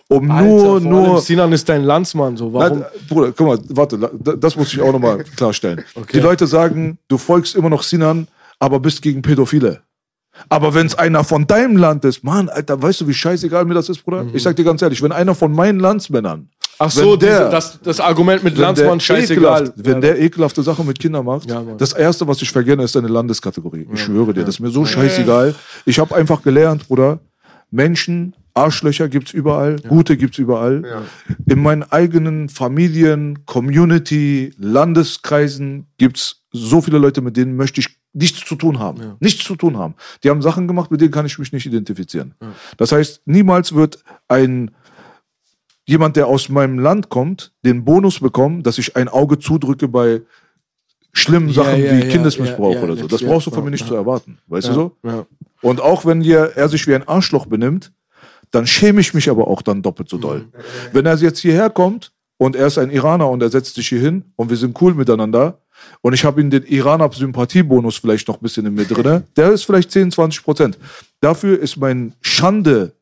um 0.08 0.30
Alter, 0.30 0.48
nur, 0.48 0.80
nur 0.80 1.20
Sinan 1.20 1.52
ist 1.52 1.68
dein 1.68 1.82
Landsmann, 1.84 2.36
so 2.36 2.52
warum? 2.52 2.78
Nein, 2.80 2.88
Bruder, 3.08 3.32
guck 3.36 3.46
mal, 3.46 3.58
warte, 3.70 3.98
das 4.38 4.56
muss 4.56 4.72
ich 4.72 4.80
auch 4.80 4.92
nochmal 4.92 5.24
klarstellen. 5.36 5.84
Die 6.12 6.20
Leute 6.20 6.46
sagen, 6.46 6.98
du 7.08 7.18
folgst 7.18 7.54
immer 7.56 7.68
noch 7.70 7.82
Sinan, 7.82 8.28
aber 8.58 8.80
bist 8.80 9.02
gegen 9.02 9.22
Pädophile. 9.22 9.80
Aber 10.50 10.74
wenn 10.74 10.86
es 10.86 10.94
einer 10.94 11.24
von 11.24 11.46
deinem 11.46 11.76
Land 11.78 12.04
ist, 12.04 12.22
Mann, 12.22 12.48
Alter, 12.50 12.80
weißt 12.82 13.00
du, 13.00 13.08
wie 13.08 13.14
scheißegal 13.14 13.64
mir 13.64 13.72
das 13.74 13.88
ist, 13.88 14.04
Bruder? 14.04 14.26
Ich 14.34 14.42
sag 14.42 14.54
dir 14.56 14.64
ganz 14.64 14.82
ehrlich, 14.82 15.02
wenn 15.02 15.12
einer 15.12 15.34
von 15.34 15.50
meinen 15.52 15.80
Landsmännern, 15.80 16.50
Ach 16.78 16.90
so, 16.90 17.16
der- 17.16 17.38
diese, 17.38 17.50
das, 17.50 17.78
das 17.82 18.00
Argument 18.00 18.44
mit 18.44 18.58
Landsmann, 18.58 19.00
scheißegal. 19.00 19.62
ekelhaft, 19.62 19.72
wenn 19.76 20.02
der 20.02 20.20
ekelhafte 20.20 20.62
Sachen 20.62 20.86
mit 20.86 20.98
Kindern 20.98 21.24
macht, 21.24 21.48
Ja, 21.48 21.62
das 21.78 21.94
erste, 21.94 22.28
was 22.28 22.42
ich 22.42 22.50
vergesse, 22.50 22.82
ist 22.82 22.94
deine 22.94 23.08
Landeskategorie. 23.08 23.88
Ich 23.94 24.00
schwöre 24.02 24.34
dir, 24.34 24.40
das 24.44 24.56
ist 24.56 24.60
mir 24.60 24.68
so 24.68 24.84
scheißegal. 24.84 25.54
Ich 25.86 25.98
habe 25.98 26.14
einfach 26.14 26.42
gelernt, 26.42 26.86
Bruder, 26.86 27.20
Menschen, 27.70 28.34
Arschlöcher 28.56 29.08
gibt's 29.08 29.32
überall, 29.32 29.76
gute 29.88 30.16
gibt's 30.16 30.38
überall. 30.38 31.06
In 31.46 31.62
meinen 31.62 31.82
eigenen 31.82 32.48
Familien, 32.48 33.44
Community, 33.44 34.52
Landeskreisen 34.58 35.86
gibt's 35.98 36.44
so 36.52 36.80
viele 36.80 36.98
Leute, 36.98 37.20
mit 37.20 37.36
denen 37.36 37.56
möchte 37.56 37.80
ich 37.80 37.98
nichts 38.14 38.44
zu 38.46 38.56
tun 38.56 38.78
haben. 38.78 39.16
Nichts 39.20 39.44
zu 39.44 39.56
tun 39.56 39.76
haben. 39.76 39.94
Die 40.24 40.30
haben 40.30 40.40
Sachen 40.40 40.66
gemacht, 40.66 40.90
mit 40.90 41.00
denen 41.00 41.10
kann 41.10 41.26
ich 41.26 41.38
mich 41.38 41.52
nicht 41.52 41.66
identifizieren. 41.66 42.34
Das 42.78 42.92
heißt, 42.92 43.22
niemals 43.26 43.74
wird 43.74 44.02
ein 44.26 44.70
jemand, 45.86 46.16
der 46.16 46.26
aus 46.26 46.48
meinem 46.48 46.78
Land 46.78 47.10
kommt, 47.10 47.52
den 47.64 47.84
Bonus 47.84 48.20
bekommen, 48.20 48.62
dass 48.62 48.78
ich 48.78 48.96
ein 48.96 49.08
Auge 49.08 49.38
zudrücke 49.38 49.86
bei 49.86 50.22
schlimmen 51.12 51.52
Sachen 51.52 51.82
ja, 51.82 51.92
wie 51.92 52.00
ja, 52.00 52.08
Kindesmissbrauch 52.08 52.72
ja, 52.72 52.78
ja, 52.78 52.84
oder 52.84 52.96
so. 52.96 53.06
Das 53.06 53.20
ja, 53.20 53.28
brauchst 53.28 53.46
du 53.46 53.50
von 53.50 53.60
ja, 53.60 53.64
mir 53.66 53.70
nicht 53.70 53.82
ja. 53.82 53.88
zu 53.88 53.94
erwarten. 53.94 54.38
Weißt 54.48 54.68
du 54.68 54.72
so? 54.72 54.96
ja. 55.04 55.26
Und 55.62 55.80
auch 55.80 56.04
wenn 56.04 56.20
dir, 56.20 56.52
er 56.56 56.68
sich 56.68 56.86
wie 56.86 56.94
ein 56.94 57.06
Arschloch 57.08 57.46
benimmt, 57.46 57.92
dann 58.50 58.66
schäme 58.66 59.00
ich 59.00 59.14
mich 59.14 59.28
aber 59.30 59.48
auch 59.48 59.62
dann 59.62 59.82
doppelt 59.82 60.08
so 60.08 60.18
doll. 60.18 60.48
Wenn 60.92 61.06
er 61.06 61.16
jetzt 61.16 61.40
hierher 61.40 61.70
kommt 61.70 62.12
und 62.38 62.56
er 62.56 62.66
ist 62.66 62.78
ein 62.78 62.90
Iraner 62.90 63.28
und 63.28 63.42
er 63.42 63.48
setzt 63.48 63.74
sich 63.74 63.88
hier 63.88 64.00
hin 64.00 64.24
und 64.36 64.50
wir 64.50 64.56
sind 64.56 64.80
cool 64.80 64.94
miteinander 64.94 65.60
und 66.00 66.12
ich 66.12 66.24
habe 66.24 66.40
ihn 66.40 66.50
den 66.50 66.64
Iraner-Sympathiebonus 66.64 67.96
vielleicht 67.98 68.28
noch 68.28 68.36
ein 68.36 68.42
bisschen 68.42 68.66
in 68.66 68.74
mir 68.74 68.86
drinne, 68.86 69.24
der 69.36 69.52
ist 69.52 69.64
vielleicht 69.64 69.90
10, 69.90 70.10
20 70.12 70.42
Prozent. 70.42 70.78
Dafür 71.20 71.58
ist 71.58 71.76
mein 71.76 72.14
Schande 72.20 72.92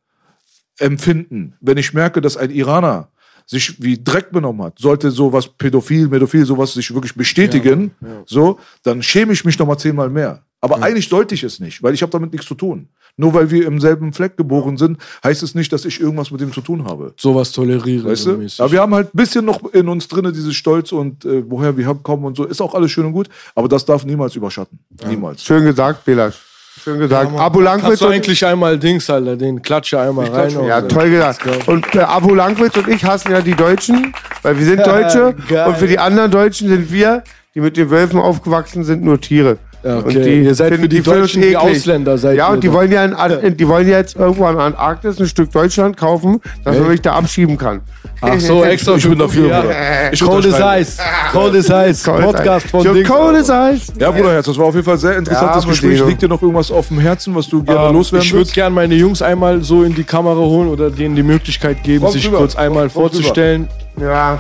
empfinden, 0.78 1.54
wenn 1.60 1.76
ich 1.76 1.94
merke, 1.94 2.20
dass 2.20 2.36
ein 2.36 2.50
Iraner 2.50 3.08
sich 3.46 3.82
wie 3.82 4.02
Dreck 4.02 4.32
benommen 4.32 4.62
hat, 4.62 4.78
sollte 4.78 5.10
sowas 5.10 5.48
pädophil, 5.48 6.08
mädophil, 6.08 6.46
sowas 6.46 6.72
sich 6.72 6.92
wirklich 6.92 7.14
bestätigen, 7.14 7.90
so, 8.26 8.58
dann 8.82 9.02
schäme 9.02 9.32
ich 9.32 9.44
mich 9.44 9.58
noch 9.58 9.66
mal 9.66 9.76
zehnmal 9.76 10.08
mehr. 10.08 10.42
Aber 10.60 10.82
eigentlich 10.82 11.10
sollte 11.10 11.34
ich 11.34 11.42
es 11.42 11.60
nicht, 11.60 11.82
weil 11.82 11.92
ich 11.92 12.00
habe 12.00 12.10
damit 12.10 12.32
nichts 12.32 12.46
zu 12.46 12.54
tun. 12.54 12.88
Nur 13.16 13.32
weil 13.32 13.50
wir 13.50 13.66
im 13.66 13.80
selben 13.80 14.12
Fleck 14.12 14.36
geboren 14.36 14.76
sind, 14.76 14.98
heißt 15.22 15.42
es 15.42 15.54
nicht, 15.54 15.72
dass 15.72 15.84
ich 15.84 16.00
irgendwas 16.00 16.30
mit 16.32 16.40
dem 16.40 16.52
zu 16.52 16.60
tun 16.60 16.84
habe. 16.84 17.14
Sowas 17.16 17.52
toleriere 17.52 18.10
Weißt 18.10 18.24
so 18.24 18.36
du? 18.36 18.46
Aber 18.58 18.72
wir 18.72 18.80
haben 18.80 18.94
halt 18.94 19.14
ein 19.14 19.16
bisschen 19.16 19.44
noch 19.44 19.72
in 19.72 19.88
uns 19.88 20.08
drinne 20.08 20.32
dieses 20.32 20.54
Stolz 20.56 20.90
und 20.90 21.24
äh, 21.24 21.44
woher 21.48 21.76
wir 21.76 21.94
kommen 22.02 22.24
und 22.24 22.36
so. 22.36 22.44
Ist 22.44 22.60
auch 22.60 22.74
alles 22.74 22.90
schön 22.90 23.06
und 23.06 23.12
gut, 23.12 23.28
aber 23.54 23.68
das 23.68 23.84
darf 23.84 24.04
niemals 24.04 24.34
überschatten. 24.34 24.78
Niemals. 25.06 25.44
Schön 25.44 25.64
gesagt, 25.64 26.04
Belasch. 26.04 26.40
Schön 26.82 26.98
gesagt. 26.98 27.30
Mann. 27.30 27.40
Abu 27.40 27.60
Langwitz 27.60 27.86
Kannst 27.86 28.02
du 28.02 28.08
eigentlich 28.08 28.44
einmal 28.44 28.78
Dings, 28.78 29.08
Alter, 29.08 29.36
den 29.36 29.62
Klatscher 29.62 30.02
einmal 30.02 30.26
rein. 30.26 30.50
Ja, 30.66 30.82
toll 30.82 31.08
gesagt. 31.08 31.68
Und 31.68 31.94
äh, 31.94 32.00
Abu 32.00 32.34
Langwitz 32.34 32.76
und 32.76 32.88
ich 32.88 33.04
hassen 33.04 33.30
ja 33.30 33.40
die 33.40 33.54
Deutschen, 33.54 34.12
weil 34.42 34.58
wir 34.58 34.66
sind 34.66 34.78
Deutsche. 34.86 35.36
Geil. 35.48 35.68
und 35.68 35.76
für 35.76 35.86
die 35.86 35.98
anderen 35.98 36.32
Deutschen 36.32 36.68
sind 36.68 36.90
wir, 36.90 37.22
die 37.54 37.60
mit 37.60 37.76
den 37.76 37.90
Wölfen 37.90 38.18
aufgewachsen 38.18 38.82
sind, 38.82 39.04
nur 39.04 39.20
Tiere. 39.20 39.58
Ja, 39.84 39.96
Und 39.98 40.06
okay. 40.06 40.42
Ihr 40.42 40.54
seid 40.54 40.74
für 40.76 40.88
die 40.88 41.02
finden 41.02 41.20
uns 41.20 41.32
Deutschen 41.32 41.42
die. 41.42 41.56
Ausländer, 41.56 42.16
seid 42.16 42.38
Ja, 42.38 42.48
und 42.48 42.64
die 42.64 42.72
wollen 42.72 42.90
ja, 42.90 43.04
in, 43.04 43.54
die 43.56 43.68
wollen 43.68 43.86
ja 43.86 43.98
jetzt 43.98 44.16
irgendwo 44.16 44.46
an 44.46 44.58
Antarktis 44.58 45.20
ein 45.20 45.26
Stück 45.26 45.52
Deutschland 45.52 45.96
kaufen, 45.98 46.40
dass 46.64 46.78
man 46.78 46.88
mich 46.88 47.02
da 47.02 47.12
abschieben 47.12 47.58
kann. 47.58 47.82
Ach 48.22 48.40
so, 48.40 48.64
extra 48.64 48.94
Ich 48.96 49.06
bin 49.06 49.18
dafür, 49.18 49.42
Bruder. 49.42 49.64
Ich 50.10 50.20
Cold 50.20 50.44
is 50.46 50.54
unterschreibe. 50.54 50.80
Ice. 50.80 51.02
Cold 51.32 51.54
is 51.54 51.68
Ice. 51.70 52.10
Cold 52.10 52.24
Podcast 52.24 52.66
von 52.70 52.82
So 52.82 52.94
Dings. 52.94 53.08
cold 53.10 53.36
is 53.36 53.48
ice. 53.50 53.92
Ja, 53.98 54.10
Bruderherz, 54.10 54.46
das 54.46 54.56
war 54.56 54.64
auf 54.66 54.74
jeden 54.74 54.86
Fall 54.86 54.96
sehr 54.96 55.18
interessantes 55.18 55.64
Ja, 55.64 55.70
Gespräch. 55.70 56.06
Liegt 56.06 56.22
dir 56.22 56.28
noch 56.28 56.40
irgendwas 56.40 56.70
auf 56.70 56.88
dem 56.88 57.00
Herzen, 57.00 57.34
was 57.34 57.46
du 57.48 57.62
gerne 57.62 57.88
Ähm, 57.88 57.94
loswerden 57.94 58.24
ich 58.24 58.32
würde 58.32 58.40
willst? 58.40 58.54
gerne 58.54 58.74
meine 58.74 58.94
Jungs 58.94 59.20
einmal 59.20 59.62
so 59.62 59.82
in 59.84 59.94
die 59.94 60.04
Kamera 60.04 60.36
holen 60.36 60.68
oder 60.70 60.88
denen 60.90 61.14
die 61.14 61.22
Möglichkeit 61.22 61.82
geben, 61.84 62.04
Komm 62.04 62.12
sich 62.12 62.26
rüber. 62.26 62.38
kurz 62.38 62.56
einmal 62.56 62.88
Komm 62.88 63.02
rüber. 63.02 63.10
vorzustellen. 63.12 63.68
Ja. 64.00 64.38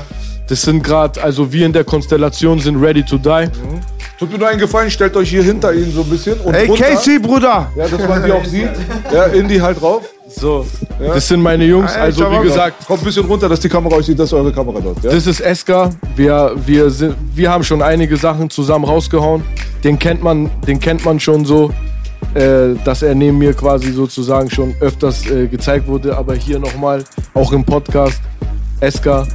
Das 0.48 0.62
sind 0.62 0.82
gerade, 0.82 1.22
also 1.22 1.52
wir 1.52 1.64
in 1.64 1.72
der 1.72 1.84
Konstellation 1.84 2.58
sind 2.60 2.76
ready 2.76 3.02
to 3.02 3.16
die. 3.16 3.48
Tut 4.18 4.30
mir 4.30 4.38
nur 4.38 4.48
einen 4.48 4.60
Gefallen, 4.60 4.90
stellt 4.90 5.16
euch 5.16 5.30
hier 5.30 5.42
hinter 5.42 5.72
ihnen 5.72 5.90
so 5.90 6.02
ein 6.02 6.08
bisschen. 6.10 6.38
Und 6.40 6.54
Ey, 6.54 6.66
runter. 6.66 6.84
Casey, 6.84 7.18
Bruder. 7.18 7.70
Ja, 7.76 7.88
dass 7.88 8.08
man 8.08 8.24
die 8.24 8.32
auch 8.32 8.44
sieht. 8.44 8.70
Ja, 9.12 9.24
Indy 9.24 9.58
halt 9.58 9.80
drauf. 9.80 10.02
So, 10.28 10.66
das 10.98 11.28
sind 11.28 11.40
meine 11.40 11.64
Jungs. 11.64 11.92
Also 11.94 12.30
wie 12.30 12.42
gesagt, 12.42 12.86
Kommt 12.86 13.02
ein 13.02 13.04
bisschen 13.04 13.24
runter, 13.26 13.48
dass 13.48 13.60
die 13.60 13.68
Kamera 13.68 13.96
euch 13.96 14.06
sieht, 14.06 14.18
dass 14.18 14.32
eure 14.32 14.52
Kamera 14.52 14.80
dort. 14.80 15.02
Ja? 15.02 15.10
das 15.10 15.26
ist 15.26 15.40
Eska. 15.40 15.90
Wir, 16.16 16.54
wir, 16.64 16.90
sind, 16.90 17.14
wir 17.34 17.50
haben 17.50 17.62
schon 17.62 17.82
einige 17.82 18.16
Sachen 18.16 18.50
zusammen 18.50 18.84
rausgehauen. 18.84 19.42
Den 19.82 19.98
kennt 19.98 20.22
man, 20.22 20.50
den 20.66 20.80
kennt 20.80 21.04
man 21.04 21.20
schon 21.20 21.44
so, 21.44 21.70
äh, 22.34 22.74
dass 22.84 23.02
er 23.02 23.14
neben 23.14 23.38
mir 23.38 23.52
quasi 23.52 23.92
sozusagen 23.92 24.50
schon 24.50 24.74
öfters 24.80 25.26
äh, 25.26 25.46
gezeigt 25.46 25.86
wurde. 25.86 26.16
Aber 26.16 26.34
hier 26.34 26.58
nochmal, 26.58 27.04
auch 27.34 27.52
im 27.52 27.64
Podcast, 27.64 28.20
Eska. 28.80 29.26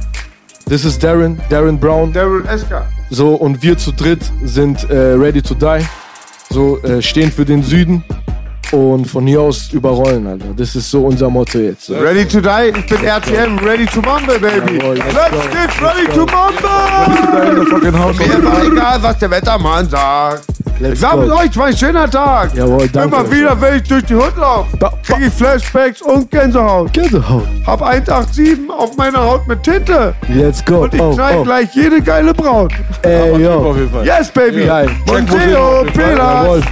Das 0.70 0.84
ist 0.84 1.02
Darren, 1.02 1.40
Darren 1.48 1.80
Brown. 1.80 2.12
Daryl 2.12 2.46
Esker. 2.46 2.86
So, 3.10 3.34
und 3.34 3.60
wir 3.60 3.76
zu 3.76 3.90
dritt 3.90 4.20
sind 4.44 4.88
äh, 4.88 5.14
ready 5.14 5.42
to 5.42 5.52
die. 5.52 5.84
So, 6.48 6.78
äh, 6.84 7.02
stehen 7.02 7.32
für 7.32 7.44
den 7.44 7.64
Süden. 7.64 8.04
Und 8.70 9.06
von 9.06 9.26
hier 9.26 9.40
aus 9.40 9.72
überrollen, 9.72 10.28
Alter. 10.28 10.54
Das 10.56 10.76
ist 10.76 10.88
so 10.88 11.06
unser 11.06 11.28
Motto 11.28 11.58
jetzt. 11.58 11.86
So. 11.86 11.96
Ready 11.98 12.24
to 12.24 12.40
die. 12.40 12.72
Ich 12.78 12.86
bin 12.86 13.02
RTM. 13.04 13.58
Ready 13.58 13.84
to 13.86 14.00
mumble, 14.00 14.38
baby. 14.38 14.78
Jawohl, 14.78 14.94
let's 14.94 15.12
Let's 15.12 15.30
go. 15.32 15.38
get 15.50 15.82
ready 15.82 16.06
to 16.06 16.20
In 17.88 17.92
mumble. 17.92 18.28
Mir 18.28 18.44
war 18.44 18.64
egal, 18.64 19.02
was 19.02 19.18
der 19.18 19.30
Wettermann 19.32 19.88
sagt. 19.88 20.44
Let's 20.80 20.94
Ich 20.94 21.00
sag 21.00 21.16
mit 21.18 21.28
go. 21.28 21.36
euch, 21.36 21.56
war 21.56 21.66
ein 21.66 21.76
schöner 21.76 22.10
Tag. 22.10 22.54
Jawohl, 22.56 22.88
danke. 22.88 23.14
Immer 23.16 23.30
wieder, 23.30 23.60
wenn 23.60 23.76
ich 23.76 23.82
durch 23.82 24.04
die 24.04 24.14
Hut 24.14 24.34
laufe, 24.36 24.76
Ba- 24.78 24.88
ba- 24.90 24.98
krieg 25.06 25.26
ich 25.26 25.32
Flashbacks 25.34 26.00
und 26.00 26.30
Gänsehaut. 26.30 26.92
Gänsehaut. 26.92 27.46
Hab 27.66 27.82
187 27.82 28.58
auf 28.70 28.96
meiner 28.96 29.22
Haut 29.22 29.46
mit 29.46 29.62
Tinte. 29.62 30.14
Let's 30.28 30.64
go. 30.64 30.84
Und 30.84 30.94
ich 30.94 31.00
oh, 31.02 31.12
knall 31.12 31.36
oh. 31.38 31.42
gleich 31.44 31.74
jede 31.74 32.00
geile 32.00 32.32
Braut. 32.32 32.72
Ey, 33.02 33.32
Auf 33.32 33.38
yo. 33.38 33.74
jeden 33.74 33.90
Fall. 33.90 34.06
Yes, 34.06 34.30
baby. 34.30 34.64
Geil. 34.64 34.88
Monteo. 35.06 35.84
Pelas. 35.92 36.62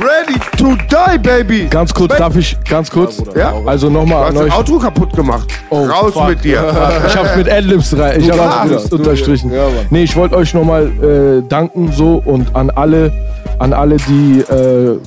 Ready 0.00 0.38
to 0.56 0.76
die, 0.88 1.18
baby. 1.18 1.66
Ganz 1.68 1.92
kurz, 1.92 2.16
darf 2.16 2.36
ich, 2.36 2.56
ganz 2.70 2.88
kurz? 2.88 3.20
Ja? 3.34 3.52
Also 3.66 3.88
Du 3.88 3.94
nochmal 3.94 4.20
hast 4.26 4.28
an 4.28 4.34
das 4.36 4.44
euch. 4.44 4.56
Outro 4.56 4.78
kaputt 4.78 5.12
gemacht. 5.12 5.48
Oh, 5.70 5.84
Raus 5.86 6.12
fuck. 6.12 6.28
mit 6.28 6.44
dir. 6.44 6.62
Ich 7.08 7.16
hab's 7.16 7.34
mit 7.36 7.50
Adlibs 7.50 7.98
rein. 7.98 8.20
Ich 8.20 8.28
Du 8.28 8.38
hab's 8.40 8.92
unterstrichen. 8.92 9.52
Ja. 9.52 9.66
Nee, 9.90 10.04
ich 10.04 10.14
wollte 10.14 10.36
euch 10.36 10.54
nochmal 10.54 10.86
äh, 10.86 11.42
danken 11.48 11.90
so 11.90 12.22
und 12.24 12.54
an 12.54 12.70
alle, 12.70 13.10
an 13.58 13.72
alle, 13.72 13.96
die 13.96 14.40
äh, 14.40 14.98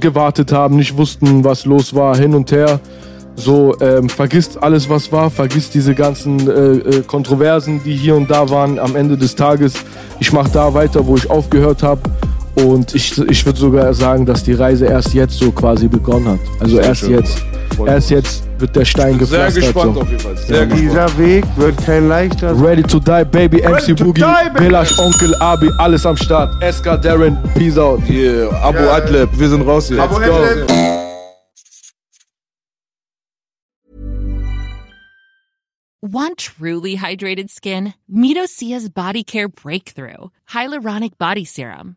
gewartet 0.00 0.52
haben, 0.52 0.76
nicht 0.76 0.96
wussten, 0.96 1.44
was 1.44 1.64
los 1.64 1.94
war, 1.94 2.16
hin 2.16 2.34
und 2.34 2.50
her. 2.52 2.80
So, 3.34 3.74
ähm, 3.80 4.08
vergisst 4.08 4.62
alles, 4.62 4.88
was 4.88 5.10
war, 5.10 5.30
vergisst 5.30 5.74
diese 5.74 5.94
ganzen 5.94 6.48
äh, 6.48 6.52
äh, 6.52 7.02
Kontroversen, 7.02 7.80
die 7.82 7.94
hier 7.94 8.14
und 8.14 8.30
da 8.30 8.50
waren. 8.50 8.78
Am 8.78 8.94
Ende 8.94 9.16
des 9.16 9.34
Tages, 9.34 9.74
ich 10.20 10.32
mache 10.32 10.50
da 10.52 10.74
weiter, 10.74 11.06
wo 11.06 11.16
ich 11.16 11.30
aufgehört 11.30 11.82
habe. 11.82 12.00
Und 12.54 12.94
ich, 12.94 13.18
ich 13.18 13.46
würde 13.46 13.58
sogar 13.58 13.94
sagen, 13.94 14.26
dass 14.26 14.44
die 14.44 14.52
Reise 14.52 14.86
erst 14.86 15.14
jetzt 15.14 15.38
so 15.38 15.50
quasi 15.50 15.88
begonnen 15.88 16.28
hat. 16.28 16.40
Also 16.60 16.78
erst 16.78 17.00
schön, 17.00 17.12
jetzt. 17.12 17.42
Erst 17.86 18.10
jetzt 18.10 18.44
wird 18.58 18.76
der 18.76 18.84
Stein 18.84 19.18
Sehr 19.18 19.48
gepflastert. 19.48 19.64
gespannt 19.64 19.94
so. 19.94 20.00
auf 20.02 20.08
jeden 20.08 20.20
Fall. 20.20 20.36
Sehr 20.36 20.66
gespannt. 20.66 20.82
Dieser 20.82 21.18
Weg 21.18 21.44
wird 21.56 21.78
kein 21.84 22.08
leichter 22.08 22.54
sein. 22.54 22.64
Ready 22.64 22.82
to 22.82 23.00
die, 23.00 23.24
Baby, 23.24 23.56
Ready 23.58 23.92
MC 23.92 23.98
Boogie. 23.98 24.24
Pelash, 24.54 24.98
Onkel, 24.98 25.34
Abi, 25.36 25.70
alles 25.78 26.04
am 26.04 26.16
Start. 26.16 26.62
Eska, 26.62 26.96
Darren, 26.98 27.38
Peace 27.54 27.78
out. 27.78 28.00
Yeah, 28.08 28.48
Abo 28.62 28.90
Adlib, 28.90 29.30
wir 29.38 29.48
sind 29.48 29.62
raus 29.62 29.88
hier. 29.88 29.96
Let's 29.96 30.18
go. 30.18 30.92
Want 36.04 36.36
truly 36.38 36.96
hydrated 36.96 37.48
skin? 37.48 37.94
Meet 38.08 38.36
Osea's 38.36 38.88
Body 38.88 39.22
Care 39.22 39.48
Breakthrough 39.48 40.30
Hyaluronic 40.50 41.16
Body 41.16 41.44
Serum. 41.44 41.96